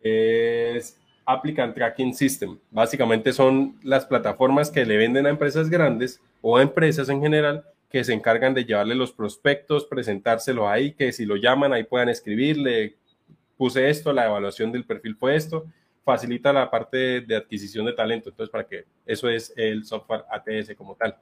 Es 0.00 0.98
Applicant 1.26 1.74
Tracking 1.74 2.14
System. 2.14 2.58
Básicamente 2.70 3.32
son 3.32 3.78
las 3.82 4.06
plataformas 4.06 4.70
que 4.70 4.84
le 4.84 4.96
venden 4.96 5.26
a 5.26 5.30
empresas 5.30 5.68
grandes 5.68 6.20
o 6.40 6.56
a 6.56 6.62
empresas 6.62 7.08
en 7.08 7.20
general 7.20 7.64
que 7.90 8.04
se 8.04 8.12
encargan 8.12 8.54
de 8.54 8.64
llevarle 8.64 8.94
los 8.94 9.12
prospectos, 9.12 9.84
presentárselo 9.84 10.68
ahí, 10.68 10.92
que 10.92 11.12
si 11.12 11.26
lo 11.26 11.36
llaman 11.36 11.72
ahí 11.72 11.82
puedan 11.82 12.08
escribirle, 12.08 12.94
puse 13.56 13.90
esto, 13.90 14.12
la 14.12 14.26
evaluación 14.26 14.70
del 14.70 14.84
perfil 14.84 15.16
fue 15.16 15.34
esto, 15.34 15.66
facilita 16.04 16.52
la 16.52 16.70
parte 16.70 17.20
de 17.20 17.36
adquisición 17.36 17.84
de 17.86 17.92
talento. 17.92 18.30
Entonces, 18.30 18.50
para 18.50 18.64
que 18.64 18.84
eso 19.04 19.28
es 19.28 19.52
el 19.56 19.84
software 19.84 20.24
ATS 20.30 20.74
como 20.76 20.94
tal. 20.94 21.18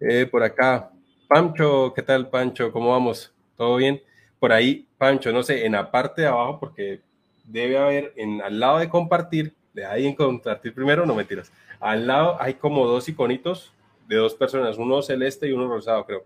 Eh, 0.00 0.26
por 0.26 0.44
acá, 0.44 0.92
Pancho, 1.26 1.92
¿qué 1.92 2.02
tal, 2.02 2.30
Pancho? 2.30 2.70
¿Cómo 2.70 2.90
vamos? 2.90 3.34
¿Todo 3.56 3.76
bien? 3.76 4.00
Por 4.38 4.52
ahí, 4.52 4.86
Pancho, 4.96 5.32
no 5.32 5.42
sé, 5.42 5.66
en 5.66 5.72
la 5.72 5.90
parte 5.90 6.22
de 6.22 6.28
abajo, 6.28 6.60
porque 6.60 7.00
debe 7.44 7.78
haber 7.78 8.12
en 8.16 8.40
al 8.40 8.60
lado 8.60 8.78
de 8.78 8.88
compartir, 8.88 9.54
de 9.72 9.84
ahí 9.84 10.06
en 10.06 10.14
compartir 10.14 10.72
primero, 10.72 11.04
no 11.04 11.16
mentiras. 11.16 11.50
Al 11.80 12.06
lado 12.06 12.40
hay 12.40 12.54
como 12.54 12.86
dos 12.86 13.08
iconitos 13.08 13.72
de 14.06 14.16
dos 14.16 14.34
personas, 14.34 14.78
uno 14.78 15.02
celeste 15.02 15.48
y 15.48 15.52
uno 15.52 15.66
rosado, 15.66 16.06
creo. 16.06 16.24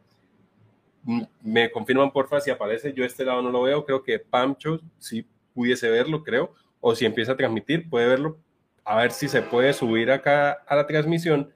Mm, 1.04 1.22
me 1.42 1.70
confirman 1.70 2.12
porfa 2.12 2.40
si 2.40 2.50
aparece, 2.50 2.92
yo 2.92 3.04
este 3.06 3.24
lado 3.24 3.40
no 3.40 3.50
lo 3.50 3.62
veo, 3.62 3.86
creo 3.86 4.02
que 4.02 4.18
Pancho 4.18 4.80
sí 4.98 5.26
pudiese 5.54 5.88
verlo, 5.88 6.22
creo, 6.22 6.52
o 6.80 6.94
si 6.94 7.06
empieza 7.06 7.32
a 7.32 7.36
transmitir, 7.36 7.88
puede 7.88 8.06
verlo, 8.06 8.36
a 8.84 8.96
ver 8.98 9.12
si 9.12 9.28
se 9.28 9.40
puede 9.40 9.72
subir 9.72 10.10
acá 10.10 10.52
a 10.66 10.76
la 10.76 10.86
transmisión 10.86 11.50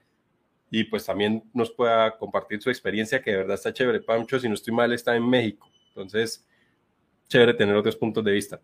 y 0.69 0.83
pues 0.83 1.05
también 1.05 1.43
nos 1.53 1.71
pueda 1.71 2.17
compartir 2.17 2.61
su 2.61 2.69
experiencia, 2.69 3.21
que 3.21 3.31
de 3.31 3.37
verdad 3.37 3.55
está 3.55 3.73
chévere. 3.73 4.01
Pancho, 4.01 4.39
si 4.39 4.47
no 4.47 4.53
estoy 4.53 4.73
mal, 4.73 4.91
está 4.93 5.15
en 5.15 5.27
México. 5.27 5.69
Entonces, 5.89 6.45
chévere 7.27 7.53
tener 7.53 7.75
otros 7.75 7.95
puntos 7.95 8.23
de 8.23 8.31
vista. 8.31 8.61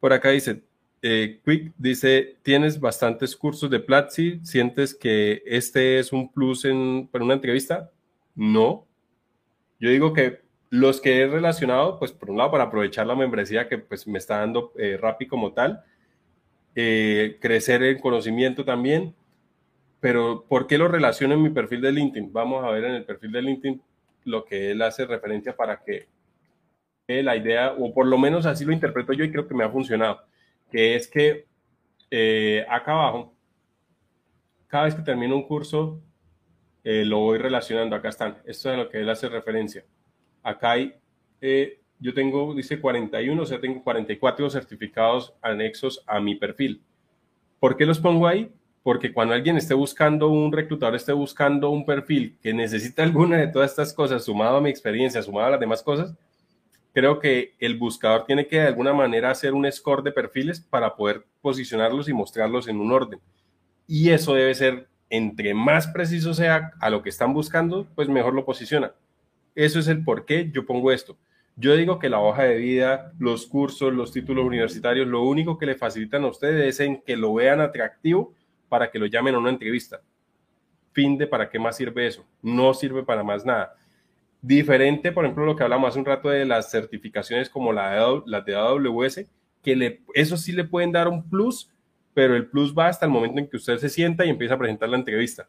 Por 0.00 0.12
acá 0.12 0.30
dice, 0.30 0.62
eh, 1.02 1.40
Quick 1.44 1.74
dice, 1.76 2.36
tienes 2.42 2.80
bastantes 2.80 3.36
cursos 3.36 3.70
de 3.70 3.80
Platzi, 3.80 4.40
¿sientes 4.42 4.94
que 4.94 5.42
este 5.46 5.98
es 5.98 6.12
un 6.12 6.32
plus 6.32 6.64
en, 6.64 7.08
para 7.08 7.24
una 7.24 7.34
entrevista? 7.34 7.90
No. 8.34 8.86
Yo 9.78 9.90
digo 9.90 10.12
que 10.12 10.40
los 10.70 11.00
que 11.00 11.20
he 11.20 11.26
relacionado, 11.26 11.98
pues 11.98 12.12
por 12.12 12.30
un 12.30 12.38
lado 12.38 12.50
para 12.50 12.64
aprovechar 12.64 13.06
la 13.06 13.14
membresía 13.14 13.68
que 13.68 13.78
pues 13.78 14.06
me 14.06 14.18
está 14.18 14.38
dando 14.38 14.72
eh, 14.76 14.98
como 15.28 15.52
tal, 15.52 15.84
eh, 16.74 17.38
crecer 17.40 17.82
el 17.82 18.00
conocimiento 18.00 18.64
también, 18.64 19.14
pero 20.00 20.44
¿por 20.48 20.66
qué 20.66 20.78
lo 20.78 20.88
relaciono 20.88 21.34
en 21.34 21.42
mi 21.42 21.50
perfil 21.50 21.80
de 21.80 21.92
LinkedIn? 21.92 22.32
Vamos 22.32 22.64
a 22.64 22.70
ver 22.70 22.84
en 22.84 22.94
el 22.94 23.04
perfil 23.04 23.32
de 23.32 23.42
LinkedIn 23.42 23.82
lo 24.24 24.44
que 24.44 24.70
él 24.70 24.82
hace 24.82 25.06
referencia 25.06 25.56
para 25.56 25.82
que 25.82 26.08
la 27.08 27.36
idea, 27.36 27.72
o 27.72 27.92
por 27.94 28.06
lo 28.06 28.18
menos 28.18 28.44
así 28.44 28.64
lo 28.64 28.72
interpreto 28.72 29.14
yo 29.14 29.24
y 29.24 29.32
creo 29.32 29.48
que 29.48 29.54
me 29.54 29.64
ha 29.64 29.70
funcionado, 29.70 30.20
que 30.70 30.94
es 30.94 31.08
que 31.08 31.46
eh, 32.10 32.66
acá 32.68 32.92
abajo, 32.92 33.34
cada 34.66 34.84
vez 34.84 34.94
que 34.94 35.02
termino 35.02 35.34
un 35.34 35.46
curso, 35.46 36.02
eh, 36.84 37.04
lo 37.04 37.20
voy 37.20 37.38
relacionando, 37.38 37.96
acá 37.96 38.10
están, 38.10 38.36
esto 38.44 38.70
es 38.70 38.74
a 38.74 38.76
lo 38.76 38.88
que 38.90 39.00
él 39.00 39.08
hace 39.08 39.28
referencia. 39.28 39.84
Acá 40.42 40.72
hay, 40.72 40.94
eh, 41.40 41.80
yo 41.98 42.12
tengo, 42.12 42.54
dice 42.54 42.78
41, 42.78 43.42
o 43.42 43.46
sea, 43.46 43.60
tengo 43.60 43.82
44 43.82 44.50
certificados 44.50 45.34
anexos 45.40 46.04
a 46.06 46.20
mi 46.20 46.34
perfil. 46.34 46.82
¿Por 47.58 47.76
qué 47.76 47.86
los 47.86 47.98
pongo 47.98 48.26
ahí? 48.26 48.52
Porque 48.88 49.12
cuando 49.12 49.34
alguien 49.34 49.58
esté 49.58 49.74
buscando 49.74 50.30
un 50.30 50.50
reclutador, 50.50 50.94
esté 50.94 51.12
buscando 51.12 51.68
un 51.68 51.84
perfil 51.84 52.38
que 52.40 52.54
necesita 52.54 53.02
alguna 53.04 53.36
de 53.36 53.48
todas 53.48 53.72
estas 53.72 53.92
cosas, 53.92 54.24
sumado 54.24 54.56
a 54.56 54.60
mi 54.62 54.70
experiencia, 54.70 55.20
sumado 55.20 55.48
a 55.48 55.50
las 55.50 55.60
demás 55.60 55.82
cosas, 55.82 56.14
creo 56.94 57.18
que 57.18 57.52
el 57.58 57.76
buscador 57.76 58.24
tiene 58.24 58.46
que 58.46 58.56
de 58.56 58.68
alguna 58.68 58.94
manera 58.94 59.30
hacer 59.30 59.52
un 59.52 59.70
score 59.70 60.02
de 60.02 60.12
perfiles 60.12 60.58
para 60.58 60.96
poder 60.96 61.26
posicionarlos 61.42 62.08
y 62.08 62.14
mostrarlos 62.14 62.66
en 62.66 62.80
un 62.80 62.90
orden. 62.90 63.20
Y 63.86 64.08
eso 64.08 64.32
debe 64.32 64.54
ser, 64.54 64.88
entre 65.10 65.52
más 65.52 65.88
preciso 65.88 66.32
sea 66.32 66.70
a 66.80 66.88
lo 66.88 67.02
que 67.02 67.10
están 67.10 67.34
buscando, 67.34 67.86
pues 67.94 68.08
mejor 68.08 68.32
lo 68.32 68.46
posiciona. 68.46 68.94
Eso 69.54 69.80
es 69.80 69.88
el 69.88 70.02
por 70.02 70.24
qué 70.24 70.50
yo 70.50 70.64
pongo 70.64 70.92
esto. 70.92 71.18
Yo 71.56 71.76
digo 71.76 71.98
que 71.98 72.08
la 72.08 72.20
hoja 72.20 72.44
de 72.44 72.56
vida, 72.56 73.12
los 73.18 73.48
cursos, 73.48 73.92
los 73.92 74.12
títulos 74.12 74.46
universitarios, 74.46 75.06
lo 75.06 75.24
único 75.24 75.58
que 75.58 75.66
le 75.66 75.74
facilitan 75.74 76.24
a 76.24 76.28
ustedes 76.28 76.74
es 76.76 76.80
en 76.80 77.02
que 77.02 77.18
lo 77.18 77.34
vean 77.34 77.60
atractivo 77.60 78.32
para 78.68 78.90
que 78.90 78.98
lo 78.98 79.06
llamen 79.06 79.34
a 79.34 79.38
una 79.38 79.50
entrevista. 79.50 80.00
Fin 80.92 81.16
de 81.16 81.26
para 81.26 81.48
qué 81.48 81.58
más 81.58 81.76
sirve 81.76 82.06
eso. 82.06 82.24
No 82.42 82.74
sirve 82.74 83.02
para 83.02 83.22
más 83.22 83.44
nada. 83.44 83.74
Diferente, 84.40 85.10
por 85.10 85.24
ejemplo, 85.24 85.44
lo 85.44 85.56
que 85.56 85.64
hablamos 85.64 85.90
hace 85.90 85.98
un 85.98 86.04
rato 86.04 86.28
de 86.28 86.44
las 86.44 86.70
certificaciones 86.70 87.50
como 87.50 87.72
la 87.72 88.22
las 88.26 88.44
de 88.44 88.54
AWS, 88.54 89.26
que 89.62 90.00
eso 90.14 90.36
sí 90.36 90.52
le 90.52 90.64
pueden 90.64 90.92
dar 90.92 91.08
un 91.08 91.28
plus, 91.28 91.70
pero 92.14 92.36
el 92.36 92.46
plus 92.46 92.74
va 92.76 92.88
hasta 92.88 93.06
el 93.06 93.12
momento 93.12 93.40
en 93.40 93.48
que 93.48 93.56
usted 93.56 93.78
se 93.78 93.88
sienta 93.88 94.24
y 94.24 94.30
empieza 94.30 94.54
a 94.54 94.58
presentar 94.58 94.88
la 94.88 94.96
entrevista. 94.96 95.48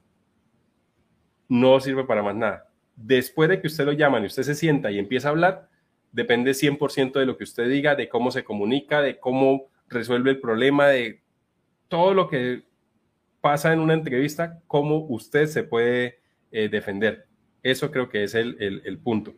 No 1.47 1.79
sirve 1.79 2.03
para 2.03 2.23
más 2.23 2.35
nada. 2.35 2.69
Después 2.95 3.49
de 3.49 3.61
que 3.61 3.67
usted 3.67 3.85
lo 3.85 3.93
llaman 3.93 4.23
y 4.23 4.27
usted 4.27 4.43
se 4.43 4.55
sienta 4.55 4.91
y 4.91 4.99
empieza 4.99 5.27
a 5.29 5.31
hablar, 5.31 5.69
depende 6.11 6.51
100% 6.51 7.19
de 7.19 7.25
lo 7.25 7.37
que 7.37 7.43
usted 7.43 7.69
diga, 7.69 7.95
de 7.95 8.09
cómo 8.09 8.31
se 8.31 8.43
comunica, 8.43 9.01
de 9.01 9.19
cómo 9.19 9.67
resuelve 9.87 10.31
el 10.31 10.39
problema, 10.39 10.87
de 10.87 11.21
todo 11.87 12.13
lo 12.13 12.27
que 12.27 12.63
pasa 13.41 13.73
en 13.73 13.79
una 13.79 13.93
entrevista, 13.93 14.59
cómo 14.67 14.97
usted 15.07 15.47
se 15.47 15.63
puede 15.63 16.19
eh, 16.51 16.69
defender. 16.69 17.27
Eso 17.63 17.91
creo 17.91 18.09
que 18.09 18.23
es 18.23 18.35
el, 18.35 18.99
punto. 19.03 19.33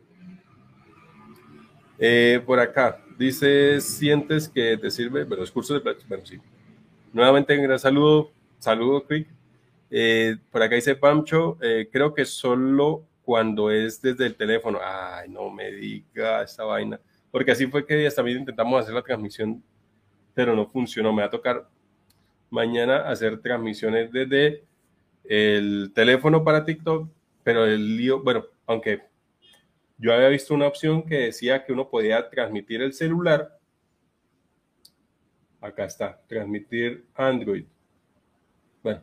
Eh, 1.98 2.42
por 2.44 2.58
acá, 2.58 3.00
dice, 3.18 3.80
¿sientes 3.80 4.48
que 4.48 4.76
te 4.76 4.90
sirve? 4.90 5.24
Bueno, 5.24 5.42
los 5.42 5.52
cursos 5.52 5.82
de... 5.82 5.96
Bueno, 6.08 6.26
sí. 6.26 6.38
Nuevamente, 7.12 7.56
un 7.56 7.64
gran 7.64 7.78
saludo. 7.78 8.30
Saludo, 8.58 9.06
Quick. 9.06 9.28
Eh, 9.90 10.36
por 10.50 10.62
acá 10.62 10.76
dice 10.76 10.94
Pamcho, 10.94 11.58
creo 11.90 12.14
que 12.14 12.24
solo 12.24 13.04
cuando 13.22 13.70
es 13.70 14.00
desde 14.00 14.26
el 14.26 14.34
teléfono. 14.34 14.78
Ay, 14.82 15.28
no 15.28 15.50
me 15.50 15.70
diga 15.72 16.42
esta 16.42 16.64
vaina. 16.64 17.00
Porque 17.30 17.52
así 17.52 17.66
fue 17.66 17.86
que 17.86 18.06
hasta 18.06 18.16
también 18.16 18.40
intentamos 18.40 18.80
hacer 18.80 18.94
la 18.94 19.02
transmisión, 19.02 19.62
pero 20.34 20.54
no 20.54 20.66
funcionó. 20.66 21.12
Me 21.12 21.22
va 21.22 21.28
a 21.28 21.30
tocar 21.30 21.68
mañana 22.52 23.08
hacer 23.08 23.40
transmisiones 23.40 24.12
desde 24.12 24.62
el 25.24 25.90
teléfono 25.94 26.44
para 26.44 26.64
TikTok, 26.64 27.08
pero 27.42 27.64
el 27.64 27.96
lío, 27.96 28.22
bueno, 28.22 28.44
aunque 28.66 29.02
yo 29.96 30.12
había 30.12 30.28
visto 30.28 30.54
una 30.54 30.66
opción 30.66 31.04
que 31.04 31.16
decía 31.16 31.64
que 31.64 31.72
uno 31.72 31.88
podía 31.88 32.28
transmitir 32.28 32.82
el 32.82 32.92
celular. 32.92 33.58
Acá 35.60 35.86
está, 35.86 36.20
transmitir 36.26 37.06
Android. 37.14 37.64
Bueno, 38.82 39.00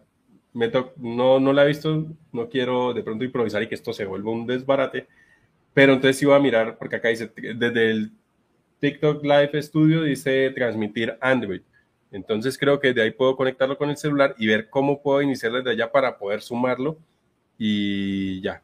me 0.54 0.72
no, 0.98 1.40
no 1.40 1.54
la 1.54 1.64
he 1.64 1.68
visto, 1.70 2.06
no 2.32 2.50
quiero 2.50 2.94
de 2.94 3.02
pronto 3.02 3.24
improvisar 3.24 3.64
y 3.64 3.68
que 3.68 3.76
esto 3.76 3.94
se 3.94 4.06
vuelva 4.06 4.32
un 4.32 4.46
desbarate, 4.46 5.08
pero 5.74 5.94
entonces 5.94 6.22
iba 6.22 6.36
a 6.36 6.40
mirar, 6.40 6.78
porque 6.78 6.98
acá 6.98 7.08
dice, 7.08 7.32
desde 7.56 7.92
el 7.92 8.12
TikTok 8.80 9.24
Live 9.24 9.62
Studio 9.64 10.04
dice 10.04 10.52
transmitir 10.52 11.18
Android. 11.20 11.62
Entonces 12.12 12.58
creo 12.58 12.80
que 12.80 12.94
de 12.94 13.04
ahí 13.04 13.12
puedo 13.12 13.36
conectarlo 13.36 13.78
con 13.78 13.90
el 13.90 13.98
celular 13.98 14.36
y 14.38 14.48
ver 14.48 14.70
cómo 14.70 15.02
puedo 15.02 15.22
iniciar 15.22 15.52
desde 15.52 15.72
allá 15.72 15.92
para 15.92 16.18
poder 16.18 16.42
sumarlo 16.42 16.98
y 17.58 18.42
ya. 18.42 18.62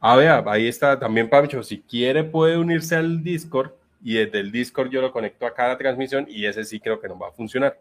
Ah, 0.00 0.16
vea, 0.16 0.42
ahí 0.46 0.66
está 0.66 0.98
también 0.98 1.28
Pancho. 1.28 1.62
Si 1.62 1.80
quiere 1.82 2.24
puede 2.24 2.56
unirse 2.56 2.96
al 2.96 3.22
Discord 3.22 3.72
y 4.02 4.14
desde 4.14 4.40
el 4.40 4.50
Discord 4.50 4.90
yo 4.90 5.00
lo 5.02 5.12
conecto 5.12 5.46
a 5.46 5.54
cada 5.54 5.76
transmisión 5.78 6.26
y 6.28 6.46
ese 6.46 6.64
sí 6.64 6.80
creo 6.80 7.00
que 7.00 7.08
no 7.08 7.18
va 7.18 7.28
a 7.28 7.32
funcionar. 7.32 7.78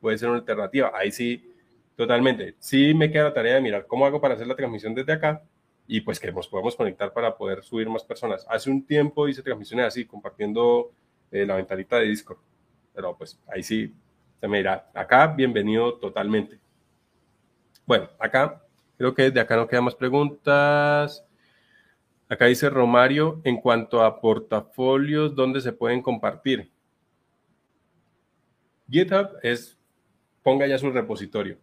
Puede 0.00 0.18
ser 0.18 0.28
una 0.28 0.38
alternativa. 0.38 0.90
Ahí 0.94 1.12
sí, 1.12 1.50
totalmente. 1.96 2.56
Sí 2.58 2.92
me 2.94 3.10
queda 3.10 3.24
la 3.24 3.34
tarea 3.34 3.54
de 3.54 3.60
mirar 3.60 3.86
cómo 3.86 4.04
hago 4.04 4.20
para 4.20 4.34
hacer 4.34 4.46
la 4.46 4.56
transmisión 4.56 4.94
desde 4.94 5.12
acá 5.12 5.42
y 5.86 6.00
pues 6.00 6.20
que 6.20 6.30
nos 6.30 6.48
podamos 6.48 6.76
conectar 6.76 7.12
para 7.12 7.36
poder 7.36 7.62
subir 7.62 7.88
más 7.88 8.04
personas. 8.04 8.44
Hace 8.50 8.70
un 8.70 8.84
tiempo 8.84 9.28
hice 9.28 9.42
transmisiones 9.42 9.86
así, 9.86 10.04
compartiendo 10.04 10.90
eh, 11.30 11.46
la 11.46 11.56
ventanita 11.56 11.96
de 11.96 12.06
Discord 12.06 12.38
pero 12.94 13.16
pues 13.16 13.40
ahí 13.46 13.62
sí 13.62 13.94
se 14.40 14.48
me 14.48 14.58
dirá. 14.58 14.90
Acá, 14.94 15.26
bienvenido 15.28 15.94
totalmente. 15.94 16.58
Bueno, 17.86 18.08
acá 18.18 18.62
creo 18.96 19.14
que 19.14 19.30
de 19.30 19.40
acá 19.40 19.56
no 19.56 19.68
quedan 19.68 19.84
más 19.84 19.94
preguntas. 19.94 21.24
Acá 22.28 22.46
dice 22.46 22.70
Romario, 22.70 23.40
en 23.44 23.58
cuanto 23.58 24.02
a 24.02 24.20
portafolios, 24.20 25.34
¿dónde 25.34 25.60
se 25.60 25.72
pueden 25.72 26.00
compartir? 26.00 26.70
GitHub 28.88 29.38
es, 29.42 29.78
ponga 30.42 30.66
ya 30.66 30.78
su 30.78 30.90
repositorio. 30.90 31.58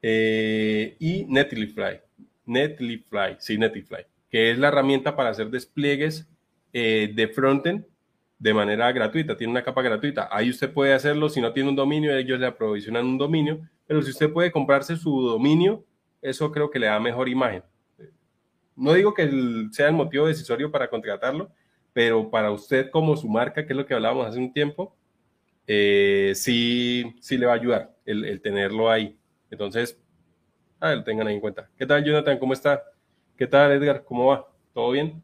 Eh, 0.00 0.96
y 0.98 1.24
Netlify, 1.26 2.00
Netlify, 2.46 3.36
sí, 3.38 3.56
Netlify, 3.56 4.06
que 4.30 4.50
es 4.50 4.58
la 4.58 4.68
herramienta 4.68 5.14
para 5.14 5.30
hacer 5.30 5.48
despliegues 5.50 6.28
eh, 6.72 7.12
de 7.14 7.28
frontend 7.28 7.86
de 8.42 8.52
manera 8.52 8.90
gratuita, 8.90 9.36
tiene 9.36 9.52
una 9.52 9.62
capa 9.62 9.82
gratuita. 9.82 10.28
Ahí 10.32 10.50
usted 10.50 10.72
puede 10.72 10.92
hacerlo, 10.92 11.28
si 11.28 11.40
no 11.40 11.52
tiene 11.52 11.68
un 11.68 11.76
dominio, 11.76 12.12
ellos 12.16 12.40
le 12.40 12.46
aprovisionan 12.46 13.06
un 13.06 13.16
dominio, 13.16 13.60
pero 13.86 14.02
si 14.02 14.10
usted 14.10 14.32
puede 14.32 14.50
comprarse 14.50 14.96
su 14.96 15.22
dominio, 15.22 15.84
eso 16.20 16.50
creo 16.50 16.68
que 16.68 16.80
le 16.80 16.86
da 16.86 16.98
mejor 16.98 17.28
imagen. 17.28 17.62
No 18.74 18.94
digo 18.94 19.14
que 19.14 19.30
sea 19.70 19.86
el 19.86 19.94
motivo 19.94 20.26
decisorio 20.26 20.72
para 20.72 20.90
contratarlo, 20.90 21.52
pero 21.92 22.28
para 22.30 22.50
usted 22.50 22.90
como 22.90 23.16
su 23.16 23.28
marca, 23.28 23.64
que 23.64 23.74
es 23.74 23.76
lo 23.76 23.86
que 23.86 23.94
hablábamos 23.94 24.26
hace 24.26 24.40
un 24.40 24.52
tiempo, 24.52 24.96
eh, 25.68 26.32
sí, 26.34 27.14
sí 27.20 27.38
le 27.38 27.46
va 27.46 27.52
a 27.52 27.56
ayudar 27.56 27.94
el, 28.04 28.40
tenerlo 28.42 28.90
ahí. 28.90 29.16
Entonces, 29.52 30.02
a 30.80 31.04
tengan 31.04 31.28
ahí 31.28 31.34
en 31.34 31.40
cuenta. 31.40 31.70
¿Qué 31.78 31.86
tal, 31.86 32.02
Jonathan? 32.04 32.40
¿Cómo 32.40 32.54
está? 32.54 32.82
¿Qué 33.36 33.46
tal, 33.46 33.70
Edgar? 33.70 34.02
¿Cómo 34.04 34.26
va? 34.26 34.48
¿Todo 34.74 34.90
bien? 34.90 35.22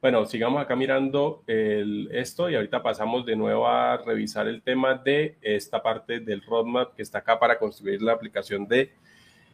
Bueno, 0.00 0.24
sigamos 0.26 0.62
acá 0.62 0.76
mirando 0.76 1.42
esto 1.46 2.48
y 2.48 2.54
ahorita 2.54 2.80
pasamos 2.84 3.26
de 3.26 3.34
nuevo 3.34 3.66
a 3.66 3.96
revisar 3.96 4.46
el 4.46 4.62
tema 4.62 4.94
de 4.94 5.36
esta 5.42 5.82
parte 5.82 6.20
del 6.20 6.40
roadmap 6.42 6.94
que 6.94 7.02
está 7.02 7.18
acá 7.18 7.36
para 7.36 7.58
construir 7.58 8.00
la 8.00 8.12
aplicación 8.12 8.68
de 8.68 8.92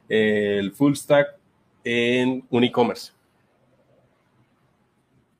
el 0.07 0.71
full 0.73 0.93
stack 0.93 1.29
en 1.83 2.45
un 2.51 2.63
e-commerce. 2.63 3.13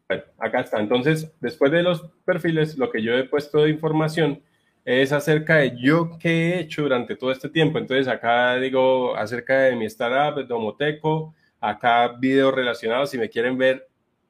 Bueno, 0.09 0.25
acá 0.39 0.61
está. 0.61 0.81
Entonces, 0.81 1.31
después 1.39 1.71
de 1.71 1.83
los 1.83 2.09
perfiles, 2.25 2.79
lo 2.79 2.91
que 2.91 3.03
yo 3.03 3.13
he 3.13 3.25
puesto 3.25 3.65
de 3.65 3.71
información 3.71 4.43
es 4.87 5.13
acerca 5.13 5.57
de 5.57 5.77
yo 5.79 6.17
qué 6.19 6.31
he 6.31 6.61
hecho 6.61 6.81
durante 6.81 7.15
todo 7.15 7.31
este 7.31 7.51
tiempo. 7.51 7.79
Entonces, 7.79 8.09
acá 8.09 8.57
digo 8.57 9.15
acerca 9.17 9.65
de 9.65 9.77
mi 9.77 9.85
startup, 9.85 10.47
Domoteco, 10.47 11.35
acá 11.61 12.09
videos 12.09 12.55
relacionados, 12.55 13.11
si 13.11 13.19
me 13.19 13.29
quieren 13.29 13.59
ver 13.59 13.87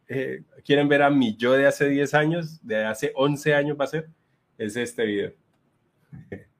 eh, 0.08 0.42
quieren 0.64 0.88
ver 0.88 1.02
a 1.02 1.10
mi 1.10 1.36
yo 1.36 1.52
de 1.52 1.66
hace 1.66 1.88
10 1.88 2.14
años, 2.14 2.66
de 2.66 2.84
hace 2.84 3.12
11 3.14 3.54
años 3.54 3.76
va 3.78 3.84
a 3.84 3.88
ser, 3.88 4.08
es 4.58 4.76
este 4.76 5.04
video. 5.04 5.32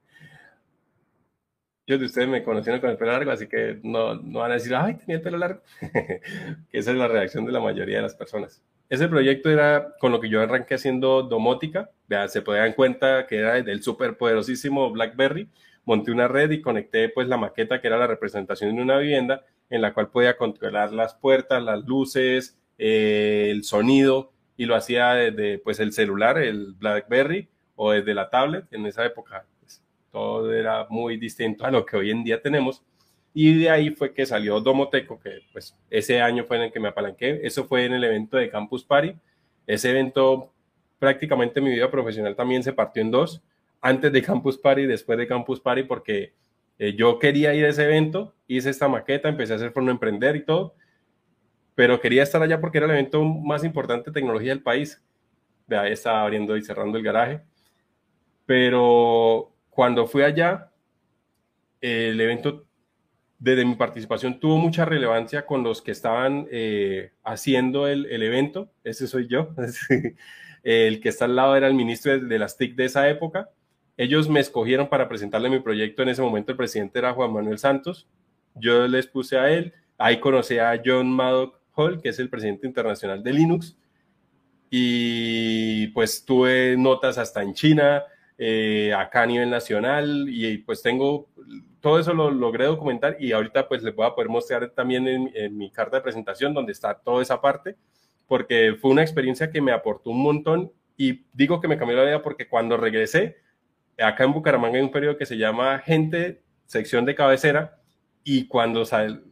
Muchos 1.86 2.00
de 2.00 2.06
ustedes 2.06 2.28
me 2.28 2.42
conocieron 2.42 2.80
con 2.80 2.88
el 2.90 2.96
pelo 2.96 3.12
largo, 3.12 3.30
así 3.30 3.46
que 3.46 3.78
no, 3.82 4.14
no 4.14 4.38
van 4.38 4.52
a 4.52 4.54
decir, 4.54 4.74
ay, 4.74 4.94
tenía 4.94 5.16
el 5.16 5.22
pelo 5.22 5.36
largo. 5.36 5.60
esa 6.72 6.90
es 6.90 6.96
la 6.96 7.08
reacción 7.08 7.44
de 7.44 7.52
la 7.52 7.60
mayoría 7.60 7.96
de 7.96 8.02
las 8.02 8.14
personas. 8.14 8.62
Ese 8.88 9.08
proyecto 9.08 9.50
era 9.50 9.94
con 9.98 10.12
lo 10.12 10.20
que 10.20 10.28
yo 10.28 10.40
arranqué 10.40 10.74
haciendo 10.74 11.22
domótica. 11.22 11.90
Vea, 12.06 12.28
se 12.28 12.40
dar 12.40 12.74
cuenta 12.74 13.26
que 13.26 13.38
era 13.38 13.60
del 13.62 13.82
súper 13.82 14.16
poderosísimo 14.16 14.90
BlackBerry. 14.90 15.48
Monté 15.84 16.10
una 16.10 16.28
red 16.28 16.50
y 16.50 16.62
conecté 16.62 17.08
pues 17.08 17.28
la 17.28 17.36
maqueta 17.36 17.80
que 17.80 17.88
era 17.88 17.98
la 17.98 18.06
representación 18.06 18.74
de 18.74 18.82
una 18.82 18.98
vivienda 18.98 19.44
en 19.70 19.82
la 19.82 19.92
cual 19.92 20.10
podía 20.10 20.36
controlar 20.36 20.92
las 20.92 21.14
puertas, 21.14 21.62
las 21.62 21.84
luces, 21.84 22.58
eh, 22.78 23.48
el 23.50 23.64
sonido 23.64 24.32
y 24.56 24.66
lo 24.66 24.74
hacía 24.74 25.14
desde 25.14 25.58
pues 25.58 25.80
el 25.80 25.92
celular, 25.92 26.38
el 26.38 26.74
BlackBerry 26.74 27.48
o 27.76 27.92
desde 27.92 28.14
la 28.14 28.30
tablet. 28.30 28.66
En 28.72 28.86
esa 28.86 29.04
época 29.04 29.46
pues, 29.60 29.82
todo 30.10 30.52
era 30.52 30.86
muy 30.90 31.16
distinto 31.16 31.64
a 31.64 31.70
lo 31.70 31.84
que 31.84 31.96
hoy 31.96 32.10
en 32.10 32.24
día 32.24 32.40
tenemos. 32.40 32.82
Y 33.32 33.58
de 33.58 33.70
ahí 33.70 33.90
fue 33.90 34.14
que 34.14 34.26
salió 34.26 34.60
Domoteco, 34.60 35.18
que 35.18 35.40
pues 35.52 35.76
ese 35.90 36.20
año 36.20 36.44
fue 36.44 36.56
en 36.56 36.62
el 36.64 36.72
que 36.72 36.78
me 36.78 36.88
apalanqué. 36.88 37.40
Eso 37.42 37.64
fue 37.64 37.84
en 37.84 37.94
el 37.94 38.04
evento 38.04 38.36
de 38.36 38.48
Campus 38.48 38.84
Party. 38.84 39.14
Ese 39.66 39.90
evento 39.90 40.52
prácticamente 41.00 41.60
mi 41.60 41.70
vida 41.70 41.90
profesional 41.90 42.36
también 42.36 42.62
se 42.62 42.72
partió 42.72 43.02
en 43.02 43.10
dos. 43.10 43.42
Antes 43.80 44.12
de 44.12 44.22
Campus 44.22 44.56
Party 44.56 44.86
después 44.86 45.18
de 45.18 45.26
Campus 45.26 45.60
Party 45.60 45.82
porque 45.82 46.32
eh, 46.78 46.94
yo 46.96 47.18
quería 47.18 47.54
ir 47.54 47.64
a 47.64 47.68
ese 47.68 47.84
evento, 47.84 48.34
hice 48.46 48.70
esta 48.70 48.88
maqueta, 48.88 49.28
empecé 49.28 49.52
a 49.52 49.56
hacer 49.56 49.72
Forno 49.72 49.90
Emprender 49.90 50.36
y 50.36 50.44
todo 50.44 50.74
pero 51.74 52.00
quería 52.00 52.22
estar 52.22 52.42
allá 52.42 52.60
porque 52.60 52.78
era 52.78 52.86
el 52.86 52.92
evento 52.92 53.24
más 53.24 53.64
importante 53.64 54.10
de 54.10 54.14
tecnología 54.14 54.50
del 54.50 54.62
país. 54.62 55.02
De 55.66 55.76
ahí 55.76 55.92
estaba 55.92 56.22
abriendo 56.22 56.56
y 56.56 56.62
cerrando 56.62 56.98
el 56.98 57.04
garaje. 57.04 57.42
Pero 58.46 59.52
cuando 59.70 60.06
fui 60.06 60.22
allá, 60.22 60.70
el 61.80 62.20
evento, 62.20 62.66
desde 63.38 63.64
mi 63.64 63.74
participación, 63.74 64.38
tuvo 64.38 64.58
mucha 64.58 64.84
relevancia 64.84 65.46
con 65.46 65.62
los 65.62 65.82
que 65.82 65.90
estaban 65.90 66.46
eh, 66.50 67.12
haciendo 67.24 67.88
el, 67.88 68.06
el, 68.06 68.22
evento. 68.22 68.70
Ese 68.84 69.08
soy 69.08 69.26
yo. 69.26 69.54
el 70.62 71.00
que 71.00 71.08
está 71.08 71.24
al 71.24 71.36
lado 71.36 71.56
era 71.56 71.66
el 71.66 71.74
ministro 71.74 72.12
de, 72.12 72.20
de 72.20 72.38
las 72.38 72.56
TIC 72.56 72.76
de 72.76 72.84
esa 72.84 73.08
época. 73.08 73.50
Ellos 73.96 74.28
me 74.28 74.40
escogieron 74.40 74.88
para 74.88 75.08
presentarle 75.08 75.50
mi 75.50 75.60
proyecto. 75.60 76.02
En 76.02 76.10
ese 76.10 76.22
momento 76.22 76.52
el 76.52 76.58
presidente 76.58 76.98
era 76.98 77.12
Juan 77.12 77.32
Manuel 77.32 77.58
Santos. 77.58 78.08
Yo 78.54 78.86
les 78.86 79.06
puse 79.06 79.38
a 79.38 79.50
él. 79.50 79.72
Ahí 79.98 80.20
conocí 80.20 80.58
a 80.58 80.80
John 80.84 81.10
Maddock 81.10 81.63
Hall, 81.74 82.00
que 82.00 82.08
es 82.10 82.18
el 82.18 82.30
presidente 82.30 82.66
internacional 82.66 83.22
de 83.22 83.32
Linux. 83.32 83.76
Y 84.70 85.88
pues 85.88 86.24
tuve 86.24 86.76
notas 86.76 87.18
hasta 87.18 87.42
en 87.42 87.54
China, 87.54 88.02
eh, 88.38 88.92
acá 88.96 89.22
a 89.22 89.26
nivel 89.26 89.50
nacional. 89.50 90.26
Y 90.28 90.58
pues 90.58 90.82
tengo, 90.82 91.28
todo 91.80 91.98
eso 91.98 92.14
lo 92.14 92.30
logré 92.30 92.66
documentar. 92.66 93.16
Y 93.20 93.32
ahorita 93.32 93.68
pues 93.68 93.82
les 93.82 93.94
voy 93.94 94.06
a 94.06 94.14
poder 94.14 94.28
mostrar 94.28 94.70
también 94.70 95.06
en, 95.06 95.56
mi 95.56 95.70
carta 95.70 95.98
de 95.98 96.02
presentación 96.02 96.54
donde 96.54 96.72
está 96.72 96.94
toda 96.94 97.22
esa 97.22 97.40
parte, 97.40 97.76
porque 98.26 98.74
fue 98.80 98.90
una 98.90 99.02
experiencia 99.02 99.50
que 99.50 99.60
me 99.60 99.72
aportó 99.72 100.10
un 100.10 100.22
montón. 100.22 100.72
Y 100.96 101.24
digo 101.32 101.60
que 101.60 101.68
me 101.68 101.76
cambió 101.76 101.96
la 101.96 102.04
vida 102.04 102.22
porque 102.22 102.48
cuando 102.48 102.76
regresé, 102.76 103.36
acá 103.98 104.24
en 104.24 104.32
Bucaramanga 104.32 104.76
hay 104.76 104.82
un 104.82 104.90
periodo 104.90 105.16
que 105.16 105.26
se 105.26 105.36
llama 105.36 105.78
Gente, 105.80 106.42
sección 106.66 107.04
de 107.04 107.14
cabecera, 107.14 107.80
y 108.24 108.48
cuando 108.48 108.84
sal, 108.84 109.24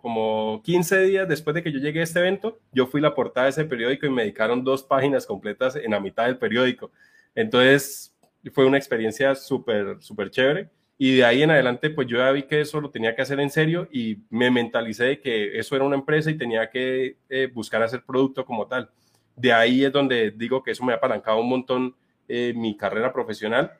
como 0.00 0.62
15 0.64 1.02
días 1.02 1.28
después 1.28 1.54
de 1.54 1.62
que 1.62 1.70
yo 1.70 1.78
llegué 1.78 2.00
a 2.00 2.04
este 2.04 2.20
evento, 2.20 2.58
yo 2.72 2.86
fui 2.86 3.02
la 3.02 3.14
portada 3.14 3.44
de 3.44 3.50
ese 3.50 3.64
periódico 3.66 4.06
y 4.06 4.10
me 4.10 4.22
dedicaron 4.22 4.64
dos 4.64 4.82
páginas 4.82 5.26
completas 5.26 5.76
en 5.76 5.90
la 5.90 6.00
mitad 6.00 6.24
del 6.24 6.38
periódico. 6.38 6.90
Entonces, 7.34 8.16
fue 8.52 8.64
una 8.64 8.78
experiencia 8.78 9.34
súper, 9.34 9.98
súper 10.00 10.30
chévere. 10.30 10.70
Y 10.96 11.16
de 11.16 11.24
ahí 11.24 11.42
en 11.42 11.50
adelante, 11.50 11.90
pues 11.90 12.08
yo 12.08 12.18
ya 12.18 12.30
vi 12.30 12.44
que 12.44 12.62
eso 12.62 12.80
lo 12.80 12.90
tenía 12.90 13.14
que 13.14 13.22
hacer 13.22 13.40
en 13.40 13.50
serio 13.50 13.88
y 13.92 14.18
me 14.30 14.50
mentalicé 14.50 15.04
de 15.04 15.20
que 15.20 15.58
eso 15.58 15.76
era 15.76 15.84
una 15.84 15.96
empresa 15.96 16.30
y 16.30 16.38
tenía 16.38 16.70
que 16.70 17.18
eh, 17.28 17.50
buscar 17.52 17.82
hacer 17.82 18.02
producto 18.04 18.44
como 18.44 18.66
tal. 18.66 18.90
De 19.36 19.52
ahí 19.52 19.84
es 19.84 19.92
donde 19.92 20.30
digo 20.30 20.62
que 20.62 20.70
eso 20.70 20.84
me 20.84 20.92
ha 20.92 20.96
apalancado 20.96 21.40
un 21.40 21.48
montón 21.48 21.94
eh, 22.28 22.52
mi 22.56 22.76
carrera 22.76 23.12
profesional. 23.12 23.72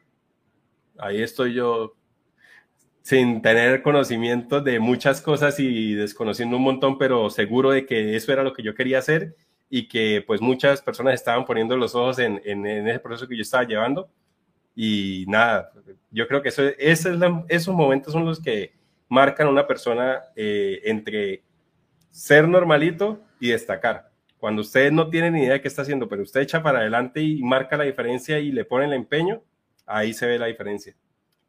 Ahí 0.99 1.23
estoy 1.23 1.55
yo 1.55 1.95
sin 3.03 3.43
tener 3.43 3.83
conocimiento 3.83 4.61
de 4.61 4.79
muchas 4.79 5.21
cosas 5.21 5.59
y 5.59 5.95
desconociendo 5.95 6.57
un 6.57 6.63
montón, 6.63 6.99
pero 6.99 7.31
seguro 7.31 7.71
de 7.71 7.87
que 7.87 8.17
eso 8.17 8.33
era 8.33 8.43
lo 8.43 8.53
que 8.53 8.63
yo 8.63 8.75
quería 8.75 8.99
hacer 8.99 9.35
y 9.69 9.89
que 9.89 10.23
pues 10.27 10.41
muchas 10.41 10.83
personas 10.83 11.15
estaban 11.15 11.45
poniendo 11.45 11.77
los 11.77 11.95
ojos 11.95 12.19
en, 12.19 12.41
en, 12.45 12.67
ese 12.67 12.99
proceso 12.99 13.29
que 13.29 13.37
yo 13.37 13.43
estaba 13.43 13.65
llevando 13.65 14.11
y 14.75 15.25
nada, 15.29 15.73
yo 16.11 16.27
creo 16.29 16.43
que 16.43 16.51
eso, 16.51 16.63
es 16.79 17.07
esos 17.49 17.75
momentos 17.75 18.13
son 18.13 18.25
los 18.25 18.41
que 18.41 18.73
marcan 19.09 19.49
a 19.49 19.51
una 19.51 19.67
persona 19.67 20.23
eh, 20.37 20.81
entre 20.85 21.43
ser 22.11 22.49
normalito 22.49 23.21
y 23.39 23.49
destacar. 23.49 24.11
Cuando 24.39 24.63
usted 24.63 24.91
no 24.91 25.11
tiene 25.11 25.31
ni 25.31 25.43
idea 25.43 25.55
de 25.55 25.61
qué 25.61 25.69
está 25.69 25.83
haciendo, 25.83 26.09
pero 26.09 26.23
usted 26.23 26.41
echa 26.41 26.63
para 26.63 26.79
adelante 26.79 27.21
y 27.21 27.43
marca 27.43 27.77
la 27.77 27.85
diferencia 27.85 28.39
y 28.39 28.53
le 28.53 28.65
pone 28.65 28.87
el 28.87 28.93
empeño, 28.93 29.43
ahí 29.87 30.15
se 30.15 30.27
ve 30.27 30.39
la 30.39 30.47
diferencia. 30.47 30.97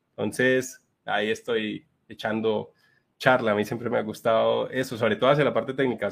Entonces, 0.10 0.81
ahí 1.06 1.32
estoy 1.32 1.86
echando 2.08 2.74
charla. 3.18 3.52
A 3.52 3.56
mí 3.56 3.64
siempre 3.66 3.90
me 3.90 3.98
ha 3.98 4.02
gustado 4.02 4.70
eso, 4.70 4.98
sobre 4.98 5.16
todo 5.16 5.30
hacia 5.30 5.44
la 5.44 5.54
parte 5.54 5.74
técnica. 5.74 6.10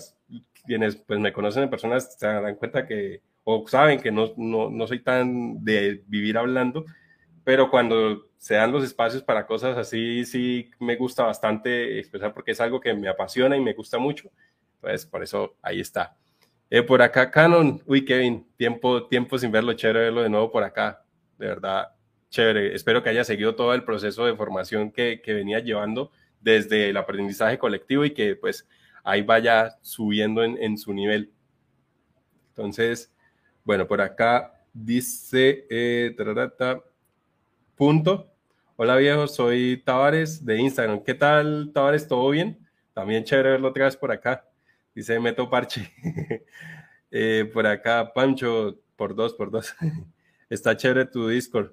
Quienes 0.66 0.96
pues, 0.96 1.20
me 1.20 1.34
conocen 1.34 1.64
en 1.64 1.70
personas 1.70 2.16
se 2.18 2.28
dan 2.28 2.56
cuenta 2.56 2.86
que, 2.86 3.22
o 3.44 3.66
saben 3.68 4.00
que 4.00 4.12
no, 4.12 4.34
no, 4.38 4.70
no 4.70 4.88
soy 4.88 5.00
tan 5.00 5.64
de 5.64 6.04
vivir 6.08 6.38
hablando, 6.38 6.86
pero 7.44 7.70
cuando 7.72 8.28
se 8.38 8.56
dan 8.56 8.72
los 8.72 8.84
espacios 8.84 9.24
para 9.24 9.46
cosas 9.48 9.78
así, 9.78 10.24
sí 10.24 10.70
me 10.80 10.96
gusta 10.96 11.24
bastante 11.24 12.00
expresar 12.00 12.34
porque 12.34 12.52
es 12.52 12.62
algo 12.62 12.80
que 12.80 12.94
me 12.94 13.10
apasiona 13.10 13.58
y 13.58 13.62
me 13.62 13.74
gusta 13.74 13.98
mucho. 13.98 14.30
Pues 14.80 15.06
por 15.06 15.24
eso 15.24 15.58
ahí 15.62 15.82
está. 15.82 16.16
Eh, 16.70 16.84
por 16.84 17.02
acá, 17.02 17.32
Canon. 17.32 17.82
Uy, 17.88 18.06
Kevin, 18.06 18.48
tiempo, 18.56 19.08
tiempo 19.08 19.38
sin 19.38 19.52
verlo, 19.52 19.74
chévere 19.74 20.02
verlo 20.02 20.22
de 20.22 20.30
nuevo 20.30 20.52
por 20.52 20.64
acá. 20.64 21.04
De 21.38 21.48
verdad, 21.48 21.88
chévere. 22.30 22.76
Espero 22.76 23.04
que 23.04 23.10
haya 23.10 23.24
seguido 23.24 23.56
todo 23.56 23.74
el 23.74 23.84
proceso 23.84 24.26
de 24.26 24.36
formación 24.36 24.92
que, 24.92 25.22
venía 25.26 25.60
llevando 25.60 26.12
desde 26.42 26.90
el 26.90 26.98
aprendizaje 26.98 27.58
colectivo 27.58 28.06
y 28.06 28.12
que 28.12 28.36
pues 28.36 28.68
ahí 29.04 29.22
vaya 29.22 29.78
subiendo 29.82 30.44
en, 30.44 30.58
en 30.58 30.78
su 30.78 30.94
nivel. 30.94 31.32
Entonces, 32.50 33.14
bueno, 33.64 33.88
por 33.88 34.02
acá 34.02 34.54
dice, 34.74 35.66
eh, 35.70 36.16
punto. 37.76 38.34
Hola 38.76 38.96
viejo, 38.96 39.28
soy 39.28 39.82
Tavares 39.86 40.46
de 40.46 40.58
Instagram. 40.58 41.04
¿Qué 41.04 41.14
tal, 41.14 41.72
Tavares? 41.74 42.08
¿Todo 42.08 42.30
bien? 42.30 42.58
También 42.94 43.24
chévere 43.24 43.52
verlo 43.52 43.70
otra 43.70 43.86
vez 43.86 43.98
por 43.98 44.12
acá. 44.12 44.46
Dice 44.94 45.20
Meto 45.20 45.50
Parche. 45.50 45.92
Eh, 47.12 47.50
por 47.52 47.66
acá, 47.66 48.14
Pancho, 48.14 48.78
por 48.96 49.16
dos, 49.16 49.34
por 49.34 49.50
dos. 49.50 49.74
Está 50.50 50.78
chévere 50.78 51.06
tu 51.06 51.28
Discord. 51.28 51.72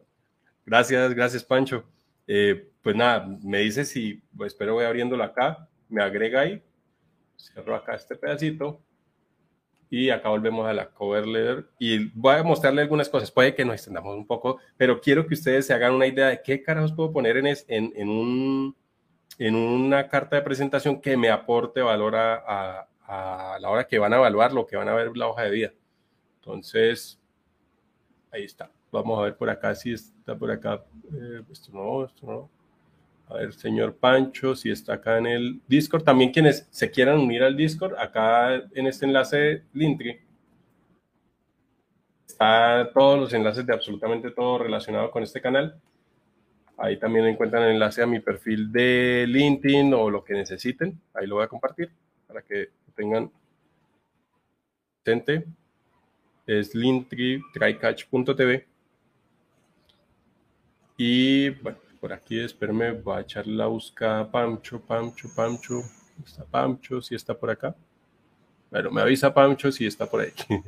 Gracias, 0.67 1.15
gracias, 1.15 1.45
Pancho. 1.45 1.85
Eh, 2.27 2.69
pues 2.83 2.97
nada, 2.97 3.25
me 3.43 3.61
dice 3.61 3.85
si, 3.85 4.21
pues 4.37 4.53
espero 4.53 4.75
voy 4.75 4.85
abriéndolo 4.85 5.23
acá, 5.23 5.69
me 5.89 6.03
agrega 6.03 6.41
ahí, 6.41 6.61
cierro 7.39 7.77
acá 7.77 7.95
este 7.95 8.17
pedacito 8.17 8.81
y 9.89 10.11
acá 10.11 10.29
volvemos 10.29 10.67
a 10.67 10.73
la 10.73 10.91
cover 10.91 11.25
letter 11.25 11.69
y 11.79 12.09
voy 12.19 12.35
a 12.35 12.43
mostrarle 12.43 12.83
algunas 12.83 13.09
cosas, 13.09 13.31
puede 13.31 13.55
que 13.55 13.65
nos 13.65 13.77
extendamos 13.77 14.17
un 14.17 14.27
poco, 14.27 14.59
pero 14.77 15.01
quiero 15.01 15.25
que 15.29 15.35
ustedes 15.35 15.67
se 15.67 15.73
hagan 15.73 15.95
una 15.95 16.09
idea 16.09 16.29
de 16.29 16.43
qué 16.43 16.61
carajos 16.61 16.93
puedo 16.93 17.13
poner 17.13 17.37
en, 17.37 17.47
en, 17.47 17.93
en, 17.95 18.09
un, 18.09 18.77
en 19.39 19.55
una 19.55 20.09
carta 20.09 20.35
de 20.35 20.43
presentación 20.43 21.01
que 21.01 21.17
me 21.17 21.31
aporte 21.31 21.81
valor 21.81 22.17
a, 22.17 22.89
a, 23.07 23.59
la 23.61 23.71
hora 23.71 23.87
que 23.87 24.01
van 24.01 24.13
a 24.13 24.17
evaluar 24.17 24.53
lo 24.53 24.67
que 24.67 24.77
van 24.77 24.89
a 24.89 24.95
ver 24.95 25.17
la 25.17 25.29
hoja 25.29 25.43
de 25.43 25.51
vida. 25.51 25.73
Entonces, 26.41 27.21
ahí 28.33 28.45
está. 28.45 28.71
Vamos 28.91 29.17
a 29.19 29.23
ver 29.23 29.37
por 29.37 29.49
acá 29.49 29.75
si 29.77 29.95
está 30.27 30.37
por 30.37 30.51
acá. 30.51 30.83
Eh, 31.15 31.43
esto 31.53 31.71
no, 31.73 32.05
esto 32.05 32.27
no. 32.27 32.51
A 33.29 33.39
ver, 33.39 33.53
señor 33.53 33.95
Pancho, 33.95 34.57
si 34.57 34.71
está 34.73 34.95
acá 34.95 35.19
en 35.19 35.27
el 35.27 35.61
Discord. 35.69 36.03
También 36.03 36.33
quienes 36.33 36.67
se 36.71 36.91
quieran 36.91 37.21
unir 37.21 37.45
al 37.45 37.57
Discord, 37.57 37.95
acá 37.97 38.57
en 38.57 38.87
este 38.89 39.07
enlace 39.07 39.63
Linktree, 39.73 40.21
está 42.27 42.91
todos 42.93 43.21
los 43.21 43.33
enlaces 43.35 43.65
de 43.65 43.73
absolutamente 43.73 44.33
todo 44.33 44.59
relacionado 44.59 45.13
con 45.13 45.23
este 45.23 45.41
canal. 45.41 45.81
Ahí 46.77 46.99
también 46.99 47.27
encuentran 47.27 47.63
el 47.63 47.75
enlace 47.75 48.03
a 48.03 48.07
mi 48.07 48.19
perfil 48.19 48.73
de 48.73 49.27
LinkedIn 49.29 49.95
o 49.95 50.11
lo 50.11 50.25
que 50.25 50.35
necesiten. 50.35 51.01
Ahí 51.15 51.29
lo 51.29 51.37
voy 51.37 51.45
a 51.45 51.49
compartir 51.49 51.91
para 52.27 52.43
que 52.43 52.71
tengan 52.97 53.31
presente. 55.05 55.47
Es 56.47 56.75
linktree, 56.75 57.41
trycatch.tv. 57.55 58.76
Y 60.97 61.51
bueno, 61.51 61.79
por 62.01 62.13
aquí, 62.13 62.41
espérame, 62.41 63.03
voy 63.03 63.19
a 63.19 63.21
echarle 63.21 63.55
la 63.55 63.67
busca 63.67 64.31
Pamcho, 64.31 64.81
Pamcho, 64.81 65.29
Pamcho. 65.35 65.83
¿Está 66.25 66.45
Pamcho? 66.45 67.03
Si 67.03 67.15
está 67.15 67.35
por 67.35 67.51
acá. 67.51 67.75
Bueno, 68.71 68.91
me 68.91 69.03
avisa 69.03 69.33
Pamcho 69.33 69.71
si 69.71 69.87
está 69.87 70.07
por 70.07 70.21
ahí. 70.21 70.33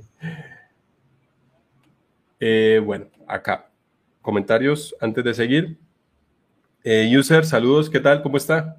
Eh, 2.40 2.80
bueno, 2.84 3.06
acá. 3.26 3.68
Comentarios 4.22 4.94
antes 5.00 5.24
de 5.24 5.34
seguir. 5.34 5.76
Eh, 6.84 7.12
user, 7.18 7.44
saludos, 7.44 7.90
¿qué 7.90 7.98
tal? 7.98 8.22
¿Cómo 8.22 8.36
está? 8.36 8.76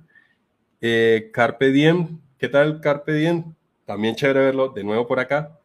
Eh, 0.79 1.29
Carpe 1.33 1.69
Diem, 1.71 2.21
¿qué 2.37 2.47
tal 2.47 2.79
Carpe 2.79 3.11
Diem? 3.11 3.53
También 3.85 4.15
chévere 4.15 4.45
verlo 4.45 4.69
de 4.69 4.83
nuevo 4.85 5.05
por 5.05 5.19
acá. 5.19 5.58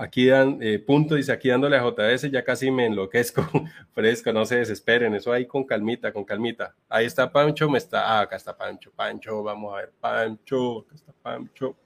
Aquí 0.00 0.28
dan 0.28 0.58
eh, 0.62 0.78
punto, 0.78 1.16
dice 1.16 1.32
aquí 1.32 1.48
dándole 1.48 1.76
a 1.76 1.82
JS, 1.82 2.30
ya 2.30 2.44
casi 2.44 2.70
me 2.70 2.86
enloquezco. 2.86 3.42
Fresco, 3.92 4.32
no 4.32 4.46
se 4.46 4.58
desesperen, 4.58 5.12
eso 5.16 5.32
ahí 5.32 5.44
con 5.44 5.64
calmita, 5.64 6.12
con 6.12 6.24
calmita. 6.24 6.72
Ahí 6.88 7.06
está 7.06 7.32
Pancho, 7.32 7.68
me 7.68 7.78
está, 7.78 8.06
ah, 8.06 8.20
acá 8.20 8.36
está 8.36 8.56
Pancho, 8.56 8.92
Pancho, 8.94 9.42
vamos 9.42 9.74
a 9.74 9.78
ver, 9.78 9.92
Pancho, 9.98 10.82
acá 10.82 10.94
está 10.94 11.12
Pancho. 11.20 11.76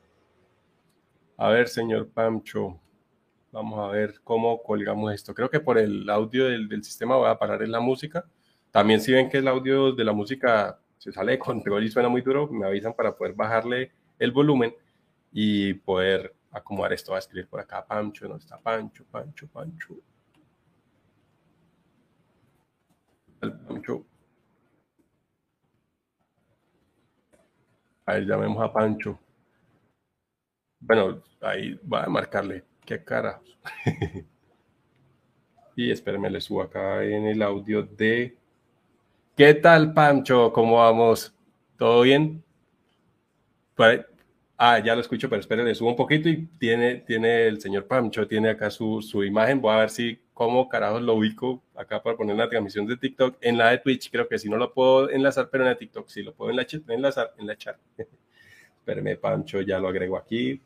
A 1.38 1.48
ver, 1.48 1.68
señor 1.68 2.06
Pancho, 2.10 2.78
vamos 3.50 3.78
a 3.78 3.90
ver 3.90 4.20
cómo 4.22 4.62
colgamos 4.62 5.14
esto. 5.14 5.32
Creo 5.32 5.48
que 5.48 5.60
por 5.60 5.78
el 5.78 6.08
audio 6.10 6.44
del, 6.48 6.68
del 6.68 6.84
sistema 6.84 7.16
voy 7.16 7.30
a 7.30 7.38
parar 7.38 7.62
en 7.62 7.72
la 7.72 7.80
música. 7.80 8.26
También 8.70 9.00
si 9.00 9.10
ven 9.10 9.30
que 9.30 9.38
el 9.38 9.48
audio 9.48 9.92
de 9.92 10.04
la 10.04 10.12
música 10.12 10.78
se 10.98 11.12
sale 11.12 11.32
de 11.32 11.38
control 11.38 11.82
y 11.82 11.90
suena 11.90 12.10
muy 12.10 12.20
duro, 12.20 12.46
me 12.46 12.66
avisan 12.66 12.92
para 12.92 13.16
poder 13.16 13.32
bajarle 13.32 13.90
el 14.18 14.32
volumen 14.32 14.74
y 15.32 15.72
poder 15.72 16.34
acomodar 16.52 16.92
esto, 16.92 17.12
va 17.12 17.18
a 17.18 17.20
escribir 17.20 17.48
por 17.48 17.60
acá 17.60 17.84
Pancho, 17.84 18.28
¿dónde 18.28 18.44
está 18.44 18.58
Pancho? 18.58 19.04
Pancho, 19.10 19.48
Pancho. 19.48 19.94
El 23.40 23.52
Pancho. 23.52 24.06
A 28.06 28.14
ver, 28.14 28.26
llamemos 28.26 28.62
a 28.62 28.72
Pancho. 28.72 29.18
Bueno, 30.80 31.22
ahí 31.40 31.74
va 31.90 32.04
a 32.04 32.08
marcarle. 32.08 32.64
¿Qué 32.84 33.02
cara? 33.02 33.40
y 35.76 35.90
espérenme, 35.90 36.28
le 36.30 36.40
subo 36.40 36.62
acá 36.62 37.02
en 37.04 37.26
el 37.26 37.42
audio 37.42 37.82
de... 37.82 38.36
¿Qué 39.36 39.54
tal, 39.54 39.94
Pancho? 39.94 40.52
¿Cómo 40.52 40.76
vamos? 40.76 41.34
¿Todo 41.78 42.02
bien? 42.02 42.44
Ah, 44.56 44.78
ya 44.78 44.94
lo 44.94 45.00
escucho, 45.00 45.28
pero 45.28 45.40
esperen, 45.40 45.64
le 45.64 45.74
subo 45.74 45.88
un 45.88 45.96
poquito 45.96 46.28
y 46.28 46.46
tiene, 46.58 46.96
tiene 46.96 47.46
el 47.48 47.60
señor 47.60 47.86
Pamcho, 47.86 48.28
tiene 48.28 48.50
acá 48.50 48.70
su, 48.70 49.02
su 49.02 49.24
imagen. 49.24 49.60
Voy 49.60 49.74
a 49.74 49.78
ver 49.78 49.90
si, 49.90 50.20
cómo 50.34 50.68
carajos 50.68 51.02
lo 51.02 51.14
ubico 51.14 51.62
acá 51.74 52.02
para 52.02 52.16
poner 52.16 52.36
la 52.36 52.48
transmisión 52.48 52.86
de 52.86 52.96
TikTok. 52.96 53.38
En 53.40 53.58
la 53.58 53.70
de 53.70 53.78
Twitch, 53.78 54.10
creo 54.10 54.28
que 54.28 54.38
si 54.38 54.48
no 54.48 54.56
lo 54.56 54.72
puedo 54.72 55.10
enlazar, 55.10 55.48
pero 55.50 55.64
en 55.64 55.70
la 55.70 55.76
TikTok 55.76 56.08
sí 56.08 56.22
lo 56.22 56.34
puedo 56.34 56.50
enlazar 56.50 57.32
en 57.38 57.46
la 57.46 57.56
chat. 57.56 57.76
Espérenme, 58.78 59.16
Pamcho, 59.16 59.60
ya 59.60 59.78
lo 59.78 59.88
agrego 59.88 60.16
aquí. 60.16 60.60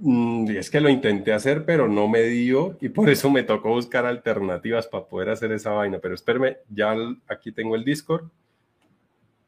Mm, 0.00 0.50
es 0.50 0.70
que 0.70 0.80
lo 0.80 0.88
intenté 0.88 1.32
hacer, 1.32 1.64
pero 1.64 1.88
no 1.88 2.06
me 2.06 2.22
dio 2.22 2.76
y 2.80 2.88
por 2.88 3.10
eso 3.10 3.30
me 3.30 3.42
tocó 3.42 3.70
buscar 3.70 4.06
alternativas 4.06 4.86
para 4.86 5.06
poder 5.06 5.30
hacer 5.30 5.50
esa 5.52 5.72
vaina. 5.72 5.98
Pero 5.98 6.14
espérame, 6.14 6.56
ya 6.68 6.94
aquí 7.26 7.50
tengo 7.52 7.74
el 7.74 7.84
Discord. 7.84 8.28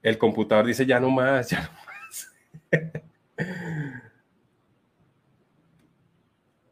El 0.03 0.19
computador 0.19 0.67
dice 0.67 0.87
ya 0.87 0.99
no 0.99 1.11
más, 1.11 1.51
ya 1.51 1.63
no 1.63 1.71
más. 1.87 2.33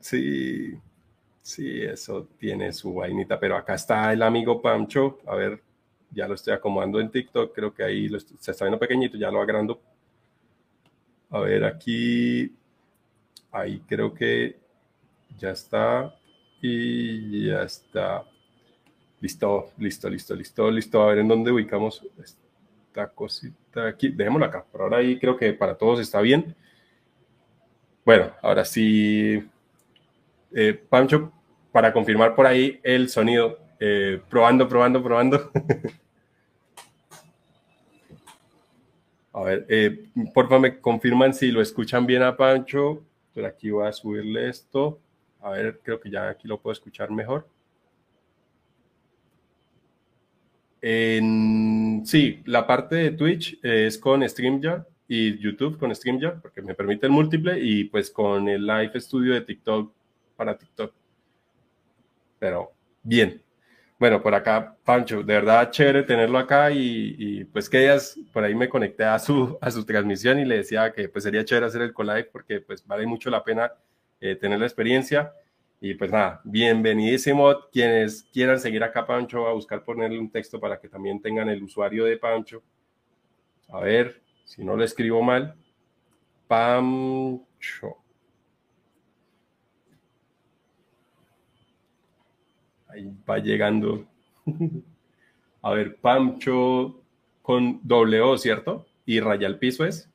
sí, 0.01 0.79
sí, 1.43 1.83
eso 1.83 2.29
tiene 2.39 2.73
su 2.73 2.95
vainita. 2.95 3.39
Pero 3.39 3.57
acá 3.57 3.75
está 3.75 4.13
el 4.13 4.23
amigo 4.23 4.61
Pancho. 4.61 5.21
A 5.27 5.37
ver, 5.37 5.63
ya 6.11 6.27
lo 6.27 6.35
estoy 6.35 6.55
acomodando 6.55 7.01
en 7.01 7.11
TikTok. 7.11 7.55
Creo 7.55 7.73
que 7.75 7.85
ahí 7.85 8.09
se 8.41 8.51
está 8.51 8.65
viendo 8.65 8.79
pequeñito, 8.79 9.17
ya 9.17 9.31
lo 9.31 9.41
agrando. 9.41 9.81
A 11.31 11.41
ver, 11.41 11.65
aquí 11.65 12.58
Ahí 13.51 13.81
creo 13.87 14.13
que 14.15 14.59
ya 15.39 15.51
está. 15.51 16.15
Y 16.61 17.47
ya 17.47 17.63
está. 17.63 18.25
Listo, 19.21 19.73
listo, 19.79 20.09
listo, 20.09 20.35
listo, 20.35 20.71
listo. 20.71 21.03
A 21.03 21.07
ver 21.07 21.19
en 21.19 21.29
dónde 21.29 21.53
ubicamos 21.53 22.05
esta 22.23 23.09
cosita 23.09 23.87
aquí. 23.89 24.09
Dejémosla 24.09 24.47
acá. 24.47 24.65
Por 24.65 24.83
ahora 24.83 24.99
ahí 24.99 25.19
creo 25.19 25.37
que 25.37 25.53
para 25.53 25.77
todos 25.77 26.01
está 26.01 26.21
bien. 26.21 26.55
Bueno, 28.05 28.33
ahora 28.43 28.65
sí. 28.65 29.43
Eh, 30.53 30.73
Pancho, 30.89 31.33
para 31.73 31.93
confirmar 31.93 32.35
por 32.35 32.47
ahí 32.47 32.81
el 32.83 33.09
sonido. 33.09 33.59
Eh, 33.81 34.21
probando, 34.29 34.69
probando, 34.69 35.03
probando. 35.03 35.51
a 39.33 39.43
ver, 39.43 39.67
eh, 39.69 40.09
porfa, 40.35 40.59
me 40.59 40.81
confirman 40.81 41.33
si 41.33 41.53
lo 41.53 41.61
escuchan 41.61 42.07
bien 42.07 42.23
a 42.23 42.37
Pancho 42.37 43.05
aquí 43.47 43.71
voy 43.71 43.87
a 43.87 43.93
subirle 43.93 44.49
esto. 44.49 45.01
A 45.41 45.51
ver, 45.51 45.81
creo 45.83 46.01
que 46.01 46.11
ya 46.11 46.29
aquí 46.29 46.49
lo 46.49 46.61
puedo 46.61 46.73
escuchar 46.73 47.11
mejor. 47.11 47.49
Sí, 50.81 52.43
la 52.45 52.67
parte 52.67 52.97
de 52.97 53.11
Twitch 53.11 53.59
es 53.63 53.99
con 53.99 54.27
StreamYard 54.29 54.87
y 55.09 55.39
YouTube 55.39 55.79
con 55.79 55.95
StreamYard, 55.95 56.41
porque 56.41 56.63
me 56.63 56.75
permite 56.75 57.07
el 57.07 57.13
múltiple, 57.13 57.59
y 57.61 57.85
pues 57.85 58.11
con 58.11 58.49
el 58.49 58.67
Live 58.67 59.01
Studio 59.01 59.35
de 59.35 59.41
TikTok 59.41 59.93
para 60.37 60.57
TikTok. 60.57 60.95
Pero 62.39 62.73
bien. 63.03 63.43
Bueno, 63.99 64.23
por 64.23 64.33
acá, 64.33 64.77
Pancho, 64.85 65.25
de 65.25 65.35
verdad 65.35 65.73
chévere 65.73 66.05
tenerlo 66.05 66.39
acá 66.39 66.71
y, 66.71 67.45
pues 67.47 67.69
que 67.69 67.83
ellas, 67.83 68.17
por 68.33 68.45
ahí 68.45 68.55
me 68.55 68.69
conecté 68.69 69.03
a 69.03 69.19
su, 69.19 69.59
a 69.61 69.71
su 69.73 69.85
transmisión 69.85 70.39
y 70.39 70.45
le 70.45 70.59
decía 70.59 70.93
que 70.93 71.09
pues 71.09 71.25
sería 71.25 71.45
chévere 71.45 71.67
hacer 71.67 71.83
el 71.83 71.93
collage 71.93 72.31
porque 72.31 72.61
pues 72.61 72.87
vale 72.87 73.07
mucho 73.07 73.29
la 73.29 73.43
pena 73.43 73.73
eh, 74.21 74.37
tener 74.37 74.61
la 74.61 74.67
experiencia. 74.67 75.33
Y 75.81 75.95
pues 75.95 76.13
nada, 76.13 76.41
bienvenidísimo. 76.45 77.69
Quienes 77.73 78.25
quieran 78.33 78.61
seguir 78.61 78.85
acá, 78.85 79.05
Pancho, 79.07 79.49
a 79.49 79.53
buscar 79.53 79.83
ponerle 79.83 80.19
un 80.19 80.31
texto 80.31 80.61
para 80.61 80.81
que 80.81 80.89
también 80.89 81.21
tengan 81.21 81.49
el 81.49 81.63
usuario 81.63 82.05
de 82.05 82.17
Pancho. 82.19 82.63
A 83.69 83.81
ver, 83.81 84.23
si 84.45 84.65
no 84.65 84.77
lo 84.77 84.85
escribo 84.85 85.23
mal. 85.23 85.57
Pancho. 86.47 87.97
Ahí 92.89 93.13
va 93.29 93.39
llegando. 93.39 94.07
A 95.63 95.73
ver, 95.73 95.97
Pancho 95.97 97.03
con 97.43 97.81
doble 97.83 98.21
O, 98.21 98.39
¿cierto? 98.39 98.87
Y 99.05 99.21
raya 99.21 99.47
al 99.47 99.59
piso 99.59 99.85
es. 99.85 100.11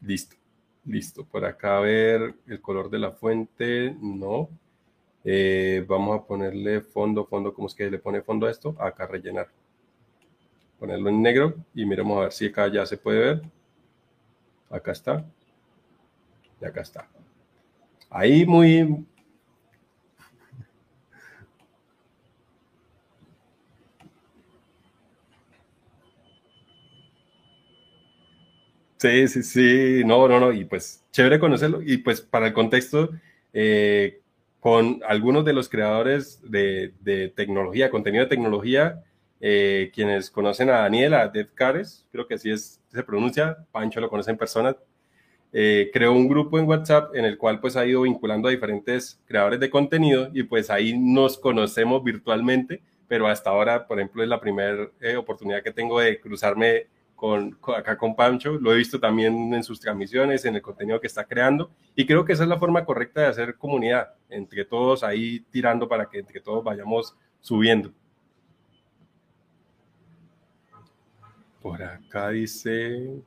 Listo, 0.00 0.36
listo. 0.84 1.24
Por 1.24 1.44
acá 1.44 1.78
a 1.78 1.80
ver 1.80 2.34
el 2.46 2.60
color 2.60 2.90
de 2.90 2.98
la 2.98 3.12
fuente, 3.12 3.96
no. 4.00 4.48
Eh, 5.24 5.84
vamos 5.86 6.18
a 6.18 6.24
ponerle 6.26 6.80
fondo, 6.80 7.24
fondo, 7.24 7.54
¿cómo 7.54 7.68
es 7.68 7.74
que 7.74 7.88
le 7.90 7.98
pone 7.98 8.22
fondo 8.22 8.46
a 8.46 8.50
esto? 8.50 8.74
Acá 8.80 9.06
rellenar. 9.06 9.48
Ponerlo 10.78 11.10
en 11.10 11.22
negro 11.22 11.54
y 11.74 11.86
miremos 11.86 12.18
a 12.18 12.22
ver 12.22 12.32
si 12.32 12.46
acá 12.46 12.66
ya 12.66 12.84
se 12.84 12.96
puede 12.96 13.18
ver. 13.20 13.42
Acá 14.72 14.92
está. 14.92 15.24
Y 16.60 16.64
acá 16.64 16.80
está. 16.80 17.08
Ahí 18.10 18.46
muy... 18.46 19.06
Sí, 28.96 29.26
sí, 29.28 29.42
sí, 29.42 30.02
no, 30.04 30.28
no, 30.28 30.38
no, 30.38 30.52
y 30.52 30.64
pues 30.64 31.04
chévere 31.10 31.40
conocerlo. 31.40 31.82
Y 31.82 31.98
pues 31.98 32.20
para 32.20 32.46
el 32.46 32.52
contexto, 32.52 33.10
eh, 33.52 34.20
con 34.60 35.00
algunos 35.08 35.44
de 35.44 35.52
los 35.52 35.68
creadores 35.68 36.40
de, 36.48 37.32
tecnología, 37.34 37.90
contenido 37.90 38.24
de 38.24 38.30
tecnología, 38.30 39.02
eh, 39.44 39.90
quienes 39.92 40.30
conocen 40.30 40.70
a 40.70 40.82
Daniela, 40.82 41.26
Dead 41.26 41.48
Cares, 41.52 42.06
creo 42.12 42.28
que 42.28 42.34
así 42.34 42.48
es, 42.48 42.80
se 42.92 43.02
pronuncia, 43.02 43.66
Pancho 43.72 44.00
lo 44.00 44.08
conoce 44.08 44.30
en 44.30 44.38
persona, 44.38 44.76
eh, 45.52 45.90
creó 45.92 46.12
un 46.12 46.28
grupo 46.28 46.60
en 46.60 46.68
WhatsApp 46.68 47.12
en 47.16 47.24
el 47.24 47.36
cual 47.36 47.58
pues 47.58 47.76
ha 47.76 47.84
ido 47.84 48.02
vinculando 48.02 48.46
a 48.46 48.52
diferentes 48.52 49.20
creadores 49.26 49.58
de 49.58 49.68
contenido 49.68 50.30
y 50.32 50.44
pues 50.44 50.70
ahí 50.70 50.96
nos 50.96 51.38
conocemos 51.38 52.04
virtualmente, 52.04 52.84
pero 53.08 53.26
hasta 53.26 53.50
ahora, 53.50 53.88
por 53.88 53.98
ejemplo, 53.98 54.22
es 54.22 54.28
la 54.28 54.40
primera 54.40 54.88
eh, 55.00 55.16
oportunidad 55.16 55.60
que 55.64 55.72
tengo 55.72 55.98
de 55.98 56.20
cruzarme 56.20 56.86
con, 57.16 57.58
acá 57.76 57.98
con 57.98 58.14
Pancho, 58.14 58.52
lo 58.60 58.72
he 58.72 58.76
visto 58.76 59.00
también 59.00 59.52
en 59.52 59.64
sus 59.64 59.80
transmisiones, 59.80 60.44
en 60.44 60.54
el 60.54 60.62
contenido 60.62 61.00
que 61.00 61.08
está 61.08 61.24
creando 61.24 61.72
y 61.96 62.06
creo 62.06 62.24
que 62.24 62.34
esa 62.34 62.44
es 62.44 62.48
la 62.48 62.58
forma 62.58 62.84
correcta 62.84 63.22
de 63.22 63.26
hacer 63.26 63.56
comunidad, 63.56 64.14
entre 64.30 64.64
todos 64.64 65.02
ahí 65.02 65.40
tirando 65.50 65.88
para 65.88 66.08
que 66.08 66.20
entre 66.20 66.40
todos 66.40 66.62
vayamos 66.62 67.16
subiendo. 67.40 67.92
Por 71.62 71.82
acá 71.82 72.28
dice, 72.28 73.22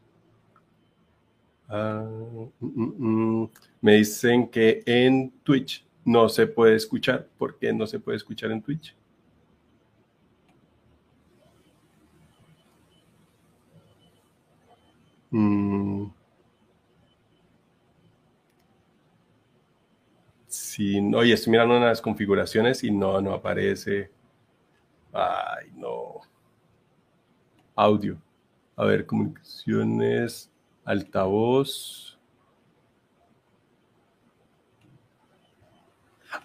Ah, 1.67 2.03
mm, 2.59 2.67
mm, 2.67 3.41
mm. 3.43 3.49
me 3.81 3.93
dicen 3.95 4.47
que 4.49 4.83
en 4.85 5.31
Twitch 5.43 5.85
no 6.05 6.29
se 6.29 6.47
puede 6.47 6.75
escuchar. 6.75 7.27
¿Por 7.37 7.57
qué 7.57 7.73
no 7.73 7.87
se 7.87 7.99
puede 7.99 8.17
escuchar 8.17 8.51
en 8.51 8.61
Twitch? 8.61 8.95
Sí, 20.47 21.01
no, 21.01 21.23
y 21.23 21.31
estoy 21.31 21.51
mirando 21.51 21.79
las 21.79 22.01
configuraciones 22.01 22.83
y 22.83 22.89
no, 22.91 23.21
no 23.21 23.33
aparece. 23.33 24.09
Ay, 25.13 25.71
no. 25.75 26.21
Audio. 27.75 28.17
A 28.75 28.85
ver, 28.85 29.05
comunicaciones 29.05 30.49
altavoz. 30.85 32.17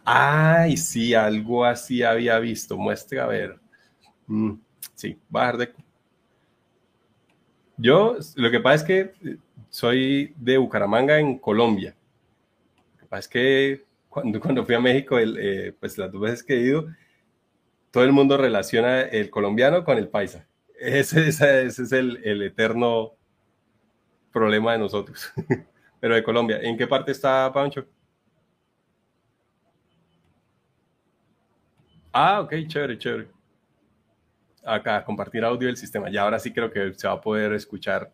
Ay, 0.05 0.77
sí, 0.77 1.15
algo 1.15 1.65
así 1.65 2.03
había 2.03 2.39
visto. 2.39 2.77
Muestra 2.77 3.25
a 3.25 3.27
ver. 3.27 3.61
Mm, 4.27 4.55
sí, 4.95 5.19
bajar 5.29 5.57
de. 5.59 5.73
Yo, 7.77 8.17
lo 8.37 8.51
que 8.51 8.61
pasa 8.61 8.75
es 8.77 8.83
que 8.85 9.31
eh, 9.31 9.37
soy 9.71 10.35
de 10.37 10.59
Bucaramanga, 10.59 11.19
en 11.19 11.39
Colombia. 11.39 11.95
Lo 12.95 13.01
que 13.01 13.07
pasa 13.07 13.21
es 13.21 13.29
que 13.29 13.85
cuando, 14.09 14.41
fui 14.67 14.75
a 14.75 14.81
México, 14.81 15.19
eh, 15.19 15.75
pues 15.79 15.97
las 15.97 16.11
dos 16.13 16.21
veces 16.21 16.43
que 16.43 16.55
he 16.55 16.61
ido, 16.61 16.87
todo 17.91 18.05
el 18.05 18.13
mundo 18.13 18.37
relaciona 18.37 19.03
el 19.03 19.31
colombiano 19.31 19.85
con 19.85 19.99
el 19.99 20.09
paisa. 20.09 20.47
Ese, 20.81 21.29
ese, 21.29 21.67
es 21.67 21.93
el, 21.93 22.21
el 22.25 22.43
eterno 22.43 23.13
problema 24.33 24.73
de 24.73 24.79
nosotros, 24.79 25.31
pero 26.01 26.15
de 26.15 26.23
Colombia. 26.23 26.59
¿En 26.63 26.77
qué 26.79 26.87
parte 26.87 27.13
está 27.13 27.53
Pancho? 27.53 27.87
Ah, 32.13 32.41
ok, 32.41 32.55
chévere, 32.67 32.99
chévere. 32.99 33.29
Acá, 34.65 35.05
compartir 35.05 35.45
audio 35.45 35.67
del 35.69 35.77
sistema. 35.77 36.11
Ya 36.11 36.23
ahora 36.23 36.39
sí 36.39 36.53
creo 36.53 36.71
que 36.71 36.95
se 36.95 37.07
va 37.07 37.15
a 37.15 37.21
poder 37.21 37.53
escuchar 37.53 38.13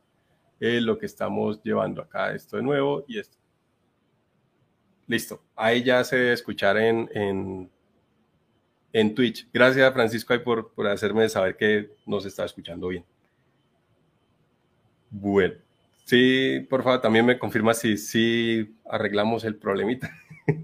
eh, 0.61 0.81
lo 0.81 0.99
que 0.99 1.07
estamos 1.07 1.63
llevando 1.63 2.03
acá. 2.03 2.33
Esto 2.35 2.57
de 2.57 2.65
nuevo 2.65 3.05
y 3.07 3.19
esto. 3.19 3.39
Listo. 5.07 5.41
Ahí 5.55 5.85
ya 5.85 6.03
se 6.03 6.17
debe 6.17 6.89
en, 6.89 7.11
en, 7.15 7.71
en 8.97 9.15
Twitch. 9.15 9.47
Gracias, 9.53 9.93
Francisco, 9.93 10.35
por, 10.43 10.73
por 10.73 10.87
hacerme 10.87 11.29
saber 11.29 11.55
que 11.55 11.91
nos 12.07 12.25
está 12.25 12.47
escuchando 12.47 12.89
bien. 12.89 13.05
Bueno. 15.11 15.55
Sí, 16.07 16.67
por 16.71 16.83
favor, 16.83 17.03
también 17.03 17.27
me 17.27 17.39
confirma 17.39 17.75
si, 17.75 17.99
si 17.99 18.75
arreglamos 18.89 19.45
el 19.45 19.57
problemita. 19.57 20.11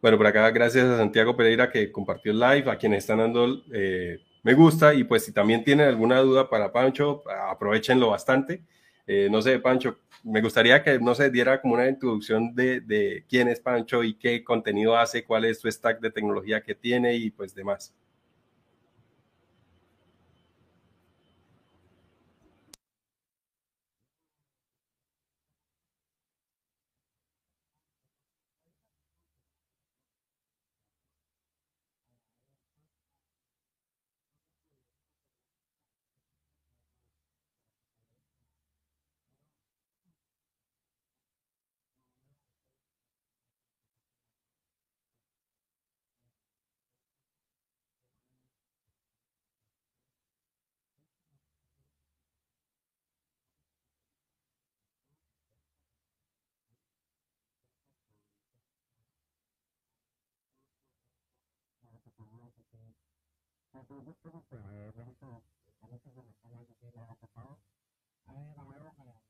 bueno, 0.00 0.16
por 0.16 0.26
acá, 0.26 0.50
gracias 0.50 0.86
a 0.86 0.96
Santiago 0.96 1.36
Pereira 1.36 1.70
que 1.70 1.92
compartió 1.92 2.32
el 2.32 2.40
live, 2.40 2.70
a 2.70 2.78
quienes 2.78 3.00
están 3.00 3.18
dando 3.18 3.62
eh, 3.70 4.20
me 4.42 4.54
gusta 4.54 4.94
y 4.94 5.04
pues 5.04 5.26
si 5.26 5.32
también 5.32 5.64
tienen 5.64 5.86
alguna 5.86 6.20
duda 6.20 6.48
para 6.48 6.72
Pancho, 6.72 7.24
aprovechenlo 7.50 8.08
bastante. 8.08 8.62
Eh, 9.12 9.28
no 9.28 9.42
sé, 9.42 9.58
Pancho, 9.58 9.98
me 10.22 10.40
gustaría 10.40 10.84
que, 10.84 11.00
no 11.00 11.16
se 11.16 11.30
diera 11.30 11.60
como 11.60 11.74
una 11.74 11.88
introducción 11.88 12.54
de, 12.54 12.80
de, 12.80 13.24
quién 13.28 13.48
es 13.48 13.58
Pancho 13.58 14.04
y 14.04 14.14
qué 14.14 14.44
contenido 14.44 14.96
hace, 14.96 15.24
cuál 15.24 15.46
es 15.46 15.58
su 15.58 15.68
stack 15.68 15.98
de 15.98 16.12
tecnología 16.12 16.62
que 16.62 16.76
tiene 16.76 17.16
y 17.16 17.32
pues 17.32 17.52
demás. 17.52 17.92
Eh, 63.90 63.94
me 63.94 64.02
gusta 64.04 64.30
mucho, 64.30 64.56
me 64.56 64.86
gusta 64.88 65.26
mucho, 65.26 65.42
me 65.82 65.88
gusta 65.88 66.10
mucho, 66.22 66.48
me 66.48 66.56
gusta 66.56 67.42
mucho, 67.42 67.66
me 68.26 68.78
gusta 68.78 69.04
mucho, 69.04 69.29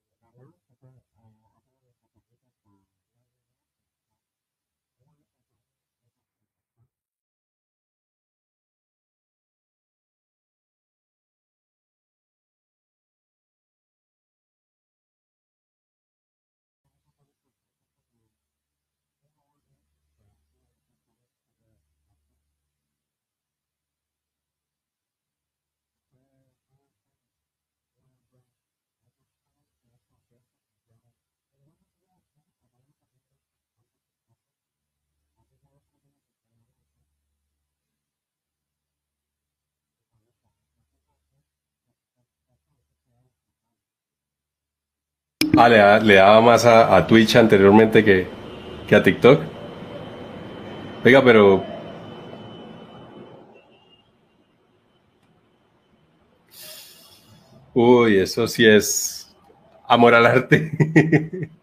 Ah, 45.57 45.69
le, 45.69 46.15
daba 46.15 46.41
más 46.41 46.65
a, 46.65 47.07
Twitch 47.07 47.37
anteriormente 47.37 48.05
que, 48.05 48.27
que 48.89 48.95
a 48.97 49.03
TikTok. 49.03 49.41
Venga, 51.05 51.23
pero 51.25 51.65
Uy, 57.75 58.19
eso 58.19 58.47
sí 58.49 58.67
es 58.67 59.35
amor 59.87 60.15
al 60.15 60.27
arte. 60.27 61.49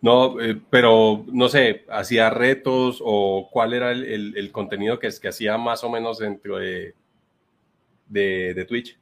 No, 0.00 0.40
eh, 0.40 0.56
pero 0.70 1.24
no 1.26 1.48
sé, 1.48 1.84
hacía 1.90 2.30
retos 2.30 3.02
o 3.04 3.48
cuál 3.50 3.74
era 3.74 3.90
el, 3.90 4.50
contenido 4.52 5.00
que, 5.00 5.08
que 5.20 5.28
hacía 5.28 5.58
más 5.58 5.82
o 5.82 5.90
menos 5.90 6.20
dentro 6.20 6.58
de, 6.58 6.94
de 8.06 8.64
Twitch. 8.64 8.96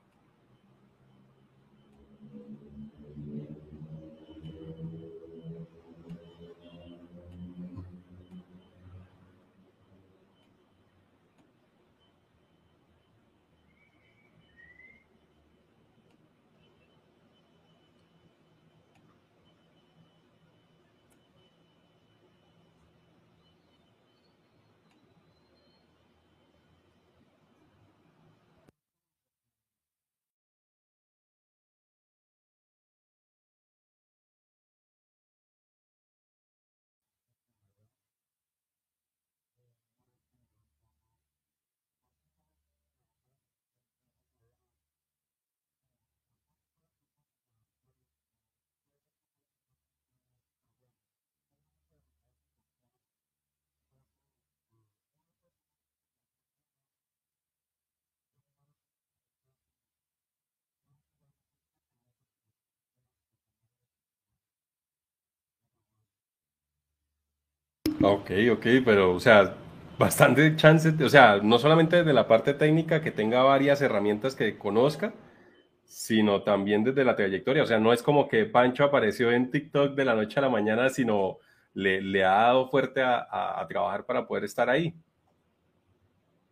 Ok, 68.02 68.31
ok, 68.52 68.66
pero, 68.85 69.14
o 69.14 69.20
sea, 69.20 69.55
bastante 69.98 70.55
chance, 70.56 70.93
o 71.02 71.09
sea, 71.09 71.39
no 71.43 71.59
solamente 71.59 71.97
desde 71.97 72.12
la 72.12 72.28
parte 72.28 72.55
técnica, 72.55 73.01
que 73.01 73.10
tenga 73.10 73.43
varias 73.43 73.81
herramientas 73.81 74.35
que 74.35 74.59
conozca, 74.59 75.14
sino 75.85 76.43
también 76.43 76.85
desde 76.85 77.05
la 77.05 77.16
trayectoria. 77.16 77.62
O 77.62 77.66
sea, 77.66 77.78
no 77.81 77.93
es 77.93 78.02
como 78.02 78.28
que 78.28 78.44
Pancho 78.44 78.85
apareció 78.85 79.31
en 79.32 79.51
TikTok 79.51 79.94
de 79.94 80.05
la 80.05 80.14
noche 80.14 80.39
a 80.39 80.43
la 80.43 80.51
mañana, 80.51 80.90
sino 80.90 81.39
le, 81.74 82.24
ha 82.24 82.31
dado 82.31 82.68
fuerte 82.70 83.02
a, 83.02 83.27
a, 83.31 83.66
trabajar 83.68 84.05
para 84.05 84.27
poder 84.27 84.44
estar 84.44 84.68
ahí. 84.68 84.94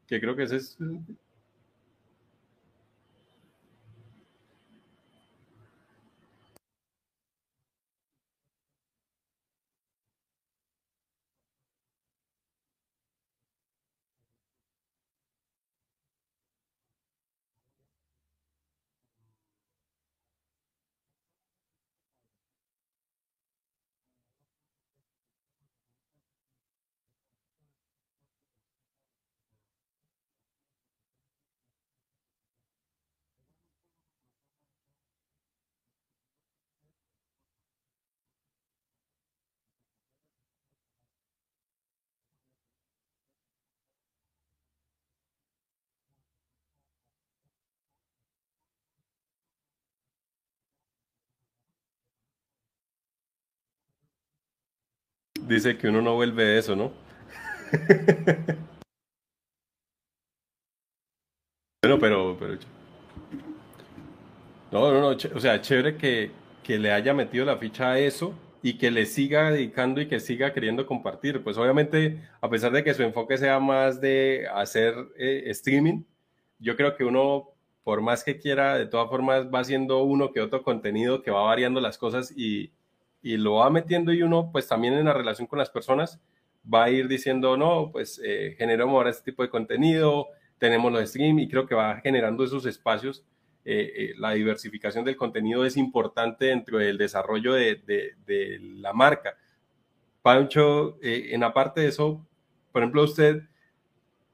Que 0.07 0.21
creo 0.21 0.37
que 0.37 0.45
ese 0.45 0.57
es 0.57 0.79
dice 55.47 55.77
que 55.77 55.89
uno 55.89 56.03
no 56.03 56.15
vuelve 56.15 56.45
de 56.45 56.59
eso, 56.59 56.77
¿no? 56.77 56.93
bueno, 61.83 61.99
pero, 61.99 62.37
pero... 62.39 62.59
No, 64.73 64.93
no, 64.93 65.01
no, 65.01 65.09
o 65.09 65.41
sea, 65.41 65.61
chévere 65.61 65.97
que, 65.97 66.31
que 66.63 66.79
le 66.79 66.91
haya 66.93 67.15
metido 67.15 67.45
la 67.45 67.59
ficha 67.59 67.93
a 67.93 67.99
eso 67.99 68.35
y 68.63 68.79
que 68.79 68.91
le 68.91 69.07
siga 69.07 69.51
dedicando 69.51 70.01
y 70.01 70.09
que 70.09 70.19
siga 70.19 70.53
queriendo 70.53 70.87
compartir. 70.87 71.45
Pues 71.45 71.57
obviamente, 71.59 72.23
a 72.41 72.49
pesar 72.49 72.73
de 72.73 72.83
que 72.83 72.95
su 72.95 73.03
enfoque 73.03 73.39
sea 73.39 73.61
más 73.61 74.01
de 74.01 74.49
hacer 74.53 74.95
eh, 75.17 75.45
streaming, 75.47 76.03
yo 76.59 76.77
creo 76.77 76.97
que 76.97 77.05
uno, 77.05 77.51
por 77.85 78.01
más 78.01 78.25
que 78.25 78.39
quiera, 78.39 78.77
de 78.79 78.87
todas 78.87 79.09
formas 79.11 79.47
va 79.53 79.61
haciendo 79.61 80.03
uno 80.03 80.33
que 80.33 80.41
otro 80.41 80.63
contenido 80.63 81.23
que 81.23 81.31
va 81.31 81.43
variando 81.43 81.81
las 81.81 81.99
cosas 81.99 82.33
y, 82.37 82.73
y 83.25 83.39
lo 83.39 83.55
va 83.55 83.71
metiendo 83.71 84.13
y 84.13 84.23
uno, 84.23 84.51
pues 84.53 84.69
también 84.69 84.93
en 84.93 85.07
la 85.07 85.15
relación 85.15 85.47
con 85.47 85.59
las 85.59 85.71
personas, 85.71 86.21
va 86.73 86.85
a 86.85 86.91
ir 86.91 87.09
diciendo, 87.09 87.57
no, 87.57 87.91
pues 87.91 88.21
eh, 88.23 88.55
generamos 88.59 88.95
ahora 88.95 89.09
este 89.11 89.33
tipo 89.33 89.43
de 89.43 89.49
contenido, 89.49 90.29
tenemos 90.59 90.93
los 90.93 91.09
stream 91.09 91.39
y 91.39 91.49
creo 91.49 91.67
que 91.67 91.75
va 91.75 91.97
generando 92.03 92.45
esos 92.45 92.67
espacios. 92.67 93.25
Eh, 93.65 93.93
eh, 93.97 94.15
la 94.19 94.33
diversificación 94.33 95.07
del 95.07 95.17
contenido 95.17 95.65
es 95.65 95.79
importante 95.79 96.47
dentro 96.47 96.77
del 96.77 96.99
desarrollo 96.99 97.55
de, 97.55 97.77
de, 98.27 98.59
la 98.61 98.93
marca. 98.93 99.39
Pancho, 100.21 100.99
eh, 101.03 101.31
en 101.31 101.43
aparte 101.45 101.81
de 101.81 101.89
eso, 101.89 102.27
por 102.73 102.83
ejemplo, 102.83 103.05
usted, 103.05 103.43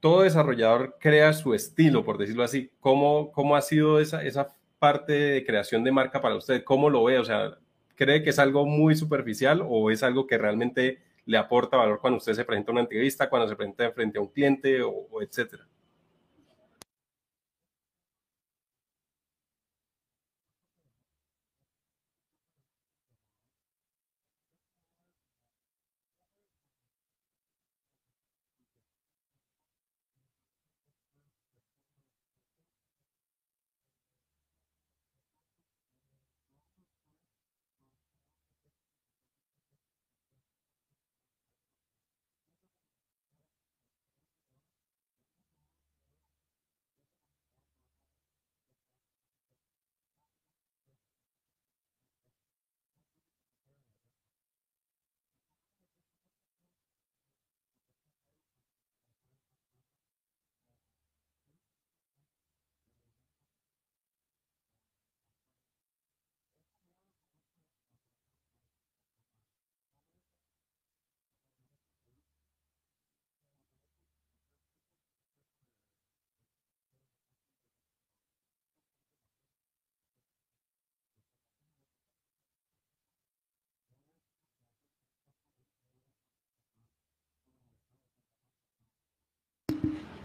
todo 0.00 0.22
desarrollador 0.22 0.96
crea 0.98 1.32
su 1.32 1.54
estilo, 1.54 2.04
por 2.04 2.18
decirlo 2.18 2.42
así. 2.42 2.72
¿Cómo, 2.80 3.30
cómo 3.30 3.54
ha 3.54 3.60
sido 3.62 4.00
esa, 4.00 4.24
esa 4.24 4.48
parte 4.80 5.12
de 5.12 5.46
creación 5.46 5.84
de 5.84 5.92
marca 5.92 6.20
para 6.20 6.34
usted? 6.34 6.64
¿Cómo 6.64 6.90
lo 6.90 7.04
ve? 7.04 7.20
O 7.20 7.24
sea, 7.24 7.56
¿cree 8.00 8.22
que 8.22 8.30
es 8.30 8.38
algo 8.38 8.64
muy 8.64 8.96
superficial 8.96 9.62
o 9.62 9.90
es 9.90 10.02
algo 10.02 10.26
que 10.26 10.38
realmente 10.38 11.02
le 11.26 11.36
aporta 11.36 11.76
valor 11.76 12.00
cuando 12.00 12.16
usted 12.16 12.32
se 12.32 12.46
presenta 12.46 12.70
a 12.70 12.72
una 12.72 12.80
entrevista, 12.80 13.28
cuando 13.28 13.46
se 13.46 13.56
presenta 13.56 13.92
frente 13.92 14.16
a 14.16 14.22
un 14.22 14.28
cliente 14.28 14.80
o, 14.80 15.20
etcétera? 15.20 15.66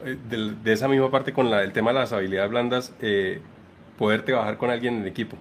Eh, 0.05 0.17
de, 0.29 0.73
esa 0.73 0.87
misma 0.87 1.09
parte 1.09 1.33
con 1.33 1.49
la, 1.49 1.63
el 1.63 1.73
tema 1.73 1.91
de 1.91 1.99
las 1.99 2.13
habilidades 2.13 2.51
blandas, 2.51 2.93
eh, 3.01 3.41
poder 3.97 4.23
trabajar 4.23 4.57
con 4.57 4.69
alguien 4.69 4.97
en 4.97 5.07
equipo. 5.07 5.37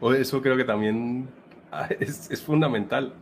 O 0.00 0.12
eso 0.12 0.42
creo 0.42 0.56
que 0.56 0.64
también 0.64 1.28
ah, 1.72 1.88
es, 2.00 2.30
es 2.30 2.42
fundamental. 2.42 3.14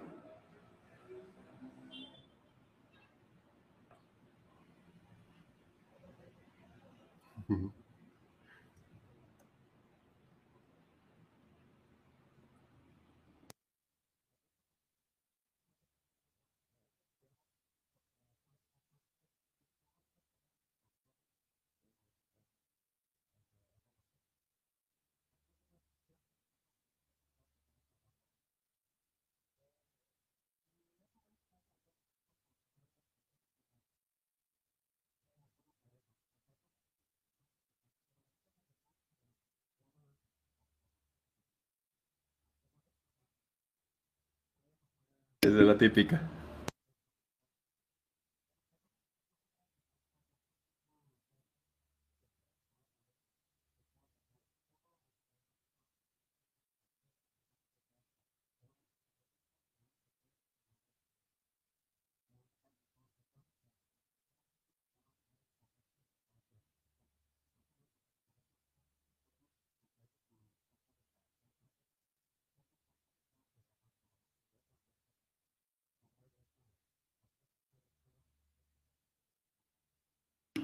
Es 45.44 45.52
de 45.54 45.64
la 45.64 45.76
típica. 45.76 46.20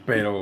Pero 0.09 0.33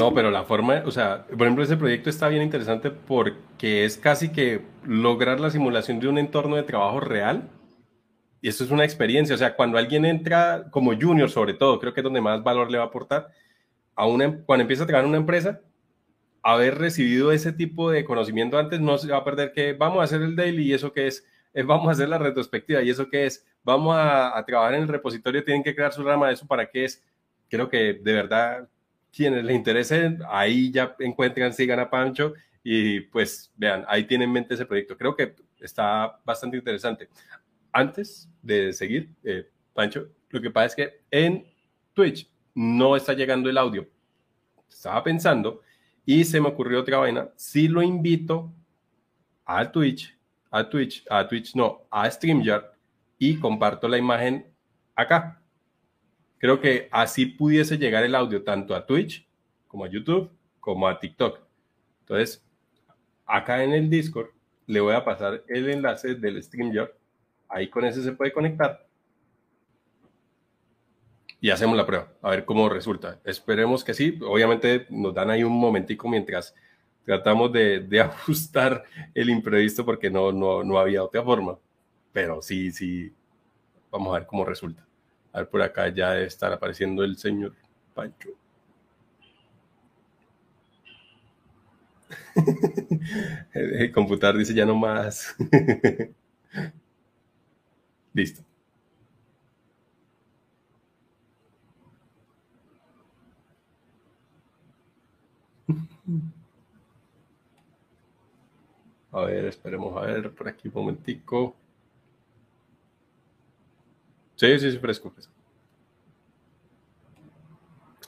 No, 0.00 0.12
pero 0.12 0.30
la 0.32 0.42
forma, 0.44 0.82
o 0.86 0.90
sea, 0.90 1.24
por 1.26 1.42
ejemplo, 1.42 1.62
ese 1.62 1.76
proyecto 1.76 2.10
está 2.10 2.28
bien 2.28 2.42
interesante 2.42 2.90
porque 2.90 3.84
es 3.84 3.96
casi 3.96 4.30
que 4.32 4.62
lograr 4.84 5.38
la 5.38 5.50
simulación 5.50 6.00
de 6.00 6.08
un 6.08 6.18
entorno 6.18 6.56
de 6.56 6.64
trabajo 6.64 6.98
real. 6.98 7.48
Y 8.42 8.48
eso 8.48 8.64
es 8.64 8.70
una 8.70 8.84
experiencia. 8.84 9.34
O 9.34 9.38
sea, 9.38 9.56
cuando 9.56 9.78
alguien 9.78 10.04
entra 10.04 10.70
como 10.70 10.92
junior, 11.00 11.30
sobre 11.30 11.54
todo, 11.54 11.80
creo 11.80 11.94
que 11.94 12.00
es 12.00 12.04
donde 12.04 12.20
más 12.20 12.42
valor 12.44 12.70
le 12.70 12.78
va 12.78 12.84
a 12.84 12.86
aportar, 12.88 13.28
a 13.96 14.06
una, 14.06 14.42
cuando 14.46 14.62
empieza 14.62 14.84
a 14.84 14.86
trabajar 14.86 15.04
en 15.06 15.10
una 15.10 15.18
empresa, 15.18 15.60
haber 16.44 16.78
recibido 16.78 17.32
ese 17.32 17.52
tipo 17.52 17.90
de 17.90 18.04
conocimiento 18.04 18.58
antes 18.58 18.78
no 18.78 18.98
se 18.98 19.10
va 19.10 19.18
a 19.18 19.24
perder 19.24 19.52
que 19.52 19.72
vamos 19.72 20.00
a 20.00 20.04
hacer 20.04 20.20
el 20.20 20.36
daily 20.36 20.64
y 20.64 20.74
eso 20.74 20.92
que 20.92 21.06
es, 21.06 21.26
vamos 21.66 21.88
a 21.88 21.92
hacer 21.92 22.08
la 22.08 22.18
retrospectiva 22.18 22.82
y 22.82 22.90
eso 22.90 23.08
que 23.08 23.24
es, 23.24 23.46
vamos 23.62 23.96
a, 23.96 24.36
a 24.36 24.44
trabajar 24.44 24.74
en 24.74 24.82
el 24.82 24.88
repositorio, 24.88 25.42
tienen 25.42 25.62
que 25.62 25.74
crear 25.74 25.92
su 25.92 26.02
rama 26.02 26.28
de 26.28 26.34
eso 26.34 26.46
para 26.46 26.68
qué 26.68 26.84
es. 26.84 27.02
Creo 27.48 27.68
que 27.68 27.94
de 27.94 28.12
verdad 28.12 28.68
quienes 29.10 29.42
les 29.44 29.56
interesen, 29.56 30.20
ahí 30.28 30.70
ya 30.70 30.94
encuentran, 30.98 31.52
sigan 31.52 31.80
a 31.80 31.88
Pancho 31.88 32.34
y 32.62 33.00
pues 33.00 33.50
vean, 33.56 33.84
ahí 33.88 34.04
tienen 34.04 34.28
en 34.28 34.32
mente 34.34 34.54
ese 34.54 34.66
proyecto. 34.66 34.98
Creo 34.98 35.16
que 35.16 35.34
está 35.60 36.20
bastante 36.24 36.56
interesante. 36.58 37.08
Antes 37.72 38.28
de 38.42 38.72
seguir, 38.72 39.08
eh, 39.22 39.48
Pancho, 39.72 40.08
lo 40.28 40.40
que 40.42 40.50
pasa 40.50 40.66
es 40.66 40.74
que 40.74 41.00
en 41.10 41.46
Twitch 41.94 42.30
no 42.54 42.96
está 42.96 43.14
llegando 43.14 43.48
el 43.48 43.56
audio. 43.56 43.88
Estaba 44.68 45.02
pensando 45.02 45.62
y 46.06 46.24
se 46.24 46.40
me 46.40 46.48
ocurrió 46.48 46.80
otra 46.80 46.98
vaina. 46.98 47.30
Si 47.36 47.68
lo 47.68 47.82
invito 47.82 48.52
a 49.44 49.70
Twitch, 49.70 50.16
a 50.50 50.68
Twitch, 50.68 51.04
a 51.10 51.26
Twitch 51.26 51.54
no, 51.54 51.82
a 51.90 52.10
StreamYard 52.10 52.64
y 53.18 53.38
comparto 53.38 53.88
la 53.88 53.98
imagen 53.98 54.46
acá. 54.94 55.40
Creo 56.38 56.60
que 56.60 56.88
así 56.90 57.26
pudiese 57.26 57.78
llegar 57.78 58.04
el 58.04 58.14
audio 58.14 58.42
tanto 58.42 58.74
a 58.74 58.86
Twitch 58.86 59.26
como 59.66 59.84
a 59.84 59.88
YouTube 59.88 60.30
como 60.60 60.88
a 60.88 60.98
TikTok. 60.98 61.40
Entonces, 62.00 62.42
acá 63.26 63.62
en 63.62 63.72
el 63.72 63.90
Discord 63.90 64.28
le 64.66 64.80
voy 64.80 64.94
a 64.94 65.04
pasar 65.04 65.42
el 65.48 65.68
enlace 65.68 66.14
del 66.14 66.42
StreamYard. 66.42 66.90
Ahí 67.48 67.68
con 67.68 67.84
ese 67.84 68.02
se 68.02 68.12
puede 68.12 68.32
conectar. 68.32 68.86
Y 71.44 71.50
hacemos 71.50 71.76
la 71.76 71.84
prueba, 71.84 72.08
a 72.22 72.30
ver 72.30 72.46
cómo 72.46 72.70
resulta. 72.70 73.20
Esperemos 73.22 73.84
que 73.84 73.92
sí. 73.92 74.18
Obviamente 74.26 74.86
nos 74.88 75.12
dan 75.12 75.28
ahí 75.28 75.44
un 75.44 75.52
momentico 75.52 76.08
mientras 76.08 76.54
tratamos 77.04 77.52
de, 77.52 77.86
ajustar 78.00 78.82
el 79.12 79.28
imprevisto 79.28 79.84
porque 79.84 80.08
no, 80.08 80.32
no, 80.32 80.64
no 80.64 80.78
había 80.78 81.04
otra 81.04 81.22
forma. 81.22 81.58
Pero 82.14 82.40
sí, 82.40 82.72
sí, 82.72 83.12
vamos 83.90 84.08
a 84.08 84.20
ver 84.20 84.26
cómo 84.26 84.46
resulta. 84.46 84.86
A 85.34 85.40
ver, 85.40 85.50
por 85.50 85.60
acá 85.60 85.86
ya 85.90 86.12
debe 86.12 86.28
estar 86.28 86.50
apareciendo 86.50 87.04
el 87.04 87.18
señor 87.18 87.54
Pancho. 87.92 88.30
el 93.52 93.92
computar 93.92 94.34
dice 94.34 94.54
ya 94.54 94.64
no 94.64 94.76
más. 94.76 95.36
Listo. 98.14 98.53
A 109.12 109.20
ver, 109.22 109.44
esperemos 109.44 109.96
a 109.96 110.06
ver 110.06 110.30
por 110.32 110.48
aquí 110.48 110.68
un 110.68 110.74
momentico. 110.74 111.54
Sí, 114.36 114.58
sí, 114.58 114.72
sí, 114.72 114.78
fresco, 114.78 115.12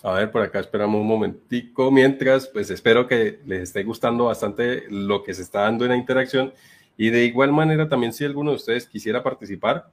A 0.02 0.12
ver, 0.12 0.30
por 0.30 0.42
acá 0.42 0.60
esperamos 0.60 1.00
un 1.00 1.06
momentico. 1.06 1.90
Mientras, 1.90 2.48
pues 2.48 2.70
espero 2.70 3.06
que 3.06 3.40
les 3.46 3.62
esté 3.62 3.84
gustando 3.84 4.26
bastante 4.26 4.84
lo 4.90 5.22
que 5.22 5.32
se 5.32 5.42
está 5.42 5.62
dando 5.62 5.84
en 5.84 5.92
la 5.92 5.96
interacción. 5.96 6.52
Y 6.96 7.10
de 7.10 7.24
igual 7.24 7.52
manera, 7.52 7.88
también 7.88 8.12
si 8.12 8.24
alguno 8.24 8.50
de 8.50 8.56
ustedes 8.56 8.86
quisiera 8.86 9.22
participar, 9.22 9.90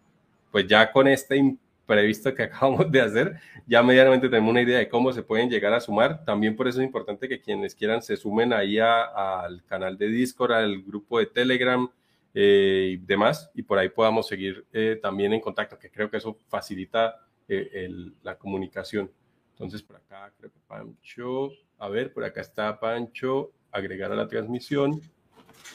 pues 0.52 0.68
ya 0.68 0.92
con 0.92 1.08
este 1.08 1.38
previsto 1.85 2.34
que 2.34 2.43
acabamos 2.43 2.91
de 2.91 3.01
hacer, 3.01 3.39
ya 3.65 3.84
medianamente 3.84 4.30
tenemos 4.30 4.51
una 4.51 4.61
idea 4.61 4.80
de 4.80 4.89
cómo 4.89 5.11
se 5.11 5.23
pueden 5.23 5.49
llegar 5.49 5.73
a 5.73 5.80
sumar. 5.80 6.23
También 6.26 6.55
por 6.55 6.68
eso 6.68 6.80
es 6.80 6.85
importante 6.85 7.27
que 7.27 7.41
quienes 7.41 7.76
quieran 7.76 8.01
se 8.01 8.18
sumen 8.18 8.53
ahí 8.53 8.80
al 8.80 9.64
canal 9.65 9.97
de 9.97 10.07
Discord, 10.07 10.53
al 10.53 10.81
grupo 10.81 11.19
de 11.19 11.27
Telegram 11.27 11.89
eh, 12.34 12.91
y 12.93 12.97
demás, 12.97 13.51
y 13.53 13.64
por 13.64 13.77
ahí 13.77 13.89
podamos 13.89 14.27
seguir 14.27 14.65
eh, 14.73 14.99
también 15.01 15.34
en 15.34 15.39
contacto, 15.39 15.77
que 15.77 15.91
creo 15.91 16.10
que 16.10 16.18
eso 16.18 16.38
facilita 16.47 17.15
eh, 17.47 17.89
la 18.23 18.38
comunicación. 18.38 19.11
Entonces, 19.51 19.84
por 19.84 19.97
acá 19.97 20.34
creo 20.38 20.51
que 20.51 20.60
Pancho, 20.68 21.51
a 21.77 21.89
ver, 21.89 22.11
por 22.11 22.23
acá 22.23 22.41
está 22.41 22.80
Pancho, 22.80 23.51
agregar 23.72 24.11
a 24.11 24.15
la 24.15 24.27
transmisión. 24.27 25.01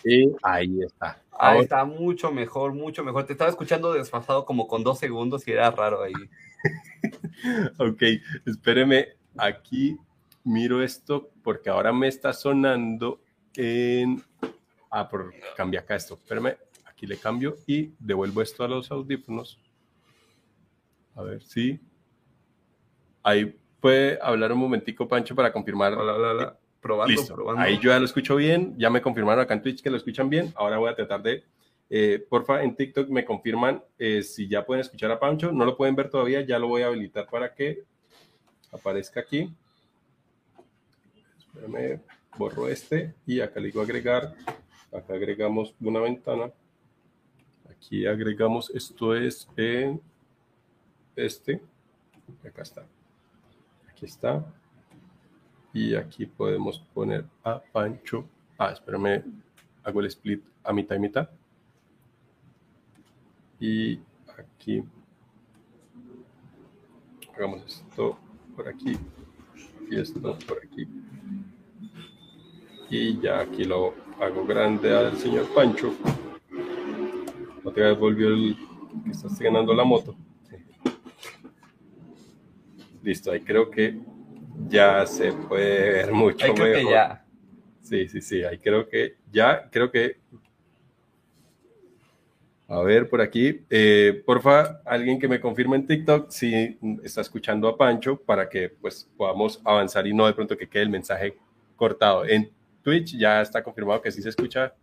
Y 0.05 0.33
ahí 0.43 0.83
está. 0.83 1.21
Ahí 1.39 1.61
está 1.61 1.85
mucho 1.85 2.33
mejor, 2.33 2.73
mucho 2.73 3.05
mejor. 3.05 3.25
Te 3.25 3.33
estaba 3.33 3.51
escuchando 3.51 3.93
desfasado 3.93 4.45
como 4.45 4.67
con 4.67 4.83
dos 4.83 4.99
segundos 4.99 5.47
y 5.47 5.53
era 5.53 5.71
raro 5.71 6.03
ahí. 6.03 6.13
ok, 7.79 8.03
espéreme. 8.45 9.09
Aquí 9.37 9.97
miro 10.43 10.83
esto 10.83 11.31
porque 11.43 11.71
ahora 11.71 11.93
me 11.93 12.09
está 12.09 12.33
sonando 12.33 13.21
en... 13.55 14.23
Ah, 14.91 15.09
por 15.09 15.33
cambia 15.57 15.81
acá 15.81 15.95
esto. 15.95 16.15
Espérame, 16.15 16.57
aquí 16.87 17.07
le 17.07 17.19
cambio 17.19 17.57
y 17.67 17.93
devuelvo 17.99 18.43
esto 18.43 18.65
a 18.65 18.69
los 18.69 18.91
audífonos. 18.91 19.61
A 21.15 21.23
ver 21.23 21.43
si... 21.43 21.81
Ahí 23.23 23.57
puede 23.81 24.19
hablar 24.23 24.53
un 24.53 24.59
momentico, 24.59 25.07
Pancho, 25.07 25.35
para 25.35 25.53
confirmar. 25.53 25.93
Hola, 25.93 26.15
hola, 26.15 26.31
hola. 26.31 26.59
Probando, 26.81 27.27
probando. 27.27 27.63
Ahí 27.63 27.79
yo 27.79 27.91
ya 27.91 27.99
lo 27.99 28.05
escucho 28.05 28.37
bien, 28.37 28.75
ya 28.79 28.89
me 28.89 29.03
confirmaron 29.03 29.43
acá 29.43 29.55
en 29.55 29.63
Twitch 29.63 29.83
que 29.83 29.91
lo 29.91 29.97
escuchan 29.97 30.31
bien. 30.31 30.53
Ahora 30.55 30.79
voy 30.79 30.91
a 30.91 30.95
tratar 30.95 31.23
de, 31.23 31.45
eh, 31.91 32.25
porfa, 32.29 32.63
en 32.63 32.77
TikTok 32.77 33.09
me 33.09 33.25
confirman 33.25 33.83
eh, 33.99 34.23
si 34.23 34.47
ya 34.47 34.65
pueden 34.65 34.83
escuchar 34.83 35.11
a 35.11 35.19
Pancho. 35.19 35.51
No 35.51 35.65
lo 35.65 35.77
pueden 35.77 35.97
ver 35.97 36.09
todavía, 36.11 36.43
ya 36.43 36.59
lo 36.59 36.69
voy 36.69 36.83
a 36.83 36.87
habilitar 36.87 37.27
para 37.29 37.53
que 37.53 37.85
aparezca 38.71 39.21
aquí. 39.21 39.53
Espérame, 41.39 42.01
borro 42.37 42.69
este 42.69 43.15
y 43.27 43.41
acá 43.41 43.59
le 43.59 43.67
digo 43.67 43.81
agregar. 43.81 44.35
Acá 44.93 45.15
agregamos 45.15 45.75
una 45.81 46.01
ventana. 46.01 46.53
Aquí 47.69 48.07
agregamos, 48.07 48.71
esto 48.71 49.15
es 49.15 49.49
en 49.57 50.01
este. 51.17 51.61
Acá 52.45 52.63
está. 52.63 52.87
Aquí 53.91 54.07
está 54.07 54.45
y 55.73 55.95
aquí 55.95 56.27
podemos 56.27 56.79
poner 56.95 57.25
a 57.45 57.61
Pancho. 57.61 58.25
Ah, 58.59 58.71
espérame, 58.73 59.23
hago 59.85 60.01
el 60.01 60.07
split 60.07 60.43
a 60.65 60.73
mitad 60.73 60.97
y 60.97 60.99
mitad. 60.99 61.29
Y 63.61 64.01
aquí 64.39 64.83
hagamos 67.35 67.65
esto 67.67 68.19
por 68.57 68.69
aquí 68.69 68.97
y 69.91 69.99
esto 69.99 70.39
por 70.47 70.59
aquí. 70.65 70.89
Y 72.91 73.21
ya 73.21 73.41
aquí 73.41 73.65
lo 73.65 73.95
hago 74.21 74.45
grande 74.47 74.95
al 74.97 75.17
señor 75.17 75.47
Pancho. 75.55 75.93
Otra 77.63 77.89
vez 77.89 77.99
volvió 77.99 78.29
el 78.29 78.57
que 79.05 79.11
está 79.11 79.29
ganando 79.41 79.75
la 79.75 79.85
moto. 79.85 80.17
Listo, 83.03 83.31
ahí 83.31 83.41
creo 83.41 83.71
que 83.71 84.01
ya 84.67 85.07
se 85.07 85.33
puede 85.33 85.93
ver 85.93 86.13
mucho 86.13 86.47
ahí 86.47 86.55
creo 86.55 86.75
Que 86.75 86.91
ya. 86.91 87.25
Sí, 87.83 88.09
sí, 88.09 88.21
sí, 88.21 88.43
ahí 88.45 88.59
creo 88.59 88.89
que 88.89 89.17
ya, 89.31 89.69
creo 89.71 89.91
que... 89.91 90.19
A 92.71 92.83
ver, 92.83 93.09
por 93.09 93.23
aquí, 93.23 93.65
eh, 93.71 94.23
porfa, 94.27 94.83
alguien 94.85 95.19
que 95.19 95.27
me 95.27 95.41
confirme 95.41 95.77
en 95.77 95.87
TikTok 95.87 96.29
si 96.31 96.79
está 97.03 97.23
escuchando 97.23 97.67
a 97.67 97.79
Pancho 97.79 98.21
para 98.21 98.47
que 98.47 98.69
pues 98.69 99.11
podamos 99.17 99.63
avanzar 99.65 100.07
y 100.07 100.13
no 100.13 100.27
de 100.27 100.35
pronto 100.35 100.55
que 100.55 100.69
quede 100.69 100.83
el 100.83 100.91
mensaje 100.91 101.39
cortado. 101.77 102.27
En 102.27 102.53
Twitch 102.83 103.17
ya 103.17 103.41
está 103.41 103.63
confirmado 103.63 104.03
que 104.03 104.13
sí 104.13 104.21
se 104.21 104.29
escucha. 104.29 104.75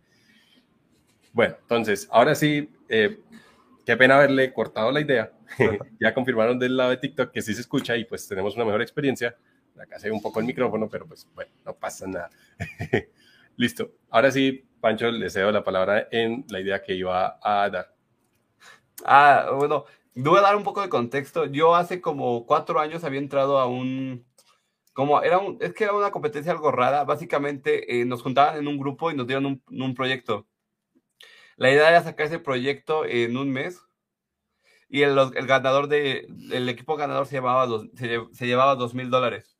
Bueno, 1.32 1.54
entonces, 1.60 2.08
ahora 2.10 2.34
sí, 2.34 2.68
eh, 2.88 3.20
qué 3.84 3.96
pena 3.96 4.16
haberle 4.16 4.52
cortado 4.52 4.90
la 4.90 5.00
idea. 5.00 5.30
ya 6.00 6.12
confirmaron 6.12 6.58
del 6.58 6.76
lado 6.76 6.90
de 6.90 6.96
TikTok 6.96 7.30
que 7.30 7.40
sí 7.40 7.54
se 7.54 7.60
escucha 7.60 7.96
y 7.96 8.04
pues 8.04 8.26
tenemos 8.26 8.56
una 8.56 8.64
mejor 8.64 8.82
experiencia. 8.82 9.36
Acá 9.80 9.98
se 9.98 10.08
ve 10.08 10.14
un 10.14 10.22
poco 10.22 10.40
el 10.40 10.46
micrófono, 10.46 10.88
pero 10.88 11.06
pues 11.06 11.28
bueno, 11.34 11.52
no 11.64 11.74
pasa 11.74 12.06
nada. 12.06 12.30
Listo. 13.56 13.92
Ahora 14.10 14.30
sí, 14.30 14.68
Pancho, 14.80 15.10
le 15.10 15.30
cedo 15.30 15.50
la 15.50 15.64
palabra 15.64 16.08
en 16.10 16.44
la 16.48 16.60
idea 16.60 16.82
que 16.82 16.94
iba 16.94 17.38
a 17.42 17.70
dar. 17.70 17.94
Ah, 19.04 19.50
bueno, 19.54 19.84
voy 20.14 20.38
a 20.38 20.42
dar 20.42 20.56
un 20.56 20.64
poco 20.64 20.82
de 20.82 20.88
contexto. 20.88 21.46
Yo 21.46 21.74
hace 21.74 22.00
como 22.00 22.46
cuatro 22.46 22.80
años 22.80 23.04
había 23.04 23.18
entrado 23.18 23.58
a 23.58 23.66
un, 23.66 24.26
como 24.92 25.22
era 25.22 25.38
un, 25.38 25.58
es 25.60 25.74
que 25.74 25.84
era 25.84 25.92
una 25.94 26.10
competencia 26.10 26.52
algo 26.52 26.72
rara. 26.72 27.04
Básicamente 27.04 28.00
eh, 28.00 28.04
nos 28.04 28.22
juntaban 28.22 28.56
en 28.58 28.68
un 28.68 28.78
grupo 28.78 29.10
y 29.10 29.16
nos 29.16 29.26
dieron 29.26 29.62
un, 29.68 29.94
proyecto. 29.94 30.46
La 31.56 31.70
idea 31.70 31.88
era 31.88 32.02
sacar 32.02 32.26
ese 32.26 32.38
proyecto 32.38 33.04
en 33.06 33.36
un 33.36 33.50
mes 33.50 33.82
y 34.88 35.02
el, 35.02 35.18
el 35.18 35.46
ganador 35.46 35.88
de, 35.88 36.26
el 36.52 36.68
equipo 36.68 36.96
ganador 36.96 37.26
se 37.26 37.36
llevaba 37.36 37.66
dos, 37.66 37.88
se, 37.94 38.20
se 38.32 38.46
llevaba 38.46 38.76
dos 38.76 38.94
mil 38.94 39.10
dólares. 39.10 39.55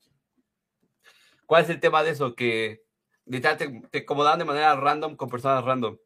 ¿Cuál 1.46 1.64
es 1.64 1.70
el 1.70 1.80
tema 1.80 2.02
de 2.02 2.10
eso? 2.10 2.34
Que 2.34 2.82
literal 3.24 3.56
te, 3.56 3.82
te 3.90 3.98
acomodaban 3.98 4.38
de 4.38 4.44
manera 4.44 4.76
random 4.76 5.16
con 5.16 5.28
personas 5.28 5.64
random. 5.64 5.98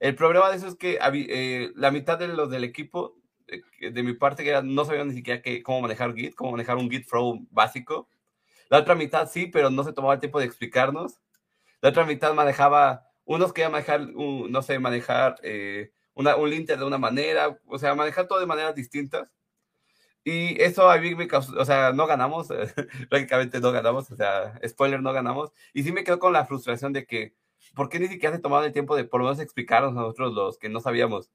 El 0.00 0.14
problema 0.14 0.50
de 0.50 0.56
eso 0.56 0.66
es 0.66 0.76
que 0.76 0.98
eh, 1.02 1.72
la 1.76 1.90
mitad 1.90 2.18
de 2.18 2.28
los 2.28 2.50
del 2.50 2.64
equipo, 2.64 3.16
de, 3.46 4.02
mi 4.02 4.14
parte, 4.14 4.42
que 4.42 4.62
no 4.62 4.84
sabían 4.86 5.08
ni 5.08 5.14
siquiera 5.14 5.42
que, 5.42 5.62
cómo 5.62 5.82
manejar 5.82 6.14
Git, 6.14 6.34
cómo 6.34 6.52
manejar 6.52 6.78
un 6.78 6.90
Git 6.90 7.06
flow 7.06 7.46
básico. 7.50 8.08
La 8.70 8.78
otra 8.78 8.94
mitad 8.94 9.28
sí, 9.30 9.46
pero 9.46 9.68
no 9.68 9.84
se 9.84 9.92
tomaba 9.92 10.14
el 10.14 10.20
tiempo 10.20 10.40
de 10.40 10.46
explicarnos. 10.46 11.20
La 11.82 11.90
otra 11.90 12.06
mitad 12.06 12.32
manejaba, 12.32 13.06
unos 13.24 13.52
querían 13.52 13.72
manejar, 13.72 14.08
no 14.08 14.62
sé, 14.62 14.78
manejar 14.78 15.36
eh, 15.42 15.92
una, 16.14 16.36
un 16.36 16.48
linter 16.48 16.78
de 16.78 16.84
una 16.86 16.98
manera, 16.98 17.58
o 17.66 17.78
sea, 17.78 17.94
manejar 17.94 18.26
todo 18.26 18.40
de 18.40 18.46
maneras 18.46 18.74
distintas. 18.74 19.28
Y 20.24 20.60
eso 20.62 20.90
a 20.90 20.98
mí 20.98 21.14
me 21.14 21.26
causó, 21.26 21.58
o 21.58 21.64
sea, 21.64 21.92
no 21.92 22.06
ganamos, 22.06 22.48
prácticamente 23.08 23.60
no 23.60 23.72
ganamos, 23.72 24.10
o 24.10 24.16
sea, 24.16 24.58
spoiler, 24.66 25.02
no 25.02 25.12
ganamos. 25.12 25.50
Y 25.72 25.82
sí 25.82 25.92
me 25.92 26.04
quedo 26.04 26.18
con 26.18 26.32
la 26.32 26.46
frustración 26.46 26.92
de 26.92 27.06
que, 27.06 27.34
¿por 27.74 27.88
qué 27.88 27.98
ni 27.98 28.08
siquiera 28.08 28.36
se 28.36 28.42
tomaron 28.42 28.66
el 28.66 28.72
tiempo 28.72 28.96
de 28.96 29.04
por 29.04 29.20
lo 29.20 29.26
menos 29.26 29.40
explicarnos 29.40 29.92
a 29.92 30.00
nosotros 30.00 30.34
los 30.34 30.58
que 30.58 30.68
no 30.68 30.80
sabíamos? 30.80 31.30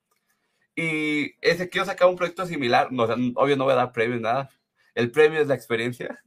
Y 0.76 1.36
ese 1.42 1.70
quiero 1.70 1.86
sacar 1.86 2.08
un 2.10 2.16
proyecto 2.16 2.46
similar, 2.46 2.92
no, 2.92 3.04
obvio 3.04 3.58
no 3.58 3.64
voy 3.64 3.74
a 3.74 3.78
dar 3.78 3.92
premio, 3.92 4.20
nada. 4.20 4.50
El 4.94 5.10
premio 5.12 5.42
es 5.42 5.48
la 5.48 5.56
experiencia. 5.56 6.22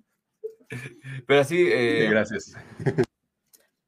Pero 1.27 1.45
sí. 1.45 1.69
Eh, 1.71 2.09
gracias. 2.11 2.55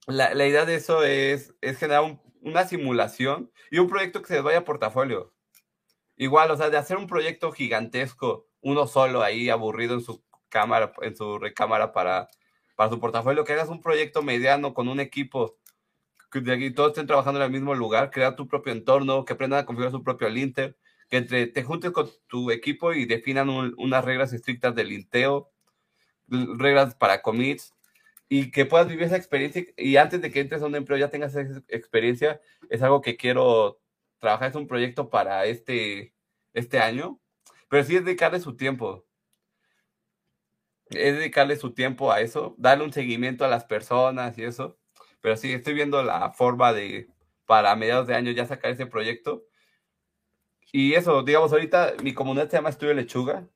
La, 0.06 0.34
la, 0.34 0.44
idea 0.44 0.64
de 0.64 0.74
eso 0.74 1.04
es, 1.04 1.54
es 1.60 1.78
generar 1.78 2.18
una 2.40 2.66
simulación 2.66 3.52
y 3.70 3.78
un 3.78 3.88
proyecto 3.88 4.22
que 4.22 4.28
se 4.28 4.40
vaya 4.40 4.58
a 4.58 4.64
portafolio. 4.64 5.32
Igual, 6.16 6.50
o 6.50 6.56
sea, 6.56 6.68
de 6.68 6.78
hacer 6.78 6.96
un 6.96 7.06
proyecto 7.06 7.52
gigantesco 7.52 8.49
uno 8.60 8.86
solo 8.86 9.22
ahí 9.22 9.48
aburrido 9.48 9.94
en 9.94 10.02
su 10.02 10.22
cámara, 10.48 10.92
en 11.02 11.16
su 11.16 11.38
recámara 11.38 11.92
para, 11.92 12.28
para 12.76 12.90
su 12.90 13.00
portafolio, 13.00 13.44
que 13.44 13.52
hagas 13.52 13.68
un 13.68 13.80
proyecto 13.80 14.22
mediano 14.22 14.74
con 14.74 14.88
un 14.88 15.00
equipo 15.00 15.56
que 16.30 16.70
todos 16.70 16.90
estén 16.90 17.06
trabajando 17.06 17.40
en 17.40 17.46
el 17.46 17.52
mismo 17.52 17.74
lugar, 17.74 18.10
crear 18.10 18.36
tu 18.36 18.46
propio 18.46 18.72
entorno, 18.72 19.24
que 19.24 19.32
aprendan 19.32 19.60
a 19.60 19.66
configurar 19.66 19.92
su 19.92 20.04
propio 20.04 20.28
linter, 20.28 20.76
que 21.08 21.22
te, 21.22 21.62
juntes 21.64 21.90
con 21.90 22.08
tu 22.28 22.50
equipo 22.52 22.92
y 22.92 23.04
definan 23.04 23.48
unas 23.48 24.04
reglas 24.04 24.32
estrictas 24.32 24.74
del 24.74 24.90
linteo, 24.90 25.50
reglas 26.28 26.94
para 26.94 27.20
commits, 27.20 27.74
y 28.28 28.52
que 28.52 28.64
puedas 28.64 28.86
vivir 28.86 29.04
esa 29.04 29.16
experiencia 29.16 29.64
y 29.76 29.96
antes 29.96 30.22
de 30.22 30.30
que 30.30 30.40
entres 30.40 30.62
a 30.62 30.66
un 30.66 30.76
empleo 30.76 30.98
ya 30.98 31.10
tengas 31.10 31.34
esa 31.34 31.62
experiencia, 31.66 32.40
es 32.68 32.80
algo 32.80 33.00
que 33.00 33.16
quiero 33.16 33.80
trabajar, 34.20 34.50
es 34.50 34.54
un 34.54 34.68
proyecto 34.68 35.10
para 35.10 35.46
este, 35.46 36.14
este 36.54 36.78
año, 36.78 37.20
pero 37.70 37.84
sí 37.84 37.96
es 37.96 38.04
dedicarle 38.04 38.40
su 38.40 38.56
tiempo. 38.56 39.06
Es 40.88 41.14
dedicarle 41.14 41.54
su 41.54 41.72
tiempo 41.72 42.10
a 42.10 42.20
eso, 42.20 42.56
darle 42.58 42.84
un 42.84 42.92
seguimiento 42.92 43.44
a 43.44 43.48
las 43.48 43.64
personas 43.64 44.36
y 44.36 44.42
eso. 44.42 44.76
Pero 45.20 45.36
sí, 45.36 45.52
estoy 45.52 45.74
viendo 45.74 46.02
la 46.02 46.32
forma 46.32 46.72
de, 46.72 47.08
para 47.46 47.76
mediados 47.76 48.08
de 48.08 48.16
año 48.16 48.32
ya 48.32 48.44
sacar 48.44 48.72
ese 48.72 48.86
proyecto. 48.86 49.44
Y 50.72 50.94
eso, 50.94 51.22
digamos, 51.22 51.52
ahorita 51.52 51.94
mi 52.02 52.12
comunidad 52.12 52.50
se 52.50 52.56
llama 52.56 52.70
Estudio 52.70 52.92
Lechuga. 52.92 53.46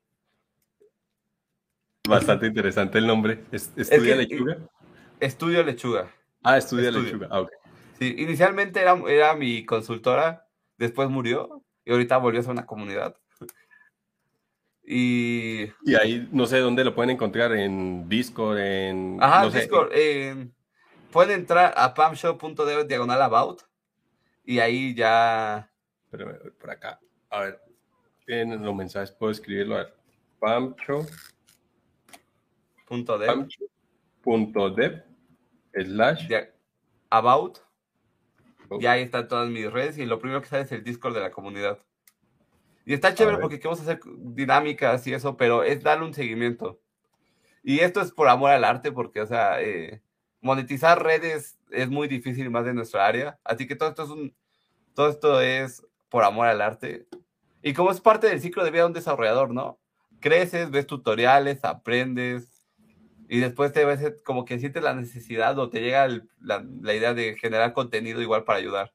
Bastante 2.07 2.47
interesante 2.47 2.97
el 2.97 3.07
nombre. 3.07 3.43
¿Estudio 3.51 4.15
Lechuga? 4.15 4.57
Estudio 5.19 5.61
Lechuga. 5.61 6.09
Ah, 6.41 6.57
Estudio, 6.57 6.89
Lechuga. 6.89 7.27
Ah, 7.29 7.41
ok. 7.41 7.51
Sí, 7.99 8.15
inicialmente 8.17 8.79
era, 8.79 8.93
era 9.09 9.35
mi 9.35 9.65
consultora, 9.65 10.47
después 10.77 11.09
murió 11.09 11.65
y 11.83 11.91
ahorita 11.91 12.15
volvió 12.17 12.39
a 12.39 12.43
ser 12.43 12.51
una 12.53 12.65
comunidad. 12.65 13.17
Y... 14.87 15.63
y 15.83 15.95
ahí 15.95 16.27
no 16.31 16.45
sé 16.45 16.59
dónde 16.59 16.83
lo 16.83 16.93
pueden 16.93 17.09
encontrar, 17.09 17.53
en 17.53 18.07
Discord, 18.07 18.59
en... 18.59 19.17
Ajá, 19.19 19.49
Discord. 19.49 19.91
pueden 21.11 21.39
entrar 21.39 21.73
a 21.75 21.93
pamshow.dev 21.93 22.87
diagonal 22.87 23.21
about 23.21 23.61
y 24.43 24.59
ahí 24.59 24.93
ya... 24.93 25.71
Pero 26.11 26.37
por 26.59 26.69
acá, 26.69 26.99
a 27.29 27.41
ver, 27.41 27.61
en 28.27 28.63
los 28.63 28.75
mensajes 28.75 29.11
puedo 29.11 29.31
escribirlo 29.31 29.75
a 29.75 29.77
ver. 29.79 29.93
Pamshow. 30.39 31.05
Punto 32.87 33.17
dev. 33.17 33.47
Punto 34.21 34.69
dev 34.69 35.03
slash 35.73 36.27
about. 37.09 37.59
Oh. 38.69 38.79
Y 38.79 38.85
ahí 38.85 39.03
están 39.03 39.27
todas 39.27 39.49
mis 39.49 39.71
redes 39.71 39.97
y 39.97 40.05
lo 40.05 40.19
primero 40.19 40.41
que 40.41 40.47
sale 40.47 40.63
es 40.63 40.71
el 40.71 40.83
Discord 40.83 41.13
de 41.13 41.21
la 41.21 41.31
comunidad. 41.31 41.79
Y 42.85 42.93
está 42.93 43.13
chévere 43.13 43.39
porque 43.39 43.59
queremos 43.59 43.81
hacer 43.81 43.99
dinámicas 44.17 45.05
y 45.07 45.13
eso, 45.13 45.35
pero 45.37 45.63
es 45.63 45.81
darle 45.81 46.05
un 46.05 46.13
seguimiento. 46.13 46.79
Y 47.63 47.79
esto 47.79 47.99
es 48.01 48.11
por 48.11 48.29
amor 48.29 48.51
al 48.51 48.63
arte, 48.63 48.91
porque, 48.91 49.21
o 49.21 49.25
sea, 49.25 49.61
eh, 49.61 50.01
monetizar 50.39 51.01
redes 51.01 51.57
es 51.71 51.89
muy 51.89 52.07
difícil 52.07 52.49
más 52.51 52.65
de 52.65 52.75
nuestra 52.75 53.07
área. 53.07 53.39
Así 53.43 53.67
que 53.67 53.75
todo 53.75 53.89
esto 53.89 54.03
es 54.03 54.09
un, 54.09 54.35
todo 54.93 55.09
esto 55.09 55.41
es 55.41 55.83
por 56.09 56.23
amor 56.23 56.47
al 56.47 56.61
arte. 56.61 57.07
Y 57.63 57.73
como 57.73 57.89
es 57.89 57.99
parte 58.01 58.27
del 58.27 58.41
ciclo 58.41 58.63
de 58.63 58.69
vida 58.69 58.83
de 58.83 58.87
un 58.87 58.93
desarrollador, 58.93 59.51
¿no? 59.51 59.79
Creces, 60.19 60.69
ves 60.69 60.85
tutoriales, 60.85 61.65
aprendes, 61.65 62.55
y 63.27 63.39
después 63.39 63.73
te 63.73 63.85
ves 63.85 64.13
como 64.23 64.45
que 64.45 64.59
sientes 64.59 64.83
la 64.83 64.93
necesidad 64.93 65.57
o 65.57 65.69
te 65.69 65.81
llega 65.81 66.07
la, 66.39 66.63
la, 66.81 66.93
idea 66.93 67.13
de 67.13 67.35
generar 67.35 67.73
contenido 67.73 68.21
igual 68.21 68.43
para 68.43 68.59
ayudar. 68.59 68.93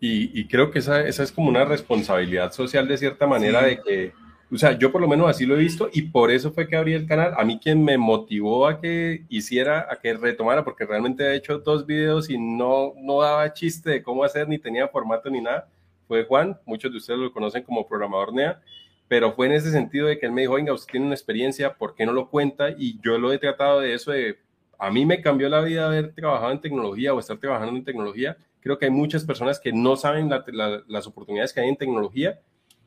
Y, 0.00 0.38
y 0.38 0.46
creo 0.48 0.70
que 0.70 0.80
esa, 0.80 1.06
esa, 1.06 1.22
es 1.22 1.32
como 1.32 1.48
una 1.48 1.64
responsabilidad 1.64 2.52
social 2.52 2.86
de 2.86 2.98
cierta 2.98 3.26
manera 3.26 3.62
de 3.62 3.80
que, 3.80 4.12
o 4.52 4.58
sea, 4.58 4.78
yo 4.78 4.92
por 4.92 5.00
lo 5.00 5.08
menos 5.08 5.28
así 5.28 5.46
lo 5.46 5.56
he 5.56 5.60
visto 5.60 5.88
y 5.92 6.02
por 6.02 6.30
eso 6.30 6.52
fue 6.52 6.68
que 6.68 6.76
abrí 6.76 6.92
el 6.92 7.06
canal. 7.06 7.32
A 7.36 7.44
mí 7.44 7.58
quien 7.62 7.82
me 7.82 7.96
motivó 7.96 8.66
a 8.66 8.80
que 8.80 9.24
hiciera, 9.28 9.86
a 9.90 9.96
que 9.96 10.14
retomara, 10.14 10.64
porque 10.64 10.84
realmente 10.84 11.24
he 11.24 11.36
hecho 11.36 11.58
dos 11.58 11.86
videos 11.86 12.28
y 12.28 12.38
no, 12.38 12.92
no 12.96 13.22
daba 13.22 13.52
chiste 13.52 13.90
de 13.90 14.02
cómo 14.02 14.24
hacer, 14.24 14.48
ni 14.48 14.58
tenía 14.58 14.88
formato 14.88 15.30
ni 15.30 15.40
nada, 15.40 15.68
fue 16.06 16.24
Juan, 16.24 16.58
muchos 16.66 16.92
de 16.92 16.98
ustedes 16.98 17.18
lo 17.18 17.32
conocen 17.32 17.62
como 17.62 17.86
programador 17.86 18.34
NEA 18.34 18.60
pero 19.08 19.32
fue 19.32 19.46
en 19.46 19.52
ese 19.52 19.70
sentido 19.70 20.06
de 20.06 20.18
que 20.18 20.26
él 20.26 20.32
me 20.32 20.42
dijo, 20.42 20.54
venga, 20.54 20.72
usted 20.72 20.92
tiene 20.92 21.06
una 21.06 21.14
experiencia, 21.14 21.74
¿por 21.74 21.94
qué 21.94 22.06
no 22.06 22.12
lo 22.12 22.28
cuenta? 22.30 22.70
Y 22.70 22.98
yo 23.02 23.18
lo 23.18 23.32
he 23.32 23.38
tratado 23.38 23.80
de 23.80 23.94
eso, 23.94 24.12
de, 24.12 24.38
a 24.78 24.90
mí 24.90 25.04
me 25.04 25.20
cambió 25.20 25.48
la 25.48 25.60
vida 25.60 25.86
haber 25.86 26.12
trabajado 26.14 26.52
en 26.52 26.60
tecnología 26.60 27.12
o 27.12 27.20
estar 27.20 27.36
trabajando 27.36 27.76
en 27.76 27.84
tecnología. 27.84 28.36
Creo 28.64 28.78
que 28.78 28.86
hay 28.86 28.90
muchas 28.90 29.24
personas 29.24 29.60
que 29.60 29.74
no 29.74 29.94
saben 29.94 30.30
las 30.30 31.06
oportunidades 31.06 31.52
que 31.52 31.60
hay 31.60 31.68
en 31.68 31.76
tecnología 31.76 32.40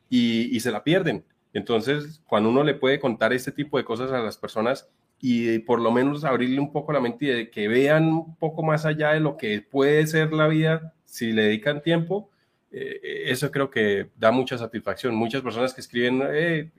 y, 0.09 0.59
se 0.59 0.71
la 0.71 0.83
pierden. 0.83 1.23
Entonces, 1.53 2.19
cuando 2.25 2.49
uno 2.49 2.63
le 2.63 2.73
puede 2.73 2.99
contar 2.99 3.31
este 3.31 3.51
tipo 3.51 3.77
de 3.77 3.85
cosas 3.85 4.11
a 4.11 4.17
las 4.17 4.37
personas 4.37 4.89
y 5.21 5.59
por 5.59 5.79
lo 5.79 5.91
menos 5.91 6.23
abrirle 6.23 6.59
un 6.59 6.71
poco 6.71 6.93
la 6.93 6.99
mente 6.99 7.25
y 7.25 7.27
de 7.29 7.51
que 7.51 7.67
vean 7.67 8.05
un 8.05 8.35
poco 8.37 8.63
más 8.63 8.87
allá 8.87 9.13
de 9.13 9.19
lo 9.19 9.37
que 9.37 9.61
puede 9.61 10.07
ser 10.07 10.33
la 10.33 10.47
vida 10.47 10.95
si 11.05 11.31
le 11.31 11.43
dedican 11.43 11.83
tiempo, 11.83 12.31
eh, 12.71 13.25
eso 13.27 13.51
creo 13.51 13.69
que 13.69 14.09
da 14.17 14.31
mucha 14.31 14.57
satisfacción. 14.57 15.13
Muchas 15.13 15.43
personas 15.43 15.75
que 15.75 15.81
escriben, 15.81 16.23
eh, 16.31 16.71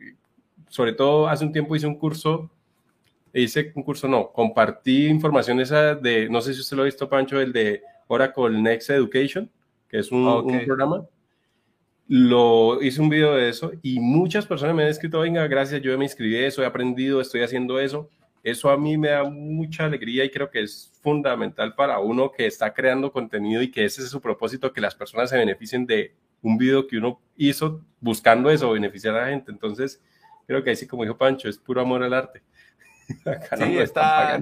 sobre 0.69 0.93
todo 0.93 1.29
hace 1.29 1.45
un 1.45 1.53
tiempo 1.53 1.77
hice 1.77 1.87
un 1.87 1.97
curso, 1.97 2.51
hice 3.33 3.71
un 3.77 3.85
curso, 3.85 4.09
no, 4.09 4.33
compartí 4.33 5.07
información 5.07 5.61
esa 5.61 5.95
de, 5.95 6.29
no 6.29 6.41
sé 6.41 6.53
si 6.53 6.63
usted 6.63 6.77
lo 6.77 6.83
ha 6.83 6.87
visto, 6.87 7.09
Pancho, 7.09 7.41
el 7.41 7.53
de 7.53 7.83
Oracle 8.09 8.51
Next 8.61 8.91
Education, 8.91 9.51
que 9.89 9.99
es 9.99 10.11
un, 10.11 10.27
un 10.27 10.65
programa. 10.67 11.07
Lo 12.09 12.83
hice 12.83 13.01
un 13.01 13.11
video 13.11 13.35
de 13.35 13.49
eso 13.49 13.71
y 13.83 14.01
muchas 14.01 14.47
personas 14.47 14.75
me 14.75 14.83
han 14.83 14.89
escrito, 14.89 15.21
venga, 15.21 15.47
gracias, 15.47 15.81
yo 15.83 15.97
me 15.97 16.05
inscribí 16.05 16.37
eso, 16.37 16.63
he 16.63 16.67
aprendido, 16.67 17.21
estoy 17.21 17.43
haciendo 17.43 17.79
eso 17.79 18.09
eso 18.43 18.71
a 18.71 18.77
mí 18.77 18.97
me 18.97 19.09
da 19.09 19.25
mucha 19.25 19.85
alegría 19.85 20.25
y 20.25 20.31
creo 20.31 20.51
que 20.51 20.63
es 20.63 20.93
fundamental 21.03 21.75
para 21.75 21.99
uno 21.99 22.31
que 22.31 22.47
está 22.47 22.73
creando 22.73 23.13
contenido 23.13 23.63
y 23.63 23.71
que 23.71 23.85
ese 23.85 24.03
es 24.03 24.09
su 24.09 24.21
propósito, 24.21 24.73
que 24.73 24.81
las 24.81 24.95
personas 24.95 25.31
se 25.31 25.37
beneficien 25.37 25.87
de 25.87 26.15
un 26.43 26.57
video 26.57 26.87
que 26.87 26.99
uno 26.99 27.21
hizo 27.37 27.83
buscando 28.01 28.51
eso, 28.51 28.71
beneficiar 28.71 29.17
a 29.17 29.23
la 29.23 29.29
gente. 29.29 29.51
Entonces, 29.51 30.01
creo 30.47 30.63
que 30.63 30.71
así 30.71 30.87
como 30.87 31.03
dijo 31.03 31.17
Pancho, 31.17 31.49
es 31.49 31.59
puro 31.59 31.81
amor 31.81 32.03
al 32.03 32.15
arte. 32.15 32.43
sí, 33.59 33.79
está, 33.79 34.41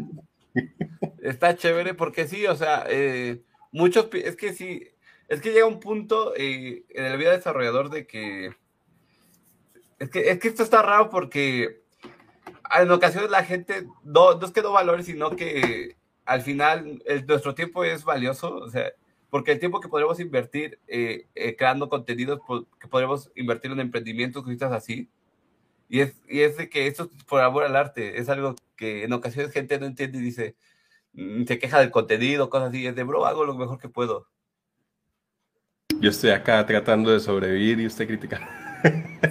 está 1.22 1.56
chévere 1.56 1.94
porque 1.94 2.26
sí, 2.26 2.46
o 2.46 2.54
sea, 2.54 2.84
eh, 2.88 3.40
muchos, 3.76 4.08
es 4.12 4.36
que 4.36 4.54
sí, 4.54 4.88
es 5.28 5.40
que 5.40 5.52
llega 5.52 5.66
un 5.66 5.80
punto 5.80 6.34
eh, 6.34 6.84
en 6.88 7.04
la 7.04 7.16
vida 7.16 7.32
desarrollador 7.32 7.90
de 7.90 8.06
que, 8.06 8.56
es 9.98 10.10
que, 10.10 10.30
es 10.30 10.38
que 10.38 10.48
esto 10.48 10.62
está 10.62 10.82
raro 10.82 11.10
porque 11.10 11.82
en 12.78 12.90
ocasiones 12.90 13.30
la 13.30 13.44
gente 13.44 13.86
no, 14.02 14.40
es 14.40 14.50
que 14.50 14.62
no 14.62 14.72
valore, 14.72 15.02
sino 15.02 15.36
que 15.36 15.96
al 16.24 16.42
final 16.42 17.02
nuestro 17.28 17.54
tiempo 17.54 17.84
es 17.84 18.04
valioso, 18.04 18.56
o 18.56 18.70
sea, 18.70 18.92
porque 19.30 19.52
el 19.52 19.60
tiempo 19.60 19.80
que 19.80 19.88
podremos 19.88 20.18
invertir 20.20 20.78
eh, 20.88 21.26
eh, 21.34 21.54
creando 21.56 21.88
contenidos, 21.88 22.40
que 22.80 22.88
podremos 22.88 23.30
invertir 23.36 23.72
en 23.72 23.80
emprendimientos, 23.80 24.42
cositas 24.42 24.72
así, 24.72 25.10
y 25.88 26.00
es, 26.00 26.14
y 26.28 26.40
es 26.40 26.56
de 26.56 26.68
que 26.68 26.86
esto 26.86 27.10
por 27.28 27.42
amor 27.42 27.64
al 27.64 27.76
arte, 27.76 28.18
es 28.18 28.28
algo 28.28 28.56
que 28.76 29.04
en 29.04 29.12
ocasiones 29.12 29.52
gente 29.52 29.78
no 29.78 29.86
entiende 29.86 30.18
y 30.18 30.22
dice, 30.22 30.56
se 31.46 31.58
queja 31.58 31.80
del 31.80 31.90
contenido, 31.90 32.50
cosas 32.50 32.68
así, 32.68 32.86
es 32.86 32.94
de, 32.94 33.04
bro, 33.04 33.26
hago 33.26 33.44
lo 33.44 33.54
mejor 33.54 33.78
que 33.78 33.88
puedo. 33.88 34.26
Yo 36.00 36.10
estoy 36.10 36.30
acá 36.30 36.64
tratando 36.66 37.10
de 37.10 37.20
sobrevivir 37.20 37.80
y 37.80 37.86
usted 37.86 38.06
critica. 38.06 38.48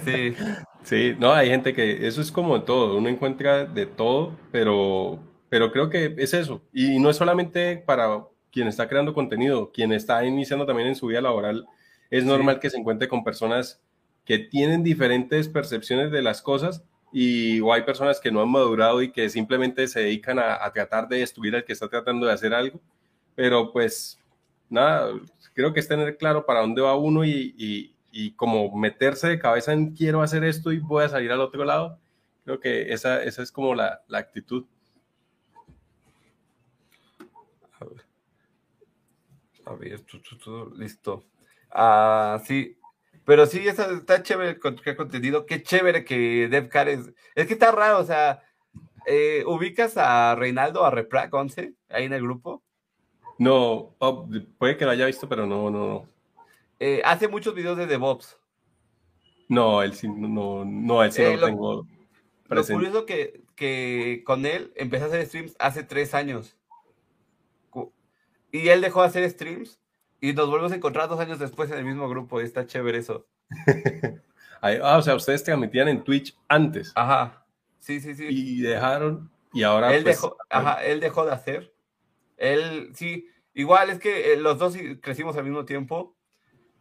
Sí. 0.04 0.34
Sí, 0.86 1.16
no, 1.18 1.32
hay 1.32 1.48
gente 1.48 1.74
que 1.74 2.06
eso 2.06 2.20
es 2.20 2.30
como 2.30 2.62
todo, 2.62 2.96
uno 2.96 3.08
encuentra 3.08 3.64
de 3.64 3.86
todo, 3.86 4.38
pero, 4.52 5.18
pero 5.48 5.72
creo 5.72 5.90
que 5.90 6.14
es 6.16 6.32
eso. 6.32 6.62
Y 6.72 7.00
no 7.00 7.10
es 7.10 7.16
solamente 7.16 7.78
para 7.78 8.24
quien 8.52 8.68
está 8.68 8.88
creando 8.88 9.12
contenido, 9.12 9.72
quien 9.72 9.92
está 9.92 10.24
iniciando 10.24 10.64
también 10.64 10.86
en 10.86 10.94
su 10.94 11.08
vida 11.08 11.20
laboral, 11.20 11.66
es 12.08 12.24
normal 12.24 12.60
que 12.60 12.70
se 12.70 12.78
encuentre 12.78 13.08
con 13.08 13.24
personas 13.24 13.82
que 14.24 14.38
tienen 14.38 14.84
diferentes 14.84 15.48
percepciones 15.48 16.12
de 16.12 16.22
las 16.22 16.40
cosas 16.40 16.84
y 17.18 17.60
o 17.62 17.72
hay 17.72 17.80
personas 17.80 18.20
que 18.20 18.30
no 18.30 18.42
han 18.42 18.50
madurado 18.50 19.00
y 19.00 19.10
que 19.10 19.30
simplemente 19.30 19.88
se 19.88 20.00
dedican 20.00 20.38
a, 20.38 20.70
tratar 20.70 21.08
de 21.08 21.20
destruir 21.20 21.56
al 21.56 21.64
que 21.64 21.72
está 21.72 21.88
tratando 21.88 22.26
de 22.26 22.32
hacer 22.34 22.52
algo. 22.52 22.78
Pero 23.34 23.72
pues 23.72 24.20
nada, 24.68 25.14
creo 25.54 25.72
que 25.72 25.80
es 25.80 25.88
tener 25.88 26.18
claro 26.18 26.44
para 26.44 26.60
dónde 26.60 26.82
va 26.82 26.94
uno 26.94 27.24
y, 27.24 27.94
y 28.12 28.32
como 28.32 28.70
meterse 28.76 29.28
de 29.28 29.38
cabeza 29.38 29.72
en 29.72 29.94
quiero 29.94 30.20
hacer 30.20 30.44
esto 30.44 30.72
y 30.72 30.78
voy 30.78 31.04
a 31.04 31.08
salir 31.08 31.32
al 31.32 31.40
otro 31.40 31.64
lado, 31.64 31.98
creo 32.44 32.60
que 32.60 32.92
esa, 32.92 33.22
esa 33.22 33.42
es 33.42 33.50
como 33.50 33.74
la, 33.74 34.02
la 34.08 34.18
actitud. 34.18 34.66
A 39.64 39.74
ver, 39.74 40.04
listo. 40.76 41.24
Ah, 41.70 42.42
sí, 42.44 42.76
pero 43.26 43.44
sí, 43.46 43.66
está 43.66 44.22
chévere 44.22 44.50
el 44.50 44.96
contenido. 44.96 45.46
Qué 45.46 45.60
chévere 45.60 46.04
que 46.04 46.46
DevCar 46.48 46.88
es. 46.88 47.12
Es 47.34 47.48
que 47.48 47.54
está 47.54 47.72
raro, 47.72 47.98
o 47.98 48.04
sea, 48.04 48.40
eh, 49.04 49.42
¿ubicas 49.46 49.96
a 49.96 50.36
Reinaldo, 50.36 50.84
a 50.84 50.92
Reprac 50.92 51.34
11 51.34 51.74
ahí 51.88 52.04
en 52.04 52.12
el 52.12 52.22
grupo? 52.22 52.62
No, 53.38 53.96
oh, 53.98 54.28
puede 54.58 54.76
que 54.76 54.84
lo 54.84 54.92
haya 54.92 55.06
visto, 55.06 55.28
pero 55.28 55.44
no, 55.44 55.70
no, 55.72 55.86
no. 55.88 56.08
Eh, 56.78 57.02
hace 57.04 57.26
muchos 57.26 57.52
videos 57.52 57.76
de 57.76 57.86
DevOps. 57.86 58.38
No, 59.48 59.82
él 59.82 59.94
sí, 59.94 60.08
no, 60.08 60.64
no, 60.64 61.02
él 61.02 61.10
sí 61.10 61.22
no 61.22 61.28
eh, 61.28 61.36
lo, 61.36 61.46
tengo 61.46 61.86
presente. 62.48 62.72
Lo 62.72 62.78
curioso 62.78 63.06
que, 63.06 63.42
que 63.56 64.22
con 64.24 64.46
él 64.46 64.72
empecé 64.76 65.04
a 65.04 65.08
hacer 65.08 65.26
streams 65.26 65.56
hace 65.58 65.82
tres 65.82 66.14
años. 66.14 66.56
Y 68.52 68.68
él 68.68 68.80
dejó 68.80 69.02
de 69.02 69.08
hacer 69.08 69.28
streams 69.28 69.80
Y 70.20 70.32
nos 70.32 70.48
volvemos 70.48 70.72
a 70.72 70.76
encontrar 70.76 71.08
dos 71.08 71.20
años 71.20 71.38
después 71.38 71.70
en 71.70 71.78
el 71.78 71.84
mismo 71.84 72.08
grupo 72.08 72.40
y 72.40 72.44
está 72.44 72.66
chévere 72.66 72.98
eso. 72.98 73.26
ah, 74.62 74.96
o 74.96 75.02
sea, 75.02 75.14
ustedes 75.14 75.44
transmitían 75.44 75.88
en 75.88 76.02
Twitch 76.02 76.36
antes. 76.48 76.92
Ajá. 76.94 77.44
Sí, 77.78 78.00
sí, 78.00 78.14
sí. 78.14 78.26
Y 78.28 78.60
dejaron, 78.62 79.30
y 79.52 79.62
ahora. 79.62 79.94
Él, 79.94 80.02
pues, 80.02 80.16
dejó, 80.16 80.36
ajá, 80.50 80.84
él 80.84 81.00
dejó 81.00 81.24
de 81.24 81.32
hacer. 81.32 81.72
Él, 82.36 82.90
sí, 82.94 83.28
igual 83.54 83.90
es 83.90 83.98
que 83.98 84.32
eh, 84.32 84.36
los 84.36 84.58
dos 84.58 84.76
crecimos 85.00 85.36
al 85.36 85.44
mismo 85.44 85.64
tiempo. 85.64 86.16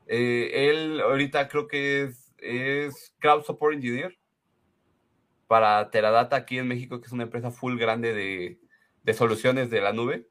Eh, 0.07 0.69
él 0.69 1.01
ahorita 1.01 1.47
creo 1.47 1.67
que 1.67 2.03
es, 2.03 2.33
es 2.37 3.13
Cloud 3.19 3.43
Support 3.43 3.75
Engineer 3.75 4.17
para 5.47 5.89
Teradata 5.91 6.35
aquí 6.35 6.57
en 6.57 6.67
México, 6.67 6.99
que 6.99 7.07
es 7.07 7.11
una 7.11 7.23
empresa 7.23 7.51
full 7.51 7.77
grande 7.77 8.13
de, 8.13 8.59
de 9.03 9.13
soluciones 9.13 9.69
de 9.69 9.81
la 9.81 9.93
nube. 9.93 10.27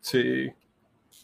Sí, 0.00 0.52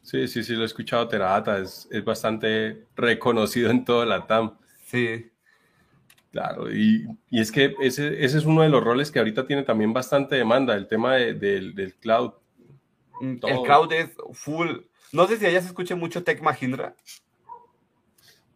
sí, 0.05 0.29
sí, 0.29 0.45
sí, 0.45 0.55
lo 0.55 0.63
he 0.63 0.67
escuchado. 0.67 1.09
Teradata 1.09 1.59
es, 1.59 1.89
es 1.91 2.05
bastante 2.05 2.87
reconocido 2.95 3.71
en 3.71 3.85
toda 3.85 4.07
la 4.07 4.27
TAM. 4.27 4.57
Sí. 4.87 5.31
Claro, 6.31 6.73
y, 6.73 7.07
y 7.31 7.41
es 7.41 7.53
que 7.53 7.77
ese, 7.81 8.25
ese, 8.25 8.39
es 8.39 8.45
uno 8.45 8.63
de 8.63 8.69
los 8.69 8.83
roles 8.83 9.13
que 9.13 9.21
ahorita 9.21 9.47
tiene 9.47 9.63
también 9.63 9.93
bastante 9.93 10.35
demanda, 10.35 10.75
el 10.75 10.89
tema 10.89 11.15
de, 11.15 11.35
del 11.35 11.95
cloud. 11.95 12.33
Mm, 13.21 13.37
el 13.47 13.63
cloud 13.63 13.93
es 13.93 14.11
full. 14.33 14.69
No 15.13 15.29
sé 15.29 15.37
si 15.37 15.47
allá 15.47 15.61
se 15.61 15.69
escuche 15.69 15.95
mucho 15.95 16.25
Tech 16.25 16.43
Mahindra. 16.43 16.97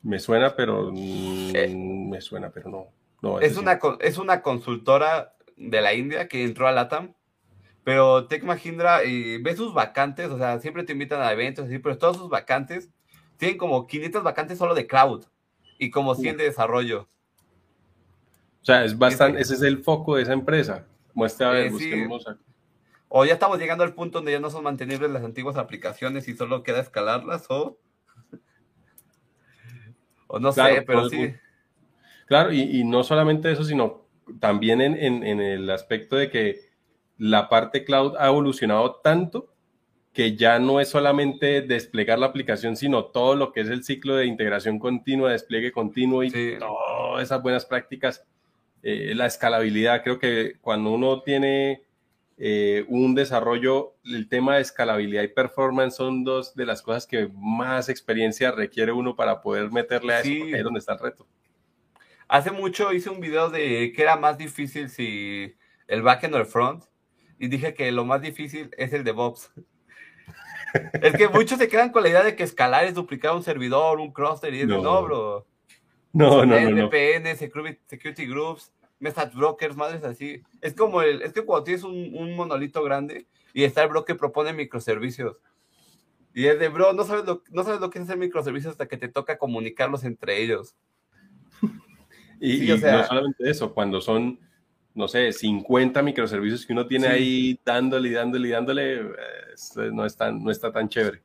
Me 0.03 0.19
suena, 0.19 0.57
pero 0.57 0.93
eh, 0.95 1.73
me 1.73 2.21
suena, 2.21 2.51
pero 2.51 2.69
no. 2.69 2.89
no 3.23 3.41
es, 3.41 3.57
una, 3.57 3.79
es 4.01 4.19
una 4.19 4.43
consultora 4.43 5.35
de 5.57 5.81
la 5.81 5.95
India 5.95 6.27
que 6.27 6.43
entró 6.43 6.67
a 6.67 6.73
LATAM 6.73 7.15
pero 7.89 8.27
Tech 8.27 8.45
Mahindra 8.45 9.03
eh, 9.03 9.39
ve 9.41 9.57
sus 9.57 9.73
vacantes, 9.73 10.29
o 10.29 10.37
sea, 10.37 10.61
siempre 10.61 10.85
te 10.85 10.93
invitan 10.93 11.23
a 11.23 11.33
eventos, 11.33 11.65
así, 11.65 11.79
pero 11.79 11.97
todos 11.97 12.19
sus 12.19 12.29
vacantes 12.29 12.91
tienen 13.39 13.57
como 13.57 13.87
500 13.87 14.23
vacantes 14.23 14.59
solo 14.59 14.75
de 14.75 14.87
cloud 14.87 15.25
y 15.79 15.89
como 15.89 16.15
100 16.15 16.37
de 16.37 16.45
desarrollo. 16.45 17.09
O 18.61 18.65
sea, 18.67 18.85
es 18.85 18.99
bastante, 18.99 19.41
ese 19.41 19.55
es 19.55 19.63
el 19.63 19.79
foco 19.79 20.17
de 20.17 20.25
esa 20.25 20.35
empresa. 20.35 20.85
Muestra 21.15 21.49
a 21.49 21.53
ver, 21.53 21.73
eh, 21.81 22.09
O 23.09 23.25
ya 23.25 23.33
estamos 23.33 23.59
llegando 23.59 23.85
al 23.85 23.95
punto 23.95 24.19
donde 24.19 24.33
ya 24.33 24.41
no 24.41 24.51
son 24.51 24.65
mantenibles 24.65 25.11
las 25.11 25.25
antiguas 25.25 25.57
aplicaciones 25.57 26.29
y 26.29 26.37
solo 26.37 26.63
queda 26.63 26.81
escalarlas 26.81 27.47
o. 27.49 27.79
O 30.27 30.39
no 30.39 30.53
sé, 30.53 30.85
pero 30.87 31.09
sí. 31.09 31.35
Claro, 32.27 32.53
y, 32.53 32.85
no 32.85 33.03
solamente 33.03 33.51
eso, 33.51 33.65
sino 33.65 34.05
también 34.41 34.83
en 34.83 35.41
el 35.41 35.71
aspecto 35.71 36.17
de 36.17 36.31
que 36.31 36.68
la 37.19 37.49
parte 37.49 37.85
cloud 37.85 38.15
ha 38.19 38.29
evolucionado 38.29 39.01
tanto 39.03 39.53
que 40.13 40.37
ya 40.37 40.59
no 40.59 40.81
es 40.81 40.89
solamente 40.89 41.63
desplegar 41.63 42.19
la 42.19 42.27
aplicación, 42.27 42.77
sino 42.77 43.05
todo 43.05 43.37
lo 43.37 43.53
que 43.53 43.61
es 43.61 43.69
el 43.69 43.85
ciclo 43.85 44.17
de 44.17 44.27
integración 44.27 44.79
continua, 44.79 45.31
despliegue 45.31 45.71
continuo 45.71 46.25
y 46.25 46.59
todas 46.59 47.23
esas 47.23 47.43
buenas 47.43 47.67
prácticas, 47.67 48.25
eh, 48.83 49.13
la 49.15 49.27
escalabilidad. 49.27 50.03
Creo 50.03 50.19
que 50.19 50.55
cuando 50.61 50.91
uno 50.91 51.23
tiene 51.23 51.83
eh, 52.37 52.85
un 52.89 53.15
desarrollo, 53.15 53.95
el 54.05 54.29
tema 54.29 54.57
de 54.57 54.63
escalabilidad 54.63 55.23
y 55.23 55.29
performance 55.29 55.95
son 55.95 56.25
dos 56.25 56.55
de 56.57 56.67
las 56.67 56.83
cosas 56.83 57.07
que 57.07 57.29
más 57.35 57.89
experiencia 57.89 58.51
requiere 58.51 58.91
uno 58.91 59.15
para 59.15 59.41
poder 59.41 59.71
meterle 59.71 60.15
a 60.15 60.21
eso, 60.21 60.29
ahí 60.31 60.53
es 60.53 60.65
donde 60.65 60.81
está 60.81 60.95
el 60.95 61.01
reto. 61.01 61.29
Hace 62.27 62.51
mucho 62.51 62.93
hice 62.93 63.09
un 63.09 63.21
video 63.21 63.51
de 63.51 63.93
que 63.95 64.03
era 64.03 64.17
más 64.17 64.37
difícil 64.37 64.91
si 64.91 65.55
el 65.87 66.03
backend 66.03 66.35
o 66.35 66.39
el 66.39 66.47
front 66.47 66.88
y 67.39 67.49
dije 67.49 67.75
que 67.75 67.91
lo 67.93 68.05
más 68.05 68.21
difícil 68.21 68.71
es 68.77 68.93
el 68.93 69.05
de 69.05 69.13
DevOps. 69.13 69.51
es 71.03 71.17
que 71.17 71.29
muchos 71.29 71.59
se 71.59 71.69
quedan 71.69 71.91
con 71.91 72.03
la 72.03 72.09
idea 72.09 72.23
de 72.23 72.37
que 72.37 72.43
escalar 72.43 72.85
es 72.85 72.95
duplicar 72.95 73.35
un 73.35 73.43
servidor, 73.43 74.01
un 74.01 74.13
cluster 74.13 74.53
y 74.55 74.61
es 74.61 74.67
no. 74.67 74.83
no, 74.83 75.03
bro. 75.03 75.47
No, 76.13 76.45
no, 76.45 76.59
no, 76.71 76.89
VPN, 76.89 77.37
security, 77.37 78.27
groups, 78.27 78.73
message 78.99 79.35
brokers, 79.35 79.77
madres 79.77 80.03
así. 80.05 80.43
Es 80.61 80.75
como 80.75 81.03
el, 81.03 81.23
es 81.23 81.33
que 81.33 81.45
cuando 81.45 81.65
tienes 81.65 81.85
un, 81.85 82.15
un 82.15 82.35
monolito 82.35 82.83
grande 82.83 83.27
y 83.53 83.65
está 83.65 83.83
el 83.83 83.91
broker 83.91 84.17
propone 84.17 84.53
microservicios. 84.53 85.41
Y 86.35 86.47
es 86.47 86.59
de, 86.59 86.69
bro, 86.69 86.93
no 86.93 87.05
sabes, 87.05 87.25
lo, 87.25 87.43
no 87.51 87.63
sabes 87.63 87.81
lo 87.81 87.91
que 87.91 87.99
es 87.99 88.05
hacer 88.05 88.17
microservicios 88.17 88.73
hasta 88.73 88.89
que 88.89 88.97
te 88.97 89.09
toca 89.09 89.39
comunicarlos 89.39 90.05
entre 90.05 90.43
ellos. 90.43 90.77
y, 92.41 92.73
y 92.73 92.79
no 92.79 93.05
solamente 93.05 93.51
eso, 93.51 93.75
cuando 93.75 94.01
son 94.01 94.39
no 94.99 95.07
sé, 95.07 95.33
50 95.33 96.03
microservicios 96.03 96.67
que 96.67 96.73
uno 96.73 96.85
tiene 96.85 97.07
ahí 97.07 97.61
dándole 97.65 98.09
y 98.09 98.13
dándole 98.13 98.49
y 98.49 98.51
dándole, 98.51 99.03
no, 99.93 100.05
está, 100.05 100.33
no 100.33 100.51
está 100.51 100.73
tan 100.73 100.89
chévere. 100.89 101.23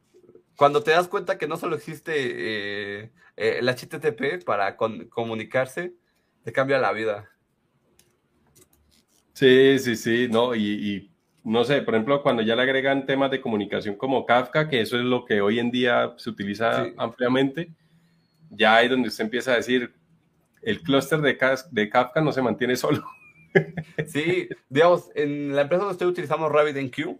Cuando 0.56 0.84
te 0.84 0.92
das 0.92 1.08
cuenta 1.08 1.40
que 1.40 1.48
no 1.48 1.58
solo 1.58 1.76
existe 1.76 2.14
eh, 2.16 3.12
eh, 3.36 3.58
el 3.60 3.68
HTTP 3.68 4.46
para 4.46 4.78
comunicarse, 4.78 5.96
te 6.44 6.54
cambia 6.54 6.78
la 6.78 6.94
vida. 6.94 7.28
Sí, 9.34 9.80
sí, 9.80 9.96
sí, 9.96 10.28
no, 10.30 10.54
y, 10.54 11.12
no 11.44 11.64
sé, 11.64 11.82
por 11.82 11.96
ejemplo, 11.96 12.22
cuando 12.22 12.44
ya 12.44 12.56
le 12.56 12.62
agregan 12.62 13.08
temas 13.08 13.32
de 13.32 13.42
comunicación 13.42 13.96
como 13.96 14.24
Kafka, 14.28 14.70
que 14.70 14.82
eso 14.82 14.98
es 14.98 15.04
lo 15.04 15.26
que 15.26 15.42
hoy 15.42 15.58
en 15.58 15.72
día 15.72 16.14
se 16.18 16.30
utiliza 16.30 16.92
ampliamente, 16.96 17.72
ya 18.52 18.76
hay 18.76 18.88
donde 18.88 19.08
usted 19.08 19.24
empieza 19.24 19.54
a 19.54 19.56
decir, 19.56 19.92
el 20.62 20.80
clúster 20.84 21.22
de, 21.22 21.36
de 21.72 21.90
Kafka 21.90 22.22
no 22.22 22.32
se 22.32 22.44
mantiene 22.44 22.76
solo. 22.76 23.04
Sí, 24.08 24.50
digamos, 24.70 25.10
en 25.16 25.56
la 25.56 25.64
empresa 25.64 25.84
donde 25.84 25.94
estoy 25.94 26.08
utilizamos 26.08 26.52
RabbitMQ. 26.52 27.20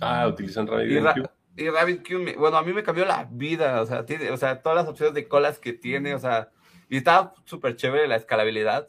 Ah, 0.00 0.26
utilizan 0.28 0.66
RabbitMQ. 0.66 1.30
Y, 1.56 1.68
RabbitMQ, 1.68 2.38
bueno, 2.38 2.56
a 2.56 2.62
mí 2.62 2.72
me 2.72 2.82
cambió 2.82 3.04
la 3.04 3.28
vida, 3.30 3.82
o 3.82 3.86
sea, 3.86 4.06
tiene, 4.06 4.30
o 4.30 4.36
sea, 4.36 4.62
todas 4.62 4.76
las 4.76 4.88
opciones 4.88 5.14
de 5.14 5.28
colas 5.28 5.58
que 5.58 5.72
tiene, 5.72 6.14
o 6.14 6.18
sea, 6.18 6.50
y 6.88 6.96
está 6.96 7.34
súper 7.44 7.76
chévere 7.76 8.08
la 8.08 8.16
escalabilidad. 8.16 8.88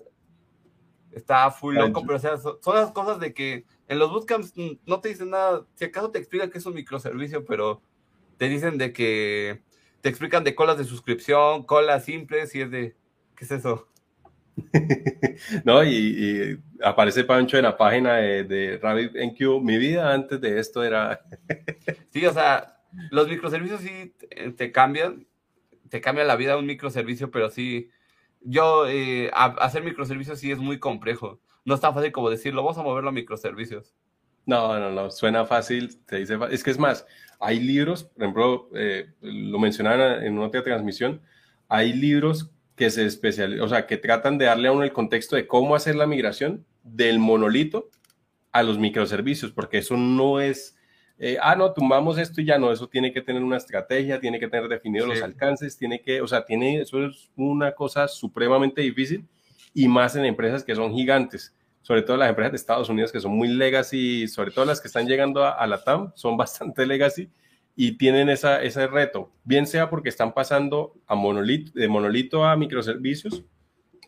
Está 1.12 1.52
full 1.52 1.76
loco, 1.76 2.02
pero 2.02 2.16
o 2.16 2.20
sea, 2.20 2.38
son, 2.38 2.58
las 2.76 2.92
cosas 2.92 3.20
de 3.20 3.34
que 3.34 3.66
en 3.88 4.00
los 4.00 4.10
bootcamps 4.12 4.54
no 4.86 5.00
te 5.00 5.10
dicen 5.10 5.30
nada, 5.30 5.68
si 5.76 5.86
acaso 5.86 6.10
te 6.10 6.18
explican 6.18 6.50
que 6.50 6.58
es 6.58 6.66
un 6.66 6.74
microservicio, 6.74 7.46
pero 7.46 7.82
te 8.38 8.50
dicen 8.50 8.78
de 8.78 8.92
que 8.94 9.62
te 10.02 10.10
explican 10.10 10.44
de 10.44 10.56
colas 10.56 10.78
de 10.78 10.86
suscripción, 10.86 11.64
colas 11.64 12.06
simples, 12.06 12.56
y 12.56 12.62
es 12.62 12.72
de, 12.72 12.98
¿qué 13.36 13.46
es 13.46 13.52
eso? 13.52 13.88
no, 15.64 15.84
y, 15.84 16.60
aparece 16.82 17.24
Pancho 17.24 17.58
en 17.58 17.64
la 17.64 17.78
página 17.78 18.16
de, 18.16 18.44
de 18.44 18.78
RabbitMQ. 18.78 19.62
Mi 19.62 19.78
vida 19.78 20.14
antes 20.14 20.40
de 20.42 20.60
esto 20.60 20.84
era. 20.84 21.22
sí, 22.12 22.26
o 22.26 22.34
sea, 22.34 22.82
los 23.12 23.28
microservicios 23.28 23.82
sí 23.82 24.14
te 24.56 24.72
cambian, 24.72 25.26
te 25.90 26.02
cambia 26.02 26.24
la 26.24 26.36
vida 26.36 26.58
un 26.58 26.66
microservicio, 26.66 27.32
pero 27.32 27.50
sí, 27.50 27.90
yo 28.42 28.88
eh, 28.88 29.32
hacer 29.34 29.84
microservicios 29.84 30.40
sí 30.40 30.52
es 30.52 30.60
muy 30.60 30.80
complejo. 30.80 31.40
No 31.66 31.76
es 31.76 31.82
tan 31.82 31.94
fácil 31.94 32.12
como 32.12 32.30
decirlo, 32.30 32.64
vamos 32.64 32.78
a 32.78 32.84
moverlo 32.84 33.10
a 33.10 33.14
microservicios. 33.14 33.94
No, 34.46 34.78
no, 34.78 34.92
no, 34.92 35.10
suena 35.10 35.46
fácil, 35.46 36.04
te 36.06 36.18
dice, 36.18 36.38
es 36.52 36.64
que 36.64 36.72
es 36.72 36.78
más, 36.78 37.06
hay 37.40 37.62
libros, 37.62 38.04
por 38.04 38.24
ejemplo, 38.24 38.70
eh, 38.76 39.10
lo 39.22 39.58
mencionaban 39.58 40.22
en 40.24 40.34
una 40.34 40.48
otra 40.48 40.62
transmisión, 40.62 41.22
hay 41.70 41.94
libros 41.94 42.52
que 42.76 42.90
se 42.90 43.06
especializan, 43.06 43.64
o 43.64 43.70
sea, 43.70 43.86
que 43.86 43.98
tratan 43.98 44.38
de 44.38 44.46
darle 44.46 44.68
a 44.68 44.72
uno 44.72 44.84
el 44.84 44.94
contexto 44.94 45.36
de 45.36 45.48
cómo 45.48 45.76
hacer 45.76 45.96
la 45.96 46.08
migración 46.08 46.66
del 46.84 47.20
monolito 47.20 47.90
a 48.52 48.64
los 48.64 48.78
microservicios, 48.80 49.52
porque 49.52 49.80
eso 49.80 49.96
no 49.96 50.40
es, 50.40 50.76
eh, 51.20 51.38
ah, 51.42 51.56
no, 51.56 51.74
tumbamos 51.74 52.18
esto 52.18 52.42
y 52.42 52.46
ya 52.46 52.58
no, 52.58 52.72
eso 52.72 52.88
tiene 52.88 53.14
que 53.14 53.22
tener 53.22 53.44
una 53.44 53.58
estrategia, 53.58 54.20
tiene 54.20 54.40
que 54.40 54.48
tener 54.48 54.68
definidos 54.68 55.08
los 55.08 55.22
alcances, 55.22 55.78
tiene 55.78 56.02
que, 56.02 56.22
o 56.22 56.28
sea, 56.28 56.46
tiene, 56.46 56.82
eso 56.82 57.06
es 57.06 57.32
una 57.36 57.74
cosa 57.74 58.08
supremamente 58.08 58.82
difícil 58.82 59.26
y 59.74 59.88
más 59.88 60.16
en 60.16 60.26
empresas 60.26 60.64
que 60.64 60.76
son 60.76 60.94
gigantes, 60.94 61.56
sobre 61.82 62.02
todo 62.02 62.18
las 62.18 62.30
empresas 62.30 62.52
de 62.52 62.58
Estados 62.58 62.90
Unidos 62.90 63.12
que 63.12 63.20
son 63.20 63.32
muy 63.32 63.50
legacy, 63.50 64.28
sobre 64.28 64.52
todo 64.52 64.66
las 64.66 64.82
que 64.82 64.88
están 64.88 65.08
llegando 65.08 65.44
a, 65.44 65.52
a 65.52 65.68
la 65.68 65.84
TAM, 65.84 66.12
son 66.16 66.38
bastante 66.38 66.86
legacy 66.86 67.30
y 67.76 67.98
tienen 67.98 68.30
esa, 68.30 68.62
ese 68.62 68.88
reto, 68.88 69.32
bien 69.44 69.66
sea 69.66 69.90
porque 69.90 70.10
están 70.10 70.34
pasando 70.34 70.94
a 71.08 71.16
monolito, 71.16 71.72
de 71.74 71.88
monolito 71.88 72.46
a 72.46 72.56
microservicios 72.56 73.44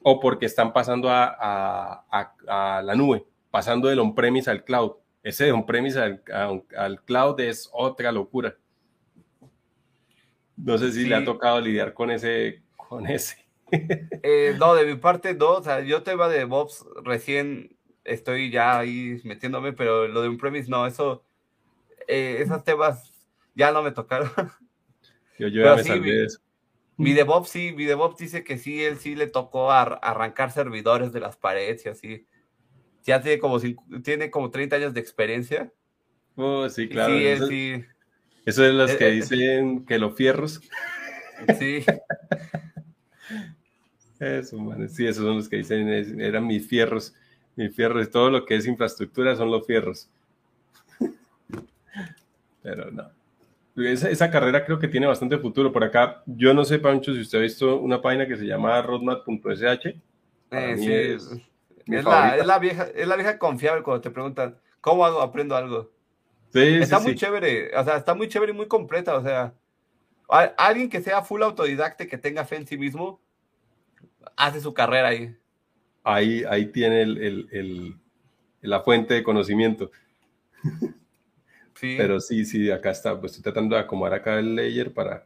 o 0.03 0.19
porque 0.19 0.45
están 0.45 0.71
pasando 0.71 1.09
a, 1.09 2.05
a, 2.11 2.81
la 2.83 2.95
nube, 2.95 3.25
pasando 3.49 3.87
del 3.89 3.99
on-premise 3.99 4.51
al 4.51 4.63
cloud. 4.63 4.93
Ese 5.23 5.45
de 5.45 5.51
on-premise 5.51 5.99
al, 5.99 7.01
cloud 7.05 7.39
es 7.39 7.69
otra 7.73 8.11
locura. 8.11 8.55
No 10.55 10.77
sé 10.77 10.91
si 10.91 11.05
le 11.05 11.15
ha 11.15 11.25
tocado 11.25 11.59
lidiar 11.59 11.93
con 11.93 12.11
ese. 12.11 12.61
Con 12.75 13.07
ese. 13.07 13.43
Eh, 14.21 14.55
no, 14.59 14.75
de 14.75 14.85
mi 14.85 14.95
parte 14.95 15.33
no. 15.33 15.53
O 15.53 15.63
sea, 15.63 15.81
yo 15.81 16.03
tema 16.03 16.29
de 16.29 16.37
DevOps 16.37 16.85
recién 17.03 17.75
estoy 18.03 18.51
ya 18.51 18.77
ahí 18.77 19.19
metiéndome, 19.23 19.73
pero 19.73 20.07
lo 20.07 20.21
de 20.21 20.29
on-premise 20.29 20.69
no. 20.69 20.85
Eso, 20.85 21.23
eh, 22.07 22.37
esas 22.39 22.63
temas 22.63 23.14
ya 23.55 23.71
no 23.71 23.81
me 23.81 23.91
tocaron. 23.91 24.29
Yo, 25.39 25.47
ya 25.47 25.75
me 25.75 25.83
sí, 25.83 25.89
salvé 25.89 26.25
eso. 26.25 26.39
Mi 26.97 27.13
DevOps 27.13 27.49
sí, 27.49 27.73
mi 27.73 27.85
DevOps 27.85 28.17
dice 28.17 28.43
que 28.43 28.57
sí, 28.57 28.81
él 28.83 28.97
sí 28.97 29.15
le 29.15 29.27
tocó 29.27 29.71
arrancar 29.71 30.51
servidores 30.51 31.11
de 31.11 31.19
las 31.19 31.35
paredes 31.35 31.85
y 31.85 31.89
así. 31.89 32.27
Ya 33.03 33.21
tiene 33.21 33.39
como, 33.39 33.59
tiene 34.01 34.31
como 34.31 34.49
30 34.49 34.77
años 34.77 34.93
de 34.93 35.01
experiencia. 35.01 35.71
Oh, 36.35 36.69
sí, 36.69 36.87
claro. 36.87 37.13
sí, 37.13 37.25
él 37.25 37.47
sí. 37.47 37.85
Eso 38.45 38.63
es 38.63 38.73
los 38.73 38.91
que 38.91 39.11
dicen 39.11 39.85
que 39.85 39.99
los 39.99 40.15
fierros. 40.15 40.61
Sí. 41.59 41.83
Eso, 44.21 44.57
man. 44.57 44.87
Sí, 44.87 45.05
esos 45.05 45.25
son 45.25 45.35
los 45.35 45.49
que 45.49 45.57
dicen, 45.57 45.89
eran 46.21 46.47
mis 46.47 46.65
fierros. 46.65 47.13
Mis 47.57 47.75
fierros, 47.75 48.09
todo 48.09 48.29
lo 48.29 48.45
que 48.45 48.55
es 48.55 48.65
infraestructura 48.65 49.35
son 49.35 49.51
los 49.51 49.67
fierros. 49.67 50.09
Pero 52.63 52.89
no. 52.89 53.11
Esa, 53.75 54.31
carrera 54.31 54.65
creo 54.65 54.79
que 54.79 54.87
tiene 54.87 55.05
bastante 55.05 55.37
futuro. 55.37 55.71
Por 55.71 55.83
acá, 55.83 56.23
yo 56.25 56.53
no 56.53 56.63
sé, 56.63 56.79
Pancho, 56.79 57.13
si 57.13 57.21
usted 57.21 57.39
ha 57.39 57.41
visto 57.41 57.77
una 57.77 58.01
página 58.01 58.25
que 58.25 58.37
se 58.37 58.45
llama 58.45 58.81
roadmap.sh. 58.81 59.87
Eh, 60.51 60.75
sí, 60.77 60.93
es, 61.93 62.03
la, 62.05 62.59
vieja, 62.59 62.87
es 62.95 63.07
la 63.07 63.15
vieja 63.15 63.37
confiable 63.37 63.83
cuando 63.83 64.01
te 64.01 64.11
preguntan, 64.11 64.57
¿cómo 64.79 65.05
hago? 65.05 65.21
Aprendo 65.21 65.55
algo. 65.55 65.91
Sí, 66.53 66.75
está 66.75 66.99
muy 66.99 67.15
chévere, 67.15 67.75
o 67.75 67.83
sea, 67.83 67.97
está 67.97 68.15
muy 68.15 68.29
chévere 68.29 68.53
y 68.53 68.55
muy 68.55 68.67
completa, 68.67 69.17
o 69.17 69.21
sea, 69.21 69.53
alguien 70.57 70.89
que 70.89 71.01
sea 71.01 71.21
full 71.21 71.43
autodidacte, 71.43 72.07
que 72.07 72.17
tenga 72.17 72.45
fe 72.45 72.55
en 72.55 72.67
sí 72.67 72.77
mismo, 72.77 73.19
hace 74.37 74.61
su 74.61 74.73
carrera 74.73 75.09
ahí. 75.09 75.35
Ahí, 76.03 76.43
ahí 76.49 76.67
tiene 76.67 77.01
el, 77.01 77.97
la 78.61 78.79
fuente 78.81 79.15
de 79.15 79.23
conocimiento. 79.23 79.91
Pero 81.79 82.19
sí, 82.19 82.45
sí, 82.45 82.71
acá 82.71 82.91
está, 82.91 83.19
pues 83.19 83.33
estoy 83.33 83.51
tratando 83.51 83.75
de 83.75 83.81
acomodar 83.81 84.13
acá 84.13 84.39
el 84.39 84.55
layer 84.55 84.93
para 84.93 85.25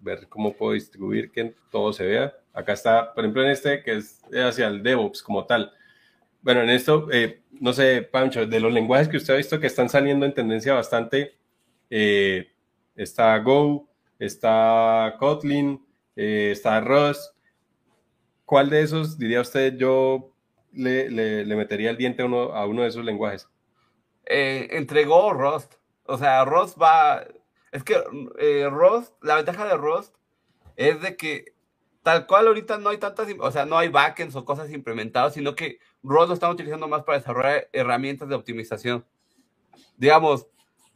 ver 0.00 0.26
cómo 0.28 0.52
puedo 0.54 0.72
distribuir 0.72 1.30
que 1.30 1.54
todo 1.70 1.92
se 1.92 2.06
vea. 2.06 2.34
Acá 2.52 2.72
está, 2.72 3.14
por 3.14 3.24
ejemplo, 3.24 3.42
en 3.44 3.50
este 3.50 3.82
que 3.82 3.96
es 3.96 4.20
hacia 4.32 4.66
el 4.66 4.82
DevOps 4.82 5.22
como 5.22 5.46
tal. 5.46 5.72
Bueno, 6.42 6.62
en 6.62 6.70
esto, 6.70 7.08
eh, 7.12 7.42
no 7.52 7.72
sé, 7.72 8.02
Pancho, 8.02 8.46
de 8.46 8.60
los 8.60 8.72
lenguajes 8.72 9.08
que 9.08 9.18
usted 9.18 9.34
ha 9.34 9.36
visto 9.36 9.60
que 9.60 9.66
están 9.66 9.88
saliendo 9.88 10.24
en 10.26 10.34
tendencia 10.34 10.74
bastante, 10.74 11.34
eh, 11.90 12.50
está 12.96 13.38
Go, 13.38 13.88
está 14.18 15.16
Kotlin, 15.18 15.84
eh, 16.16 16.50
está 16.52 16.80
Rust. 16.80 17.34
¿Cuál 18.44 18.70
de 18.70 18.82
esos, 18.82 19.18
diría 19.18 19.42
usted, 19.42 19.76
yo 19.76 20.34
le, 20.72 21.10
le, 21.10 21.56
metería 21.56 21.90
el 21.90 21.96
diente 21.96 22.22
a 22.22 22.26
uno, 22.26 22.54
a 22.54 22.66
uno 22.66 22.82
de 22.82 22.88
esos 22.88 23.04
lenguajes? 23.04 23.48
Entre 24.30 25.04
Go 25.04 25.26
o 25.26 25.32
Rust. 25.32 25.74
O 26.04 26.18
sea, 26.18 26.44
Rust 26.44 26.80
va... 26.80 27.24
Es 27.72 27.84
que 27.84 27.94
Rust, 28.68 29.14
la 29.22 29.36
ventaja 29.36 29.64
de 29.66 29.76
Rust 29.76 30.14
es 30.76 31.00
de 31.00 31.16
que 31.16 31.54
tal 32.02 32.26
cual 32.26 32.46
ahorita 32.46 32.78
no 32.78 32.90
hay 32.90 32.98
tantas, 32.98 33.28
o 33.38 33.50
sea, 33.50 33.66
no 33.66 33.78
hay 33.78 33.88
backends 33.88 34.34
o 34.36 34.44
cosas 34.44 34.70
implementadas, 34.70 35.34
sino 35.34 35.54
que 35.54 35.78
Rust 36.02 36.28
lo 36.28 36.34
están 36.34 36.50
utilizando 36.50 36.88
más 36.88 37.04
para 37.04 37.18
desarrollar 37.18 37.68
herramientas 37.72 38.28
de 38.28 38.34
optimización. 38.34 39.04
Digamos, 39.96 40.46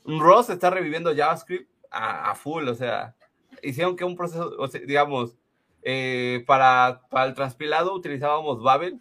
Rust 0.04 0.50
está 0.50 0.70
reviviendo 0.70 1.14
JavaScript 1.14 1.70
a, 1.90 2.34
full, 2.34 2.66
o 2.68 2.74
sea, 2.74 3.14
hicieron 3.62 3.94
que 3.94 4.04
un 4.04 4.16
proceso, 4.16 4.50
digamos, 4.84 5.36
eh, 5.82 6.42
para 6.46 7.02
el 7.24 7.34
transpilado 7.34 7.94
utilizábamos 7.94 8.62
Babel, 8.62 9.00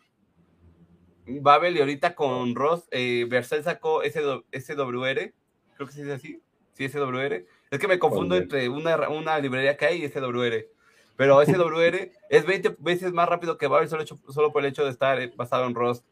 Babel 1.25 1.77
y 1.77 1.79
ahorita 1.79 2.15
con 2.15 2.55
Rust, 2.55 2.87
eh, 2.91 3.25
Vercel 3.29 3.63
sacó 3.63 4.01
SWR, 4.03 5.33
creo 5.75 5.87
que 5.87 5.91
se 5.91 6.01
dice 6.01 6.13
así, 6.13 6.41
sí, 6.73 6.89
SWR. 6.89 7.45
Es 7.71 7.79
que 7.79 7.87
me 7.87 7.99
confundo 7.99 8.35
entre 8.35 8.69
una, 8.69 9.09
una 9.09 9.39
librería 9.39 9.77
que 9.77 9.85
hay 9.85 10.03
y 10.03 10.09
SWR. 10.09 10.67
Pero 11.15 11.43
SWR 11.43 12.11
es 12.29 12.45
20 12.45 12.75
veces 12.79 13.13
más 13.13 13.27
rápido 13.29 13.57
que 13.57 13.67
Babel 13.67 13.89
solo, 13.89 14.03
solo 14.05 14.51
por 14.51 14.63
el 14.63 14.69
hecho 14.69 14.83
de 14.83 14.91
estar 14.91 15.19
eh, 15.19 15.31
basado 15.35 15.65
en 15.65 15.75
Rust. 15.75 16.05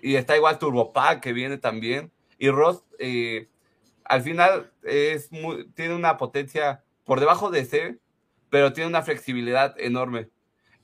Y 0.00 0.16
está 0.16 0.36
igual 0.36 0.58
TurboPack 0.58 1.20
que 1.20 1.32
viene 1.32 1.58
también. 1.58 2.10
Y 2.38 2.50
Rust 2.50 2.84
eh, 2.98 3.48
al 4.04 4.22
final 4.22 4.72
es 4.82 5.30
tiene 5.74 5.94
una 5.94 6.16
potencia 6.16 6.82
por 7.04 7.20
debajo 7.20 7.50
de 7.50 7.64
C, 7.64 7.98
pero 8.50 8.72
tiene 8.72 8.88
una 8.88 9.02
flexibilidad 9.02 9.74
enorme. 9.78 10.30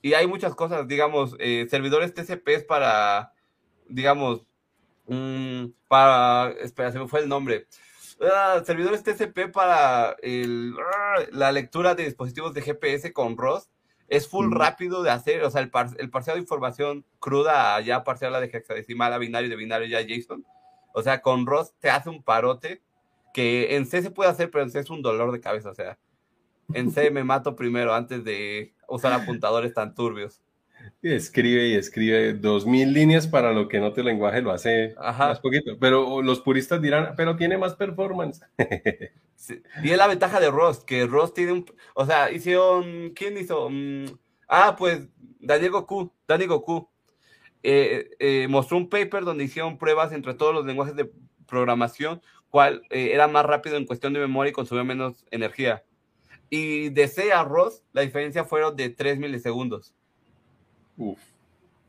Y 0.01 0.13
hay 0.13 0.27
muchas 0.27 0.55
cosas, 0.55 0.87
digamos, 0.87 1.35
eh, 1.39 1.67
servidores 1.69 2.13
TCP 2.13 2.65
para, 2.65 3.33
digamos, 3.89 4.45
para, 5.87 6.51
espera, 6.61 6.91
se 6.91 6.99
me 6.99 7.07
fue 7.07 7.21
el 7.21 7.29
nombre. 7.29 7.67
Ah, 8.21 8.61
servidores 8.65 9.03
TCP 9.03 9.51
para 9.51 10.15
la 11.31 11.51
lectura 11.51 11.95
de 11.95 12.05
dispositivos 12.05 12.53
de 12.53 12.61
GPS 12.61 13.13
con 13.13 13.37
ROS 13.37 13.69
es 14.07 14.27
full 14.27 14.51
rápido 14.51 15.03
de 15.03 15.11
hacer, 15.11 15.43
o 15.43 15.51
sea, 15.51 15.61
el, 15.61 15.71
el 15.97 16.09
parcial 16.09 16.35
de 16.35 16.41
información 16.41 17.05
cruda 17.19 17.79
ya 17.81 18.03
parcial 18.03 18.33
de 18.33 18.45
hexadecimal 18.45 19.13
a 19.13 19.19
binario, 19.19 19.49
de 19.49 19.55
binario 19.55 19.87
ya 19.87 20.01
JSON. 20.01 20.45
O 20.93 21.01
sea, 21.01 21.21
con 21.21 21.45
ROS 21.45 21.73
te 21.79 21.89
hace 21.89 22.09
un 22.09 22.23
parote 22.23 22.81
que 23.33 23.75
en 23.75 23.85
C 23.85 24.01
se 24.01 24.11
puede 24.11 24.29
hacer, 24.29 24.49
pero 24.49 24.63
en 24.63 24.71
C 24.71 24.79
es 24.79 24.89
un 24.89 25.01
dolor 25.01 25.31
de 25.31 25.39
cabeza. 25.39 25.69
O 25.69 25.75
sea, 25.75 25.97
en 26.73 26.91
C 26.91 27.11
me 27.11 27.23
mato 27.23 27.55
primero 27.55 27.93
antes 27.93 28.23
de 28.23 28.73
usar 28.87 29.13
apuntadores 29.13 29.73
tan 29.73 29.93
turbios 29.93 30.41
escribe 31.01 31.67
y 31.67 31.75
escribe 31.75 32.33
dos 32.33 32.65
mil 32.65 32.93
líneas 32.93 33.27
para 33.27 33.53
lo 33.53 33.67
que 33.67 33.77
en 33.77 33.83
otro 33.83 34.03
lenguaje 34.03 34.41
lo 34.41 34.51
hace 34.51 34.95
más 34.97 35.39
poquito. 35.39 35.77
Pero 35.79 36.21
los 36.21 36.41
puristas 36.41 36.81
dirán, 36.81 37.13
pero 37.15 37.35
tiene 37.35 37.57
más 37.57 37.75
performance. 37.75 38.41
Y 39.81 39.91
es 39.91 39.97
la 39.97 40.07
ventaja 40.07 40.39
de 40.39 40.51
Rust, 40.51 40.83
que 40.83 41.05
Rust 41.05 41.33
tiene 41.33 41.53
un... 41.53 41.65
O 41.95 42.05
sea, 42.05 42.29
hicieron... 42.29 43.11
¿Quién 43.15 43.37
hizo? 43.37 43.69
Mm, 43.69 44.05
ah, 44.49 44.75
pues 44.77 45.07
Daniel 45.39 45.71
Goku. 45.71 46.11
Daniel 46.27 46.49
Goku. 46.49 46.89
Eh, 47.63 48.09
eh, 48.19 48.47
mostró 48.49 48.77
un 48.77 48.89
paper 48.89 49.23
donde 49.23 49.43
hicieron 49.43 49.77
pruebas 49.77 50.11
entre 50.11 50.33
todos 50.33 50.53
los 50.53 50.65
lenguajes 50.65 50.95
de 50.95 51.11
programación, 51.45 52.21
cuál 52.49 52.83
eh, 52.89 53.11
era 53.13 53.27
más 53.27 53.45
rápido 53.45 53.75
en 53.75 53.85
cuestión 53.85 54.13
de 54.13 54.19
memoria 54.19 54.51
y 54.51 54.53
consumía 54.53 54.83
menos 54.83 55.25
energía. 55.31 55.83
Y 56.49 56.89
de 56.89 57.07
C 57.07 57.31
a 57.33 57.43
Rust, 57.43 57.83
la 57.91 58.01
diferencia 58.01 58.43
fueron 58.43 58.75
de 58.75 58.89
3 58.89 59.19
milisegundos. 59.19 59.93
Uf, 60.99 61.17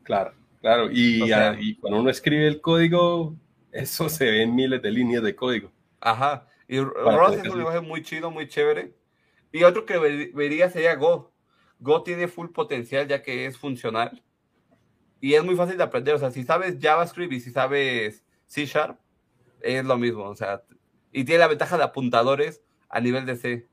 claro, 0.03 0.33
claro. 0.61 0.87
Y, 0.89 1.75
cuando 1.75 1.99
uno 1.99 2.09
escribe 2.09 2.47
el 2.47 2.61
código, 2.61 3.35
eso 3.71 4.07
se 4.07 4.23
ve 4.23 4.43
en 4.43 4.55
miles 4.55 4.81
de 4.81 4.89
líneas 4.89 5.21
de 5.21 5.35
código. 5.35 5.69
Ajá. 5.99 6.47
Y 6.67 6.79
Rust 6.79 7.43
es 7.43 7.51
un 7.51 7.57
lenguaje 7.57 7.81
muy 7.81 8.01
chido, 8.01 8.31
muy 8.31 8.47
chévere. 8.47 8.95
Y 9.51 9.63
otro 9.63 9.85
que 9.85 9.97
vería 10.33 10.69
sería 10.69 10.95
Go. 10.95 11.33
Go 11.79 12.03
tiene 12.03 12.29
full 12.29 12.47
potencial 12.51 13.05
ya 13.05 13.21
que 13.21 13.45
es 13.45 13.57
funcional. 13.57 14.23
Y 15.19 15.33
es 15.33 15.43
muy 15.43 15.55
fácil 15.55 15.75
de 15.75 15.83
aprender. 15.83 16.15
O 16.15 16.19
sea, 16.19 16.31
si 16.31 16.45
sabes 16.45 16.77
JavaScript 16.79 17.33
y 17.33 17.41
si 17.41 17.51
sabes 17.51 18.23
C 18.45 18.65
Sharp, 18.65 18.97
es 19.59 19.83
lo 19.83 19.97
mismo. 19.97 20.23
O 20.23 20.35
sea, 20.35 20.63
y 21.11 21.25
tiene 21.25 21.39
la 21.39 21.47
ventaja 21.47 21.77
de 21.77 21.83
apuntadores 21.83 22.63
a 22.87 23.01
nivel 23.01 23.25
de 23.25 23.35
C. 23.35 23.67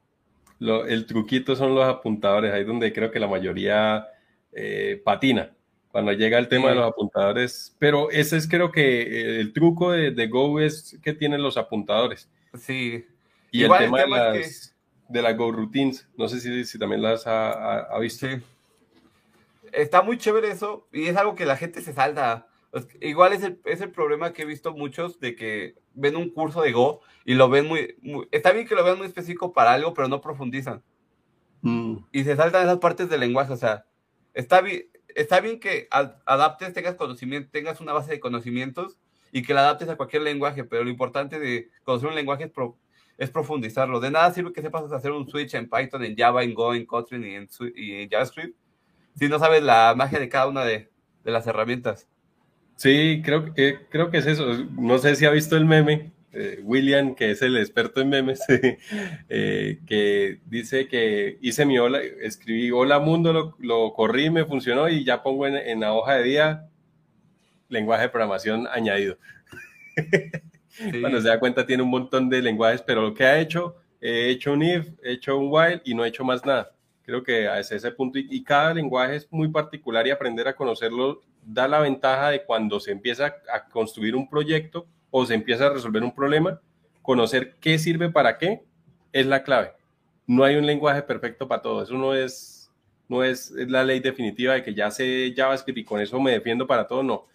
el 0.88 1.06
truquito 1.06 1.54
son 1.54 1.76
los 1.76 1.84
apuntadores, 1.84 2.52
ahí 2.52 2.64
donde 2.64 2.92
creo 2.92 3.12
que 3.12 3.20
la 3.20 3.28
mayoría 3.28 4.08
eh, 4.52 5.00
patina 5.04 5.52
cuando 5.90 6.12
llega 6.12 6.38
el 6.38 6.48
tema 6.48 6.68
de 6.70 6.76
los 6.76 6.86
apuntadores. 6.86 7.74
Pero 7.78 8.10
ese 8.10 8.36
es 8.36 8.48
creo 8.48 8.70
que 8.70 9.02
eh, 9.02 9.40
el 9.40 9.52
truco 9.52 9.92
de, 9.92 10.26
Go 10.28 10.60
es 10.60 10.98
que 11.02 11.12
tienen 11.12 11.42
los 11.42 11.56
apuntadores. 11.56 12.30
Sí. 12.54 13.06
Y 13.50 13.64
el 13.64 13.72
tema, 13.76 14.02
de, 15.08 15.22
las, 15.22 15.36
Go 15.36 15.50
Routines, 15.52 16.06
no 16.16 16.28
sé 16.28 16.40
si, 16.40 16.64
si 16.64 16.78
también 16.78 17.02
las 17.02 17.26
ha, 17.26 17.98
visto. 17.98 18.26
Está 19.72 20.02
muy 20.02 20.18
chévere 20.18 20.50
eso 20.50 20.86
y 20.92 21.06
es 21.06 21.16
algo 21.16 21.34
que 21.34 21.46
la 21.46 21.56
gente 21.56 21.80
se 21.80 21.92
salta. 21.92 22.46
Igual 23.00 23.32
es 23.32 23.42
el, 23.42 23.58
es 23.64 23.80
el 23.80 23.90
problema 23.90 24.32
que 24.32 24.42
he 24.42 24.46
visto 24.46 24.74
muchos 24.74 25.18
de 25.18 25.34
que 25.34 25.76
ven 25.94 26.16
un 26.16 26.28
curso 26.28 26.60
de 26.60 26.72
Go 26.72 27.00
y 27.24 27.34
lo 27.34 27.48
ven 27.48 27.66
muy, 27.66 27.96
está 28.30 28.52
bien 28.52 28.66
que 28.66 28.74
lo 28.74 28.84
vean 28.84 28.98
muy 28.98 29.06
específico 29.06 29.52
para 29.52 29.72
algo, 29.72 29.94
pero 29.94 30.08
no 30.08 30.20
profundizan. 30.20 30.82
Mm. 31.62 31.96
Y 32.12 32.24
se 32.24 32.36
saltan 32.36 32.62
esas 32.62 32.78
partes 32.78 33.08
del 33.08 33.20
lenguaje, 33.20 33.52
o 33.52 33.56
sea, 33.56 33.84
está 34.38 34.60
bien, 34.60 34.84
está 35.16 35.40
bien 35.40 35.58
que 35.58 35.88
adaptes, 35.90 36.72
tengas 36.72 36.94
conocimiento, 36.94 37.50
tengas 37.50 37.80
una 37.80 37.92
base 37.92 38.12
de 38.12 38.20
conocimientos 38.20 38.96
y 39.32 39.42
que 39.42 39.52
la 39.52 39.60
adaptes 39.60 39.88
a 39.88 39.96
cualquier 39.96 40.22
lenguaje, 40.22 40.62
pero 40.62 40.84
lo 40.84 40.90
importante 40.90 41.40
de 41.40 41.70
conocer 41.82 42.08
un 42.08 42.14
lenguaje 42.14 42.50
es, 43.18 43.30
profundizarlo. 43.30 43.98
De 43.98 44.12
nada 44.12 44.32
sirve 44.32 44.52
que 44.52 44.62
sepas 44.62 44.90
hacer 44.92 45.10
un 45.10 45.28
switch 45.28 45.54
en 45.54 45.68
Python, 45.68 46.04
en 46.04 46.16
Java, 46.16 46.44
en 46.44 46.54
Go, 46.54 46.72
en 46.72 46.86
Kotlin 46.86 47.24
y 47.24 47.34
en, 47.34 48.08
JavaScript 48.08 48.56
si 49.16 49.28
no 49.28 49.40
sabes 49.40 49.64
la 49.64 49.94
magia 49.96 50.20
de 50.20 50.28
cada 50.28 50.46
una 50.46 50.64
de, 50.64 50.88
las 51.24 51.46
herramientas. 51.48 52.06
Sí, 52.76 53.20
creo 53.24 53.52
que, 53.52 53.86
creo 53.90 54.10
que 54.10 54.18
es 54.18 54.26
eso. 54.26 54.46
No 54.78 54.98
sé 54.98 55.16
si 55.16 55.26
ha 55.26 55.30
visto 55.30 55.56
el 55.56 55.64
meme 55.66 56.12
eh, 56.32 56.60
William, 56.62 57.14
que 57.14 57.30
es 57.30 57.40
el 57.40 57.56
experto 57.56 58.00
en 58.00 58.10
memes, 58.10 58.40
eh, 59.28 59.80
que 59.86 60.40
dice 60.46 60.86
que 60.86 61.38
hice 61.40 61.64
mi 61.64 61.78
hola, 61.78 62.00
escribí 62.20 62.70
hola 62.70 62.98
mundo, 62.98 63.32
lo, 63.32 63.56
lo 63.58 63.92
corrí, 63.94 64.28
me 64.28 64.44
funcionó 64.44 64.88
y 64.88 65.04
ya 65.04 65.22
pongo 65.22 65.46
en, 65.46 65.80
la 65.80 65.94
hoja 65.94 66.16
de 66.16 66.22
día 66.22 66.68
lenguaje 67.68 68.02
de 68.02 68.08
programación 68.10 68.66
añadido. 68.66 69.16
Cuando 71.00 71.20
se 71.20 71.28
da 71.28 71.40
cuenta 71.40 71.66
tiene 71.66 71.82
un 71.82 71.90
montón 71.90 72.28
de 72.28 72.42
lenguajes, 72.42 72.82
pero 72.82 73.02
lo 73.02 73.14
que 73.14 73.24
ha 73.24 73.40
hecho, 73.40 73.76
he 74.00 74.28
hecho 74.28 74.52
un 74.52 74.62
if, 74.62 74.88
he 75.02 75.12
hecho 75.12 75.36
un 75.38 75.48
while 75.50 75.82
y 75.84 75.94
no 75.94 76.04
he 76.04 76.08
hecho 76.08 76.24
más 76.24 76.44
nada. 76.44 76.72
Creo 77.02 77.22
que 77.22 77.48
a 77.48 77.58
ese 77.58 77.90
punto 77.92 78.18
y, 78.18 78.28
y 78.30 78.44
cada 78.44 78.74
lenguaje 78.74 79.16
es 79.16 79.26
muy 79.32 79.48
particular 79.48 80.06
y 80.06 80.10
aprender 80.10 80.46
a 80.46 80.54
conocerlo 80.54 81.22
da 81.42 81.66
la 81.66 81.80
ventaja 81.80 82.30
de 82.30 82.44
cuando 82.44 82.78
se 82.78 82.92
empieza 82.92 83.34
a 83.52 83.64
construir 83.68 84.14
un 84.14 84.28
proyecto 84.28 84.86
o 85.10 85.24
se 85.24 85.34
empieza 85.34 85.66
a 85.66 85.70
resolver 85.70 86.02
un 86.02 86.14
problema, 86.14 86.60
conocer 87.02 87.56
qué 87.60 87.78
sirve 87.78 88.10
para 88.10 88.38
qué 88.38 88.62
es 89.12 89.26
la 89.26 89.42
clave. 89.42 89.72
No 90.26 90.44
hay 90.44 90.56
un 90.56 90.66
lenguaje 90.66 91.02
perfecto 91.02 91.48
para 91.48 91.62
todo. 91.62 91.82
Eso 91.82 91.94
no 91.94 92.14
es, 92.14 92.70
no 93.08 93.24
es, 93.24 93.50
la 93.50 93.82
ley 93.82 94.00
definitiva 94.00 94.54
de 94.54 94.62
que 94.62 94.74
ya 94.74 94.90
sé 94.90 95.32
JavaScript 95.34 95.78
y 95.78 95.84
con 95.84 96.00
eso 96.00 96.20
me 96.20 96.32
defiendo 96.32 96.66
para 96.66 96.86
todo. 96.86 97.02
No. 97.02 97.26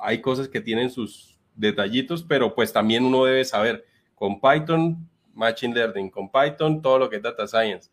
Hay 0.00 0.20
cosas 0.20 0.48
que 0.48 0.60
tienen 0.60 0.90
sus 0.90 1.38
detallitos, 1.54 2.22
pero 2.22 2.54
pues 2.54 2.72
también 2.72 3.04
uno 3.04 3.24
debe 3.24 3.44
saber 3.44 3.84
con 4.14 4.40
Python, 4.40 5.08
Machine 5.34 5.74
Learning, 5.74 6.10
con 6.10 6.30
Python, 6.30 6.82
todo 6.82 6.98
lo 6.98 7.08
que 7.08 7.16
es 7.16 7.22
Data 7.22 7.46
Science. 7.46 7.90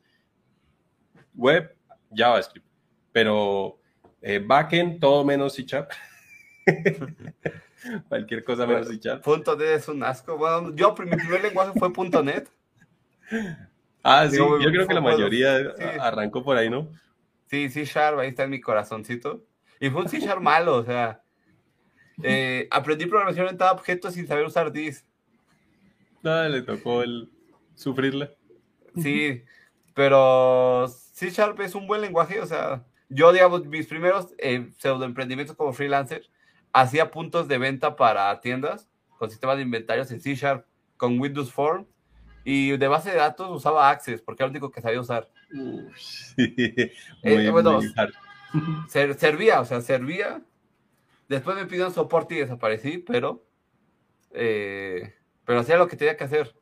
Web, 1.36 1.76
JavaScript. 2.12 2.66
Pero 3.12 3.80
eh, 4.22 4.40
backend, 4.40 5.00
todo 5.00 5.24
menos 5.24 5.54
C 5.54 5.66
Cualquier 8.10 8.44
cosa 8.44 8.66
menos 8.66 8.88
C 8.88 9.00
Punto 9.24 9.56
.NET 9.56 9.68
es 9.68 9.88
un 9.88 10.04
asco. 10.04 10.38
Bueno, 10.38 10.76
yo, 10.76 10.96
mi 10.98 11.16
primer 11.16 11.42
lenguaje 11.42 11.78
fue 11.78 11.94
punto 11.94 12.24
.NET. 12.24 12.50
Ah, 14.04 14.28
sí, 14.30 14.38
yo 14.38 14.58
creo 14.58 14.88
que 14.88 14.94
la 14.94 15.02
mayoría 15.02 15.58
arrancó 16.00 16.44
por 16.44 16.58
ahí, 16.58 16.70
¿no? 16.70 16.90
Sí, 17.48 17.70
C 17.70 17.86
Sharp, 17.86 18.20
ahí 18.20 18.30
está 18.30 18.44
en 18.44 18.52
mi 18.52 18.62
corazoncito. 18.62 19.44
Y 19.80 19.90
fue 19.90 20.02
un 20.02 20.10
C 20.10 20.20
Sharp 20.20 20.42
malo, 20.42 20.76
o 20.76 20.84
sea. 20.84 21.22
Eh, 22.22 22.68
aprendí 22.70 23.06
programación 23.06 23.46
orientada 23.46 23.72
a 23.72 23.74
objetos 23.74 24.14
sin 24.14 24.28
saber 24.28 24.46
usar 24.46 24.72
this. 24.72 25.06
Nada, 26.22 26.50
le 26.50 26.62
tocó 26.62 27.02
el 27.02 27.30
sufrirla. 27.76 28.30
Sí, 28.98 29.44
pero 29.94 30.88
C 30.88 31.30
Sharp 31.30 31.60
es 31.62 31.76
un 31.76 31.88
buen 31.88 32.02
lenguaje, 32.02 32.42
o 32.42 32.46
sea, 32.46 32.84
yo, 33.08 33.32
digamos, 33.32 33.66
mis 33.66 33.88
primeros 33.88 34.34
eh, 34.38 34.70
pseudoemprendimientos 34.78 35.56
como 35.56 35.74
freelancer, 35.74 36.30
hacía 36.82 37.12
puntos 37.12 37.48
de 37.48 37.58
venta 37.58 37.96
para 37.96 38.40
tiendas 38.42 38.90
con 39.20 39.30
sistemas 39.30 39.58
de 39.58 39.64
inventarios 39.64 40.10
en 40.12 40.22
C 40.22 40.34
Sharp, 40.34 40.66
con 40.96 41.20
Windows 41.20 41.52
Form, 41.52 41.86
y 42.46 42.78
de 42.78 42.88
base 42.88 43.12
de 43.12 43.18
datos 43.18 43.50
usaba 43.52 43.90
Access, 43.90 44.22
porque 44.22 44.44
era 44.44 44.48
lo 44.48 44.52
único 44.52 44.72
que 44.72 44.82
sabía 44.82 45.00
usar. 45.00 45.30
Eh, 47.24 47.50
bueno, 47.50 47.82
servía, 48.88 49.60
o 49.60 49.66
sea, 49.66 49.82
servía. 49.82 50.42
Después 51.28 51.58
me 51.58 51.66
pidieron 51.66 51.94
soporte 51.94 52.36
y 52.36 52.40
desaparecí, 52.40 53.00
pero, 53.00 53.44
eh, 54.32 55.14
pero 55.46 55.60
hacía 55.60 55.78
lo 55.78 55.88
que 55.88 55.98
tenía 55.98 56.16
que 56.16 56.24
hacer. 56.24 56.56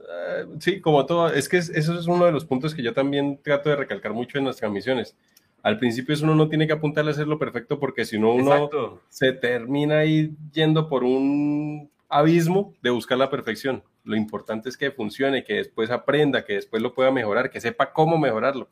Eh, 0.00 0.46
sí, 0.58 0.80
como 0.80 1.06
todo, 1.06 1.32
es 1.32 1.48
que 1.48 1.58
eso 1.58 1.72
es 1.72 2.06
uno 2.06 2.24
de 2.26 2.32
los 2.32 2.44
puntos 2.44 2.74
que 2.74 2.82
yo 2.82 2.92
también 2.92 3.40
trato 3.42 3.70
de 3.70 3.76
recalcar 3.76 4.12
mucho 4.12 4.38
en 4.38 4.44
nuestras 4.44 4.72
misiones. 4.72 5.16
Al 5.62 5.78
principio 5.78 6.14
uno 6.22 6.34
no 6.34 6.48
tiene 6.48 6.66
que 6.66 6.72
apuntarle 6.72 7.10
a 7.10 7.14
hacerlo 7.14 7.38
perfecto 7.38 7.78
porque 7.78 8.04
si 8.04 8.18
no 8.18 8.32
uno 8.32 9.00
se 9.08 9.32
termina 9.32 9.98
ahí 9.98 10.36
yendo 10.52 10.88
por 10.88 11.04
un 11.04 11.90
abismo 12.08 12.74
de 12.82 12.90
buscar 12.90 13.18
la 13.18 13.30
perfección. 13.30 13.82
Lo 14.04 14.16
importante 14.16 14.68
es 14.68 14.76
que 14.76 14.90
funcione, 14.90 15.44
que 15.44 15.54
después 15.54 15.90
aprenda, 15.90 16.44
que 16.44 16.54
después 16.54 16.82
lo 16.82 16.94
pueda 16.94 17.10
mejorar, 17.10 17.50
que 17.50 17.60
sepa 17.60 17.92
cómo 17.92 18.18
mejorarlo. 18.18 18.68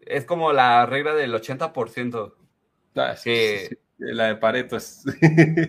Es 0.00 0.24
como 0.24 0.52
la 0.52 0.86
regla 0.86 1.14
del 1.14 1.34
80%. 1.34 2.34
Ah, 2.96 3.14
que... 3.22 3.78
la 3.98 4.28
de 4.28 4.36
Pareto 4.36 4.76
es... 4.76 5.02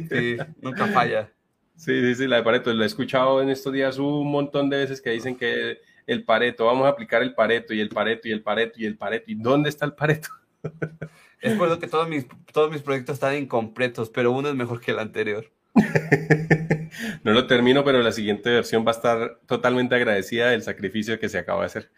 sí, 0.10 0.38
nunca 0.62 0.88
falla. 0.88 1.32
Sí, 1.76 2.00
sí, 2.02 2.16
sí, 2.16 2.28
la 2.28 2.38
de 2.38 2.44
Pareto. 2.44 2.74
Lo 2.74 2.84
he 2.84 2.88
escuchado 2.88 3.42
en 3.42 3.50
estos 3.50 3.74
días 3.74 3.98
un 3.98 4.30
montón 4.30 4.70
de 4.70 4.78
veces 4.78 5.02
que 5.02 5.10
dicen 5.12 5.36
que 5.36 5.80
el 6.08 6.24
Pareto, 6.24 6.66
vamos 6.66 6.86
a 6.86 6.90
aplicar 6.90 7.22
el 7.22 7.34
Pareto 7.34 7.74
y 7.74 7.80
el 7.80 7.90
Pareto 7.90 8.28
y 8.28 8.32
el 8.32 8.44
Pareto 8.44 8.80
y 8.80 8.86
el 8.86 8.98
Pareto. 8.98 9.26
¿Y 9.28 9.36
dónde 9.36 9.70
está 9.70 9.86
el 9.86 9.94
Pareto? 9.94 10.30
Es 11.42 11.58
por 11.58 11.68
eso 11.68 11.80
que 11.80 11.88
todos 11.88 12.08
mis, 12.08 12.28
todos 12.54 12.72
mis 12.72 12.84
proyectos 12.84 13.16
están 13.16 13.36
incompletos, 13.36 14.12
pero 14.12 14.32
uno 14.32 14.50
es 14.50 14.54
mejor 14.54 14.80
que 14.80 14.92
el 14.92 15.00
anterior. 15.00 15.52
no 17.24 17.32
lo 17.32 17.48
termino, 17.48 17.84
pero 17.84 18.00
la 18.04 18.12
siguiente 18.12 18.52
versión 18.52 18.86
va 18.86 18.92
a 18.92 18.96
estar 18.96 19.40
totalmente 19.48 19.96
agradecida 19.96 20.52
del 20.52 20.62
sacrificio 20.62 21.20
que 21.20 21.30
se 21.30 21.40
acaba 21.40 21.62
de 21.62 21.66
hacer. 21.66 21.92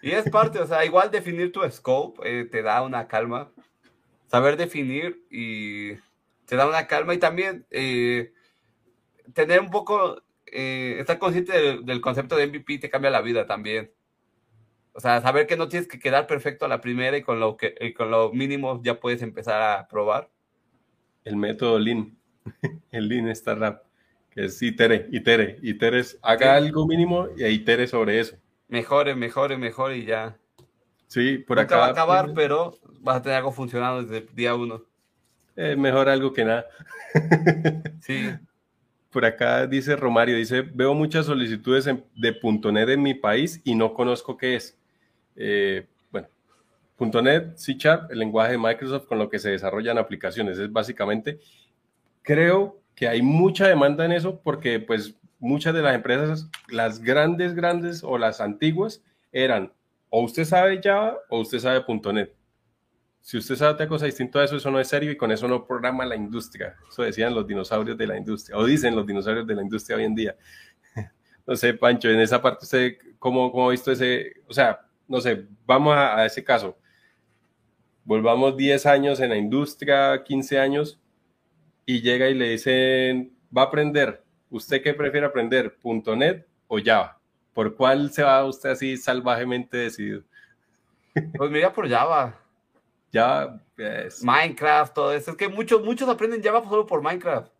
Y 0.00 0.12
es 0.12 0.28
parte, 0.30 0.60
o 0.60 0.66
sea, 0.66 0.84
igual 0.84 1.10
definir 1.10 1.52
tu 1.52 1.68
scope 1.70 2.20
eh, 2.24 2.44
te 2.44 2.62
da 2.62 2.82
una 2.82 3.06
calma. 3.06 3.50
Saber 4.28 4.56
definir 4.56 5.24
y 5.30 5.94
te 6.46 6.56
da 6.56 6.66
una 6.66 6.86
calma 6.86 7.14
y 7.14 7.18
también 7.18 7.66
eh, 7.70 8.32
tener 9.34 9.60
un 9.60 9.70
poco, 9.70 10.22
eh, 10.56 11.00
estar 11.00 11.18
consciente 11.18 11.82
del, 11.82 12.00
concepto 12.00 12.34
de 12.36 12.46
MVP 12.46 12.78
te 12.78 12.88
cambia 12.88 13.10
la 13.10 13.20
vida 13.20 13.46
también. 13.46 13.92
O 14.94 15.00
sea, 15.00 15.20
saber 15.20 15.46
que 15.46 15.58
no 15.58 15.68
tienes 15.68 15.86
que 15.86 15.98
quedar 15.98 16.26
perfecto 16.26 16.64
a 16.64 16.68
la 16.68 16.80
primera 16.80 17.18
y 17.18 17.22
con 17.22 17.38
lo, 17.38 17.58
que, 17.58 17.92
con 17.94 18.10
lo 18.10 18.32
mínimo 18.32 18.80
ya 18.82 18.98
puedes 18.98 19.20
empezar 19.20 19.60
a 19.60 19.86
probar. 19.88 20.30
El 21.24 21.36
método 21.36 21.78
Lean, 21.78 22.16
el 22.90 23.08
Lean 23.08 23.28
Startup, 23.28 23.82
que 24.30 24.46
es 24.46 24.62
itere, 24.62 25.08
itere, 25.12 25.58
itere 25.62 26.02
haga 26.22 26.56
algo 26.56 26.86
mínimo 26.86 27.28
y 27.36 27.44
itere 27.44 27.86
sobre 27.86 28.20
eso. 28.20 28.36
Mejore, 28.68 29.14
mejore, 29.14 29.58
mejore 29.58 29.98
y 29.98 30.06
ya. 30.06 30.38
Sí, 31.06 31.38
por 31.38 31.58
Nunca 31.58 31.74
acá. 31.74 31.76
va 31.76 31.86
a 31.86 31.90
acabar, 31.90 32.32
pero 32.34 32.78
vas 33.00 33.16
a 33.16 33.22
tener 33.22 33.36
algo 33.36 33.52
funcionando 33.52 34.02
desde 34.02 34.26
el 34.26 34.34
día 34.34 34.54
uno. 34.54 34.82
Eh, 35.54 35.76
mejor 35.76 36.08
algo 36.08 36.32
que 36.32 36.44
nada. 36.44 36.66
sí. 38.00 38.30
Por 39.16 39.24
acá 39.24 39.66
dice 39.66 39.96
Romario, 39.96 40.36
dice, 40.36 40.60
veo 40.60 40.92
muchas 40.92 41.24
solicitudes 41.24 41.86
de 41.86 42.36
.NET 42.70 42.88
en 42.90 43.02
mi 43.02 43.14
país 43.14 43.62
y 43.64 43.74
no 43.74 43.94
conozco 43.94 44.36
qué 44.36 44.56
es. 44.56 44.78
Eh, 45.36 45.86
bueno, 46.10 46.28
.NET, 46.98 47.56
C 47.56 47.78
el 48.10 48.18
lenguaje 48.18 48.52
de 48.52 48.58
Microsoft 48.58 49.06
con 49.06 49.18
lo 49.18 49.30
que 49.30 49.38
se 49.38 49.48
desarrollan 49.48 49.96
aplicaciones. 49.96 50.58
Es 50.58 50.70
básicamente, 50.70 51.40
creo 52.20 52.78
que 52.94 53.08
hay 53.08 53.22
mucha 53.22 53.66
demanda 53.66 54.04
en 54.04 54.12
eso 54.12 54.38
porque 54.44 54.80
pues 54.80 55.16
muchas 55.38 55.72
de 55.72 55.80
las 55.80 55.94
empresas, 55.94 56.50
las 56.68 57.00
grandes, 57.00 57.54
grandes 57.54 58.04
o 58.04 58.18
las 58.18 58.42
antiguas, 58.42 59.02
eran 59.32 59.72
o 60.10 60.24
usted 60.24 60.44
sabe 60.44 60.78
Java 60.84 61.16
o 61.30 61.40
usted 61.40 61.60
sabe 61.60 61.82
.NET 62.12 62.34
si 63.26 63.38
usted 63.38 63.56
sabe 63.56 63.72
otra 63.72 63.88
cosa 63.88 64.06
distinta 64.06 64.38
a 64.38 64.44
eso, 64.44 64.54
eso 64.54 64.70
no 64.70 64.78
es 64.78 64.86
serio 64.86 65.10
y 65.10 65.16
con 65.16 65.32
eso 65.32 65.48
no 65.48 65.66
programa 65.66 66.06
la 66.06 66.14
industria. 66.14 66.76
Eso 66.88 67.02
decían 67.02 67.34
los 67.34 67.44
dinosaurios 67.44 67.98
de 67.98 68.06
la 68.06 68.16
industria, 68.16 68.56
o 68.56 68.64
dicen 68.64 68.94
los 68.94 69.04
dinosaurios 69.04 69.44
de 69.44 69.56
la 69.56 69.62
industria 69.62 69.96
hoy 69.96 70.04
en 70.04 70.14
día. 70.14 70.36
No 71.44 71.56
sé, 71.56 71.74
Pancho, 71.74 72.08
en 72.08 72.20
esa 72.20 72.40
parte, 72.40 72.64
¿usted 72.64 72.96
cómo, 73.18 73.50
cómo 73.50 73.66
ha 73.66 73.70
visto 73.72 73.90
ese? 73.90 74.32
O 74.46 74.52
sea, 74.52 74.80
no 75.08 75.20
sé, 75.20 75.44
vamos 75.64 75.96
a, 75.96 76.24
ese 76.24 76.44
caso. 76.44 76.78
Volvamos 78.04 78.56
10 78.56 78.86
años 78.86 79.18
en 79.18 79.30
la 79.30 79.36
industria, 79.36 80.22
15 80.22 80.60
años, 80.60 81.00
y 81.84 82.02
llega 82.02 82.28
y 82.28 82.34
le 82.34 82.50
dicen, 82.50 83.36
va 83.56 83.62
a 83.62 83.64
aprender. 83.64 84.22
¿Usted 84.50 84.80
qué 84.82 84.94
prefiere 84.94 85.26
aprender, 85.26 85.76
.NET 86.16 86.46
o 86.68 86.78
Java? 86.84 87.20
¿Por 87.52 87.74
cuál 87.74 88.12
se 88.12 88.22
va 88.22 88.44
usted 88.44 88.70
así 88.70 88.96
salvajemente 88.96 89.78
decidido? 89.78 90.22
Pues 91.36 91.50
mira 91.50 91.72
por 91.72 91.88
Java. 91.88 92.45
Ya. 93.12 93.60
Minecraft, 94.22 94.94
todo 94.94 95.12
eso. 95.12 95.32
Es 95.32 95.36
que 95.36 95.48
muchos, 95.48 95.82
muchos 95.84 96.08
aprenden 96.08 96.42
Java 96.42 96.62
solo 96.68 96.86
por 96.86 97.02
Minecraft. 97.02 97.50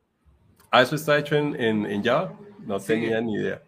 Ah, 0.71 0.83
eso 0.83 0.97
está 0.97 1.19
hecho 1.19 1.37
en, 1.37 1.55
en, 1.57 2.03
Java. 2.03 2.39
No 2.61 2.81
tenía 2.81 3.21
ni 3.21 3.35
idea. 3.35 3.63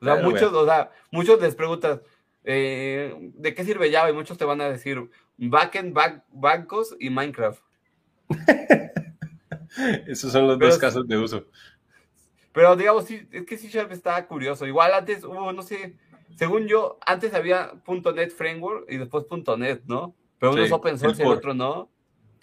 O 0.00 0.04
sea, 0.04 0.16
muchos, 0.16 0.52
o 0.52 0.64
sea, 0.66 0.90
muchos 1.10 1.40
les 1.40 1.54
preguntan, 1.54 2.02
eh, 2.44 3.14
¿de 3.34 3.54
qué 3.54 3.64
sirve 3.64 3.92
Java? 3.92 4.10
Y 4.10 4.14
muchos 4.14 4.36
te 4.36 4.44
van 4.44 4.60
a 4.60 4.68
decir 4.68 5.10
backend, 5.36 5.92
back, 5.92 6.24
bancos 6.32 6.94
y 6.98 7.10
Minecraft. 7.10 7.62
Esos 10.06 10.32
son 10.32 10.46
los 10.46 10.58
dos 10.58 10.78
casos 10.78 11.06
de 11.06 11.16
uso. 11.18 11.46
Pero 12.52 12.76
digamos, 12.76 13.06
sí, 13.06 13.26
es 13.32 13.46
que 13.46 13.56
C 13.56 13.68
Sharp 13.68 13.92
está 13.92 14.26
curioso. 14.26 14.66
Igual 14.66 14.92
antes 14.92 15.24
hubo, 15.24 15.52
no 15.52 15.62
sé, 15.62 15.96
según 16.36 16.66
yo, 16.66 16.98
antes 17.06 17.32
había 17.34 17.72
.NET 17.86 18.30
Framework 18.30 18.90
y 18.90 18.98
después 18.98 19.24
.NET, 19.56 19.82
¿no? 19.86 20.14
Pero 20.42 20.54
uno 20.54 20.64
es 20.64 20.72
open 20.72 20.98
source 20.98 21.22
y 21.22 21.24
el 21.24 21.32
otro 21.32 21.54
no. 21.54 21.88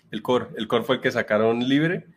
El 0.10 0.22
core, 0.22 0.48
el 0.56 0.70
core 0.70 0.86
fue 0.86 0.96
el 0.96 1.02
que 1.02 1.12
sacaron 1.12 1.60
libre, 1.68 2.08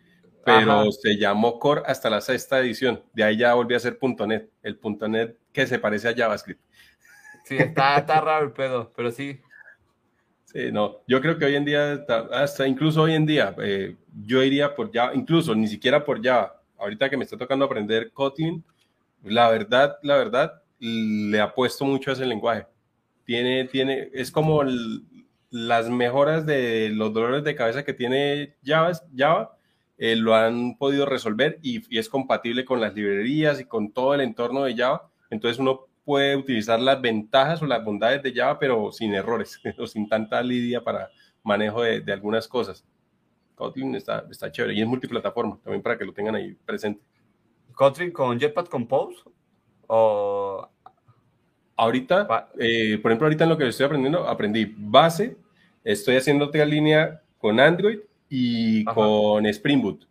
pero 0.44 0.92
se 0.92 1.16
llamó 1.18 1.59
core 1.59 1.82
hasta 1.84 2.09
la 2.09 2.20
sexta 2.20 2.60
edición. 2.60 3.02
De 3.12 3.24
ahí 3.24 3.38
ya 3.38 3.54
volvió 3.54 3.76
a 3.76 3.80
ser 3.80 3.98
.NET, 4.00 4.48
el 4.62 4.78
.NET 5.09 5.36
que 5.52 5.66
se 5.66 5.80
parece 5.80 6.09
a 6.09 6.14
JavaScript. 6.14 6.60
Sí, 7.42 7.56
está, 7.56 8.00
raro 8.20 8.46
el 8.46 8.52
pedo, 8.52 8.92
pero 8.94 9.10
sí. 9.10 9.40
Sí, 10.44 10.70
no, 10.70 10.98
yo 11.09 11.20
creo 11.20 11.36
que 11.36 11.46
hoy 11.46 11.56
en 11.56 11.64
día, 11.64 12.06
hasta 12.30 12.68
incluso 12.68 13.02
hoy 13.02 13.14
en 13.14 13.26
día, 13.26 13.52
eh, 13.60 13.96
yo 14.24 14.40
iría 14.40 14.76
por 14.76 14.92
Java, 14.92 15.16
incluso 15.16 15.52
ni 15.52 15.66
siquiera 15.66 16.04
por 16.04 16.24
Java. 16.24 16.62
Ahorita 16.78 17.10
que 17.10 17.16
me 17.16 17.24
está 17.24 17.36
tocando 17.36 17.64
aprender 17.64 18.12
Kotlin, 18.12 18.62
la 19.24 19.50
verdad, 19.50 19.96
la 20.04 20.16
verdad, 20.16 20.62
le 20.78 21.40
apuesto 21.40 21.84
mucho 21.84 22.10
a 22.10 22.12
ese 22.12 22.24
lenguaje. 22.24 22.68
Tiene, 23.24 23.64
tiene, 23.64 24.10
es 24.12 24.30
como 24.30 24.62
el, 24.62 25.04
las 25.53 25.91
mejoras 25.91 26.47
de 26.47 26.89
los 26.89 27.12
dolores 27.12 27.45
de 27.45 27.55
cabeza 27.55 27.85
que 27.85 27.93
tiene 27.93 28.57
Java, 28.65 28.93
Java 29.15 29.57
eh, 29.99 30.16
lo 30.16 30.35
han 30.35 30.79
podido 30.79 31.05
resolver 31.05 31.59
y, 31.62 31.97
es 31.97 32.09
compatible 32.09 32.65
con 32.65 32.81
las 32.81 32.95
librerías 32.95 33.61
y 33.61 33.66
con 33.66 33.93
todo 33.93 34.15
el 34.15 34.23
entorno 34.23 34.65
de 34.65 34.74
Java. 34.74 35.11
Entonces 35.29 35.59
uno 35.59 35.87
puede 36.05 36.37
utilizar 36.37 36.81
las 36.81 37.01
ventajas 37.03 37.61
o 37.61 37.66
las 37.66 37.85
bondades 37.85 38.23
de 38.23 38.33
Java, 38.33 38.59
pero 38.59 38.91
sin 38.93 39.12
errores 39.12 39.61
o 39.79 39.87
sin 39.87 40.09
tanta 40.09 40.43
lidia 40.43 40.83
para 40.83 41.11
manejo 41.43 41.83
de, 41.83 42.03
algunas 42.12 42.49
cosas. 42.49 42.85
Kotlin 43.55 43.95
está, 43.95 44.27
está 44.31 44.51
chévere 44.51 44.74
y 44.74 44.81
es 44.81 44.89
multiplataforma, 44.89 45.61
también 45.62 45.83
para 45.83 45.99
que 45.99 46.07
lo 46.07 46.15
tengan 46.15 46.35
ahí 46.35 46.57
presente. 46.65 47.03
¿Kotlin 47.74 48.11
con 48.11 48.41
Jetpack 48.41 48.70
Compose? 48.70 49.23
¿O 49.87 50.66
Ahorita, 51.83 52.51
eh, 52.59 52.99
por 53.03 53.11
ejemplo, 53.11 53.27
ahorita 53.27 53.45
en 53.45 53.51
lo 53.51 53.59
que 53.59 53.66
estoy 53.66 53.87
aprendiendo, 53.87 54.29
aprendí 54.29 54.73
base, 54.77 55.37
estoy 55.84 56.16
haciendo 56.16 56.46
otra 56.46 56.64
línea 56.64 57.22
con 57.38 57.60
Android 57.60 58.00
y 58.28 58.84
con 58.84 59.46
Spring 59.46 59.82
Boot. 59.82 60.06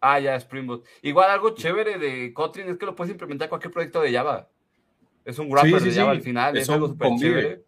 Ah, 0.00 0.18
ya, 0.18 0.36
Spring 0.36 0.66
Boot. 0.66 0.86
Igual 1.02 1.30
algo 1.30 1.54
chévere 1.54 1.98
de 1.98 2.32
Kotlin 2.32 2.68
es 2.68 2.78
que 2.78 2.86
lo 2.86 2.94
puedes 2.94 3.10
implementar 3.10 3.46
en 3.46 3.50
cualquier 3.50 3.72
proyecto 3.72 4.00
de 4.00 4.12
Java. 4.12 4.48
Es 5.24 5.38
un 5.38 5.50
wrapper 5.50 5.82
de 5.82 5.92
Java 5.92 6.12
al 6.12 6.22
final, 6.22 6.56
es 6.56 6.70
algo 6.70 6.88
súper 6.88 7.10
chévere. 7.18 7.64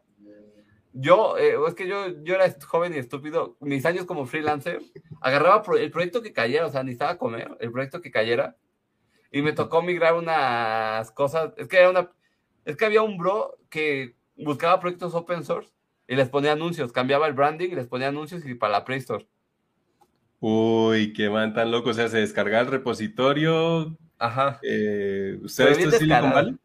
Yo, 0.94 1.38
eh, 1.38 1.56
es 1.66 1.74
que 1.74 1.88
yo, 1.88 2.22
yo 2.22 2.34
era 2.34 2.54
joven 2.66 2.94
y 2.94 2.98
estúpido. 2.98 3.56
Mis 3.60 3.86
años 3.86 4.04
como 4.04 4.26
freelancer, 4.26 4.80
agarraba 5.20 5.62
el 5.78 5.90
proyecto 5.90 6.22
que 6.22 6.34
cayera, 6.34 6.66
o 6.66 6.70
sea, 6.70 6.82
necesitaba 6.82 7.16
comer, 7.16 7.56
el 7.60 7.72
proyecto 7.72 8.02
que 8.02 8.10
cayera. 8.10 8.56
Y 9.30 9.40
me 9.40 9.52
tocó 9.52 9.80
migrar 9.80 10.14
unas 10.14 11.10
cosas. 11.12 11.54
Es 11.56 11.66
que 11.66 11.78
era 11.78 11.88
una. 11.88 12.10
Es 12.66 12.76
que 12.76 12.84
había 12.84 13.00
un 13.00 13.16
bro 13.16 13.56
que 13.70 14.14
buscaba 14.36 14.80
proyectos 14.80 15.14
open 15.14 15.44
source 15.44 15.72
y 16.09 16.16
les 16.16 16.29
ponía 16.29 16.53
anuncios. 16.53 16.93
Cambiaba 16.93 17.27
el 17.27 17.35
branding 17.35 17.70
y 17.70 17.74
les 17.74 17.87
ponía 17.87 18.09
anuncios 18.09 18.45
y 18.47 18.55
para 18.55 18.73
la 18.73 18.85
Play 18.85 18.99
Store. 18.99 19.27
Uy, 20.41 21.12
qué 21.12 21.31
man 21.31 21.55
tan 21.55 21.70
loco. 21.70 21.91
O 21.91 21.95
sea, 21.95 22.09
se 22.09 22.19
descarga 22.19 22.61
el 22.61 22.66
repositorio. 22.66 23.97
Ajá. 24.19 24.59
Eh, 24.62 25.39
¿Usted 25.43 25.65
ha 25.65 25.77
visto 25.77 25.91
Silicon 25.93 26.33
Valley? 26.33 26.57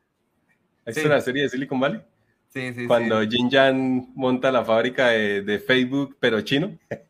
¿Ha 0.86 0.90
visto 0.90 1.10
la 1.10 1.22
serie 1.22 1.44
de 1.44 1.50
Silicon 1.50 1.80
Valley? 1.80 2.02
Sí, 2.50 2.74
sí, 2.74 2.88
Cuando 2.88 3.22
Jin 3.22 3.52
Jan 3.52 4.12
monta 4.16 4.52
la 4.52 4.66
fábrica 4.66 5.10
de, 5.10 5.64
Facebook, 5.66 6.18
pero 6.20 6.42
chino. 6.42 6.78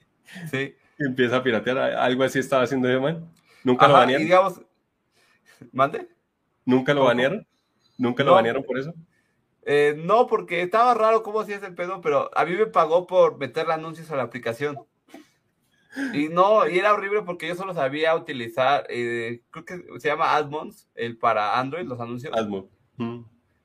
Sí. 0.51 0.75
y 0.99 1.05
empieza 1.05 1.37
a 1.37 1.43
piratear. 1.43 1.77
Algo 1.77 2.21
así 2.21 2.37
estaba 2.39 2.63
haciendo 2.63 2.89
ese 2.89 2.99
man. 2.99 3.31
Nunca 3.63 3.87
lo 3.87 3.93
banearon. 3.93 4.25
digamos, 4.25 4.61
¿mande? 5.71 6.05
¿Nunca 6.65 6.93
lo 6.93 7.05
banearon? 7.05 7.47
¿Nunca 7.97 8.25
lo 8.25 8.33
banearon 8.33 8.61
por 8.63 8.77
eso? 8.77 8.93
Eh, 9.69 9.95
no, 9.97 10.27
porque 10.27 10.61
estaba 10.61 10.93
raro 10.93 11.23
cómo 11.23 11.41
hacía 11.41 11.57
ese 11.57 11.71
pedo, 11.71 11.99
pero 11.99 12.31
a 12.33 12.45
mí 12.45 12.53
me 12.53 12.67
pagó 12.67 13.05
por 13.05 13.37
meterle 13.37 13.73
anuncios 13.73 14.09
a 14.09 14.15
la 14.15 14.23
aplicación. 14.23 14.79
Y 16.13 16.29
no, 16.29 16.65
y 16.69 16.79
era 16.79 16.93
horrible 16.93 17.23
porque 17.23 17.49
yo 17.49 17.55
solo 17.55 17.73
sabía 17.73 18.15
utilizar, 18.15 18.85
eh, 18.87 19.41
creo 19.49 19.65
que 19.65 19.83
se 19.99 20.07
llama 20.07 20.37
Admons, 20.37 20.87
el 20.95 21.17
para 21.17 21.59
Android, 21.59 21.85
los 21.85 21.99
anuncios. 21.99 22.33
Admons. 22.33 22.69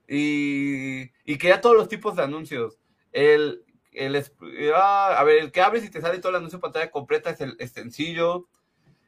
Y, 0.09 1.03
y 1.24 1.39
quería 1.39 1.61
todos 1.61 1.77
los 1.77 1.89
tipos 1.89 2.16
de 2.16 2.24
anuncios. 2.24 2.81
El, 3.12 3.65
el, 3.93 4.24
ah, 4.74 5.15
a 5.16 5.23
ver, 5.23 5.39
el 5.39 5.53
que 5.53 5.61
abres 5.61 5.85
y 5.85 5.91
te 5.91 6.01
sale 6.01 6.19
todo 6.19 6.31
el 6.31 6.37
anuncio 6.37 6.59
pantalla 6.59 6.91
completa 6.91 7.31
es 7.31 7.41
el 7.41 7.57
sencillo. 7.69 8.49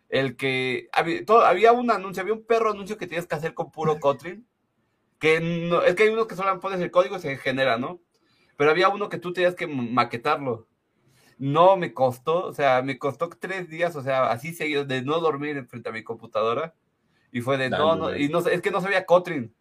El 0.08 0.36
que 0.36 0.88
había, 0.92 1.24
todo, 1.24 1.44
había 1.44 1.72
un 1.72 1.90
anuncio, 1.90 2.20
había 2.20 2.34
un 2.34 2.44
perro 2.44 2.70
anuncio 2.70 2.96
que 2.96 3.08
tienes 3.08 3.26
que 3.26 3.34
hacer 3.34 3.52
con 3.52 3.72
puro 3.72 3.98
Kotlin. 3.98 4.46
Que 5.24 5.40
no, 5.40 5.80
es 5.80 5.94
que 5.94 6.02
hay 6.02 6.10
uno 6.10 6.26
que 6.26 6.36
solo 6.36 6.60
pones 6.60 6.78
el 6.82 6.90
código 6.90 7.16
y 7.16 7.20
se 7.20 7.38
genera, 7.38 7.78
¿no? 7.78 7.98
Pero 8.58 8.70
había 8.70 8.90
uno 8.90 9.08
que 9.08 9.16
tú 9.16 9.32
tenías 9.32 9.54
que 9.54 9.66
maquetarlo. 9.66 10.68
No 11.38 11.78
me 11.78 11.94
costó, 11.94 12.48
o 12.48 12.52
sea, 12.52 12.82
me 12.82 12.98
costó 12.98 13.30
tres 13.30 13.70
días, 13.70 13.96
o 13.96 14.02
sea, 14.02 14.30
así 14.30 14.52
seguido, 14.52 14.84
de 14.84 15.00
no 15.00 15.20
dormir 15.20 15.64
frente 15.64 15.88
a 15.88 15.92
mi 15.92 16.04
computadora. 16.04 16.74
Y 17.32 17.40
fue 17.40 17.56
de, 17.56 17.70
no, 17.70 17.96
no, 17.96 18.14
y 18.14 18.28
no, 18.28 18.40
es 18.40 18.60
que 18.60 18.70
no 18.70 18.82
sabía 18.82 19.06
Kotlin. 19.06 19.54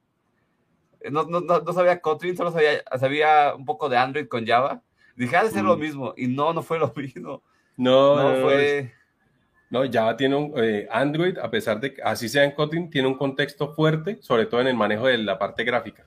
No, 1.10 1.24
no, 1.24 1.40
no, 1.40 1.72
sabía 1.72 2.02
Kotlin, 2.02 2.36
solo 2.36 2.52
sabía, 2.52 2.84
sabía 3.00 3.56
un 3.56 3.64
poco 3.64 3.88
de 3.88 3.96
Android 3.96 4.28
con 4.28 4.46
Java. 4.46 4.84
Dije, 5.16 5.38
ha 5.38 5.46
de 5.46 5.52
ser 5.52 5.64
lo 5.64 5.78
mm. 5.78 5.80
mismo. 5.80 6.14
Y 6.18 6.28
no, 6.28 6.52
no 6.52 6.62
fue 6.62 6.78
lo 6.78 6.92
mismo. 6.98 7.42
No, 7.78 8.18
no, 8.18 8.42
fue. 8.42 8.94
No, 9.74 9.82
Java 9.92 10.16
tiene 10.16 10.36
un 10.36 10.54
eh, 10.56 10.88
Android, 10.92 11.38
a 11.38 11.50
pesar 11.50 11.80
de 11.80 11.96
que 11.96 12.02
así 12.02 12.30
sea 12.30 12.44
en 12.44 12.52
Kotlin, 12.52 12.90
tiene 12.90 13.08
un 13.08 13.18
contexto 13.18 13.74
fuerte, 13.74 14.20
sobre 14.22 14.46
todo 14.46 14.62
en 14.62 14.68
el 14.68 14.76
manejo 14.76 15.08
de 15.08 15.18
la 15.18 15.38
parte 15.38 15.64
gráfica 15.64 16.06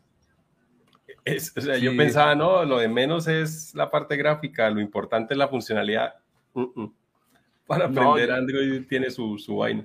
o 1.57 1.61
sea, 1.61 1.77
yo 1.77 1.97
pensaba, 1.97 2.35
no, 2.35 2.65
lo 2.65 2.79
de 2.79 2.89
menos 2.89 3.27
es 3.27 3.75
la 3.75 3.91
parte 3.91 4.17
gráfica, 4.17 4.71
lo 4.71 4.81
importante 4.81 5.35
es 5.35 5.39
la 5.39 5.49
funcionalidad. 5.49 6.15
Para 7.67 7.87
aprender 7.87 8.31
Android 8.31 8.87
tiene 8.89 9.11
su, 9.11 9.37
su 9.39 9.57
vaina. 9.57 9.85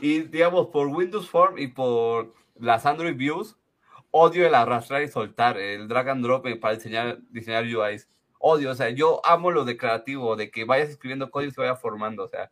Y 0.00 0.20
digamos, 0.22 0.66
por 0.68 0.88
Windows 0.88 1.30
Form 1.30 1.58
y 1.58 1.68
por 1.68 2.34
las 2.58 2.84
Android 2.84 3.16
Views, 3.16 3.56
odio 4.10 4.46
el 4.46 4.54
arrastrar 4.54 5.02
y 5.02 5.08
soltar, 5.08 5.56
el 5.56 5.86
drag 5.86 6.08
and 6.08 6.24
drop 6.24 6.44
para 6.60 6.74
diseñar, 6.74 7.18
diseñar 7.30 7.64
UIs. 7.64 8.08
Odio, 8.38 8.72
o 8.72 8.74
sea, 8.74 8.90
yo 8.90 9.20
amo 9.24 9.50
lo 9.52 9.64
declarativo, 9.64 10.36
de 10.36 10.50
que 10.50 10.64
vayas 10.64 10.90
escribiendo 10.90 11.30
código 11.30 11.50
y 11.50 11.54
se 11.54 11.60
vaya 11.60 11.76
formando, 11.76 12.24
o 12.24 12.28
sea. 12.28 12.50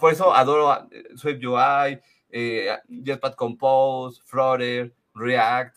Por 0.00 0.12
eso 0.12 0.34
adoro 0.34 0.88
eh, 0.90 1.04
Swift 1.16 1.44
UI, 1.44 2.00
eh, 2.30 2.76
Jetpack 2.88 3.34
Compose, 3.34 4.20
Flutter, 4.24 4.92
React. 5.14 5.76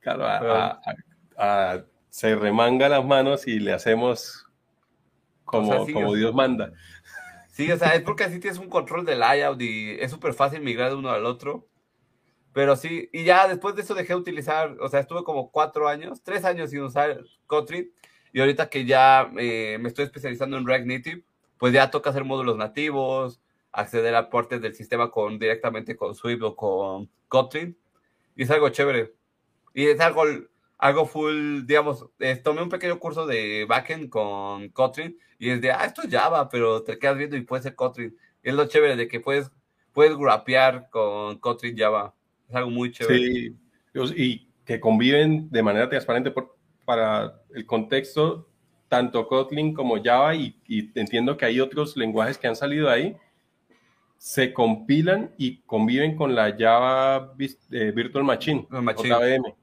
Claro, 0.00 0.80
se 2.08 2.34
remanga 2.34 2.88
las 2.88 3.04
manos 3.04 3.46
y 3.46 3.60
le 3.60 3.72
hacemos 3.72 4.46
como, 5.44 5.86
como 5.86 6.14
Dios 6.14 6.34
manda. 6.34 6.72
Sí, 7.58 7.70
o 7.72 7.76
sea, 7.76 7.94
es 7.94 8.02
porque 8.02 8.24
así 8.24 8.38
tienes 8.38 8.58
un 8.58 8.68
control 8.68 9.04
del 9.04 9.18
layout 9.18 9.60
y 9.60 9.96
es 9.98 10.10
súper 10.10 10.32
fácil 10.32 10.60
migrar 10.60 10.90
de 10.90 10.96
uno 10.96 11.10
al 11.10 11.26
otro. 11.26 11.66
Pero 12.52 12.76
sí, 12.76 13.08
y 13.12 13.24
ya 13.24 13.46
después 13.48 13.74
de 13.74 13.82
eso 13.82 13.94
dejé 13.94 14.14
de 14.14 14.20
utilizar, 14.20 14.76
o 14.80 14.88
sea, 14.88 15.00
estuve 15.00 15.22
como 15.24 15.50
cuatro 15.50 15.88
años, 15.88 16.22
tres 16.22 16.44
años 16.44 16.70
sin 16.70 16.82
usar 16.82 17.20
Kotlin. 17.46 17.92
Y 18.32 18.40
ahorita 18.40 18.68
que 18.68 18.84
ya 18.84 19.30
eh, 19.38 19.78
me 19.80 19.88
estoy 19.88 20.04
especializando 20.04 20.56
en 20.56 20.66
React 20.66 20.86
Native, 20.86 21.24
pues 21.58 21.72
ya 21.72 21.90
toca 21.90 22.10
hacer 22.10 22.24
módulos 22.24 22.56
nativos, 22.56 23.40
acceder 23.72 24.14
a 24.14 24.30
portes 24.30 24.60
del 24.60 24.74
sistema 24.74 25.10
con, 25.10 25.38
directamente 25.38 25.96
con 25.96 26.14
Swift 26.14 26.42
o 26.42 26.56
con 26.56 27.10
Kotlin. 27.28 27.76
Y 28.36 28.44
es 28.44 28.50
algo 28.50 28.68
chévere. 28.68 29.14
Y 29.74 29.86
es 29.86 30.00
algo, 30.00 30.22
algo 30.78 31.06
full, 31.06 31.66
digamos, 31.66 32.06
tomé 32.42 32.62
un 32.62 32.68
pequeño 32.68 32.98
curso 32.98 33.26
de 33.26 33.66
backend 33.68 34.08
con 34.08 34.68
Kotlin 34.70 35.18
y 35.38 35.50
es 35.50 35.60
de, 35.60 35.70
ah, 35.70 35.84
esto 35.84 36.02
es 36.02 36.10
Java, 36.10 36.48
pero 36.48 36.82
te 36.82 36.98
quedas 36.98 37.18
viendo 37.18 37.36
y 37.36 37.42
puede 37.42 37.62
ser 37.62 37.74
Kotlin. 37.74 38.16
es 38.42 38.54
lo 38.54 38.66
chévere 38.66 38.96
de 38.96 39.08
que 39.08 39.20
puedes, 39.20 39.50
puedes 39.92 40.16
grapear 40.16 40.88
con 40.90 41.38
Kotlin 41.38 41.76
Java. 41.76 42.14
Es 42.48 42.54
algo 42.54 42.70
muy 42.70 42.90
chévere. 42.90 43.18
Sí, 43.18 43.56
y 44.16 44.48
que 44.64 44.80
conviven 44.80 45.50
de 45.50 45.62
manera 45.62 45.88
transparente 45.88 46.30
por, 46.30 46.56
para 46.84 47.42
el 47.54 47.66
contexto, 47.66 48.48
tanto 48.88 49.28
Kotlin 49.28 49.74
como 49.74 50.02
Java, 50.02 50.34
y, 50.34 50.56
entiendo 50.94 51.36
que 51.36 51.44
hay 51.44 51.60
otros 51.60 51.96
lenguajes 51.96 52.38
que 52.38 52.48
han 52.48 52.56
salido 52.56 52.90
ahí, 52.90 53.16
se 54.16 54.52
compilan 54.52 55.32
y 55.38 55.58
conviven 55.58 56.16
con 56.16 56.34
la 56.34 56.54
Java 56.58 57.34
eh, 57.38 57.92
Virtual 57.94 58.24
Machine, 58.24 58.66
Machine. 58.70 59.54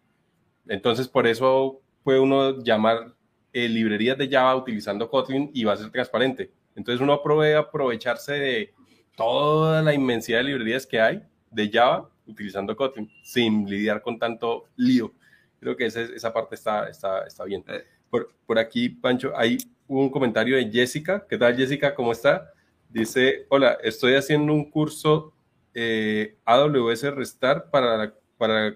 Entonces, 0.68 1.08
por 1.08 1.28
eso 1.28 1.82
puede 2.04 2.20
uno 2.20 2.64
llamar 2.64 3.14
eh, 3.52 3.68
librerías 3.68 4.18
de 4.18 4.30
Java 4.30 4.56
utilizando 4.56 5.10
Kotlin 5.10 5.52
y 5.54 5.64
va 5.64 5.74
a 5.74 5.78
ser 5.78 5.90
transparente. 5.92 6.52
Entonces, 6.76 7.02
uno 7.02 7.22
puede 7.22 7.56
aprovecharse 7.56 8.34
de 8.34 8.74
toda 9.16 9.82
la 9.82 9.94
inmensidad 9.94 10.40
de 10.40 10.46
librerías 10.46 10.86
que 10.86 11.02
hay 11.02 11.22
de 11.52 11.70
Java 11.72 12.10
utilizando 12.28 12.76
Kotlin 12.76 13.10
sin 13.24 13.70
lidiar 13.70 14.02
con 14.02 14.18
tanto 14.18 14.66
lío. 14.76 15.14
Creo 15.60 15.76
que 15.76 15.86
esa, 15.86 16.34
parte 16.34 16.56
está, 16.56 16.90
está, 16.90 17.26
está 17.26 17.44
bien. 17.46 17.64
Eh. 17.68 17.84
Por, 18.10 18.60
aquí, 18.60 18.90
Pancho, 18.90 19.34
hay 19.36 19.58
un 19.88 20.10
comentario 20.10 20.56
de 20.56 20.70
Jessica. 20.72 21.26
¿Qué 21.28 21.38
tal, 21.38 21.56
Jessica? 21.56 21.96
¿Cómo 21.96 22.12
está? 22.12 22.52
Dice, 22.90 23.46
hola, 23.50 23.78
estoy 23.84 24.14
haciendo 24.14 24.54
un 24.54 24.70
curso 24.70 25.34
eh, 25.74 26.38
AWS 26.46 27.16
Restar 27.16 27.70
para 27.70 28.14
para 28.38 28.76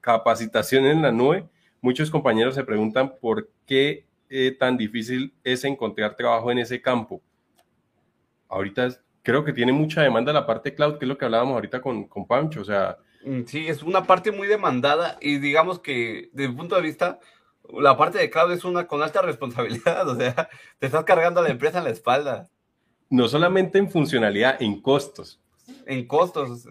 capacitación 0.00 0.86
en 0.86 1.02
la 1.02 1.12
nube, 1.12 1.46
muchos 1.80 2.10
compañeros 2.10 2.54
se 2.54 2.64
preguntan 2.64 3.14
por 3.20 3.50
qué 3.66 4.06
eh, 4.28 4.54
tan 4.58 4.76
difícil 4.76 5.32
es 5.42 5.64
encontrar 5.64 6.14
trabajo 6.14 6.50
en 6.50 6.58
ese 6.58 6.80
campo. 6.80 7.22
Ahorita 8.48 8.88
creo 9.22 9.44
que 9.44 9.52
tiene 9.52 9.72
mucha 9.72 10.02
demanda 10.02 10.32
la 10.32 10.46
parte 10.46 10.74
cloud, 10.74 10.98
que 10.98 11.04
es 11.04 11.08
lo 11.08 11.18
que 11.18 11.24
hablábamos 11.24 11.54
ahorita 11.54 11.80
con, 11.80 12.04
con 12.06 12.26
Pancho, 12.26 12.60
o 12.60 12.64
sea... 12.64 12.98
Mm, 13.24 13.42
sí, 13.46 13.66
es 13.66 13.82
una 13.82 14.04
parte 14.04 14.30
muy 14.30 14.46
demandada 14.46 15.18
y 15.20 15.38
digamos 15.38 15.80
que 15.80 16.30
desde 16.32 16.50
mi 16.50 16.56
punto 16.56 16.76
de 16.76 16.82
vista, 16.82 17.18
la 17.72 17.96
parte 17.96 18.18
de 18.18 18.30
cloud 18.30 18.52
es 18.52 18.64
una 18.64 18.86
con 18.86 19.02
alta 19.02 19.22
responsabilidad, 19.22 20.08
o 20.08 20.16
sea, 20.16 20.48
te 20.78 20.86
estás 20.86 21.04
cargando 21.04 21.40
a 21.40 21.42
la 21.42 21.50
empresa 21.50 21.78
en 21.78 21.84
la 21.84 21.90
espalda. 21.90 22.48
No 23.10 23.28
solamente 23.28 23.78
en 23.78 23.90
funcionalidad, 23.90 24.60
en 24.60 24.80
costos. 24.80 25.40
En 25.86 26.06
costos, 26.06 26.66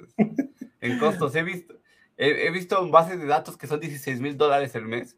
en 0.82 1.00
costos. 1.00 1.36
He 1.36 1.44
visto, 1.44 1.78
He, 2.18 2.50
visto 2.50 2.90
bases 2.90 3.20
de 3.20 3.28
datos 3.28 3.56
que 3.56 3.68
son 3.68 3.80
16 3.80 4.20
mil 4.20 4.36
dólares 4.36 4.74
el 4.74 4.86
mes. 4.86 5.16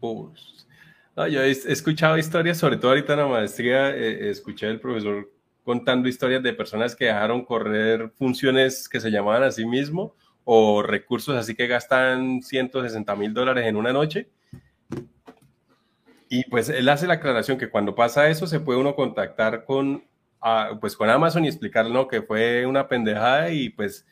yo 0.00 1.42
he, 1.42 1.50
escuchado 1.50 2.16
historias, 2.16 2.56
sobre 2.56 2.78
todo 2.78 2.92
ahorita 2.92 3.12
en 3.12 3.18
la 3.18 3.26
maestría, 3.26 3.90
eh, 3.90 4.30
escuché 4.30 4.66
al 4.66 4.80
profesor 4.80 5.30
contando 5.62 6.08
historias 6.08 6.42
de 6.42 6.54
personas 6.54 6.96
que 6.96 7.06
dejaron 7.06 7.44
correr 7.44 8.10
funciones 8.18 8.88
que 8.88 9.00
se 9.00 9.10
llamaban 9.10 9.42
a 9.42 9.50
sí 9.50 9.66
mismo 9.66 10.14
o 10.44 10.82
recursos 10.82 11.34
así 11.36 11.54
que 11.54 11.66
gastan 11.66 12.42
160 12.42 13.16
mil 13.16 13.34
dólares 13.34 13.66
en 13.66 13.76
una 13.76 13.92
noche. 13.92 14.28
Y 16.34 16.42
pues 16.50 16.68
él 16.68 16.88
hace 16.88 17.06
la 17.06 17.14
aclaración 17.14 17.58
que 17.58 17.70
cuando 17.70 17.94
pasa 17.94 18.28
eso 18.28 18.48
se 18.48 18.58
puede 18.58 18.80
uno 18.80 18.96
contactar 18.96 19.64
con, 19.64 20.02
pues 20.80 20.96
con 20.96 21.08
Amazon 21.08 21.44
y 21.44 21.48
explicarle 21.48 21.92
¿no? 21.92 22.08
que 22.08 22.22
fue 22.22 22.66
una 22.66 22.88
pendejada 22.88 23.52
y 23.52 23.68
pues 23.68 24.04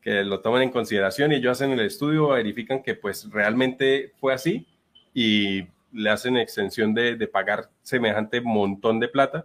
que 0.00 0.22
lo 0.22 0.40
toman 0.40 0.62
en 0.62 0.70
consideración 0.70 1.32
y 1.32 1.34
ellos 1.34 1.50
hacen 1.50 1.72
el 1.72 1.80
estudio, 1.80 2.28
verifican 2.28 2.80
que 2.80 2.94
pues 2.94 3.28
realmente 3.28 4.12
fue 4.20 4.32
así 4.32 4.68
y 5.12 5.66
le 5.90 6.10
hacen 6.10 6.36
extensión 6.36 6.94
de, 6.94 7.16
de 7.16 7.26
pagar 7.26 7.68
semejante 7.82 8.40
montón 8.40 9.00
de 9.00 9.08
plata, 9.08 9.44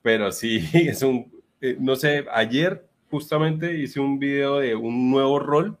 pero 0.00 0.32
sí 0.32 0.66
es 0.72 1.02
un, 1.02 1.30
eh, 1.60 1.76
no 1.78 1.96
sé, 1.96 2.24
ayer 2.32 2.88
justamente 3.10 3.76
hice 3.76 4.00
un 4.00 4.18
video 4.18 4.60
de 4.60 4.74
un 4.74 5.10
nuevo 5.10 5.38
rol 5.38 5.76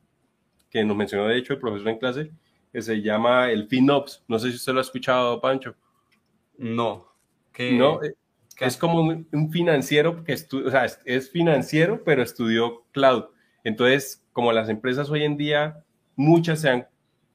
que 0.68 0.84
nos 0.84 0.98
mencionó 0.98 1.26
de 1.28 1.38
hecho 1.38 1.54
el 1.54 1.60
profesor 1.60 1.88
en 1.88 1.98
clase, 1.98 2.30
que 2.72 2.82
se 2.82 3.00
llama 3.02 3.50
el 3.50 3.66
FinOps. 3.66 4.24
No 4.28 4.38
sé 4.38 4.50
si 4.50 4.56
usted 4.56 4.72
lo 4.72 4.78
ha 4.78 4.82
escuchado, 4.82 5.40
Pancho. 5.40 5.74
No. 6.56 7.08
¿Qué, 7.52 7.72
no, 7.72 8.02
eh, 8.02 8.14
es 8.58 8.76
como 8.76 9.00
un, 9.00 9.50
financiero 9.50 10.24
que 10.24 10.34
o 10.34 10.70
sea, 10.70 10.86
es, 11.04 11.30
financiero, 11.30 12.02
pero 12.04 12.22
estudió 12.22 12.84
cloud. 12.92 13.24
Entonces, 13.64 14.24
como 14.32 14.52
las 14.52 14.68
empresas 14.68 15.10
hoy 15.10 15.24
en 15.24 15.36
día, 15.36 15.84
muchas 16.16 16.60
se 16.60 16.70
han 16.70 16.88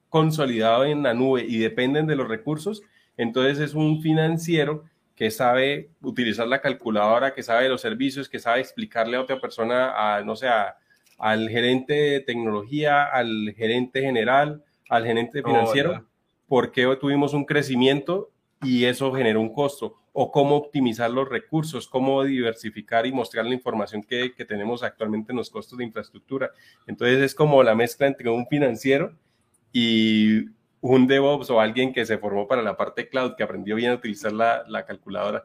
consolidado 0.08 0.84
en 0.84 1.02
la 1.02 1.14
nube 1.14 1.44
y 1.46 1.58
dependen 1.58 2.06
de 2.06 2.16
los 2.16 2.28
recursos, 2.28 2.82
entonces 3.16 3.58
es 3.58 3.74
un 3.74 4.00
financiero 4.02 4.84
que 5.16 5.30
sabe 5.30 5.90
utilizar 6.02 6.46
la 6.46 6.60
calculadora, 6.60 7.34
que 7.34 7.42
sabe 7.42 7.68
los 7.68 7.80
servicios, 7.80 8.28
que 8.28 8.38
sabe 8.38 8.60
explicarle 8.60 9.16
a 9.16 9.20
otra 9.20 9.40
persona, 9.40 10.16
a, 10.16 10.22
no 10.22 10.36
sé, 10.36 10.48
al 11.18 11.48
gerente 11.48 11.94
de 11.94 12.20
tecnología, 12.20 13.04
al 13.04 13.54
gerente 13.56 14.00
general, 14.02 14.62
al 14.94 15.04
gerente 15.04 15.40
oh, 15.40 15.48
financiero, 15.48 16.06
por 16.46 16.70
qué 16.70 16.96
tuvimos 17.00 17.34
un 17.34 17.44
crecimiento 17.44 18.30
y 18.62 18.84
eso 18.84 19.12
generó 19.12 19.40
un 19.40 19.52
costo, 19.52 19.96
o 20.12 20.30
cómo 20.30 20.56
optimizar 20.56 21.10
los 21.10 21.28
recursos, 21.28 21.88
cómo 21.88 22.22
diversificar 22.22 23.06
y 23.06 23.12
mostrar 23.12 23.44
la 23.44 23.54
información 23.54 24.02
que, 24.02 24.32
que 24.32 24.44
tenemos 24.44 24.82
actualmente 24.82 25.32
en 25.32 25.38
los 25.38 25.50
costos 25.50 25.78
de 25.78 25.84
infraestructura. 25.84 26.50
Entonces 26.86 27.18
es 27.20 27.34
como 27.34 27.62
la 27.62 27.74
mezcla 27.74 28.06
entre 28.06 28.30
un 28.30 28.46
financiero 28.46 29.16
y 29.72 30.46
un 30.80 31.06
DevOps 31.06 31.50
o 31.50 31.60
alguien 31.60 31.92
que 31.92 32.06
se 32.06 32.18
formó 32.18 32.46
para 32.46 32.62
la 32.62 32.76
parte 32.76 33.08
cloud, 33.08 33.34
que 33.36 33.42
aprendió 33.42 33.74
bien 33.74 33.90
a 33.90 33.94
utilizar 33.94 34.32
la, 34.32 34.64
la 34.68 34.86
calculadora. 34.86 35.44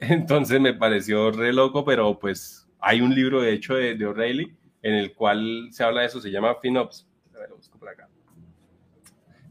Entonces 0.00 0.60
me 0.60 0.74
pareció 0.74 1.30
re 1.30 1.52
loco, 1.52 1.84
pero 1.84 2.18
pues 2.18 2.68
hay 2.80 3.00
un 3.00 3.14
libro 3.14 3.40
de 3.40 3.52
hecho 3.52 3.74
de, 3.74 3.94
de 3.94 4.06
O'Reilly 4.06 4.56
en 4.82 4.94
el 4.94 5.14
cual 5.14 5.68
se 5.70 5.84
habla 5.84 6.02
de 6.02 6.08
eso, 6.08 6.20
se 6.20 6.30
llama 6.30 6.56
FinOps. 6.60 7.06
Lo 7.48 7.56
busco 7.56 7.78
por 7.78 7.88
acá. 7.88 8.08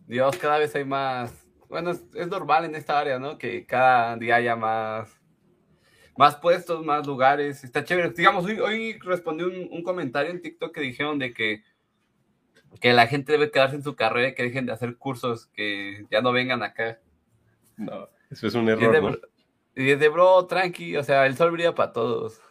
Dios, 0.07 0.37
cada 0.37 0.57
vez 0.57 0.73
hay 0.75 0.85
más 0.85 1.47
bueno, 1.69 1.91
es, 1.91 2.27
normal 2.27 2.65
en 2.65 2.75
esta 2.75 2.99
área, 2.99 3.19
¿no? 3.19 3.37
Que 3.37 3.65
cada 3.65 4.15
día 4.15 4.35
haya 4.35 4.55
más, 4.55 5.19
más 6.17 6.35
puestos, 6.37 6.83
más 6.85 7.05
lugares. 7.05 7.63
Está 7.63 7.83
chévere. 7.83 8.11
Digamos, 8.11 8.45
hoy, 8.45 8.59
hoy 8.59 8.99
respondí 8.99 9.43
un, 9.43 9.67
un, 9.71 9.83
comentario 9.83 10.31
en 10.31 10.41
TikTok 10.41 10.73
que 10.73 10.81
dijeron 10.81 11.19
de 11.19 11.33
que, 11.33 11.63
que 12.79 12.93
la 12.93 13.07
gente 13.07 13.33
debe 13.33 13.51
quedarse 13.51 13.75
en 13.75 13.83
su 13.83 13.95
carrera 13.95 14.29
y 14.29 14.35
que 14.35 14.43
dejen 14.43 14.65
de 14.65 14.71
hacer 14.71 14.95
cursos, 14.97 15.47
que 15.47 16.05
ya 16.09 16.21
no 16.21 16.31
vengan 16.31 16.63
acá. 16.63 16.99
No, 17.75 18.09
eso 18.29 18.47
es 18.47 18.55
un 18.55 18.69
error. 18.69 19.21
Y 19.75 19.91
es 19.91 19.99
de, 19.99 20.09
bro, 20.09 20.47
tranqui, 20.47 20.95
o 20.97 21.03
sea, 21.03 21.25
el 21.27 21.35
sol 21.35 21.51
brilla 21.51 21.75
para 21.75 21.93
todos. 21.93 22.41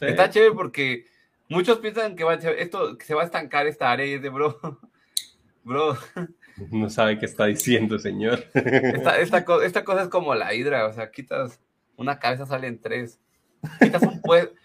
Está 0.00 0.30
chévere 0.30 0.54
porque 0.54 1.06
muchos 1.48 1.78
piensan 1.78 2.16
que 2.16 2.24
va, 2.24 2.34
esto, 2.34 2.96
que 2.96 3.04
se 3.04 3.14
va 3.14 3.22
a 3.22 3.26
estancar 3.26 3.66
esta 3.66 3.90
área 3.90 4.06
y 4.06 4.14
es 4.14 4.22
de, 4.22 4.30
bro, 4.30 4.58
bro, 5.64 5.96
no 6.70 6.90
sabe 6.90 7.18
qué 7.18 7.26
está 7.26 7.46
diciendo, 7.46 7.98
señor. 7.98 8.44
Esta, 8.54 9.18
esta, 9.18 9.44
esta 9.64 9.84
cosa 9.84 10.02
es 10.02 10.08
como 10.08 10.34
la 10.34 10.54
hidra, 10.54 10.86
o 10.86 10.92
sea, 10.92 11.10
quitas 11.10 11.60
una 11.96 12.18
cabeza, 12.18 12.46
salen 12.46 12.80
tres. 12.80 13.20
Quitas 13.80 14.02
un 14.02 14.20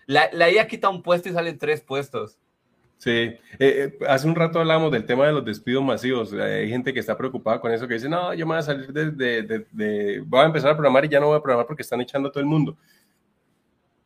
la, 0.07 0.29
la 0.33 0.51
IA 0.51 0.67
quita 0.67 0.89
un 0.89 1.01
puesto 1.01 1.29
y 1.29 1.31
salen 1.31 1.57
tres 1.57 1.81
puestos. 1.81 2.37
Sí, 2.97 3.11
eh, 3.11 3.39
eh, 3.59 3.97
hace 4.09 4.27
un 4.27 4.35
rato 4.35 4.59
hablamos 4.59 4.91
del 4.91 5.05
tema 5.05 5.25
de 5.25 5.31
los 5.31 5.45
despidos 5.45 5.81
masivos. 5.81 6.33
Hay 6.33 6.67
gente 6.67 6.93
que 6.93 6.99
está 6.99 7.17
preocupada 7.17 7.61
con 7.61 7.71
eso, 7.71 7.87
que 7.87 7.93
dice, 7.93 8.09
no, 8.09 8.33
yo 8.33 8.45
me 8.45 8.55
voy 8.55 8.59
a 8.59 8.61
salir 8.61 8.91
de, 8.91 9.11
de, 9.11 9.65
de, 9.71 10.19
voy 10.25 10.41
a 10.41 10.45
empezar 10.45 10.71
a 10.71 10.75
programar 10.75 11.05
y 11.05 11.07
ya 11.07 11.21
no 11.21 11.27
voy 11.27 11.37
a 11.37 11.41
programar 11.41 11.65
porque 11.65 11.83
están 11.83 12.01
echando 12.01 12.27
a 12.27 12.31
todo 12.31 12.41
el 12.41 12.49
mundo. 12.49 12.77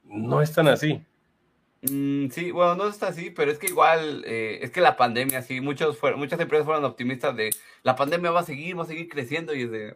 No 0.04 0.44
es 0.44 0.54
tan 0.54 0.68
así. 0.68 1.04
Mm, 1.90 2.30
sí, 2.30 2.52
bueno, 2.52 2.76
no 2.76 2.88
está 2.88 3.08
así, 3.08 3.30
pero 3.30 3.52
es 3.52 3.60
que 3.60 3.68
igual, 3.68 4.24
eh, 4.26 4.60
es 4.62 4.72
que 4.72 4.80
la 4.80 4.96
pandemia, 4.96 5.42
sí, 5.42 5.60
muchos 5.60 5.98
muchas 6.16 6.40
empresas 6.40 6.66
fueron 6.66 6.86
optimistas 6.86 7.36
de 7.36 7.50
la 7.84 7.96
pandemia 7.96 8.32
va 8.32 8.40
a 8.40 8.46
seguir, 8.46 8.78
va 8.78 8.84
a 8.84 8.88
seguir 8.88 9.10
creciendo 9.10 9.54
y 9.54 9.64
es 9.64 9.72
de... 9.72 9.96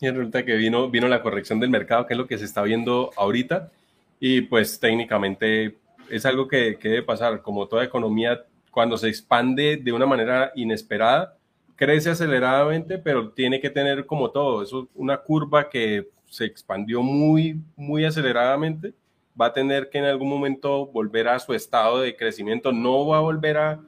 Y 0.00 0.08
resulta 0.10 0.44
que 0.44 0.54
vino, 0.54 0.88
vino 0.90 1.08
la 1.08 1.22
corrección 1.22 1.58
del 1.58 1.70
mercado, 1.70 2.06
que 2.06 2.14
es 2.14 2.18
lo 2.18 2.28
que 2.28 2.38
se 2.38 2.44
está 2.44 2.62
viendo 2.62 3.10
ahorita, 3.16 3.72
y 4.20 4.42
pues 4.42 4.78
técnicamente 4.78 5.76
es 6.08 6.24
algo 6.24 6.46
que, 6.46 6.78
que 6.78 6.88
debe 6.88 7.02
pasar, 7.02 7.42
como 7.42 7.66
toda 7.66 7.82
economía, 7.82 8.44
cuando 8.70 8.96
se 8.96 9.08
expande 9.08 9.76
de 9.76 9.92
una 9.92 10.06
manera 10.06 10.52
inesperada, 10.54 11.36
crece 11.74 12.10
aceleradamente, 12.10 12.98
pero 12.98 13.30
tiene 13.30 13.60
que 13.60 13.70
tener 13.70 14.06
como 14.06 14.30
todo, 14.30 14.62
eso 14.62 14.88
una 14.94 15.16
curva 15.16 15.68
que 15.68 16.08
se 16.28 16.44
expandió 16.44 17.02
muy, 17.02 17.60
muy 17.76 18.04
aceleradamente 18.04 18.94
va 19.40 19.46
a 19.46 19.52
tener 19.52 19.90
que 19.90 19.98
en 19.98 20.04
algún 20.04 20.28
momento 20.28 20.86
volver 20.86 21.28
a 21.28 21.38
su 21.38 21.54
estado 21.54 22.00
de 22.00 22.16
crecimiento. 22.16 22.72
No 22.72 23.06
va 23.06 23.18
a 23.18 23.20
volver 23.20 23.56
a 23.56 23.80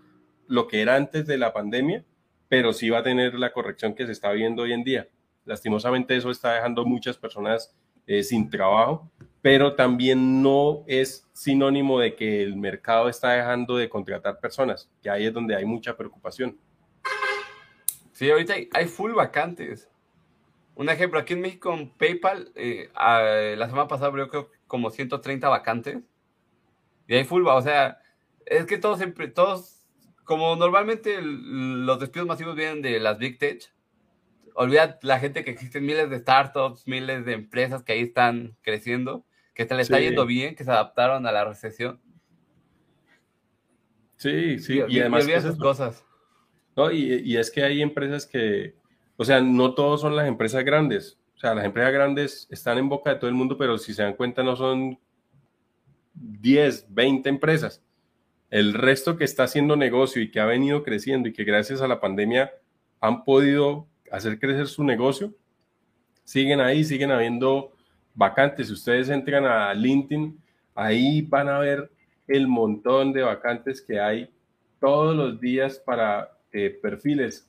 lo 0.48 0.66
que 0.66 0.80
era 0.82 0.96
antes 0.96 1.26
de 1.26 1.38
la 1.38 1.52
pandemia, 1.52 2.04
pero 2.48 2.72
sí 2.72 2.90
va 2.90 2.98
a 2.98 3.02
tener 3.02 3.34
la 3.34 3.52
corrección 3.52 3.94
que 3.94 4.06
se 4.06 4.12
está 4.12 4.32
viendo 4.32 4.62
hoy 4.62 4.72
en 4.72 4.84
día. 4.84 5.08
Lastimosamente 5.44 6.16
eso 6.16 6.30
está 6.30 6.54
dejando 6.54 6.84
muchas 6.84 7.16
personas 7.16 7.74
eh, 8.06 8.22
sin 8.22 8.50
trabajo, 8.50 9.10
pero 9.42 9.74
también 9.74 10.42
no 10.42 10.84
es 10.86 11.28
sinónimo 11.32 12.00
de 12.00 12.14
que 12.14 12.42
el 12.42 12.56
mercado 12.56 13.08
está 13.08 13.32
dejando 13.32 13.76
de 13.76 13.88
contratar 13.88 14.40
personas, 14.40 14.90
que 15.02 15.10
ahí 15.10 15.26
es 15.26 15.32
donde 15.32 15.54
hay 15.56 15.64
mucha 15.64 15.96
preocupación. 15.96 16.58
Sí, 18.12 18.30
ahorita 18.30 18.54
hay, 18.72 18.86
full 18.86 19.12
vacantes. 19.12 19.88
Un 20.74 20.88
ejemplo, 20.88 21.18
aquí 21.18 21.34
en 21.34 21.40
México, 21.40 21.72
en 21.74 21.90
PayPal, 21.90 22.50
eh, 22.54 22.88
la 22.94 23.66
semana 23.66 23.88
pasada 23.88 24.12
creo 24.12 24.50
como 24.66 24.90
130 24.90 25.48
vacantes. 25.48 25.98
Y 27.08 27.14
hay 27.14 27.24
full, 27.24 27.46
o 27.46 27.62
sea, 27.62 27.98
es 28.44 28.66
que 28.66 28.78
todos 28.78 28.98
siempre, 28.98 29.28
todos, 29.28 29.86
como 30.24 30.56
normalmente 30.56 31.20
los 31.22 32.00
despidos 32.00 32.26
masivos 32.26 32.56
vienen 32.56 32.82
de 32.82 32.98
las 33.00 33.18
Big 33.18 33.38
Tech, 33.38 33.72
olvida 34.54 34.98
la 35.02 35.18
gente 35.18 35.44
que 35.44 35.50
existen 35.50 35.84
miles 35.84 36.10
de 36.10 36.18
startups, 36.18 36.86
miles 36.86 37.24
de 37.24 37.34
empresas 37.34 37.82
que 37.82 37.92
ahí 37.92 38.00
están 38.00 38.56
creciendo, 38.62 39.24
que 39.54 39.66
se 39.66 39.74
le 39.74 39.82
está 39.82 40.00
yendo 40.00 40.26
bien, 40.26 40.54
que 40.54 40.64
se 40.64 40.70
adaptaron 40.70 41.26
a 41.26 41.32
la 41.32 41.44
recesión. 41.44 42.00
Sí, 44.16 44.58
sí, 44.58 44.80
y, 44.88 45.00
además 45.00 45.28
esas 45.28 45.58
cosas. 45.58 46.04
No, 46.74 46.90
y, 46.90 47.22
y, 47.24 47.36
es 47.36 47.50
que 47.50 47.62
hay 47.62 47.82
empresas 47.82 48.26
que, 48.26 48.74
o 49.16 49.24
sea, 49.24 49.40
no 49.40 49.74
todos 49.74 50.00
son 50.00 50.16
las 50.16 50.26
empresas 50.26 50.64
grandes. 50.64 51.18
O 51.36 51.38
sea, 51.38 51.54
las 51.54 51.66
empresas 51.66 51.92
grandes 51.92 52.48
están 52.50 52.78
en 52.78 52.88
boca 52.88 53.10
de 53.10 53.16
todo 53.16 53.28
el 53.28 53.36
mundo, 53.36 53.58
pero 53.58 53.76
si 53.76 53.92
se 53.92 54.02
dan 54.02 54.14
cuenta 54.14 54.42
no 54.42 54.56
son 54.56 54.98
10, 56.14 56.86
20 56.88 57.28
empresas. 57.28 57.82
El 58.48 58.72
resto 58.72 59.18
que 59.18 59.24
está 59.24 59.44
haciendo 59.44 59.76
negocio 59.76 60.22
y 60.22 60.30
que 60.30 60.40
ha 60.40 60.46
venido 60.46 60.82
creciendo 60.82 61.28
y 61.28 61.34
que 61.34 61.44
gracias 61.44 61.82
a 61.82 61.88
la 61.88 62.00
pandemia 62.00 62.52
han 63.00 63.24
podido 63.24 63.86
hacer 64.10 64.38
crecer 64.38 64.66
su 64.66 64.82
negocio, 64.82 65.34
siguen 66.24 66.60
ahí, 66.60 66.84
siguen 66.84 67.10
habiendo 67.10 67.72
vacantes. 68.14 68.68
Si 68.68 68.72
ustedes 68.72 69.10
entran 69.10 69.44
a 69.44 69.74
LinkedIn, 69.74 70.40
ahí 70.74 71.20
van 71.20 71.48
a 71.48 71.58
ver 71.58 71.90
el 72.28 72.48
montón 72.48 73.12
de 73.12 73.22
vacantes 73.22 73.82
que 73.82 74.00
hay 74.00 74.30
todos 74.80 75.14
los 75.14 75.38
días 75.38 75.78
para 75.78 76.32
eh, 76.52 76.70
perfiles 76.70 77.46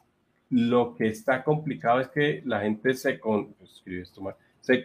lo 0.49 0.95
que 0.95 1.07
está 1.07 1.43
complicado 1.43 1.99
es 1.99 2.07
que 2.07 2.41
la 2.45 2.61
gente 2.61 2.93
se, 2.93 3.19
con, 3.19 3.55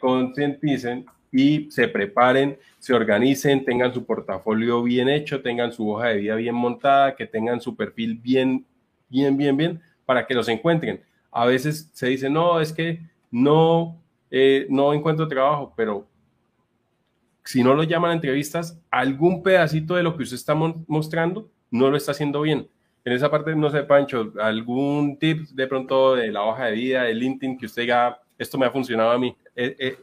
concienticen 0.00 1.06
y 1.30 1.70
se 1.70 1.88
preparen, 1.88 2.58
se 2.78 2.92
organicen, 2.92 3.64
tengan 3.64 3.94
su 3.94 4.04
portafolio 4.04 4.82
bien 4.82 5.08
hecho, 5.08 5.40
tengan 5.40 5.72
su 5.72 5.90
hoja 5.90 6.08
de 6.08 6.18
vida 6.18 6.34
bien 6.34 6.54
montada, 6.54 7.14
que 7.16 7.26
tengan 7.26 7.60
su 7.60 7.74
perfil 7.74 8.16
bien, 8.16 8.66
bien, 9.08 9.36
bien, 9.36 9.56
bien, 9.56 9.80
para 10.04 10.26
que 10.26 10.34
los 10.34 10.48
encuentren. 10.48 11.00
A 11.30 11.46
veces 11.46 11.90
se 11.92 12.08
dice, 12.08 12.28
no, 12.28 12.60
es 12.60 12.72
que 12.72 13.00
no, 13.30 13.98
eh, 14.30 14.66
no 14.68 14.92
encuentro 14.92 15.26
trabajo, 15.26 15.72
pero 15.76 16.06
si 17.44 17.62
no 17.64 17.74
lo 17.74 17.82
llaman 17.82 18.10
a 18.10 18.14
entrevistas, 18.14 18.78
algún 18.90 19.42
pedacito 19.42 19.94
de 19.94 20.02
lo 20.02 20.16
que 20.16 20.22
usted 20.24 20.36
está 20.36 20.54
mostrando 20.54 21.50
no 21.70 21.90
lo 21.90 21.96
está 21.96 22.12
haciendo 22.12 22.42
bien. 22.42 22.68
En 23.04 23.12
esa 23.12 23.30
parte, 23.30 23.54
no 23.56 23.68
sé, 23.68 23.82
Pancho, 23.82 24.32
algún 24.40 25.18
tip 25.18 25.48
de 25.48 25.66
pronto 25.66 26.14
de 26.14 26.30
la 26.30 26.42
hoja 26.42 26.66
de 26.66 26.72
vida, 26.72 27.02
de 27.02 27.14
LinkedIn, 27.14 27.58
que 27.58 27.66
usted 27.66 27.82
diga, 27.82 28.20
esto 28.38 28.58
me 28.58 28.66
ha 28.66 28.70
funcionado 28.70 29.10
a 29.10 29.18
mí. 29.18 29.36
Eh, 29.56 29.76
eh, 29.78 29.98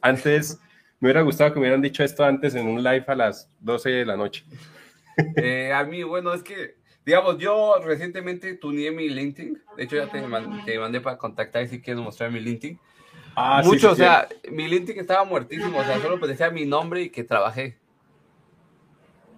antes, 0.00 0.58
me 0.98 1.08
hubiera 1.08 1.20
gustado 1.22 1.52
que 1.52 1.60
me 1.60 1.66
hubieran 1.66 1.82
dicho 1.82 2.02
esto 2.02 2.24
antes 2.24 2.54
en 2.54 2.66
un 2.66 2.82
live 2.82 3.04
a 3.06 3.14
las 3.14 3.50
12 3.60 3.90
de 3.90 4.06
la 4.06 4.16
noche. 4.16 4.44
Eh, 5.34 5.72
a 5.72 5.82
mí, 5.82 6.04
bueno, 6.04 6.32
es 6.32 6.44
que, 6.44 6.76
digamos, 7.04 7.38
yo 7.38 7.74
recientemente 7.82 8.54
tuneé 8.54 8.92
mi 8.92 9.08
LinkedIn. 9.08 9.60
De 9.76 9.82
hecho, 9.82 9.96
ya 9.96 10.06
te, 10.06 10.22
mandé 10.24 11.00
para 11.00 11.18
contactar 11.18 11.66
si 11.66 11.80
quieres 11.82 12.00
mostrar 12.00 12.30
mi 12.30 12.38
LinkedIn. 12.38 12.78
Ah, 13.34 13.60
Mucho, 13.64 13.90
o 13.90 13.94
sea, 13.96 14.28
mi 14.48 14.68
LinkedIn 14.68 15.00
estaba 15.00 15.24
muertísimo, 15.24 15.76
o 15.76 15.82
sea, 15.82 15.98
solo 15.98 16.24
decía 16.24 16.50
mi 16.50 16.66
nombre 16.66 17.02
y 17.02 17.10
que 17.10 17.24
trabajé. 17.24 17.76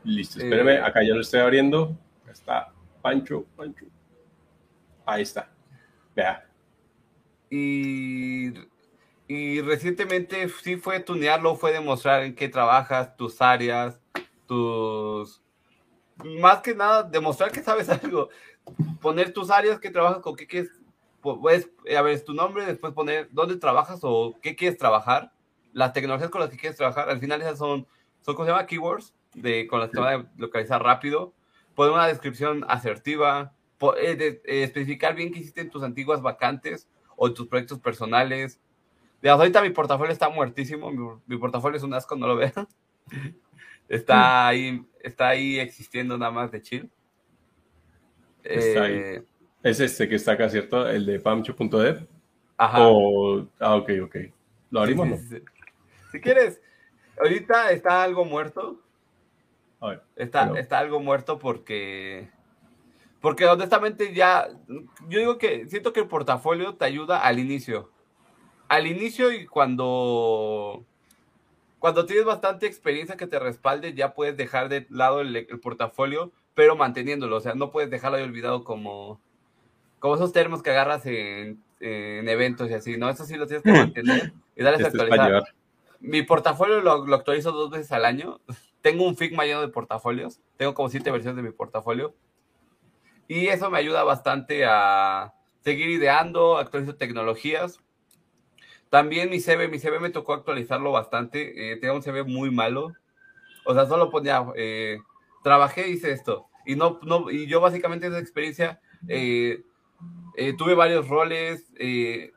Listo, 0.05 0.39
espérame, 0.39 0.85
acá 0.85 1.03
ya 1.03 1.15
lo 1.15 1.23
estoy 1.23 1.41
abriendo. 1.41 1.97
Está 2.31 2.71
Pancho, 3.03 3.45
Pancho. 3.57 3.87
Ahí 5.07 5.23
está. 5.23 5.51
Vea. 6.15 6.47
Y, 7.51 8.53
y 9.27 9.61
recientemente 9.61 10.49
sí 10.49 10.77
fue 10.77 11.01
tunearlo, 11.01 11.57
fue 11.57 11.73
demostrar 11.73 12.23
en 12.23 12.35
qué 12.35 12.49
trabajas, 12.49 13.17
tus 13.17 13.41
áreas, 13.41 13.99
tus... 14.47 15.43
Más 16.41 16.61
que 16.61 16.75
nada, 16.75 17.03
demostrar 17.03 17.51
que 17.51 17.63
sabes 17.63 17.89
algo. 18.05 18.29
Poner 19.01 19.33
tus 19.33 19.51
áreas 19.51 19.81
que 19.81 19.91
trabajas 19.91 20.21
con 20.21 20.37
qué 20.37 20.47
quieres. 20.47 20.71
Puedes, 21.23 21.71
a 21.97 22.03
ver, 22.03 22.25
tu 22.25 22.35
nombre, 22.35 22.65
después 22.65 22.93
poner 22.95 23.29
dónde 23.31 23.57
trabajas 23.57 24.01
o 24.03 24.39
qué 24.41 24.55
quieres 24.55 24.79
trabajar. 24.79 25.33
Las 25.73 25.93
tecnologías 25.93 26.31
con 26.31 26.41
las 26.41 26.51
que 26.51 26.57
quieres 26.57 26.77
trabajar. 26.77 27.09
Al 27.09 27.21
final 27.21 27.41
esas 27.41 27.59
son, 27.59 27.87
son 28.21 28.35
¿cómo 28.35 28.47
se 28.47 28.53
llama? 28.53 28.67
Keywords 28.67 29.15
de, 29.35 29.67
con 29.67 29.81
las 29.81 29.91
que 29.91 30.01
va 30.01 30.13
a 30.13 30.27
localizar 30.37 30.83
rápido, 30.83 31.33
poner 31.81 31.95
una 31.95 32.09
descripción 32.09 32.63
asertiva, 32.69 33.55
eh, 33.97 34.43
eh, 34.45 34.63
especificar 34.65 35.15
bien 35.15 35.33
qué 35.33 35.39
hiciste 35.39 35.63
en 35.63 35.71
tus 35.71 35.83
antiguas 35.83 36.21
vacantes 36.21 36.87
o 37.17 37.27
en 37.27 37.33
tus 37.33 37.47
proyectos 37.49 37.79
personales. 37.79 38.61
De 39.23 39.31
ahorita 39.31 39.63
mi 39.63 39.71
portafolio 39.71 40.13
está 40.13 40.29
muertísimo, 40.29 40.93
mi, 41.27 41.39
portafolio 41.39 41.79
es 41.79 41.83
un 41.83 41.95
asco, 41.95 42.17
no 42.17 42.27
lo 42.27 42.37
vean. 42.37 42.69
está 43.89 44.49
ahí, 44.49 44.85
está 45.03 45.29
ahí 45.29 45.59
existiendo 45.59 46.19
nada 46.19 46.31
más 46.31 46.51
de 46.51 46.61
chill. 46.61 46.91
Eh, 48.45 49.23
es 49.63 49.81
este 49.81 50.07
que 50.07 50.17
está 50.17 50.33
acá, 50.33 50.51
¿cierto? 50.51 50.87
El 50.87 51.07
de 51.07 51.19
pamcho.dev. 51.19 52.07
Ajá. 52.59 52.77
ah, 52.77 53.75
ok, 53.77 53.91
ok. 54.03 54.17
¿Lo 54.71 54.81
abrimos 54.81 55.09
no? 55.09 55.17
Si 56.13 56.21
quieres, 56.21 56.61
ahorita 57.19 57.71
está 57.71 58.03
algo 58.03 58.27
muerto, 58.27 58.83
está, 60.17 60.53
está 60.59 60.79
algo 60.79 61.01
muerto 61.01 61.39
porque. 61.39 62.31
Porque 63.21 63.47
honestamente 63.47 64.15
ya. 64.15 64.49
Yo 65.09 65.19
digo 65.19 65.39
que 65.39 65.67
siento 65.69 65.93
que 65.93 66.01
el 66.01 66.09
portafolio 66.09 66.75
te 66.75 66.85
ayuda 66.85 67.21
al 67.21 67.39
inicio. 67.39 67.91
Al 68.69 68.87
inicio 68.87 69.33
y 69.33 69.47
cuando. 69.47 70.85
Cuando 71.79 72.05
tienes 72.05 72.27
bastante 72.27 72.67
experiencia 72.67 73.17
que 73.17 73.27
te 73.27 73.39
respalde, 73.39 73.95
ya 73.95 74.13
puedes 74.13 74.37
dejar 74.37 74.69
de 74.69 74.87
lado 74.91 75.23
el, 75.23 75.47
portafolio, 75.63 76.31
pero 76.55 76.77
manteniéndolo. 76.77 77.37
O 77.37 77.41
sea, 77.41 77.55
no 77.55 77.71
puedes 77.71 77.91
dejarlo 77.91 78.19
ahí 78.19 78.25
olvidado 78.25 78.65
como. 78.65 79.21
Como 79.99 80.15
esos 80.15 80.33
términos 80.33 80.63
que 80.63 80.71
agarras 80.71 81.05
en, 81.05 81.63
en 81.79 82.29
eventos 82.29 82.71
y 82.71 82.75
así, 82.75 82.97
¿no? 82.97 83.11
Eso 83.11 83.25
sí 83.25 83.37
lo 83.37 83.47
tienes 83.47 83.63
que 83.63 83.73
mantener 83.73 84.33
y 84.57 84.63
darles 84.63 84.81
este 84.81 85.03
actualizar. 85.03 85.45
Mi 86.01 86.23
portafolio 86.23 86.81
lo, 86.81 87.05
lo 87.05 87.17
actualizo 87.17 87.53
dos 87.53 87.71
veces 87.71 87.93
al 87.93 88.07
año 88.07 88.41
tengo 88.83 89.07
un 89.07 89.17
Figma 89.17 89.45
lleno 89.45 89.61
de 89.61 89.69
portafolios. 89.69 90.41
Tengo 90.57 90.75
como 90.75 90.89
siete 90.89 91.11
versiones 91.11 91.37
de 91.37 91.43
mi 91.43 91.55
portafolio. 91.55 92.15
Y 93.29 93.47
eso 93.49 93.71
me 93.71 93.79
ayuda 93.79 94.03
bastante 94.03 94.65
a 94.67 95.35
seguir 95.61 95.91
ideando, 95.91 96.59
actualizando 96.59 96.99
tecnologías. 96.99 97.81
También 98.89 99.31
mi 99.31 99.39
CV, 99.39 99.69
mi 99.69 99.79
CV 99.79 100.01
me 100.01 100.11
tocó 100.11 100.35
actualizarlo 100.35 100.91
bastante. 100.91 101.73
Eh, 101.73 101.77
tenía 101.77 101.95
un 101.95 102.03
CV 102.03 102.25
muy 102.25 102.51
malo. 102.51 102.93
O 103.65 103.75
sea, 103.75 103.87
solo 103.87 104.11
ponía, 104.11 104.45
eh, 104.57 104.99
trabajé, 105.45 105.89
hice 105.89 106.11
esto. 106.13 106.49
Y, 106.67 106.77
no, 106.77 106.99
no, 107.03 107.31
y 107.31 107.47
yo 107.47 107.61
básicamente 107.61 108.07
esa 108.07 108.19
experiencia 108.19 108.81
eh, 109.09 109.63
eh, 110.37 110.55
tuve 110.57 110.75
varios 110.75 111.09
roles, 111.09 111.73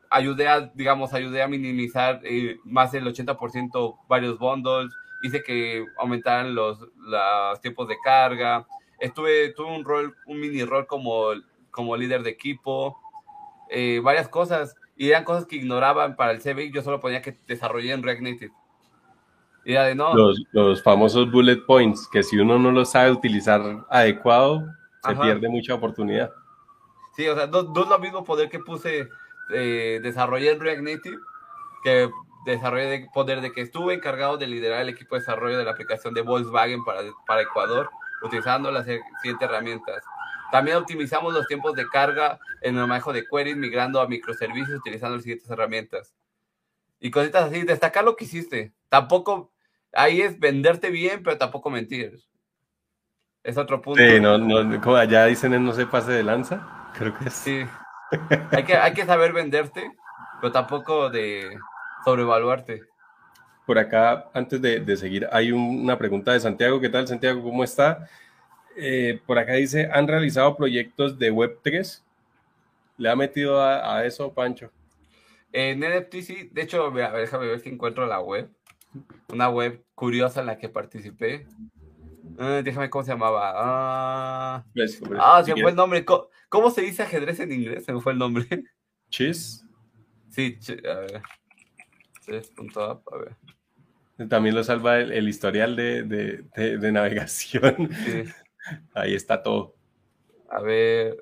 ayudé 0.10 0.48
a, 0.48 0.62
digamos, 0.62 1.14
ayudé 1.14 1.42
a 1.42 1.48
minimizar 1.48 2.22
más 2.64 2.92
del 2.92 3.06
80% 3.06 3.98
varios 4.08 4.40
bundles, 4.40 4.94
hice 5.24 5.42
que 5.42 5.85
aumentaran 5.98 6.53
los, 6.53 6.80
los 6.98 7.61
tiempos 7.61 7.88
de 7.88 7.98
carga, 8.03 8.68
estuve, 9.00 9.53
tuve 9.53 9.76
un 9.76 9.84
rol, 9.84 10.16
un 10.27 10.40
mini 10.40 10.64
rol 10.64 10.85
como, 10.85 11.30
como 11.72 11.98
líder 11.98 12.22
de 12.24 12.30
equipo, 12.30 13.00
eh, 13.69 14.00
varias 14.03 14.27
cosas, 14.27 14.76
y 14.95 15.10
eran 15.10 15.24
cosas 15.24 15.45
que 15.45 15.56
ignoraban 15.56 16.16
para 16.16 16.32
el 16.32 16.42
CV, 16.42 16.72
yo 16.72 16.82
solo 16.82 17.00
ponía 17.00 17.22
que 17.22 17.40
desarrollé 17.48 17.93
en 17.93 18.03
React 18.03 18.22
Native. 18.22 18.53
Y 19.66 19.74
de 19.74 19.95
no. 19.95 20.14
Los, 20.14 20.43
los, 20.52 20.84
famosos 20.84 21.32
bullet 21.32 21.66
points, 21.66 22.08
que 22.11 22.22
si 22.22 22.38
uno 22.38 22.60
no 22.60 22.72
los 22.72 22.92
sabe 22.92 23.11
utilizar 23.11 23.61
adecuado, 23.90 24.68
se 25.08 25.16
pierde 25.16 25.48
mucha 25.48 25.74
oportunidad. 25.74 26.32
Sí, 27.16 27.27
o 27.27 27.35
sea, 27.35 27.48
no, 27.48 27.64
no 27.64 27.84
es 27.84 27.90
lo 27.90 28.00
mismo 28.00 28.24
poder 28.26 28.50
que 28.50 28.60
puse, 28.60 29.08
eh, 29.53 30.00
desarrollé 30.03 30.52
en 30.52 30.60
React 30.60 30.82
Native, 30.82 31.18
que 31.84 32.10
desarrollo 32.46 32.90
de 32.90 33.10
poder 33.14 33.42
de 33.42 33.52
que 33.52 33.62
estuve 33.62 33.94
encargado 33.94 34.38
de 34.38 34.48
liderar 34.48 34.82
el 34.82 34.90
equipo 34.90 35.16
de 35.16 35.22
desarrollo 35.22 35.58
de 35.58 35.64
la 35.66 35.72
aplicación 35.72 36.14
de 36.14 36.22
Volkswagen 36.22 36.84
para, 36.84 37.02
para 37.26 37.42
Ecuador, 37.42 37.90
utilizando 38.22 38.72
las 38.72 38.86
siguientes 38.86 39.42
herramientas. 39.42 40.04
También 40.52 40.78
optimizamos 40.78 41.34
los 41.34 41.48
tiempos 41.48 41.74
de 41.74 41.88
carga 41.88 42.40
en 42.62 42.78
el 42.78 42.86
manejo 42.88 43.12
de 43.12 43.26
queries, 43.26 43.58
migrando 43.58 44.00
a 44.00 44.08
microservicios 44.08 44.80
utilizando 44.80 45.16
las 45.16 45.24
siguientes 45.24 45.50
herramientas. 45.50 46.14
Y 47.00 47.12
cositas 47.12 47.46
así, 47.46 47.64
destacar 47.64 48.04
lo 48.04 48.16
que 48.16 48.26
hiciste. 48.26 48.72
Tampoco, 48.88 49.52
ahí 49.92 50.22
es 50.22 50.40
venderte 50.40 50.90
bien, 50.90 51.24
pero 51.24 51.38
tampoco 51.38 51.70
mentir. 51.70 52.20
Es 53.44 53.58
otro 53.58 53.82
punto. 53.82 54.02
Sí, 54.02 54.20
no, 54.22 54.38
no, 54.38 54.80
como 54.80 54.96
allá 54.96 55.26
dicen 55.26 55.66
no 55.66 55.74
se 55.74 55.86
pase 55.86 56.12
de 56.12 56.24
lanza, 56.24 56.92
creo 56.94 57.18
que 57.18 57.30
Sí. 57.30 57.66
hay, 58.52 58.64
que, 58.64 58.78
hay 58.78 58.94
que 58.94 59.06
saber 59.06 59.34
venderte, 59.34 59.92
pero 60.40 60.54
tampoco 60.54 61.10
de, 61.10 61.58
sobrevaluarte. 62.03 62.83
Por 63.65 63.80
acá, 63.80 64.30
antes 64.33 64.61
de, 64.61 64.98
seguir, 64.98 65.27
hay 65.32 65.51
una 65.51 65.98
pregunta 65.98 66.33
de 66.33 66.40
Santiago. 66.40 66.82
¿Qué 66.82 66.90
tal, 66.90 67.07
Santiago? 67.07 67.41
¿Cómo 67.41 67.64
está? 67.64 68.09
Eh, 68.75 69.22
por 69.25 69.38
acá 69.38 69.53
dice, 69.53 69.90
¿han 69.91 70.07
realizado 70.07 70.56
proyectos 70.57 71.17
de 71.17 71.32
Web3? 71.32 72.01
¿Le 72.98 73.09
ha 73.09 73.15
metido 73.15 73.61
a, 73.61 74.06
eso, 74.06 74.33
Pancho? 74.33 74.69
En 75.53 75.80
NFT 75.80 76.15
sí, 76.22 76.49
de 76.51 76.64
hecho, 76.64 76.91
déjame 76.91 77.48
ver 77.48 77.59
si 77.59 77.69
encuentro 77.69 78.06
la 78.06 78.19
web. 78.19 78.49
Una 79.30 79.49
web 79.49 79.82
curiosa 79.95 80.41
en 80.41 80.48
la 80.48 80.57
que 80.57 80.67
participé. 80.67 81.48
Ah, 82.38 82.61
déjame 82.64 82.90
cómo 82.90 83.03
se 83.03 83.11
llamaba. 83.11 83.53
Ah, 83.56 84.65
ah 85.19 85.43
se 85.43 85.53
me 85.53 85.61
fue 85.61 85.72
el 85.72 85.77
nombre. 85.77 86.03
¿Cómo, 86.49 86.69
se 86.69 86.82
dice 86.82 87.03
ajedrez 87.03 87.40
en 87.40 87.51
inglés? 87.51 87.85
Se 87.85 87.93
me 87.93 88.01
fue 88.01 88.11
el 88.11 88.19
nombre. 88.19 88.45
Chess. 89.09 89.65
Sí, 90.30 90.57
a 90.90 90.99
ver 90.99 91.22
a 92.30 93.18
ver. 93.18 93.35
También 94.30 94.56
lo 94.56 94.64
salva 94.64 95.00
el, 95.00 95.27
historial 95.27 95.76
de, 95.76 96.92
navegación. 96.92 97.90
Ahí 98.93 99.16
está 99.16 99.42
todo. 99.42 99.76
A 100.50 100.61
ver. 100.61 101.18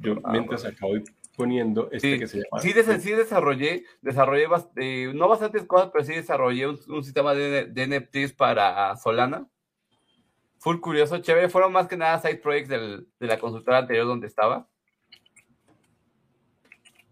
Yo 0.00 0.16
mientras 0.30 0.64
acabo 0.64 0.94
poniendo 1.36 1.90
este 1.92 2.18
que 2.18 2.26
se 2.26 2.38
llama. 2.38 2.62
Sí, 2.62 2.72
sí 3.00 3.12
desarrollé, 3.12 3.84
desarrollé 4.00 4.46
eh, 4.76 5.12
no 5.14 5.28
bastantes 5.28 5.64
cosas, 5.64 5.90
pero 5.92 6.04
sí 6.04 6.14
desarrollé 6.14 6.66
un, 6.66 7.04
sistema 7.04 7.34
de, 7.34 7.66
NFTs 7.86 8.32
para 8.32 8.96
Solana. 8.96 9.46
Full 10.58 10.80
curioso, 10.80 11.18
chévere. 11.18 11.50
Fueron 11.50 11.72
más 11.72 11.86
que 11.86 11.98
nada 11.98 12.18
side 12.18 12.38
projects 12.38 12.70
de 12.70 13.26
la 13.26 13.38
consultora 13.38 13.78
anterior 13.78 14.06
donde 14.06 14.26
estaba. 14.26 14.66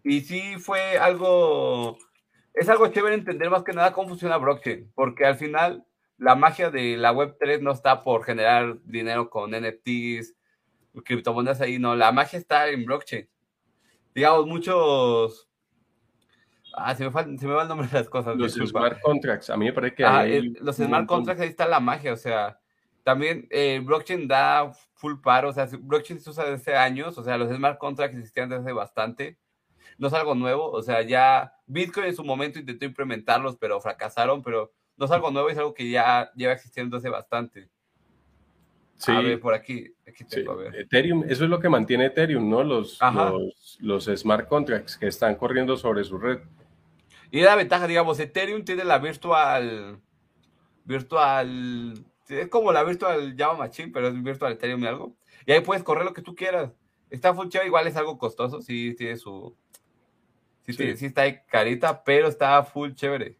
Y 0.05 0.21
sí 0.21 0.57
fue 0.59 0.99
algo, 0.99 1.97
es 2.53 2.69
algo 2.69 2.89
chévere 2.89 3.15
entender 3.15 3.49
más 3.49 3.65
que 3.65 3.73
nada 3.73 3.95
cómo 3.95 4.11
funciona 4.11 4.37
blockchain, 4.37 4.93
porque 4.95 5.25
al 5.25 5.37
final 5.37 5.87
la 6.19 6.35
magia 6.35 6.71
de 6.71 6.99
la 6.99 7.15
Web3 7.15 7.61
no 7.61 7.73
está 7.73 8.05
por 8.05 8.23
generar 8.23 8.77
dinero 8.85 9.31
con 9.31 9.53
NFTs, 9.53 10.37
criptomonedas 11.05 11.63
ahí, 11.63 11.79
no, 11.79 11.97
la 11.97 12.13
magia 12.13 12.39
está 12.39 12.69
en 12.69 12.85
blockchain. 12.85 13.29
Digamos, 14.15 14.47
muchos... 14.47 15.49
Ah, 16.77 16.95
se 16.95 17.05
me, 17.05 17.11
va 17.11 17.23
el 17.23 17.69
nombre 17.69 17.89
de 17.89 17.99
las 17.99 18.09
cosas. 18.09 18.37
Los 18.37 18.53
smart 18.53 19.01
contracts, 19.01 19.49
a 19.49 19.57
mí 19.57 19.65
me 19.65 19.73
parece 19.73 19.95
que... 19.95 20.05
Ah, 20.05 20.27
los 20.61 20.77
smart 20.77 21.07
contracts, 21.07 21.41
ahí 21.41 21.49
está 21.49 21.67
la 21.67 21.81
magia, 21.81 22.13
o 22.13 22.17
sea, 22.17 22.61
también 23.05 23.47
eh, 23.51 23.81
blockchain 23.83 24.29
da 24.29 24.71
full 24.93 25.15
paro, 25.23 25.49
o 25.49 25.53
sea, 25.53 25.67
blockchain 25.67 26.21
se 26.21 26.29
usa 26.29 26.45
desde 26.45 26.77
años, 26.77 27.17
o 27.17 27.25
sea, 27.25 27.39
los 27.39 27.51
smart 27.51 27.79
contracts 27.79 28.19
existían 28.19 28.51
desde 28.51 28.73
bastante 28.73 29.39
no 29.99 30.09
es 30.09 30.13
algo 30.13 30.35
nuevo, 30.35 30.71
o 30.71 30.83
sea, 30.83 31.03
ya 31.03 31.55
Bitcoin 31.67 32.07
en 32.07 32.17
su 32.17 32.25
momento 32.25 32.59
intentó 32.59 32.85
implementarlos, 32.85 33.57
pero 33.57 33.81
fracasaron, 33.81 34.43
pero 34.43 34.73
no 34.97 35.07
es 35.07 35.11
algo 35.11 35.31
nuevo, 35.31 35.51
es 35.51 35.59
algo 35.59 35.75
que 35.75 35.91
ya 35.91 36.31
lleva 36.35 36.53
existiendo 36.53 36.97
hace 36.97 37.09
bastante. 37.09 37.69
Sí. 38.97 39.11
A 39.11 39.21
ver, 39.21 39.41
por 39.41 39.55
aquí, 39.55 39.93
aquí 40.07 40.25
tengo, 40.25 40.53
a 40.53 40.57
ver. 40.57 40.77
Ethereum, 40.77 41.25
eso 41.29 41.45
es 41.45 41.51
lo 41.51 41.59
que 41.59 41.69
mantiene 41.69 42.07
Ethereum, 42.07 42.49
¿no? 42.49 42.63
Los, 42.63 42.99
los, 43.81 44.05
smart 44.05 44.49
contracts 44.49 44.97
que 44.97 45.09
están 45.09 45.35
corriendo 45.35 45.77
sobre 45.77 46.05
su 46.05 46.17
red. 46.17 46.39
Y 47.31 47.41
la 47.41 47.57
ventaja, 47.57 47.89
digamos, 47.89 48.21
Ethereum 48.21 48.65
tiene 48.65 48.85
la 48.85 48.99
virtual, 48.99 50.01
virtual, 50.85 51.95
es 52.29 52.49
como 52.49 52.73
la 52.73 52.85
virtual 52.85 53.35
Java 53.37 53.59
Machine, 53.59 53.91
pero 53.93 54.09
es 54.09 54.23
virtual 54.23 54.53
Ethereum 54.53 54.85
y 54.85 54.87
algo. 54.87 55.17
Y 55.45 55.53
ahí 55.53 55.61
puedes 55.61 55.83
correr 55.83 56.05
lo 56.05 56.15
que 56.15 56.23
tú 56.23 56.35
quieras. 56.37 56.71
Está 57.11 57.35
full 57.35 57.49
igual 57.67 57.87
es 57.87 57.97
algo 57.97 58.17
costoso, 58.17 58.63
sí 58.63 58.95
tiene 58.97 59.17
su, 59.17 59.57
Sí, 60.67 60.97
sí. 60.97 61.07
está 61.07 61.45
carita, 61.45 62.03
pero 62.03 62.29
está 62.29 62.63
full 62.65 62.93
chévere. 62.93 63.37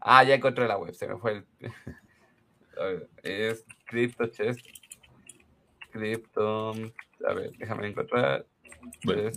Ah, 0.00 0.24
ya 0.24 0.34
encontré 0.34 0.66
la 0.66 0.78
web, 0.78 0.94
se 0.94 1.06
me 1.06 1.16
fue 1.16 1.32
el... 1.32 1.44
es 3.22 3.64
CryptoChest. 3.86 4.60
Crypto... 5.90 6.72
A 7.26 7.34
ver, 7.34 7.52
déjame 7.58 7.88
encontrar. 7.88 8.46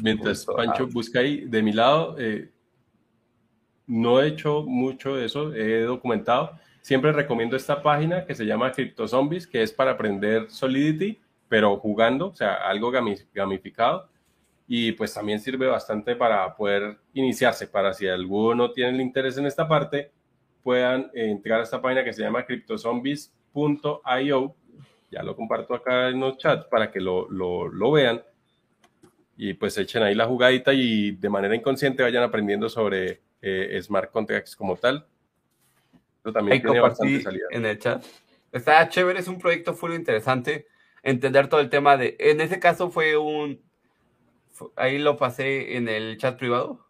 mientras 0.02 0.46
Pancho 0.46 0.88
busca 0.88 1.20
ahí, 1.20 1.46
de 1.46 1.62
mi 1.62 1.72
lado, 1.72 2.16
eh, 2.18 2.50
no 3.86 4.22
he 4.22 4.28
hecho 4.30 4.64
mucho 4.64 5.16
de 5.16 5.26
eso, 5.26 5.54
he 5.54 5.82
documentado. 5.82 6.58
Siempre 6.82 7.12
recomiendo 7.12 7.56
esta 7.56 7.82
página 7.82 8.26
que 8.26 8.34
se 8.34 8.46
llama 8.46 8.72
CryptoZombies, 8.72 9.46
que 9.46 9.62
es 9.62 9.72
para 9.72 9.92
aprender 9.92 10.50
Solidity, 10.50 11.20
pero 11.48 11.78
jugando, 11.78 12.30
o 12.30 12.36
sea, 12.36 12.56
algo 12.68 12.92
gamificado. 13.34 14.10
Y 14.68 14.94
pues 14.94 15.14
también 15.14 15.40
sirve 15.40 15.68
bastante 15.68 16.16
para 16.16 16.56
poder 16.56 16.98
iniciarse, 17.14 17.68
para 17.68 17.94
si 17.94 18.08
alguno 18.08 18.72
tiene 18.72 18.92
el 18.92 19.02
interés 19.02 19.38
en 19.38 19.45
esta 19.45 19.68
parte, 19.68 20.11
puedan 20.64 21.11
entrar 21.14 21.60
a 21.60 21.64
esta 21.64 21.82
página 21.82 22.03
que 22.03 22.14
se 22.14 22.24
llama 22.24 22.45
cryptozombies.io. 22.45 24.56
Ya 25.11 25.22
lo 25.22 25.35
comparto 25.35 25.76
acá 25.76 26.10
en 26.10 26.19
los 26.19 26.38
chats 26.38 26.66
para 26.66 26.92
que 26.92 27.00
lo, 27.00 27.30
lo, 27.30 27.68
lo 27.68 27.92
vean 27.92 28.24
y 29.38 29.53
pues 29.53 29.77
echen 29.77 30.03
ahí 30.03 30.16
la 30.16 30.26
jugadita 30.26 30.74
y 30.74 31.11
de 31.11 31.30
manera 31.30 31.56
inconsciente 31.56 32.03
vayan 32.03 32.24
aprendiendo 32.24 32.69
sobre 32.69 33.22
eh, 33.42 33.80
smart 33.82 34.11
contracts 34.11 34.56
como 34.56 34.76
tal. 34.77 35.06
Eso 36.24 36.32
también 36.32 36.61
tiene 36.61 36.80
bastante 36.80 37.22
salida. 37.22 37.45
En 37.52 37.66
el 37.66 37.77
chat. 37.77 38.03
Está 38.52 38.88
chévere, 38.88 39.19
es 39.19 39.27
un 39.27 39.38
proyecto 39.38 39.74
full 39.74 39.94
interesante. 39.94 40.68
Entender 41.03 41.48
todo 41.48 41.60
el 41.60 41.69
tema 41.69 41.98
de. 41.98 42.16
En 42.19 42.42
ese 42.42 42.60
caso 42.60 42.90
fue 42.90 43.18
un. 43.18 43.61
Ahí 44.75 44.98
lo 44.98 45.17
pasé 45.17 45.77
en 45.77 45.88
el 45.88 46.17
chat 46.17 46.38
privado. 46.38 46.85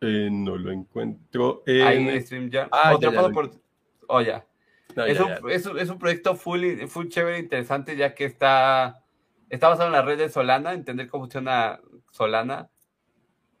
Eh, 0.00 0.28
no 0.30 0.56
lo 0.56 0.72
encuentro. 0.72 1.62
Ahí 1.66 2.08
en 2.08 2.22
stream 2.22 2.50
ya. 2.50 2.68
Ah, 2.70 2.94
Otra 2.94 3.12
ya, 3.12 3.28
por. 3.30 3.50
Oh, 4.08 4.20
ya. 4.20 4.46
es, 4.94 5.20
un, 5.20 5.50
es, 5.50 5.66
es, 5.66 5.90
un, 5.90 5.98
proyecto 5.98 6.36
full, 6.36 6.86
full 6.86 7.08
chévere, 7.08 7.38
interesante, 7.38 7.96
ya 7.96 8.14
que 8.14 8.24
está, 8.24 9.02
está 9.50 9.68
basado 9.68 9.88
en 9.88 9.92
la 9.92 10.02
red 10.02 10.18
de 10.18 10.28
Solana, 10.28 10.72
entender 10.72 11.08
cómo 11.08 11.24
funciona 11.24 11.80
Solana. 12.10 12.70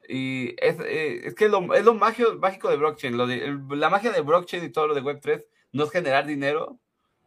Y 0.08 0.54
es, 0.58 0.78
eh, 0.80 1.26
es 1.26 1.34
que 1.34 1.48
lo, 1.48 1.74
es 1.74 1.84
lo 1.84 1.94
mágico 1.94 2.70
de 2.70 2.76
blockchain. 2.76 3.16
Lo 3.16 3.26
de, 3.26 3.58
la 3.70 3.90
magia 3.90 4.12
de 4.12 4.20
blockchain 4.20 4.64
y 4.64 4.68
todo 4.68 4.88
lo 4.88 4.94
de 4.94 5.02
Web3 5.02 5.44
no 5.72 5.84
es 5.84 5.90
generar 5.90 6.26
dinero. 6.26 6.78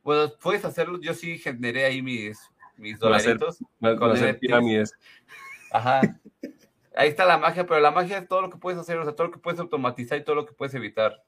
Bueno, 0.04 0.32
puedes 0.42 0.64
hacerlo. 0.64 1.00
Yo 1.02 1.14
sí 1.14 1.38
generé 1.38 1.86
ahí 1.86 2.02
mis, 2.02 2.40
mis 2.78 3.00
dolaritos. 3.00 3.60
con 3.80 4.38
pirámides. 4.40 4.94
Ajá. 5.72 6.02
Ahí 6.96 7.10
está 7.10 7.26
la 7.26 7.38
magia, 7.38 7.66
pero 7.66 7.80
la 7.80 7.92
magia 7.92 8.18
es 8.18 8.28
todo 8.28 8.42
lo 8.42 8.50
que 8.50 8.58
puedes 8.58 8.80
hacer, 8.80 8.98
o 8.98 9.04
sea, 9.04 9.14
todo 9.16 9.28
lo 9.28 9.34
que 9.34 9.40
puedes 9.40 9.60
automatizar 9.60 10.18
y 10.18 10.24
todo 10.24 10.36
lo 10.36 10.46
que 10.46 10.54
puedes 10.54 10.74
evitar. 10.74 11.24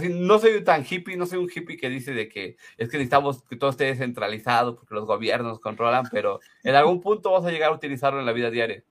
Fin, 0.00 0.26
no 0.26 0.38
soy 0.38 0.64
tan 0.64 0.84
hippie, 0.88 1.16
no 1.16 1.26
soy 1.26 1.38
un 1.38 1.50
hippie 1.54 1.76
que 1.76 1.90
dice 1.90 2.14
de 2.14 2.28
que 2.28 2.56
es 2.78 2.88
que 2.88 2.96
necesitamos 2.96 3.42
que 3.42 3.56
todo 3.56 3.68
esté 3.68 3.84
descentralizado 3.84 4.76
porque 4.76 4.94
los 4.94 5.04
gobiernos 5.04 5.60
controlan, 5.60 6.06
pero 6.10 6.40
en 6.62 6.74
algún 6.74 7.02
punto 7.02 7.32
vas 7.32 7.44
a 7.44 7.50
llegar 7.50 7.70
a 7.70 7.74
utilizarlo 7.74 8.18
en 8.18 8.24
la 8.24 8.32
vida 8.32 8.50
diaria. 8.50 8.82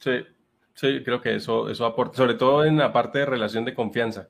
Sí, 0.00 0.24
Sí, 0.74 1.02
creo 1.04 1.20
que 1.20 1.34
eso, 1.34 1.68
eso 1.68 1.84
aporta, 1.84 2.16
sobre 2.16 2.34
todo 2.34 2.64
en 2.64 2.78
la 2.78 2.92
parte 2.92 3.18
de 3.20 3.26
relación 3.26 3.64
de 3.64 3.74
confianza. 3.74 4.28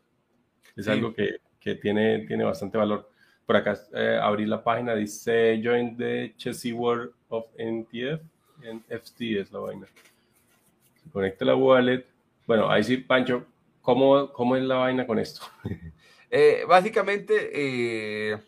Es 0.77 0.89
algo 0.89 1.15
que, 1.15 1.37
que, 1.61 1.77
tiene, 1.77 2.27
tiene 2.27 2.45
bastante 2.45 2.79
valor. 2.79 3.11
Por 3.47 3.57
acá 3.57 3.79
eh, 3.95 4.19
abrí 4.21 4.47
la 4.47 4.63
página, 4.65 4.95
dice 4.95 5.61
Join 5.63 5.97
the 5.97 6.35
Chessy 6.37 6.73
World 6.73 7.13
of 7.29 7.47
NTF. 7.59 8.23
NFT 8.63 9.21
es 9.41 9.53
la 9.53 9.59
vaina. 9.59 9.87
Se 11.03 11.11
conecta 11.11 11.45
la 11.45 11.55
wallet. 11.55 12.07
Bueno, 12.47 12.71
ahí 12.71 12.83
sí, 12.85 12.97
Pancho, 12.97 13.45
¿cómo, 13.81 14.33
cómo 14.33 14.57
es 14.57 14.63
la 14.63 14.77
vaina 14.77 15.07
con 15.07 15.19
esto? 15.19 15.43
Eh, 16.35 16.65
básicamente, 16.67 17.51
eh, 17.53 18.39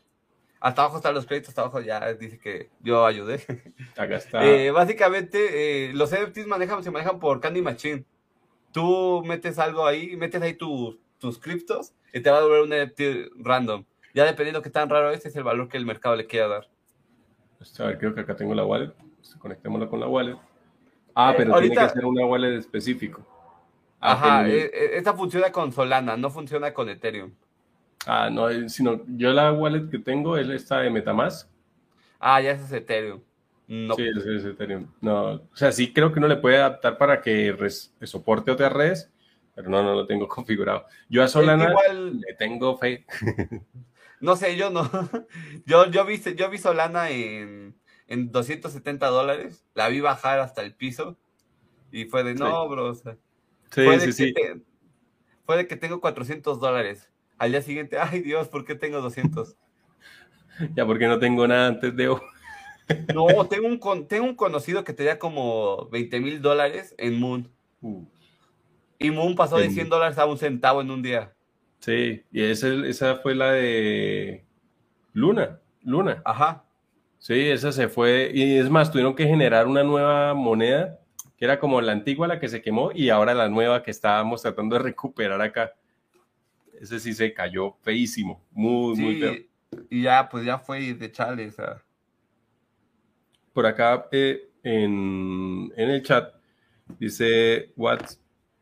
hasta 0.58 0.80
abajo 0.80 0.96
están 0.96 1.12
los 1.12 1.26
créditos, 1.26 1.50
hasta 1.50 1.60
abajo 1.60 1.82
ya 1.82 2.14
dice 2.14 2.38
que 2.38 2.70
yo 2.80 3.04
ayudé. 3.04 3.42
Acá 3.98 4.16
está. 4.16 4.42
Eh, 4.42 4.70
básicamente, 4.70 5.90
eh, 5.90 5.92
los 5.92 6.10
NFTs 6.10 6.46
manejan, 6.46 6.82
se 6.82 6.90
manejan 6.90 7.18
por 7.18 7.42
Candy 7.42 7.60
Machine. 7.60 8.06
Tú 8.72 9.22
metes 9.26 9.58
algo 9.58 9.86
ahí, 9.86 10.16
metes 10.16 10.40
ahí 10.40 10.54
tus 10.54 11.38
criptos 11.38 11.92
y 12.14 12.20
te 12.20 12.30
va 12.30 12.38
a 12.38 12.40
devolver 12.40 12.62
un 12.62 12.70
NFT 12.70 13.44
random. 13.44 13.84
Ya 14.14 14.24
dependiendo 14.24 14.62
qué 14.62 14.70
tan 14.70 14.88
raro 14.88 15.10
es, 15.10 15.26
es 15.26 15.36
el 15.36 15.42
valor 15.42 15.68
que 15.68 15.76
el 15.76 15.84
mercado 15.84 16.16
le 16.16 16.26
quiera 16.26 16.48
dar. 16.48 16.70
Pues, 17.58 17.78
a 17.80 17.84
ver, 17.84 17.98
creo 17.98 18.14
que 18.14 18.22
acá 18.22 18.34
tengo 18.34 18.54
la 18.54 18.64
wallet. 18.64 18.94
Pues, 19.24 19.36
conectémosla 19.36 19.88
con 19.88 20.00
la 20.00 20.06
wallet. 20.06 20.36
Ah, 21.14 21.32
eh, 21.32 21.34
pero 21.38 21.58
tiene 21.58 21.76
que 21.76 21.88
ser 21.88 22.04
una 22.04 22.26
wallet 22.26 22.58
específico. 22.58 23.26
Ah, 24.00 24.12
Ajá, 24.12 24.48
esta 24.48 25.14
funciona 25.14 25.50
con 25.50 25.72
Solana, 25.72 26.16
no 26.16 26.28
funciona 26.28 26.74
con 26.74 26.90
Ethereum. 26.90 27.32
Ah, 28.06 28.28
no, 28.30 28.50
eh, 28.50 28.68
sino 28.68 29.00
yo 29.06 29.32
la 29.32 29.50
wallet 29.52 29.88
que 29.88 29.98
tengo 29.98 30.36
es 30.36 30.46
esta 30.50 30.80
de 30.80 30.90
Metamask. 30.90 31.48
Ah, 32.20 32.40
ya 32.42 32.50
es 32.50 32.70
Ethereum. 32.70 33.22
No. 33.66 33.94
Sí, 33.94 34.06
es 34.06 34.44
Ethereum. 34.44 34.88
No, 35.00 35.32
o 35.32 35.56
sea, 35.56 35.72
sí 35.72 35.90
creo 35.90 36.12
que 36.12 36.18
uno 36.18 36.28
le 36.28 36.36
puede 36.36 36.58
adaptar 36.58 36.98
para 36.98 37.22
que 37.22 37.56
soporte 38.02 38.50
otras 38.50 38.72
redes, 38.74 39.10
pero 39.54 39.70
no, 39.70 39.82
no 39.82 39.94
lo 39.94 40.06
tengo 40.06 40.28
configurado. 40.28 40.84
Yo 41.08 41.22
a 41.22 41.28
Solana 41.28 41.70
igual, 41.70 42.20
le 42.20 42.34
tengo 42.34 42.76
fe. 42.76 43.06
no 44.20 44.36
sé, 44.36 44.56
yo 44.56 44.68
no. 44.68 44.90
Yo, 45.64 45.86
yo, 45.90 46.04
vi, 46.04 46.20
yo 46.36 46.50
vi 46.50 46.58
Solana 46.58 47.08
en, 47.08 47.74
en 48.08 48.30
270 48.32 49.06
dólares, 49.08 49.64
la 49.74 49.88
vi 49.88 50.00
bajar 50.00 50.40
hasta 50.40 50.62
el 50.62 50.74
piso 50.74 51.16
y 51.90 52.04
fue 52.06 52.24
de, 52.24 52.34
no, 52.34 52.68
bro, 52.68 52.90
o 52.90 52.94
sea, 52.94 53.16
sí, 53.70 53.86
sí, 54.00 54.12
sí. 54.12 54.34
fue 55.46 55.56
de 55.56 55.66
que 55.66 55.76
tengo 55.76 56.00
400 56.00 56.60
dólares 56.60 57.10
al 57.38 57.52
día 57.52 57.62
siguiente, 57.62 57.98
ay 57.98 58.20
Dios, 58.20 58.48
¿por 58.48 58.64
qué 58.64 58.74
tengo 58.74 59.00
200? 59.00 59.56
ya 60.74 60.86
porque 60.86 61.06
no 61.06 61.18
tengo 61.18 61.46
nada 61.46 61.68
antes 61.68 61.94
de 61.96 62.08
hoy. 62.08 62.20
no, 63.14 63.46
tengo 63.46 63.68
un, 63.68 64.08
tengo 64.08 64.24
un 64.24 64.34
conocido 64.34 64.84
que 64.84 64.92
tenía 64.92 65.18
como 65.18 65.88
20 65.90 66.20
mil 66.20 66.42
dólares 66.42 66.94
en 66.98 67.18
Moon. 67.18 67.50
Uh. 67.80 68.04
Y 68.98 69.10
Moon 69.10 69.34
pasó 69.34 69.58
de 69.58 69.70
100 69.70 69.88
dólares 69.88 70.18
a 70.18 70.26
un 70.26 70.38
centavo 70.38 70.80
en 70.80 70.90
un 70.90 71.02
día. 71.02 71.34
Sí, 71.80 72.22
y 72.30 72.42
esa 72.42 73.16
fue 73.16 73.34
la 73.34 73.52
de 73.52 74.44
Luna. 75.12 75.60
Luna. 75.82 76.22
Ajá. 76.24 76.64
Sí, 77.24 77.48
esa 77.48 77.72
se 77.72 77.88
fue. 77.88 78.30
Y 78.34 78.58
es 78.58 78.68
más, 78.68 78.92
tuvieron 78.92 79.14
que 79.14 79.26
generar 79.26 79.66
una 79.66 79.82
nueva 79.82 80.34
moneda, 80.34 81.00
que 81.38 81.46
era 81.46 81.58
como 81.58 81.80
la 81.80 81.92
antigua, 81.92 82.28
la 82.28 82.38
que 82.38 82.50
se 82.50 82.60
quemó, 82.60 82.92
y 82.94 83.08
ahora 83.08 83.32
la 83.32 83.48
nueva 83.48 83.82
que 83.82 83.90
estábamos 83.90 84.42
tratando 84.42 84.76
de 84.76 84.82
recuperar 84.82 85.40
acá 85.40 85.72
ese 86.78 87.00
sí 87.00 87.14
se 87.14 87.32
cayó 87.32 87.78
feísimo, 87.80 88.44
muy, 88.50 88.94
muy 88.94 89.20
feo. 89.20 89.36
Y 89.88 90.02
ya, 90.02 90.28
pues 90.28 90.44
ya 90.44 90.58
fue 90.58 90.92
de 90.92 91.10
chale, 91.10 91.50
Por 93.54 93.64
acá 93.64 94.06
eh, 94.12 94.50
en, 94.62 95.72
el 95.78 96.02
chat 96.02 96.34
dice, 96.98 97.72
what, 97.74 98.00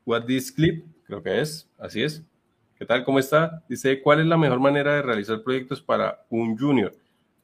what 0.05 0.25
this 0.25 0.53
clip, 0.53 0.85
creo 1.03 1.21
que 1.21 1.41
es, 1.41 1.69
así 1.81 2.01
es. 2.01 2.23
¿Qué 2.77 2.87
tal? 2.87 3.05
¿Cómo 3.05 3.19
está? 3.19 3.65
Dice, 3.69 4.01
¿cuál 4.01 4.21
es 4.21 4.27
la 4.27 4.37
mejor 4.37 4.61
manera 4.61 4.95
de 4.95 5.03
realizar 5.03 5.43
proyectos 5.43 5.83
para 5.83 6.25
un 6.31 6.57
junior? 6.57 6.95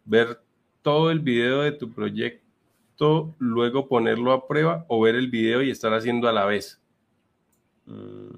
Ver 0.05 0.41
todo 0.83 1.11
el 1.11 1.21
video 1.21 1.63
de 1.63 1.73
tu 1.73 1.93
proyecto, 1.93 3.35
luego 3.39 3.89
ponerlo 3.89 4.33
a 4.33 4.47
prueba 4.47 4.85
o 4.89 5.01
ver 5.01 5.15
el 5.15 5.29
video 5.29 5.63
y 5.63 5.71
estar 5.71 5.93
haciendo 5.95 6.29
a 6.29 6.33
la 6.33 6.45
vez. 6.45 6.81
Mm. 7.87 8.37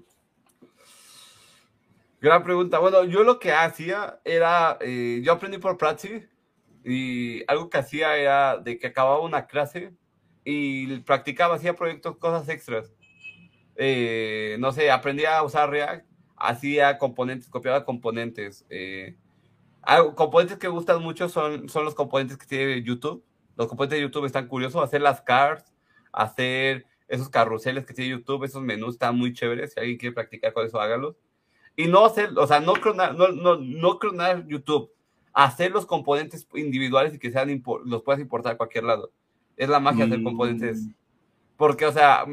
Gran 2.20 2.44
pregunta. 2.44 2.78
Bueno, 2.78 3.04
yo 3.04 3.24
lo 3.24 3.38
que 3.38 3.52
hacía 3.52 4.20
era, 4.24 4.76
eh, 4.80 5.22
yo 5.24 5.32
aprendí 5.32 5.56
por 5.56 5.78
Prati 5.78 6.22
y 6.84 7.42
algo 7.46 7.70
que 7.70 7.78
hacía 7.78 8.16
era 8.16 8.58
de 8.58 8.78
que 8.78 8.88
acababa 8.88 9.20
una 9.20 9.46
clase 9.46 9.94
y 10.44 10.98
practicaba, 11.00 11.54
hacía 11.54 11.74
proyectos, 11.74 12.18
cosas 12.18 12.48
extras. 12.50 12.92
Eh, 13.76 14.56
no 14.58 14.72
sé, 14.72 14.90
aprendía 14.90 15.38
a 15.38 15.42
usar 15.42 15.70
React, 15.70 16.06
hacía 16.36 16.98
componentes, 16.98 17.48
copiaba 17.48 17.86
componentes. 17.86 18.66
Eh, 18.68 19.16
componentes 20.14 20.58
que 20.58 20.68
gustan 20.68 21.02
mucho 21.02 21.28
son, 21.28 21.68
son 21.68 21.84
los 21.84 21.94
componentes 21.94 22.36
que 22.36 22.46
tiene 22.46 22.82
YouTube. 22.82 23.24
Los 23.56 23.68
componentes 23.68 23.98
de 23.98 24.02
YouTube 24.02 24.24
están 24.24 24.48
curiosos, 24.48 24.82
hacer 24.82 25.00
las 25.02 25.20
cards, 25.22 25.72
hacer 26.12 26.86
esos 27.08 27.28
carruseles 27.28 27.84
que 27.84 27.94
tiene 27.94 28.10
YouTube, 28.10 28.44
esos 28.44 28.62
menús 28.62 28.94
están 28.94 29.16
muy 29.16 29.32
chéveres. 29.32 29.72
Si 29.72 29.80
alguien 29.80 29.98
quiere 29.98 30.14
practicar 30.14 30.52
con 30.52 30.64
eso, 30.64 30.80
hágalo 30.80 31.16
y 31.76 31.86
no 31.86 32.04
hacer, 32.04 32.30
o 32.36 32.46
sea, 32.46 32.60
no 32.60 32.74
clonar, 32.74 33.14
no, 33.14 33.28
no, 33.28 33.56
no 33.56 33.98
clonar 33.98 34.46
YouTube, 34.46 34.90
hacer 35.32 35.70
los 35.70 35.86
componentes 35.86 36.46
individuales 36.54 37.14
y 37.14 37.18
que 37.18 37.30
sean 37.30 37.62
los 37.84 38.02
puedas 38.02 38.20
importar 38.20 38.52
a 38.52 38.56
cualquier 38.56 38.84
lado. 38.84 39.10
Es 39.56 39.68
la 39.68 39.80
magia 39.80 40.06
de 40.06 40.12
hacer 40.12 40.24
componentes. 40.24 40.82
Mm. 40.82 40.92
Porque, 41.56 41.86
o 41.86 41.92
sea, 41.92 42.26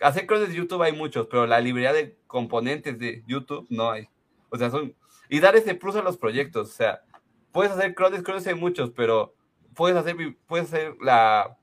hacer 0.00 0.26
clones 0.26 0.48
de 0.48 0.54
YouTube 0.54 0.82
hay 0.82 0.92
muchos, 0.92 1.26
pero 1.28 1.46
la 1.46 1.60
librería 1.60 1.92
de 1.92 2.16
componentes 2.26 2.98
de 2.98 3.22
YouTube 3.26 3.66
no 3.70 3.90
hay. 3.90 4.08
O 4.50 4.56
sea, 4.56 4.70
son. 4.70 4.94
Y 5.32 5.40
dar 5.40 5.56
ese 5.56 5.74
plus 5.74 5.96
a 5.96 6.02
los 6.02 6.18
proyectos. 6.18 6.68
O 6.68 6.72
sea, 6.72 7.00
puedes 7.52 7.72
hacer 7.72 7.94
clones, 7.94 8.22
clones 8.22 8.46
hay 8.46 8.54
muchos, 8.54 8.90
pero 8.90 9.34
puedes 9.74 9.96
hacer, 9.96 10.14
puedes 10.46 10.66
hacer 10.66 10.94
la, 11.00 11.56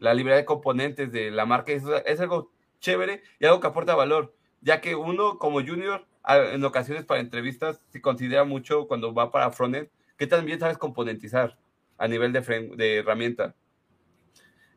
la 0.00 0.12
librería 0.12 0.38
de 0.38 0.44
componentes 0.44 1.12
de 1.12 1.30
la 1.30 1.46
marca. 1.46 1.70
Es, 1.70 1.84
es 2.04 2.18
algo 2.18 2.50
chévere 2.80 3.22
y 3.38 3.46
algo 3.46 3.60
que 3.60 3.68
aporta 3.68 3.94
valor. 3.94 4.34
Ya 4.60 4.80
que 4.80 4.96
uno, 4.96 5.38
como 5.38 5.64
junior, 5.64 6.04
en 6.26 6.64
ocasiones 6.64 7.04
para 7.04 7.20
entrevistas 7.20 7.80
se 7.90 8.00
considera 8.00 8.42
mucho 8.42 8.88
cuando 8.88 9.14
va 9.14 9.30
para 9.30 9.52
frontend 9.52 9.88
que 10.16 10.26
también 10.26 10.58
sabes 10.58 10.76
componentizar 10.76 11.56
a 11.98 12.08
nivel 12.08 12.32
de, 12.32 12.40
de 12.76 12.96
herramienta. 12.96 13.54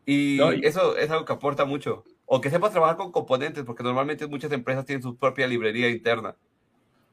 Y, 0.05 0.39
eso 0.63 0.95
es 0.97 1.09
algo 1.09 1.25
que 1.25 1.33
aporta 1.33 1.65
mucho. 1.65 2.03
O 2.27 2.41
que 2.41 2.51
sepas 2.51 2.69
trabajar 2.71 2.95
con 2.95 3.11
componentes, 3.11 3.63
porque 3.63 3.81
normalmente 3.81 4.27
muchas 4.27 4.51
empresas 4.51 4.85
tienen 4.85 5.01
su 5.01 5.17
propia 5.17 5.47
librería 5.47 5.89
interna. 5.89 6.35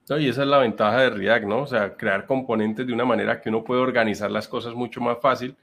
Y 0.08 0.28
esa 0.28 0.42
es 0.42 0.48
la 0.48 0.58
ventaja 0.58 1.00
de 1.00 1.10
React, 1.10 1.46
¿no? 1.46 1.62
O 1.62 1.66
sea, 1.66 1.96
crear 1.96 2.26
componentes 2.26 2.86
de 2.86 2.92
una 2.92 3.04
manera 3.04 3.40
que 3.40 3.48
uno 3.48 3.64
puede 3.64 3.80
organizar 3.80 4.30
las 4.30 4.48
cosas 4.48 4.74
mucho 4.74 5.00
más 5.00 5.18
fácil 5.20 5.56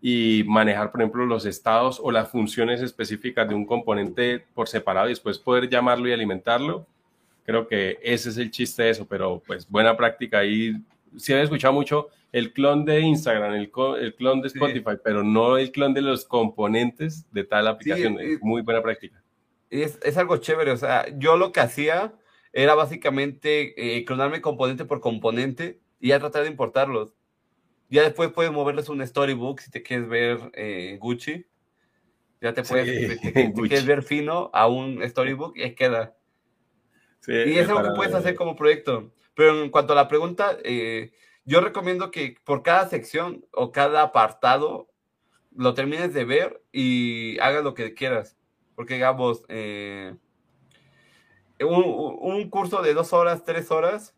y 0.00 0.44
manejar, 0.46 0.90
por 0.90 1.00
ejemplo, 1.00 1.26
los 1.26 1.46
estados 1.46 2.00
o 2.02 2.10
las 2.10 2.30
funciones 2.30 2.80
específicas 2.80 3.48
de 3.48 3.54
un 3.54 3.66
componente 3.66 4.44
por 4.54 4.68
separado 4.68 5.08
y 5.08 5.10
después 5.10 5.38
poder 5.38 5.68
llamarlo 5.68 6.08
y 6.08 6.12
alimentarlo. 6.12 6.86
Creo 7.44 7.66
que 7.66 7.98
ese 8.02 8.30
es 8.30 8.38
el 8.38 8.50
chiste 8.50 8.84
de 8.84 8.90
eso, 8.90 9.06
pero 9.06 9.42
pues 9.46 9.68
buena 9.68 9.96
práctica 9.96 10.38
ahí. 10.38 10.74
Sí 11.16 11.32
he 11.32 11.42
escuchado 11.42 11.74
mucho 11.74 12.08
el 12.32 12.52
clon 12.52 12.84
de 12.84 13.00
Instagram, 13.00 13.54
el, 13.54 13.70
el 14.00 14.14
clon 14.14 14.40
de 14.40 14.48
Spotify, 14.48 14.96
pero 15.04 15.22
no 15.22 15.58
el 15.58 15.70
clon 15.70 15.92
de 15.92 16.00
los 16.00 16.24
componentes 16.24 17.26
de 17.30 17.44
tal 17.44 17.68
aplicación. 17.68 18.18
es 18.18 18.40
muy 18.40 18.62
buena 18.62 18.82
práctica. 18.82 19.22
Es, 19.68 19.98
es, 20.02 20.16
algo 20.16 20.36
chévere. 20.38 20.70
O 20.70 20.76
sea, 20.76 21.06
yo 21.16 21.36
lo 21.36 21.52
que 21.52 21.60
hacía 21.60 22.12
era 22.52 22.74
básicamente 22.74 23.74
eh, 23.98 24.04
clonarme 24.04 24.40
componente 24.40 24.84
por 24.84 25.00
componente 25.00 25.80
y 26.00 26.08
ya 26.08 26.20
tratar 26.20 26.42
de 26.42 26.50
importarlos. 26.50 27.14
Ya 27.88 28.02
después 28.02 28.30
puedes 28.32 28.52
moverles 28.52 28.88
un 28.88 29.06
storybook 29.06 29.60
si 29.60 29.70
te 29.70 29.82
quieres 29.82 30.08
ver 30.08 30.50
eh, 30.54 30.98
Gucci. 31.00 31.46
Ya 32.40 32.52
te 32.54 32.62
puedes, 32.62 33.20
si 33.20 33.32
te, 33.32 33.52
quieres 33.52 33.86
ver 33.86 34.02
fino 34.02 34.50
a 34.52 34.66
un 34.66 35.06
storybook 35.08 35.56
y 35.56 35.62
ahí 35.62 35.74
queda. 35.74 36.16
y 37.26 37.58
es 37.58 37.68
algo 37.68 37.82
que 37.82 37.96
puedes 37.96 38.14
hacer 38.14 38.34
como 38.34 38.56
proyecto. 38.56 39.12
Pero 39.34 39.62
en 39.62 39.70
cuanto 39.70 39.92
a 39.92 39.96
la 39.96 40.08
pregunta, 40.08 40.58
eh, 40.64 41.12
yo 41.44 41.60
recomiendo 41.60 42.10
que 42.10 42.36
por 42.44 42.62
cada 42.62 42.88
sección 42.88 43.46
o 43.52 43.72
cada 43.72 44.02
apartado 44.02 44.88
lo 45.54 45.74
termines 45.74 46.12
de 46.14 46.24
ver 46.24 46.62
y 46.72 47.38
hagas 47.40 47.64
lo 47.64 47.74
que 47.74 47.94
quieras. 47.94 48.36
Porque 48.74 48.94
digamos, 48.94 49.44
eh, 49.48 50.14
un, 51.60 52.50
curso 52.50 52.82
de 52.82 52.94
dos 52.94 53.12
horas, 53.12 53.44
tres 53.44 53.70
horas, 53.70 54.16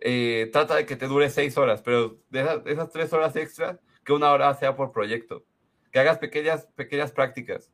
eh, 0.00 0.50
trata 0.52 0.76
de 0.76 0.86
que 0.86 0.96
te 0.96 1.06
dure 1.06 1.30
seis 1.30 1.56
horas, 1.56 1.82
pero 1.82 2.18
de 2.30 2.62
esas, 2.66 2.90
tres 2.90 3.12
horas 3.12 3.36
extras, 3.36 3.78
que 4.04 4.12
una 4.12 4.30
hora 4.30 4.52
sea 4.54 4.76
por 4.76 4.92
proyecto. 4.92 5.44
Que 5.90 6.00
hagas 6.00 6.18
pequeñas, 6.18 6.66
pequeñas 6.74 7.12
prácticas. 7.12 7.72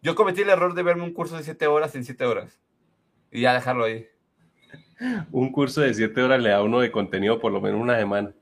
Yo 0.00 0.14
cometí 0.14 0.42
el 0.42 0.50
error 0.50 0.74
de 0.74 0.82
verme 0.82 1.02
un 1.02 1.12
curso 1.12 1.36
de 1.36 1.42
siete 1.42 1.66
horas 1.66 1.94
en 1.94 2.04
siete 2.04 2.24
horas. 2.24 2.60
Y 3.30 3.42
ya 3.42 3.52
dejarlo 3.52 3.84
ahí 3.84 4.08
un 5.32 5.52
curso 5.52 5.80
de 5.80 5.94
siete 5.94 6.22
horas 6.22 6.40
le 6.40 6.50
da 6.50 6.62
uno 6.62 6.80
de 6.80 6.90
contenido 6.90 7.38
por 7.38 7.52
lo 7.52 7.60
menos 7.60 7.80
una 7.80 7.98
semana. 7.98 8.32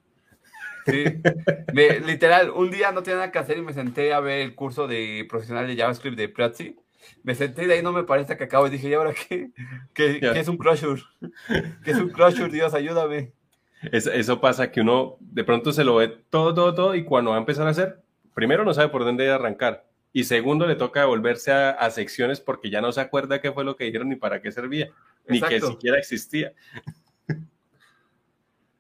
Sí, 0.87 1.05
literal, 2.07 2.51
un 2.51 2.71
día 2.71 2.93
no 2.93 3.03
tenía 3.03 3.17
nada 3.17 3.33
que 3.33 3.39
hacer 3.39 3.59
y 3.59 3.63
me 3.63 3.73
senté 3.73 4.13
a 4.13 4.21
ver 4.21 4.41
el 4.41 4.55
curso 4.55 4.87
de 4.87 5.27
profesional 5.29 5.67
de 5.67 5.77
JavaScript 5.77 6.17
de 6.17 6.29
Prezi. 6.29 6.77
Me 7.23 7.35
senté 7.35 7.67
de 7.67 7.75
ahí 7.75 7.83
no 7.83 7.93
me 7.93 8.05
parece 8.05 8.37
que 8.37 8.45
acabo 8.45 8.67
y 8.67 8.71
dije, 8.71 8.89
¿y 8.89 8.95
ahora 8.95 9.13
qué? 9.13 9.51
¿Qué, 9.95 10.21
es 10.35 10.49
un 10.49 10.57
Closure? 10.57 11.03
¿Qué 11.85 11.91
es 11.91 11.99
un 11.99 12.11
Closure? 12.11 12.51
Dios, 12.51 12.75
ayúdame. 12.75 13.33
eso 13.93 14.41
pasa 14.41 14.71
que 14.71 14.81
uno 14.81 15.17
de 15.21 15.45
pronto 15.45 15.73
se 15.73 15.85
lo 15.85 15.97
ve 15.97 16.09
todo, 16.31 16.55
todo, 16.55 16.75
todo 16.75 16.95
y 16.95 17.05
cuando 17.05 17.31
va 17.31 17.37
a 17.37 17.41
empezar 17.41 17.67
a 17.67 17.71
hacer, 17.71 18.01
primero 18.35 18.65
no 18.65 18.75
sabe 18.75 18.89
por 18.89 19.05
dónde 19.05 19.31
arrancar 19.31 19.87
y 20.17 20.25
segundo 20.25 20.67
le 20.67 20.77
toca 20.77 21.01
devolverse 21.01 21.53
a, 21.53 21.91
secciones 21.91 22.41
porque 22.41 22.71
ya 22.71 22.81
no 22.81 22.91
se 22.91 23.03
acuerda 23.03 23.43
qué 23.43 23.53
fue 23.53 23.65
lo 23.65 23.77
que 23.77 23.85
dijeron 23.85 24.09
ni 24.09 24.17
para 24.17 24.41
qué 24.41 24.51
servía, 24.51 24.89
ni 25.29 25.43
que 25.43 25.61
siquiera 25.61 25.99
existía. 25.99 26.55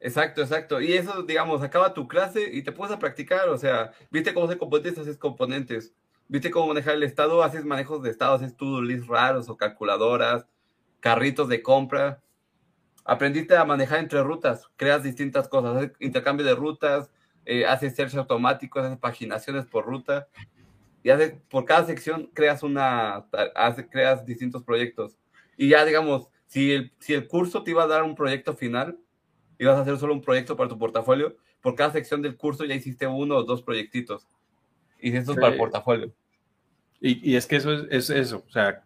Exacto, 0.00 0.40
exacto. 0.40 0.80
Y 0.80 0.92
eso, 0.92 1.24
digamos, 1.24 1.62
acaba 1.62 1.92
tu 1.92 2.08
clase 2.08 2.48
y 2.50 2.62
te 2.62 2.72
puedes 2.72 2.94
a 2.94 2.98
practicar. 2.98 3.48
O 3.50 3.58
sea, 3.58 3.92
viste 4.10 4.32
cómo 4.32 4.46
hacer 4.46 4.56
componentes, 4.56 4.98
haces 4.98 5.18
componentes. 5.18 5.92
Viste 6.28 6.50
cómo 6.50 6.68
manejar 6.68 6.94
el 6.94 7.04
estado, 7.04 7.42
haces 7.42 7.64
manejos 7.64 8.02
de 8.02 8.10
estado, 8.10 8.34
haces 8.34 8.56
to-do 8.56 8.82
list 8.82 9.06
raros 9.08 9.48
o 9.48 9.56
calculadoras, 9.56 10.46
carritos 11.00 11.48
de 11.48 11.62
compra. 11.62 12.22
Aprendiste 13.04 13.56
a 13.56 13.64
manejar 13.64 14.00
entre 14.00 14.22
rutas, 14.22 14.68
creas 14.76 15.04
distintas 15.04 15.48
cosas, 15.48 15.76
haces 15.76 15.92
intercambio 16.00 16.44
de 16.44 16.56
rutas, 16.56 17.10
eh, 17.44 17.64
haces 17.64 17.94
search 17.94 18.16
automáticos, 18.16 18.84
haces 18.84 18.98
paginaciones 18.98 19.66
por 19.66 19.86
ruta 19.86 20.26
y 21.04 21.10
por 21.48 21.64
cada 21.64 21.86
sección 21.86 22.28
creas 22.34 22.64
una, 22.64 23.26
hace, 23.54 23.88
creas 23.88 24.26
distintos 24.26 24.64
proyectos. 24.64 25.16
Y 25.56 25.68
ya 25.68 25.84
digamos, 25.84 26.28
si 26.46 26.72
el, 26.72 26.92
si 26.98 27.14
el 27.14 27.28
curso 27.28 27.62
te 27.62 27.70
iba 27.70 27.84
a 27.84 27.86
dar 27.86 28.02
un 28.02 28.16
proyecto 28.16 28.56
final, 28.56 28.98
ibas 29.58 29.76
a 29.76 29.82
hacer 29.82 29.96
solo 29.98 30.14
un 30.14 30.20
proyecto 30.20 30.56
para 30.56 30.68
tu 30.68 30.76
portafolio, 30.76 31.36
por 31.60 31.76
cada 31.76 31.92
sección 31.92 32.22
del 32.22 32.36
curso 32.36 32.64
ya 32.64 32.74
hiciste 32.74 33.06
uno 33.06 33.36
o 33.36 33.44
dos 33.44 33.62
proyectitos. 33.62 34.26
Y 35.06 35.16
esto 35.16 35.32
es 35.32 35.38
para 35.38 35.52
el 35.52 35.58
portafolio. 35.58 36.10
Y, 37.00 37.30
y, 37.30 37.36
es 37.36 37.46
que 37.46 37.56
eso 37.56 37.72
es, 37.72 37.86
es 37.90 38.10
eso, 38.10 38.42
o 38.48 38.50
sea, 38.50 38.82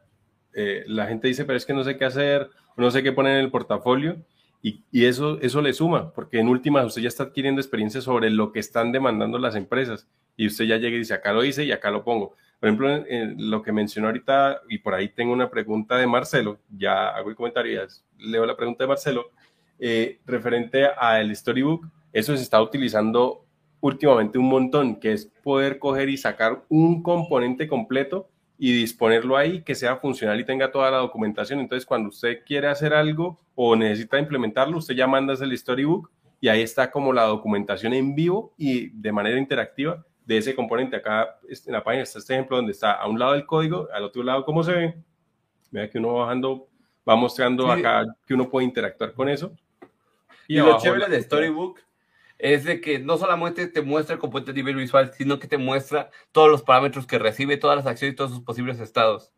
eh, 0.52 0.84
la 0.86 1.06
gente 1.06 1.28
dice, 1.28 1.46
pero 1.46 1.56
es 1.56 1.64
que 1.64 1.72
no 1.72 1.82
sé 1.82 1.96
qué 1.96 2.04
hacer, 2.04 2.50
no 2.76 2.90
sé 2.90 3.02
qué 3.02 3.12
poner 3.12 3.38
en 3.38 3.44
el 3.44 3.50
portafolio, 3.50 4.18
y, 4.60 4.82
y, 4.90 5.06
eso, 5.06 5.40
eso 5.40 5.62
le 5.62 5.72
suma, 5.72 6.12
porque 6.12 6.38
en 6.38 6.48
últimas 6.48 6.84
usted 6.84 7.00
ya 7.00 7.08
está 7.08 7.22
adquiriendo 7.22 7.60
experiencia 7.60 8.02
sobre 8.02 8.28
lo 8.28 8.52
que 8.52 8.60
están 8.60 8.92
demandando 8.92 9.38
las 9.38 9.54
empresas 9.54 10.06
y 10.36 10.46
usted 10.46 10.66
ya 10.66 10.76
llega 10.76 10.96
y 10.96 10.98
dice, 10.98 11.14
acá 11.14 11.32
lo 11.32 11.42
hice 11.42 11.64
y 11.64 11.72
acá 11.72 11.90
lo 11.90 12.04
pongo. 12.04 12.34
Por 12.58 12.68
ejemplo, 12.68 12.90
en, 12.90 13.50
lo 13.50 13.62
que 13.62 13.72
mencionó 13.72 14.08
ahorita, 14.08 14.60
y 14.68 14.78
por 14.78 14.92
ahí 14.92 15.08
tengo 15.08 15.32
una 15.32 15.48
pregunta 15.48 15.96
de 15.96 16.06
Marcelo, 16.06 16.58
ya 16.76 17.08
hago 17.08 17.30
el 17.30 17.36
comentario, 17.36 17.82
y 18.18 18.28
leo 18.28 18.44
la 18.44 18.56
pregunta 18.56 18.84
de 18.84 18.88
Marcelo, 18.88 19.30
eh, 19.78 20.18
referente 20.26 20.84
al 20.84 21.34
Storybook, 21.34 21.86
eso 22.12 22.36
se 22.36 22.42
está 22.42 22.60
utilizando 22.60 23.46
últimamente 23.80 24.38
un 24.38 24.48
montón, 24.48 25.00
que 25.00 25.12
es 25.12 25.26
poder 25.42 25.78
coger 25.78 26.08
y 26.08 26.16
sacar 26.16 26.64
un 26.68 27.02
componente 27.02 27.66
completo 27.66 28.28
y 28.58 28.72
disponerlo 28.72 29.36
ahí, 29.36 29.62
que 29.62 29.74
sea 29.74 29.96
funcional 29.96 30.38
y 30.38 30.44
tenga 30.44 30.70
toda 30.70 30.90
la 30.90 30.98
documentación. 30.98 31.60
Entonces, 31.60 31.86
cuando 31.86 32.10
usted 32.10 32.44
quiere 32.44 32.68
hacer 32.68 32.92
algo 32.92 33.40
o 33.54 33.74
necesita 33.74 34.18
implementarlo, 34.18 34.78
usted 34.78 34.94
ya 34.94 35.06
manda 35.06 35.32
el 35.32 35.56
storybook 35.56 36.10
y 36.40 36.48
ahí 36.48 36.60
está 36.62 36.90
como 36.90 37.12
la 37.12 37.24
documentación 37.24 37.94
en 37.94 38.14
vivo 38.14 38.52
y 38.58 38.88
de 38.88 39.12
manera 39.12 39.38
interactiva 39.38 40.04
de 40.26 40.38
ese 40.38 40.54
componente. 40.54 40.96
Acá 40.96 41.38
en 41.48 41.72
la 41.72 41.82
página 41.82 42.02
está 42.02 42.18
este 42.18 42.34
ejemplo 42.34 42.56
donde 42.56 42.72
está 42.72 42.92
a 42.92 43.08
un 43.08 43.18
lado 43.18 43.34
el 43.34 43.46
código, 43.46 43.88
al 43.92 44.04
otro 44.04 44.22
lado 44.22 44.44
cómo 44.44 44.62
se 44.62 44.72
ve. 44.72 44.94
Vea 45.70 45.88
que 45.88 45.98
uno 45.98 46.14
bajando 46.14 46.68
va 47.08 47.16
mostrando 47.16 47.70
acá 47.70 48.04
que 48.26 48.34
uno 48.34 48.48
puede 48.48 48.66
interactuar 48.66 49.12
con 49.12 49.28
eso. 49.28 49.52
Y, 50.46 50.56
lo 50.56 50.78
chévere 50.78 51.08
de 51.08 51.22
Storybook 51.22 51.80
es 52.42 52.64
de 52.64 52.80
que 52.80 52.98
no 52.98 53.18
solamente 53.18 53.66
te 53.68 53.82
muestra 53.82 54.14
el 54.14 54.20
componente 54.20 54.52
a 54.52 54.54
nivel 54.54 54.76
visual, 54.76 55.12
sino 55.16 55.38
que 55.38 55.48
te 55.48 55.58
muestra 55.58 56.10
todos 56.32 56.50
los 56.50 56.62
parámetros 56.62 57.06
que 57.06 57.18
recibe, 57.18 57.58
todas 57.58 57.76
las 57.76 57.86
acciones 57.86 58.14
y 58.14 58.16
todos 58.16 58.30
sus 58.30 58.42
posibles 58.42 58.80
estados. 58.80 59.32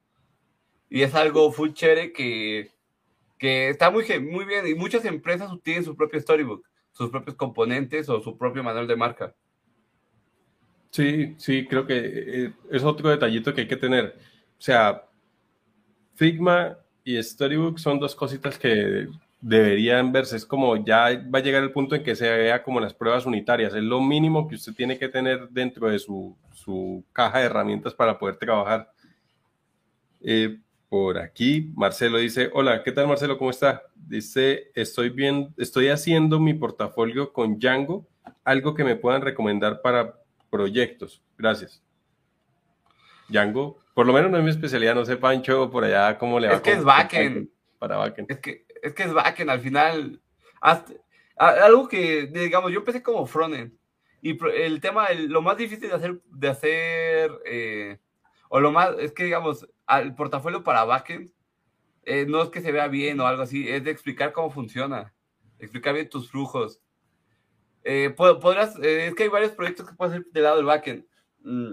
Y 0.88 1.02
es 1.02 1.14
algo 1.14 1.50
full 1.52 1.72
chévere 1.72 2.12
que, 2.12 2.70
que 3.38 3.70
está 3.70 3.90
muy, 3.90 4.04
muy 4.20 4.44
bien. 4.44 4.66
Y 4.66 4.74
muchas 4.74 5.04
empresas 5.04 5.50
tienen 5.62 5.84
su 5.84 5.96
propio 5.96 6.20
Storybook, 6.20 6.66
sus 6.92 7.10
propios 7.10 7.36
componentes 7.36 8.08
o 8.08 8.20
su 8.20 8.36
propio 8.38 8.62
manual 8.62 8.86
de 8.86 8.96
marca. 8.96 9.34
Sí, 10.90 11.34
sí, 11.38 11.66
creo 11.66 11.86
que 11.86 11.96
eh, 11.96 12.52
es 12.70 12.84
otro 12.84 13.08
detallito 13.08 13.54
que 13.54 13.62
hay 13.62 13.68
que 13.68 13.76
tener. 13.76 14.14
O 14.58 14.60
sea, 14.60 15.08
Figma 16.14 16.78
y 17.02 17.20
Storybook 17.20 17.78
son 17.78 17.98
dos 17.98 18.14
cositas 18.14 18.58
que 18.58 19.08
deberían 19.42 20.12
verse. 20.12 20.36
Es 20.36 20.46
como 20.46 20.82
ya 20.82 21.08
va 21.34 21.40
a 21.40 21.42
llegar 21.42 21.62
el 21.62 21.72
punto 21.72 21.94
en 21.94 22.02
que 22.02 22.16
se 22.16 22.30
vea 22.30 22.62
como 22.62 22.80
las 22.80 22.94
pruebas 22.94 23.26
unitarias. 23.26 23.74
Es 23.74 23.82
lo 23.82 24.00
mínimo 24.00 24.48
que 24.48 24.54
usted 24.54 24.72
tiene 24.72 24.98
que 24.98 25.08
tener 25.08 25.48
dentro 25.50 25.90
de 25.90 25.98
su, 25.98 26.34
caja 27.12 27.40
de 27.40 27.46
herramientas 27.46 27.92
para 27.92 28.18
poder 28.18 28.36
trabajar. 28.36 28.90
Eh, 30.22 30.58
por 30.88 31.18
aquí, 31.18 31.72
Marcelo 31.74 32.18
dice, 32.18 32.50
hola, 32.52 32.82
¿qué 32.82 32.92
tal 32.92 33.08
Marcelo? 33.08 33.38
¿Cómo 33.38 33.50
está? 33.50 33.82
Dice, 33.94 34.70
estoy 34.74 35.08
bien, 35.08 35.52
estoy 35.56 35.88
haciendo 35.88 36.38
mi 36.38 36.52
portafolio 36.52 37.32
con 37.32 37.58
Django, 37.58 38.06
algo 38.44 38.74
que 38.74 38.84
me 38.84 38.94
puedan 38.94 39.22
recomendar 39.22 39.80
para 39.80 40.14
proyectos. 40.50 41.22
Gracias. 41.38 41.82
Django, 43.28 43.78
por 43.94 44.06
lo 44.06 44.12
menos 44.12 44.30
no 44.30 44.36
es 44.36 44.44
mi 44.44 44.50
especialidad, 44.50 44.94
no 44.94 45.06
sé, 45.06 45.16
Pancho, 45.16 45.70
por 45.70 45.84
allá 45.84 46.18
cómo 46.18 46.38
le 46.38 46.48
va. 46.48 46.54
Es 46.54 46.60
que 46.60 46.72
es 46.72 46.84
backend. 46.84 47.48
Para 47.78 47.96
backend. 47.96 48.30
Es 48.30 48.38
que 48.40 48.66
es 48.82 48.92
que 48.92 49.04
es 49.04 49.14
backend 49.14 49.50
al 49.50 49.60
final. 49.60 50.20
algo 51.36 51.88
que, 51.88 52.26
digamos, 52.26 52.72
yo 52.72 52.80
empecé 52.80 53.02
como 53.02 53.26
frontend. 53.26 53.72
Y 54.20 54.38
el 54.54 54.80
tema, 54.80 55.08
lo 55.12 55.40
más 55.40 55.56
difícil 55.56 55.88
de 55.88 55.94
hacer, 55.94 56.20
de 56.26 56.48
hacer 56.48 57.30
eh, 57.44 57.98
o 58.48 58.60
lo 58.60 58.70
más, 58.70 58.94
es 58.98 59.12
que, 59.12 59.24
digamos, 59.24 59.66
el 59.88 60.14
portafolio 60.14 60.62
para 60.62 60.84
backend, 60.84 61.32
eh, 62.04 62.26
no 62.28 62.42
es 62.42 62.50
que 62.50 62.60
se 62.60 62.72
vea 62.72 62.88
bien 62.88 63.18
o 63.20 63.26
algo 63.26 63.42
así, 63.42 63.68
es 63.68 63.82
de 63.82 63.90
explicar 63.90 64.32
cómo 64.32 64.50
funciona, 64.50 65.14
explicar 65.58 65.94
bien 65.94 66.08
tus 66.08 66.30
flujos. 66.30 66.80
Eh, 67.84 68.10
podrás, 68.10 68.78
es 68.78 69.14
que 69.14 69.24
hay 69.24 69.28
varios 69.28 69.52
proyectos 69.52 69.88
que 69.88 69.96
puedes 69.96 70.14
hacer 70.14 70.26
del 70.32 70.42
lado 70.44 70.56
del 70.56 70.66
backend. 70.66 71.04
Mm, 71.40 71.72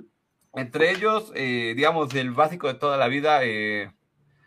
entre 0.54 0.92
ellos, 0.92 1.32
digamos, 1.34 2.14
el 2.16 2.32
básico 2.32 2.68
de 2.68 2.74
toda 2.74 2.98
la 2.98 3.08
vida, 3.08 3.42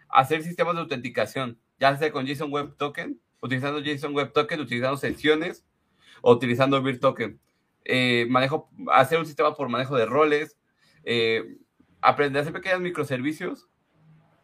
hacer 0.09 0.43
sistemas 0.43 0.75
de 0.75 0.81
autenticación 0.81 1.62
ya 1.83 1.97
sea 1.97 2.13
con 2.13 2.25
JSON 2.25 2.53
Web 2.53 2.77
Token, 2.77 3.21
utilizando 3.41 3.81
JSON 3.81 4.15
Web 4.15 4.33
Token, 4.33 4.61
utilizando 4.61 4.97
secciones 4.97 5.67
o 6.21 6.31
utilizando 6.31 6.81
Vir 6.81 7.01
Token. 7.01 7.41
Eh, 7.85 8.25
manejo, 8.31 8.71
hacer 8.93 9.19
un 9.19 9.27
sistema 9.27 9.57
por 9.57 9.69
manejo 9.69 9.97
de 9.97 10.07
roles, 10.07 10.57
eh, 11.03 11.57
aprender 12.01 12.39
a 12.39 12.43
hacer 12.43 12.53
pequeños 12.53 12.81
microservicios 12.83 13.69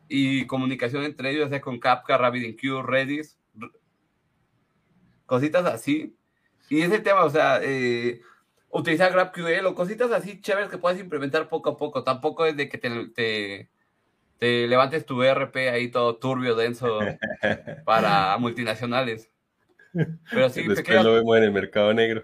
y 0.08 0.48
comunicación 0.48 1.04
entre 1.04 1.30
ellos, 1.30 1.44
ya 1.44 1.50
sea 1.50 1.60
con 1.60 1.78
Kafka, 1.78 2.18
RabbitMQ, 2.18 2.82
Redis, 2.84 3.38
cositas 5.24 5.64
así. 5.66 6.16
Y 6.68 6.80
ese 6.80 6.98
tema, 6.98 7.22
o 7.22 7.30
sea, 7.30 7.60
eh, 7.62 8.20
utilizar 8.68 9.12
GraphQL 9.12 9.64
o 9.66 9.76
cositas 9.76 10.10
así 10.10 10.40
chéveres 10.40 10.70
que 10.70 10.78
puedes 10.78 10.98
implementar 10.98 11.48
poco 11.48 11.70
a 11.70 11.76
poco. 11.76 12.02
Tampoco 12.02 12.46
es 12.46 12.56
de 12.56 12.68
que 12.68 12.78
te, 12.78 13.70
levantes 14.40 15.04
tu 15.04 15.22
ERP 15.22 15.56
ahí 15.72 15.90
todo 15.90 16.16
turbio, 16.16 16.54
denso 16.54 16.98
para 17.84 18.36
multinacionales. 18.38 19.30
Pero 20.30 20.48
sí, 20.50 20.66
Después 20.66 21.02
lo 21.02 21.14
vemos 21.14 21.36
en 21.38 21.44
el 21.44 21.52
mercado 21.52 21.92
negro. 21.92 22.22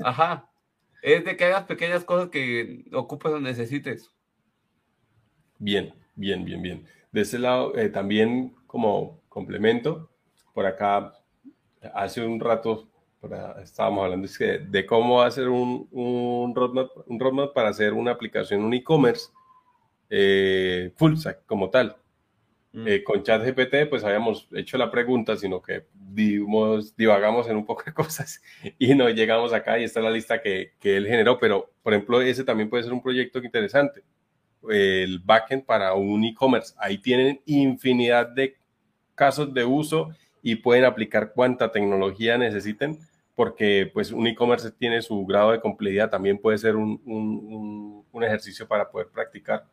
Ajá. 0.00 0.50
Es 1.02 1.24
de 1.24 1.36
que 1.36 1.44
hagas 1.44 1.64
pequeñas 1.64 2.04
cosas 2.04 2.30
que 2.30 2.84
ocupes 2.92 3.32
o 3.32 3.40
necesites. 3.40 4.10
Bien, 5.58 5.94
bien, 6.14 6.44
bien, 6.44 6.62
bien. 6.62 6.86
De 7.12 7.20
ese 7.20 7.38
lado, 7.38 7.76
eh, 7.76 7.90
también 7.90 8.54
como 8.66 9.20
complemento, 9.28 10.10
por 10.54 10.66
acá 10.66 11.12
hace 11.94 12.24
un 12.24 12.40
rato 12.40 12.88
estábamos 13.62 14.04
hablando 14.04 14.28
de 14.68 14.86
cómo 14.86 15.22
hacer 15.22 15.48
un, 15.48 15.88
un, 15.90 16.54
roadmap, 16.54 16.90
un 17.06 17.18
roadmap 17.18 17.52
para 17.54 17.70
hacer 17.70 17.92
una 17.92 18.12
aplicación, 18.12 18.62
un 18.62 18.74
e-commerce 18.74 19.30
eh, 20.10 20.92
full 20.96 21.16
stack 21.16 21.44
como 21.46 21.70
tal. 21.70 21.96
Mm. 22.72 22.88
Eh, 22.88 23.04
con 23.04 23.22
ChatGPT, 23.22 23.88
pues 23.88 24.02
habíamos 24.02 24.48
hecho 24.52 24.76
la 24.76 24.90
pregunta, 24.90 25.36
sino 25.36 25.62
que 25.62 25.86
dimos, 25.94 26.96
divagamos 26.96 27.48
en 27.48 27.56
un 27.56 27.64
poco 27.64 27.84
de 27.84 27.94
cosas 27.94 28.42
y 28.78 28.94
no 28.94 29.08
llegamos 29.10 29.52
acá 29.52 29.78
y 29.78 29.84
está 29.84 30.00
la 30.00 30.10
lista 30.10 30.42
que, 30.42 30.72
que 30.80 30.96
él 30.96 31.06
generó. 31.06 31.38
Pero, 31.38 31.70
por 31.82 31.94
ejemplo, 31.94 32.20
ese 32.20 32.44
también 32.44 32.68
puede 32.68 32.82
ser 32.82 32.92
un 32.92 33.02
proyecto 33.02 33.38
interesante. 33.38 34.02
El 34.68 35.20
backend 35.20 35.64
para 35.64 35.94
un 35.94 36.24
e-commerce. 36.24 36.74
Ahí 36.78 36.98
tienen 36.98 37.40
infinidad 37.44 38.28
de 38.28 38.56
casos 39.14 39.52
de 39.54 39.64
uso 39.64 40.10
y 40.42 40.56
pueden 40.56 40.84
aplicar 40.84 41.32
cuánta 41.32 41.70
tecnología 41.70 42.38
necesiten 42.38 42.98
porque 43.34 43.90
pues 43.92 44.12
un 44.12 44.26
e-commerce 44.26 44.70
tiene 44.70 45.02
su 45.02 45.24
grado 45.26 45.50
de 45.52 45.60
complejidad, 45.60 46.10
también 46.10 46.38
puede 46.38 46.58
ser 46.58 46.76
un, 46.76 47.00
un, 47.04 48.04
un 48.10 48.24
ejercicio 48.24 48.66
para 48.66 48.88
poder 48.88 49.08
practicar. 49.08 49.64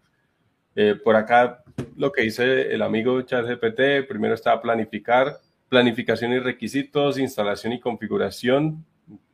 Eh, 0.76 0.96
por 0.96 1.16
acá 1.16 1.64
lo 1.98 2.12
que 2.12 2.24
dice 2.24 2.74
el 2.74 2.82
amigo 2.82 3.22
ChatGPT, 3.22 4.08
primero 4.08 4.34
está 4.34 4.62
planificar, 4.62 5.38
planificación 5.70 6.34
y 6.34 6.40
requisitos, 6.40 7.18
instalación 7.18 7.74
y 7.74 7.80
configuración, 7.80 8.86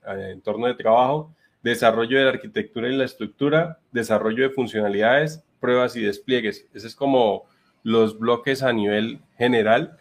eh, 0.08 0.32
entorno 0.32 0.68
de 0.68 0.76
trabajo, 0.76 1.34
desarrollo 1.62 2.18
de 2.18 2.26
la 2.26 2.32
arquitectura 2.32 2.90
y 2.90 2.96
la 2.96 3.06
estructura, 3.06 3.80
desarrollo 3.92 4.44
de 4.44 4.50
funcionalidades, 4.54 5.44
pruebas 5.60 5.96
y 5.96 6.02
despliegues. 6.02 6.68
Ese 6.74 6.88
es 6.88 6.96
como 6.96 7.46
los 7.84 8.18
bloques 8.18 8.64
a 8.64 8.74
nivel 8.74 9.20
general 9.38 9.98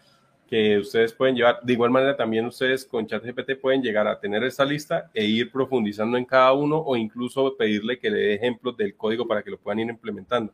que 0.47 0.77
ustedes 0.77 1.13
pueden 1.13 1.35
llevar. 1.35 1.59
De 1.61 1.73
igual 1.73 1.91
manera, 1.91 2.15
también 2.15 2.45
ustedes 2.45 2.85
con 2.85 3.05
ChatGPT 3.05 3.59
pueden 3.61 3.81
llegar 3.81 4.07
a 4.07 4.19
tener 4.19 4.43
esta 4.43 4.63
lista 4.65 5.11
e 5.13 5.25
ir 5.25 5.51
profundizando 5.51 6.17
en 6.17 6.25
cada 6.25 6.53
uno 6.53 6.77
o 6.77 6.95
incluso 6.95 7.55
pedirle 7.57 7.99
que 7.99 8.09
le 8.09 8.19
dé 8.19 8.33
ejemplos 8.35 8.77
del 8.77 8.95
código 8.95 9.27
para 9.27 9.43
que 9.43 9.51
lo 9.51 9.57
puedan 9.57 9.79
ir 9.79 9.89
implementando. 9.89 10.53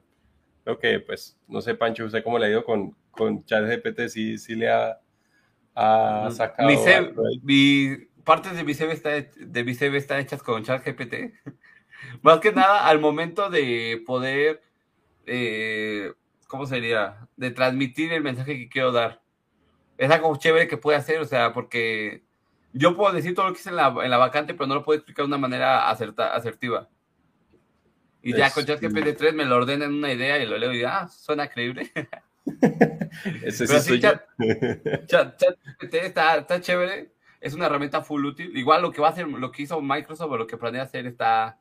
Creo 0.64 0.80
que, 0.80 1.00
pues, 1.00 1.38
no 1.48 1.62
sé, 1.62 1.76
Pancho, 1.76 2.06
usted 2.06 2.24
cómo 2.24 2.40
le 2.40 2.46
ha 2.46 2.50
ido 2.50 2.64
con, 2.64 2.96
con 3.12 3.44
ChatGPT, 3.46 4.08
si, 4.08 4.38
si 4.38 4.56
le 4.56 4.70
ha, 4.70 5.00
ha 5.76 6.30
sacado. 6.32 6.70
Mi, 7.44 7.98
partes 8.24 8.56
de 8.56 8.64
mi 8.64 8.74
CV, 8.74 8.94
está, 8.94 9.10
de 9.10 9.64
mi 9.64 9.72
están 9.72 10.20
hechas 10.20 10.42
con 10.42 10.64
ChatGPT. 10.64 11.34
Más 12.22 12.40
que 12.40 12.52
nada, 12.52 12.88
al 12.88 13.00
momento 13.00 13.50
de 13.50 14.02
poder, 14.06 14.62
eh, 15.26 16.14
¿cómo 16.48 16.66
sería? 16.66 17.28
De 17.36 17.52
transmitir 17.52 18.14
el 18.14 18.24
mensaje 18.24 18.58
que 18.58 18.70
quiero 18.70 18.92
dar 18.92 19.24
es 19.98 20.12
algo 20.12 20.36
chévere 20.36 20.68
que 20.68 20.78
puede 20.78 20.98
hacer, 20.98 21.20
o 21.20 21.26
sea, 21.26 21.54
porque 21.54 22.24
yo 22.74 22.96
puedo 22.96 23.14
decir 23.14 23.36
todo 23.36 23.48
lo 23.48 23.54
que 23.54 23.60
hice 23.60 23.70
en 23.70 23.76
la, 23.76 23.94
en 24.04 24.10
la 24.10 24.18
vacante, 24.18 24.54
pero 24.54 24.68
no 24.68 24.76
lo 24.76 24.84
puedo 24.84 24.98
explicar 24.98 25.24
de 25.24 25.28
una 25.28 25.38
manera 25.38 25.90
acerta, 25.90 26.34
asertiva. 26.34 26.90
Y 28.24 28.34
ya 28.34 28.50
con 28.52 28.66
ChatGPT 28.66 29.18
3 29.18 29.34
me 29.34 29.46
lo 29.46 29.58
ordena 29.58 29.86
en 29.86 29.94
una 29.94 30.12
idea 30.12 30.42
y 30.42 30.48
lo 30.48 30.58
leo 30.58 30.72
y 30.72 30.78
digo, 30.78 30.90
ah, 30.90 31.10
suena 31.10 31.50
creíble. 31.50 31.92
Ese 33.44 33.68
sí, 33.68 33.80
soy 33.80 34.00
Chat, 34.00 34.26
ChatGPT 35.06 35.94
está, 35.96 36.38
está 36.38 36.62
chévere, 36.62 37.12
es 37.42 37.54
una 37.54 37.66
herramienta 37.66 38.02
full 38.02 38.26
útil. 38.26 38.56
Igual 38.58 38.82
lo 38.82 38.92
que 38.92 39.02
va 39.02 39.10
a 39.10 39.12
hacer, 39.12 39.28
lo 39.28 39.52
que 39.52 39.64
hizo 39.64 39.82
Microsoft 39.82 40.32
o 40.32 40.38
lo 40.38 40.48
que 40.48 40.58
planea 40.58 40.84
hacer 40.84 41.06
está, 41.06 41.60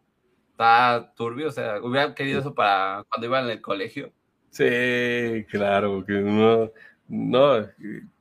está 0.52 1.12
turbio, 1.16 1.48
o 1.48 1.52
sea, 1.52 1.80
hubiera 1.82 2.14
querido 2.14 2.38
eso 2.38 2.54
para 2.54 3.04
cuando 3.08 3.26
iba 3.26 3.40
en 3.40 3.50
el 3.50 3.60
colegio. 3.60 4.12
Sí, 4.50 5.44
claro, 5.50 6.04
que 6.06 6.12
uno, 6.12 6.70
no, 7.08 7.66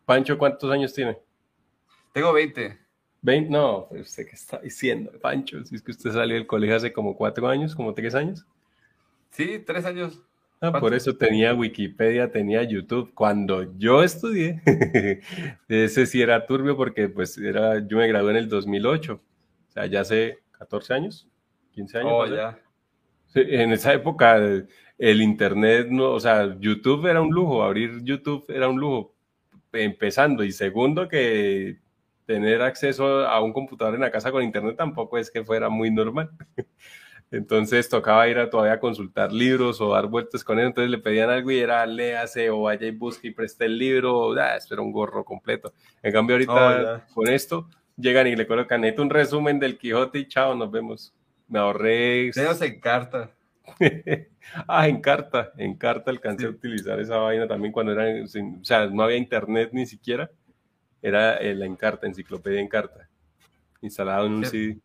Pancho, 0.05 0.37
¿cuántos 0.37 0.71
años 0.71 0.93
tiene? 0.93 1.17
Tengo 2.11 2.33
20. 2.33 2.80
20, 3.21 3.49
no, 3.49 3.87
usted 3.91 4.25
qué 4.25 4.35
está 4.35 4.59
diciendo, 4.59 5.11
Pancho, 5.21 5.63
si 5.65 5.75
es 5.75 5.81
que 5.81 5.91
usted 5.91 6.11
salió 6.11 6.35
del 6.35 6.47
colegio 6.47 6.75
hace 6.75 6.91
como 6.91 7.15
cuatro 7.15 7.47
años, 7.47 7.75
como 7.75 7.93
tres 7.93 8.15
años. 8.15 8.45
Sí, 9.29 9.63
tres 9.65 9.85
años. 9.85 10.21
Ah, 10.59 10.71
por 10.79 10.93
eso 10.93 11.15
tenía 11.15 11.55
Wikipedia, 11.55 12.31
tenía 12.31 12.61
YouTube. 12.61 13.11
Cuando 13.15 13.75
yo 13.79 14.03
estudié, 14.03 14.61
ese 15.67 16.05
sí 16.05 16.21
era 16.21 16.45
turbio 16.45 16.77
porque 16.77 17.09
pues 17.09 17.37
era, 17.37 17.79
yo 17.87 17.97
me 17.97 18.07
gradué 18.07 18.31
en 18.31 18.37
el 18.37 18.49
2008, 18.49 19.13
o 19.13 19.71
sea, 19.71 19.87
ya 19.87 20.01
hace 20.01 20.39
14 20.51 20.93
años, 20.93 21.27
15 21.71 21.97
años. 21.97 22.11
Oh, 22.13 22.25
ya. 22.27 22.59
en 23.33 23.71
esa 23.71 23.93
época 23.93 24.37
el 24.99 25.21
internet, 25.21 25.87
no, 25.89 26.11
o 26.11 26.19
sea, 26.19 26.55
YouTube 26.59 27.07
era 27.07 27.21
un 27.21 27.31
lujo, 27.31 27.63
abrir 27.63 28.03
YouTube 28.03 28.45
era 28.49 28.67
un 28.67 28.79
lujo 28.79 29.15
empezando 29.73 30.43
y 30.43 30.51
segundo 30.51 31.07
que 31.07 31.79
tener 32.31 32.61
acceso 32.61 33.27
a 33.27 33.41
un 33.41 33.51
computador 33.51 33.95
en 33.95 33.99
la 33.99 34.09
casa 34.09 34.31
con 34.31 34.41
internet 34.41 34.77
tampoco 34.77 35.17
es 35.17 35.29
que 35.29 35.43
fuera 35.43 35.67
muy 35.67 35.91
normal. 35.91 36.31
Entonces 37.29 37.89
tocaba 37.89 38.27
ir 38.29 38.37
a 38.39 38.49
todavía 38.49 38.79
consultar 38.79 39.33
libros 39.33 39.81
o 39.81 39.91
dar 39.91 40.07
vueltas 40.07 40.41
con 40.41 40.57
él. 40.57 40.67
Entonces 40.67 40.89
le 40.89 40.97
pedían 40.97 41.29
algo 41.29 41.51
y 41.51 41.59
era 41.59 41.85
léase 41.85 42.49
o 42.49 42.61
vaya 42.61 42.87
y 42.87 42.91
busque 42.91 43.27
y 43.27 43.31
preste 43.31 43.65
el 43.65 43.77
libro. 43.77 44.31
Ah, 44.39 44.55
eso 44.55 44.73
era 44.73 44.81
un 44.81 44.93
gorro 44.93 45.25
completo. 45.25 45.73
En 46.01 46.13
cambio, 46.13 46.35
ahorita 46.35 47.05
con 47.13 47.27
esto 47.27 47.67
llegan 47.97 48.27
y 48.27 48.35
le 48.37 48.47
colocan 48.47 48.85
un 48.97 49.09
resumen 49.09 49.59
del 49.59 49.77
Quijote 49.77 50.19
y 50.19 50.27
chao, 50.27 50.55
nos 50.55 50.71
vemos. 50.71 51.13
Me 51.49 51.59
ahorré. 51.59 52.31
Se 52.31 52.65
en 52.65 52.79
carta. 52.79 53.31
ah, 54.67 54.87
en 54.87 55.01
carta, 55.01 55.51
en 55.57 55.75
carta 55.75 56.11
alcancé 56.11 56.45
a 56.45 56.49
utilizar 56.49 56.99
esa 56.99 57.17
vaina 57.17 57.47
también 57.47 57.73
cuando 57.73 57.91
era, 57.91 58.23
o 58.23 58.63
sea, 58.63 58.87
no 58.87 59.03
había 59.03 59.17
internet 59.17 59.69
ni 59.73 59.85
siquiera, 59.85 60.31
era 61.01 61.37
eh, 61.37 61.55
la 61.55 61.65
encarta, 61.65 62.07
enciclopedia 62.07 62.59
en 62.59 62.67
carta, 62.67 63.09
instalado 63.81 64.25
en 64.25 64.33
un 64.33 64.45
CD. 64.45 64.77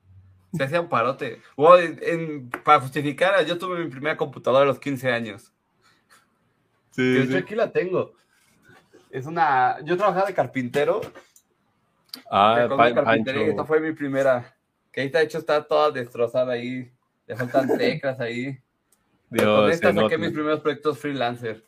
Se 0.53 0.65
hacía 0.65 0.81
un 0.81 0.89
parote. 0.89 1.43
para 2.65 2.81
justificar, 2.81 3.45
yo 3.45 3.59
tuve 3.59 3.85
mi 3.85 3.91
primera 3.91 4.17
computadora 4.17 4.65
a 4.65 4.67
los 4.67 4.79
15 4.79 5.11
años. 5.11 5.53
Sí, 6.93 7.37
aquí 7.37 7.55
la 7.55 7.71
tengo. 7.71 8.15
Es 9.11 9.27
una. 9.27 9.79
Yo 9.85 9.97
trabajaba 9.97 10.27
de 10.27 10.35
carpintero. 10.35 11.03
Ah, 12.31 12.67
carpintero, 12.95 13.43
esta 13.43 13.65
fue 13.65 13.81
mi 13.81 13.93
primera. 13.93 14.57
Que 14.91 15.03
ahí 15.03 15.07
está 15.07 15.21
hecho, 15.21 15.39
está 15.39 15.63
toda 15.67 15.91
destrozada 15.91 16.55
ahí. 16.55 16.91
Le 17.27 17.37
faltan 17.37 17.69
teclas 17.79 18.19
ahí. 18.19 18.59
Dios, 19.29 19.61
con 19.61 19.71
esta 19.71 19.93
saqué 19.93 20.17
mis 20.17 20.31
primeros 20.31 20.61
proyectos 20.61 20.99
freelancer. 20.99 21.66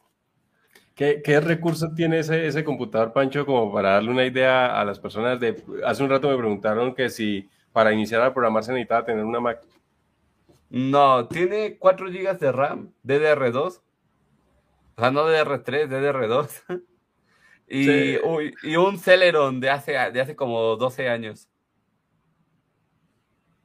¿Qué, 0.98 1.22
¿Qué, 1.22 1.38
recurso 1.38 1.94
tiene 1.94 2.18
ese, 2.18 2.48
ese 2.48 2.64
computador, 2.64 3.12
Pancho, 3.12 3.46
como 3.46 3.72
para 3.72 3.92
darle 3.92 4.10
una 4.10 4.26
idea 4.26 4.80
a 4.80 4.84
las 4.84 4.98
personas 4.98 5.38
de... 5.38 5.62
Hace 5.84 6.02
un 6.02 6.10
rato 6.10 6.28
me 6.28 6.36
preguntaron 6.36 6.92
que 6.92 7.08
si 7.08 7.48
para 7.72 7.92
iniciar 7.92 8.20
a 8.22 8.34
programar 8.34 8.64
se 8.64 8.72
necesitaba 8.72 9.04
tener 9.04 9.24
una 9.24 9.38
Mac. 9.38 9.62
No, 10.70 11.28
tiene 11.28 11.78
4 11.78 12.08
GB 12.08 12.38
de 12.40 12.50
RAM, 12.50 12.92
DDR2. 13.06 13.80
O 14.96 15.00
sea, 15.00 15.12
no 15.12 15.24
DDR3, 15.24 15.86
DDR2. 15.86 16.82
y, 17.68 18.68
y, 18.68 18.76
un 18.76 18.98
Celeron 18.98 19.60
de 19.60 19.70
hace, 19.70 19.92
de 19.92 20.20
hace 20.20 20.34
como 20.34 20.74
12 20.74 21.08
años. 21.08 21.48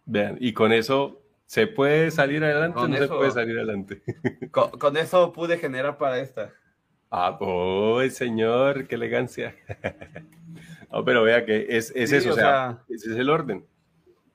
Vean, 0.06 0.38
y 0.40 0.53
con 0.53 0.72
eso 0.72 1.24
¿Se 1.45 1.68
puede 1.68 2.10
salir 2.10 2.44
adelante 2.44 2.80
o 2.80 2.88
no 2.88 2.98
se 2.98 3.08
puede 3.08 3.30
salir 3.32 3.58
adelante? 3.58 4.02
Con, 4.52 4.98
eso 4.98 5.32
pude 5.34 5.60
generar 5.60 6.00
para 6.00 6.20
esta. 6.20 6.52
Ah, 7.16 7.38
señor, 8.09 8.88
qué 8.88 8.95
elegancia. 8.95 9.56
no, 10.92 11.06
pero 11.06 11.22
vea 11.22 11.45
que 11.45 11.67
es, 11.69 11.92
eso, 11.95 12.32
o 12.32 12.33
sea, 12.33 12.83
ese 12.90 13.11
es 13.11 13.17
el 13.17 13.30
orden. 13.30 13.67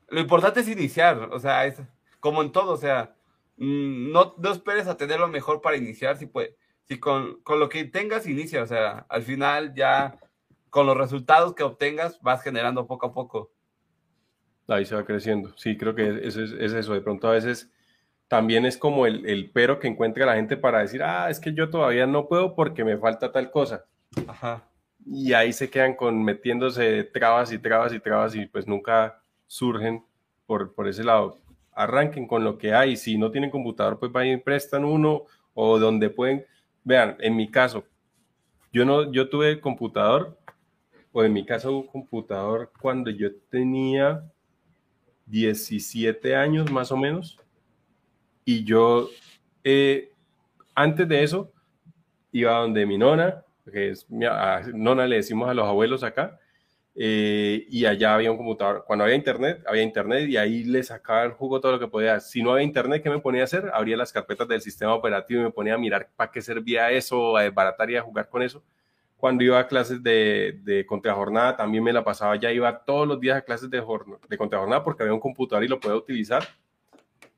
Lo 0.09 0.21
importante 0.21 0.61
es 0.61 0.69
iniciar, 0.69 1.29
o 1.33 1.41
sea, 1.41 1.67
es 1.67 1.83
como 2.21 2.41
en 2.41 2.53
todo, 2.53 2.75
o 2.75 2.77
sea, 2.77 3.17
mm, 3.57 4.13
no, 4.13 4.37
no 4.39 4.53
esperes 4.53 4.87
a 4.87 4.97
tener 4.97 5.19
lo 5.19 5.27
mejor 5.27 5.61
para 5.61 5.77
iniciar, 5.77 6.19
si, 6.19 6.27
puede, 6.27 6.55
si 6.85 7.01
con, 7.01 7.41
con 7.43 7.59
lo 7.59 7.69
que 7.69 7.85
tengas 7.85 8.29
inicia, 8.29 8.63
o 8.63 8.67
sea, 8.69 9.07
al 9.09 9.25
final 9.25 9.75
ya 9.75 10.17
con 10.71 10.87
los 10.87 10.97
resultados 10.97 11.57
que 11.57 11.65
obtengas 11.65 12.23
vas 12.23 12.45
generando 12.45 12.87
poco 12.87 13.07
a 13.07 13.13
poco. 13.13 13.51
Ahí 14.69 14.85
se 14.85 14.95
va 14.95 15.05
creciendo. 15.05 15.53
Sí, 15.57 15.77
creo 15.77 15.97
que 15.97 16.21
es, 16.23 16.37
es, 16.37 16.73
eso. 16.73 16.95
De 16.95 17.01
pronto 17.01 17.27
a 17.27 17.33
veces 17.33 17.73
también 18.29 18.67
es 18.67 18.77
como 18.77 19.07
el, 19.07 19.27
el, 19.27 19.51
pero 19.51 19.81
que 19.81 19.89
encuentra 19.89 20.27
la 20.27 20.37
gente 20.37 20.57
para 20.57 20.81
decir, 20.81 21.03
ah, 21.03 21.31
es 21.31 21.41
que 21.41 21.55
yo 21.55 21.71
todavía 21.71 22.07
no 22.07 22.29
puedo 22.29 22.55
porque 22.55 22.85
me 22.85 22.99
falta 22.99 23.33
tal 23.33 23.51
cosa. 23.51 23.87
Ajá. 24.27 24.69
Y 25.07 25.33
ahí 25.33 25.53
se 25.53 25.71
quedan 25.71 25.95
con 25.95 26.23
metiéndose 26.23 27.05
trabas 27.05 27.51
y 27.53 27.59
trabas 27.59 27.93
y 27.95 28.01
trabas 28.01 28.35
y 28.35 28.47
pues 28.47 28.67
nunca 28.67 29.23
surgen 29.47 30.05
por, 30.47 30.75
por 30.75 30.87
ese 30.87 31.03
lado. 31.03 31.39
Arranquen 31.73 32.27
con 32.27 32.45
lo 32.45 32.59
que 32.59 32.75
hay. 32.75 32.97
Si 32.97 33.17
no 33.17 33.31
tienen 33.31 33.51
computador, 33.51 33.99
pues 33.99 34.13
vayan 34.13 34.39
y 34.39 34.43
prestan 34.43 34.85
uno 34.85 35.25
o 35.55 35.79
donde 35.79 36.11
pueden. 36.11 36.45
Vean, 36.85 37.17
en 37.21 37.35
mi 37.35 37.51
caso, 37.51 37.85
yo 38.73 38.85
no, 38.85 39.11
yo 39.11 39.29
tuve 39.29 39.61
computador, 39.61 40.39
o 41.13 41.25
en 41.25 41.33
mi 41.33 41.45
caso 41.45 41.77
un 41.77 41.87
computador 41.87 42.71
cuando 42.81 43.11
yo 43.11 43.35
tenía 43.51 44.23
17 45.27 46.37
años 46.37 46.71
más 46.71 46.93
o 46.93 46.97
menos. 46.97 47.39
Y 48.51 48.65
yo, 48.65 49.11
eh, 49.63 50.11
antes 50.75 51.07
de 51.07 51.23
eso, 51.23 51.53
iba 52.33 52.53
donde 52.53 52.87
mi 52.87 52.97
nona, 52.97 53.45
que 53.71 53.91
es 53.91 54.09
mi, 54.09 54.25
nona 54.73 55.07
le 55.07 55.17
decimos 55.17 55.51
a 55.51 55.53
los 55.53 55.67
abuelos 55.67 56.03
acá, 56.03 56.41
eh, 56.95 57.67
y 57.69 57.85
allá 57.85 58.15
había 58.15 58.31
un 58.31 58.39
computador. 58.39 58.85
Cuando 58.87 59.05
había 59.05 59.17
internet, 59.17 59.63
había 59.67 59.83
internet 59.83 60.31
y 60.31 60.39
ahí 60.39 60.65
le 60.65 60.83
sacaba 60.83 61.25
el 61.25 61.33
jugo 61.33 61.61
todo 61.61 61.73
lo 61.73 61.79
que 61.79 61.89
podía. 61.89 62.21
Si 62.21 62.43
no 62.43 62.53
había 62.53 62.65
internet, 62.65 63.03
¿qué 63.03 63.11
me 63.11 63.19
ponía 63.19 63.43
a 63.43 63.45
hacer? 63.45 63.71
Abría 63.75 63.99
las 63.99 64.15
carpetas 64.15 64.49
del 64.49 64.63
sistema 64.63 64.95
operativo 64.95 65.43
y 65.43 65.45
me 65.45 65.51
ponía 65.51 65.75
a 65.75 65.79
mirar 65.79 66.09
para 66.17 66.31
qué 66.31 66.41
servía 66.41 66.91
eso, 66.91 67.37
a 67.37 67.43
desbaratar 67.43 67.91
y 67.91 67.97
a 67.97 68.03
jugar 68.03 68.31
con 68.31 68.43
eso. 68.43 68.65
Cuando 69.19 69.45
iba 69.45 69.59
a 69.59 69.69
clases 69.69 70.03
de, 70.03 70.59
de 70.63 70.87
contrajornada, 70.87 71.55
también 71.55 71.85
me 71.85 71.93
la 71.93 72.03
pasaba, 72.03 72.35
ya 72.37 72.51
iba 72.51 72.83
todos 72.83 73.07
los 73.07 73.21
días 73.21 73.37
a 73.37 73.43
clases 73.43 73.69
de, 73.69 73.85
de 74.27 74.39
contrajornada 74.39 74.83
porque 74.83 75.03
había 75.03 75.13
un 75.13 75.21
computador 75.21 75.65
y 75.65 75.69
lo 75.69 75.79
podía 75.79 75.97
utilizar 75.97 76.49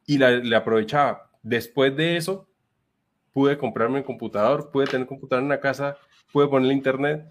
y 0.06 0.18
le 0.18 0.56
aprovechaba. 0.56 1.30
Después 1.42 1.96
de 1.96 2.16
eso, 2.16 2.48
pude 3.32 3.56
comprarme 3.56 3.98
un 3.98 4.04
computador, 4.04 4.70
pude 4.70 4.86
tener 4.86 5.06
computador 5.06 5.42
en 5.42 5.48
la 5.48 5.60
casa, 5.60 5.96
pude 6.32 6.48
poner 6.48 6.72
internet 6.72 7.24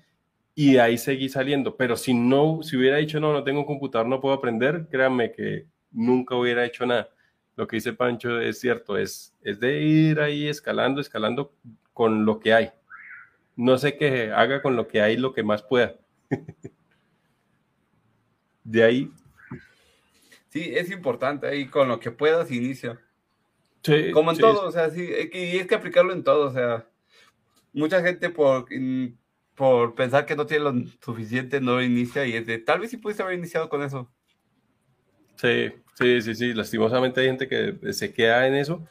y 0.55 0.77
ahí 0.77 0.97
seguí 0.97 1.29
saliendo. 1.29 1.75
Pero 1.75 1.95
si 1.95 2.13
no, 2.13 2.61
si 2.63 2.77
hubiera 2.77 2.97
dicho, 2.97 3.19
no, 3.19 3.33
no 3.33 3.43
tengo 3.43 3.61
un 3.61 3.65
computador, 3.65 4.07
no 4.07 4.21
puedo 4.21 4.35
aprender, 4.35 4.87
créanme 4.89 5.31
que 5.31 5.67
nunca 5.91 6.35
hubiera 6.35 6.65
hecho 6.65 6.85
nada. 6.85 7.09
Lo 7.55 7.67
que 7.67 7.77
dice 7.77 7.93
Pancho 7.93 8.39
es 8.39 8.59
cierto, 8.59 8.97
es, 8.97 9.35
es 9.41 9.59
de 9.59 9.81
ir 9.81 10.19
ahí 10.19 10.47
escalando, 10.47 11.01
escalando 11.01 11.53
con 11.93 12.25
lo 12.25 12.39
que 12.39 12.53
hay. 12.53 12.71
No 13.55 13.77
sé 13.77 13.97
qué 13.97 14.31
haga 14.31 14.61
con 14.61 14.75
lo 14.77 14.87
que 14.87 15.01
hay 15.01 15.17
lo 15.17 15.33
que 15.33 15.43
más 15.43 15.61
pueda. 15.61 15.95
de 18.63 18.83
ahí. 18.83 19.11
Sí, 20.49 20.71
es 20.75 20.91
importante 20.91 21.47
ahí 21.47 21.67
con 21.67 21.87
lo 21.87 21.99
que 21.99 22.11
puedas 22.11 22.51
inicia. 22.51 22.99
Sí, 23.83 24.11
Como 24.11 24.31
en 24.31 24.37
todo, 24.37 24.67
o 24.67 24.71
sea, 24.71 24.89
sí, 24.89 25.07
y 25.31 25.57
es 25.57 25.67
que 25.67 25.75
aplicarlo 25.75 26.11
en 26.11 26.23
todo, 26.23 26.49
o 26.49 26.51
sea, 26.51 26.85
mucha 27.71 28.01
gente 28.01 28.29
por 28.29 28.67
por 29.59 29.93
pensar 29.93 30.25
que 30.25 30.37
no 30.37 30.45
tiene 30.45 30.63
lo 30.63 30.73
suficiente, 31.03 31.59
no 31.59 31.81
inicia 31.81 32.25
y 32.25 32.33
es 32.33 32.47
de, 32.47 32.59
tal 32.59 32.79
vez 32.79 32.91
sí 32.91 32.97
pudiste 32.97 33.23
haber 33.23 33.37
iniciado 33.37 33.67
con 33.67 33.83
eso. 33.83 34.09
Sí, 35.35 35.69
sí, 35.95 36.21
sí, 36.21 36.33
sí, 36.33 36.53
lastimosamente 36.53 37.19
hay 37.19 37.27
gente 37.27 37.49
que 37.49 37.91
se 37.91 38.13
queda 38.13 38.47
en 38.47 38.55
eso 38.55 38.87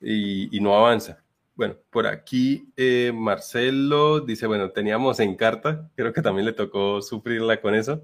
y, 0.00 0.58
no 0.60 0.74
avanza. 0.74 1.22
Bueno, 1.54 1.76
por 1.90 2.06
aquí 2.06 2.72
eh, 2.78 3.12
Marcelo 3.14 4.20
dice, 4.20 4.46
bueno, 4.46 4.70
teníamos 4.70 5.20
en 5.20 5.36
carta, 5.36 5.90
creo 5.96 6.14
que 6.14 6.22
también 6.22 6.46
le 6.46 6.54
tocó 6.54 7.02
sufrirla 7.02 7.60
con 7.60 7.74
eso. 7.74 8.02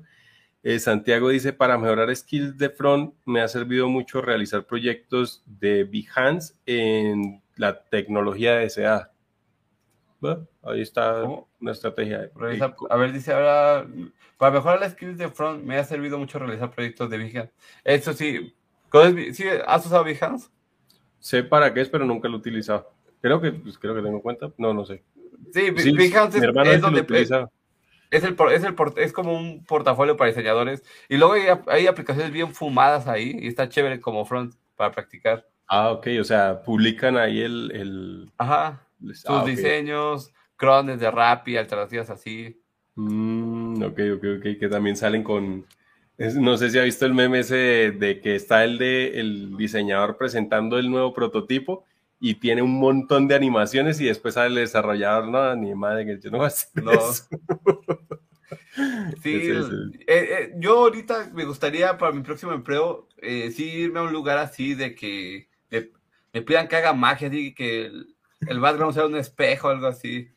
Eh, 0.63 0.79
Santiago 0.79 1.29
dice, 1.29 1.53
para 1.53 1.77
mejorar 1.77 2.15
skills 2.15 2.57
de 2.57 2.71
front 2.71 3.15
me 3.25 3.41
ha 3.41 3.49
servido 3.49 3.89
mucho 3.89 4.21
realizar 4.21 4.65
proyectos 4.65 5.43
de 5.47 5.85
Behance 5.85 6.55
en 6.67 7.43
la 7.57 7.83
tecnología 7.85 8.57
deseada. 8.57 9.13
Ahí 10.63 10.83
está 10.83 11.25
una 11.61 11.73
estrategia. 11.73 12.31
a 12.91 12.97
ver, 12.97 13.13
dice 13.13 13.33
ahora, 13.33 13.89
para 14.39 14.53
mejorar 14.53 14.81
las 14.81 14.93
skills 14.93 15.19
de 15.19 15.29
front 15.29 15.65
me 15.65 15.77
ha 15.77 15.85
servido 15.85 16.17
mucho 16.17 16.39
realizar 16.39 16.71
proyectos 16.71 17.11
de 17.11 17.19
Behance. 17.19 17.53
Eso 17.83 18.13
sí, 18.13 18.55
¿sí 19.33 19.45
¿has 19.67 19.85
usado 19.85 20.05
Behance? 20.05 20.49
Sé 21.19 21.43
para 21.43 21.75
qué 21.75 21.81
es, 21.81 21.89
pero 21.89 22.05
nunca 22.05 22.29
lo 22.29 22.37
he 22.37 22.39
utilizado. 22.39 22.93
Creo 23.21 23.41
que, 23.41 23.53
pues, 23.53 23.79
creo 23.79 23.95
que 23.97 24.03
tengo 24.03 24.23
cuenta. 24.23 24.53
No, 24.59 24.73
no 24.73 24.85
sé. 24.85 25.03
Sí, 25.53 25.71
Behance 25.71 26.39
es, 26.39 26.81
donde... 26.81 27.03
Es, 28.13 28.23
el, 28.23 28.37
es, 28.53 28.63
el, 28.63 28.77
es 28.97 29.13
como 29.13 29.37
un 29.37 29.65
portafolio 29.65 30.17
para 30.17 30.31
diseñadores. 30.31 30.85
Y 31.09 31.17
luego 31.17 31.33
hay, 31.33 31.43
hay 31.67 31.87
aplicaciones 31.89 32.31
bien 32.31 32.55
fumadas 32.55 33.09
ahí 33.09 33.37
y 33.41 33.49
está 33.49 33.69
chévere 33.69 34.01
como 34.01 34.25
front 34.25 34.55
para 34.77 34.93
practicar. 34.93 35.45
Ah, 35.67 35.91
ok, 35.91 36.07
o 36.21 36.25
sea, 36.25 36.63
publican 36.63 37.17
ahí 37.17 37.41
el... 37.41 37.73
el... 37.75 38.33
Ajá 38.39 38.87
sus 39.11 39.25
ah, 39.27 39.45
diseños, 39.45 40.33
crones 40.57 41.01
de 41.01 41.11
Rappi, 41.11 41.57
alternativas 41.57 42.11
así. 42.11 42.61
Mm, 42.95 43.83
ok, 43.83 44.01
ok, 44.17 44.25
ok, 44.39 44.59
que 44.59 44.69
también 44.71 44.97
salen 44.97 45.23
con... 45.23 45.67
no 46.19 46.57
sé 46.57 46.71
si 46.71 46.79
ha 46.79 46.83
visto 46.83 47.07
el 47.07 47.15
meme 47.15 47.41
ese 47.41 47.93
de, 47.93 48.21
que 48.21 48.35
está 48.35 48.65
el 48.65 48.79
de 48.79 49.21
el 49.21 49.57
diseñador 49.57 50.17
presentando 50.17 50.79
el 50.79 50.91
nuevo 50.91 51.13
prototipo 51.13 51.85
y 52.25 52.37
tiene 52.37 52.63
un 52.63 52.79
montón 52.79 53.27
de 53.27 53.35
animaciones 53.35 54.01
y 54.01 54.05
después 54.05 54.35
sale 54.35 54.47
el 54.47 54.55
desarrollador, 54.55 55.27
no, 55.27 55.57
ni 55.57 55.75
madre 55.75 56.07
que 56.07 56.21
yo 56.21 56.31
no 56.31 56.39
voy 56.39 56.45
a 56.45 56.49
hacer 56.49 56.85
no. 56.85 56.93
Sí, 59.23 59.51
eh, 59.51 60.05
eh, 60.07 60.53
yo 60.57 60.79
ahorita 60.79 61.31
me 61.35 61.45
gustaría 61.45 61.99
para 61.99 62.13
mi 62.13 62.23
próximo 62.23 62.53
empleo 62.53 63.09
eh, 63.19 63.51
sí 63.51 63.65
irme 63.65 63.99
a 63.99 64.05
un 64.05 64.13
lugar 64.13 64.39
así 64.39 64.75
de 64.75 64.95
que 64.95 65.49
me, 66.33 66.43
pidan 66.43 66.69
que 66.69 66.77
haga 66.77 66.93
magia, 66.93 67.27
así 67.27 67.55
que 67.55 67.87
el 67.87 68.61
background 68.61 68.95
sea 68.95 69.07
un 69.07 69.17
espejo 69.17 69.67
o 69.67 69.71
algo 69.73 69.89
así. 69.89 70.31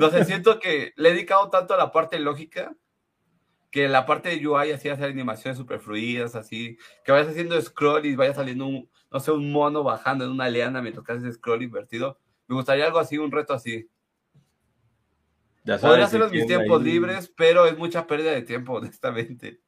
No 0.00 0.10
sé, 0.10 0.24
siento 0.24 0.58
que 0.58 0.92
le 0.96 1.10
he 1.10 1.12
dedicado 1.12 1.48
tanto 1.48 1.74
a 1.74 1.78
la 1.78 1.92
parte 1.92 2.18
lógica 2.18 2.74
que 3.70 3.88
la 3.88 4.06
parte 4.06 4.30
de 4.30 4.46
UI 4.46 4.72
así 4.72 4.88
hacer 4.88 5.10
animaciones 5.10 5.58
super 5.58 5.80
fluidas, 5.80 6.34
así, 6.34 6.78
que 7.04 7.12
vayas 7.12 7.28
haciendo 7.28 7.60
scroll 7.60 8.06
y 8.06 8.16
vaya 8.16 8.34
saliendo 8.34 8.66
un, 8.66 8.90
no 9.10 9.20
sé, 9.20 9.32
un 9.32 9.52
mono 9.52 9.82
bajando 9.82 10.24
en 10.24 10.30
una 10.30 10.48
liana 10.48 10.80
mientras 10.80 11.04
que 11.04 11.12
haces 11.12 11.34
scroll 11.34 11.62
invertido. 11.62 12.18
Me 12.46 12.56
gustaría 12.56 12.86
algo 12.86 12.98
así, 12.98 13.18
un 13.18 13.30
reto 13.30 13.52
así. 13.52 13.88
Podría 15.64 16.06
hacerlo 16.06 16.26
en 16.26 16.32
mis 16.32 16.46
tiempos 16.46 16.82
libres, 16.82 17.32
pero 17.36 17.66
es 17.66 17.76
mucha 17.76 18.06
pérdida 18.06 18.30
de 18.32 18.42
tiempo, 18.42 18.72
honestamente. 18.78 19.60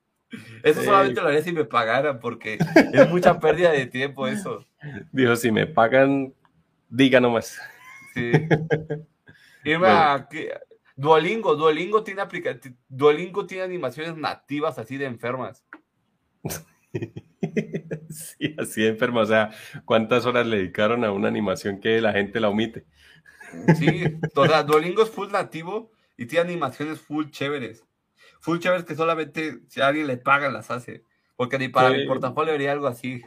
Eso 0.63 0.83
solamente 0.83 1.21
lo 1.21 1.27
haría 1.27 1.43
si 1.43 1.53
me 1.53 1.65
pagaran, 1.65 2.21
porque 2.21 2.57
es 2.93 3.11
mucha 3.11 3.39
pérdida 3.41 3.73
de 3.73 3.87
tiempo 3.87 4.29
eso. 4.29 4.65
Dijo, 5.13 5.35
si 5.35 5.51
me 5.51 5.67
pagan 5.67 6.33
Diga 6.91 7.21
nomás. 7.21 7.57
Sí. 8.15 8.33
Duolingo, 11.01 11.57
Duolingo 11.57 12.05
tiene 12.05 12.21
aplica 12.21 12.61
Duolingo 12.87 13.47
tiene 13.47 13.65
animaciones 13.65 14.19
nativas 14.19 14.79
así 14.79 14.99
de 14.99 15.07
enfermas. 15.07 15.65
sí, 18.11 18.55
así 18.59 18.83
de 18.83 18.89
enfermas. 18.89 19.25
O 19.25 19.33
sea, 19.33 19.51
¿cuántas 19.87 20.27
horas 20.27 20.47
le 20.47 20.59
dedicaron 20.59 21.03
a 21.05 21.13
una 21.13 21.29
animación 21.29 21.81
que 21.81 22.03
la 22.03 22.13
gente 22.13 22.39
la 22.39 22.51
omite? 22.51 22.85
Sí, 23.79 24.19
toda, 24.35 24.63
Duolingo 24.63 25.03
es 25.03 25.09
full 25.09 25.31
nativo 25.31 25.91
y 26.19 26.27
tiene 26.27 26.51
animaciones 26.51 27.01
full 27.01 27.31
chéveres. 27.31 27.83
Full 28.41 28.59
chéveres 28.59 28.85
que 28.85 28.95
solamente 28.95 29.61
si 29.69 29.81
a 29.81 29.89
alguien 29.89 30.07
le 30.07 30.19
paga 30.19 30.51
las 30.51 30.71
hace. 30.71 31.05
Porque 31.35 31.59
ni 31.59 31.69
para 31.69 31.89
mi 31.91 32.07
portafolio 32.07 32.53
haría 32.53 32.73
algo 32.73 32.87
así. 32.87 33.23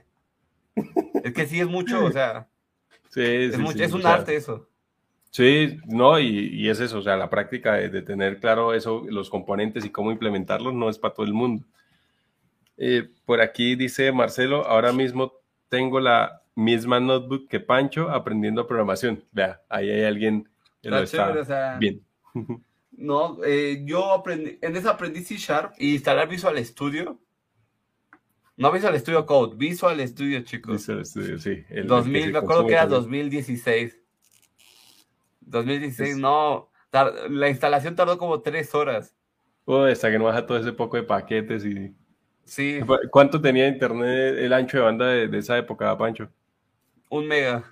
Es 1.23 1.33
que 1.33 1.47
sí 1.47 1.59
es 1.59 1.67
mucho, 1.67 2.05
o 2.05 2.11
sea. 2.11 2.47
Sí, 3.09 3.21
es, 3.21 3.93
un 3.93 4.05
arte 4.05 4.35
eso. 4.35 4.69
Sí, 5.33 5.79
no, 5.87 6.19
y, 6.19 6.69
es 6.69 6.79
eso, 6.79 6.99
o 6.99 7.01
sea, 7.01 7.17
la 7.17 7.27
práctica 7.27 7.73
de, 7.73 8.03
tener 8.03 8.39
claro 8.39 8.75
eso, 8.75 9.03
los 9.09 9.31
componentes 9.31 9.83
y 9.83 9.89
cómo 9.89 10.11
implementarlos 10.11 10.75
no 10.75 10.91
es 10.91 10.99
para 10.99 11.15
todo 11.15 11.25
el 11.25 11.33
mundo. 11.33 11.65
Eh, 12.77 13.09
por 13.25 13.41
aquí 13.41 13.75
dice 13.75 14.11
Marcelo, 14.11 14.67
ahora 14.67 14.93
mismo 14.93 15.33
tengo 15.69 15.99
la 15.99 16.43
misma 16.53 16.99
notebook 16.99 17.47
que 17.47 17.59
Pancho 17.59 18.11
aprendiendo 18.11 18.67
programación. 18.67 19.23
Vea, 19.31 19.59
ahí 19.69 19.89
hay 19.89 20.03
alguien 20.03 20.47
que 20.83 20.91
lo 20.91 20.99
está 20.99 21.77
bien. 21.79 22.01
No, 22.95 23.39
eh, 23.43 23.81
yo 23.85 24.13
aprendí, 24.13 24.59
en 24.61 24.75
esa 24.75 24.91
aprendí 24.91 25.21
C 25.21 25.35
Sharp 25.35 25.73
y 25.79 25.93
instalar 25.95 26.29
Visual 26.29 26.63
Studio 26.63 27.19
no 28.55 28.71
Visual 28.71 28.99
Studio 28.99 29.25
Code, 29.25 29.55
Visual 29.57 30.07
Studio, 30.07 30.41
chicos. 30.41 30.73
Visual 30.75 31.03
Studio, 31.03 31.39
sí. 31.39 31.63
El 31.69 31.87
2000, 31.87 32.33
me 32.33 32.37
acuerdo 32.37 32.67
que 32.67 32.73
era 32.73 32.85
2016. 32.85 34.02
2016, 35.45 36.17
no. 36.17 36.69
la 37.29 37.49
instalación 37.49 37.95
tardó 37.95 38.17
como 38.17 38.41
tres 38.41 38.73
horas. 38.75 39.15
Oh, 39.65 39.83
hasta 39.83 40.11
que 40.11 40.19
no 40.19 40.25
baja 40.25 40.45
todo 40.45 40.57
ese 40.57 40.73
poco 40.73 40.97
de 40.97 41.03
paquetes 41.03 41.65
y. 41.65 41.93
Sí. 42.43 42.81
¿Cuánto 43.09 43.39
tenía 43.39 43.67
internet 43.67 44.35
el 44.37 44.51
ancho 44.51 44.77
de 44.77 44.83
banda 44.83 45.07
de, 45.07 45.37
esa 45.37 45.57
época, 45.57 45.97
Pancho? 45.97 46.29
Un 47.09 47.27
mega. 47.27 47.63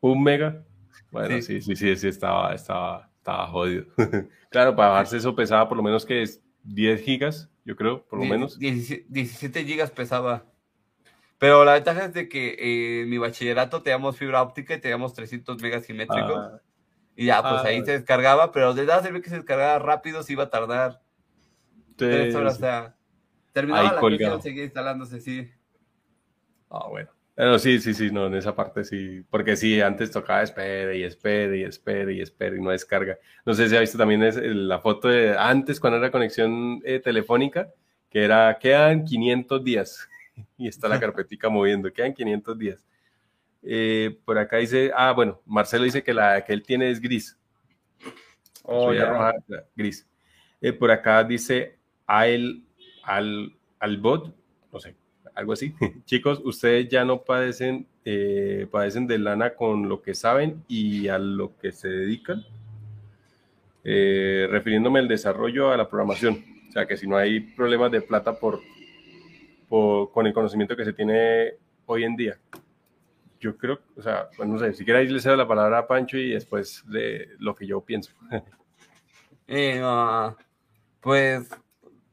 ¿Un 0.00 0.22
mega? 0.22 0.64
Bueno, 1.10 1.42
sí, 1.42 1.60
sí, 1.60 1.76
sí, 1.76 1.96
sí, 1.96 2.08
estaba, 2.08 2.54
estaba, 2.54 3.10
Estaba 3.20 3.46
jodido. 3.48 3.84
claro, 4.50 4.74
para 4.74 4.90
bajarse 4.90 5.18
eso 5.18 5.36
pesaba 5.36 5.68
por 5.68 5.76
lo 5.76 5.82
menos 5.82 6.06
que 6.06 6.22
es 6.22 6.42
10 6.64 7.02
gigas, 7.02 7.50
yo 7.66 7.76
creo, 7.76 8.02
por 8.06 8.18
lo 8.18 8.24
menos. 8.24 8.58
17 8.58 9.64
gigas 9.64 9.90
pesaba. 9.90 10.44
Pero 11.36 11.64
la 11.64 11.74
ventaja 11.74 12.06
es 12.06 12.14
de 12.14 12.28
que 12.28 12.48
eh, 12.58 13.02
en 13.02 13.10
mi 13.10 13.18
bachillerato 13.18 13.82
teníamos 13.82 14.16
fibra 14.16 14.42
óptica 14.42 14.74
y 14.74 14.80
teníamos 14.80 15.12
300 15.12 15.60
megas 15.60 15.84
simétricos. 15.84 16.36
Ah. 16.38 16.60
Y 17.20 17.26
ya, 17.26 17.42
pues 17.42 17.62
ahí 17.66 17.80
ah. 17.80 17.84
se 17.84 17.92
descargaba, 17.92 18.50
pero 18.50 18.72
de 18.72 18.86
nada 18.86 19.06
ve 19.10 19.20
que 19.20 19.28
se 19.28 19.36
descargaba 19.36 19.78
rápido, 19.78 20.22
se 20.22 20.32
iba 20.32 20.44
a 20.44 20.48
tardar. 20.48 21.02
tres 21.94 22.34
horas, 22.34 22.56
o 22.56 22.60
sea, 22.60 22.96
terminaba 23.52 24.00
la 24.00 24.36
y 24.38 24.40
seguía 24.40 24.64
instalándose, 24.64 25.20
sí. 25.20 25.50
Ah, 26.70 26.86
bueno. 26.88 27.10
Pero 27.34 27.58
sí, 27.58 27.78
sí, 27.78 27.92
sí, 27.92 28.10
no, 28.10 28.28
en 28.28 28.36
esa 28.36 28.54
parte 28.56 28.84
sí, 28.84 29.22
porque 29.28 29.54
sí, 29.56 29.82
antes 29.82 30.10
tocaba 30.10 30.42
espere 30.42 30.96
y 30.96 31.02
espere 31.02 31.58
y 31.58 31.64
espere 31.64 32.14
y 32.14 32.22
espere 32.22 32.56
y 32.56 32.62
no 32.62 32.70
descarga. 32.70 33.18
No 33.44 33.52
sé 33.52 33.68
si 33.68 33.76
ha 33.76 33.80
visto 33.80 33.98
también 33.98 34.22
es 34.22 34.36
la 34.36 34.78
foto 34.78 35.08
de 35.08 35.36
antes 35.36 35.78
cuando 35.78 35.98
era 35.98 36.10
conexión 36.10 36.80
eh, 36.86 37.00
telefónica, 37.00 37.68
que 38.08 38.24
era, 38.24 38.56
quedan 38.58 39.04
500 39.04 39.62
días 39.62 40.08
y 40.56 40.68
está 40.68 40.88
la 40.88 40.98
carpetica 41.00 41.50
moviendo, 41.50 41.92
quedan 41.92 42.14
500 42.14 42.58
días. 42.58 42.86
Eh, 43.62 44.18
por 44.24 44.38
acá 44.38 44.56
dice, 44.56 44.90
ah, 44.94 45.12
bueno, 45.12 45.40
Marcelo 45.46 45.84
dice 45.84 46.02
que 46.02 46.14
la 46.14 46.42
que 46.44 46.52
él 46.52 46.62
tiene 46.62 46.90
es 46.90 47.00
gris. 47.00 47.38
Oh, 48.64 48.92
ya. 48.92 49.06
Roja, 49.06 49.34
gris. 49.76 50.06
Eh, 50.60 50.72
por 50.72 50.90
acá 50.90 51.24
dice, 51.24 51.78
al, 52.06 52.62
al, 53.02 53.52
al 53.78 53.96
bot, 53.98 54.34
no 54.72 54.78
sé, 54.78 54.94
algo 55.34 55.52
así. 55.52 55.74
Chicos, 56.04 56.40
ustedes 56.44 56.88
ya 56.88 57.04
no 57.04 57.22
padecen, 57.22 57.86
eh, 58.04 58.66
padecen 58.70 59.06
de 59.06 59.18
lana 59.18 59.54
con 59.54 59.88
lo 59.88 60.02
que 60.02 60.14
saben 60.14 60.62
y 60.68 61.08
a 61.08 61.18
lo 61.18 61.56
que 61.58 61.72
se 61.72 61.88
dedican, 61.88 62.44
eh, 63.84 64.46
refiriéndome 64.50 64.98
al 64.98 65.08
desarrollo 65.08 65.70
a 65.70 65.76
la 65.76 65.88
programación. 65.88 66.44
O 66.68 66.72
sea, 66.72 66.86
que 66.86 66.96
si 66.96 67.06
no 67.06 67.16
hay 67.16 67.40
problemas 67.40 67.90
de 67.90 68.02
plata 68.02 68.38
por, 68.38 68.60
con 69.68 70.26
el 70.26 70.32
conocimiento 70.32 70.76
que 70.76 70.84
se 70.84 70.92
tiene 70.92 71.54
hoy 71.86 72.04
en 72.04 72.16
día. 72.16 72.38
Yo 73.40 73.56
creo, 73.56 73.80
o 73.96 74.02
sea, 74.02 74.28
no 74.44 74.58
sé, 74.58 74.74
si 74.74 74.84
queréis 74.84 75.10
le 75.10 75.20
cedo 75.20 75.34
la 75.34 75.48
palabra 75.48 75.78
a 75.78 75.86
Pancho 75.86 76.18
y 76.18 76.30
después 76.30 76.84
de 76.86 77.30
lo 77.38 77.54
que 77.54 77.66
yo 77.66 77.80
pienso. 77.80 78.12
Eh, 79.52 79.82
pues 81.00 81.50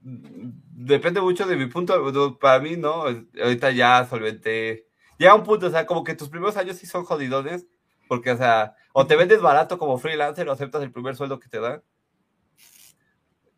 depende 0.01 1.22
mucho 1.22 1.45
de 1.45 1.56
mi 1.56 1.65
punto. 1.67 2.38
Para 2.39 2.59
mí, 2.59 2.77
¿no? 2.77 3.03
Ahorita 3.03 3.72
ya 3.72 4.06
solventé. 4.06 4.88
Llega 5.17 5.35
un 5.35 5.43
punto, 5.43 5.67
o 5.67 5.69
sea, 5.69 5.85
como 5.85 6.03
que 6.03 6.15
tus 6.15 6.30
primeros 6.30 6.57
años 6.57 6.77
sí 6.77 6.85
son 6.85 7.03
jodidones. 7.03 7.67
Porque, 8.07 8.31
o 8.31 8.38
sea, 8.38 8.75
o 8.93 9.06
te 9.06 9.15
vendes 9.15 9.41
barato 9.41 9.77
como 9.77 9.97
freelancer 9.97 10.47
o 10.47 10.51
aceptas 10.53 10.81
el 10.81 10.91
primer 10.91 11.15
sueldo 11.15 11.39
que 11.39 11.49
te 11.49 11.59
dan. 11.59 11.83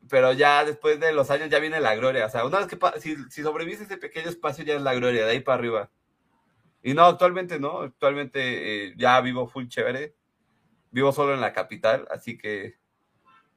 Pero 0.10 0.34
ya 0.34 0.66
después 0.66 1.00
de 1.00 1.14
los 1.14 1.30
años 1.30 1.50
ya 1.50 1.60
viene 1.60 1.80
la 1.80 1.96
gloria. 1.96 2.26
O 2.26 2.30
sea, 2.30 2.46
una 2.46 2.60
vez 2.60 2.68
que 2.68 2.78
si, 3.00 3.16
si 3.30 3.44
sobrevives 3.44 3.82
ese 3.82 3.98
pequeño 3.98 4.30
espacio 4.30 4.66
ya 4.66 4.76
es 4.76 4.82
la 4.82 4.96
gloria, 4.96 5.26
de 5.26 5.32
ahí 5.32 5.40
para 5.40 5.60
arriba. 5.60 5.92
Y 6.84 6.94
no, 6.94 7.06
actualmente 7.06 7.60
no. 7.60 7.82
Actualmente 7.82 8.88
eh, 8.88 8.94
ya 8.98 9.20
vivo 9.22 9.48
full 9.48 9.68
chévere. 9.68 10.16
Vivo 10.92 11.12
solo 11.12 11.34
en 11.34 11.42
la 11.42 11.54
capital, 11.54 12.08
así 12.10 12.38
que 12.38 12.80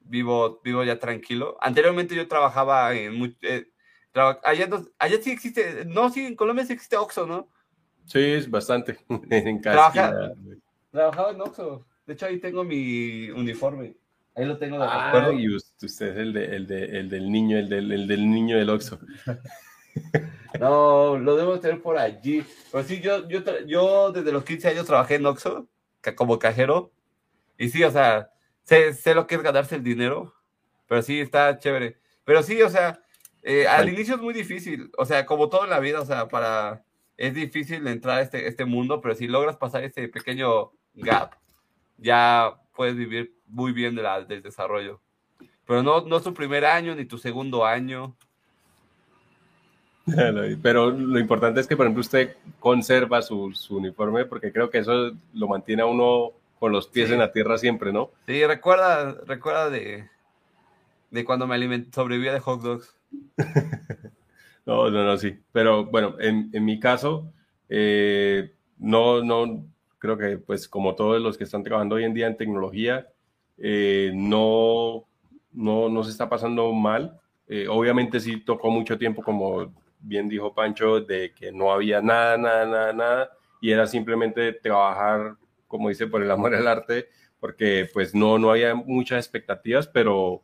vivo, 0.01 0.61
vivo 0.63 0.85
ya 0.85 0.99
tranquilo. 0.99 1.57
Anteriormente 1.61 2.15
yo 2.15 2.29
trabajaba 2.29 2.95
en... 2.95 3.37
Eh, 3.43 3.69
allá, 4.15 4.69
allá 4.99 5.17
sí 5.23 5.31
existe, 5.31 5.85
no, 5.87 6.11
sí, 6.11 6.27
en 6.27 6.37
Colombia 6.37 6.67
sí 6.67 6.75
existe 6.75 6.97
Oxxo, 6.97 7.27
¿no? 7.27 7.49
Sí, 8.05 8.19
es 8.19 8.51
bastante. 8.51 8.99
en 9.31 9.63
trabajaba 9.63 11.31
en 11.31 11.41
Oxxo. 11.41 11.87
De 12.07 12.15
hecho, 12.15 12.27
ahí 12.27 12.39
tengo 12.39 12.65
mi 12.65 13.31
uniforme. 13.31 13.95
Ahí 14.35 14.47
lo 14.47 14.57
tengo 14.59 14.79
de 14.79 14.87
ah, 14.89 15.31
y 15.35 15.55
usted 15.55 15.87
es 15.87 16.01
el, 16.01 16.33
de, 16.33 16.57
el, 16.57 16.67
de, 16.67 16.85
el 16.85 17.09
del 17.11 17.31
niño, 17.31 17.59
el 17.59 17.69
del, 17.69 17.93
el 17.93 18.09
del 18.09 18.31
niño 18.31 18.57
del 18.57 18.71
Oxxo. 18.71 18.99
no, 20.61 21.19
lo 21.19 21.37
debo 21.37 21.61
tener 21.61 21.81
por 21.81 21.99
allí. 21.99 22.45
Pero 22.71 22.85
sí, 22.85 23.01
yo, 23.01 23.29
yo, 23.29 23.41
yo 23.67 24.13
desde 24.13 24.33
los 24.33 24.45
15 24.45 24.69
años 24.69 24.87
trabajé 24.87 25.17
en 25.17 25.27
Oxxo 25.27 25.69
como 26.17 26.39
cajero. 26.39 26.93
Y 27.59 27.69
sí, 27.69 27.85
o 27.85 27.91
sea, 27.91 28.31
sé, 28.63 28.93
sé 28.95 29.15
lo 29.15 29.27
que 29.27 29.37
es 29.37 29.43
ganarse 29.43 29.77
el 29.77 29.85
dinero, 29.85 30.35
pero 30.87 31.03
sí, 31.03 31.21
está 31.21 31.59
chévere. 31.59 31.99
Pero 32.25 32.43
sí, 32.43 32.61
o 32.63 32.69
sea, 32.69 33.01
eh, 33.43 33.67
al 33.67 33.89
inicio 33.89 34.15
es 34.17 34.21
muy 34.21 34.35
difícil, 34.35 34.91
o 34.97 35.05
sea, 35.05 35.27
como 35.27 35.49
todo 35.49 35.65
en 35.65 35.71
la 35.71 35.81
vida, 35.81 36.01
o 36.01 36.07
sea, 36.07 36.29
para, 36.29 36.85
es 37.17 37.35
difícil 37.35 37.87
entrar 37.87 38.19
a 38.19 38.23
este, 38.23 38.47
este 38.47 38.65
mundo, 38.65 39.01
pero 39.01 39.15
si 39.15 39.27
logras 39.27 39.57
pasar 39.57 39.85
ese 39.85 40.09
pequeño 40.09 40.73
gap, 40.95 41.35
ya 41.99 42.61
puedes 42.75 42.97
vivir 42.97 43.37
muy 43.47 43.73
bien 43.73 43.95
de 43.95 44.03
la, 44.03 44.23
del 44.23 44.43
desarrollo. 44.43 45.01
Pero 45.67 45.83
no, 45.83 46.03
no 46.03 46.17
es 46.17 46.23
tu 46.23 46.35
primer 46.35 46.65
año 46.65 46.95
ni 46.95 47.05
tu 47.05 47.19
segundo 47.19 47.65
año. 47.65 48.17
Pero 50.63 50.91
lo 50.91 51.19
importante 51.19 51.61
es 51.61 51.67
que, 51.67 51.77
por 51.77 51.87
ejemplo, 51.87 52.01
usted 52.01 52.37
conserva 52.59 53.23
su, 53.23 53.53
su 53.55 53.77
uniforme 53.77 54.25
porque 54.25 54.53
creo 54.53 54.71
que 54.71 54.79
eso 54.79 55.13
lo 55.35 55.49
mantiene 55.49 55.83
a 55.83 55.87
uno 55.87 56.33
con 56.59 56.73
los 56.73 56.87
pies 56.87 57.11
en 57.11 57.19
la 57.19 57.33
tierra 57.33 57.59
siempre, 57.59 57.93
¿no? 57.93 58.11
Sí, 58.27 58.45
recuerda, 58.47 59.17
recuerda 59.27 59.69
de, 59.69 60.09
de 61.11 61.25
cuando 61.25 61.47
me 61.47 61.55
alimenté, 61.55 61.93
sobrevivía 61.93 62.33
de 62.33 62.41
hot 62.41 62.63
dogs. 62.63 62.95
no, 64.67 64.91
no, 64.91 65.05
no, 65.05 65.17
sí. 65.17 65.39
Pero 65.53 65.87
bueno, 65.87 66.15
en, 66.21 66.51
en 66.53 66.65
mi 66.65 66.79
caso, 66.79 67.33
eh, 67.69 68.53
no, 68.79 69.23
no, 69.23 69.65
creo 69.99 70.19
que 70.19 70.39
pues 70.39 70.69
como 70.69 70.95
todos 70.95 71.21
los 71.21 71.39
que 71.39 71.45
están 71.45 71.63
trabajando 71.63 71.95
hoy 71.95 72.05
en 72.05 72.15
día 72.15 72.27
en 72.27 72.37
tecnología, 72.37 73.07
eh, 73.59 74.11
no, 74.15 75.05
no, 75.53 75.89
no 75.89 76.05
se 76.05 76.11
está 76.11 76.29
pasando 76.29 76.73
mal. 76.73 77.19
Eh, 77.49 77.67
obviamente 77.69 78.19
sí 78.21 78.41
tocó 78.41 78.71
mucho 78.71 78.99
tiempo, 78.99 79.23
como 79.23 79.73
bien 80.03 80.29
dijo 80.29 80.55
Pancho, 80.55 81.01
de 81.01 81.33
que 81.33 81.53
no 81.53 81.73
había 81.73 82.01
nada, 82.03 82.37
nada, 82.37 82.67
nada, 82.67 82.93
nada, 82.93 83.31
y 83.61 83.71
era 83.71 83.87
simplemente 83.87 84.53
trabajar 84.53 85.37
como 85.73 85.89
dice, 85.89 86.07
por 86.07 86.23
el 86.23 86.31
amor 86.31 86.55
al 86.55 86.69
arte, 86.69 87.09
porque 87.41 87.89
pues 87.95 88.15
no, 88.15 88.39
no 88.39 88.51
había 88.51 88.75
muchas 88.75 89.25
expectativas, 89.25 89.89
pero, 89.89 90.43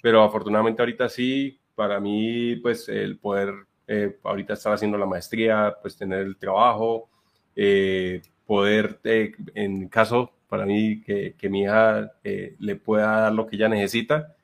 pero 0.00 0.22
afortunadamente 0.22 0.80
ahorita 0.80 1.08
sí, 1.08 1.60
para 1.74 1.98
mí 1.98 2.54
pues 2.54 2.88
el 2.88 3.18
poder, 3.18 3.52
eh, 3.88 4.16
ahorita 4.22 4.52
estar 4.52 4.72
haciendo 4.72 4.96
la 4.96 5.04
maestría, 5.04 5.74
pues 5.82 5.96
tener 5.96 6.20
el 6.20 6.36
trabajo, 6.36 7.10
eh, 7.56 8.22
poder, 8.46 9.00
eh, 9.02 9.32
en 9.56 9.88
caso 9.88 10.32
para 10.48 10.64
mí 10.64 11.02
que, 11.02 11.34
que 11.36 11.48
mi 11.50 11.62
hija 11.62 12.12
le 12.22 12.76
pueda 12.76 13.22
dar 13.22 13.32
lo 13.32 13.48
que 13.48 13.56
ella 13.56 13.68
necesita, 13.68 14.36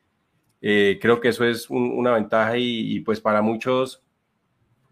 creo 0.61 1.21
que 1.21 1.29
eso 1.29 1.45
es 1.45 1.71
una 1.71 2.13
ventaja 2.13 2.59
y, 2.59 3.01
pues 3.01 3.21
para 3.21 3.41
muchos 3.41 4.03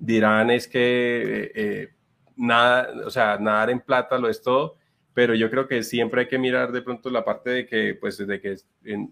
dirán 0.04 0.50
es 0.50 0.68
que 0.68 1.90
nada, 2.36 2.88
o 3.06 3.10
sea, 3.10 3.38
nadar 3.38 3.70
en 3.70 3.80
plata 3.80 4.18
lo 4.18 4.28
es 4.28 4.42
todo, 4.42 4.76
pero 5.14 5.34
yo 5.34 5.50
creo 5.50 5.68
que 5.68 5.82
siempre 5.82 6.22
hay 6.22 6.28
que 6.28 6.38
mirar 6.38 6.72
de 6.72 6.82
pronto 6.82 7.10
la 7.10 7.24
parte 7.24 7.50
de 7.50 7.66
que, 7.66 7.94
pues, 7.94 8.18
de 8.18 8.40
que 8.40 8.56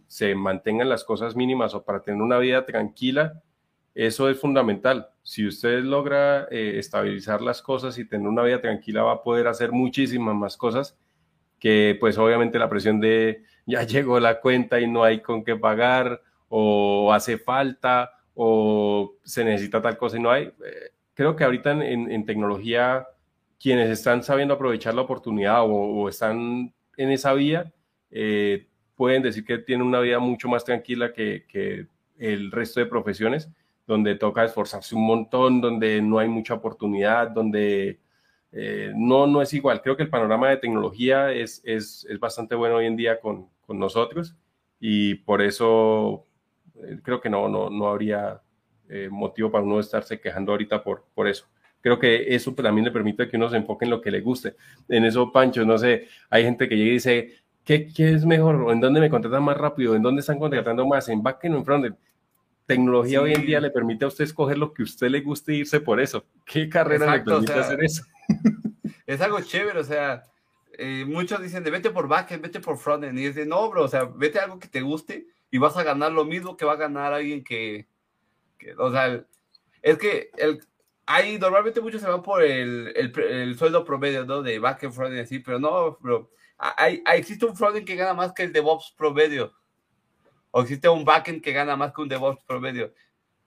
se 0.07 0.35
mantengan 0.35 0.89
las 0.89 1.05
cosas 1.05 1.37
mínimas 1.37 1.75
o 1.75 1.85
para 1.85 2.01
tener 2.03 2.23
una 2.23 2.39
vida 2.39 2.65
tranquila, 2.65 3.43
eso 3.95 4.31
es 4.31 4.39
fundamental. 4.39 5.11
Si 5.23 5.47
usted 5.47 5.81
logra 5.81 6.47
eh, 6.51 6.79
estabilizar 6.79 7.43
las 7.43 7.61
cosas 7.61 7.99
y 7.99 8.07
tener 8.09 8.29
una 8.29 8.43
vida 8.43 8.61
tranquila, 8.61 9.03
va 9.03 9.13
a 9.13 9.23
poder 9.23 9.47
hacer 9.47 9.73
muchísimas 9.73 10.35
más 10.35 10.57
cosas 10.57 10.97
que, 11.59 11.97
pues, 12.01 12.17
obviamente 12.17 12.59
la 12.59 12.71
presión 12.71 13.01
de 13.01 13.43
ya 13.67 13.83
llegó 13.83 14.19
la 14.21 14.41
cuenta 14.41 14.81
y 14.81 14.91
no 14.91 15.05
hay 15.05 15.21
con 15.21 15.45
qué 15.45 15.57
pagar, 15.57 16.23
o 16.49 17.13
hace 17.13 17.39
falta, 17.39 18.11
o 18.35 19.15
se 19.23 19.45
necesita 19.45 19.83
tal 19.83 19.97
cosa 19.97 20.17
y 20.17 20.21
no 20.21 20.31
hay. 20.31 20.45
Eh, 20.45 20.93
creo 21.15 21.37
que 21.37 21.45
ahorita 21.45 21.73
en, 21.73 22.11
en 22.11 22.25
tecnología 22.25 23.07
quienes 23.61 23.91
están 23.91 24.23
sabiendo 24.23 24.55
aprovechar 24.55 24.95
la 24.95 25.03
oportunidad 25.03 25.63
o, 25.63 26.09
están 26.09 26.73
en 26.97 27.11
esa 27.11 27.35
vía, 27.35 27.71
eh, 28.11 28.67
pueden 28.97 29.23
decir 29.23 29.45
que 29.45 29.59
tienen 29.59 29.87
una 29.87 30.01
vida 30.01 30.19
mucho 30.19 30.49
más 30.49 30.65
tranquila 30.65 31.13
que, 31.13 31.87
el 32.19 32.51
resto 32.51 32.81
de 32.81 32.87
profesiones, 32.87 33.49
donde 33.87 34.15
toca 34.15 34.45
esforzarse 34.45 34.95
un 34.95 35.07
montón, 35.07 35.61
donde 35.61 36.03
no 36.03 36.19
hay 36.19 36.29
mucha 36.29 36.55
oportunidad, 36.55 37.31
donde 37.31 37.99
eh, 38.53 38.93
no, 38.95 39.27
no 39.27 39.41
es 39.41 39.55
igual. 39.55 39.81
Creo 39.81 39.97
que 39.97 40.03
el 40.03 40.11
panorama 40.11 40.49
de 40.51 40.59
tecnología 40.59 41.33
es, 41.33 41.63
es, 41.65 42.07
es 42.09 42.21
bastante 42.21 42.55
bueno 42.55 42.77
hoy 42.77 42.87
en 42.87 42.97
día 42.97 43.21
con, 43.21 43.49
con 43.67 43.79
nosotros 43.79 44.37
y 44.79 45.15
por 45.17 45.41
eso 45.41 46.27
creo 47.03 47.21
que 47.21 47.31
no, 47.31 47.49
no, 47.49 47.71
no 47.71 47.89
habría 47.89 48.41
motivo 49.11 49.53
para 49.53 49.63
uno 49.63 49.79
estarse 49.79 50.21
quejando 50.21 50.51
ahorita 50.51 50.83
por, 50.83 51.05
por 51.15 51.29
eso 51.29 51.47
creo 51.81 51.99
que 51.99 52.35
eso 52.35 52.55
también 52.55 52.85
le 52.85 52.91
permite 52.91 53.29
que 53.29 53.37
uno 53.37 53.49
se 53.49 53.57
enfoque 53.57 53.85
en 53.85 53.91
lo 53.91 54.01
que 54.01 54.11
le 54.11 54.21
guste. 54.21 54.57
En 54.89 55.05
eso, 55.05 55.33
Pancho, 55.33 55.65
no 55.65 55.79
sé, 55.79 56.09
hay 56.29 56.45
gente 56.45 56.69
que 56.69 56.77
llega 56.77 56.91
y 56.91 56.95
dice, 56.95 57.35
¿qué, 57.65 57.93
qué 57.93 58.13
es 58.13 58.25
mejor? 58.25 58.71
¿En 58.73 58.81
dónde 58.81 59.01
me 59.01 59.11
contratan 59.11 59.43
más 59.43 59.57
rápido? 59.57 59.95
¿En 59.95 60.03
dónde 60.03 60.21
están 60.21 60.39
contratando 60.39 60.87
más? 60.87 61.09
¿En 61.09 61.23
backend 61.23 61.55
o 61.55 61.59
en 61.59 61.65
frontend? 61.65 61.97
Tecnología 62.67 63.21
hoy 63.21 63.33
en 63.33 63.45
día 63.47 63.61
le 63.61 63.71
permite 63.71 64.05
a 64.05 64.09
usted 64.09 64.25
escoger 64.25 64.57
lo 64.57 64.73
que 64.73 64.83
a 64.83 64.85
usted 64.85 65.09
le 65.09 65.21
guste 65.21 65.53
e 65.53 65.57
irse 65.57 65.81
por 65.81 66.01
eso. 66.01 66.25
¿Qué 66.45 66.69
carrera 66.69 67.17
le 67.17 67.23
permite 67.23 67.53
hacer 67.53 67.83
eso? 67.83 68.05
es 69.07 69.21
algo 69.21 69.41
chévere, 69.41 69.81
o 69.81 69.85
sea, 69.85 70.27
eh, 70.79 71.05
muchos 71.07 71.43
dicen 71.43 71.65
de 71.65 71.71
vete 71.71 71.91
por 71.91 72.07
backend, 72.07 72.43
vete 72.43 72.61
por 72.61 72.79
frontend, 72.79 73.19
y 73.19 73.27
es 73.27 73.35
de 73.35 73.45
no, 73.45 73.69
bro, 73.69 73.85
o 73.85 73.89
sea, 73.89 74.05
vete 74.05 74.39
a 74.39 74.45
algo 74.45 74.61
que 74.61 74.69
te 74.69 74.83
guste 74.83 75.27
y 75.51 75.59
vas 75.59 75.77
a 75.77 75.83
ganar 75.83 76.13
lo 76.13 76.25
mismo 76.25 76.57
que 76.57 76.65
va 76.65 76.73
a 76.73 76.77
ganar 76.77 77.13
alguien 77.13 77.43
que, 77.43 77.87
o 78.79 78.91
sea, 78.91 79.25
es 79.83 79.99
que 79.99 80.31
el, 80.37 80.61
hay, 81.07 81.39
normalmente 81.39 81.81
muchos 81.81 82.01
se 82.01 82.09
van 82.09 82.23
por 82.23 82.43
el, 82.43 82.93
el, 82.97 83.59
sueldo 83.59 83.85
promedio, 83.85 84.25
¿no? 84.25 84.43
De 84.43 84.59
backend, 84.59 84.93
frontend, 84.93 85.23
así, 85.23 85.41
pero 85.41 85.59
no, 85.59 85.99
bro, 86.01 86.31
hay, 86.57 87.03
hay, 87.05 87.21
existe 87.21 87.47
un 87.47 87.57
frontend 87.57 87.87
que 87.87 87.97
gana 87.97 88.15
más 88.15 88.33
que 88.33 88.45
el 88.45 88.53
DevOps 88.53 88.95
promedio, 88.97 89.53
o 90.51 90.63
existe 90.63 90.89
un 90.89 91.05
backend 91.05 91.43
que 91.43 91.53
gana 91.53 91.77
más 91.77 91.93
que 91.93 92.03
un 92.03 92.09
DevOps 92.09 92.45
promedio, 92.45 92.93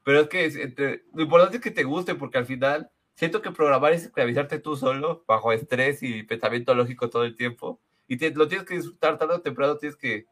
pero 0.03 0.21
es 0.21 0.27
que 0.27 1.03
lo 1.13 1.23
importante 1.23 1.57
es 1.57 1.63
que 1.63 1.71
te 1.71 1.83
guste, 1.83 2.15
porque 2.15 2.37
al 2.37 2.45
final 2.45 2.91
siento 3.15 3.41
que 3.41 3.51
programar 3.51 3.93
es 3.93 4.03
esclavizarte 4.03 4.59
tú 4.59 4.75
solo, 4.75 5.23
bajo 5.27 5.51
estrés 5.53 6.03
y 6.03 6.23
pensamiento 6.23 6.73
lógico 6.75 7.09
todo 7.09 7.23
el 7.23 7.35
tiempo. 7.35 7.79
Y 8.07 8.17
lo 8.33 8.47
tienes 8.47 8.67
que 8.67 8.75
disfrutar 8.75 9.17
tarde 9.17 9.35
o 9.35 9.41
temprano, 9.41 9.77
tienes 9.77 9.95
que, 9.95 10.25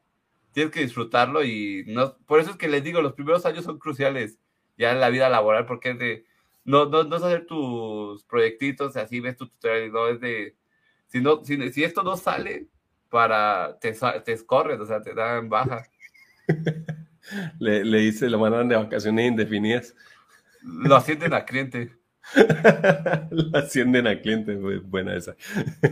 tienes 0.51 0.73
que 0.73 0.81
disfrutarlo. 0.81 1.43
Y 1.43 1.83
no, 1.87 2.17
por 2.25 2.39
eso 2.39 2.51
es 2.51 2.57
que 2.57 2.67
les 2.67 2.83
digo, 2.83 3.01
los 3.01 3.13
primeros 3.13 3.45
años 3.45 3.65
son 3.65 3.79
cruciales 3.79 4.39
ya 4.77 4.91
en 4.91 4.99
la 4.99 5.09
vida 5.09 5.29
laboral, 5.29 5.65
porque 5.65 5.91
es 5.91 5.99
de, 5.99 6.25
no, 6.63 6.85
no, 6.85 7.03
no 7.03 7.15
es 7.17 7.23
hacer 7.23 7.45
tus 7.45 8.23
proyectitos, 8.25 8.95
así 8.97 9.19
ves 9.19 9.37
tu 9.37 9.47
tutorial, 9.47 9.91
no 9.91 10.07
es 10.07 10.19
de, 10.19 10.55
si, 11.07 11.21
no, 11.21 11.43
si, 11.43 11.71
si 11.71 11.83
esto 11.83 12.03
no 12.03 12.17
sale, 12.17 12.67
para, 13.09 13.77
te, 13.79 13.93
te 14.23 14.31
escorres, 14.31 14.79
o 14.79 14.85
sea, 14.85 15.01
te 15.01 15.13
dan 15.13 15.49
baja. 15.49 15.85
le, 17.59 17.83
le 17.83 17.97
dice, 17.99 18.29
lo 18.29 18.39
mandan 18.39 18.69
de 18.69 18.77
vacaciones 18.77 19.27
indefinidas. 19.27 19.95
Lo 20.63 20.95
ascienden 20.95 21.33
a 21.33 21.45
cliente. 21.45 21.91
La 23.31 23.59
ascienden 23.59 24.07
a 24.07 24.21
cliente, 24.21 24.55
buena 24.55 25.15
esa. 25.15 25.35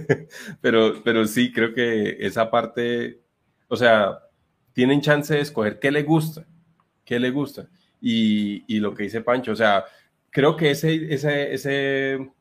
pero, 0.62 1.04
pero 1.04 1.26
sí, 1.26 1.52
creo 1.52 1.74
que 1.74 2.18
esa 2.26 2.50
parte, 2.50 3.22
o 3.68 3.76
sea, 3.76 4.20
tienen 4.74 5.02
chance 5.02 5.34
de 5.34 5.42
escoger 5.42 5.80
qué 5.80 5.92
le 5.92 6.04
gusta, 6.04 6.46
qué 7.06 7.20
le 7.20 7.32
gusta. 7.32 7.70
Y, 8.02 8.64
y 8.74 8.80
lo 8.80 8.94
que 8.94 9.04
dice 9.04 9.22
Pancho, 9.22 9.52
o 9.52 9.56
sea, 9.56 9.86
creo 10.30 10.56
que 10.56 10.72
ese, 10.72 11.14
ese, 11.14 11.54
ese, 11.54 12.32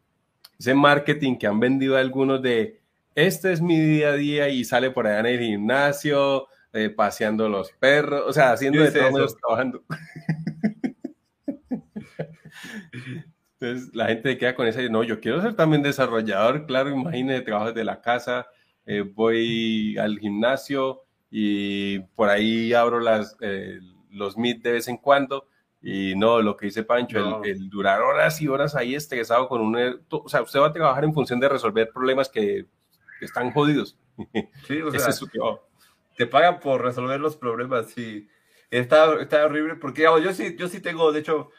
ese 0.59 0.75
marketing 0.75 1.37
que 1.37 1.47
han 1.47 1.61
vendido 1.61 1.97
algunos 1.97 2.43
de 2.43 2.81
este 3.15 3.53
es 3.53 3.61
mi 3.61 3.79
día 3.81 4.11
a 4.11 4.15
día 4.15 4.49
y 4.49 4.65
sale 4.65 4.91
por 4.91 5.07
allá 5.07 5.21
en 5.21 5.27
el 5.27 5.41
gimnasio, 5.41 6.47
eh, 6.73 6.91
paseando 6.91 7.49
los 7.49 7.73
perros, 7.73 8.23
o 8.27 8.33
sea, 8.33 8.53
haciendo 8.53 8.81
de 8.83 8.93
todo, 8.93 9.27
trabajando. 9.27 9.83
Entonces 13.61 13.93
la 13.93 14.07
gente 14.07 14.39
queda 14.39 14.55
con 14.55 14.69
esa, 14.69 14.81
no, 14.83 15.03
yo 15.03 15.19
quiero 15.19 15.43
ser 15.43 15.57
también 15.57 15.83
desarrollador, 15.83 16.67
claro, 16.67 16.91
imagínate, 16.91 17.41
trabajo 17.41 17.73
desde 17.73 17.83
la 17.85 18.01
casa, 18.01 18.47
eh, 18.87 19.01
voy 19.01 19.99
al 19.99 20.19
gimnasio 20.21 21.03
y 21.31 22.01
por 22.01 22.29
ahí 22.29 22.73
abro 22.73 23.01
las, 23.01 23.37
eh, 23.41 23.81
los 24.11 24.37
Meet 24.37 24.63
de 24.63 24.73
vez 24.73 24.89
en 24.89 24.97
cuando 24.97 25.49
y 25.81 26.15
no, 26.17 26.43
lo 26.43 26.57
que 26.57 26.67
dice 26.67 26.83
Pancho, 26.83 27.43
el, 27.45 27.71
durar 27.71 28.01
horas 28.01 28.41
y 28.43 28.49
horas 28.49 28.75
ahí 28.75 28.95
estresado 28.95 29.49
con 29.49 29.61
un... 29.61 30.01
O 30.11 30.29
sea, 30.29 30.43
usted 30.43 30.61
va 30.61 30.69
a 30.69 30.73
trabajar 30.73 31.05
en 31.05 31.15
función 31.15 31.39
de 31.39 31.49
resolver 31.49 31.91
problemas 31.93 32.29
que, 32.29 32.67
están 33.21 33.53
jodidos. 33.53 33.97
Sí, 34.67 34.81
o 34.83 34.91
sea, 34.91 35.15
te 36.17 36.27
pagan 36.27 36.59
por 36.59 36.83
resolver 36.83 37.21
los 37.21 37.37
problemas 37.37 37.97
y 37.97 38.29
está, 38.69 39.21
está 39.21 39.45
horrible 39.47 39.77
porque 39.77 40.03
yo 40.03 40.33
sí, 40.33 40.57
yo 40.59 40.67
sí 40.67 40.81
tengo, 40.81 41.13
de 41.13 41.21
hecho, 41.21 41.51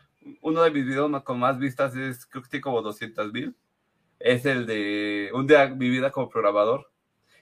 uno 0.41 0.61
de 0.61 0.72
mis 0.72 0.85
videos 0.85 1.23
con 1.23 1.39
más 1.39 1.57
vistas 1.57 1.95
es, 1.95 2.25
creo 2.25 2.43
que 2.43 2.49
tiene 2.49 2.64
como 2.64 2.81
200 2.81 3.31
mil. 3.31 3.56
Es 4.19 4.45
el 4.45 4.65
de 4.65 5.31
un 5.33 5.48
día 5.48 5.67
mi 5.69 5.89
vida 5.89 6.11
como 6.11 6.30
programador. 6.30 6.91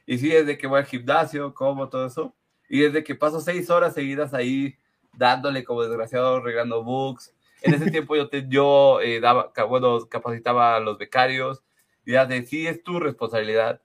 Y 0.07 0.17
sí, 0.17 0.31
es 0.31 0.47
de 0.47 0.57
que 0.57 0.65
voy 0.65 0.79
al 0.79 0.85
gimnasio, 0.85 1.53
como 1.53 1.89
todo 1.89 2.07
eso. 2.07 2.33
Y 2.67 2.83
es 2.83 2.93
de 2.93 3.03
que 3.03 3.13
paso 3.13 3.39
seis 3.39 3.69
horas 3.69 3.93
seguidas 3.93 4.33
ahí 4.33 4.75
dándole 5.13 5.63
como 5.63 5.83
desgraciado, 5.83 6.39
regando 6.39 6.83
bugs. 6.83 7.35
En 7.61 7.75
ese 7.75 7.91
tiempo 7.91 8.15
yo, 8.15 8.29
te, 8.29 8.47
yo 8.47 8.99
eh, 9.01 9.19
daba, 9.19 9.51
bueno, 9.69 10.07
capacitaba 10.09 10.77
a 10.77 10.79
los 10.79 10.97
becarios. 10.97 11.61
Y 12.05 12.13
ya 12.13 12.25
de 12.25 12.43
sí 12.43 12.65
es 12.65 12.81
tu 12.81 12.99
responsabilidad. 12.99 13.81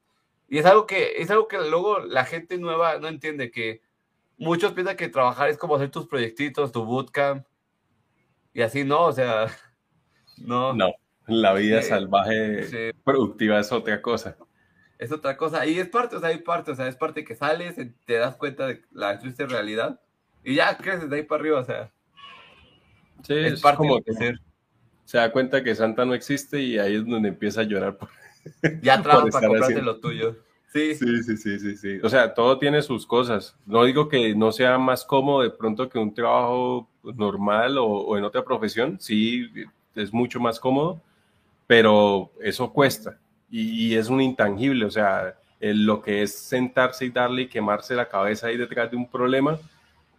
Y 0.49 0.59
es 0.59 0.65
algo 0.65 0.86
que, 0.86 1.17
es 1.18 1.31
algo 1.31 1.49
que 1.49 1.59
luego 1.59 1.99
la 1.99 2.25
gente 2.25 2.57
nueva 2.57 2.99
no 2.99 3.09
entiende, 3.09 3.51
que 3.51 3.83
muchos 4.39 4.73
piensan 4.73 4.97
que 4.97 5.09
trabajar 5.09 5.49
es 5.49 5.59
como 5.59 5.76
hacer 5.76 5.91
tus 5.91 6.07
proyectitos, 6.07 6.73
tu 6.73 6.84
bootcamp, 6.84 7.47
y 8.55 8.62
así 8.62 8.84
no, 8.84 9.07
o 9.07 9.12
sea, 9.12 9.47
no. 10.36 10.75
No, 10.75 10.92
la 11.26 11.55
vida 11.55 11.83
salvaje 11.83 12.92
productiva 13.05 13.60
es 13.60 13.73
otra 13.73 14.02
cosa. 14.02 14.36
Es 15.03 15.11
otra 15.11 15.37
cosa, 15.37 15.67
y 15.67 15.81
es 15.81 15.89
parte, 15.89 16.15
o 16.15 16.21
sea, 16.21 16.29
hay 16.29 16.39
parte, 16.39 16.71
o 16.71 16.77
sea, 16.77 16.87
es 16.87 16.95
parte 16.95 17.25
que 17.25 17.35
sales, 17.35 17.75
te 18.07 18.15
das 18.15 18.37
cuenta 18.37 18.69
de 18.69 18.83
la 18.93 19.19
triste 19.19 19.47
realidad, 19.47 20.01
y 20.45 20.55
ya 20.55 20.77
creces 20.77 21.11
de 21.11 21.17
ahí 21.17 21.23
para 21.25 21.41
arriba, 21.41 21.59
o 21.59 21.65
sea. 21.65 21.91
Sí, 23.25 23.35
es, 23.35 23.61
parte 23.61 23.79
como 23.79 23.99
de 23.99 24.13
ser. 24.13 24.41
Se 25.05 25.19
da 25.19 25.33
cuenta 25.33 25.65
que 25.65 25.75
Santa 25.75 26.05
no 26.05 26.15
existe 26.15 26.61
y 26.61 26.79
ahí 26.79 26.95
es 26.95 27.05
donde 27.05 27.31
empieza 27.31 27.63
a 27.63 27.65
llorar 27.65 27.97
por, 27.97 28.11
ya 28.83 29.03
trabajas 29.03 29.33
para 29.33 29.49
comprarte 29.49 29.83
lo 29.83 29.99
tuyo. 29.99 30.37
Sí. 30.69 30.95
sí. 30.95 31.23
Sí, 31.25 31.37
sí, 31.37 31.59
sí, 31.59 31.77
sí, 31.77 31.99
O 32.05 32.09
sea, 32.09 32.33
todo 32.33 32.57
tiene 32.61 32.81
sus 32.81 33.05
cosas. 33.05 33.57
No 33.67 33.83
digo 33.83 34.09
que 34.09 34.37
no 34.37 34.53
sea 34.53 34.79
más 34.79 35.05
cómodo 35.05 35.43
de 35.43 35.51
pronto 35.51 35.89
que 35.89 35.99
un 35.99 36.15
trabajo 36.15 36.89
normal 37.03 37.77
o, 37.77 38.17
en 38.17 38.23
otra 38.23 38.45
profesión. 38.45 39.01
Sí, 39.01 39.51
es 39.97 40.13
mucho 40.13 40.39
más 40.39 40.61
cómodo, 40.61 41.03
pero 41.67 42.31
eso 42.41 42.73
cuesta 42.73 43.19
y, 43.53 43.95
es 43.95 44.09
un 44.09 44.21
intangible. 44.21 44.87
O 44.87 44.91
sea, 44.91 45.35
lo 45.61 46.01
que 46.03 46.23
es 46.23 46.35
sentarse 46.35 47.05
y 47.05 47.11
darle 47.11 47.43
y 47.43 47.49
quemarse 47.49 47.95
la 47.95 48.09
cabeza 48.09 48.49
ahí 48.49 48.57
detrás 48.57 48.91
de 48.91 48.97
un 48.97 49.09
problema, 49.09 49.59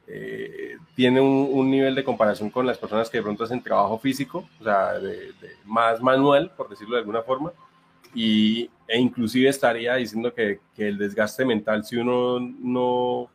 eh, 0.08 0.78
tiene 0.96 1.20
un, 1.20 1.70
nivel 1.72 1.96
de 1.96 2.04
comparación 2.04 2.50
con 2.50 2.68
las 2.68 2.78
personas 2.78 3.10
que 3.10 3.18
de 3.18 3.24
pronto 3.24 3.44
hacen 3.44 3.64
trabajo 3.64 3.98
físico, 3.98 4.48
o 4.60 4.64
sea, 4.64 5.00
de, 5.00 5.34
más 5.66 6.02
manual, 6.02 6.52
por 6.56 6.70
decirlo 6.70 6.96
de 6.96 7.02
alguna 7.02 7.24
forma, 7.24 7.52
y, 8.14 8.70
e 8.88 9.00
inclusive 9.00 9.50
estaría 9.50 9.96
diciendo 9.96 10.34
que, 10.34 10.60
que, 10.76 10.90
el 10.90 10.98
desgaste 10.98 11.46
mental, 11.46 11.84
si 11.84 11.98
uno 11.98 12.40
no, 12.40 13.22
o 13.22 13.30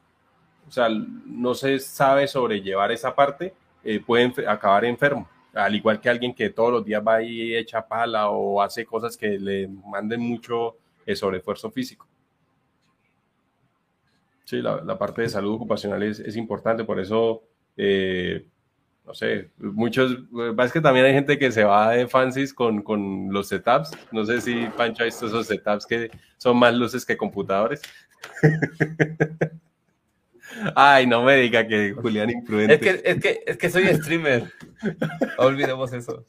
sea, 0.70 0.88
no 0.88 1.54
se 1.54 1.80
sabe 1.80 2.28
sobrellevar 2.28 2.92
esa 2.92 3.14
parte, 3.14 3.54
eh, 3.82 4.00
puede 4.04 4.32
acabar 4.46 4.84
enfermo. 4.84 5.28
Al 5.64 5.74
igual 5.74 6.00
que 6.00 6.08
alguien 6.08 6.34
que 6.34 6.50
todos 6.50 6.72
los 6.72 6.84
días 6.84 7.02
va 7.06 7.22
y 7.22 7.54
echa 7.54 7.86
pala 7.86 8.30
o 8.30 8.62
hace 8.62 8.84
cosas 8.84 9.16
que 9.16 9.38
le 9.38 9.68
manden 9.68 10.20
mucho 10.20 10.76
eh, 11.06 11.16
sobreesfuerzo 11.16 11.70
físico. 11.70 12.06
Sí, 14.44 14.62
la, 14.62 14.98
parte 14.98 15.22
de 15.22 15.28
salud 15.28 15.54
ocupacional 15.54 16.02
es, 16.02 16.36
importante, 16.36 16.82
por 16.82 16.98
eso 16.98 17.42
eh, 17.76 18.46
no 19.08 19.14
sé, 19.14 19.48
muchos, 19.56 20.18
es 20.58 20.72
que 20.72 20.82
también 20.82 21.06
hay 21.06 21.14
gente 21.14 21.38
que 21.38 21.50
se 21.50 21.64
va 21.64 21.92
de 21.92 22.06
fancies 22.06 22.52
con, 22.52 22.82
con 22.82 23.32
los 23.32 23.48
setups. 23.48 23.90
No 24.12 24.26
sé 24.26 24.42
si 24.42 24.66
Pancho 24.76 25.02
ha 25.02 25.06
visto 25.06 25.26
esos 25.26 25.46
setups 25.46 25.86
que 25.86 26.10
son 26.36 26.58
más 26.58 26.74
luces 26.74 27.06
que 27.06 27.16
computadores. 27.16 27.80
Ay, 30.74 31.06
no 31.06 31.22
me 31.22 31.36
diga 31.36 31.66
que 31.66 31.92
Julián 31.92 32.30
imprudente. 32.30 32.74
Es 32.74 32.80
que, 32.80 33.10
es 33.10 33.20
que, 33.20 33.42
es 33.46 33.56
que 33.56 33.70
soy 33.70 33.86
streamer. 33.94 34.52
Olvidemos 35.38 35.92
eso. 35.92 36.24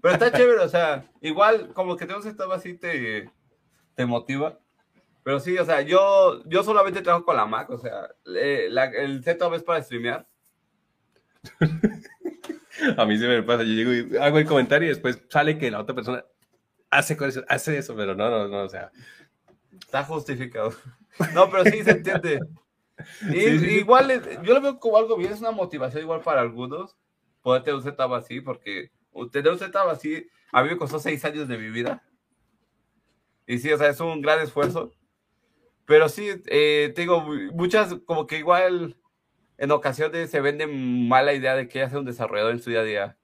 Pero 0.00 0.14
está 0.14 0.32
chévere, 0.32 0.60
o 0.60 0.68
sea, 0.68 1.04
igual 1.20 1.72
como 1.74 1.96
que 1.96 2.04
un 2.04 2.22
setup 2.22 2.52
así 2.52 2.74
te, 2.74 3.30
te 3.94 4.06
motiva. 4.06 4.58
Pero 5.22 5.40
sí, 5.40 5.58
o 5.58 5.64
sea, 5.64 5.82
yo, 5.82 6.42
yo 6.46 6.62
solamente 6.62 7.02
trabajo 7.02 7.26
con 7.26 7.36
la 7.36 7.46
Mac, 7.46 7.68
o 7.70 7.78
sea, 7.78 8.08
el 8.24 9.22
setup 9.22 9.54
es 9.54 9.62
para 9.62 9.82
streamear 9.82 10.26
a 12.96 13.04
mí 13.06 13.18
se 13.18 13.26
me 13.26 13.42
pasa, 13.42 13.62
yo 13.62 13.72
llego 13.72 13.92
y 13.92 14.16
hago 14.18 14.38
el 14.38 14.46
comentario 14.46 14.86
y 14.86 14.90
después 14.90 15.22
sale 15.28 15.58
que 15.58 15.70
la 15.70 15.80
otra 15.80 15.94
persona 15.94 16.24
hace 16.90 17.16
hace 17.48 17.78
eso, 17.78 17.94
pero 17.96 18.14
no, 18.14 18.30
no, 18.30 18.48
no, 18.48 18.62
o 18.64 18.68
sea. 18.68 18.90
Está 19.80 20.04
justificado. 20.04 20.72
No, 21.34 21.50
pero 21.50 21.64
sí 21.64 21.82
se 21.82 21.92
entiende. 21.92 22.40
igual, 23.34 24.42
yo 24.42 24.54
lo 24.54 24.60
veo 24.60 24.78
como 24.78 24.96
algo 24.96 25.16
bien, 25.16 25.32
es 25.32 25.40
una 25.40 25.50
motivación 25.50 26.02
igual 26.02 26.20
para 26.20 26.40
algunos 26.40 26.96
poder 27.42 27.62
tener 27.62 27.76
un 27.76 27.82
setup 27.82 28.12
así, 28.14 28.40
porque 28.40 28.90
tener 29.32 29.52
un 29.52 29.58
setup 29.58 29.88
así, 29.88 30.28
a 30.52 30.62
mí 30.62 30.70
me 30.70 30.76
costó 30.76 30.98
seis 30.98 31.24
años 31.24 31.48
de 31.48 31.58
mi 31.58 31.70
vida. 31.70 32.02
Y 33.46 33.58
sí, 33.58 33.72
o 33.72 33.78
sea, 33.78 33.88
es 33.88 34.00
un 34.00 34.20
gran 34.20 34.40
esfuerzo. 34.40 34.92
Pero 35.86 36.08
sí, 36.08 36.28
eh, 36.46 36.92
tengo 36.94 37.20
muchas, 37.52 37.94
como 38.04 38.26
que 38.26 38.38
igual 38.38 38.96
en 39.58 39.70
ocasiones 39.72 40.30
se 40.30 40.40
vende 40.40 40.66
mala 40.66 41.34
idea 41.34 41.56
de 41.56 41.68
que 41.68 41.82
hace 41.82 41.98
un 41.98 42.04
desarrollador 42.04 42.52
en 42.52 42.62
su 42.62 42.70
día 42.70 42.80
a 42.80 42.84
día. 42.84 43.18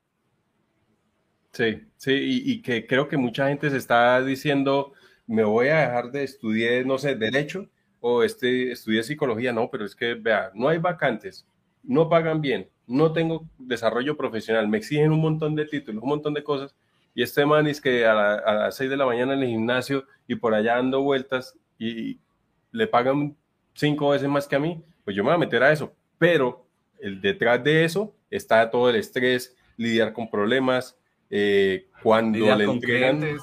Sí, 1.52 1.80
sí, 1.96 2.42
y, 2.44 2.60
que 2.60 2.86
creo 2.86 3.08
que 3.08 3.16
mucha 3.16 3.48
gente 3.48 3.70
se 3.70 3.78
está 3.78 4.22
diciendo, 4.22 4.92
me 5.26 5.44
voy 5.44 5.68
a 5.68 5.80
dejar 5.80 6.10
de 6.10 6.24
estudiar, 6.24 6.84
no 6.84 6.98
sé, 6.98 7.14
derecho 7.14 7.70
o 8.00 8.22
este, 8.22 8.72
estudié 8.72 9.02
psicología, 9.02 9.52
no, 9.52 9.70
pero 9.70 9.84
es 9.84 9.94
que, 9.94 10.14
vea, 10.14 10.50
no 10.54 10.68
hay 10.68 10.78
vacantes, 10.78 11.46
no 11.82 12.08
pagan 12.08 12.40
bien, 12.40 12.68
no 12.86 13.12
tengo 13.12 13.48
desarrollo 13.58 14.16
profesional, 14.16 14.68
me 14.68 14.78
exigen 14.78 15.12
un 15.12 15.20
montón 15.20 15.54
de 15.54 15.66
títulos, 15.66 16.02
un 16.02 16.08
montón 16.08 16.34
de 16.34 16.44
cosas, 16.44 16.74
y 17.14 17.22
este 17.22 17.46
man 17.46 17.66
es 17.66 17.80
que 17.80 18.06
a, 18.06 18.34
a 18.34 18.54
las 18.54 18.76
6 18.76 18.90
de 18.90 18.96
la 18.96 19.06
mañana 19.06 19.32
en 19.32 19.42
el 19.42 19.48
gimnasio 19.48 20.04
y 20.28 20.34
por 20.34 20.54
allá 20.54 20.76
dando 20.76 21.02
vueltas, 21.02 21.58
y 21.78 22.18
le 22.72 22.86
pagan 22.86 23.36
cinco 23.74 24.10
veces 24.10 24.28
más 24.28 24.46
que 24.46 24.56
a 24.56 24.60
mí, 24.60 24.82
pues 25.04 25.16
yo 25.16 25.22
me 25.22 25.28
voy 25.28 25.36
a 25.36 25.38
meter 25.38 25.62
a 25.62 25.72
eso. 25.72 25.94
Pero 26.18 26.66
el 26.98 27.20
detrás 27.20 27.62
de 27.62 27.84
eso 27.84 28.14
está 28.30 28.70
todo 28.70 28.90
el 28.90 28.96
estrés, 28.96 29.56
lidiar 29.76 30.12
con 30.12 30.30
problemas, 30.30 30.98
eh, 31.30 31.88
cuando 32.02 32.54
le 32.56 32.64
entregan, 32.64 33.18
clientes. 33.18 33.42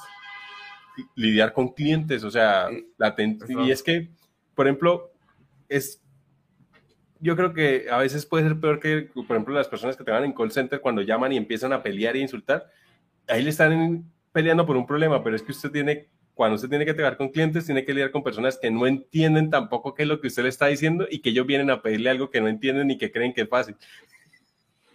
lidiar 1.16 1.54
con 1.54 1.70
clientes, 1.70 2.24
o 2.24 2.32
sea, 2.32 2.70
la 2.98 3.16
y 3.48 3.72
es 3.72 3.84
que, 3.84 4.10
por 4.56 4.68
ejemplo, 4.68 5.12
es 5.70 6.04
yo 7.24 7.38
creo 7.38 7.54
que 7.54 7.86
a 7.90 8.00
veces 8.00 8.26
puede 8.26 8.44
ser 8.44 8.60
peor 8.60 8.82
que, 8.82 9.10
por 9.14 9.24
ejemplo, 9.24 9.54
las 9.54 9.70
personas 9.70 9.96
que 9.96 10.04
te 10.04 10.12
van 10.12 10.26
en 10.26 10.34
call 10.34 10.52
center 10.52 10.82
cuando 10.82 11.02
llaman 11.02 11.32
y 11.32 11.38
empiezan 11.38 11.72
a 11.72 11.82
pelear 11.82 12.18
e 12.18 12.20
insultar. 12.20 12.70
Ahí 13.30 13.42
le 13.42 13.50
están 13.50 14.12
peleando 14.34 14.66
por 14.66 14.76
un 14.76 14.86
problema, 14.86 15.24
pero 15.24 15.34
es 15.34 15.42
que 15.42 15.54
usted 15.54 15.72
tiene, 15.72 16.10
cuando 16.34 16.56
usted 16.56 16.68
tiene 16.68 16.84
que 16.84 16.94
trabajar 16.94 17.18
con 17.18 17.30
clientes, 17.30 17.66
tiene 17.66 17.86
que 17.86 17.94
lidiar 17.94 18.12
con 18.12 18.24
personas 18.24 18.60
que 18.62 18.70
no 18.70 18.86
entienden 18.88 19.50
tampoco 19.50 19.94
qué 19.94 20.04
es 20.04 20.10
lo 20.10 20.20
que 20.20 20.28
usted 20.28 20.44
le 20.44 20.50
está 20.50 20.68
diciendo 20.68 21.08
y 21.10 21.20
que 21.20 21.30
ellos 21.30 21.48
vienen 21.48 21.70
a 21.70 21.82
pedirle 21.82 22.10
algo 22.10 22.30
que 22.30 22.42
no 22.42 22.50
entienden 22.50 22.92
y 22.92 22.98
que 22.98 23.10
creen 23.10 23.34
que 23.34 23.44
es 23.44 23.50
fácil. 23.50 23.78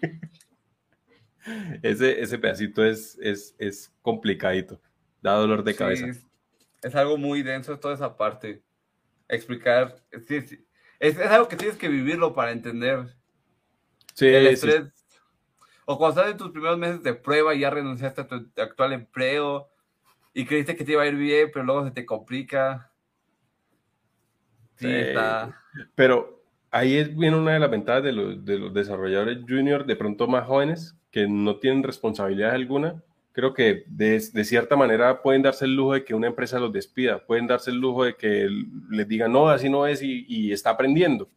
ese, 1.82 2.20
ese 2.20 2.38
pedacito 2.38 2.84
es, 2.84 3.16
es, 3.22 3.54
es 3.58 3.90
complicadito, 4.02 4.78
da 5.22 5.32
dolor 5.32 5.64
de 5.64 5.74
cabeza. 5.74 6.08
es 6.82 6.94
algo 6.94 7.16
muy 7.16 7.42
denso 7.42 7.78
toda 7.78 7.94
esa 7.94 8.18
parte. 8.18 8.67
Explicar, 9.28 9.96
sí, 10.26 10.66
es, 10.98 11.18
algo 11.18 11.48
que 11.48 11.56
tienes 11.56 11.76
que 11.76 11.88
vivirlo 11.88 12.34
para 12.34 12.50
entender. 12.50 13.14
Sí, 14.14 14.26
el 14.26 14.46
estrés. 14.48 14.84
O 15.84 15.96
cuando 15.96 16.20
estás 16.20 16.32
en 16.32 16.38
tus 16.38 16.50
primeros 16.50 16.78
meses 16.78 17.02
de 17.02 17.14
prueba 17.14 17.54
y 17.54 17.60
ya 17.60 17.70
renunciaste 17.70 18.20
a 18.20 18.26
tu 18.26 18.50
actual 18.56 18.92
empleo 18.92 19.68
y 20.34 20.44
creíste 20.44 20.76
que 20.76 20.84
te 20.84 20.92
iba 20.92 21.02
a 21.02 21.06
ir 21.06 21.14
bien, 21.14 21.50
pero 21.52 21.64
luego 21.64 21.84
se 21.84 21.92
te 21.92 22.04
complica. 22.04 22.92
Sí, 24.76 24.90
está. 24.90 25.62
Pero 25.94 26.42
ahí 26.70 26.96
es 26.96 27.16
bien 27.16 27.34
una 27.34 27.52
de 27.52 27.60
las 27.60 27.70
ventajas 27.70 28.02
de 28.02 28.12
los, 28.12 28.44
de 28.44 28.58
los 28.58 28.74
desarrolladores 28.74 29.38
junior, 29.48 29.86
de 29.86 29.96
pronto 29.96 30.26
más 30.26 30.46
jóvenes, 30.46 30.96
que 31.10 31.26
no 31.26 31.56
tienen 31.56 31.82
responsabilidad 31.82 32.52
alguna, 32.52 33.02
creo 33.38 33.54
que 33.54 33.84
de, 33.86 34.18
cierta 34.18 34.74
manera 34.74 35.22
pueden 35.22 35.42
darse 35.42 35.64
el 35.64 35.76
lujo 35.76 35.92
de 35.92 36.04
que 36.04 36.12
una 36.12 36.26
empresa 36.26 36.58
los 36.58 36.72
despida, 36.72 37.24
pueden 37.24 37.46
darse 37.46 37.70
el 37.70 37.76
lujo 37.76 38.02
de 38.02 38.16
que 38.16 38.48
les 38.90 39.06
digan, 39.06 39.30
no, 39.30 39.48
así 39.48 39.68
no 39.68 39.86
es 39.86 40.02
y, 40.02 40.50
está 40.50 40.70
aprendiendo. 40.70 41.28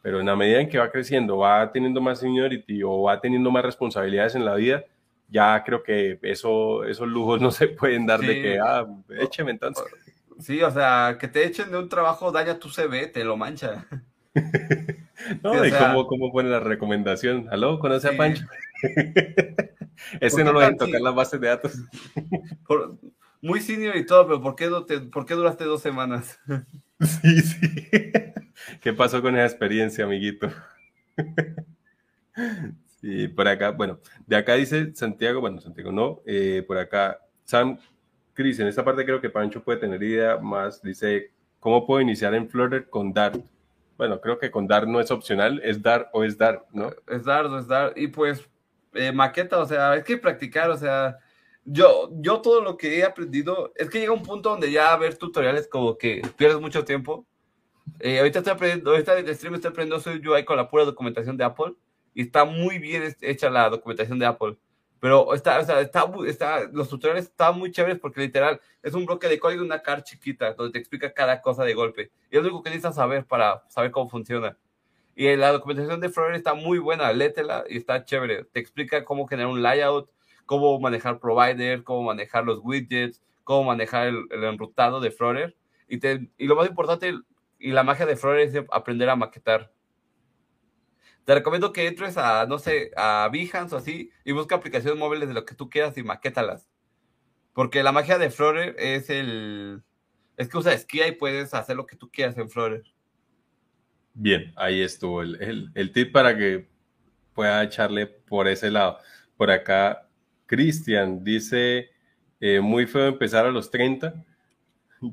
Pero 0.00 0.20
en 0.20 0.26
la 0.26 0.36
medida 0.36 0.60
en 0.60 0.68
que 0.68 0.78
va 0.78 0.92
creciendo, 0.92 1.38
va 1.38 1.72
teniendo 1.72 2.00
más 2.00 2.20
seniority 2.20 2.84
o 2.84 3.02
va 3.02 3.20
teniendo 3.20 3.50
más 3.50 3.64
responsabilidades 3.64 4.36
en 4.36 4.44
la 4.44 4.54
vida, 4.54 4.84
ya 5.28 5.60
creo 5.64 5.82
que 5.82 6.20
eso, 6.22 6.84
esos 6.84 7.08
lujos 7.08 7.40
no 7.40 7.50
se 7.50 7.66
pueden 7.66 8.06
dar 8.06 8.20
de 8.20 8.40
que, 8.40 8.60
ah, 8.60 8.86
écheme 9.18 9.50
entonces. 9.50 9.86
Sí, 10.38 10.62
o 10.62 10.70
sea, 10.70 11.16
que 11.18 11.26
te 11.26 11.44
echen 11.44 11.72
de 11.72 11.78
un 11.78 11.88
trabajo 11.88 12.30
daña 12.30 12.60
tu 12.60 12.68
CV, 12.68 13.08
te 13.08 13.24
lo 13.24 13.36
mancha. 13.36 13.86
no, 15.42 15.66
y 15.66 15.72
cómo, 15.72 16.06
cómo 16.06 16.30
pone 16.30 16.48
la 16.48 16.60
recomendación. 16.60 17.48
¿Aló? 17.50 17.80
¿Conoce 17.80 18.06
a 18.06 18.16
Pancho? 18.16 18.44
Ese 20.20 20.44
no 20.44 20.52
lo 20.52 20.60
a 20.60 20.76
tocar 20.76 21.00
las 21.00 21.14
bases 21.14 21.40
de 21.40 21.48
datos. 21.48 21.72
muy 23.44 23.60
senior 23.60 23.96
y 23.96 24.06
todo, 24.06 24.26
pero 24.26 24.40
¿por 24.40 24.56
qué, 24.56 24.70
¿por 25.12 25.26
qué 25.26 25.34
duraste 25.34 25.64
dos 25.64 25.82
semanas? 25.82 26.38
Sí, 27.00 27.40
sí. 27.40 27.88
¿Qué 28.80 28.92
pasó 28.94 29.20
con 29.20 29.34
esa 29.34 29.44
experiencia, 29.44 30.04
amiguito? 30.04 30.48
Sí, 33.00 33.28
por 33.28 33.46
acá, 33.48 33.72
bueno, 33.72 33.98
de 34.26 34.36
acá 34.36 34.54
dice 34.54 34.94
Santiago, 34.94 35.40
bueno, 35.40 35.60
Santiago 35.60 35.92
no, 35.92 36.22
eh, 36.24 36.64
por 36.66 36.78
acá, 36.78 37.18
Sam 37.42 37.78
Cris, 38.32 38.60
en 38.60 38.68
esta 38.68 38.84
parte 38.84 39.04
creo 39.04 39.20
que 39.20 39.28
Pancho 39.28 39.62
puede 39.62 39.80
tener 39.80 40.02
idea 40.02 40.38
más, 40.38 40.80
dice, 40.80 41.32
¿cómo 41.60 41.84
puedo 41.84 42.00
iniciar 42.00 42.34
en 42.34 42.48
Flutter 42.48 42.88
con 42.88 43.12
Dart? 43.12 43.44
Bueno, 43.98 44.20
creo 44.20 44.38
que 44.38 44.50
con 44.50 44.66
Dart 44.66 44.88
no 44.88 45.00
es 45.00 45.10
opcional, 45.10 45.60
es 45.62 45.82
Dart 45.82 46.08
o 46.12 46.24
es 46.24 46.38
Dart, 46.38 46.64
¿no? 46.72 46.90
Es 47.08 47.24
Dart 47.24 47.50
o 47.50 47.58
es 47.58 47.66
Dart, 47.66 47.98
y 47.98 48.06
pues 48.06 48.48
eh, 48.94 49.12
maqueta, 49.12 49.58
o 49.58 49.66
sea, 49.66 49.96
es 49.96 50.04
que 50.04 50.16
practicar, 50.18 50.70
o 50.70 50.76
sea, 50.76 51.18
yo, 51.64 52.10
yo 52.12 52.40
todo 52.40 52.60
lo 52.60 52.76
que 52.76 52.98
he 52.98 53.04
aprendido, 53.04 53.72
es 53.76 53.88
que 53.90 54.00
llega 54.00 54.12
un 54.12 54.22
punto 54.22 54.50
donde 54.50 54.70
ya 54.70 54.96
ver 54.96 55.16
tutoriales 55.16 55.68
como 55.68 55.96
que 55.98 56.22
pierdes 56.36 56.60
mucho 56.60 56.84
tiempo. 56.84 57.26
Eh, 58.00 58.18
ahorita 58.18 58.40
estoy 58.40 58.52
aprendiendo, 58.54 58.90
ahorita 58.90 59.18
en 59.18 59.34
stream 59.34 59.54
estoy 59.54 59.70
aprendiendo 59.70 60.02
soy 60.02 60.26
UI 60.26 60.44
con 60.44 60.56
la 60.56 60.68
pura 60.68 60.84
documentación 60.84 61.36
de 61.36 61.44
Apple 61.44 61.74
y 62.14 62.22
está 62.22 62.44
muy 62.44 62.78
bien 62.78 63.14
hecha 63.20 63.50
la 63.50 63.68
documentación 63.70 64.18
de 64.18 64.26
Apple. 64.26 64.56
Pero 65.00 65.34
está, 65.34 65.60
o 65.60 65.64
sea, 65.64 65.80
está, 65.80 66.10
está, 66.26 66.64
los 66.72 66.88
tutoriales 66.88 67.26
están 67.26 67.58
muy 67.58 67.70
chéveres 67.70 67.98
porque 67.98 68.20
literal 68.22 68.60
es 68.82 68.94
un 68.94 69.04
bloque 69.04 69.28
de 69.28 69.38
código 69.38 69.62
una 69.62 69.82
car 69.82 70.02
chiquita 70.02 70.54
donde 70.54 70.72
te 70.72 70.78
explica 70.78 71.12
cada 71.12 71.42
cosa 71.42 71.64
de 71.64 71.74
golpe. 71.74 72.10
Y 72.30 72.36
es 72.36 72.42
lo 72.42 72.48
único 72.48 72.62
que 72.62 72.70
necesitas 72.70 72.94
saber 72.94 73.26
para 73.26 73.64
saber 73.68 73.90
cómo 73.90 74.08
funciona. 74.08 74.56
Y 75.16 75.36
la 75.36 75.52
documentación 75.52 76.00
de 76.00 76.08
Flutter 76.08 76.34
está 76.34 76.54
muy 76.54 76.78
buena, 76.78 77.12
létela 77.12 77.64
y 77.68 77.76
está 77.76 78.04
chévere. 78.04 78.44
Te 78.44 78.60
explica 78.60 79.04
cómo 79.04 79.26
generar 79.26 79.50
un 79.52 79.62
layout, 79.62 80.10
cómo 80.44 80.78
manejar 80.80 81.20
provider, 81.20 81.84
cómo 81.84 82.02
manejar 82.02 82.44
los 82.44 82.60
widgets, 82.62 83.22
cómo 83.44 83.64
manejar 83.64 84.08
el, 84.08 84.44
enrutado 84.44 85.00
de 85.00 85.10
Flutter. 85.10 85.56
Y, 85.88 85.98
te, 85.98 86.28
y 86.36 86.46
lo 86.46 86.56
más 86.56 86.68
importante, 86.68 87.14
y 87.58 87.70
la 87.70 87.84
magia 87.84 88.06
de 88.06 88.16
Flutter 88.16 88.40
es 88.40 88.54
aprender 88.72 89.08
a 89.08 89.16
maquetar. 89.16 89.72
Te 91.24 91.34
recomiendo 91.34 91.72
que 91.72 91.86
entres 91.86 92.18
a, 92.18 92.46
no 92.46 92.58
sé, 92.58 92.90
a 92.96 93.28
Behance 93.32 93.74
o 93.74 93.78
así 93.78 94.10
y 94.24 94.32
busca 94.32 94.56
aplicaciones 94.56 94.98
móviles 94.98 95.28
de 95.28 95.34
lo 95.34 95.44
que 95.44 95.54
tú 95.54 95.70
quieras 95.70 95.96
y 95.96 96.02
maquétalas. 96.02 96.68
Porque 97.54 97.82
la 97.82 97.92
magia 97.92 98.18
de 98.18 98.30
Flutter 98.30 98.74
es 98.78 99.08
el... 99.10 99.82
Es 100.36 100.48
que 100.48 100.58
usa 100.58 100.74
esquía 100.74 101.06
y 101.06 101.12
puedes 101.12 101.54
hacer 101.54 101.76
lo 101.76 101.86
que 101.86 101.96
tú 101.96 102.10
quieras 102.10 102.36
en 102.36 102.50
Flutter. 102.50 102.82
Bien, 104.14 104.52
ahí 104.54 104.80
estuvo 104.80 105.22
el, 105.22 105.70
el, 105.74 105.92
tip 105.92 106.12
para 106.12 106.36
que 106.38 106.68
pueda 107.34 107.64
echarle 107.64 108.06
por 108.06 108.46
ese 108.46 108.70
lado. 108.70 108.98
Por 109.36 109.50
acá, 109.50 110.06
Cristian 110.46 111.24
dice, 111.24 111.90
eh, 112.38 112.60
muy 112.60 112.86
feo 112.86 113.08
empezar 113.08 113.44
a 113.44 113.50
los 113.50 113.72
30. 113.72 114.14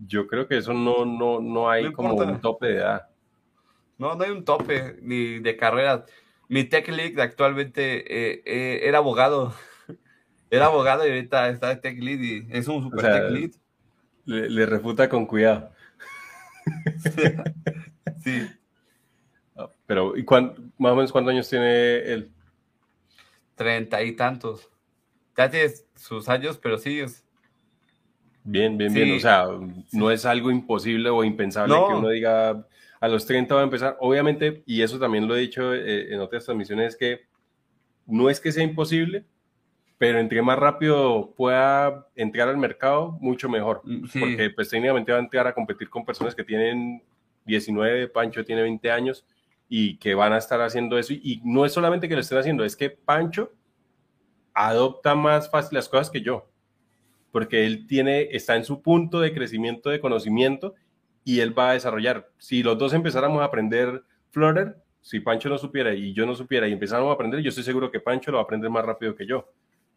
Yo 0.06 0.28
creo 0.28 0.48
que 0.48 0.58
eso 0.58 0.74
no, 0.74 1.04
no, 1.04 1.42
no 1.42 1.70
hay 1.70 1.92
como 1.92 2.14
un 2.14 2.40
tope 2.40 2.68
de 2.68 2.76
edad. 2.76 3.08
No, 3.98 4.14
no 4.16 4.24
hay 4.24 4.30
un 4.30 4.46
tope 4.46 4.98
ni 5.02 5.40
de 5.40 5.58
carrera. 5.58 6.06
Mi 6.48 6.64
tech 6.64 6.88
lead 6.88 7.20
actualmente 7.20 8.06
eh, 8.06 8.44
eh, 8.46 8.82
era 8.84 9.00
abogado. 9.00 9.54
Era 10.52 10.66
abogado 10.66 11.08
y 11.08 11.10
ahorita 11.10 11.48
está 11.48 11.70
de 11.70 11.78
tech 11.78 11.98
lead 11.98 12.20
y 12.20 12.48
es 12.50 12.68
un 12.68 12.84
super 12.84 13.06
tech 13.06 13.32
lead. 13.32 13.52
Le, 14.26 14.50
le, 14.50 14.66
refuta 14.66 15.08
con 15.08 15.26
cuidado. 15.26 15.72
sí. 18.24 18.50
Pero, 19.92 20.16
¿y 20.16 20.24
más 20.24 20.94
o 20.94 20.96
menos 20.96 21.12
cuántos 21.12 21.34
años 21.34 21.50
tiene 21.50 21.98
él? 21.98 22.32
Treinta 23.56 24.02
y 24.02 24.14
tantos. 24.14 24.72
Ya 25.36 25.52
tiene 25.52 25.70
sus 25.98 26.30
años, 26.30 26.58
pero 26.58 26.78
sí 26.78 27.02
es. 27.02 27.26
Bien, 28.46 28.78
bien, 28.78 28.94
bien. 28.94 29.18
O 29.18 29.20
sea, 29.20 29.48
no 29.92 30.10
es 30.10 30.26
algo 30.26 30.50
imposible 30.50 31.10
o 31.10 31.26
impensable 31.26 31.76
que 31.76 31.94
uno 31.94 32.08
diga 32.08 32.66
a 33.02 33.08
los 33.10 33.26
30 33.26 33.54
va 33.54 33.60
a 33.60 33.64
empezar. 33.66 33.98
Obviamente, 34.00 34.64
y 34.66 34.82
eso 34.82 34.98
también 34.98 35.28
lo 35.28 35.36
he 35.36 35.42
dicho 35.42 35.74
eh, 35.74 36.14
en 36.14 36.22
otras 36.22 36.46
transmisiones, 36.46 36.94
es 36.94 36.96
que 36.96 37.26
no 38.06 38.30
es 38.30 38.40
que 38.40 38.54
sea 38.54 38.64
imposible, 38.64 39.26
pero 39.98 40.20
entre 40.20 40.42
más 40.42 40.58
rápido 40.58 41.34
pueda 41.36 42.08
entrar 42.16 42.48
al 42.48 42.58
mercado, 42.58 43.18
mucho 43.20 43.50
mejor. 43.50 43.82
Mm, 43.84 44.06
Porque 44.18 44.50
pues 44.52 44.70
técnicamente 44.70 45.12
va 45.12 45.18
a 45.18 45.22
entrar 45.22 45.48
a 45.48 45.54
competir 45.54 45.90
con 45.90 46.06
personas 46.06 46.34
que 46.34 46.46
tienen 46.46 47.04
19, 47.44 48.08
Pancho 48.08 48.46
tiene 48.46 48.62
20 48.62 48.90
años 48.90 49.26
y 49.74 49.96
que 50.00 50.16
van 50.16 50.34
a 50.34 50.38
estar 50.38 50.60
haciendo 50.60 51.00
eso. 51.00 51.14
Y 51.14 51.42
no 51.46 51.64
es 51.66 51.72
solamente 51.72 52.10
que 52.10 52.16
lo 52.16 52.20
estén 52.20 52.38
haciendo, 52.38 52.66
es 52.66 52.76
que 52.76 52.90
Pancho 52.90 53.54
adopta 54.54 55.16
más 55.16 55.50
fácil 55.50 55.78
las 55.78 55.88
cosas 55.88 56.10
que 56.10 56.20
yo, 56.20 56.52
porque 57.32 57.66
él 57.66 57.88
tiene, 57.88 58.24
está 58.32 58.58
en 58.58 58.66
su 58.66 58.82
punto 58.82 59.22
de 59.22 59.34
crecimiento 59.34 59.90
de 59.90 60.02
conocimiento 60.02 60.76
y 61.24 61.40
él 61.40 61.58
va 61.58 61.70
a 61.70 61.74
desarrollar. 61.74 62.30
Si 62.38 62.64
los 62.64 62.78
dos 62.78 62.94
empezáramos 62.94 63.42
a 63.42 63.46
aprender 63.46 64.04
Flutter, 64.32 64.76
si 65.00 65.22
Pancho 65.22 65.48
no 65.48 65.58
supiera 65.58 65.94
y 65.94 66.12
yo 66.12 66.26
no 66.26 66.36
supiera 66.36 66.68
y 66.68 66.74
empezáramos 66.74 67.10
a 67.12 67.14
aprender, 67.14 67.40
yo 67.40 67.48
estoy 67.48 67.64
seguro 67.64 67.90
que 67.90 68.02
Pancho 68.02 68.30
lo 68.30 68.40
va 68.40 68.42
a 68.42 68.44
aprender 68.44 68.70
más 68.70 68.84
rápido 68.84 69.16
que 69.16 69.26
yo. 69.26 69.54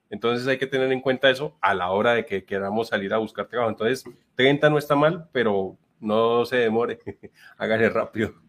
Entonces 0.09 0.47
hay 0.47 0.57
que 0.57 0.69
tener 0.69 0.93
en 0.93 1.01
cuenta 1.01 1.29
eso 1.31 1.59
a 1.61 1.75
la 1.75 1.91
hora 1.91 2.15
de 2.15 2.25
que 2.25 2.45
queramos 2.45 2.91
salir 2.91 3.13
a 3.13 3.19
buscar 3.19 3.49
trabajo. 3.49 3.71
Entonces, 3.71 4.05
30 4.37 4.71
no 4.71 4.79
está 4.79 4.95
mal, 4.95 5.29
pero 5.33 5.77
no 5.99 6.45
se 6.45 6.59
demore, 6.59 7.01
hágale 7.59 7.89
rápido. 7.89 8.44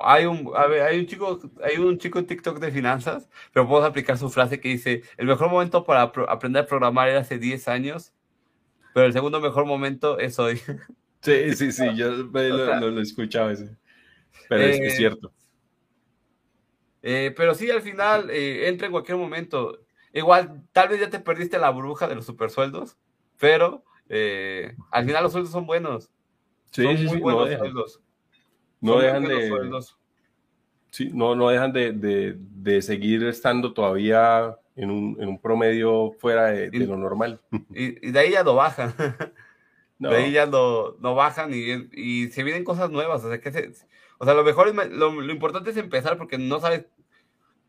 Hay 0.00 0.26
un, 0.26 0.52
hay 0.56 0.98
un 0.98 1.06
chico, 1.06 1.40
hay 1.62 1.78
un 1.78 1.98
chico 1.98 2.18
en 2.18 2.26
TikTok 2.26 2.58
de 2.58 2.70
finanzas, 2.70 3.28
pero 3.52 3.66
podemos 3.68 3.88
aplicar 3.88 4.18
su 4.18 4.30
frase 4.30 4.60
que 4.60 4.68
dice, 4.68 5.02
el 5.16 5.26
mejor 5.26 5.50
momento 5.50 5.84
para 5.84 6.02
aprender 6.02 6.64
a 6.64 6.66
programar 6.66 7.08
era 7.08 7.20
hace 7.20 7.38
10 7.38 7.68
años, 7.68 8.12
pero 8.94 9.06
el 9.06 9.12
segundo 9.12 9.40
mejor 9.40 9.66
momento 9.66 10.18
es 10.18 10.38
hoy. 10.38 10.60
Sí, 11.24 11.54
sí, 11.54 11.70
sí, 11.70 11.84
yo 11.94 12.10
lo, 12.10 12.90
lo, 12.90 12.98
he 12.98 13.02
escuchado 13.02 13.50
ese. 13.50 13.76
Pero 14.48 14.64
es, 14.64 14.80
eh, 14.80 14.90
cierto. 14.90 15.32
Eh, 17.00 17.32
pero 17.36 17.54
sí, 17.54 17.70
al 17.70 17.80
final 17.80 18.28
eh, 18.28 18.68
entra 18.68 18.86
en 18.86 18.92
cualquier 18.92 19.18
momento. 19.18 19.78
Igual, 20.12 20.64
tal 20.72 20.88
vez 20.88 20.98
ya 21.00 21.10
te 21.10 21.20
perdiste 21.20 21.60
la 21.60 21.70
bruja 21.70 22.08
de 22.08 22.16
los 22.16 22.26
supersueldos, 22.26 22.98
pero 23.38 23.84
Eh, 24.08 24.76
al 24.90 25.06
final 25.06 25.22
los 25.22 25.32
sueldos 25.32 25.52
son 25.52 25.66
buenos. 25.66 26.10
Sí, 26.70 26.82
son 26.82 26.98
sí, 26.98 27.04
muy 27.04 27.16
sí, 27.16 27.22
buenos 27.22 27.50
no 27.50 27.58
sueldos. 27.58 28.01
No 28.82 28.98
dejan 28.98 29.24
de, 29.24 29.48
sí, 30.90 31.10
no, 31.14 31.34
no 31.34 31.48
dejan 31.48 31.72
de, 31.72 31.92
de- 31.92 32.36
de 32.38 32.82
seguir 32.82 33.24
estando 33.24 33.72
todavía 33.72 34.56
en 34.76 34.90
un, 34.90 35.16
en 35.20 35.28
un 35.28 35.40
promedio 35.40 36.12
fuera 36.18 36.46
de, 36.46 36.70
lo 36.86 36.96
normal. 36.96 37.40
Y, 37.74 38.08
y 38.08 38.10
de 38.12 38.18
ahí 38.18 38.32
ya 38.32 38.44
no 38.44 38.54
bajan. 38.54 38.94
No, 39.98 40.10
De 40.10 40.16
ahí 40.16 40.32
ya 40.32 40.46
no, 40.46 40.96
no 40.98 41.14
bajan 41.14 41.52
y, 41.54 41.88
y 41.92 42.28
se 42.28 42.42
vienen 42.42 42.64
cosas 42.64 42.90
nuevas. 42.90 43.24
O 43.24 43.28
sea, 43.28 43.40
que 43.40 43.52
se- 43.52 43.72
o 44.18 44.24
sea 44.24 44.34
lo 44.34 44.42
mejor 44.44 44.66
es, 44.68 44.74
lo, 44.90 45.12
lo 45.12 45.32
importante 45.32 45.70
es 45.70 45.76
empezar 45.76 46.18
porque 46.18 46.38
no 46.38 46.58
sabes 46.60 46.86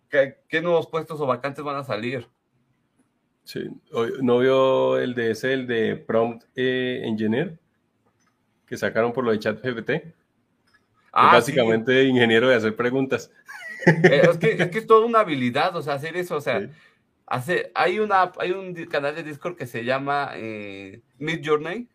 qué, 0.09 0.37
qué 0.49 0.61
nuevos 0.61 0.87
puestos 0.87 1.21
o 1.21 1.27
vacantes 1.27 1.63
van 1.63 1.75
a 1.77 1.83
salir. 1.83 2.27
sí. 3.43 3.69
¿No 4.21 4.39
vio 4.39 4.97
el 4.97 5.13
de 5.13 5.31
ese, 5.31 5.53
el 5.53 5.67
de 5.67 5.95
Prompt 5.95 6.43
eh, 6.55 7.01
Engineer? 7.05 7.59
Que 8.65 8.77
sacaron 8.77 9.13
por 9.13 9.23
lo 9.25 9.31
de 9.31 9.39
ChatGPT. 9.39 9.91
Ah, 11.13 11.29
sí. 11.29 11.35
básicamente 11.51 12.03
ingeniero 12.03 12.49
de 12.49 12.55
hacer 12.55 12.75
preguntas. 12.75 13.31
Eh, 13.85 14.21
es, 14.29 14.37
que, 14.37 14.51
es 14.53 14.69
que 14.69 14.79
es 14.79 14.87
toda 14.87 15.05
una 15.05 15.19
habilidad, 15.19 15.75
o 15.75 15.81
sea, 15.81 15.93
hacer 15.95 16.15
eso, 16.17 16.35
o 16.37 16.41
sea, 16.41 16.61
Sí. 16.61 16.69
hace, 17.27 17.71
hay, 17.75 17.99
una, 17.99 18.31
hay 18.39 18.51
un 18.51 18.73
canal 18.85 19.13
de 19.15 19.23
Discord 19.23 19.55
que 19.55 19.67
se 19.67 19.83
llama 19.83 20.31
eh, 20.35 21.01
Mid 21.19 21.41
Journey. 21.43 21.87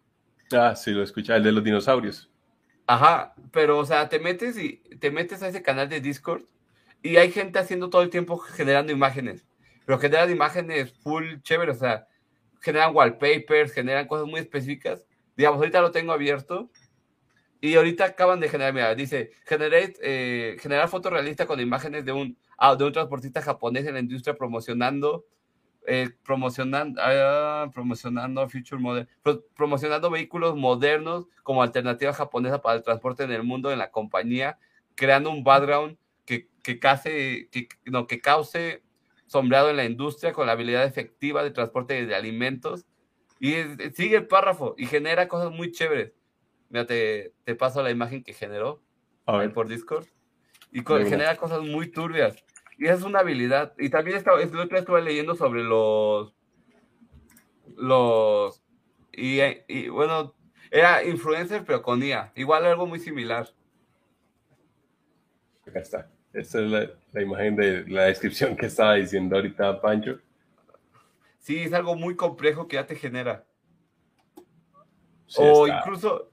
Ah, 0.52 0.74
sí, 0.76 0.92
lo 0.92 1.02
escuché, 1.02 1.34
el 1.34 1.42
de 1.42 1.52
los 1.52 1.64
dinosaurios. 1.64 2.30
Ajá, 2.86 3.34
pero, 3.52 3.78
o 3.78 3.84
sea, 3.84 4.08
te 4.08 4.18
metes 4.18 4.56
y 4.58 4.82
te 4.98 5.10
metes 5.10 5.42
a 5.42 5.48
ese 5.48 5.62
canal 5.62 5.88
de 5.88 6.00
Discord 6.00 6.42
y 7.02 7.16
hay 7.16 7.30
gente 7.30 7.58
haciendo 7.58 7.90
todo 7.90 8.02
el 8.02 8.10
tiempo 8.10 8.38
generando 8.38 8.92
imágenes, 8.92 9.46
pero 9.84 9.98
generan 9.98 10.30
imágenes 10.30 10.92
full 11.02 11.36
chévere, 11.42 11.72
o 11.72 11.74
sea, 11.74 12.06
generan 12.60 12.94
wallpapers, 12.94 13.72
generan 13.72 14.06
cosas 14.06 14.26
muy 14.26 14.40
específicas. 14.40 15.04
Digamos, 15.36 15.58
ahorita 15.58 15.80
lo 15.80 15.90
tengo 15.90 16.12
abierto 16.12 16.70
y 17.60 17.74
ahorita 17.74 18.04
acaban 18.04 18.40
de 18.40 18.48
generar, 18.48 18.72
mira, 18.74 18.94
dice, 18.94 19.30
generate, 19.46 19.94
eh, 20.02 20.56
generar 20.60 20.88
foto 20.88 21.10
realista 21.10 21.46
con 21.46 21.60
imágenes 21.60 22.04
de 22.04 22.12
un, 22.12 22.36
ah, 22.56 22.76
de 22.76 22.84
un 22.84 22.92
transportista 22.92 23.42
japonés 23.42 23.86
en 23.86 23.94
la 23.94 24.00
industria 24.00 24.36
promocionando, 24.36 25.24
eh, 25.86 26.10
promocionando, 26.24 27.00
ah, 27.02 27.70
promocionando 27.74 28.48
Future 28.48 28.80
Model, 28.80 29.08
pro- 29.22 29.44
promocionando 29.56 30.10
vehículos 30.10 30.54
modernos 30.56 31.26
como 31.42 31.62
alternativa 31.62 32.12
japonesa 32.12 32.60
para 32.62 32.76
el 32.76 32.82
transporte 32.84 33.24
en 33.24 33.32
el 33.32 33.42
mundo 33.42 33.72
en 33.72 33.78
la 33.78 33.90
compañía, 33.90 34.58
creando 34.94 35.30
un 35.30 35.42
background 35.44 35.96
que, 36.26 36.48
que, 36.62 36.78
case, 36.78 37.48
que, 37.50 37.68
no, 37.86 38.06
que 38.06 38.20
cause 38.20 38.82
sombreado 39.26 39.70
en 39.70 39.76
la 39.76 39.84
industria 39.84 40.32
con 40.32 40.46
la 40.46 40.52
habilidad 40.52 40.84
efectiva 40.84 41.42
de 41.42 41.50
transporte 41.50 42.04
de 42.06 42.14
alimentos. 42.14 42.86
Y 43.40 43.54
es- 43.54 43.94
sigue 43.96 44.16
el 44.16 44.26
párrafo 44.26 44.74
y 44.78 44.86
genera 44.86 45.28
cosas 45.28 45.50
muy 45.52 45.70
chéveres. 45.72 46.12
Mira, 46.68 46.86
te, 46.86 47.32
te 47.44 47.54
paso 47.54 47.82
la 47.82 47.90
imagen 47.90 48.22
que 48.22 48.32
generó 48.32 48.82
A 49.26 49.32
ahí 49.32 49.38
ver, 49.46 49.52
por 49.52 49.68
Discord. 49.68 50.06
Y 50.70 50.82
genera 50.84 51.36
cosas 51.36 51.62
muy 51.62 51.90
turbias. 51.90 52.36
Y 52.76 52.84
esa 52.84 52.94
es 52.94 53.02
una 53.02 53.20
habilidad. 53.20 53.74
Y 53.78 53.90
también 53.90 54.16
estaba, 54.16 54.40
el 54.40 54.56
otro 54.56 54.78
estuve 54.78 55.02
leyendo 55.02 55.34
sobre 55.34 55.62
los. 55.62 56.34
Los. 57.76 58.62
Y, 59.12 59.40
y, 59.66 59.88
bueno, 59.88 60.34
era 60.70 61.02
influencer, 61.04 61.64
pero 61.64 61.82
con 61.82 62.02
IA. 62.02 62.32
Igual 62.36 62.66
algo 62.66 62.86
muy 62.86 63.00
similar. 63.00 63.48
acá 65.66 65.80
está. 65.80 66.10
Esta 66.32 66.60
es 66.60 66.70
la, 66.70 66.90
la 67.12 67.22
imagen 67.22 67.56
de 67.56 67.86
la 67.88 68.04
descripción 68.04 68.56
que 68.56 68.66
estaba 68.66 68.94
diciendo 68.94 69.36
ahorita 69.36 69.80
Pancho. 69.80 70.20
Sí, 71.38 71.60
es 71.60 71.72
algo 71.72 71.96
muy 71.96 72.14
complejo 72.14 72.68
que 72.68 72.76
ya 72.76 72.86
te 72.86 72.94
genera. 72.94 73.46
Sí, 75.26 75.40
o 75.42 75.66
está. 75.66 75.78
incluso. 75.78 76.30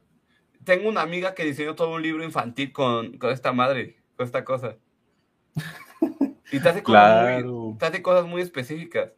Tengo 0.66 0.90
una 0.90 1.02
amiga 1.02 1.34
que 1.36 1.46
diseñó 1.46 1.76
todo 1.76 1.92
un 1.94 2.02
libro 2.02 2.24
infantil 2.24 2.74
con, 2.74 3.18
con 3.18 3.30
esta 3.32 3.54
madre, 3.54 3.98
con 4.18 4.26
esta 4.26 4.44
cosa. 4.44 4.76
Y 6.52 6.60
te 6.60 6.70
hace 6.70 6.84
cosas 6.84 7.22
muy, 7.24 7.42
Claro. 7.42 7.76
te 7.80 7.86
hace 7.86 8.02
cosas 8.02 8.26
muy 8.26 8.42
específicas. 8.42 9.12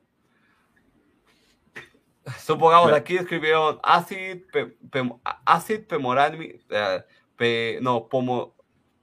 Supongamos, 2.39 2.87
Claro. 2.87 2.97
aquí 3.01 3.15
escribieron 3.15 3.79
acid, 3.83 4.41
pe, 4.51 4.65
pe- 4.91 5.15
acid 5.45 5.85
pemorani, 5.87 6.59
eh, 6.69 7.03
pe- 7.37 7.79
no, 7.81 8.07
pomo, 8.09 8.55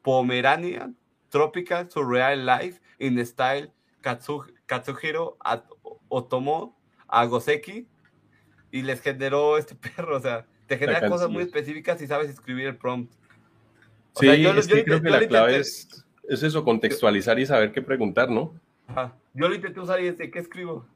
Pomeranian 0.03 0.95
Tropical 1.31 1.91
Surreal 1.91 2.45
Life 2.45 2.81
in 2.99 3.25
Style 3.25 3.73
Katsu, 4.03 4.45
Katsuhiro 4.67 5.39
At- 5.41 5.65
Otomo 6.09 6.79
Agoseki 7.09 7.89
y 8.71 8.83
les 8.83 9.01
generó 9.01 9.57
este 9.57 9.75
perro, 9.97 10.17
o 10.19 10.21
sea, 10.21 10.47
te 10.67 10.79
genera 10.79 11.07
cosas 11.09 11.29
muy 11.31 11.43
específicas 11.43 11.99
si 11.99 12.07
sabes 12.07 12.31
escribir 12.31 12.67
el 12.67 12.77
prompt. 12.77 13.13
O 14.15 14.21
Sí, 14.21 14.27
sea, 14.27 14.37
yo 14.37 14.53
lo- 14.53 14.61
es 14.61 14.67
yo 14.69 14.75
que 14.77 14.81
lo 14.81 14.85
creo 14.85 15.03
que 15.03 15.11
la 15.11 15.27
clave 15.27 15.57
es, 15.59 16.05
es 16.29 16.43
eso, 16.43 16.65
contextualizar 16.65 17.39
y 17.39 17.47
saber 17.47 17.73
qué 17.73 17.83
preguntar, 17.83 18.31
¿no? 18.31 18.55
Ajá. 18.87 19.17
Yo 19.35 19.49
lo 19.49 19.55
intenté 19.55 19.81
usar 19.81 20.01
y 20.01 20.11
dice, 20.11 20.31
¿qué 20.31 20.39
escribo? 20.39 20.87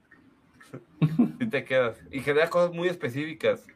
y 1.41 1.47
te 1.47 1.65
quedas. 1.65 1.99
Y 2.11 2.21
genera 2.21 2.49
cosas 2.51 2.73
muy 2.75 2.89
específicas. 2.89 3.67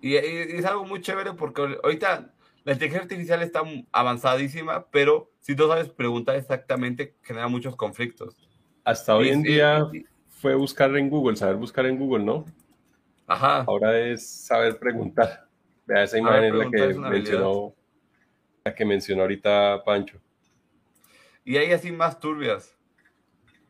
Y, 0.00 0.14
y 0.14 0.16
es 0.18 0.64
algo 0.64 0.84
muy 0.84 1.00
chévere 1.00 1.32
porque 1.32 1.62
ahorita 1.82 2.32
la 2.64 2.72
inteligencia 2.72 3.02
artificial 3.02 3.42
está 3.42 3.62
avanzadísima, 3.92 4.86
pero 4.90 5.30
si 5.40 5.54
no 5.54 5.66
sabes 5.68 5.88
preguntar 5.88 6.36
exactamente, 6.36 7.14
genera 7.22 7.48
muchos 7.48 7.74
conflictos. 7.76 8.36
Hasta 8.84 9.16
hoy 9.16 9.28
Y- 9.28 9.32
en 9.32 9.42
día 9.42 9.86
fue 10.28 10.54
buscar 10.54 10.94
en 10.96 11.08
Google, 11.10 11.36
saber 11.36 11.56
buscar 11.56 11.86
en 11.86 11.98
Google, 11.98 12.24
¿no? 12.24 12.44
Ajá. 13.28 13.64
Ahora 13.66 13.98
es 13.98 14.26
saber 14.26 14.78
preguntar. 14.78 15.46
Vea, 15.86 16.02
esa 16.02 16.18
imagen 16.18 16.44
es 16.44 16.54
la 16.54 16.70
que 16.70 16.88
es 16.88 16.96
mencionó, 16.96 17.74
la 18.64 18.74
que 18.74 18.84
mencionó 18.84 19.22
ahorita 19.22 19.82
Pancho. 19.84 20.18
Y 21.44 21.56
hay 21.56 21.72
así 21.72 21.92
más 21.92 22.18
turbias. 22.18 22.74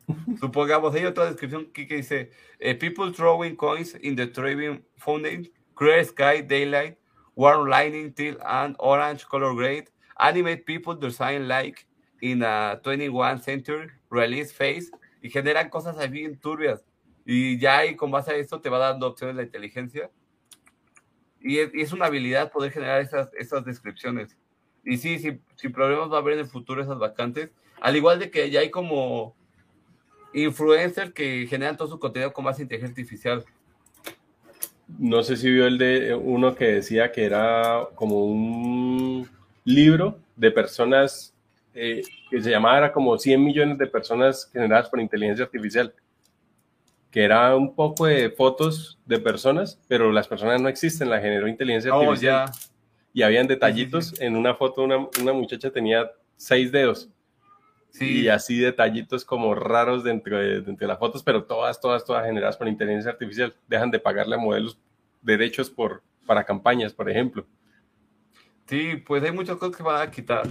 Supongamos, 0.41 0.95
hay 0.95 1.05
otra 1.05 1.27
descripción 1.27 1.67
aquí 1.71 1.87
que 1.87 1.97
dice: 1.97 2.31
eh, 2.61 2.75
People 2.75 3.13
throwing 3.13 3.57
coins 3.57 3.97
in 4.01 4.15
the 4.15 4.29
trading 4.29 4.83
fountain, 4.97 5.51
clear 5.75 6.05
sky, 6.05 6.41
daylight, 6.41 6.97
warm 7.35 7.69
lightning, 7.69 8.13
teal 8.13 8.37
and 8.47 8.77
orange 8.79 9.27
color 9.27 9.55
grade, 9.55 9.89
animate 10.19 10.65
people 10.65 10.95
design 10.95 11.49
like 11.49 11.85
in 12.21 12.43
a 12.43 12.81
21 12.83 13.43
century 13.43 13.89
release 14.11 14.53
phase 14.53 14.91
y 15.21 15.31
generan 15.31 15.69
cosas 15.69 15.99
ahí 15.99 16.09
bien 16.09 16.39
turbias. 16.39 16.88
Y 17.31 17.59
ya 17.59 17.77
ahí 17.77 17.95
con 17.95 18.11
base 18.11 18.31
a 18.31 18.37
esto 18.37 18.59
te 18.59 18.71
va 18.71 18.79
dando 18.79 19.07
opciones 19.07 19.37
la 19.37 19.43
inteligencia. 19.43 20.11
Y 21.43 21.59
es, 21.59 21.71
y 21.75 21.95
una 21.95 22.07
habilidad 22.07 22.51
poder 22.51 22.73
generar 22.73 23.03
esas, 23.03 23.31
descripciones. 23.67 24.35
Y 24.83 24.97
sí, 24.97 25.19
sin 25.19 25.73
problemas 25.75 26.11
va 26.11 26.17
a 26.17 26.21
haber 26.21 26.33
en 26.33 26.41
el 26.41 26.47
futuro 26.47 26.83
esas 26.83 26.99
vacantes. 26.99 27.51
Al 27.83 27.97
igual 27.97 28.19
de 28.19 28.31
que 28.31 28.49
ya 28.49 28.61
hay 28.61 28.71
como 28.71 29.37
influencers 30.33 31.13
que 31.13 31.47
generan 31.47 31.77
todo 31.77 31.89
su 31.89 31.99
contenido 31.99 32.33
con 32.33 32.47
en 32.47 32.63
inteligencia 32.63 32.89
artificial. 32.89 33.45
No 34.99 35.23
sé 35.23 35.37
si 35.37 35.51
vio 35.51 35.67
el 35.67 35.77
de 35.77 36.15
uno 36.15 36.55
que 36.55 36.65
decía 36.65 37.13
que 37.13 37.27
era 37.27 37.89
como 37.95 38.25
un 38.25 39.29
libro 39.65 40.19
de 40.35 40.51
personas 40.51 41.35
eh, 41.75 42.01
que 42.31 42.41
se 42.41 42.51
llamaba 42.51 42.79
era 42.79 42.93
como 42.95 43.19
100 43.19 43.45
millones 43.45 43.77
de 43.77 43.87
personas 43.87 44.49
generadas 44.51 44.89
por 44.89 44.99
inteligencia 44.99 45.45
artificial. 45.45 45.93
Que 47.11 47.25
era 47.25 47.57
un 47.57 47.75
poco 47.75 48.07
de 48.07 48.31
fotos 48.31 48.99
de 49.07 49.19
personas, 49.19 49.81
pero 49.89 50.13
las 50.13 50.29
personas 50.29 50.61
no 50.61 50.69
existen, 50.69 51.09
la 51.11 51.21
generó 51.21 51.49
inteligencia 51.49 51.95
Oh, 51.95 52.03
artificial. 52.03 52.47
ya. 52.47 52.53
Y 53.15 53.23
habían 53.23 53.47
detallitos. 53.47 54.21
En 54.21 54.37
una 54.37 54.55
foto, 54.55 54.83
una, 54.83 54.99
una 55.21 55.33
muchacha 55.33 55.71
tenía 55.71 56.11
seis 56.37 56.71
dedos. 56.71 57.09
Sí, 57.91 58.21
Y 58.23 58.29
así 58.29 58.59
detallitos 58.59 59.25
como 59.25 59.55
raros 59.55 60.05
dentro 60.05 60.39
de, 60.39 60.61
dentro 60.61 60.77
de 60.77 60.89
las 60.89 60.99
fotos, 60.99 61.23
pero 61.23 61.45
todas, 61.45 61.81
todas, 61.81 62.05
todas 62.05 62.27
generadas 62.27 62.57
por 62.59 62.69
inteligencia 62.69 63.11
artificial. 63.11 63.55
Dejan 63.67 63.91
de 63.91 63.99
pagarle 63.99 64.35
a 64.35 64.39
modelos 64.39 64.79
derechos 65.23 65.71
por, 65.71 66.03
para 66.27 66.45
campañas, 66.45 66.93
por 66.93 67.09
ejemplo. 67.11 67.47
sí, 68.67 68.97
pues 69.07 69.23
hay 69.25 69.33
muchas 69.33 69.57
cosas 69.57 69.77
que 69.77 69.83
van 69.83 70.03
a 70.07 70.11
quitar. 70.11 70.47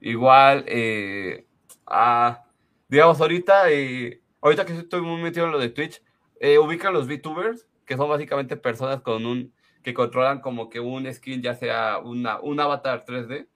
Igual, 0.00 0.64
eh, 0.66 1.46
ah, 1.86 2.44
digamos, 2.88 3.20
ahorita, 3.20 3.70
eh, 3.70 4.20
ahorita 4.42 4.66
que 4.66 4.76
estoy 4.76 5.00
muy 5.00 5.20
metido 5.22 5.46
en 5.46 5.52
lo 5.52 5.58
de 5.58 5.70
Twitch, 5.70 6.02
eh, 6.40 6.58
ubican 6.58 6.92
los 6.92 7.06
VTubers, 7.06 7.66
que 7.86 7.96
son 7.96 8.08
básicamente 8.10 8.56
personas 8.56 9.00
con 9.00 9.24
un, 9.24 9.52
que 9.82 9.94
controlan 9.94 10.40
como 10.40 10.68
que 10.68 10.80
un 10.80 11.10
skin, 11.12 11.40
ya 11.42 11.54
sea 11.54 11.98
una, 11.98 12.38
un 12.40 12.60
avatar 12.60 13.04
3D. 13.06 13.46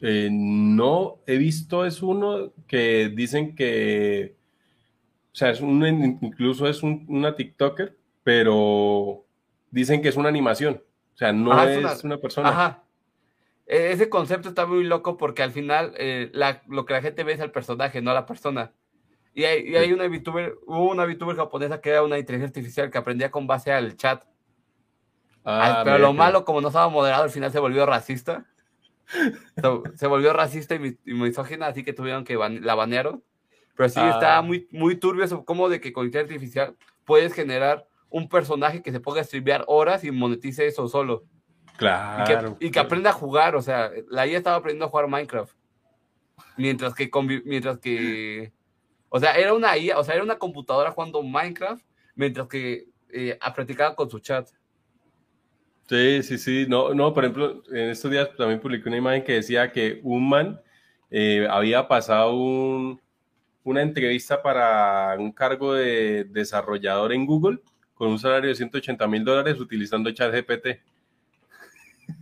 Eh, 0.00 0.28
no 0.30 1.18
he 1.26 1.36
visto, 1.38 1.84
es 1.84 2.02
uno 2.02 2.52
que 2.66 3.08
dicen 3.14 3.54
que, 3.56 4.36
o 5.32 5.34
sea, 5.34 5.50
es 5.50 5.60
un, 5.60 5.84
incluso 6.20 6.68
es 6.68 6.82
un- 6.82 7.04
una 7.08 7.34
TikToker, 7.34 7.96
pero 8.22 9.24
dicen 9.70 10.00
que 10.02 10.08
es 10.08 10.16
una 10.16 10.28
animación. 10.28 10.82
O 11.14 11.16
sea, 11.18 11.32
no 11.32 11.52
Ajá, 11.52 11.72
es, 11.72 11.78
una, 11.78 11.94
una- 12.04 12.18
persona. 12.18 12.48
Ajá. 12.50 12.84
E- 13.66 13.90
Ese 13.92 14.08
concepto 14.08 14.48
está 14.48 14.66
muy 14.66 14.84
loco 14.84 15.16
porque 15.16 15.42
al 15.42 15.50
final 15.50 15.92
eh, 15.96 16.30
la- 16.32 16.62
lo 16.68 16.84
que 16.86 16.92
la 16.94 17.02
gente 17.02 17.24
ve 17.24 17.32
es 17.32 17.40
al 17.40 17.50
personaje, 17.50 18.00
no 18.00 18.12
a 18.12 18.14
la 18.14 18.24
persona. 18.26 18.72
Y 19.34 19.44
hay, 19.44 19.68
y 19.68 19.76
hay 19.76 19.92
una 19.92 20.08
VTuber, 20.08 20.56
hubo 20.66 20.90
una 20.90 21.04
VTuber 21.04 21.36
japonesa 21.36 21.80
que 21.80 21.90
era 21.90 22.02
una 22.02 22.18
inteligencia 22.18 22.48
artificial 22.48 22.90
que 22.90 22.98
aprendía 22.98 23.30
con 23.30 23.46
base 23.46 23.72
al 23.72 23.96
chat. 23.96 24.24
Ah, 25.44 25.82
pero 25.84 25.98
lo 25.98 26.12
malo, 26.12 26.44
como 26.44 26.60
no 26.60 26.68
estaba 26.68 26.88
moderado, 26.88 27.22
al 27.22 27.30
final 27.30 27.50
se 27.50 27.58
volvió 27.58 27.86
racista. 27.86 28.46
se, 29.94 30.06
volvió 30.06 30.32
racista 30.32 30.74
y, 30.74 30.98
misógina, 31.06 31.68
así 31.68 31.82
que 31.82 31.92
tuvieron 31.92 32.24
que 32.24 32.36
la 32.36 32.74
banearon. 32.74 33.22
Pero 33.74 33.88
sí, 33.88 34.00
está 34.00 34.38
ah. 34.38 34.42
muy, 34.42 34.68
muy 34.72 34.96
turbio 34.96 35.24
eso, 35.24 35.44
como 35.44 35.68
de 35.68 35.80
que 35.80 35.92
con 35.92 36.06
inteligencia 36.06 36.34
artificial 36.34 36.76
puedes 37.04 37.32
generar 37.32 37.86
un 38.10 38.28
personaje 38.28 38.82
que 38.82 38.92
se 38.92 39.00
ponga 39.00 39.20
a 39.20 39.24
streamear 39.24 39.64
horas 39.68 40.04
y 40.04 40.10
monetice 40.10 40.66
eso 40.66 40.88
solo. 40.88 41.24
Claro. 41.76 42.56
Y 42.58 42.70
que, 42.70 42.80
aprenda 42.80 43.10
a 43.10 43.12
jugar, 43.12 43.54
o 43.54 43.62
sea, 43.62 43.90
la 44.08 44.26
IA 44.26 44.38
estaba 44.38 44.56
aprendiendo 44.56 44.86
a 44.86 44.88
jugar 44.88 45.08
Minecraft. 45.08 45.54
Mientras 46.56 46.92
que, 46.92 47.08
mientras 47.44 47.78
que, 47.78 48.52
o 49.08 49.20
sea, 49.20 49.32
era 49.34 49.54
una 49.54 49.76
IA, 49.76 49.98
o 49.98 50.04
sea, 50.04 50.14
era 50.14 50.24
una 50.24 50.38
computadora 50.38 50.90
jugando 50.90 51.22
Minecraft, 51.22 51.84
mientras 52.14 52.46
que 52.48 52.88
eh, 53.10 53.38
practicaba 53.54 53.94
con 53.94 54.10
su 54.10 54.18
chat. 54.18 54.48
Sí, 55.88 56.22
sí, 56.22 56.36
sí. 56.36 56.66
No, 56.68 56.92
no, 56.92 57.14
por 57.14 57.24
ejemplo, 57.24 57.62
en 57.70 57.90
estos 57.90 58.10
días 58.10 58.28
también 58.36 58.60
publiqué 58.60 58.88
una 58.88 58.98
imagen 58.98 59.24
que 59.24 59.34
decía 59.34 59.72
que 59.72 60.00
un 60.02 60.28
man 60.28 60.60
eh, 61.10 61.46
había 61.50 61.88
pasado 61.88 62.34
una 63.64 63.82
entrevista 63.82 64.42
para 64.42 65.16
un 65.18 65.32
cargo 65.32 65.74
de 65.74 66.24
desarrollador 66.24 67.12
en 67.12 67.24
Google 67.24 67.60
con 67.94 68.08
un 68.08 68.18
salario 68.18 68.48
de 68.48 68.54
180 68.54 69.06
mil 69.08 69.24
dólares 69.24 69.58
utilizando 69.58 70.10
ChatGPT. 70.10 70.66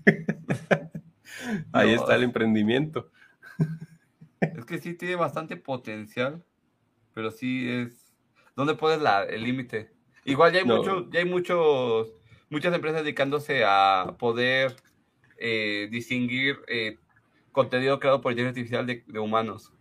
Ahí 1.72 1.92
está 1.92 2.14
el 2.14 2.22
emprendimiento. 2.22 3.10
Es 4.40 4.64
que 4.64 4.78
sí 4.78 4.94
tiene 4.94 5.16
bastante 5.16 5.56
potencial, 5.56 6.42
pero 7.16 7.30
sí 7.30 7.66
es... 7.66 8.12
¿Dónde 8.54 8.74
pones 8.74 9.00
la, 9.00 9.24
el 9.24 9.42
límite? 9.42 9.90
Igual 10.26 10.52
ya 10.52 10.58
hay, 10.58 10.66
mucho, 10.66 11.10
ya 11.10 11.20
hay 11.20 11.24
muchos, 11.24 12.12
muchas 12.50 12.74
empresas 12.74 13.02
dedicándose 13.02 13.64
a 13.64 14.16
poder 14.18 14.76
eh, 15.38 15.88
distinguir 15.90 16.58
eh, 16.68 16.98
contenido 17.52 17.98
creado 17.98 18.20
por 18.20 18.32
inteligencia 18.32 18.80
artificial 18.80 19.12
de, 19.14 19.18
humanos. 19.18 19.72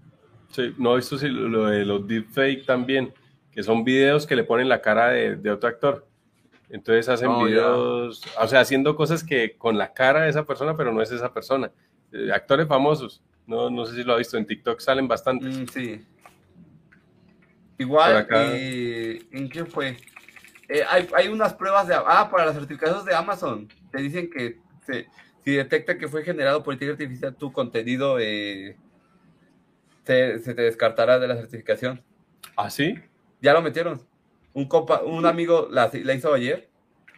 Sí, 0.49 0.73
no, 0.77 0.97
esto 0.97 1.17
sí, 1.17 1.27
lo 1.27 1.65
de 1.65 1.83
los 1.83 2.07
deepfake 2.07 2.65
también, 2.65 3.13
que 3.51 3.63
son 3.63 3.83
videos 3.83 4.25
que 4.25 4.37
le 4.37 4.45
ponen 4.45 4.69
la 4.69 4.81
cara 4.81 5.09
de 5.09 5.51
otro 5.51 5.67
actor. 5.67 6.07
Entonces 6.69 7.09
hacen 7.09 7.27
oh, 7.27 7.43
videos, 7.43 8.23
o 8.39 8.47
sea, 8.47 8.61
haciendo 8.61 8.95
cosas 8.95 9.25
que 9.25 9.57
con 9.57 9.77
la 9.77 9.91
cara 9.93 10.21
de 10.21 10.29
esa 10.29 10.45
persona, 10.45 10.77
pero 10.77 10.93
no 10.93 11.01
es 11.01 11.11
esa 11.11 11.33
persona. 11.33 11.69
Eh, 12.13 12.31
actores 12.33 12.65
famosos, 12.65 13.21
no, 13.45 13.69
no 13.69 13.85
sé 13.85 13.95
si 13.95 14.03
lo 14.05 14.13
ha 14.13 14.17
visto, 14.17 14.37
en 14.37 14.47
TikTok 14.47 14.79
salen 14.79 15.07
bastantes. 15.07 15.57
Mm, 15.57 15.65
sí. 15.67 16.05
Igual, 17.77 18.27
¿en 18.29 19.49
qué 19.49 19.65
fue? 19.65 19.97
Eh, 20.67 20.83
hay, 20.89 21.07
hay, 21.15 21.27
unas 21.27 21.53
pruebas 21.53 21.87
de... 21.87 21.93
Ah, 21.95 22.27
para 22.31 22.45
las 22.45 22.55
certificados 22.55 23.05
de 23.05 23.13
Amazon. 23.13 23.67
Te 23.91 24.01
dicen 24.01 24.29
que 24.29 24.57
si 25.43 25.51
detecta 25.51 25.97
que 25.97 26.07
fue 26.07 26.23
generado 26.23 26.63
por 26.63 26.73
inteligencia 26.73 27.05
artificial 27.05 27.35
tu 27.35 27.51
contenido, 27.51 28.17
eh, 28.19 28.75
se, 30.03 30.39
te 30.39 30.61
descartará 30.61 31.19
de 31.19 31.27
la 31.27 31.35
certificación. 31.35 32.01
¿Ah, 32.55 32.69
sí? 32.69 32.95
Ya 33.41 33.53
lo 33.53 33.61
metieron 33.61 34.01
un, 34.53 34.67
compa, 34.67 35.01
un 35.03 35.25
amigo 35.25 35.67
la, 35.69 35.91
la 35.93 36.13
hizo 36.13 36.33
ayer. 36.33 36.69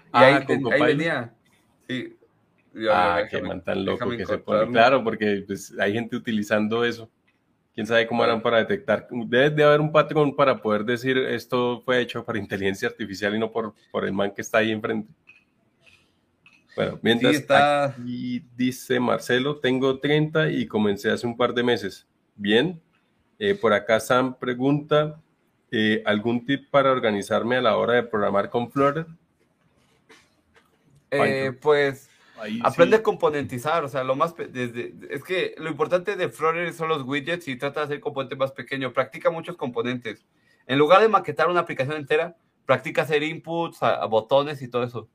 Y 0.07 0.09
ah, 0.13 0.43
ahí, 0.47 0.59
ahí 0.71 0.81
venía. 0.81 1.33
Sí. 1.87 2.17
ah, 2.91 3.23
qué 3.29 3.41
man 3.41 3.63
tan 3.63 3.85
loco 3.85 4.09
que 4.09 4.25
se 4.25 4.37
pone. 4.39 4.71
Claro, 4.71 5.03
porque 5.03 5.43
pues, 5.47 5.73
hay 5.79 5.93
gente 5.93 6.15
utilizando 6.15 6.83
eso. 6.83 7.09
Quién 7.77 7.85
sabe 7.85 8.07
cómo 8.07 8.23
harán 8.23 8.41
para 8.41 8.57
detectar. 8.57 9.07
Debe 9.11 9.51
de 9.51 9.63
haber 9.63 9.81
un 9.81 9.91
patrón 9.91 10.35
para 10.35 10.59
poder 10.59 10.83
decir 10.83 11.15
esto 11.15 11.83
fue 11.85 12.01
hecho 12.01 12.25
por 12.25 12.35
inteligencia 12.37 12.87
artificial 12.87 13.35
y 13.35 13.37
no 13.37 13.51
por, 13.51 13.75
por 13.91 14.03
el 14.03 14.13
man 14.13 14.31
que 14.33 14.41
está 14.41 14.57
ahí 14.57 14.71
enfrente. 14.71 15.13
Bueno, 16.75 16.97
mientras 17.03 17.35
está... 17.35 17.85
aquí 17.85 18.43
dice 18.55 18.99
Marcelo, 18.99 19.57
tengo 19.57 19.99
30 19.99 20.49
y 20.49 20.65
comencé 20.65 21.11
hace 21.11 21.27
un 21.27 21.37
par 21.37 21.53
de 21.53 21.61
meses. 21.61 22.07
Bien. 22.35 22.81
Eh, 23.37 23.53
por 23.53 23.71
acá 23.73 23.99
Sam 23.99 24.33
pregunta, 24.39 25.21
eh, 25.69 26.01
¿Algún 26.03 26.47
tip 26.47 26.71
para 26.71 26.91
organizarme 26.91 27.57
a 27.57 27.61
la 27.61 27.77
hora 27.77 27.93
de 27.93 28.01
programar 28.01 28.49
con 28.49 28.71
Flutter? 28.71 29.05
Eh, 31.11 31.51
pues 31.61 32.09
aprende 32.63 32.97
a 32.97 33.03
componentizar, 33.03 33.83
o 33.83 33.89
sea, 33.89 34.03
lo 34.03 34.15
más 34.15 34.35
desde 34.35 34.93
es 35.09 35.23
que 35.23 35.55
lo 35.57 35.69
importante 35.69 36.15
de 36.15 36.29
Flutter 36.29 36.73
son 36.73 36.89
los 36.89 37.03
widgets 37.03 37.47
y 37.47 37.57
trata 37.57 37.81
de 37.81 37.85
hacer 37.85 37.99
componentes 37.99 38.37
más 38.37 38.51
pequeños, 38.51 38.93
practica 38.93 39.29
muchos 39.29 39.55
componentes. 39.55 40.25
En 40.65 40.77
lugar 40.77 41.01
de 41.01 41.07
maquetar 41.07 41.49
una 41.49 41.61
aplicación 41.61 41.97
entera, 41.97 42.35
practica 42.65 43.03
hacer 43.03 43.23
inputs, 43.23 43.81
a, 43.81 44.05
botones 44.05 44.61
y 44.61 44.67
todo 44.67 44.83
eso. 44.83 45.09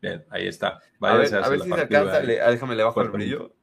Bien, 0.00 0.24
ahí 0.30 0.46
está. 0.46 0.80
a 1.00 1.14
ver, 1.14 1.34
a 1.34 1.48
ver 1.48 1.60
si 1.60 1.68
se 1.68 1.80
alcanza, 1.80 2.20
déjame 2.20 2.76
le 2.76 2.82
bajo 2.82 3.02
el 3.02 3.10
brillo. 3.10 3.54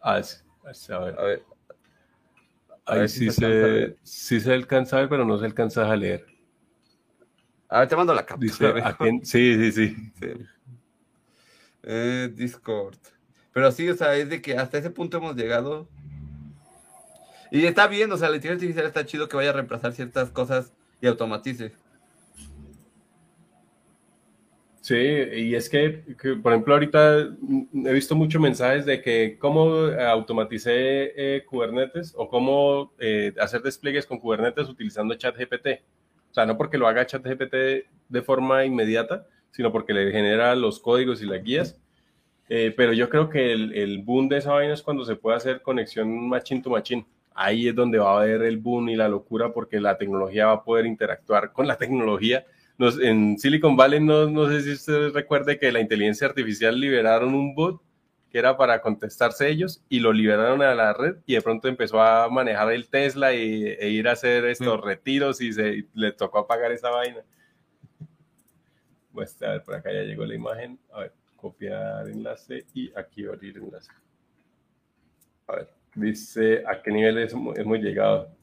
Ah, 0.00 0.22
sí, 0.22 0.92
a 0.92 0.98
ver. 0.98 1.18
A 1.18 1.22
ver. 1.22 1.42
Ahí 2.86 3.08
sí 3.08 3.30
se, 3.30 3.96
sí 4.02 4.40
se 4.40 4.52
alcanza 4.52 4.96
a 4.96 5.00
ver, 5.00 5.08
pero 5.08 5.24
no 5.24 5.38
se 5.38 5.46
alcanza 5.46 5.90
a 5.90 5.96
leer. 5.96 6.26
A 7.68 7.80
ver, 7.80 7.88
te 7.88 7.96
mando 7.96 8.14
la 8.14 8.24
captura. 8.24 8.96
sí, 9.22 9.72
sí, 9.72 9.72
sí. 9.72 9.96
Eh, 11.86 12.30
Discord. 12.34 12.98
Pero 13.52 13.70
sí, 13.70 13.88
o 13.88 13.94
sea, 13.94 14.16
es 14.16 14.28
de 14.28 14.42
que 14.42 14.56
hasta 14.56 14.78
ese 14.78 14.90
punto 14.90 15.18
hemos 15.18 15.36
llegado. 15.36 15.88
Y 17.50 17.66
está 17.66 17.86
bien, 17.86 18.10
o 18.10 18.16
sea, 18.16 18.28
la 18.30 18.36
inteligencia 18.36 18.66
artificial 18.68 18.86
está 18.86 19.06
chido 19.06 19.28
que 19.28 19.36
vaya 19.36 19.50
a 19.50 19.54
reemplazar 19.54 19.92
ciertas 19.92 20.30
cosas 20.30 20.72
y 21.00 21.06
automatice. 21.06 21.72
Sí, 24.84 24.96
y 24.96 25.54
es 25.54 25.70
que, 25.70 26.04
por 26.42 26.52
ejemplo, 26.52 26.74
ahorita 26.74 27.20
he 27.86 27.92
visto 27.94 28.14
muchos 28.14 28.42
mensajes 28.42 28.84
de 28.84 29.00
que 29.00 29.38
cómo 29.38 29.86
automaticé 29.86 31.12
eh, 31.16 31.44
Kubernetes 31.46 32.12
o 32.14 32.28
cómo 32.28 32.92
eh, 32.98 33.32
hacer 33.40 33.62
despliegues 33.62 34.04
con 34.04 34.18
Kubernetes 34.18 34.68
utilizando 34.68 35.14
ChatGPT. 35.14 35.80
O 36.30 36.34
sea, 36.34 36.44
no 36.44 36.58
porque 36.58 36.76
lo 36.76 36.86
haga 36.86 37.06
ChatGPT 37.06 37.54
de 38.10 38.22
forma 38.22 38.66
inmediata, 38.66 39.26
sino 39.54 39.70
porque 39.70 39.94
le 39.94 40.10
genera 40.10 40.54
los 40.54 40.80
códigos 40.80 41.22
y 41.22 41.26
las 41.26 41.42
guías. 41.42 41.78
Eh, 42.48 42.74
pero 42.76 42.92
yo 42.92 43.08
creo 43.08 43.30
que 43.30 43.52
el, 43.52 43.72
el, 43.74 44.02
boom 44.02 44.28
de 44.28 44.38
esa 44.38 44.52
vaina 44.52 44.74
es 44.74 44.82
cuando 44.82 45.04
se 45.04 45.16
puede 45.16 45.36
hacer 45.36 45.62
conexión 45.62 46.28
machine 46.28 46.60
to 46.60 46.70
machine. 46.70 47.06
Ahí 47.34 47.68
es 47.68 47.74
donde 47.74 47.98
va 47.98 48.18
a 48.18 48.22
haber 48.22 48.42
el 48.42 48.58
boom 48.58 48.88
y 48.90 48.96
la 48.96 49.08
locura 49.08 49.52
porque 49.52 49.80
la 49.80 49.96
tecnología 49.96 50.46
va 50.46 50.52
a 50.52 50.64
poder 50.64 50.86
interactuar 50.86 51.52
con 51.52 51.66
la 51.66 51.76
tecnología 51.76 52.44
en 52.78 53.38
Silicon 53.38 53.76
Valley, 53.76 54.00
no, 54.00 54.28
no 54.28 54.48
sé 54.48 54.62
si 54.62 54.72
usted 54.72 55.12
recuerde 55.12 55.58
que 55.58 55.70
la 55.70 55.80
inteligencia 55.80 56.26
artificial 56.26 56.78
liberaron 56.78 57.34
un 57.34 57.54
bot 57.54 57.80
que 58.30 58.38
era 58.38 58.56
para 58.56 58.80
contestarse 58.80 59.48
ellos 59.48 59.84
y 59.88 60.00
lo 60.00 60.12
liberaron 60.12 60.60
a 60.60 60.74
la 60.74 60.92
red 60.92 61.16
y 61.24 61.34
de 61.34 61.42
pronto 61.42 61.68
empezó 61.68 62.02
a 62.02 62.28
manejar 62.28 62.72
el 62.72 62.88
Tesla 62.88 63.32
y, 63.32 63.64
e 63.64 63.90
ir 63.90 64.08
a 64.08 64.12
hacer 64.12 64.44
estos 64.46 64.80
retiros 64.80 65.40
y 65.40 65.52
se 65.52 65.86
le 65.94 66.10
tocó 66.12 66.38
apagar 66.38 66.72
esa 66.72 66.90
vaina. 66.90 67.20
Pues 69.14 69.40
a 69.42 69.50
ver, 69.50 69.62
por 69.62 69.76
acá 69.76 69.92
ya 69.92 70.02
llegó 70.02 70.26
la 70.26 70.34
imagen. 70.34 70.76
A 70.92 71.02
ver, 71.02 71.12
copiar 71.36 72.08
enlace 72.08 72.66
y 72.74 72.92
aquí 72.98 73.24
abrir 73.24 73.58
enlace. 73.58 73.92
A 75.46 75.54
ver, 75.54 75.68
dice 75.94 76.64
a 76.66 76.82
qué 76.82 76.90
nivel 76.90 77.18
hemos 77.18 77.78
llegado. 77.78 78.34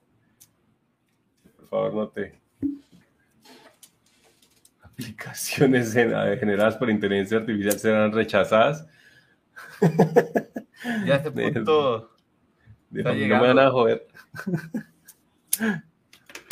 Por 1.57 1.67
favor, 1.67 1.93
note 1.93 2.39
aplicaciones 4.81 5.93
generadas 5.93 6.77
por 6.77 6.89
inteligencia 6.89 7.39
artificial 7.39 7.77
serán 7.77 8.13
rechazadas. 8.13 8.87
Ya 11.05 11.17
este 11.17 11.29
punto. 11.53 12.09
no 12.89 13.13
me 13.13 13.27
van 13.27 13.59
a 13.59 13.69
joder. 13.69 14.07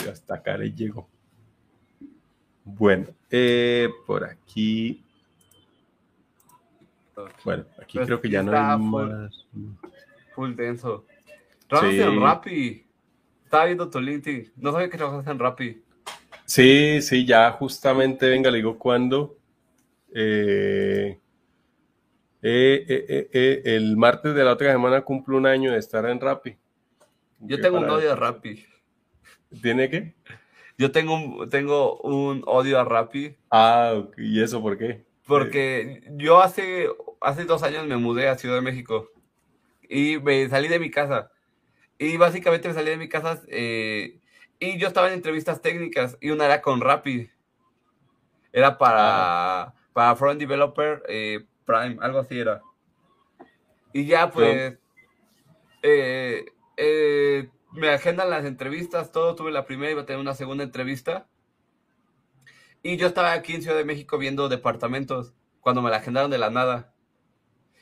y 0.06 0.08
hasta 0.08 0.36
acá 0.36 0.56
le 0.56 0.72
llego. 0.72 1.10
Bueno, 2.78 3.08
eh, 3.30 3.90
por 4.06 4.24
aquí. 4.24 5.04
Bueno, 7.44 7.66
aquí 7.82 7.98
pues 7.98 8.08
creo 8.08 8.22
que 8.22 8.30
ya 8.30 8.44
no 8.44 8.52
hay 8.52 8.80
más. 8.80 9.48
Full 10.36 10.56
denso. 10.56 11.06
Trabajas 11.68 11.94
en 11.94 12.22
Rappi. 12.22 12.86
Estaba 13.44 13.66
viendo 13.66 13.90
tu 13.90 14.00
LinkedIn. 14.00 14.54
No 14.58 14.72
sabía 14.72 14.90
que 14.90 14.98
trabajas 14.98 15.28
en 15.28 15.40
Rappi. 15.40 15.84
Sí, 16.46 17.02
sí, 17.02 17.26
ya 17.26 17.52
justamente, 17.52 18.30
venga, 18.30 18.50
le 18.50 18.58
digo 18.58 18.78
cuándo. 18.78 19.38
Eh, 20.14 21.20
eh, 22.42 23.30
eh, 23.34 23.62
el 23.66 23.98
martes 23.98 24.34
de 24.34 24.44
la 24.44 24.54
otra 24.54 24.72
semana 24.72 25.02
cumple 25.02 25.36
un 25.36 25.46
año 25.46 25.72
de 25.74 25.80
estar 25.80 26.06
en 26.06 26.20
Rappi. 26.20 26.58
Yo 27.40 27.60
tengo 27.60 27.80
un 27.80 27.90
odio 27.90 28.14
a 28.14 28.16
Rappi. 28.16 28.66
¿Tiene 29.62 29.90
qué? 29.90 30.16
Yo 30.80 30.92
tengo 30.92 31.14
un, 31.14 31.50
tengo 31.50 32.00
un 32.00 32.42
odio 32.48 32.80
a 32.80 32.86
Rappi. 32.86 33.36
Ah, 33.52 34.02
¿y 34.18 34.42
eso 34.42 34.62
por 34.62 34.78
qué? 34.78 35.06
Porque 35.28 36.02
yo 36.14 36.42
hace, 36.42 36.88
hace 37.22 37.46
dos 37.46 37.62
años 37.62 37.86
me 37.86 37.98
mudé 37.98 38.30
a 38.30 38.38
Ciudad 38.38 38.56
de 38.56 38.62
México 38.62 39.12
y 39.88 40.18
me 40.18 40.50
salí 40.50 40.70
de 40.70 40.80
mi 40.80 40.90
casa. 40.90 41.32
Y 42.00 42.18
básicamente 42.18 42.70
me 42.70 42.74
salí 42.74 42.90
de 42.90 42.98
mi 42.98 43.10
casa 43.10 43.42
y 44.60 44.78
yo 44.78 44.88
estaba 44.88 45.08
en 45.08 45.14
entrevistas 45.14 45.62
técnicas 45.62 46.18
y 46.20 46.32
una 46.32 46.46
era 46.46 46.62
con 46.62 46.82
Rappi. 46.82 47.30
Era 48.52 48.78
para, 48.78 49.74
para 49.92 50.16
Front 50.16 50.40
Developer 50.40 51.04
eh, 51.10 51.46
Prime, 51.66 51.98
algo 52.02 52.20
así 52.20 52.40
era. 52.40 52.62
Y 53.92 54.06
ya 54.06 54.32
pues 54.32 54.78
eh, 55.82 56.46
eh, 56.78 57.50
me 57.72 57.90
agendan 57.90 58.30
las 58.30 58.46
entrevistas, 58.46 59.12
todo, 59.12 59.36
tuve 59.36 59.52
la 59.52 59.66
primera, 59.66 59.92
iba 59.92 60.02
a 60.02 60.06
tener 60.06 60.20
una 60.20 60.34
segunda 60.34 60.64
entrevista. 60.64 61.28
Y 62.82 62.98
yo 62.98 63.08
estaba 63.08 63.34
aquí 63.34 63.54
en 63.54 63.62
Ciudad 63.62 63.78
de 63.78 63.86
México 63.86 64.18
viendo 64.18 64.50
departamentos 64.50 65.34
cuando 65.62 65.82
me 65.82 65.90
la 65.90 65.98
agendaron 65.98 66.32
de 66.32 66.38
la 66.38 66.50
nada. 66.50 66.94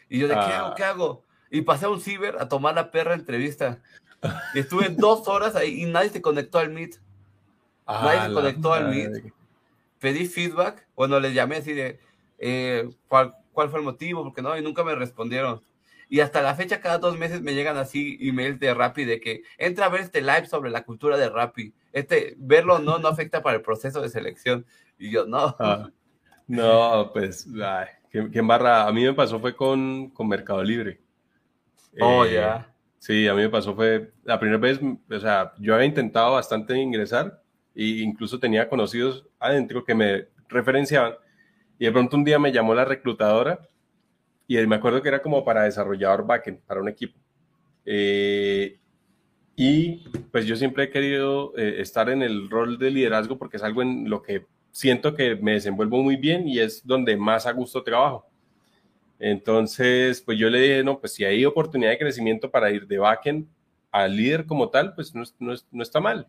Y 0.10 0.20
yo 0.20 0.28
de, 0.28 0.34
¿qué 0.34 0.40
hago? 0.40 0.76
¿Qué 0.76 0.84
ah. 0.84 0.90
hago? 0.90 1.24
Y 1.52 1.62
pasé 1.62 1.86
a 1.86 1.90
un 1.90 2.02
ciber 2.02 2.38
a 2.40 2.48
tomar 2.48 2.76
la 2.76 2.92
perra 2.92 3.14
entrevista. 3.14 3.82
Y 4.54 4.60
estuve 4.60 4.90
dos 4.90 5.28
horas 5.28 5.56
ahí 5.56 5.84
y 5.84 5.86
nadie 5.86 6.10
se 6.10 6.22
conectó 6.22 6.60
al 6.60 6.72
Meet. 6.72 7.00
nadie 7.88 8.28
se 8.28 8.34
conectó 8.34 8.74
al 8.74 8.90
Meet. 8.90 9.34
Pedí 10.00 10.26
feedback. 10.26 10.88
Bueno, 10.96 11.20
les 11.20 11.34
llamé 11.34 11.58
así 11.58 11.74
de, 11.74 12.00
eh, 12.40 12.90
¿cuál, 13.08 13.36
¿cuál 13.54 13.70
fue 13.70 13.80
el 13.80 13.86
motivo? 13.86 14.24
Porque 14.24 14.42
no, 14.42 14.58
y 14.58 14.62
nunca 14.62 14.84
me 14.84 14.96
respondieron. 14.96 15.62
Y 16.10 16.22
hasta 16.22 16.42
la 16.42 16.56
fecha, 16.56 16.80
cada 16.80 17.00
dos 17.00 17.18
meses 17.18 17.42
me 17.42 17.54
llegan 17.54 17.78
así 17.78 18.18
emails 18.22 18.60
de 18.60 18.74
Rappi 18.74 19.04
de 19.04 19.20
que 19.20 19.44
entra 19.58 19.86
a 19.86 19.90
ver 19.90 20.02
este 20.02 20.22
live 20.22 20.46
sobre 20.46 20.70
la 20.70 20.84
cultura 20.84 21.18
de 21.18 21.30
Rappi. 21.30 21.74
Este, 21.92 22.36
verlo 22.38 22.80
no, 22.80 22.98
no 23.00 23.08
afecta 23.10 23.44
para 23.44 23.58
el 23.58 23.62
proceso 23.62 24.02
de 24.02 24.10
selección. 24.10 24.66
Y 24.98 25.12
yo, 25.12 25.26
no. 25.26 25.56
Ah, 25.60 25.90
no, 26.48 27.12
pues, 27.12 27.48
ay, 27.62 27.88
¿qué, 28.10 28.42
barra? 28.42 28.88
A 28.88 28.92
mí 28.94 29.04
me 29.04 29.14
pasó 29.14 29.40
fue 29.40 29.56
con, 29.56 30.10
con 30.12 30.28
Mercado 30.28 30.64
Libre. 30.64 31.02
Oh, 32.00 32.24
eh, 32.24 32.36
ya. 32.36 32.74
Sí, 33.00 33.28
a 33.28 33.34
mí 33.34 33.42
me 33.42 33.50
pasó 33.50 33.76
fue 33.76 34.12
la 34.24 34.40
primera 34.40 34.60
vez, 34.60 34.80
o 34.82 35.20
sea, 35.20 35.54
yo 35.60 35.76
había 35.76 35.86
intentado 35.86 36.34
bastante 36.34 36.78
ingresar 36.78 37.42
e 37.76 37.86
incluso 38.02 38.40
tenía 38.40 38.68
conocidos 38.70 39.26
adentro 39.40 39.84
que 39.84 39.94
me 39.94 40.28
referenciaban 40.50 41.16
y 41.78 41.86
de 41.86 41.92
pronto 41.92 42.18
un 42.18 42.24
día 42.24 42.40
me 42.40 42.52
llamó 42.52 42.74
la 42.74 42.86
reclutadora 42.86 43.60
y 44.48 44.58
me 44.66 44.78
acuerdo 44.78 45.02
que 45.02 45.10
era 45.10 45.22
como 45.22 45.44
para 45.44 45.64
desarrollador 45.64 46.26
backend, 46.26 46.60
para 46.62 46.82
un 46.82 46.88
equipo. 46.88 47.20
Eh, 47.86 48.80
y 49.56 50.08
pues 50.32 50.46
yo 50.46 50.56
siempre 50.56 50.86
he 50.86 50.90
querido 50.90 51.54
eh, 51.58 51.82
estar 51.82 52.10
en 52.10 52.22
el 52.22 52.50
rol 52.50 52.78
de 52.78 52.92
liderazgo 52.92 53.38
porque 53.38 53.58
es 53.58 53.64
algo 53.64 53.82
en 53.82 54.10
lo 54.10 54.22
que 54.22 54.46
siento 54.72 55.16
que 55.16 55.36
me 55.36 55.54
desenvuelvo 55.54 56.04
muy 56.04 56.16
bien 56.16 56.48
y 56.48 56.60
es 56.60 56.86
donde 56.86 57.18
más 57.18 57.46
a 57.46 57.52
gusto 57.52 57.84
trabajo. 57.84 58.28
Entonces, 59.20 60.22
pues 60.22 60.38
yo 60.38 60.50
le 60.50 60.62
dije, 60.62 60.84
no, 60.84 61.00
pues 61.00 61.14
si 61.14 61.26
hay 61.26 61.44
oportunidad 61.44 61.90
de 61.90 61.98
crecimiento 61.98 62.52
para 62.52 62.70
ir 62.70 62.86
de 62.86 63.00
backend 63.00 63.48
al 63.92 64.16
líder 64.16 64.46
como 64.46 64.70
tal, 64.70 64.94
pues 64.94 65.16
no, 65.16 65.24
no, 65.40 65.56
no 65.72 65.84
está 65.84 66.00
mal. 66.00 66.28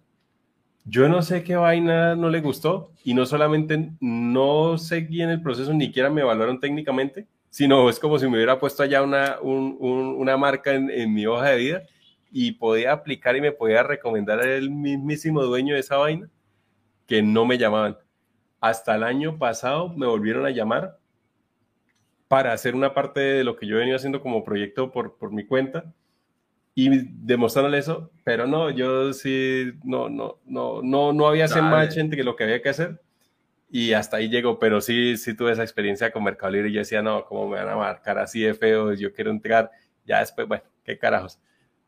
Yo 0.84 1.06
no 1.08 1.20
sé 1.20 1.44
qué 1.44 1.54
vaina 1.56 2.16
no 2.16 2.30
le 2.30 2.40
gustó 2.40 2.92
y 3.04 3.12
no 3.12 3.26
solamente 3.26 3.90
no 4.00 4.78
seguí 4.78 5.20
en 5.20 5.28
el 5.28 5.42
proceso, 5.42 5.74
ni 5.74 5.86
siquiera 5.86 6.08
me 6.08 6.22
evaluaron 6.22 6.60
técnicamente, 6.60 7.26
sino 7.50 7.88
es 7.88 7.98
como 7.98 8.18
si 8.18 8.26
me 8.26 8.36
hubiera 8.36 8.58
puesto 8.58 8.82
allá 8.82 9.02
una, 9.02 9.38
una 9.40 10.36
marca 10.36 10.74
en, 10.74 11.12
mi 11.12 11.26
hoja 11.26 11.50
de 11.50 11.56
vida 11.56 11.82
y 12.30 12.52
podía 12.52 12.92
aplicar 12.92 13.36
y 13.36 13.40
me 13.40 13.52
podía 13.52 13.82
recomendar 13.82 14.46
el 14.46 14.70
mismísimo 14.70 15.42
dueño 15.42 15.74
de 15.74 15.80
esa 15.80 15.96
vaina 15.96 16.28
que 17.06 17.22
no 17.22 17.46
me 17.46 17.56
llamaban. 17.56 17.96
Hasta 18.60 18.96
el 18.96 19.02
año 19.02 19.38
pasado 19.38 19.88
me 19.88 20.06
volvieron 20.06 20.44
a 20.44 20.50
llamar 20.50 20.98
para 22.26 22.52
hacer 22.52 22.74
una 22.74 22.92
parte 22.92 23.20
de 23.20 23.44
lo 23.44 23.56
que 23.56 23.66
yo 23.66 23.76
venía 23.76 23.96
haciendo 23.96 24.20
como 24.20 24.44
proyecto 24.44 24.92
por, 24.92 25.16
por 25.16 25.32
mi 25.32 25.46
cuenta 25.46 25.92
y 26.74 26.90
demostrándole 27.24 27.78
eso, 27.78 28.10
pero 28.24 28.46
no, 28.46 28.70
yo 28.70 29.12
sí, 29.12 29.72
no, 29.82 30.08
no, 30.08 30.38
no, 30.44 30.82
no, 30.82 31.12
no 31.12 31.26
había 31.26 31.46
ese 31.46 31.62
match 31.62 31.96
entre 31.96 32.22
lo 32.22 32.36
que 32.36 32.44
había 32.44 32.62
que 32.62 32.68
hacer 32.68 33.00
y 33.70 33.92
hasta 33.92 34.16
ahí 34.16 34.28
llego, 34.28 34.58
pero 34.58 34.80
sí, 34.80 35.16
sí 35.16 35.34
tuve 35.34 35.52
esa 35.52 35.62
experiencia 35.62 36.10
con 36.10 36.24
Mercado 36.24 36.52
Libre 36.52 36.70
y 36.70 36.72
yo 36.72 36.78
decía, 36.80 37.02
no, 37.02 37.24
¿cómo 37.26 37.48
me 37.48 37.58
van 37.58 37.68
a 37.68 37.76
marcar 37.76 38.18
así 38.18 38.40
de 38.40 38.54
feo? 38.54 38.94
Yo 38.94 39.12
quiero 39.12 39.30
entregar, 39.30 39.70
ya 40.06 40.20
después, 40.20 40.48
bueno, 40.48 40.64
qué 40.84 40.98
carajos. 40.98 41.38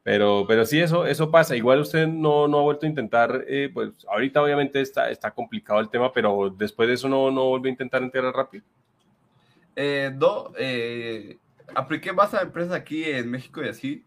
Pero, 0.03 0.45
pero 0.47 0.65
sí, 0.65 0.81
eso, 0.81 1.07
eso 1.07 1.31
pasa. 1.31 1.57
Igual 1.57 1.81
usted 1.81 2.07
no, 2.07 2.49
no 2.49 2.59
ha 2.59 2.63
vuelto 2.63 2.87
a 2.87 2.89
intentar, 2.89 3.45
eh, 3.47 3.71
pues 3.73 3.91
ahorita 4.09 4.43
obviamente 4.43 4.81
está, 4.81 5.11
está 5.11 5.31
complicado 5.31 5.81
el 5.81 5.91
tema, 5.91 6.13
pero 6.13 6.51
después 6.51 6.89
de 6.89 6.95
eso 6.95 7.09
no, 7.09 7.31
no 7.31 7.49
vuelve 7.49 7.69
a 7.69 7.73
intentar 7.73 8.03
integrar 8.03 8.35
rápido. 8.35 8.65
Eh, 9.77 10.11
no, 10.15 10.53
eh, 10.59 11.39
apliqué 11.75 12.13
más 12.13 12.35
a 12.35 12.43
empresas 12.43 12.73
aquí 12.73 13.05
en 13.05 13.31
México 13.31 13.63
y 13.63 13.69
así. 13.69 14.05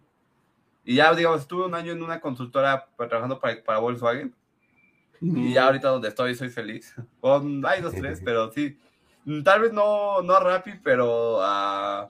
Y 0.83 0.95
ya, 0.95 1.13
digamos, 1.13 1.41
estuve 1.41 1.65
un 1.65 1.75
año 1.75 1.91
en 1.91 2.03
una 2.03 2.19
consultora 2.19 2.87
trabajando 2.97 3.39
para, 3.39 3.63
para 3.63 3.79
Volkswagen 3.79 4.35
y 5.35 5.53
ya 5.53 5.65
ahorita 5.65 5.89
donde 5.89 6.09
estoy 6.09 6.35
soy 6.35 6.49
feliz. 6.49 6.93
hay 7.67 7.81
dos, 7.81 7.93
tres, 7.93 8.21
pero 8.25 8.51
sí. 8.51 8.77
Tal 9.43 9.61
vez 9.61 9.71
no, 9.71 10.21
no 10.21 10.33
a 10.33 10.39
Rappi, 10.41 10.73
pero 10.83 11.41
a, 11.41 12.09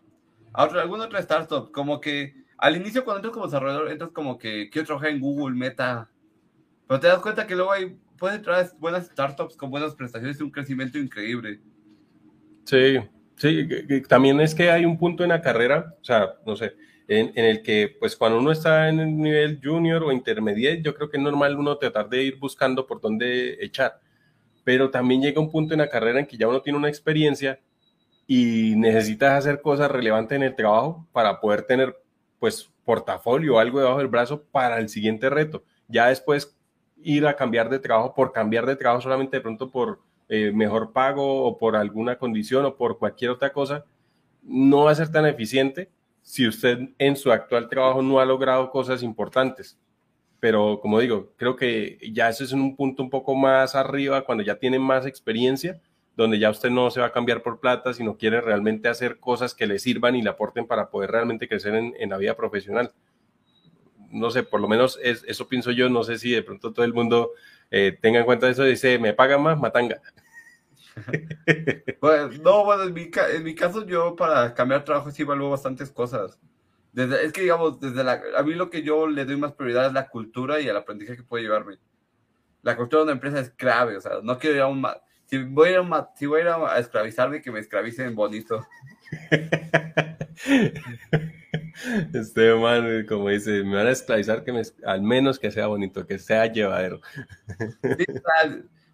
a 0.51 0.64
otro, 0.64 0.80
alguna 0.80 1.06
otra 1.06 1.19
startup. 1.19 1.72
Como 1.72 2.01
que 2.01 2.33
al 2.58 2.75
inicio 2.75 3.03
cuando 3.03 3.19
entras 3.19 3.33
como 3.33 3.45
desarrollador, 3.45 3.92
entras 3.92 4.09
como 4.11 4.38
que 4.38 4.69
quiero 4.72 4.88
trabajar 4.88 5.09
en 5.11 5.19
Google, 5.19 5.56
Meta. 5.56 6.09
Pero 6.88 7.00
te 7.00 7.08
das 7.08 7.19
cuenta 7.19 7.45
que 7.45 7.56
luego 7.56 7.72
hay, 7.72 7.95
puedes 8.17 8.38
entrar 8.38 8.67
buenas 8.80 9.06
startups 9.06 9.56
con 9.56 9.69
buenas 9.69 9.93
prestaciones 9.93 10.40
y 10.40 10.43
un 10.43 10.50
crecimiento 10.50 10.98
increíble. 10.98 11.61
Sí, 12.64 12.98
sí. 13.35 13.67
También 14.08 14.40
es 14.42 14.56
que 14.56 14.72
hay 14.72 14.85
un 14.85 14.98
punto 14.98 15.22
en 15.24 15.30
la 15.30 15.42
carrera, 15.42 15.93
o 16.01 16.03
sea, 16.03 16.33
no 16.48 16.56
sé, 16.56 16.74
en, 17.08 17.32
el 17.36 17.62
que, 17.62 17.96
pues 18.00 18.16
cuando 18.16 18.40
uno 18.40 18.52
está 18.52 18.90
en 18.90 19.00
el 19.00 19.18
nivel 19.18 19.60
junior 19.64 20.04
o 20.04 20.12
intermediate, 20.12 20.82
yo 20.82 20.96
creo 20.96 21.10
que 21.10 21.18
es 21.18 21.24
normal 21.24 21.58
uno 21.58 21.78
tratar 21.78 22.10
de 22.10 22.24
ir 22.24 22.38
buscando 22.40 22.88
por 22.88 23.02
dónde 23.02 23.58
echar. 23.64 24.00
Pero 24.64 24.90
también 24.90 25.22
llega 25.22 25.42
un 25.42 25.52
punto 25.52 25.74
en 25.74 25.82
la 25.82 25.90
carrera 25.90 26.20
en 26.20 26.26
que 26.26 26.38
ya 26.38 26.48
uno 26.48 26.62
tiene 26.62 26.80
una 26.80 26.90
experiencia 26.90 27.60
y 28.26 28.76
necesitas 28.78 29.34
hacer 29.34 29.62
cosas 29.62 29.92
relevantes 29.92 30.36
en 30.36 30.44
el 30.44 30.56
trabajo 30.56 31.06
para 31.12 31.42
poder 31.42 31.64
tener, 31.64 31.98
pues, 32.40 32.70
portafolio 32.86 33.56
o 33.56 33.60
algo 33.60 33.80
debajo 33.80 34.00
del 34.00 34.08
brazo 34.08 34.44
para 34.52 34.80
el 34.80 34.90
siguiente 34.90 35.30
reto. 35.30 35.64
Ya 35.88 36.08
después 36.08 36.58
ir 37.02 37.28
a 37.28 37.36
cambiar 37.36 37.70
de 37.70 37.80
trabajo 37.80 38.14
por 38.14 38.32
cambiar 38.32 38.66
de 38.66 38.76
trabajo 38.76 39.02
solamente 39.02 39.38
de 39.38 39.42
pronto 39.42 39.70
por 39.70 40.00
eh, 40.30 40.52
mejor 40.54 40.94
pago 40.94 41.44
o 41.44 41.58
por 41.58 41.76
alguna 41.76 42.18
condición 42.18 42.66
o 42.66 42.76
por 42.76 42.98
cualquier 42.98 43.32
otra 43.32 43.52
cosa, 43.52 43.86
no 44.42 44.86
va 44.86 44.92
a 44.92 44.96
ser 44.96 45.12
tan 45.12 45.26
eficiente 45.26 45.90
si 46.24 46.48
usted 46.48 46.80
en 46.98 47.16
su 47.16 47.32
actual 47.32 47.69
trabajo 47.69 48.02
no 48.02 48.19
ha 48.19 48.26
logrado 48.26 48.72
cosas 48.72 49.03
importantes. 49.03 49.77
Pero 50.40 50.80
como 50.82 51.00
digo, 51.00 51.34
creo 51.38 51.56
que 51.56 52.00
ya 52.11 52.30
eso 52.30 52.43
es 52.43 52.53
un 52.53 52.76
punto 52.76 53.03
un 53.03 53.10
poco 53.10 53.35
más 53.35 53.76
arriba, 53.76 54.26
cuando 54.26 54.43
ya 54.43 54.56
tiene 54.56 54.80
más 54.80 55.06
experiencia, 55.06 55.80
donde 56.16 56.40
ya 56.40 56.50
usted 56.50 56.69
no 56.69 56.90
se 56.92 57.00
va 57.00 57.08
a 57.08 57.11
cambiar 57.11 57.43
por 57.43 57.60
plata, 57.60 57.93
sino 57.93 58.18
quiere 58.18 58.42
realmente 58.42 58.88
hacer 58.90 59.19
cosas 59.19 59.53
que 59.53 59.68
le 59.68 59.80
sirvan 59.80 60.16
y 60.16 60.22
le 60.22 60.30
aporten 60.30 60.66
para 60.66 60.90
poder 60.90 61.11
realmente 61.11 61.48
crecer 61.48 61.76
en, 61.76 62.10
la 62.10 62.18
vida 62.18 62.35
profesional. 62.35 62.92
No 64.10 64.30
sé, 64.32 64.43
por 64.43 64.61
lo 64.61 64.68
menos 64.68 65.00
eso 65.02 65.48
pienso 65.48 65.72
yo, 65.72 65.90
no 65.90 66.03
sé 66.03 66.18
si 66.19 66.32
de 66.32 66.43
pronto 66.43 66.72
todo 66.72 66.85
el 66.85 66.93
mundo 66.93 67.32
eh, 67.72 67.98
tenga 68.00 68.19
en 68.19 68.26
cuenta 68.26 68.50
eso, 68.50 68.64
dice, 68.64 69.00
me 69.00 69.14
pagan 69.14 69.42
más, 69.42 69.60
matanga. 69.60 70.02
Pues, 72.00 72.40
no, 72.42 72.66
bueno, 72.66 72.84
en 72.84 72.94
mi, 72.94 73.10
en 73.34 73.44
mi, 73.44 73.56
caso 73.56 73.86
yo 73.86 74.16
para 74.16 74.54
cambiar 74.54 74.84
trabajo 74.84 75.12
sí 75.12 75.22
evalúo 75.22 75.52
bastantes 75.52 75.90
cosas. 75.90 76.40
Desde, 76.92 77.26
es 77.26 77.32
que 77.32 77.42
digamos, 77.42 77.80
desde 77.80 78.04
la, 78.04 78.22
a 78.38 78.44
mí 78.44 78.54
lo 78.54 78.70
que 78.70 78.84
yo 78.84 79.08
le 79.08 79.26
doy 79.26 79.38
más 79.38 79.54
prioridad 79.54 79.88
es 79.88 79.94
la 79.94 80.10
cultura 80.10 80.60
y 80.60 80.68
el 80.68 80.76
aprendizaje 80.76 81.18
que 81.18 81.24
puede 81.24 81.44
llevarme. 81.44 81.78
La 82.62 82.76
cultura 82.76 83.00
de 83.00 83.04
una 83.06 83.14
empresa 83.14 83.40
es 83.40 83.52
clave, 83.52 83.98
o 83.98 84.02
sea, 84.02 84.20
no 84.22 84.38
quiero 84.38 84.56
ir 84.56 84.62
a 84.62 84.68
un... 84.68 84.86
Si 85.26 85.42
voy 85.42 85.70
a 85.70 85.72
ir 85.72 85.78
a, 85.78 86.10
si 86.16 86.26
voy 86.26 86.42
a, 86.42 86.44
ir 86.44 86.50
a 86.50 86.78
esclavizarme, 86.78 87.42
que 87.42 87.52
me 87.52 87.60
esclavicen 87.60 88.16
bonito. 88.16 88.66
Este 92.14 92.54
man, 92.56 93.06
como 93.08 93.30
dice, 93.30 93.64
me 93.64 93.76
van 93.76 93.88
a 93.88 93.92
esclavizar 93.92 94.44
que 94.44 94.54
me, 94.54 94.62
al 94.86 95.02
menos 95.02 95.40
que 95.40 95.52
sea 95.52 95.68
bonito, 95.68 96.06
que 96.06 96.20
sea 96.20 96.46
llevadero. 96.46 97.02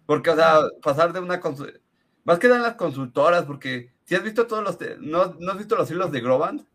porque, 0.06 0.30
o 0.30 0.36
sea, 0.36 0.60
pasar 0.82 1.12
de 1.12 1.20
una 1.20 1.40
más 2.24 2.38
que 2.38 2.48
las 2.48 2.74
consultoras, 2.74 3.44
porque 3.44 3.92
si 4.04 4.14
has 4.14 4.22
visto 4.22 4.46
todos 4.46 4.64
los. 4.64 4.78
¿no, 5.00 5.36
¿No 5.38 5.52
has 5.52 5.58
visto 5.58 5.76
los 5.76 5.90
hilos 5.90 6.12
de 6.12 6.20
Groban? 6.20 6.66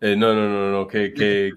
Eh, 0.00 0.16
no, 0.16 0.34
no, 0.34 0.48
no, 0.48 0.70
no, 0.72 0.88
que, 0.88 1.14
que, 1.14 1.52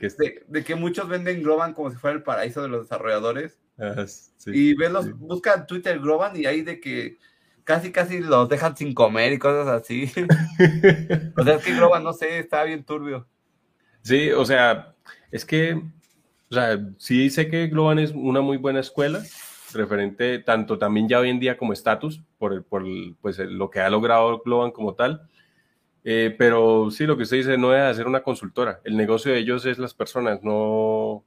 de, 0.48 0.64
que 0.64 0.76
muchos 0.76 1.08
venden 1.10 1.42
Groban 1.42 1.74
como 1.74 1.90
si 1.90 1.98
fuera 1.98 2.16
el 2.16 2.22
paraíso 2.22 2.62
de 2.62 2.68
los 2.68 2.84
desarrolladores. 2.84 3.60
Ah, 3.80 4.06
y 4.46 4.76
ves 4.76 4.92
los, 4.92 5.18
buscan 5.18 5.66
Twitter 5.66 6.00
Groban 6.00 6.38
y 6.38 6.46
ahí 6.46 6.62
de 6.62 6.80
que 6.80 7.18
casi, 7.64 7.92
casi 7.92 8.20
los 8.20 8.48
dejan 8.48 8.78
sin 8.78 8.94
comer 8.94 9.34
y 9.34 9.40
cosas 9.40 9.68
así. 9.68 10.12
o 11.38 11.44
sea, 11.44 11.56
es 11.56 11.64
que 11.64 11.76
Groban, 11.76 12.04
no 12.04 12.14
sé, 12.14 12.38
está 12.38 12.64
bien 12.64 12.84
turbio. 12.84 13.28
Sí, 14.04 14.32
o 14.32 14.46
sea, 14.46 14.94
es 15.32 15.44
que, 15.44 15.74
o 15.74 16.54
sea, 16.54 16.80
sí 16.98 17.32
sé 17.32 17.50
que 17.50 17.68
Globan 17.68 17.98
es 17.98 18.12
una 18.12 18.42
muy 18.42 18.58
buena 18.58 18.80
escuela, 18.80 19.24
referente 19.76 20.40
tanto 20.40 20.78
también 20.78 21.08
ya 21.08 21.20
hoy 21.20 21.30
en 21.30 21.40
día 21.40 21.58
como 21.58 21.74
estatus, 21.74 22.24
por, 22.38 22.54
el, 22.54 22.64
por 22.64 22.84
pues, 23.22 23.40
lo 23.40 23.70
que 23.70 23.80
ha 23.80 23.90
logrado 23.90 24.42
Globan 24.44 24.72
como 24.72 24.96
tal. 24.96 25.30
Eh, 26.04 26.36
pero 26.38 26.92
sí, 26.92 27.06
lo 27.06 27.18
que 27.18 27.24
usted 27.24 27.38
dice 27.38 27.58
no 27.58 27.74
es 27.76 27.82
hacer 27.82 28.08
una 28.08 28.24
consultora. 28.24 28.82
El 28.84 28.98
negocio 28.98 29.32
de 29.32 29.40
ellos 29.40 29.66
es 29.66 29.78
las 29.80 29.94
personas, 29.94 30.44
no, 30.44 31.24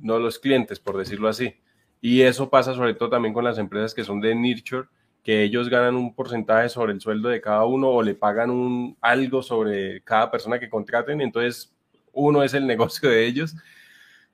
no 0.00 0.18
los 0.18 0.38
clientes, 0.38 0.80
por 0.80 0.96
decirlo 0.96 1.28
así. 1.28 1.54
Y 2.00 2.22
eso 2.22 2.50
pasa 2.50 2.74
sobre 2.74 2.94
todo 2.94 3.10
también 3.10 3.34
con 3.34 3.44
las 3.44 3.58
empresas 3.58 3.94
que 3.94 4.04
son 4.04 4.20
de 4.20 4.34
nurture 4.34 4.88
que 5.24 5.42
ellos 5.42 5.70
ganan 5.70 5.96
un 5.96 6.14
porcentaje 6.14 6.68
sobre 6.68 6.92
el 6.92 7.00
sueldo 7.00 7.30
de 7.30 7.40
cada 7.40 7.64
uno 7.64 7.88
o 7.88 8.02
le 8.02 8.14
pagan 8.14 8.50
un, 8.50 8.96
algo 9.00 9.42
sobre 9.42 10.02
cada 10.02 10.30
persona 10.30 10.60
que 10.60 10.68
contraten, 10.68 11.22
entonces 11.22 11.74
uno 12.12 12.42
es 12.42 12.52
el 12.54 12.66
negocio 12.68 13.08
de 13.08 13.26
ellos. 13.26 13.56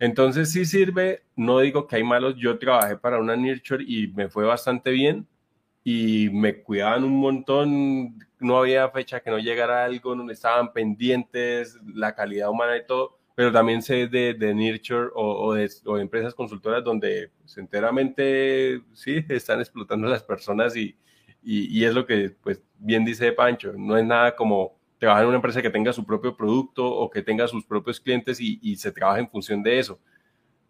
Entonces 0.01 0.51
sí 0.51 0.65
sirve, 0.65 1.25
no 1.37 1.61
digo 1.61 1.87
que 1.87 1.97
hay 1.97 2.03
malos, 2.03 2.35
yo 2.37 2.59
trabajé 2.59 2.97
para 2.97 3.19
una 3.19 3.37
Nurture 3.37 3.85
y 3.87 4.09
me 4.09 4.31
fue 4.31 4.47
bastante 4.47 4.91
bien 4.91 5.29
y 5.85 6.31
me 6.31 6.63
cuidaban 6.63 7.05
un 7.05 7.19
montón, 7.19 8.19
no 8.39 8.59
había 8.59 8.89
fecha 8.89 9.21
que 9.21 9.31
no 9.31 9.39
llegara 9.39 9.85
algo, 9.85 10.15
no 10.15 10.31
estaban 10.33 10.73
pendientes, 10.73 11.79
la 11.95 12.15
calidad 12.15 12.49
humana 12.49 12.79
y 12.79 12.87
todo, 12.87 13.19
pero 13.35 13.53
también 13.53 13.83
sé 13.83 14.07
de, 14.07 14.33
de 14.33 14.55
Nurture 14.55 15.11
o, 15.15 15.53
de, 15.53 15.71
empresas 16.01 16.35
consultoras 16.35 16.83
donde 16.83 17.31
pues, 17.39 17.59
enteramente 17.59 18.83
sí 18.95 19.23
están 19.29 19.61
explotando 19.61 20.07
a 20.07 20.11
las 20.11 20.23
personas 20.23 20.77
y, 20.77 20.97
y, 21.43 21.85
es 21.85 21.93
lo 21.95 22.07
que 22.07 22.31
pues 22.43 22.63
bien 22.79 23.05
dice 23.05 23.33
Pancho, 23.33 23.75
no 23.77 23.99
es 23.99 24.05
nada 24.07 24.35
como 24.35 24.80
trabajar 25.01 25.25
en 25.25 25.29
una 25.29 25.37
empresa 25.37 25.63
que 25.63 25.71
tenga 25.71 25.93
su 25.93 26.05
propio 26.05 26.37
producto 26.37 26.87
o 26.87 27.11
que 27.11 27.23
tenga 27.23 27.49
sus 27.49 27.65
propios 27.65 27.99
clientes 27.99 28.39
y, 28.41 28.61
y 28.63 28.77
se 28.77 28.93
trabaja 28.93 29.19
en 29.19 29.29
función 29.29 29.63
de 29.63 29.81
eso. 29.81 29.99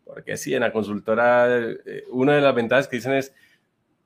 Porque 0.05 0.37
sí, 0.37 0.55
en 0.55 0.61
la 0.61 0.73
consultora, 0.73 1.47
eh, 1.49 2.05
una 2.11 2.37
de 2.37 2.41
las 2.41 2.55
ventajas 2.55 2.89
que 2.89 2.97
dicen 2.97 3.13
es, 3.13 3.35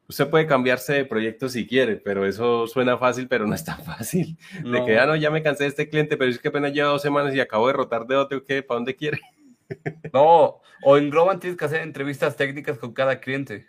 usted 0.09 0.29
puede 0.29 0.47
cambiarse 0.47 0.95
de 0.95 1.05
proyecto 1.05 1.49
si 1.49 1.67
quiere, 1.67 1.97
pero 1.97 2.27
eso 2.27 2.67
suena 2.67 2.97
fácil, 2.99 3.29
pero 3.29 3.47
no 3.47 3.55
es 3.55 3.65
tan 3.65 3.83
fácil. 3.85 4.37
De 4.65 4.85
que, 4.85 4.95
ya 4.95 5.05
ah, 5.05 5.07
no, 5.07 5.17
ya 5.17 5.31
me 5.31 5.43
cansé 5.43 5.65
de 5.65 5.69
este 5.69 5.89
cliente, 5.89 6.17
pero 6.17 6.31
es 6.31 6.39
que 6.39 6.49
apenas 6.49 6.73
lleva 6.73 6.89
dos 6.89 7.03
semanas 7.03 7.35
y 7.35 7.41
acabo 7.41 7.67
de 7.67 7.75
rotar 7.75 8.07
de 8.07 8.17
otro, 8.17 8.45
¿qué? 8.45 8.63
¿Para 8.63 8.79
dónde 8.79 8.97
quiere? 8.97 9.21
No, 10.13 10.61
o 10.83 10.99
en 10.99 11.09
Globan 11.09 11.41
tienes 11.41 11.59
que 11.59 11.65
hacer 11.65 11.81
entrevistas 11.81 12.37
técnicas 12.37 12.79
con 12.79 12.93
cada 12.93 13.19
cliente. 13.19 13.67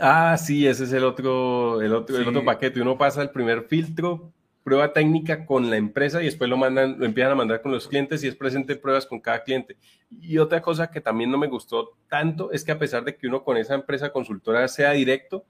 Ah, 0.00 0.36
sí, 0.38 0.66
ese 0.66 0.84
es 0.84 0.92
el 0.92 1.04
otro, 1.04 1.82
el 1.82 1.92
otro, 1.92 2.16
el 2.16 2.28
otro 2.28 2.44
paquete. 2.44 2.80
Uno 2.80 2.96
pasa 2.96 3.20
el 3.20 3.30
primer 3.30 3.64
filtro, 3.64 4.32
prueba 4.62 4.92
técnica 4.92 5.46
con 5.46 5.70
la 5.70 5.76
empresa 5.76 6.22
y 6.22 6.26
después 6.26 6.50
lo 6.50 6.56
mandan, 6.56 6.98
lo 6.98 7.06
empiezan 7.06 7.32
a 7.32 7.36
mandar 7.36 7.62
con 7.62 7.72
los 7.72 7.88
clientes 7.88 8.22
y 8.22 8.28
es 8.28 8.36
presente 8.36 8.76
pruebas 8.76 9.06
con 9.06 9.20
cada 9.20 9.42
cliente. 9.42 9.76
Y 10.20 10.38
otra 10.38 10.60
cosa 10.60 10.90
que 10.90 11.00
también 11.00 11.30
no 11.30 11.38
me 11.38 11.46
gustó 11.46 11.96
tanto 12.08 12.52
es 12.52 12.64
que 12.64 12.72
a 12.72 12.78
pesar 12.78 13.04
de 13.04 13.16
que 13.16 13.26
uno 13.26 13.42
con 13.42 13.56
esa 13.56 13.74
empresa 13.74 14.10
consultora 14.10 14.68
sea 14.68 14.92
directo, 14.92 15.44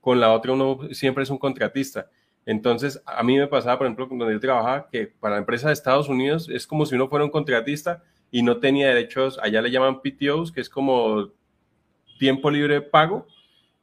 con 0.00 0.20
la 0.20 0.32
otra 0.32 0.52
uno 0.52 0.80
siempre 0.92 1.24
es 1.24 1.30
un 1.30 1.38
contratista. 1.38 2.08
Entonces, 2.44 3.00
a 3.06 3.22
mí 3.22 3.38
me 3.38 3.46
pasaba, 3.46 3.78
por 3.78 3.86
ejemplo, 3.86 4.06
donde 4.06 4.34
yo 4.34 4.40
trabajaba, 4.40 4.88
que 4.90 5.06
para 5.06 5.36
la 5.36 5.40
empresa 5.40 5.68
de 5.68 5.74
Estados 5.74 6.08
Unidos 6.08 6.48
es 6.48 6.66
como 6.66 6.86
si 6.86 6.94
uno 6.94 7.08
fuera 7.08 7.24
un 7.24 7.30
contratista 7.30 8.02
y 8.30 8.42
no 8.42 8.58
tenía 8.58 8.88
derechos, 8.88 9.38
allá 9.40 9.62
le 9.62 9.70
llaman 9.70 10.00
PTOs, 10.00 10.50
que 10.50 10.60
es 10.60 10.68
como 10.68 11.30
tiempo 12.18 12.50
libre 12.50 12.80
pago, 12.80 13.26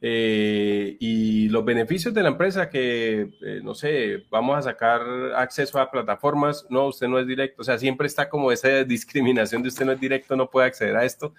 eh, 0.02 0.96
y 1.00 1.50
los 1.50 1.66
beneficios 1.66 2.14
de 2.14 2.24
la 2.24 2.30
empresa 2.30 2.70
que, 2.70 3.32
eh, 3.42 3.62
no 3.62 3.76
sé, 3.76 4.26
vamos 4.30 4.58
a 4.58 4.62
sacar 4.62 5.02
acceso 5.36 5.80
a 5.80 5.92
plataformas, 5.92 6.66
no, 6.70 6.88
usted 6.88 7.08
no 7.08 7.20
es 7.20 7.28
directo, 7.28 7.62
o 7.62 7.66
sea, 7.66 7.78
siempre 7.78 8.08
está 8.08 8.30
como 8.30 8.52
esa 8.52 8.84
discriminación 8.86 9.62
de 9.62 9.68
usted 9.68 9.86
no 9.86 9.92
es 9.92 10.00
directo, 10.00 10.36
no 10.36 10.50
puede 10.50 10.68
acceder 10.68 10.96
a 10.96 11.04
esto. 11.04 11.34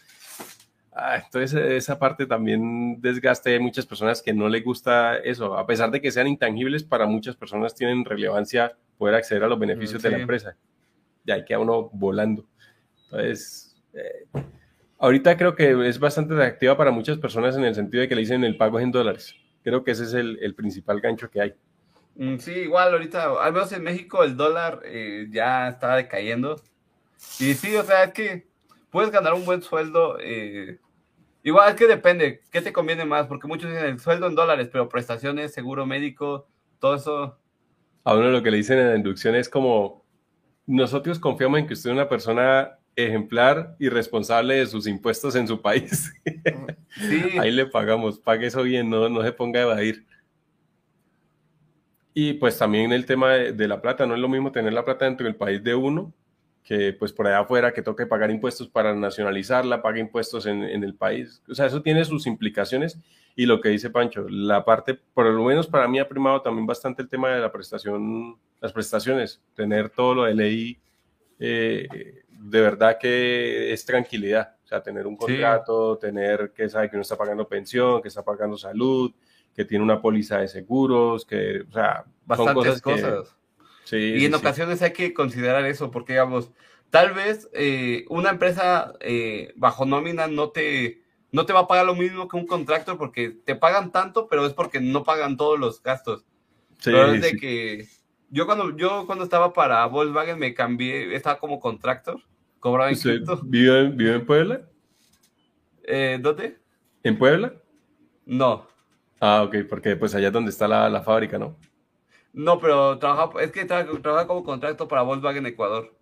Ah, 0.92 1.22
entonces 1.24 1.54
esa 1.54 1.98
parte 1.98 2.26
también 2.26 3.00
desgaste 3.00 3.56
a 3.56 3.60
muchas 3.60 3.86
personas 3.86 4.20
que 4.20 4.34
no 4.34 4.48
les 4.48 4.62
gusta 4.62 5.16
eso, 5.16 5.56
a 5.56 5.66
pesar 5.66 5.90
de 5.90 6.00
que 6.00 6.10
sean 6.10 6.26
intangibles, 6.26 6.84
para 6.84 7.06
muchas 7.06 7.36
personas 7.36 7.74
tienen 7.74 8.04
relevancia 8.04 8.76
poder 8.98 9.14
acceder 9.14 9.44
a 9.44 9.48
los 9.48 9.58
beneficios 9.58 10.02
de 10.02 10.10
la 10.10 10.18
empresa. 10.18 10.56
Ya 11.24 11.34
hay 11.34 11.44
que 11.44 11.54
a 11.54 11.58
uno 11.58 11.88
volando. 11.92 12.46
Entonces, 13.04 13.80
eh, 13.94 14.26
Ahorita 15.02 15.34
creo 15.38 15.54
que 15.54 15.88
es 15.88 15.98
bastante 15.98 16.34
atractiva 16.34 16.76
para 16.76 16.90
muchas 16.90 17.16
personas 17.16 17.56
en 17.56 17.64
el 17.64 17.74
sentido 17.74 18.02
de 18.02 18.08
que 18.08 18.14
le 18.14 18.20
dicen 18.20 18.44
el 18.44 18.58
pago 18.58 18.78
es 18.78 18.84
en 18.84 18.92
dólares. 18.92 19.34
Creo 19.64 19.82
que 19.82 19.92
ese 19.92 20.04
es 20.04 20.12
el, 20.12 20.54
principal 20.54 21.00
gancho 21.00 21.30
que 21.30 21.40
hay. 21.40 21.54
Mm, 22.16 22.36
sí, 22.36 22.52
igual 22.52 22.92
ahorita, 22.92 23.42
al 23.42 23.54
menos 23.54 23.72
en 23.72 23.82
México 23.82 24.22
el 24.22 24.36
dólar 24.36 24.82
eh, 24.84 25.26
ya 25.30 25.68
está 25.68 25.96
decayendo. 25.96 26.56
Y 27.38 27.54
sí, 27.54 27.74
o 27.76 27.82
sea, 27.82 28.04
es 28.04 28.12
que 28.12 28.46
puedes 28.90 29.10
ganar 29.10 29.32
un 29.32 29.46
buen 29.46 29.62
sueldo. 29.62 30.18
Eh, 30.20 30.78
igual 31.44 31.70
es 31.70 31.76
que 31.76 31.86
depende, 31.86 32.42
¿qué 32.52 32.60
te 32.60 32.72
conviene 32.72 33.06
más? 33.06 33.26
Porque 33.26 33.48
muchos 33.48 33.70
dicen 33.70 33.86
el 33.86 34.00
sueldo 34.00 34.26
en 34.26 34.34
dólares, 34.34 34.68
pero 34.70 34.90
prestaciones, 34.90 35.54
seguro 35.54 35.86
médico, 35.86 36.46
todo 36.78 36.96
eso. 36.96 37.38
A 38.04 38.14
uno 38.14 38.28
lo 38.28 38.42
que 38.42 38.50
le 38.50 38.58
dicen 38.58 38.78
en 38.78 38.90
la 38.90 38.96
inducción 38.96 39.34
es 39.34 39.48
como, 39.48 40.04
nosotros 40.66 41.18
confiamos 41.18 41.60
en 41.60 41.66
que 41.66 41.72
usted 41.72 41.88
es 41.88 41.94
una 41.94 42.08
persona 42.08 42.79
ejemplar 43.06 43.76
y 43.78 43.88
responsable 43.88 44.56
de 44.56 44.66
sus 44.66 44.86
impuestos 44.86 45.34
en 45.36 45.46
su 45.46 45.60
país. 45.60 46.12
Ahí 47.40 47.50
le 47.50 47.66
pagamos, 47.66 48.18
pague 48.18 48.46
eso 48.46 48.62
bien, 48.62 48.90
no, 48.90 49.08
no 49.08 49.22
se 49.22 49.32
ponga 49.32 49.60
a 49.60 49.62
evadir. 49.64 50.06
Y 52.14 52.34
pues 52.34 52.58
también 52.58 52.92
el 52.92 53.06
tema 53.06 53.34
de, 53.34 53.68
la 53.68 53.80
plata, 53.80 54.06
no 54.06 54.14
es 54.14 54.20
lo 54.20 54.28
mismo 54.28 54.52
tener 54.52 54.72
la 54.72 54.84
plata 54.84 55.04
dentro 55.04 55.26
del 55.26 55.36
país 55.36 55.62
de 55.62 55.74
uno 55.74 56.12
que 56.62 56.92
pues 56.92 57.12
por 57.12 57.26
allá 57.26 57.40
afuera 57.40 57.72
que 57.72 57.82
toque 57.82 58.06
pagar 58.06 58.30
impuestos 58.30 58.68
para 58.68 58.94
nacionalizarla, 58.94 59.80
pague 59.82 59.98
impuestos 59.98 60.46
en, 60.46 60.62
en, 60.62 60.84
el 60.84 60.94
país. 60.94 61.42
O 61.48 61.54
sea, 61.54 61.66
eso 61.66 61.82
tiene 61.82 62.04
sus 62.04 62.26
implicaciones 62.26 63.00
y 63.34 63.46
lo 63.46 63.60
que 63.60 63.70
dice 63.70 63.90
Pancho, 63.90 64.28
la 64.28 64.64
parte, 64.64 64.94
por 65.14 65.26
lo 65.26 65.44
menos 65.44 65.66
para 65.66 65.88
mí 65.88 65.98
ha 65.98 66.08
primado 66.08 66.42
también 66.42 66.66
bastante 66.66 67.02
el 67.02 67.08
tema 67.08 67.30
de 67.30 67.40
la 67.40 67.50
prestación, 67.50 68.36
las 68.60 68.72
prestaciones, 68.72 69.40
tener 69.54 69.88
todo 69.88 70.14
lo 70.14 70.24
de 70.24 70.34
ley 70.34 70.78
eh, 71.38 71.88
de 72.40 72.60
verdad 72.60 72.96
que 72.98 73.72
es 73.72 73.84
tranquilidad. 73.84 74.56
O 74.64 74.66
sea, 74.66 74.82
tener 74.82 75.06
un 75.06 75.16
contrato, 75.16 75.98
tener 75.98 76.52
que 76.54 76.68
sabe 76.68 76.88
que 76.88 76.96
uno 76.96 77.02
está 77.02 77.16
pagando 77.16 77.46
pensión, 77.46 78.00
que 78.00 78.08
está 78.08 78.24
pagando 78.24 78.56
salud, 78.56 79.12
que 79.54 79.64
tiene 79.64 79.84
una 79.84 80.00
póliza 80.00 80.38
de 80.38 80.48
seguros, 80.48 81.26
que, 81.26 81.62
o 81.68 81.72
sea, 81.72 82.04
bastantes 82.24 82.80
cosas. 82.80 83.36
Sí, 83.84 84.14
y 84.16 84.24
en 84.24 84.34
ocasiones 84.34 84.80
hay 84.82 84.92
que 84.92 85.12
considerar 85.12 85.64
eso, 85.64 85.90
porque 85.90 86.14
digamos, 86.14 86.50
tal 86.90 87.12
vez 87.12 87.50
eh, 87.52 88.04
una 88.08 88.30
empresa 88.30 88.94
eh, 89.00 89.52
bajo 89.56 89.84
nómina 89.84 90.28
no 90.28 90.50
te, 90.50 91.02
no 91.32 91.44
te 91.44 91.52
va 91.52 91.60
a 91.60 91.66
pagar 91.66 91.86
lo 91.86 91.96
mismo 91.96 92.28
que 92.28 92.36
un 92.36 92.46
contrato 92.46 92.96
porque 92.96 93.30
te 93.30 93.56
pagan 93.56 93.90
tanto, 93.90 94.28
pero 94.28 94.46
es 94.46 94.52
porque 94.52 94.80
no 94.80 95.02
pagan 95.02 95.36
todos 95.36 95.58
los 95.58 95.82
gastos. 95.82 96.24
Sí, 96.78 96.92
pero 96.92 97.12
es 97.12 97.20
de 97.20 97.36
que 97.36 97.88
yo 98.30 98.46
cuando, 98.46 98.76
yo 98.76 99.06
cuando 99.06 99.24
estaba 99.24 99.52
para 99.52 99.84
Volkswagen 99.86 100.38
me 100.38 100.54
cambié, 100.54 101.14
estaba 101.14 101.38
como 101.38 101.58
contractor, 101.58 102.20
cobraba 102.60 102.90
en 102.90 102.98
cripto. 102.98 103.40
¿Vive, 103.42 103.88
¿Vive 103.88 104.14
en 104.14 104.26
Puebla? 104.26 104.60
Eh, 105.82 106.18
¿Dónde? 106.20 106.58
¿En 107.02 107.18
Puebla? 107.18 107.54
No. 108.26 108.68
Ah, 109.18 109.42
ok, 109.42 109.56
porque 109.68 109.96
pues 109.96 110.14
allá 110.14 110.28
es 110.28 110.32
donde 110.32 110.50
está 110.50 110.68
la, 110.68 110.88
la 110.88 111.02
fábrica, 111.02 111.38
¿no? 111.38 111.56
No, 112.32 112.60
pero 112.60 112.98
trabaja, 112.98 113.42
es 113.42 113.50
que 113.50 113.64
trabaja, 113.64 114.26
como 114.26 114.44
contrato 114.44 114.86
para 114.86 115.02
Volkswagen 115.02 115.46
Ecuador. 115.46 115.96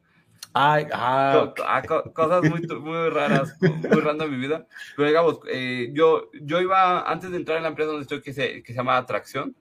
Ay, 0.53 0.87
ah, 0.93 1.55
ah 1.67 1.83
cosas 2.13 2.43
muy, 2.43 2.61
muy 2.81 3.09
raras, 3.11 3.57
muy 3.61 4.01
random 4.01 4.29
en 4.29 4.35
mi 4.35 4.47
vida. 4.47 4.67
Pero 4.97 5.09
digamos, 5.09 5.41
eh, 5.49 5.91
yo, 5.93 6.31
yo 6.43 6.61
iba, 6.61 7.11
antes 7.11 7.31
de 7.31 7.39
entrar 7.39 7.57
en 7.57 7.63
la 7.63 7.71
empresa 7.71 7.91
donde 7.91 8.03
estoy, 8.03 8.21
que 8.21 8.33
se, 8.33 8.63
que 8.63 8.73
se 8.73 8.77
llama 8.77 8.97
Atracción, 8.97 9.57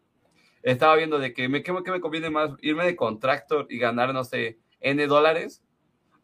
estaba 0.61 0.95
viendo 0.95 1.19
de 1.19 1.34
que 1.34 1.48
me, 1.48 1.64
¿qué, 1.64 1.72
me 1.72 2.01
conviene 2.01 2.30
más? 2.30 2.51
Irme 2.61 2.85
de 2.85 2.95
contractor 2.95 3.67
y 3.69 3.77
ganar, 3.80 4.14
no 4.14 4.24
sé, 4.24 4.59
N 4.82 5.08
dólares 5.08 5.64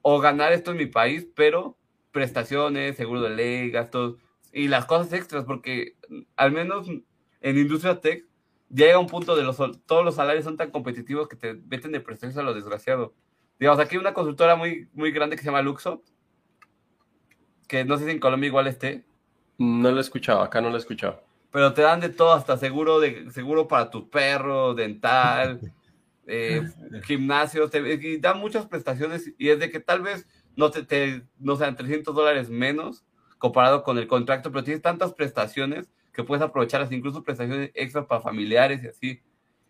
o 0.04 0.20
ganar 0.20 0.54
esto 0.54 0.70
en 0.70 0.78
mi 0.78 0.86
país, 0.86 1.28
pero 1.36 1.76
prestaciones, 2.12 2.96
seguro 2.96 3.22
de 3.22 3.32
ley, 3.32 3.72
gastos 3.72 4.18
y 4.52 4.68
las 4.68 4.86
cosas 4.86 5.12
extras, 5.14 5.46
porque 5.46 5.96
al 6.36 6.52
menos 6.52 6.88
en 7.42 7.58
industria 7.58 8.00
tech 8.00 8.28
ya 8.70 8.86
llega 8.86 9.00
un 9.00 9.08
punto 9.08 9.36
de 9.36 9.42
los 9.42 9.58
todos 9.88 10.06
los 10.06 10.14
salarios 10.14 10.46
son 10.46 10.58
tan 10.58 10.70
competitivos 10.70 11.28
que 11.28 11.36
te 11.36 11.56
meten 11.56 11.92
de 11.92 12.00
prestaciones 12.02 12.38
a 12.38 12.44
lo 12.44 12.54
desgraciado. 12.54 13.16
Digamos, 13.60 13.80
aquí 13.80 13.96
hay 13.96 14.02
una 14.02 14.14
consultora 14.14 14.56
muy, 14.56 14.90
muy 14.94 15.12
grande 15.12 15.36
que 15.36 15.42
se 15.42 15.48
llama 15.48 15.64
Luxo, 15.64 16.04
que 17.68 17.84
no 17.84 17.98
sé 17.98 18.06
si 18.06 18.12
en 18.12 18.20
Colombia 18.20 18.48
igual 18.48 18.68
esté. 18.68 19.04
No 19.58 19.90
lo 19.90 19.98
he 19.98 20.02
escuchado, 20.02 20.42
acá 20.42 20.62
no 20.62 20.70
lo 20.70 20.76
he 20.76 20.80
escuchado 20.80 21.24
pero 21.54 21.72
te 21.72 21.84
dan 21.84 22.00
de 22.00 22.10
todo, 22.10 22.34
hasta 22.34 22.58
seguro 22.58 23.00
de 23.00 23.30
seguro 23.30 23.68
para 23.68 23.92
tu 23.92 24.10
perro, 24.10 24.74
dental, 24.74 25.60
eh, 26.28 26.62
gimnasio, 27.04 27.70
te 27.70 28.20
dan 28.20 28.40
muchas 28.40 28.66
prestaciones 28.66 29.32
y 29.38 29.50
es 29.50 29.60
de 29.60 29.70
que 29.70 29.80
tal 29.80 30.02
vez 30.02 30.28
no 30.56 30.72
te, 30.72 30.84
te, 30.84 31.24
no 31.40 31.56
sean 31.56 31.76
300 31.76 32.14
dólares 32.14 32.50
menos 32.50 33.04
comparado 33.38 33.84
con 33.84 33.98
el 33.98 34.08
contrato, 34.08 34.52
pero 34.52 34.64
tienes 34.64 34.82
tantas 34.82 35.14
prestaciones 35.14 35.90
que 36.14 36.24
puedes 36.24 36.44
aprovechar, 36.44 36.88
incluso 36.92 37.24
prestaciones 37.24 37.72
extras 37.74 38.06
para 38.06 38.22
familiares 38.22 38.84
y 38.84 38.88
así. 38.88 39.22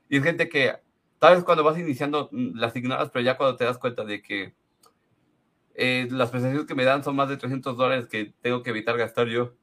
Y 0.09 0.17
es 0.17 0.23
gente 0.23 0.49
que 0.49 0.73
tal 1.19 1.35
vez 1.35 1.43
cuando 1.43 1.63
vas 1.63 1.79
iniciando 1.79 2.29
mm, 2.31 2.57
las 2.57 2.75
ignoras, 2.75 3.09
pero 3.11 3.23
ya 3.23 3.37
cuando 3.37 3.55
te 3.55 3.63
das 3.63 3.77
cuenta 3.77 4.03
de 4.03 4.21
que 4.21 4.53
eh, 5.75 6.07
las 6.11 6.29
prestaciones 6.29 6.67
que 6.67 6.75
me 6.75 6.83
dan 6.83 7.03
son 7.03 7.15
más 7.15 7.29
de 7.29 7.37
300 7.37 7.77
dólares 7.77 8.07
que 8.07 8.33
tengo 8.41 8.61
que 8.61 8.69
evitar 8.69 8.97
gastar 8.97 9.27
yo 9.27 9.55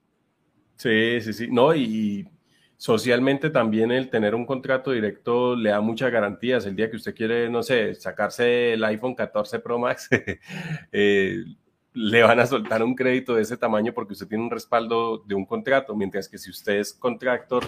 Sí, 0.81 1.21
sí, 1.21 1.35
sí. 1.35 1.49
No, 1.51 1.75
y 1.75 2.27
socialmente 2.81 3.51
también 3.51 3.93
el 3.93 4.09
tener 4.09 4.35
un 4.35 4.47
contrato 4.47 4.93
directo 4.93 5.55
le 5.55 5.69
da 5.69 5.83
muchas 5.83 6.11
garantías. 6.11 6.65
El 6.65 6.77
día 6.77 6.89
que 6.89 6.97
usted 6.97 7.15
quiere, 7.15 7.51
no 7.51 7.63
sé, 7.63 7.95
sacarse 7.95 8.73
el 8.73 8.83
iPhone 8.85 9.15
14 9.15 9.59
Pro 9.59 9.79
Max, 9.79 10.09
eh, 10.93 11.45
le 11.93 12.23
van 12.23 12.41
a 12.41 12.47
soltar 12.47 12.83
un 12.83 12.95
crédito 12.95 13.35
de 13.35 13.43
ese 13.43 13.59
tamaño 13.59 13.93
porque 13.93 14.15
usted 14.15 14.27
tiene 14.27 14.45
un 14.45 14.51
respaldo 14.51 15.19
de 15.19 15.35
un 15.35 15.45
contrato, 15.45 15.95
mientras 15.95 16.27
que 16.27 16.39
si 16.39 16.49
usted 16.49 16.79
es 16.79 16.95
contractor, 16.95 17.65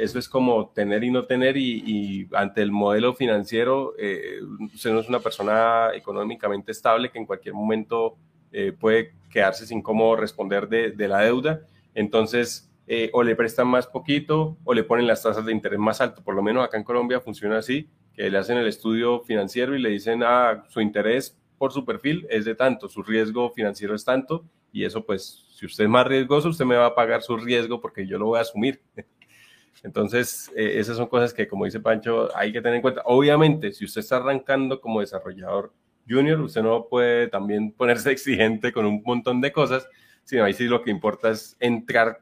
eso 0.00 0.18
es 0.18 0.28
como 0.28 0.70
tener 0.70 1.04
y 1.04 1.12
no 1.12 1.26
tener 1.26 1.56
y, 1.56 2.28
ante 2.32 2.60
el 2.60 2.72
modelo 2.72 3.14
financiero, 3.14 3.94
eh, 3.96 4.40
usted 4.74 4.90
no 4.90 4.98
es 4.98 5.08
una 5.08 5.20
persona 5.20 5.90
económicamente 5.94 6.72
estable 6.72 7.12
que 7.12 7.20
en 7.20 7.26
cualquier 7.26 7.54
momento 7.54 8.16
eh, 8.50 8.72
puede 8.72 9.14
quedarse 9.30 9.64
sin 9.64 9.80
cómo 9.80 10.16
responder 10.16 10.68
de, 10.68 11.06
la 11.06 11.20
deuda. 11.20 11.60
Entonces, 11.94 12.65
eh, 12.86 13.10
o 13.12 13.22
le 13.22 13.34
prestan 13.34 13.66
más 13.66 13.86
poquito 13.86 14.58
o 14.64 14.72
le 14.72 14.84
ponen 14.84 15.06
las 15.06 15.22
tasas 15.22 15.44
de 15.44 15.52
interés 15.52 15.78
más 15.78 16.00
alto. 16.00 16.22
Por 16.22 16.34
lo 16.34 16.42
menos 16.42 16.64
acá 16.64 16.76
en 16.76 16.84
Colombia 16.84 17.20
funciona 17.20 17.58
así, 17.58 17.88
que 18.14 18.30
le 18.30 18.38
hacen 18.38 18.56
el 18.56 18.66
estudio 18.66 19.20
financiero 19.20 19.74
y 19.74 19.80
le 19.80 19.90
dicen, 19.90 20.22
ah, 20.24 20.64
su 20.68 20.80
interés 20.80 21.36
por 21.58 21.72
su 21.72 21.84
perfil 21.84 22.26
es 22.30 22.44
de 22.44 22.54
tanto, 22.54 22.88
su 22.88 23.02
riesgo 23.02 23.50
financiero 23.50 23.94
es 23.94 24.04
tanto, 24.04 24.44
y 24.72 24.84
eso 24.84 25.04
pues, 25.04 25.46
si 25.54 25.66
usted 25.66 25.84
es 25.84 25.90
más 25.90 26.06
riesgoso, 26.06 26.50
usted 26.50 26.64
me 26.64 26.76
va 26.76 26.86
a 26.86 26.94
pagar 26.94 27.22
su 27.22 27.36
riesgo 27.36 27.80
porque 27.80 28.06
yo 28.06 28.18
lo 28.18 28.26
voy 28.26 28.38
a 28.38 28.42
asumir. 28.42 28.82
Entonces, 29.82 30.50
eh, 30.56 30.78
esas 30.78 30.96
son 30.96 31.06
cosas 31.06 31.32
que, 31.32 31.48
como 31.48 31.64
dice 31.64 31.80
Pancho, 31.80 32.28
hay 32.36 32.52
que 32.52 32.60
tener 32.60 32.76
en 32.76 32.82
cuenta. 32.82 33.02
Obviamente, 33.04 33.72
si 33.72 33.84
usted 33.84 34.00
está 34.00 34.16
arrancando 34.16 34.80
como 34.80 35.00
desarrollador 35.00 35.72
junior, 36.08 36.40
usted 36.40 36.62
no 36.62 36.88
puede 36.88 37.28
también 37.28 37.72
ponerse 37.72 38.10
exigente 38.12 38.72
con 38.72 38.86
un 38.86 39.02
montón 39.04 39.40
de 39.40 39.52
cosas, 39.52 39.88
sino 40.24 40.44
ahí 40.44 40.52
sí 40.52 40.64
lo 40.64 40.82
que 40.82 40.90
importa 40.90 41.30
es 41.30 41.56
entrar 41.60 42.20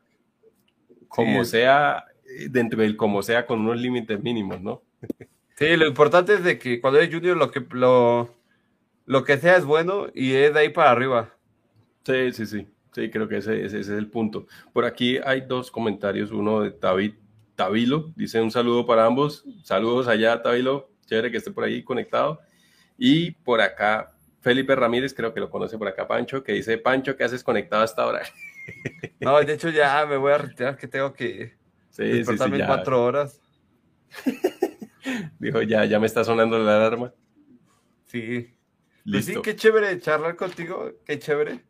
como 1.14 1.44
sea, 1.44 2.04
dentro 2.50 2.80
del 2.82 2.96
como 2.96 3.22
sea, 3.22 3.46
con 3.46 3.60
unos 3.60 3.80
límites 3.80 4.22
mínimos, 4.22 4.60
¿no? 4.60 4.82
Sí, 5.56 5.76
lo 5.76 5.86
importante 5.86 6.34
es 6.34 6.42
de 6.42 6.58
que 6.58 6.80
cuando 6.80 6.98
eres 6.98 7.14
junior 7.14 7.36
lo 7.36 7.52
que 7.52 7.64
lo 7.70 8.34
lo 9.06 9.22
que 9.22 9.38
sea 9.38 9.56
es 9.56 9.64
bueno 9.64 10.08
y 10.12 10.32
es 10.32 10.52
de 10.52 10.58
ahí 10.58 10.68
para 10.70 10.90
arriba. 10.90 11.32
Sí, 12.04 12.32
sí, 12.32 12.46
sí. 12.46 12.66
Sí, 12.92 13.10
creo 13.10 13.28
que 13.28 13.38
ese, 13.38 13.64
ese, 13.64 13.80
es 13.80 13.88
el 13.88 14.08
punto. 14.08 14.46
Por 14.72 14.84
aquí 14.84 15.18
hay 15.24 15.42
dos 15.42 15.70
comentarios. 15.70 16.32
Uno 16.32 16.62
de 16.62 16.70
David 16.70 17.14
Tabilo. 17.54 18.12
Dice 18.16 18.40
un 18.40 18.50
saludo 18.50 18.86
para 18.86 19.04
ambos. 19.04 19.44
Saludos 19.62 20.08
allá, 20.08 20.42
Tabilo. 20.42 20.90
Chévere 21.06 21.30
que 21.30 21.36
esté 21.36 21.50
por 21.50 21.64
ahí 21.64 21.82
conectado. 21.82 22.40
Y 22.96 23.32
por 23.32 23.60
acá, 23.60 24.12
Felipe 24.40 24.74
Ramírez, 24.74 25.12
creo 25.14 25.34
que 25.34 25.40
lo 25.40 25.50
conoce 25.50 25.76
por 25.78 25.88
acá, 25.88 26.06
Pancho, 26.06 26.44
que 26.44 26.52
dice, 26.52 26.78
Pancho, 26.78 27.16
¿qué 27.16 27.24
haces 27.24 27.42
conectado 27.42 27.82
hasta 27.82 28.02
ahora? 28.02 28.22
No, 29.20 29.38
de 29.40 29.52
hecho 29.52 29.70
ya 29.70 30.04
me 30.06 30.16
voy 30.16 30.32
a 30.32 30.38
retirar, 30.38 30.76
que 30.76 30.88
tengo 30.88 31.12
que 31.12 31.54
sí, 31.90 32.04
despertarme 32.04 32.58
sí, 32.58 32.64
cuatro 32.66 33.02
horas. 33.02 33.40
Dijo, 35.38 35.62
ya, 35.62 35.84
ya 35.84 35.98
me 35.98 36.06
está 36.06 36.24
sonando 36.24 36.58
la 36.58 36.76
alarma. 36.76 37.12
Sí. 38.06 38.54
Pues 39.10 39.26
sí, 39.26 39.34
qué 39.42 39.54
chévere 39.54 40.00
charlar 40.00 40.36
contigo, 40.36 40.92
qué 41.04 41.18
chévere. 41.18 41.62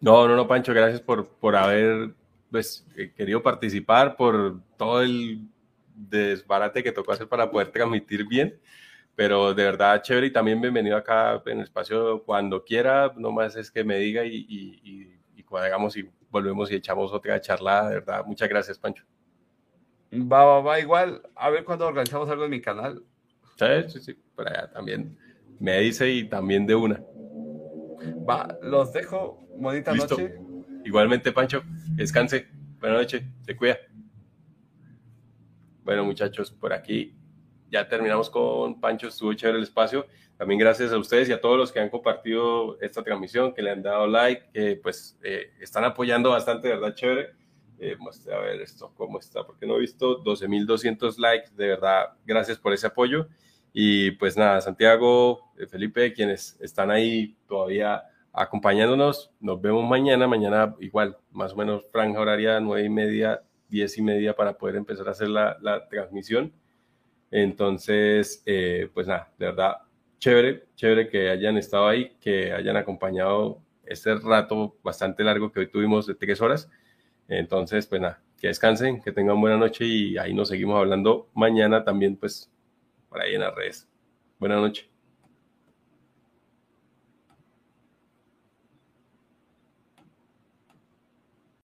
No, 0.00 0.26
no, 0.26 0.34
no, 0.34 0.48
Pancho, 0.48 0.74
gracias 0.74 1.00
por, 1.00 1.28
por 1.28 1.54
haber 1.54 2.14
pues, 2.50 2.84
eh, 2.96 3.12
querido 3.16 3.42
participar, 3.42 4.16
por 4.16 4.60
todo 4.76 5.02
el 5.02 5.46
desbarate 5.94 6.82
que 6.82 6.90
tocó 6.90 7.12
hacer 7.12 7.28
para 7.28 7.50
poder 7.50 7.70
transmitir 7.70 8.26
bien. 8.26 8.58
Pero 9.14 9.54
de 9.54 9.62
verdad, 9.64 10.02
chévere 10.02 10.28
y 10.28 10.32
también 10.32 10.60
bienvenido 10.60 10.96
acá 10.96 11.40
en 11.46 11.58
el 11.58 11.64
espacio 11.64 12.22
cuando 12.24 12.64
quiera. 12.64 13.12
Nomás 13.16 13.56
es 13.56 13.70
que 13.70 13.84
me 13.84 13.98
diga 13.98 14.24
y, 14.24 14.36
y, 14.48 14.80
y, 14.82 15.21
cuadramos 15.52 15.94
y 15.98 16.10
volvemos 16.30 16.72
y 16.72 16.76
echamos 16.76 17.12
otra 17.12 17.38
charla. 17.38 17.90
De 17.90 17.96
verdad, 17.96 18.24
muchas 18.24 18.48
gracias, 18.48 18.78
Pancho. 18.78 19.04
Va, 20.10 20.44
va, 20.44 20.60
va, 20.62 20.80
igual. 20.80 21.20
A 21.34 21.50
ver 21.50 21.62
cuando 21.62 21.86
organizamos 21.86 22.28
algo 22.30 22.44
en 22.44 22.50
mi 22.50 22.62
canal. 22.62 23.04
Sí, 23.58 23.66
sí, 23.88 24.00
sí, 24.00 24.14
por 24.34 24.48
allá 24.48 24.70
también 24.70 25.18
me 25.60 25.78
dice 25.80 26.10
y 26.10 26.24
también 26.24 26.66
de 26.66 26.74
una. 26.74 27.04
Va, 28.26 28.58
los 28.62 28.94
dejo. 28.94 29.46
Bonita 29.56 29.92
noche. 29.92 30.40
Igualmente, 30.86 31.32
Pancho, 31.32 31.62
descanse. 31.90 32.48
Buenas 32.80 33.00
noches, 33.00 33.22
se 33.44 33.54
cuida. 33.54 33.76
Bueno, 35.84 36.02
muchachos, 36.04 36.50
por 36.50 36.72
aquí 36.72 37.14
ya 37.70 37.86
terminamos 37.86 38.30
con 38.30 38.80
Pancho, 38.80 39.08
estuvo 39.08 39.34
chévere 39.34 39.58
el 39.58 39.64
espacio. 39.64 40.06
También 40.42 40.58
gracias 40.58 40.90
a 40.90 40.98
ustedes 40.98 41.28
y 41.28 41.32
a 41.32 41.40
todos 41.40 41.56
los 41.56 41.70
que 41.70 41.78
han 41.78 41.88
compartido 41.88 42.76
esta 42.80 43.00
transmisión, 43.04 43.54
que 43.54 43.62
le 43.62 43.70
han 43.70 43.80
dado 43.80 44.08
like, 44.08 44.42
que 44.52 44.74
pues 44.74 45.16
eh, 45.22 45.52
están 45.60 45.84
apoyando 45.84 46.30
bastante, 46.30 46.66
verdad, 46.66 46.96
chévere. 46.96 47.30
Eh, 47.78 47.96
a 48.34 48.38
ver 48.38 48.60
esto 48.60 48.92
cómo 48.96 49.20
está, 49.20 49.46
porque 49.46 49.66
no 49.66 49.76
he 49.76 49.78
visto 49.78 50.20
12.200 50.24 51.16
likes, 51.18 51.50
de 51.54 51.68
verdad, 51.68 52.14
gracias 52.26 52.58
por 52.58 52.72
ese 52.72 52.88
apoyo. 52.88 53.28
Y 53.72 54.10
pues 54.10 54.36
nada, 54.36 54.60
Santiago, 54.60 55.52
eh, 55.56 55.68
Felipe, 55.68 56.12
quienes 56.12 56.58
están 56.60 56.90
ahí 56.90 57.36
todavía 57.46 58.02
acompañándonos, 58.32 59.30
nos 59.38 59.62
vemos 59.62 59.88
mañana, 59.88 60.26
mañana 60.26 60.74
igual, 60.80 61.18
más 61.30 61.52
o 61.52 61.56
menos 61.56 61.84
franja 61.92 62.18
horaria, 62.18 62.58
nueve 62.58 62.84
y 62.84 62.90
media, 62.90 63.44
diez 63.68 63.96
y 63.96 64.02
media 64.02 64.34
para 64.34 64.58
poder 64.58 64.74
empezar 64.74 65.06
a 65.06 65.12
hacer 65.12 65.28
la, 65.28 65.56
la 65.60 65.86
transmisión. 65.86 66.52
Entonces, 67.30 68.42
eh, 68.44 68.90
pues 68.92 69.06
nada, 69.06 69.32
de 69.38 69.46
verdad, 69.46 69.76
chévere, 70.22 70.68
chévere 70.76 71.08
que 71.08 71.30
hayan 71.30 71.56
estado 71.56 71.88
ahí, 71.88 72.16
que 72.20 72.52
hayan 72.52 72.76
acompañado 72.76 73.60
este 73.84 74.14
rato 74.14 74.76
bastante 74.84 75.24
largo 75.24 75.50
que 75.50 75.60
hoy 75.60 75.66
tuvimos 75.68 76.06
de 76.06 76.14
tres 76.14 76.40
horas. 76.40 76.70
Entonces, 77.26 77.88
pues 77.88 78.00
nada, 78.00 78.22
que 78.38 78.46
descansen, 78.46 79.02
que 79.02 79.10
tengan 79.10 79.40
buena 79.40 79.56
noche 79.56 79.84
y 79.84 80.16
ahí 80.18 80.32
nos 80.32 80.48
seguimos 80.48 80.78
hablando 80.78 81.28
mañana 81.34 81.82
también, 81.82 82.16
pues 82.16 82.52
por 83.08 83.20
ahí 83.20 83.34
en 83.34 83.40
las 83.40 83.54
redes. 83.54 83.88
Buenas 84.38 84.60
noches. 84.60 84.91